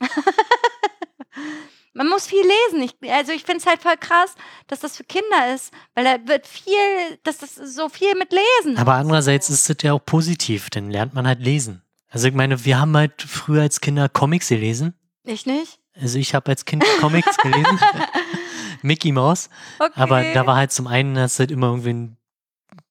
Man 1.94 2.08
muss 2.08 2.26
viel 2.26 2.42
lesen. 2.42 2.82
Ich, 2.82 3.10
also 3.10 3.32
ich 3.32 3.44
finde 3.44 3.58
es 3.58 3.66
halt 3.66 3.80
voll 3.80 3.96
krass, 3.96 4.34
dass 4.66 4.80
das 4.80 4.96
für 4.96 5.04
Kinder 5.04 5.54
ist, 5.54 5.72
weil 5.94 6.04
da 6.04 6.28
wird 6.28 6.46
viel, 6.46 6.74
dass 7.22 7.38
das 7.38 7.54
so 7.54 7.88
viel 7.88 8.14
mit 8.16 8.32
Lesen. 8.32 8.76
aber 8.76 8.94
andererseits 8.94 9.48
ist 9.48 9.70
es 9.70 9.76
ja 9.82 9.92
auch 9.92 10.04
positiv, 10.04 10.70
dann 10.70 10.90
lernt 10.90 11.14
man 11.14 11.26
halt 11.26 11.40
lesen. 11.40 11.82
Also 12.08 12.28
ich 12.28 12.34
meine, 12.34 12.64
wir 12.64 12.78
haben 12.78 12.96
halt 12.96 13.22
früher 13.22 13.62
als 13.62 13.80
Kinder 13.80 14.08
Comics 14.08 14.48
gelesen. 14.48 14.94
Ich 15.24 15.46
nicht? 15.46 15.78
Also 15.94 16.18
ich 16.18 16.34
habe 16.34 16.50
als 16.50 16.64
Kind 16.64 16.84
Comics 17.00 17.36
gelesen. 17.38 17.78
Mickey 18.82 19.12
Mouse. 19.12 19.48
Okay. 19.78 19.92
Aber 19.94 20.22
da 20.22 20.46
war 20.46 20.56
halt 20.56 20.72
zum 20.72 20.86
einen, 20.86 21.18
hast 21.18 21.38
du 21.38 21.42
halt 21.42 21.50
immer 21.50 21.68
irgendwie 21.68 21.92
ein 21.92 22.16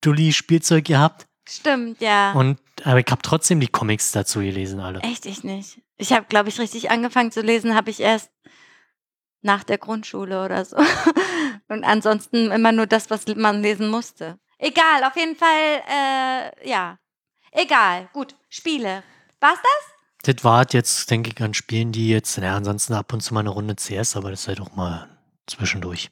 Dulli-Spielzeug 0.01 0.85
gehabt. 0.85 1.27
Stimmt, 1.47 2.01
ja. 2.01 2.31
Und, 2.31 2.59
aber 2.84 2.99
ich 2.99 3.05
habe 3.09 3.21
trotzdem 3.21 3.59
die 3.59 3.67
Comics 3.67 4.11
dazu 4.11 4.39
gelesen, 4.39 4.80
alle. 4.80 4.99
Echt, 5.01 5.25
ich 5.25 5.43
nicht. 5.43 5.81
Ich 5.97 6.11
habe, 6.13 6.25
glaube 6.27 6.49
ich, 6.49 6.59
richtig 6.59 6.89
angefangen 6.89 7.31
zu 7.31 7.41
lesen, 7.41 7.75
habe 7.75 7.91
ich 7.91 7.99
erst 7.99 8.31
nach 9.44 9.64
der 9.64 9.78
Grundschule 9.78 10.44
oder 10.44 10.65
so. 10.65 10.78
Und 11.68 11.84
ansonsten 11.84 12.52
immer 12.52 12.72
nur 12.72 12.88
das, 12.88 13.10
was 13.10 13.26
man 13.36 13.61
lesen 13.61 13.90
musste. 13.90 14.38
Egal, 14.57 15.03
auf 15.06 15.15
jeden 15.15 15.36
Fall, 15.36 15.82
äh, 15.90 16.70
ja. 16.70 16.98
Egal, 17.52 18.10
gut, 18.14 18.36
Spiele. 18.49 19.03
War's 19.40 19.60
das? 19.61 20.34
Das 20.36 20.44
war 20.44 20.57
halt 20.57 20.74
jetzt, 20.74 21.10
denke 21.11 21.32
ich, 21.32 21.41
an 21.44 21.53
Spielen, 21.53 21.91
die 21.91 22.10
jetzt, 22.10 22.38
naja, 22.38 22.56
ansonsten 22.56 22.94
ab 22.94 23.11
und 23.14 23.22
zu 23.22 23.34
mal 23.34 23.41
eine 23.41 23.49
Runde 23.49 23.76
CS, 23.76 24.15
aber 24.15 24.32
das 24.32 24.41
ist 24.41 24.48
halt 24.48 24.61
auch 24.61 24.74
mal 24.76 25.10
zwischendurch. 25.48 26.10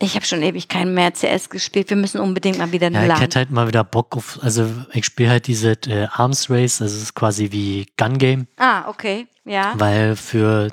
Ich 0.00 0.16
habe 0.16 0.24
schon 0.26 0.42
ewig 0.42 0.68
keinen 0.68 0.92
mehr 0.94 1.12
CS 1.12 1.50
gespielt. 1.50 1.88
Wir 1.90 1.96
müssen 1.96 2.20
unbedingt 2.20 2.58
mal 2.58 2.72
wieder 2.72 2.90
Ja, 2.90 2.98
eine 2.98 3.02
ich 3.06 3.08
LAN. 3.12 3.20
hätte 3.20 3.38
halt 3.38 3.50
mal 3.50 3.68
wieder 3.68 3.84
Bock 3.84 4.16
auf, 4.16 4.38
also 4.42 4.68
ich 4.92 5.04
spiele 5.04 5.30
halt 5.30 5.46
diese 5.46 5.72
äh, 5.86 6.08
Arms 6.10 6.50
Race, 6.50 6.80
also 6.82 6.96
es 6.96 7.02
ist 7.02 7.14
quasi 7.14 7.52
wie 7.52 7.86
Gun 7.96 8.18
Game, 8.18 8.48
Ah, 8.56 8.88
okay, 8.88 9.28
ja. 9.44 9.74
weil 9.76 10.16
für 10.16 10.70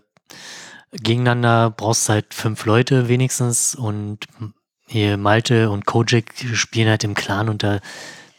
gegeneinander 0.92 1.70
brauchst 1.70 2.08
du 2.10 2.14
halt 2.14 2.34
fünf 2.34 2.66
Leute 2.66 3.08
wenigstens 3.08 3.76
und 3.76 4.28
hier 4.88 5.18
Malte 5.18 5.70
und 5.70 5.86
Kojak 5.86 6.34
spielen 6.54 6.90
halt 6.90 7.04
im 7.04 7.14
Clan 7.14 7.48
und 7.50 7.64
da 7.64 7.80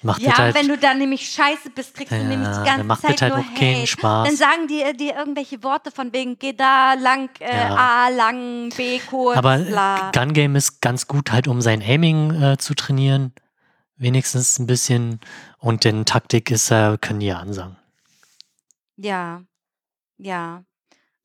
macht 0.02 0.20
Ja, 0.20 0.30
das 0.30 0.38
halt, 0.38 0.54
wenn 0.56 0.68
du 0.68 0.76
dann 0.76 0.98
nämlich 0.98 1.30
scheiße 1.30 1.70
bist, 1.70 1.94
kriegst 1.94 2.12
du 2.12 2.16
Ja, 2.16 2.24
nämlich 2.24 2.48
die 2.48 2.64
ganze 2.64 2.84
macht 2.84 3.02
Zeit 3.02 3.22
halt 3.22 3.34
nur 3.34 3.42
auch 3.42 3.54
keinen. 3.54 3.86
Spaß. 3.86 4.28
Dann 4.28 4.36
sagen 4.36 4.66
die 4.68 4.82
äh, 4.82 4.92
dir 4.94 5.14
irgendwelche 5.16 5.62
Worte 5.62 5.90
von 5.90 6.12
wegen, 6.12 6.38
geh 6.38 6.52
da 6.52 6.94
lang, 6.94 7.30
äh, 7.40 7.56
Ja. 7.56 7.76
A 7.76 8.08
lang, 8.08 8.68
B 8.76 8.98
kurz, 9.08 9.38
aber 9.38 9.58
bla. 9.58 10.10
Gun 10.12 10.32
Game 10.34 10.56
ist 10.56 10.80
ganz 10.82 11.06
gut 11.06 11.32
halt, 11.32 11.48
um 11.48 11.60
sein 11.62 11.80
Aiming 11.82 12.34
äh, 12.42 12.58
zu 12.58 12.74
trainieren, 12.74 13.32
wenigstens 13.96 14.58
ein 14.58 14.66
bisschen 14.66 15.20
und 15.58 15.84
denn 15.84 16.04
Taktik 16.04 16.50
ist, 16.50 16.70
äh, 16.70 16.98
können 17.00 17.20
die 17.20 17.26
ja 17.26 17.38
ansagen. 17.38 17.76
Ja, 18.96 19.42
ja. 20.18 20.64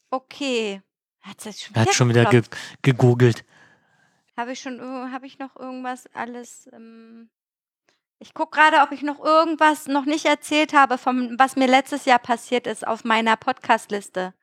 Okay. 0.09 0.81
Hat's 1.27 1.43
jetzt 1.45 1.63
schon 1.63 1.75
Er 1.75 1.81
hat 1.81 1.93
schon 1.93 2.09
wieder 2.09 2.25
ge 2.25 2.41
gegoogelt. 2.81 3.43
Habe 4.37 4.51
ich 4.51 4.59
schon, 4.59 4.79
habe 5.11 5.25
ich 5.25 5.39
noch 5.39 5.55
irgendwas 5.55 6.05
alles? 6.13 6.69
Ähm, 6.71 7.29
ich 8.19 8.33
gucke 8.33 8.57
gerade, 8.57 8.81
ob 8.81 8.91
ich 8.91 9.01
noch 9.01 9.19
irgendwas 9.19 9.87
noch 9.87 10.05
nicht 10.05 10.25
erzählt 10.25 10.73
habe, 10.73 10.97
vom, 10.97 11.37
was 11.37 11.55
mir 11.55 11.67
letztes 11.67 12.05
Jahr 12.05 12.19
passiert 12.19 12.65
ist 12.65 12.87
auf 12.87 13.03
meiner 13.03 13.35
Podcast-Liste. 13.35 14.33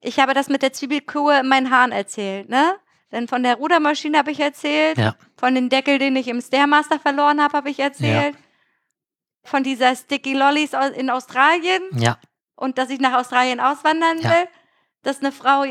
Ich 0.00 0.18
habe 0.18 0.34
das 0.34 0.48
mit 0.48 0.62
der 0.62 0.72
Zwiebelkuh 0.72 1.30
in 1.30 1.48
meinen 1.48 1.70
Haaren 1.70 1.92
erzählt, 1.92 2.48
ne? 2.48 2.76
Denn 3.10 3.28
von 3.28 3.42
der 3.42 3.56
Rudermaschine 3.56 4.18
habe 4.18 4.32
ich 4.32 4.40
erzählt. 4.40 4.98
Ja. 4.98 5.14
Von 5.36 5.54
dem 5.54 5.68
Deckel, 5.68 5.98
den 5.98 6.16
ich 6.16 6.28
im 6.28 6.40
Stairmaster 6.40 6.98
verloren 6.98 7.40
habe, 7.42 7.56
habe 7.56 7.70
ich 7.70 7.78
erzählt. 7.78 8.36
Von 9.44 9.62
dieser 9.62 9.94
Sticky 9.94 10.34
Lollies 10.34 10.72
in 10.96 11.10
Australien 11.10 11.82
Ja, 11.92 12.18
und 12.56 12.78
dass 12.78 12.90
ich 12.90 12.98
nach 13.00 13.12
Australien 13.12 13.60
auswandern 13.60 14.18
Ja. 14.20 14.30
will, 14.30 14.48
dass 15.04 15.20
eine 15.20 15.32
Frau 15.32 15.64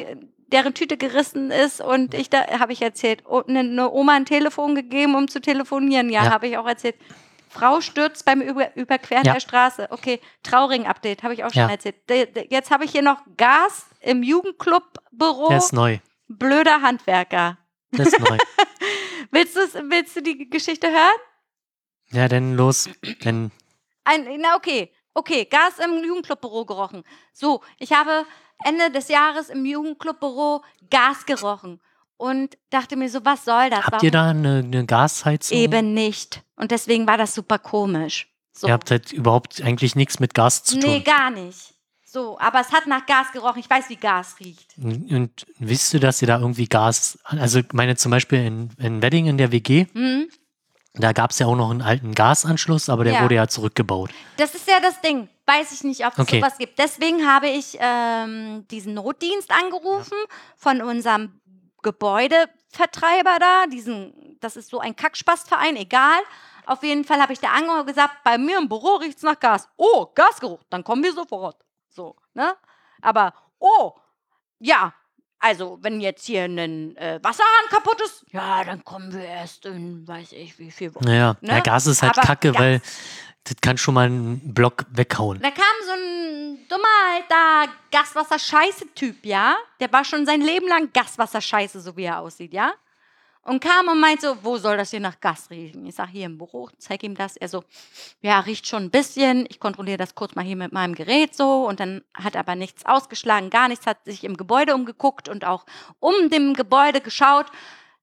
deren 0.47 0.73
Tüte 0.73 0.97
gerissen 0.97 1.51
ist 1.51 1.81
und 1.81 2.13
ich 2.13 2.29
da 2.29 2.45
habe 2.59 2.73
ich 2.73 2.81
erzählt 2.81 3.23
eine, 3.27 3.59
eine 3.59 3.91
Oma 3.91 4.13
ein 4.13 4.25
Telefon 4.25 4.75
gegeben, 4.75 5.15
um 5.15 5.27
zu 5.27 5.41
telefonieren. 5.41 6.09
Ja, 6.09 6.25
Ja. 6.25 6.31
habe 6.31 6.47
ich 6.47 6.57
auch 6.57 6.67
erzählt. 6.67 6.95
Frau 7.49 7.81
stürzt 7.81 8.25
beim 8.25 8.41
Über 8.41 8.75
Überqueren 8.75 9.25
Ja. 9.25 9.33
der 9.33 9.39
Straße. 9.39 9.87
Okay, 9.91 10.19
Trauring-Update, 10.43 11.21
habe 11.23 11.33
ich 11.35 11.43
auch 11.43 11.51
schon 11.53 11.63
Ja. 11.63 11.69
erzählt. 11.69 11.95
Jetzt 12.51 12.71
habe 12.71 12.85
ich 12.85 12.91
hier 12.91 13.01
noch 13.03 13.21
Gas 13.37 13.85
im 13.99 14.23
Jugendclubbüro. 14.23 15.49
Der 15.49 15.57
ist 15.57 15.73
neu. 15.73 15.99
Blöder 16.27 16.81
Handwerker. 16.81 17.57
Der 17.91 18.07
ist 18.07 18.19
neu. 18.19 18.37
Willst, 19.31 19.55
willst 19.55 20.15
du 20.15 20.21
die 20.21 20.49
Geschichte 20.49 20.87
hören? 20.91 21.19
Ja, 22.11 22.27
dann 22.27 22.55
los. 22.55 22.89
Denn 23.23 23.51
Ein, 24.03 24.27
na 24.39 24.55
okay, 24.55 24.91
okay, 25.13 25.45
Gas 25.45 25.79
im 25.79 26.03
Jugendclubbüro 26.03 26.65
gerochen. 26.65 27.03
So, 27.33 27.61
ich 27.79 27.93
habe 27.93 28.25
Ende 28.65 28.91
des 28.91 29.07
Jahres 29.09 29.49
im 29.49 29.65
Jugendclubbüro 29.65 30.63
Gas 30.89 31.25
gerochen 31.25 31.79
und 32.17 32.57
dachte 32.69 32.95
mir 32.95 33.09
so, 33.09 33.23
was 33.25 33.45
soll 33.45 33.69
das? 33.69 33.85
habt 33.85 34.03
ihr 34.03 34.11
da 34.11 34.29
eine, 34.29 34.59
eine 34.59 34.85
Gasheizung? 34.85 35.57
Eben 35.57 35.93
nicht. 35.93 36.41
Und 36.55 36.71
deswegen 36.71 37.07
war 37.07 37.17
das 37.17 37.35
super 37.35 37.59
komisch. 37.59 38.29
So. 38.51 38.67
Ihr 38.67 38.73
habt 38.73 38.91
halt 38.91 39.11
überhaupt 39.11 39.61
eigentlich 39.61 39.95
nichts 39.95 40.19
mit 40.19 40.33
Gas 40.33 40.63
zu 40.63 40.77
nee, 40.77 40.97
tun. 40.99 41.03
gar 41.03 41.31
nicht. 41.31 41.73
So, 42.05 42.37
aber 42.39 42.59
es 42.61 42.71
hat 42.71 42.85
nach 42.85 43.07
Gas 43.07 43.31
gerochen. 43.33 43.59
Ich 43.59 43.69
weiß, 43.69 43.89
wie 43.89 43.95
Gas 43.95 44.35
riecht. 44.39 44.75
Und 44.77 45.47
wisst 45.57 45.91
du, 45.95 45.99
dass 45.99 46.21
ihr 46.21 46.27
da 46.27 46.37
irgendwie 46.37 46.67
Gas, 46.67 47.17
also 47.23 47.59
ich 47.59 47.73
meine 47.73 47.95
zum 47.95 48.11
Beispiel 48.11 48.45
in, 48.45 48.69
in 48.77 49.01
Wedding 49.01 49.25
in 49.25 49.39
der 49.39 49.51
WG, 49.51 49.87
Hm? 49.93 50.29
Da 50.93 51.11
gab 51.11 51.31
es 51.31 51.39
ja 51.39 51.47
auch 51.47 51.55
noch 51.55 51.71
einen 51.71 51.81
alten 51.81 52.13
Gasanschluss, 52.13 52.89
aber 52.89 53.03
der 53.03 53.13
Ja. 53.13 53.23
wurde 53.23 53.35
ja 53.35 53.47
zurückgebaut. 53.47 54.11
Das 54.37 54.53
ist 54.55 54.67
ja 54.67 54.79
das 54.79 55.01
Ding. 55.01 55.27
Weiß 55.45 55.71
ich 55.73 55.83
nicht, 55.83 56.05
ob 56.05 56.13
es 56.13 56.19
Okay. 56.19 56.39
sowas 56.39 56.57
gibt. 56.57 56.77
Deswegen 56.79 57.27
habe 57.27 57.47
ich 57.49 57.77
ähm, 57.79 58.65
diesen 58.69 58.93
Notdienst 58.93 59.51
angerufen 59.51 60.17
von 60.55 60.81
unserem 60.81 61.41
Gebäudevertreiber 61.81 63.37
da. 63.39 63.65
Diesen, 63.67 64.37
das 64.39 64.55
ist 64.55 64.69
so 64.69 64.79
ein 64.79 64.95
Kackspastverein, 64.95 65.75
egal. 65.75 66.19
Auf 66.65 66.83
jeden 66.83 67.03
Fall 67.03 67.19
habe 67.21 67.33
ich 67.33 67.39
da 67.39 67.49
angerufen 67.49 67.81
und 67.81 67.87
gesagt, 67.87 68.23
bei 68.23 68.37
mir 68.37 68.57
im 68.57 68.69
Büro 68.69 68.95
riecht 68.95 69.17
es 69.17 69.23
nach 69.23 69.39
Gas. 69.39 69.67
Oh, 69.75 70.07
Gasgeruch, 70.15 70.61
dann 70.69 70.83
kommen 70.83 71.03
wir 71.03 71.13
sofort. 71.13 71.57
So, 71.89 72.15
ne? 72.33 72.55
Aber, 73.01 73.33
oh, 73.59 73.93
ja, 74.59 74.93
also 75.43 75.77
wenn 75.81 75.99
jetzt 75.99 76.25
hier 76.25 76.45
ein 76.45 76.95
äh, 76.97 77.19
Wasserhahn 77.21 77.67
kaputt 77.69 78.01
ist, 78.01 78.23
ja, 78.31 78.63
dann 78.63 78.83
kommen 78.85 79.13
wir 79.13 79.23
erst 79.25 79.65
in, 79.65 80.07
weiß 80.07 80.31
ich, 80.31 80.57
wie 80.57 80.71
viel 80.71 80.95
Wochen. 80.95 81.03
Naja, 81.05 81.35
Ne? 81.41 81.49
ja, 81.49 81.59
Gas 81.59 81.85
ist 81.87 82.01
halt 82.01 82.17
Aber 82.17 82.25
kacke, 82.25 82.51
Gas- 82.53 82.61
weil 82.61 82.81
das 83.43 83.55
kann 83.61 83.77
schon 83.77 83.93
mal 83.93 84.05
einen 84.05 84.53
Block 84.53 84.85
weghauen. 84.91 85.41
Da 85.41 85.51
kam 85.51 85.63
so 85.85 85.91
ein 85.91 86.59
dummer 86.69 86.87
alter 87.13 87.71
Gaswasser-Scheiße-Typ, 87.91 89.25
ja? 89.25 89.55
Der 89.79 89.91
war 89.91 90.05
schon 90.05 90.25
sein 90.25 90.41
Leben 90.41 90.67
lang 90.67 90.89
Gaswasser-Scheiße, 90.93 91.79
so 91.81 91.95
wie 91.97 92.03
er 92.03 92.19
aussieht, 92.19 92.53
ja? 92.53 92.71
Und 93.45 93.61
kam 93.61 93.89
und 93.89 93.99
meinte 93.99 94.27
so, 94.27 94.37
wo 94.41 94.57
soll 94.57 94.77
das 94.77 94.91
hier 94.91 95.01
nach 95.01 95.19
Gas 95.19 95.49
riechen? 95.49 95.85
Ich 95.85 95.95
sag, 95.95 96.07
hier 96.07 96.27
im 96.27 96.37
Büro, 96.37 96.69
zeig 96.77 97.03
ihm 97.03 97.13
das. 97.13 97.35
Er 97.35 97.49
so, 97.49 97.63
ja, 98.21 98.39
riecht 98.39 98.67
schon 98.67 98.83
ein 98.83 98.89
bisschen. 98.89 99.45
Ich 99.49 99.59
kontrolliere 99.59 99.97
das 99.97 100.15
kurz 100.15 100.33
mal 100.35 100.45
hier 100.45 100.55
mit 100.55 100.71
meinem 100.71 100.95
Gerät 100.95 101.35
so. 101.35 101.67
Und 101.67 101.81
dann 101.81 102.03
hat 102.13 102.37
aber 102.37 102.55
nichts 102.55 102.85
ausgeschlagen, 102.85 103.49
gar 103.49 103.67
nichts, 103.67 103.85
hat 103.85 104.05
sich 104.05 104.23
im 104.23 104.37
Gebäude 104.37 104.73
umgeguckt 104.73 105.27
und 105.27 105.43
auch 105.43 105.65
um 105.99 106.29
dem 106.29 106.53
Gebäude 106.53 107.01
geschaut, 107.01 107.47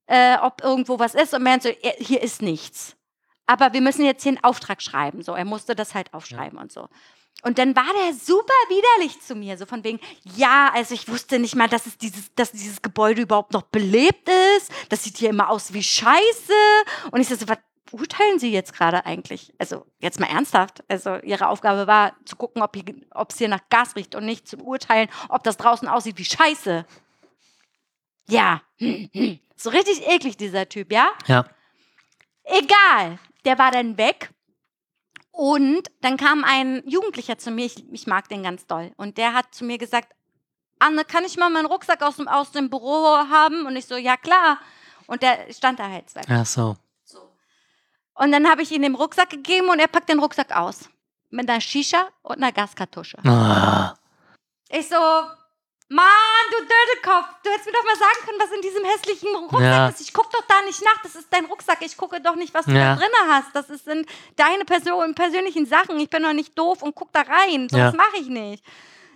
äh, 0.05 0.37
ob 0.37 0.63
irgendwo 0.63 0.99
was 0.99 1.15
ist. 1.15 1.33
Und 1.33 1.41
meinte 1.41 1.69
so, 1.69 1.87
"Ja, 1.87 1.93
hier 1.97 2.21
ist 2.21 2.43
nichts. 2.43 2.95
Aber 3.47 3.73
wir 3.73 3.81
müssen 3.81 4.05
jetzt 4.05 4.21
hier 4.21 4.33
einen 4.33 4.43
Auftrag 4.43 4.81
schreiben. 4.81 5.23
So, 5.23 5.33
er 5.33 5.45
musste 5.45 5.75
das 5.75 5.95
halt 5.95 6.13
aufschreiben 6.13 6.59
und 6.59 6.71
so. 6.71 6.87
Und 7.43 7.57
dann 7.57 7.75
war 7.75 7.91
der 8.05 8.13
super 8.13 8.53
widerlich 8.69 9.19
zu 9.21 9.33
mir, 9.33 9.57
so 9.57 9.65
von 9.65 9.83
wegen, 9.83 9.99
ja, 10.35 10.69
also 10.73 10.93
ich 10.93 11.07
wusste 11.07 11.39
nicht 11.39 11.55
mal, 11.55 11.67
dass, 11.67 11.87
es 11.87 11.97
dieses, 11.97 12.33
dass 12.35 12.51
dieses 12.51 12.81
Gebäude 12.83 13.23
überhaupt 13.23 13.53
noch 13.53 13.63
belebt 13.63 14.29
ist. 14.57 14.71
Das 14.89 15.03
sieht 15.03 15.17
hier 15.17 15.31
immer 15.31 15.49
aus 15.49 15.73
wie 15.73 15.81
Scheiße. 15.81 16.53
Und 17.09 17.19
ich 17.19 17.27
so, 17.27 17.47
was 17.47 17.57
urteilen 17.91 18.37
Sie 18.37 18.51
jetzt 18.51 18.73
gerade 18.73 19.05
eigentlich? 19.05 19.53
Also 19.57 19.85
jetzt 19.99 20.19
mal 20.19 20.29
ernsthaft. 20.29 20.83
Also 20.87 21.17
Ihre 21.17 21.47
Aufgabe 21.47 21.87
war 21.87 22.15
zu 22.25 22.35
gucken, 22.35 22.61
ob 22.61 23.31
es 23.31 23.37
hier 23.37 23.47
nach 23.47 23.67
Gas 23.69 23.95
riecht 23.95 24.13
und 24.13 24.25
nicht 24.25 24.47
zu 24.47 24.57
urteilen, 24.57 25.09
ob 25.29 25.43
das 25.43 25.57
draußen 25.57 25.87
aussieht 25.87 26.19
wie 26.19 26.25
Scheiße. 26.25 26.85
Ja, 28.29 28.61
so 29.55 29.69
richtig 29.71 30.07
eklig 30.07 30.37
dieser 30.37 30.69
Typ, 30.69 30.91
ja? 30.91 31.09
Ja. 31.27 31.45
Egal, 32.43 33.19
der 33.45 33.57
war 33.57 33.71
dann 33.71 33.97
weg. 33.97 34.31
Und 35.31 35.89
dann 36.01 36.17
kam 36.17 36.43
ein 36.43 36.83
Jugendlicher 36.85 37.37
zu 37.37 37.51
mir, 37.51 37.65
ich, 37.65 37.89
ich 37.91 38.05
mag 38.07 38.27
den 38.29 38.43
ganz 38.43 38.67
doll. 38.67 38.91
Und 38.97 39.17
der 39.17 39.33
hat 39.33 39.53
zu 39.55 39.63
mir 39.63 39.77
gesagt, 39.77 40.13
Anne, 40.79 41.05
kann 41.05 41.23
ich 41.23 41.37
mal 41.37 41.49
meinen 41.49 41.67
Rucksack 41.67 42.01
aus 42.01 42.17
dem, 42.17 42.27
aus 42.27 42.51
dem 42.51 42.69
Büro 42.69 43.17
haben? 43.29 43.65
Und 43.65 43.75
ich 43.75 43.85
so, 43.85 43.95
ja 43.95 44.17
klar. 44.17 44.59
Und 45.07 45.21
der 45.23 45.51
stand 45.51 45.79
da 45.79 45.89
halt. 45.89 46.05
Ach 46.27 46.45
so. 46.45 46.75
So. 47.03 47.19
Und 48.15 48.31
dann 48.31 48.49
habe 48.49 48.61
ich 48.61 48.71
ihm 48.71 48.81
den 48.81 48.95
Rucksack 48.95 49.29
gegeben 49.29 49.69
und 49.69 49.79
er 49.79 49.87
packt 49.87 50.09
den 50.09 50.19
Rucksack 50.19 50.55
aus. 50.55 50.89
Mit 51.29 51.49
einer 51.49 51.61
Shisha 51.61 52.07
und 52.23 52.37
einer 52.37 52.51
Gaskartusche. 52.51 53.17
Ah, 53.25 53.93
Ich 54.69 54.89
so, 54.89 54.95
Mann, 55.93 56.45
du 56.51 56.57
Dödelkopf, 56.63 57.27
du 57.43 57.49
hättest 57.49 57.65
mir 57.65 57.73
doch 57.73 57.83
mal 57.83 57.95
sagen 57.97 58.25
können, 58.25 58.39
was 58.39 58.51
in 58.51 58.61
diesem 58.61 58.85
hässlichen 58.85 59.35
Rucksack 59.35 59.61
Ja. 59.61 59.87
ist. 59.89 59.99
Ich 60.01 60.13
guck 60.13 60.31
doch 60.31 60.43
da 60.47 60.61
nicht 60.61 60.81
nach, 60.85 61.01
das 61.03 61.15
ist 61.15 61.27
dein 61.31 61.45
Rucksack. 61.45 61.79
Ich 61.81 61.97
gucke 61.97 62.21
doch 62.21 62.35
nicht, 62.35 62.53
was 62.53 62.65
du 62.65 62.71
Ja. 62.71 62.95
da 62.95 63.01
drin 63.01 63.09
hast. 63.27 63.53
Das 63.53 63.67
sind 63.67 64.07
deine 64.37 64.63
Person, 64.63 65.13
persönlichen 65.15 65.65
Sachen. 65.65 65.99
Ich 65.99 66.09
bin 66.09 66.23
doch 66.23 66.31
nicht 66.33 66.57
doof 66.57 66.81
und 66.81 66.95
guck 66.95 67.11
da 67.11 67.21
rein. 67.23 67.67
So 67.69 67.77
Ja. 67.77 67.91
mache 67.91 68.17
ich 68.21 68.27
nicht. 68.27 68.63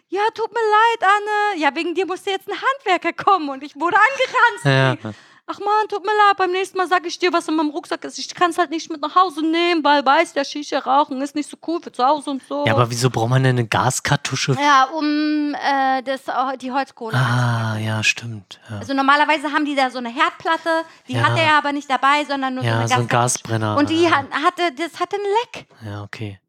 Ja, 0.10 0.22
tut 0.34 0.52
mir 0.52 0.60
leid, 0.60 1.10
Anne. 1.18 1.62
Ja, 1.62 1.74
wegen 1.76 1.96
dir 1.96 2.06
musste 2.06 2.32
jetzt 2.32 2.48
ein 2.50 2.56
Handwerker 2.62 3.14
kommen 3.14 3.50
und 3.50 3.64
ich 3.64 3.76
wurde 3.80 3.96
angeranzt. 3.98 5.04
ja. 5.06 5.14
Ach 5.48 5.60
man, 5.60 5.88
tut 5.90 6.04
mir 6.04 6.12
leid, 6.12 6.38
beim 6.38 6.50
nächsten 6.52 6.76
Mal 6.76 6.88
sage 6.88 7.08
ich 7.08 7.20
dir, 7.20 7.32
was 7.32 7.48
in 7.48 7.56
meinem 7.56 7.70
Rucksack 7.70 8.04
ist. 8.04 8.18
Ich 8.18 8.34
kann 8.34 8.50
es 8.50 8.58
halt 8.58 8.72
nicht 8.72 8.90
mit 8.90 9.00
nach 9.00 9.14
Hause 9.14 9.46
nehmen, 9.46 9.84
weil 9.84 10.04
weiß, 10.04 10.34
der 10.34 10.44
Shisha 10.44 10.80
rauchen 10.80 11.22
ist 11.22 11.36
nicht 11.36 11.48
so 11.48 11.56
cool 11.68 11.80
für 11.84 11.92
zu 11.92 12.04
Hause 12.04 12.32
und 12.32 12.42
so. 12.50 12.66
ja, 12.66 12.74
aber 12.74 12.90
wieso 12.90 13.12
braucht 13.12 13.30
man 13.30 13.44
denn 13.44 13.56
eine 13.60 13.68
Gaskartusche? 13.68 14.58
Ja, 14.60 14.86
um 14.86 15.54
äh, 15.54 16.02
das, 16.02 16.22
die 16.60 16.72
Holzkohle 16.72 17.16
Ah, 17.16 17.78
ja, 17.78 18.02
stimmt. 18.02 18.60
Ja, 18.72 18.80
Also 18.80 18.96
normalerweise 18.96 19.52
haben 19.52 19.66
die 19.66 19.76
da 19.76 19.92
so 19.92 20.00
eine 20.00 20.10
Herdplatte, 20.10 20.84
die 21.08 21.14
Ja. 21.14 21.26
hatte 21.26 21.42
er 21.42 21.54
aber 21.60 21.74
nicht 21.74 21.92
dabei, 21.92 22.26
sondern 22.26 22.56
nur 22.56 22.64
so 22.64 22.70
ja 22.70 22.80
eine 22.80 22.88
so 22.88 22.96
ein. 22.96 23.08
Gasbrenner. 23.08 23.78
Und 23.78 23.92
die 23.92 24.02
ja. 24.04 24.12
hat, 24.12 24.26
hatte, 24.32 24.72
das 24.76 25.00
hatte 25.00 25.16
einen 25.18 25.26
Leck, 25.44 25.68
Ja, 25.86 26.02
okay. 26.02 26.40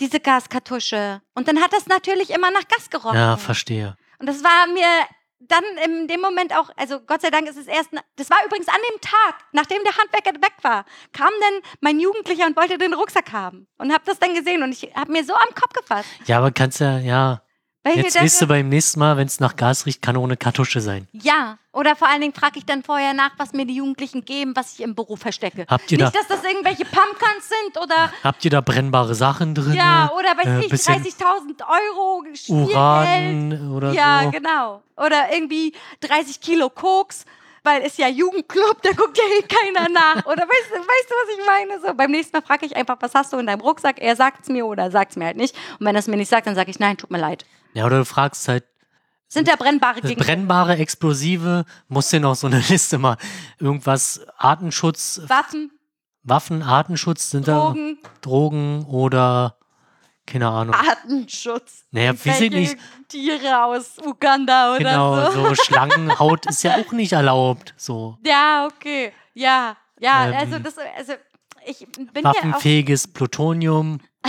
diese 0.00 0.20
Gaskartusche. 0.20 1.22
Und 1.34 1.48
dann 1.48 1.62
hat 1.62 1.72
das 1.72 1.86
natürlich 1.86 2.28
immer 2.28 2.50
nach 2.50 2.68
Gas 2.68 2.90
gerochen. 2.90 3.16
Ja, 3.16 3.38
verstehe. 3.38 3.96
Und 4.18 4.26
das 4.26 4.44
war 4.44 4.66
mir 4.66 4.84
dann 5.40 5.64
in 5.84 6.08
dem 6.08 6.20
Moment 6.20 6.54
auch, 6.56 6.70
also 6.76 7.00
Gott 7.00 7.22
sei 7.22 7.30
Dank 7.30 7.48
ist 7.48 7.56
es 7.56 7.66
erst, 7.66 7.90
das 8.16 8.30
war 8.30 8.38
übrigens 8.44 8.68
an 8.68 8.80
dem 8.90 9.00
Tag, 9.00 9.36
nachdem 9.52 9.82
der 9.84 9.96
Handwerker 9.96 10.34
weg 10.42 10.54
war, 10.62 10.84
kam 11.12 11.30
dann 11.40 11.60
mein 11.80 12.00
Jugendlicher 12.00 12.46
und 12.46 12.56
wollte 12.56 12.78
den 12.78 12.94
Rucksack 12.94 13.32
haben. 13.32 13.68
Und 13.78 13.92
hab 13.92 14.04
das 14.04 14.18
dann 14.18 14.34
gesehen 14.34 14.62
und 14.62 14.72
ich 14.72 14.94
hab 14.94 15.08
mir 15.08 15.24
so 15.24 15.34
am 15.34 15.54
Kopf 15.54 15.72
gefasst. 15.72 16.08
Ja, 16.26 16.38
aber 16.38 16.50
kannst 16.50 16.80
ja, 16.80 16.98
ja. 16.98 17.42
Weil 17.84 17.96
Jetzt 17.98 18.20
wisst 18.20 18.42
du 18.42 18.46
beim 18.46 18.68
nächsten 18.68 18.98
Mal, 19.00 19.16
wenn 19.16 19.26
es 19.28 19.40
nach 19.40 19.56
Gas 19.56 19.86
riecht, 19.86 20.02
kann 20.02 20.16
ohne 20.16 20.36
Kartusche 20.36 20.80
sein. 20.80 21.06
Ja, 21.12 21.58
oder 21.72 21.96
vor 21.96 22.08
allen 22.08 22.20
Dingen 22.20 22.34
frage 22.34 22.58
ich 22.58 22.66
dann 22.66 22.82
vorher 22.82 23.14
nach, 23.14 23.30
was 23.38 23.52
mir 23.52 23.64
die 23.66 23.76
Jugendlichen 23.76 24.24
geben, 24.24 24.54
was 24.56 24.74
ich 24.74 24.80
im 24.82 24.94
Büro 24.94 25.16
verstecke. 25.16 25.64
Habt 25.68 25.90
ihr 25.92 25.98
Nicht, 25.98 26.14
da, 26.14 26.18
dass 26.18 26.28
das 26.28 26.44
irgendwelche 26.44 26.84
Pumpkins 26.84 27.48
sind 27.48 27.82
oder 27.82 28.12
habt 28.24 28.44
ihr 28.44 28.50
da 28.50 28.60
brennbare 28.60 29.14
Sachen 29.14 29.54
drin? 29.54 29.72
ja, 29.74 30.10
oder 30.12 30.36
weiß 30.36 30.46
äh, 30.46 30.60
ich, 30.64 30.68
bisschen 30.70 31.02
30.000 31.02 31.62
Euro 31.68 32.24
Spielgeld. 32.34 32.74
Uran 32.76 33.70
oder 33.72 33.92
Ja, 33.92 34.22
so? 34.24 34.30
genau. 34.32 34.82
Oder 34.96 35.32
irgendwie 35.32 35.72
30 36.00 36.40
Kilo 36.40 36.68
Koks, 36.70 37.24
weil 37.62 37.82
ist 37.82 37.96
ja 37.96 38.08
Jugendclub, 38.08 38.82
da 38.82 38.90
guckt 38.92 39.16
ja 39.16 39.24
eh 39.38 39.42
keiner 39.42 39.88
nach. 39.88 40.26
Oder 40.26 40.42
weißt, 40.42 40.70
du- 40.70 40.78
weißt 40.80 41.10
du, 41.10 41.14
was 41.14 41.38
ich 41.38 41.46
meine? 41.46 41.80
So, 41.80 41.94
beim 41.94 42.10
nächsten 42.10 42.36
Mal 42.36 42.42
frage 42.42 42.66
ich 42.66 42.76
einfach, 42.76 42.96
was 43.00 43.14
hast 43.14 43.32
du 43.32 43.38
in 43.38 43.46
deinem 43.46 43.60
Rucksack? 43.60 43.98
Er 44.00 44.16
sagt 44.16 44.42
es 44.42 44.48
mir 44.48 44.66
oder 44.66 44.90
sagt 44.90 45.12
es 45.12 45.16
mir 45.16 45.26
halt 45.26 45.36
nicht. 45.36 45.54
Und 45.78 45.86
wenn 45.86 45.94
er 45.94 46.00
es 46.00 46.06
mir 46.08 46.16
nicht 46.16 46.28
sagt, 46.28 46.46
dann 46.48 46.54
sage 46.56 46.70
ich, 46.70 46.80
nein, 46.80 46.96
tut 46.96 47.10
mir 47.10 47.18
leid. 47.18 47.46
Ja, 47.74 47.86
oder 47.86 47.98
du 47.98 48.04
fragst 48.04 48.48
halt, 48.48 48.64
Sind 49.28 49.48
da 49.48 49.56
brennbare 49.56 49.96
Gegenstände? 50.00 50.24
brennbare 50.24 50.76
Explosive, 50.76 51.64
musst 51.88 52.12
dir 52.12 52.20
noch 52.20 52.34
so 52.34 52.46
eine 52.46 52.58
Liste 52.68 52.98
mal, 52.98 53.16
irgendwas, 53.58 54.20
Artenschutz, 54.36 55.20
Waffen, 55.26 55.70
Waffen, 56.22 56.62
Artenschutz, 56.62 57.30
sind 57.30 57.46
da 57.48 57.54
Drogen, 57.58 57.98
Drogen 58.20 58.84
oder, 58.86 59.56
keine 60.26 60.48
Ahnung. 60.48 60.74
Artenschutz. 60.74 61.84
Naja, 61.90 62.12
weiß 62.12 62.40
ich 62.40 62.52
Welche 62.52 62.54
nicht. 62.74 62.78
Tiere 63.08 63.64
aus 63.64 63.96
Uganda 64.04 64.70
oder 64.74 64.78
Genau, 64.78 65.30
so. 65.30 65.48
so 65.48 65.54
Schlangenhaut 65.62 66.46
ist 66.46 66.62
ja 66.64 66.76
auch 66.76 66.92
nicht 66.92 67.12
erlaubt. 67.12 67.72
So 67.76 68.18
Ja, 68.24 68.66
okay. 68.66 69.12
Ja, 69.34 69.76
ja, 70.00 70.26
Ähm, 70.28 70.34
also 70.36 70.58
das, 70.58 70.74
also 70.96 71.12
ich 71.64 71.86
bin 72.12 72.24
waffenfähiges 72.24 73.08
Plutonium. 73.08 74.00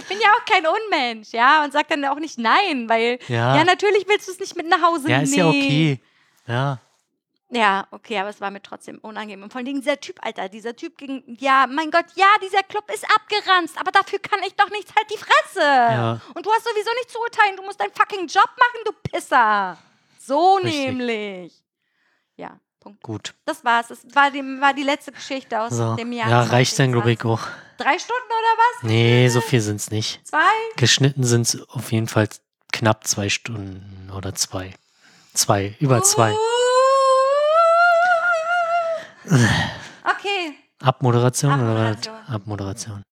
bin 0.08 0.20
ja 0.20 0.28
auch 0.32 0.44
kein 0.44 0.64
Unmensch, 0.66 1.32
ja, 1.32 1.64
und 1.64 1.72
sag 1.72 1.88
dann 1.88 2.04
auch 2.04 2.18
nicht 2.18 2.38
nein, 2.38 2.88
weil 2.88 3.18
Ja, 3.28 3.56
ja, 3.56 3.64
natürlich 3.64 4.06
willst 4.08 4.28
du 4.28 4.32
es 4.32 4.38
nicht 4.40 4.56
mit 4.56 4.68
nach 4.68 4.82
Hause 4.82 5.10
ja 5.10 5.18
nehmen. 5.18 5.24
ist 5.24 5.36
ja 5.36 5.48
okay. 5.48 6.00
Ja, 6.46 6.78
Ja, 7.50 7.86
okay, 7.90 8.18
aber 8.18 8.30
es 8.30 8.40
war 8.40 8.50
mir 8.50 8.60
trotzdem 8.62 8.98
unangenehm. 8.98 9.44
Und 9.44 9.52
vor 9.52 9.60
allem 9.60 9.80
dieser 9.80 9.98
Typ, 10.00 10.18
Alter, 10.22 10.48
dieser 10.48 10.74
Typ 10.74 10.98
ging, 10.98 11.22
ja, 11.38 11.66
mein 11.68 11.90
Gott, 11.90 12.06
ja, 12.16 12.26
dieser 12.42 12.62
Club 12.64 12.90
ist 12.92 13.04
abgeranzt, 13.14 13.76
aber 13.78 13.92
dafür 13.92 14.18
kann 14.18 14.40
ich 14.46 14.54
doch 14.56 14.70
nichts, 14.70 14.92
halt 14.96 15.06
die 15.10 15.18
Fresse. 15.18 15.60
Ja. 15.60 16.20
Und 16.34 16.44
du 16.44 16.50
hast 16.50 16.64
sowieso 16.64 16.90
nicht 16.98 17.10
zu 17.10 17.18
urteilen, 17.20 17.56
du 17.56 17.62
musst 17.62 17.80
deinen 17.80 17.92
fucking 17.92 18.26
Job 18.26 18.50
machen, 18.58 18.80
du 18.84 18.92
Pisser. 19.10 19.78
So 20.18 20.56
Richtig. 20.56 20.86
nämlich. 20.86 21.62
Ja, 22.36 22.58
Punkt. 22.84 23.02
Gut. 23.02 23.34
Das 23.46 23.64
war's. 23.64 23.88
Das 23.88 23.98
war 24.14 24.30
die, 24.30 24.40
war 24.60 24.74
die 24.74 24.82
letzte 24.82 25.10
Geschichte 25.10 25.58
aus 25.60 25.72
So. 25.72 25.94
dem 25.96 26.12
Jahr. 26.12 26.28
Ja, 26.28 26.42
reicht 26.42 26.78
dann, 26.78 26.92
glaube 26.92 27.06
2020. 27.16 27.18
ich, 27.18 27.24
auch. 27.24 27.48
Drei 27.78 27.98
Stunden 27.98 28.26
oder 28.28 28.58
was? 28.58 28.82
Nee, 28.84 29.28
so 29.30 29.40
viel 29.40 29.60
sind 29.60 29.76
es 29.80 29.90
nicht. 29.90 30.20
Zwei? 30.26 30.38
Geschnitten 30.76 31.24
sind 31.24 31.42
es 31.46 31.68
auf 31.70 31.90
jeden 31.90 32.06
Fall 32.06 32.28
knapp 32.72 33.06
zwei 33.06 33.28
Stunden 33.30 34.10
oder 34.14 34.34
zwei. 34.34 34.74
Zwei, 35.32 35.74
über 35.80 36.02
zwei. 36.02 36.32
Okay. 40.04 40.54
Abmoderation 40.82 41.54
oder 41.60 41.74
was? 41.74 42.06
Abmoderation. 42.06 42.14
Abmoderation. 42.28 43.02